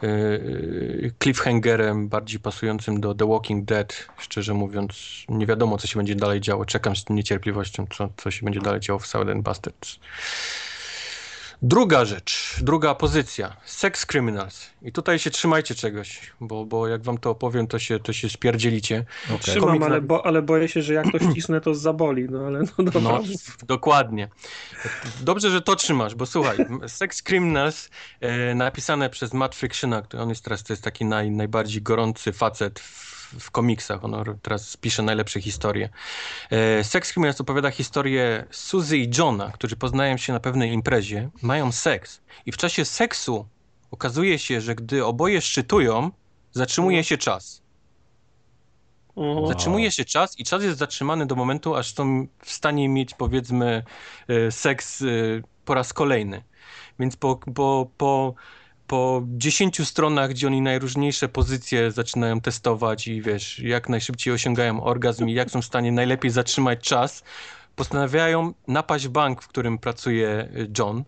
yy, 0.01 1.11
cliffhangerem, 1.23 2.09
bardziej 2.09 2.39
pasującym 2.39 3.01
do 3.01 3.15
The 3.15 3.27
Walking 3.27 3.65
Dead. 3.65 4.07
Szczerze 4.17 4.53
mówiąc, 4.53 4.93
nie 5.29 5.45
wiadomo, 5.45 5.77
co 5.77 5.87
się 5.87 5.99
będzie 5.99 6.15
dalej 6.15 6.41
działo. 6.41 6.65
Czekam 6.65 6.95
z 6.95 7.09
niecierpliwością, 7.09 7.87
co, 7.97 8.09
co 8.17 8.31
się 8.31 8.45
będzie 8.45 8.59
dalej 8.59 8.79
działo 8.79 8.99
w 8.99 9.07
Southern 9.07 9.41
Bastards. 9.41 9.99
Druga 11.61 12.05
rzecz, 12.05 12.55
druga 12.61 12.95
pozycja. 12.95 13.55
Sex 13.65 14.05
Criminals. 14.05 14.69
I 14.81 14.91
tutaj 14.91 15.19
się 15.19 15.29
trzymajcie 15.29 15.75
czegoś, 15.75 16.33
bo, 16.41 16.65
bo 16.65 16.87
jak 16.87 17.03
wam 17.03 17.17
to 17.17 17.29
opowiem, 17.29 17.67
to 17.67 17.79
się, 17.79 17.99
to 17.99 18.13
się 18.13 18.29
spierdzielicie. 18.29 19.05
Okej. 19.25 19.39
Trzymam, 19.39 19.69
Komik 19.69 19.83
ale, 19.83 20.01
bo, 20.01 20.25
ale 20.25 20.41
boję 20.41 20.67
się, 20.67 20.81
że 20.81 20.93
jak 20.93 21.11
to 21.11 21.19
ścisnę, 21.31 21.61
to 21.61 21.75
zaboli. 21.75 22.27
No 22.29 22.39
ale 22.39 22.59
no 22.59 22.83
dobra. 22.83 23.01
No, 23.01 23.21
dokładnie. 23.67 24.29
Dobrze, 25.21 25.49
że 25.51 25.61
to 25.61 25.75
trzymasz, 25.75 26.15
bo 26.15 26.25
słuchaj, 26.25 26.57
Sex 26.87 27.23
Criminals 27.23 27.89
e, 28.19 28.55
napisane 28.55 29.09
przez 29.09 29.33
Matt 29.33 29.55
Frictiona, 29.55 30.01
który 30.01 30.23
on 30.23 30.29
jest 30.29 30.43
teraz, 30.43 30.63
to 30.63 30.73
jest 30.73 30.83
taki 30.83 31.05
naj, 31.05 31.31
najbardziej 31.31 31.81
gorący 31.81 32.33
facet 32.33 32.79
w, 32.79 33.14
w 33.39 33.51
komiksach, 33.51 34.03
on 34.03 34.15
teraz 34.41 34.77
pisze 34.77 35.03
najlepsze 35.03 35.41
historie. 35.41 35.89
E, 36.51 36.83
Sex 36.83 37.13
Criminals 37.13 37.41
opowiada 37.41 37.71
historię 37.71 38.45
Suzy 38.51 38.97
i 38.97 39.09
Johna, 39.17 39.51
którzy 39.51 39.75
poznają 39.75 40.17
się 40.17 40.33
na 40.33 40.39
pewnej 40.39 40.71
imprezie, 40.71 41.29
mają 41.41 41.71
seks 41.71 42.21
i 42.45 42.51
w 42.51 42.57
czasie 42.57 42.85
seksu 42.85 43.47
okazuje 43.91 44.39
się, 44.39 44.61
że 44.61 44.75
gdy 44.75 45.05
oboje 45.05 45.41
szczytują, 45.41 46.11
zatrzymuje 46.51 47.03
się 47.03 47.17
czas. 47.17 47.61
O, 49.15 49.47
Zatrzymuje 49.47 49.91
się 49.91 50.05
czas 50.05 50.39
i 50.39 50.43
czas 50.43 50.63
jest 50.63 50.77
zatrzymany 50.77 51.25
do 51.25 51.35
momentu, 51.35 51.75
aż 51.75 51.93
są 51.93 52.27
w 52.39 52.51
stanie 52.51 52.89
mieć 52.89 53.13
powiedzmy 53.13 53.83
e, 54.27 54.51
seks 54.51 55.01
e, 55.01 55.05
po 55.65 55.73
raz 55.73 55.93
kolejny. 55.93 56.43
Więc 56.99 57.15
po, 57.15 57.35
po, 57.55 57.87
po, 57.97 58.33
po 58.87 59.23
10 59.27 59.87
stronach, 59.87 60.29
gdzie 60.29 60.47
oni 60.47 60.61
najróżniejsze 60.61 61.29
pozycje 61.29 61.91
zaczynają 61.91 62.41
testować 62.41 63.07
i 63.07 63.21
wiesz, 63.21 63.59
jak 63.59 63.89
najszybciej 63.89 64.33
osiągają 64.33 64.83
orgazm 64.83 65.27
i 65.27 65.33
jak 65.33 65.51
są 65.51 65.61
w 65.61 65.65
stanie 65.65 65.91
najlepiej 65.91 66.31
zatrzymać 66.31 66.79
czas, 66.79 67.23
postanawiają 67.75 68.53
napaść 68.67 69.07
bank, 69.07 69.41
w 69.41 69.47
którym 69.47 69.77
pracuje 69.77 70.29
e, 70.29 70.49
John. 70.77 71.03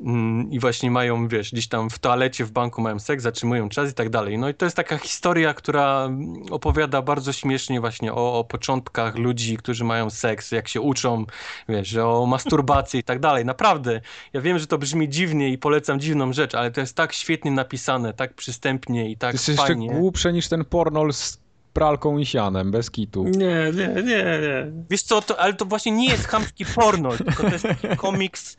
Mm, 0.00 0.50
I 0.50 0.58
właśnie 0.58 0.90
mają, 0.90 1.28
wiesz, 1.28 1.52
gdzieś 1.52 1.68
tam 1.68 1.90
w 1.90 1.98
toalecie 1.98 2.44
w 2.44 2.50
banku 2.52 2.82
mają 2.82 2.98
seks, 2.98 3.22
zatrzymują 3.22 3.68
czas 3.68 3.90
i 3.90 3.94
tak 3.94 4.08
dalej. 4.10 4.38
No 4.38 4.48
i 4.48 4.54
to 4.54 4.66
jest 4.66 4.76
taka 4.76 4.98
historia, 4.98 5.54
która 5.54 6.04
mm, 6.04 6.34
opowiada 6.50 7.02
bardzo 7.02 7.32
śmiesznie 7.32 7.80
właśnie 7.80 8.12
o, 8.12 8.38
o 8.38 8.44
początkach 8.44 9.16
ludzi, 9.16 9.56
którzy 9.56 9.84
mają 9.84 10.10
seks, 10.10 10.52
jak 10.52 10.68
się 10.68 10.80
uczą, 10.80 11.24
wiesz, 11.68 11.96
o 11.96 12.26
masturbacji 12.26 13.00
i 13.00 13.04
tak 13.04 13.18
dalej. 13.20 13.44
Naprawdę, 13.44 14.00
ja 14.32 14.40
wiem, 14.40 14.58
że 14.58 14.66
to 14.66 14.78
brzmi 14.78 15.08
dziwnie 15.08 15.48
i 15.48 15.58
polecam 15.58 16.00
dziwną 16.00 16.32
rzecz, 16.32 16.54
ale 16.54 16.70
to 16.70 16.80
jest 16.80 16.96
tak 16.96 17.12
świetnie 17.12 17.50
napisane, 17.50 18.12
tak 18.12 18.34
przystępnie 18.34 19.10
i 19.10 19.16
To 19.16 19.20
tak 19.20 19.32
jest 19.32 19.48
jeszcze 19.48 19.66
fajnie. 19.66 19.88
głupsze 19.88 20.32
niż 20.32 20.48
ten 20.48 20.64
pornol 20.64 21.12
z 21.12 21.38
pralką 21.72 22.18
i 22.18 22.26
sianem, 22.26 22.70
bez 22.70 22.90
kitu. 22.90 23.24
Nie, 23.24 23.72
nie, 23.74 23.88
nie, 24.02 24.02
nie. 24.02 24.66
Wiesz 24.90 25.02
co, 25.02 25.22
to, 25.22 25.40
ale 25.40 25.54
to 25.54 25.64
właśnie 25.64 25.92
nie 25.92 26.08
jest 26.08 26.26
chamski 26.28 26.64
porno, 26.74 27.10
tylko 27.16 27.42
to 27.42 27.48
jest 27.52 27.64
taki 27.64 27.88
komiks, 27.96 28.56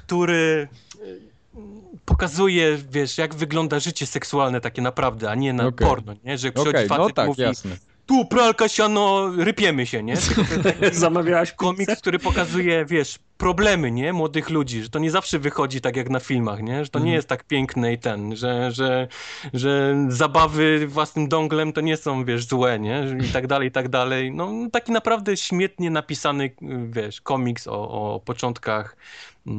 który 0.00 0.68
y, 0.96 1.20
pokazuje, 2.04 2.78
wiesz, 2.90 3.18
jak 3.18 3.34
wygląda 3.34 3.80
życie 3.80 4.06
seksualne 4.06 4.60
takie 4.60 4.82
naprawdę, 4.82 5.30
a 5.30 5.34
nie 5.34 5.52
na 5.52 5.66
Okej. 5.66 5.88
porno, 5.88 6.14
nie? 6.24 6.38
Że 6.38 6.52
przychodzi 6.52 6.70
Okej, 6.70 6.88
facet 6.88 7.04
no 7.08 7.10
tak, 7.10 7.26
mówi, 7.26 7.42
jasne. 7.42 7.76
tu 8.06 8.24
pralka, 8.24 8.68
siano, 8.68 9.30
rypiemy 9.36 9.86
się, 9.86 10.02
nie? 10.02 10.16
Zamawiałaś 10.92 11.52
komiks, 11.52 11.96
który 12.00 12.18
pokazuje, 12.18 12.84
wiesz, 12.84 13.18
problemy, 13.38 13.90
nie? 13.90 14.12
Młodych 14.12 14.50
ludzi, 14.50 14.82
że 14.82 14.88
to 14.88 14.98
nie 14.98 15.10
zawsze 15.10 15.38
wychodzi 15.38 15.80
tak 15.80 15.96
jak 15.96 16.10
na 16.10 16.20
filmach, 16.20 16.62
nie? 16.62 16.84
Że 16.84 16.90
to 16.90 16.98
nie 16.98 17.02
Mhm. 17.04 17.14
jest 17.16 17.28
tak 17.28 17.44
piękne 17.44 17.92
i 17.92 17.98
ten, 17.98 18.36
że, 18.36 18.72
że, 18.72 19.08
że 19.54 19.94
zabawy 20.08 20.86
własnym 20.88 21.28
donglem 21.28 21.72
to 21.72 21.80
nie 21.80 21.96
są, 21.96 22.24
wiesz, 22.24 22.44
złe, 22.46 22.78
nie? 22.78 23.06
I 23.24 23.28
tak 23.28 23.46
dalej, 23.46 23.68
i 23.68 23.72
tak 23.72 23.88
dalej. 23.88 24.32
No, 24.32 24.52
taki 24.72 24.92
naprawdę 24.92 25.36
śmietnie 25.36 25.90
napisany, 25.90 26.50
wiesz, 26.88 27.20
komiks 27.20 27.66
o, 27.66 27.72
o 28.14 28.20
początkach 28.20 28.96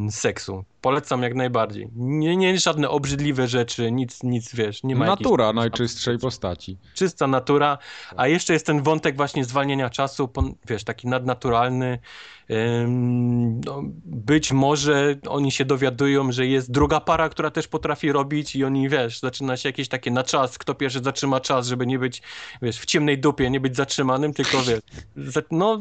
seksu. 0.09 0.64
Polecam 0.82 1.24
jak 1.24 1.35
najbardziej. 1.35 1.90
Nie, 1.95 2.38
nie 2.38 2.59
żadne 2.59 2.90
obrzydliwe 2.90 3.48
rzeczy, 3.48 3.91
nic, 3.91 4.24
nic, 4.24 4.56
wiesz, 4.56 4.83
nie 4.83 4.95
ma 4.95 5.06
Natura 5.06 5.53
najczystszej 5.53 6.19
postaci. 6.19 6.77
czysta 6.93 7.27
natura, 7.27 7.77
a 8.16 8.27
jeszcze 8.27 8.53
jest 8.53 8.66
ten 8.66 8.83
wątek 8.83 9.17
właśnie 9.17 9.45
zwalniania 9.45 9.90
czasu, 9.90 10.30
wiesz, 10.67 10.83
taki 10.83 11.07
nadnaturalny. 11.07 11.99
No, 13.66 13.83
być 14.06 14.51
może 14.51 15.16
oni 15.27 15.51
się 15.51 15.66
dowiadują, 15.66 16.32
że 16.32 16.48
jest 16.48 16.72
druga 16.72 16.99
para, 16.99 17.30
która 17.30 17.51
też 17.51 17.67
potrafi 17.67 18.11
robić 18.11 18.56
i 18.56 18.64
oni, 18.64 18.90
wiesz, 18.90 19.19
zaczyna 19.19 19.57
się 19.57 19.69
jakieś 19.69 19.88
takie 19.88 20.11
na 20.11 20.24
czas, 20.24 20.57
kto 20.57 20.75
pierwszy 20.75 20.99
zatrzyma 20.99 21.40
czas, 21.40 21.67
żeby 21.67 21.88
nie 21.88 21.99
być, 21.99 22.22
wiesz, 22.61 22.80
w 22.80 22.85
ciemnej 22.85 23.19
dupie, 23.19 23.49
nie 23.49 23.59
być 23.59 23.75
zatrzymanym, 23.75 24.33
tylko, 24.33 24.57
wiesz, 24.64 24.82
no, 25.51 25.80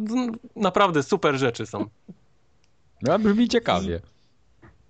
naprawdę 0.56 1.02
super 1.02 1.38
rzeczy 1.38 1.66
są. 1.66 1.86
No, 3.02 3.18
brzmi 3.18 3.48
ciekawie. 3.48 4.00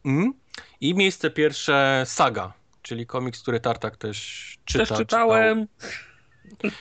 Mm. 0.04 0.32
I 0.80 0.94
miejsce 0.94 1.30
pierwsze 1.30 2.02
Saga, 2.06 2.52
czyli 2.82 3.06
komiks, 3.06 3.42
który 3.42 3.60
Tartak 3.60 3.96
też 3.96 4.58
czyta. 4.64 4.86
Też 4.86 4.98
czytałem. 4.98 5.66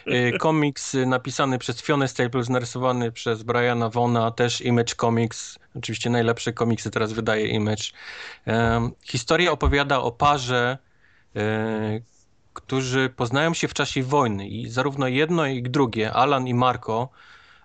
Y, 0.08 0.38
Komiks 0.38 0.96
y, 0.96 1.06
napisany 1.06 1.60
przez 1.60 1.82
Fiona 1.82 2.08
Staples, 2.08 2.50
narysowany 2.50 3.12
przez 3.12 3.44
Briana 3.44 3.90
Vona, 3.90 4.32
też 4.32 4.62
Image 4.62 4.96
Comics. 4.96 5.60
Oczywiście 5.76 6.10
najlepsze 6.10 6.54
komiksy 6.54 6.92
teraz 6.92 7.14
wydaje 7.14 7.48
Image. 7.48 7.84
Em, 8.46 8.92
Historia 9.04 9.52
opowiada 9.52 10.00
o 10.00 10.12
parze, 10.12 10.78
e, 11.36 12.00
którzy 12.54 13.10
poznają 13.10 13.54
się 13.54 13.68
w 13.68 13.74
czasie 13.74 14.04
wojny 14.04 14.48
i 14.48 14.70
zarówno 14.70 15.08
jedno 15.08 15.46
i 15.46 15.64
drugie, 15.64 16.14
Alan 16.14 16.48
i 16.48 16.54
Marco, 16.54 17.10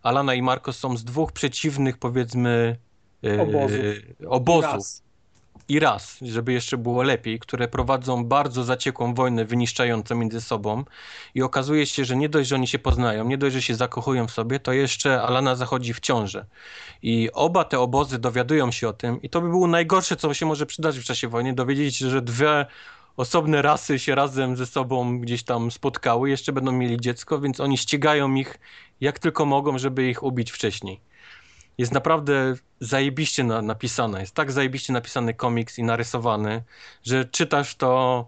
Alana 0.02 0.34
i 0.34 0.42
Marco 0.42 0.72
są 0.72 0.96
z 0.96 1.04
dwóch 1.04 1.32
przeciwnych, 1.32 1.98
powiedzmy, 1.98 2.76
e, 3.24 3.42
Obozów. 3.42 3.80
obozów 4.28 4.72
Raz. 4.72 5.02
i 5.68 5.80
raz, 5.80 6.18
żeby 6.22 6.52
jeszcze 6.52 6.76
było 6.78 7.02
lepiej, 7.02 7.38
które 7.38 7.68
prowadzą 7.68 8.24
bardzo 8.24 8.64
zaciekłą 8.64 9.14
wojnę 9.14 9.44
wyniszczającą 9.44 10.14
między 10.14 10.40
sobą 10.40 10.84
i 11.34 11.42
okazuje 11.42 11.86
się, 11.86 12.04
że 12.04 12.16
nie 12.16 12.28
dość, 12.28 12.48
że 12.48 12.54
oni 12.54 12.66
się 12.66 12.78
poznają, 12.78 13.24
nie 13.24 13.38
dość, 13.38 13.54
że 13.54 13.62
się 13.62 13.74
zakochują 13.74 14.26
w 14.26 14.30
sobie, 14.30 14.60
to 14.60 14.72
jeszcze 14.72 15.22
Alana 15.22 15.56
zachodzi 15.56 15.94
w 15.94 16.00
ciążę. 16.00 16.46
I 17.02 17.30
oba 17.32 17.64
te 17.64 17.80
obozy 17.80 18.18
dowiadują 18.18 18.70
się 18.70 18.88
o 18.88 18.92
tym 18.92 19.22
i 19.22 19.30
to 19.30 19.40
by 19.40 19.48
było 19.48 19.66
najgorsze, 19.66 20.16
co 20.16 20.34
się 20.34 20.46
może 20.46 20.66
przydarzyć 20.66 21.02
w 21.02 21.06
czasie 21.06 21.28
wojny, 21.28 21.52
dowiedzieć 21.54 21.96
się, 21.96 22.10
że 22.10 22.22
dwie 22.22 22.66
osobne 23.16 23.62
rasy 23.62 23.98
się 23.98 24.14
razem 24.14 24.56
ze 24.56 24.66
sobą 24.66 25.18
gdzieś 25.20 25.42
tam 25.42 25.70
spotkały, 25.70 26.30
jeszcze 26.30 26.52
będą 26.52 26.72
mieli 26.72 27.00
dziecko, 27.00 27.40
więc 27.40 27.60
oni 27.60 27.78
ścigają 27.78 28.34
ich 28.34 28.58
jak 29.00 29.18
tylko 29.18 29.46
mogą, 29.46 29.78
żeby 29.78 30.08
ich 30.08 30.22
ubić 30.22 30.50
wcześniej 30.52 31.00
jest 31.80 31.92
naprawdę 31.92 32.54
zajebiście 32.80 33.44
na, 33.44 33.62
napisane. 33.62 34.20
Jest 34.20 34.34
tak 34.34 34.52
zajebiście 34.52 34.92
napisany 34.92 35.34
komiks 35.34 35.78
i 35.78 35.82
narysowany, 35.82 36.62
że 37.04 37.24
czytasz 37.24 37.74
to 37.76 38.26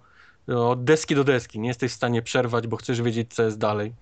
no, 0.49 0.71
od 0.71 0.85
deski 0.85 1.15
do 1.15 1.25
deski. 1.25 1.61
Nie 1.61 1.69
jesteś 1.69 1.93
w 1.93 1.95
stanie 1.95 2.23
przerwać, 2.23 2.67
bo 2.67 2.77
chcesz 2.77 3.03
wiedzieć, 3.03 3.35
co 3.35 3.43
jest 3.43 3.59
dalej. 3.59 3.93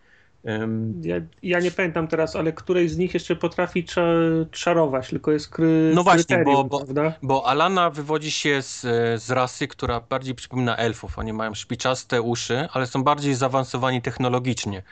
Ym, 0.49 1.01
Ja, 1.05 1.17
ja 1.43 1.61
nie 1.61 1.70
pamiętam 1.70 2.09
teraz, 2.09 2.37
ale 2.37 2.53
której 2.53 2.89
z 2.89 2.97
nich 2.99 3.15
jeszcze 3.15 3.37
potrafi 3.37 3.85
cza- 3.85 4.51
czarować, 4.51 5.09
tylko 5.09 5.33
jest 5.33 5.49
kry, 5.49 5.93
No 5.95 6.03
właśnie, 6.03 6.43
bo- 6.45 6.65
bo-? 6.65 6.85
Bo 7.23 7.47
Alana 7.47 7.91
wywodzi 7.91 8.31
się 8.31 8.62
z, 8.62 8.81
z 9.23 9.31
rasy, 9.31 9.69
która 9.69 10.01
bardziej 10.01 10.35
przypomina 10.35 10.77
elfów. 10.77 11.19
Oni 11.19 11.33
mają 11.33 11.55
szpiczaste 11.55 12.23
uszy, 12.23 12.69
ale 12.73 12.87
są 12.87 13.05
bardziej 13.05 13.35
zaawansowani 13.35 14.03
technologicznie. 14.03 14.83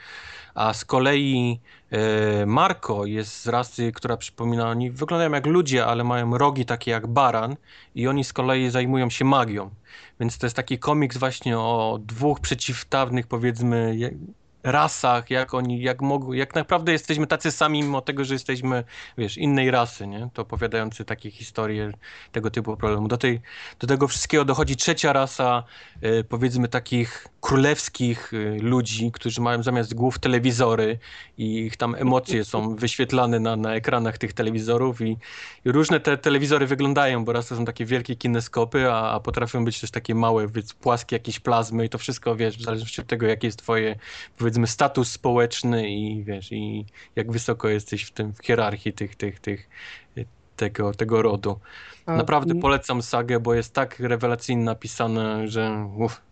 A 0.59 0.73
z 0.73 0.85
kolei 0.85 1.59
e, 1.91 2.45
Marco 2.45 3.05
jest 3.05 3.41
z 3.41 3.47
rasy, 3.47 3.91
która 3.91 4.17
przypomina, 4.17 4.69
oni 4.69 4.91
wyglądają 4.91 5.31
jak 5.31 5.45
ludzie, 5.45 5.85
ale 5.85 6.03
mają 6.03 6.37
rogi 6.37 6.65
takie 6.65 6.91
jak 6.91 7.07
baran 7.07 7.55
i 7.95 8.07
oni 8.07 8.23
z 8.23 8.33
kolei 8.33 8.69
zajmują 8.69 9.09
się 9.09 9.25
magią. 9.25 9.69
Więc 10.19 10.37
to 10.37 10.45
jest 10.45 10.55
taki 10.55 10.79
komiks 10.79 11.17
właśnie 11.17 11.59
o 11.59 11.99
dwóch 12.01 12.39
przeciwstawnych, 12.39 13.27
powiedzmy, 13.27 13.97
rasach, 14.63 15.29
jak 15.29 15.53
oni, 15.53 15.81
jak 15.81 16.01
mogą, 16.01 16.33
jak 16.33 16.55
naprawdę 16.55 16.91
jesteśmy 16.91 17.27
tacy 17.27 17.51
sami, 17.51 17.83
mimo 17.83 18.01
tego, 18.01 18.25
że 18.25 18.33
jesteśmy, 18.33 18.83
wiesz, 19.17 19.37
innej 19.37 19.71
rasy, 19.71 20.07
nie? 20.07 20.29
To 20.33 20.41
opowiadający 20.41 21.05
takie 21.05 21.31
historie 21.31 21.91
tego 22.31 22.51
typu 22.51 22.77
problemu. 22.77 23.07
Do, 23.07 23.17
tej, 23.17 23.41
do 23.79 23.87
tego 23.87 24.07
wszystkiego 24.07 24.45
dochodzi 24.45 24.75
trzecia 24.75 25.13
rasa, 25.13 25.63
y, 26.03 26.23
powiedzmy 26.23 26.67
takich 26.67 27.27
królewskich 27.41 28.33
y, 28.33 28.57
ludzi, 28.61 29.11
którzy 29.11 29.41
mają 29.41 29.63
zamiast 29.63 29.93
głów 29.93 30.19
telewizory 30.19 30.99
i 31.37 31.57
ich 31.57 31.77
tam 31.77 31.95
emocje 31.95 32.45
są 32.45 32.75
wyświetlane 32.75 33.39
na, 33.39 33.55
na 33.55 33.75
ekranach 33.75 34.17
tych 34.17 34.33
telewizorów 34.33 35.01
i, 35.01 35.17
i 35.65 35.71
różne 35.71 35.99
te 35.99 36.17
telewizory 36.17 36.67
wyglądają, 36.67 37.25
bo 37.25 37.33
raz 37.33 37.47
to 37.47 37.55
są 37.55 37.65
takie 37.65 37.85
wielkie 37.85 38.15
kineskopy, 38.15 38.91
a, 38.91 39.11
a 39.11 39.19
potrafią 39.19 39.65
być 39.65 39.81
też 39.81 39.91
takie 39.91 40.15
małe, 40.15 40.47
więc 40.47 40.73
płaskie 40.73 41.15
jakieś 41.15 41.39
plazmy 41.39 41.85
i 41.85 41.89
to 41.89 41.97
wszystko, 41.97 42.35
wiesz, 42.35 42.57
w 42.57 42.61
zależności 42.61 43.01
od 43.01 43.07
tego, 43.07 43.27
jaki 43.27 43.47
jest 43.47 43.59
twoje, 43.59 43.95
powiedzmy, 44.37 44.67
status 44.67 45.11
społeczny 45.11 45.89
i 45.89 46.23
wiesz, 46.23 46.51
i 46.51 46.85
jak 47.15 47.31
wysoko 47.31 47.69
jesteś 47.69 48.03
w 48.03 48.11
tym, 48.11 48.33
w 48.33 48.45
hierarchii 48.45 48.93
tych, 48.93 49.15
tych, 49.15 49.39
tych, 49.39 49.69
tego, 50.55 50.93
tego 50.93 51.21
rodu. 51.21 51.59
Naprawdę 52.07 52.55
polecam 52.55 53.01
sagę, 53.01 53.39
bo 53.39 53.53
jest 53.53 53.73
tak 53.73 53.99
rewelacyjnie 53.99 54.63
napisane, 54.63 55.47
że 55.47 55.89
uff. 55.97 56.28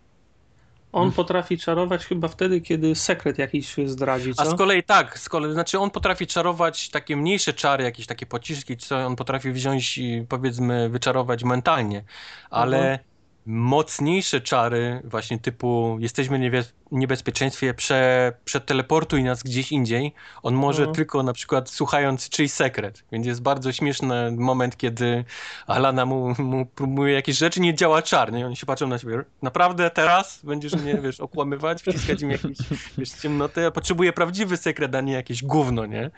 On 0.97 1.11
potrafi 1.11 1.57
czarować 1.57 2.05
chyba 2.05 2.27
wtedy, 2.27 2.61
kiedy 2.61 2.95
sekret 2.95 3.37
jakiś 3.37 3.75
zdradzi, 3.85 4.33
co? 4.35 4.41
A 4.41 4.45
z 4.45 4.55
kolei 4.55 4.83
tak, 4.83 5.19
z 5.19 5.29
kolei, 5.29 5.53
znaczy 5.53 5.79
on 5.79 5.91
potrafi 5.91 6.27
czarować 6.27 6.89
takie 6.89 7.17
mniejsze 7.17 7.53
czary, 7.53 7.83
jakieś 7.83 8.07
takie 8.07 8.25
pociski, 8.25 8.77
co 8.77 8.97
on 8.97 9.15
potrafi 9.15 9.51
wziąć 9.51 9.97
i 9.97 10.25
powiedzmy 10.29 10.89
wyczarować 10.89 11.43
mentalnie, 11.43 12.03
ale 12.49 12.77
Mhm. 12.77 13.06
Mocniejsze 13.47 14.41
czary 14.41 15.01
właśnie 15.03 15.39
typu 15.39 15.97
jesteśmy 15.99 16.51
w 16.51 16.65
niebezpieczeństwie, 16.91 17.73
prze, 17.73 18.33
przeteleportuj 18.45 19.23
nas 19.23 19.43
gdzieś 19.43 19.71
indziej, 19.71 20.13
on 20.43 20.53
może 20.53 20.81
Mhm. 20.81 20.95
tylko 20.95 21.23
na 21.23 21.33
przykład 21.33 21.69
słuchając 21.69 22.29
czyjś 22.29 22.51
sekret, 22.51 23.03
więc 23.11 23.25
jest 23.27 23.41
bardzo 23.41 23.71
śmieszny 23.71 24.31
moment, 24.31 24.77
kiedy 24.77 25.25
Alana 25.67 26.05
mu, 26.05 26.33
mu 26.39 26.65
próbuje 26.65 27.13
jakieś 27.13 27.37
rzeczy, 27.37 27.59
nie 27.61 27.75
działa 27.75 28.01
czar, 28.01 28.33
nie? 28.33 28.45
Oni 28.45 28.55
się 28.55 28.65
patrzą 28.65 28.87
na 28.87 28.97
siebie, 28.97 29.23
naprawdę 29.41 29.89
teraz 29.89 30.39
będziesz 30.43 30.73
mnie, 30.73 30.97
wiesz, 31.03 31.19
okłamywać, 31.19 31.81
wciskać 31.81 32.23
mi 32.23 32.31
jakieś, 32.31 32.57
wiesz, 32.97 33.09
ciemnoty, 33.09 33.61
ja 33.61 33.71
potrzebuję 33.71 34.13
prawdziwy 34.13 34.57
sekret, 34.57 34.95
a 34.95 35.01
nie 35.01 35.13
jakieś 35.13 35.43
gówno, 35.43 35.85
nie? 35.85 36.11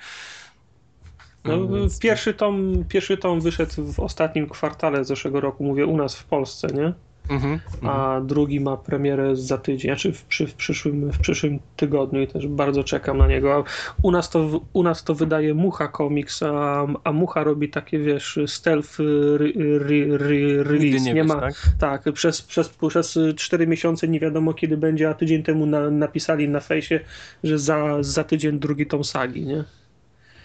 No, 1.43 1.53
Mm, 1.53 1.89
pierwszy, 2.01 2.33
tom, 2.33 2.85
pierwszy 2.89 3.17
tom 3.17 3.41
wyszedł 3.41 3.93
w 3.93 3.99
ostatnim 3.99 4.49
kwartale 4.49 5.05
zeszłego 5.05 5.39
roku, 5.41 5.63
mówię 5.63 5.85
u 5.85 5.97
nas 5.97 6.15
w 6.15 6.25
Polsce, 6.25 6.67
nie? 6.73 6.93
Mhm, 7.29 7.59
mhm. 7.81 7.89
A 7.95 8.21
drugi 8.21 8.59
ma 8.59 8.77
premierę 8.77 9.35
za 9.35 9.57
tydzień, 9.57 9.91
znaczy 9.91 10.13
w, 10.13 10.23
przy, 10.25 10.47
w, 10.47 10.53
przyszłym, 10.55 11.11
w 11.11 11.19
przyszłym 11.19 11.59
tygodniu 11.75 12.21
i 12.21 12.27
też 12.27 12.47
bardzo 12.47 12.83
czekam 12.83 13.17
na 13.17 13.27
niego. 13.27 13.63
U 14.01 14.11
nas 14.11 14.29
to, 14.29 14.61
u 14.73 14.83
nas 14.83 15.03
to 15.03 15.15
wydaje 15.15 15.53
Mucha 15.53 15.87
Comics, 15.87 16.43
a, 16.43 16.87
a 17.03 17.11
Mucha 17.11 17.43
robi 17.43 17.69
takie, 17.69 17.99
wiesz, 17.99 18.39
stealth 18.47 18.99
re, 18.99 19.45
re, 19.79 20.17
re, 20.17 20.35
Nigdy 20.35 20.63
release. 20.63 21.03
nie, 21.05 21.13
Nie, 21.13 21.21
wiesz, 21.21 21.27
ma, 21.27 21.39
tak? 21.41 21.53
tak, 21.79 22.03
przez, 22.13 22.41
przez, 22.41 22.69
przez 22.69 23.19
4 23.35 23.67
miesiące 23.67 24.07
nie 24.07 24.19
wiadomo 24.19 24.53
kiedy 24.53 24.77
będzie, 24.77 25.09
a 25.09 25.13
tydzień 25.13 25.43
temu 25.43 25.65
na, 25.65 25.89
napisali 25.89 26.49
na 26.49 26.59
fejsie, 26.59 26.99
że 27.43 27.59
za, 27.59 28.03
za 28.03 28.23
tydzień 28.23 28.59
drugi 28.59 28.85
tom 28.87 29.03
sagi, 29.03 29.45
nie? 29.45 29.63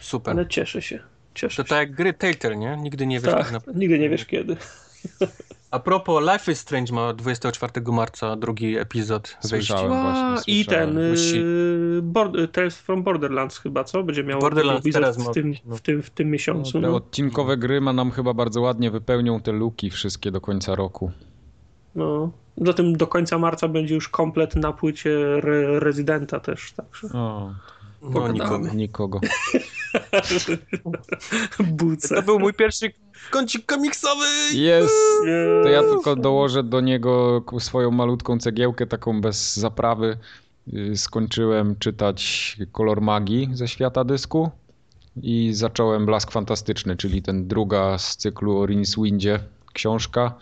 Super. 0.00 0.34
Ale 0.34 0.46
cieszę 0.46 0.82
się. 0.82 0.98
Cieszę 1.34 1.56
To 1.56 1.62
się. 1.62 1.68
tak 1.68 1.78
jak 1.78 1.92
gry 1.96 2.12
Telltale, 2.12 2.56
nie? 2.56 2.76
Nigdy 2.76 3.06
nie 3.06 3.20
wiesz, 3.20 3.32
Tak, 3.34 3.50
tak 3.50 3.66
na... 3.66 3.72
nigdy 3.74 3.98
nie 3.98 4.10
wiesz 4.10 4.24
kiedy. 4.26 4.56
A 5.74 5.78
propos, 5.78 6.22
Life 6.32 6.52
is 6.52 6.58
Strange 6.58 6.92
ma 6.92 7.12
24 7.12 7.72
marca 7.92 8.36
drugi 8.36 8.76
epizod. 8.78 9.36
Słyszałem 9.40 9.88
właśnie. 9.88 10.54
I 10.54 10.64
słyszałem. 10.64 10.94
ten 10.94 11.12
Musi- 11.12 12.42
y, 12.44 12.48
Tales 12.48 12.78
from 12.78 13.02
Borderlands 13.02 13.58
chyba, 13.58 13.84
co? 13.84 14.02
Będzie 14.02 14.24
miał 14.24 14.40
Borderlands 14.40 14.86
teraz 14.92 15.28
w 15.28 15.30
tym, 15.32 15.54
no. 15.66 15.76
w 15.76 15.80
tym, 15.80 16.02
w 16.02 16.10
tym 16.10 16.26
No, 16.28 16.32
miesiącu. 16.32 16.72
te 16.72 16.80
No, 16.80 16.96
odcinkowe 16.96 17.56
gry 17.56 17.80
ma 17.80 17.92
nam 17.92 18.10
chyba 18.10 18.34
bardzo 18.34 18.60
ładnie 18.60 18.90
wypełnią 18.90 19.40
te 19.40 19.52
luki 19.52 19.90
wszystkie 19.90 20.30
do 20.30 20.40
końca 20.40 20.74
roku. 20.74 21.10
no. 21.94 22.30
Zatem 22.56 22.96
do 22.96 23.06
końca 23.06 23.38
marca 23.38 23.68
będzie 23.68 23.94
już 23.94 24.08
komplet 24.08 24.56
na 24.56 24.72
płycie 24.72 25.10
re 25.36 25.80
Residenta 25.80 26.40
też, 26.40 26.72
także 26.72 27.08
O, 27.18 27.54
No, 28.10 28.32
nikogo. 28.32 28.74
nikogo. 28.74 29.20
buce. 31.66 32.14
To 32.14 32.22
był 32.22 32.38
mój 32.38 32.54
pierwszy 32.54 32.92
kącik 33.30 33.66
komiksowy! 33.66 34.26
Jest! 34.52 34.94
To 35.62 35.68
ja 35.68 35.82
tylko 35.82 36.16
dołożę 36.16 36.62
do 36.62 36.80
niego 36.80 37.44
swoją 37.58 37.90
malutką 37.90 38.38
cegiełkę, 38.38 38.86
taką 38.86 39.20
bez 39.20 39.56
zaprawy. 39.56 40.18
Y, 40.74 40.96
Skończyłem 40.96 41.76
czytać 41.78 42.56
Kolor 42.72 43.00
Magii 43.00 43.48
ze 43.52 43.68
świata 43.68 44.04
dysku 44.04 44.50
i 45.22 45.50
zacząłem 45.52 46.06
Blask 46.06 46.30
Fantastyczny, 46.30 46.96
czyli 46.96 47.22
ten 47.22 47.48
druga 47.48 47.98
z 47.98 48.16
cyklu 48.16 48.58
o 48.58 48.66
Rincewind 48.66 49.22
książka. 49.74 50.34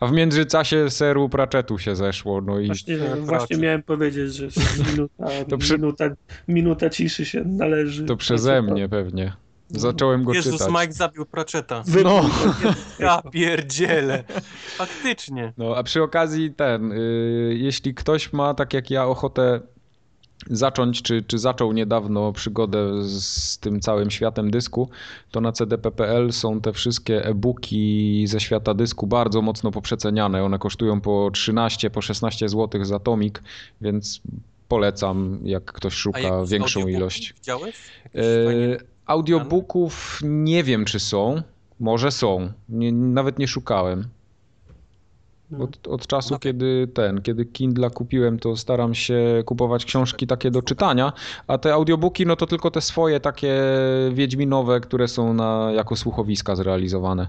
A 0.00 0.06
w 0.06 0.12
międzyczasie 0.12 0.90
seru 0.90 1.28
Pratchettu 1.28 1.78
się 1.78 1.96
zeszło, 1.96 2.40
no 2.40 2.58
i 2.60 2.66
Właśnie, 2.66 2.98
Tak, 2.98 3.20
właśnie 3.24 3.56
miałem 3.56 3.82
powiedzieć, 3.82 4.34
że 4.34 4.48
minuta, 4.90 5.24
To 5.50 5.58
przy- 5.58 5.74
minuta, 5.74 6.04
minuta 6.48 6.90
ciszy 6.90 7.24
się 7.24 7.42
należy. 7.46 8.04
to 8.04 8.16
przeze 8.16 8.62
mnie 8.62 8.88
pewnie. 8.88 9.32
Zacząłem 9.70 10.24
go 10.24 10.32
Jezus, 10.34 10.52
czytać. 10.52 10.68
Mike 10.80 10.92
zabił 10.92 11.26
Pratchetta. 11.26 11.82
Wy... 11.86 12.04
No. 12.04 12.30
Ja 12.98 13.22
pierdzielę. 13.32 14.24
Faktycznie. 14.76 15.52
No, 15.58 15.76
a 15.76 15.82
przy 15.82 16.02
okazji 16.02 16.54
ten, 16.54 16.92
y, 16.92 17.54
jeśli 17.58 17.94
ktoś 17.94 18.32
ma 18.32 18.54
tak 18.54 18.74
jak 18.74 18.90
ja 18.90 19.06
ochotę 19.06 19.60
zacząć, 20.46 21.02
czy, 21.02 21.22
czy 21.22 21.38
zaczął 21.38 21.72
niedawno 21.72 22.32
przygodę 22.32 23.04
z, 23.04 23.58
tym 23.58 23.80
całym 23.80 24.10
światem 24.10 24.50
dysku, 24.50 24.88
to 25.30 25.40
na 25.40 25.52
cdp.pl 25.52 26.32
są 26.32 26.60
te 26.60 26.72
wszystkie 26.72 27.24
e-booki 27.24 28.24
ze 28.26 28.40
świata 28.40 28.74
dysku 28.74 29.06
bardzo 29.06 29.42
mocno 29.42 29.70
poprzeceniane. 29.70 30.44
One 30.44 30.58
kosztują 30.58 31.00
po 31.00 31.30
13, 31.32 31.90
po 31.90 32.02
16 32.02 32.48
zł 32.48 32.84
za 32.84 32.98
tomik, 32.98 33.42
więc 33.80 34.20
polecam, 34.68 35.38
jak 35.44 35.72
ktoś 35.72 35.94
szuka 35.94 36.44
większą 36.46 36.88
ilość. 36.88 37.34
Widziałeś? 37.34 37.76
E, 38.14 38.20
audiobooków 39.06 40.20
nie 40.22 40.64
wiem, 40.64 40.84
czy 40.84 41.00
są. 41.00 41.42
Może 41.80 42.10
są. 42.10 42.52
Nie, 42.68 42.92
nawet 42.92 43.38
nie 43.38 43.48
szukałem. 43.48 44.08
Od, 45.60 45.88
od 45.88 46.06
czasu, 46.06 46.34
Okej. 46.34 46.52
kiedy 46.52 46.88
ten, 46.94 47.22
kiedy 47.22 47.44
Kindle 47.44 47.90
kupiłem, 47.90 48.38
to 48.38 48.56
staram 48.56 48.94
się 48.94 49.42
kupować 49.46 49.84
książki 49.84 50.26
takie 50.26 50.50
do 50.50 50.62
czytania, 50.62 51.12
a 51.46 51.58
te 51.58 51.74
audiobooki, 51.74 52.26
no 52.26 52.36
to 52.36 52.46
tylko 52.46 52.70
te 52.70 52.80
swoje 52.80 53.20
takie 53.20 53.62
wiedźminowe, 54.12 54.80
które 54.80 55.08
są 55.08 55.34
na, 55.34 55.70
jako 55.74 55.96
słuchowiska 55.96 56.56
zrealizowane. 56.56 57.28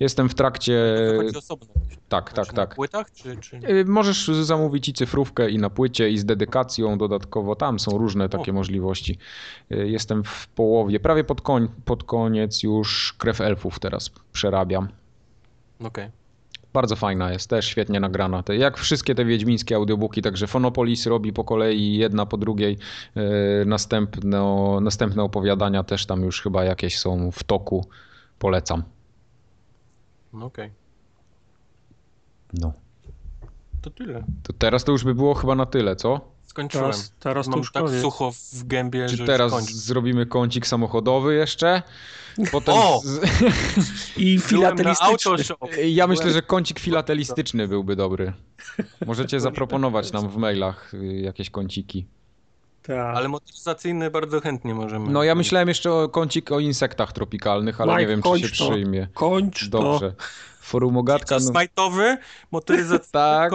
Jestem 0.00 0.28
w 0.28 0.34
trakcie. 0.34 0.96
Wychodzi 1.10 1.38
osobno. 1.38 1.66
Tak, 2.08 2.32
tak, 2.32 2.46
Czy 2.46 2.54
tak. 2.54 2.70
Na 2.70 2.74
płytach, 2.76 3.12
czy... 3.12 3.36
czy... 3.36 3.56
Y, 3.56 3.84
Możesz 3.84 4.26
zamówić 4.28 4.88
i 4.88 4.92
cyfrówkę, 4.92 5.50
i 5.50 5.58
na 5.58 5.70
płycie, 5.70 6.10
i 6.10 6.18
z 6.18 6.24
dedykacją 6.24 6.98
dodatkowo. 6.98 7.56
Tam 7.56 7.78
są 7.78 7.98
różne 7.98 8.28
takie 8.28 8.52
możliwości. 8.52 9.18
Y, 9.72 9.88
Jestem 9.88 10.24
w 10.24 10.48
połowie, 10.48 11.00
prawie 11.00 11.24
pod, 11.24 11.40
koń, 11.40 11.68
pod 11.84 12.04
koniec 12.04 12.62
już 12.62 13.14
Krew 13.18 13.40
Elfów 13.40 13.78
teraz 13.78 14.10
przerabiam. 14.32 14.88
Okej. 15.80 16.17
Bardzo 16.78 16.96
fajna 16.96 17.32
jest, 17.32 17.50
też 17.50 17.66
świetnie 17.66 18.00
nagrana. 18.00 18.42
Te, 18.42 18.56
jak 18.56 18.76
wszystkie 18.78 19.14
te 19.14 19.24
wiedźmińskie 19.24 19.76
audiobooki, 19.76 20.22
także 20.22 20.46
Fonopolis 20.46 21.06
robi 21.06 21.32
po 21.32 21.44
kolei 21.44 21.96
jedna 21.96 22.26
po 22.26 22.36
drugiej 22.36 22.78
następno, 23.66 24.80
następne 24.80 25.22
opowiadania 25.22 25.84
też 25.84 26.06
tam 26.06 26.22
już 26.22 26.42
chyba 26.42 26.64
jakieś 26.64 26.98
są 26.98 27.30
w 27.30 27.44
toku. 27.44 27.86
Polecam. 28.38 28.82
No 30.32 30.46
okej. 30.46 30.70
No. 32.52 32.72
To 33.82 33.90
tyle. 33.90 34.24
To 34.42 34.52
teraz 34.52 34.84
to 34.84 34.92
już 34.92 35.04
by 35.04 35.14
było 35.14 35.34
chyba 35.34 35.54
na 35.54 35.66
tyle, 35.66 35.96
co? 35.96 36.20
Skończyłem. 36.58 36.90
Teraz, 36.90 37.12
teraz 37.20 37.46
to 37.46 37.50
Mam 37.50 37.64
tak 37.72 37.84
sucho 38.02 38.32
w 38.52 38.64
gębie, 38.66 39.08
że 39.08 39.16
Czy 39.16 39.22
już 39.22 39.26
teraz 39.26 39.52
kończę. 39.52 39.72
zrobimy 39.74 40.26
kącik 40.26 40.66
samochodowy 40.66 41.34
jeszcze? 41.34 41.82
Potem 42.52 42.74
O! 42.74 43.00
z... 43.04 43.20
I 44.16 44.38
filatelistyczny. 44.38 45.36
Ja 45.88 46.06
myślę, 46.06 46.30
że 46.30 46.42
kącik 46.42 46.78
filatelistyczny 46.78 47.68
byłby 47.68 47.96
dobry. 47.96 48.32
Możecie 49.06 49.40
zaproponować 49.48 50.12
nam 50.12 50.28
w 50.28 50.36
mailach 50.36 50.94
y, 50.94 51.20
jakieś 51.20 51.50
kąciki. 51.50 52.06
Tak. 52.82 53.16
Ale 53.16 53.28
motoryzacyjny 53.28 54.10
bardzo 54.10 54.40
chętnie 54.40 54.74
możemy. 54.74 55.10
No 55.10 55.22
ja 55.22 55.34
myślałem 55.34 55.68
jeszcze 55.68 55.92
o 55.92 56.08
kącik 56.08 56.52
o 56.52 56.60
insektach 56.60 57.12
tropikalnych, 57.12 57.80
ale 57.80 57.92
Mike, 57.92 58.00
nie 58.02 58.06
wiem, 58.08 58.22
czy 58.22 58.48
się 58.48 58.56
to. 58.64 58.70
przyjmie. 58.70 59.08
Kończ 59.14 59.68
Dobrze. 59.68 60.14
Forum 60.68 60.96
Ogatka. 60.96 61.34
No, 61.34 61.40
Smajtowy, 61.40 62.16
motoryzacyjny, 62.50 63.08
tak. 63.12 63.52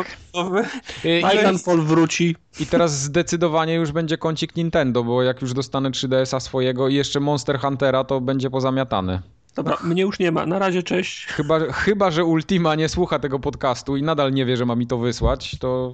i, 1.04 1.22
Titanfall 1.32 1.82
wróci. 1.82 2.36
I 2.60 2.66
teraz 2.66 3.00
zdecydowanie 3.02 3.74
już 3.76 3.92
będzie 3.92 4.18
kącik 4.18 4.56
Nintendo, 4.56 5.04
bo 5.04 5.24
jak 5.24 5.42
już 5.42 5.54
dostanę 5.54 5.90
3DS-a 5.92 6.40
swojego 6.40 6.88
i 6.88 6.96
jeszcze 6.96 7.20
Monster 7.20 7.60
Huntera, 7.60 8.04
to 8.04 8.22
będzie 8.22 8.50
pozamiatane. 8.50 9.22
Dobra, 9.56 9.78
mnie 9.84 10.02
już 10.02 10.20
nie 10.20 10.32
ma. 10.32 10.46
Na 10.46 10.60
razie, 10.60 10.84
cześć. 10.84 11.26
Chyba, 11.26 11.60
chyba, 11.72 12.12
że 12.12 12.26
Ultima 12.26 12.76
nie 12.76 12.90
słucha 12.90 13.20
tego 13.20 13.40
podcastu 13.40 13.98
i 13.98 14.04
nadal 14.04 14.34
nie 14.34 14.46
wie, 14.46 14.58
że 14.58 14.66
ma 14.66 14.76
mi 14.76 14.88
to 14.88 14.98
wysłać, 14.98 15.58
to 15.60 15.92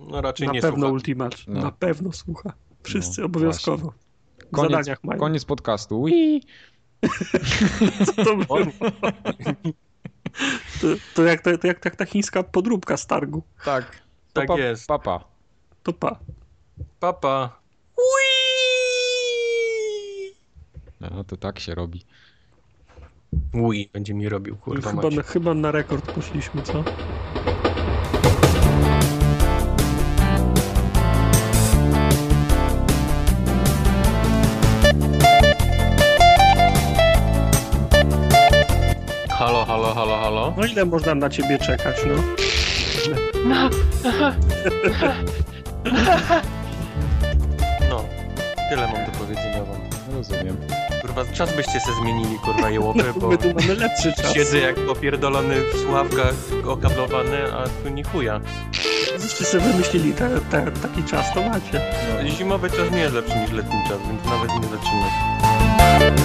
No 0.00 0.20
raczej 0.20 0.46
Na 0.46 0.52
nie 0.52 0.60
pewno 0.60 0.78
słucha. 0.78 0.92
Ultimacz. 0.92 1.46
No. 1.46 1.60
Na 1.62 1.72
pewno 1.72 2.12
słucha. 2.12 2.52
Wszyscy 2.82 3.20
No, 3.20 3.26
obowiązkowo. 3.26 3.92
W 4.38 4.50
Koniec, 4.50 4.70
zadaniach 4.70 5.04
mają. 5.04 5.20
koniec 5.20 5.44
podcastu. 5.44 6.00
Ui. 6.00 6.42
Co 8.06 8.24
to, 8.24 8.36
było? 8.36 8.58
To, 10.80 10.86
to, 11.14 11.24
jak, 11.24 11.40
to, 11.40 11.58
to 11.58 11.66
jak 11.66 11.80
tak 11.80 11.96
ta 11.96 12.04
chińska 12.04 12.42
podróbka 12.42 12.96
z 12.96 13.06
targu. 13.06 13.42
Tak. 13.64 13.84
To 14.32 14.40
Tak 14.40 14.48
pa, 14.48 14.58
jest. 14.58 14.86
Papa. 14.86 15.24
To 15.82 15.92
pa. 15.92 16.18
papa. 17.00 17.60
No 21.00 21.24
to 21.24 21.36
tak 21.36 21.58
się 21.58 21.74
robi. 21.74 22.04
Ui, 23.54 23.90
będzie 23.92 24.14
mi 24.14 24.28
robił, 24.28 24.56
kurwa 24.56 24.90
Chyba 24.90 25.10
na, 25.10 25.22
chyba 25.22 25.54
na 25.54 25.70
rekord 25.70 26.12
poszliśmy, 26.12 26.62
co? 26.62 26.84
Halo, 39.38 39.64
halo, 39.64 39.94
halo, 39.94 40.16
halo. 40.16 40.54
No 40.56 40.66
ile 40.66 40.84
można 40.84 41.14
na 41.14 41.30
ciebie 41.30 41.58
czekać, 41.58 41.96
no? 42.06 42.14
No, 47.90 48.04
tyle 48.70 48.86
mam 48.92 49.06
do 49.06 49.12
powiedzenia 49.18 49.64
wam. 49.64 49.80
Rozumiem. 50.16 50.56
Kurwa, 51.02 51.24
czas 51.24 51.56
byście 51.56 51.80
se 51.80 51.92
zmienili, 52.02 52.38
kurwa, 52.38 52.70
jełopy, 52.70 53.04
bo 53.20 53.28
My 53.28 53.38
tu 53.38 53.48
mamy 53.54 53.74
lepszy 53.74 54.12
czas. 54.12 54.34
siedzę 54.34 54.58
jak 54.58 54.76
popierdolony 54.76 55.54
w 55.74 55.78
słuchawkach 55.80 56.34
okablowany, 56.66 57.38
a 57.52 57.64
tu 57.82 57.88
ni 57.88 58.04
chuja. 58.04 58.40
Żeście 59.20 59.44
sobie 59.44 59.64
wymyślili 59.64 60.12
te, 60.12 60.28
te, 60.50 60.70
taki 60.82 61.04
czas, 61.04 61.34
to 61.34 61.42
macie. 61.42 61.80
Zimowy 62.36 62.70
czas 62.70 62.90
nie 62.90 63.00
jest 63.00 63.14
lepszy 63.14 63.36
niż 63.38 63.50
letni 63.52 63.78
czas, 63.88 63.98
więc 64.08 64.24
nawet 64.24 64.50
nie 64.50 64.68
zaczynam. 64.68 66.17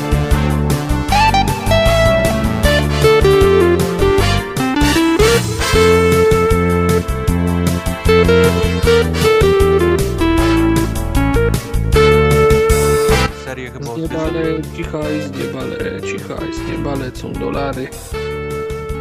Serię 13.64 13.72
chyba 13.72 13.96
Z 13.96 13.98
nieba 13.98 14.24
odkryłem. 14.24 14.62
leci 14.62 14.84
hajs, 14.84 15.26
z 15.26 15.32
nieba 15.32 15.60
leci 15.64 16.20
hajs, 16.20 16.56
z 16.56 16.72
nieba 16.72 16.96
lecą 16.96 17.34
dolary. 17.34 17.88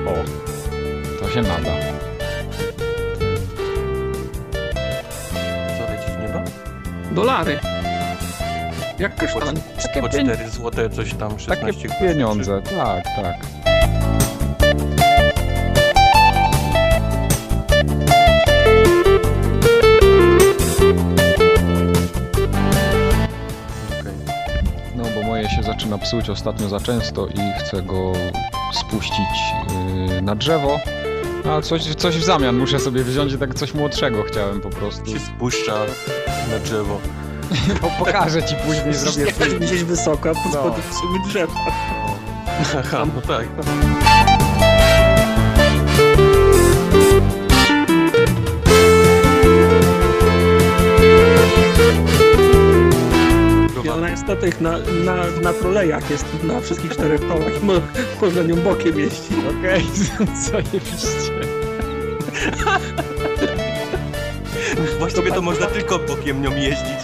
O. 0.07 0.15
To 1.21 1.31
się 1.31 1.43
nada. 1.43 1.71
Co 5.79 5.93
leci 5.93 6.11
z 6.13 6.23
nieba? 6.23 6.45
Dolary. 7.13 7.59
Jak 8.99 9.17
kasztan. 9.17 9.57
Po 10.01 10.09
4 10.09 10.49
złote 10.51 10.91
coś 10.91 11.15
tam, 11.15 11.39
16 11.39 11.89
Takie 11.89 12.01
pieniądze. 12.01 12.63
Tak, 12.63 13.05
tak. 13.05 13.37
Zaczyna 25.73 25.99
psuć 25.99 26.31
ostatnio 26.31 26.69
za 26.69 26.81
często 26.81 27.27
i 27.27 27.61
chcę 27.61 27.83
go 27.83 28.13
spuścić 28.73 29.39
yy, 30.09 30.23
na 30.23 30.35
drzewo. 30.35 30.81
A 31.51 31.61
coś, 31.61 31.95
coś 31.95 32.17
w 32.19 32.25
zamian 32.25 32.57
muszę 32.59 32.79
sobie 32.79 33.05
wziąć 33.05 33.33
i 33.33 33.39
tak 33.39 33.55
coś 33.55 33.75
młodszego 33.75 34.23
chciałem 34.23 34.61
po 34.61 34.71
prostu. 34.71 35.11
Się 35.11 35.19
spuszcza 35.21 35.73
na 36.51 36.59
drzewo. 36.59 37.01
No, 37.83 37.91
pokażę 38.05 38.43
ci 38.43 38.55
później, 38.55 38.95
zrobię 38.95 39.33
film. 39.33 39.59
gdzieś 39.61 39.85
wysoko, 39.85 40.31
a 40.31 40.35
pod 40.35 40.45
No. 40.45 40.51
spodem 40.51 40.83
są 40.93 41.29
drzewa. 41.29 41.53
Aha, 42.79 43.07
no 43.15 43.21
tak. 43.21 43.47
Jest 54.13 54.27
na 54.27 54.37
tych, 54.37 54.61
na, 54.61 54.79
na, 55.05 55.17
na 55.43 55.53
trolejach 55.53 56.11
jest 56.11 56.25
na 56.43 56.61
wszystkich 56.61 56.93
czterech 56.93 57.29
kołach. 57.29 57.63
Mo, 57.63 57.73
można 58.23 58.43
nią 58.43 58.57
bokiem 58.57 58.99
jeździć. 58.99 59.33
Okej, 59.59 59.85
zajebiście. 60.51 61.33
Właściwie 64.99 65.33
to 65.33 65.43
można 65.43 65.67
tylko 65.67 65.99
bokiem 65.99 66.43
nią 66.43 66.57
jeździć. 66.57 66.99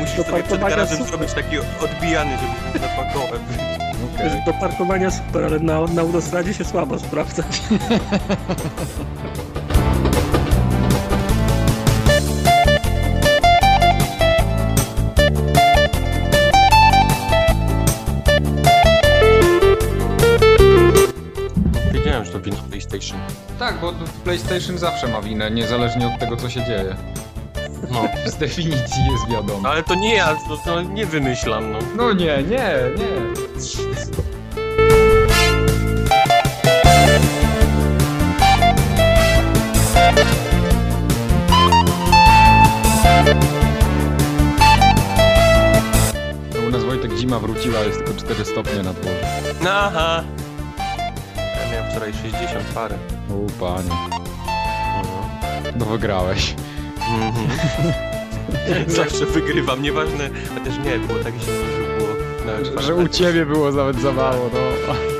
Musisz 0.00 0.26
sobie 0.26 0.42
przed 0.42 0.60
garażem 0.60 0.98
super. 0.98 1.06
zrobić 1.06 1.32
taki 1.32 1.58
odbijany, 1.58 2.30
żeby 2.38 2.86
na 2.86 2.88
pakołem. 2.88 3.42
Wiesz, 4.18 4.32
Do 4.46 4.52
parkowania 4.52 5.10
super, 5.10 5.44
ale 5.44 5.58
na, 5.58 5.80
na 5.86 6.02
autostradzie 6.02 6.54
się 6.54 6.64
słabo 6.64 6.98
sprawdza. 6.98 7.42
bo 23.92 24.06
PlayStation 24.24 24.78
zawsze 24.78 25.08
ma 25.08 25.22
winę, 25.22 25.50
niezależnie 25.50 26.06
od 26.06 26.18
tego, 26.18 26.36
co 26.36 26.50
się 26.50 26.64
dzieje. 26.64 26.96
No. 27.90 28.08
Z 28.30 28.36
definicji 28.36 29.02
jest 29.12 29.28
wiadomo. 29.30 29.68
Ale 29.68 29.82
to 29.82 29.94
nie 29.94 30.14
ja, 30.14 30.36
to, 30.48 30.56
to 30.56 30.82
nie 30.82 31.06
wymyślam, 31.06 31.72
no. 31.72 31.78
No 31.96 32.12
nie, 32.12 32.42
nie, 32.42 32.70
nie. 32.98 33.16
No 46.54 46.68
u 46.68 46.70
nas 46.70 46.84
Wojtek 46.84 47.12
zima 47.16 47.38
wróciła, 47.38 47.80
jest 47.80 47.98
tylko 47.98 48.20
4 48.20 48.44
stopnie 48.44 48.82
na 48.82 48.92
dworze. 48.92 49.26
Aha. 49.70 50.24
Ja 51.36 51.72
miałem 51.72 51.90
wczoraj 51.90 52.12
60 52.12 52.64
parę. 52.74 53.15
O 53.30 53.60
panie, 53.60 53.90
no 55.78 55.86
wygrałeś. 55.86 56.54
Mhm. 57.08 57.46
Zawsze 58.96 59.26
wygrywam, 59.26 59.82
nieważne. 59.82 60.30
Chociaż 60.54 60.78
nie, 60.84 60.98
było 60.98 61.18
tak 61.18 61.34
zimno, 61.34 61.66
że 61.70 61.98
było 61.98 62.74
na 62.74 62.82
Że 62.82 62.94
u 62.94 63.08
ciebie 63.08 63.46
było 63.46 63.72
nawet 63.72 64.00
za 64.00 64.12
mało, 64.12 64.50
no. 64.52 65.15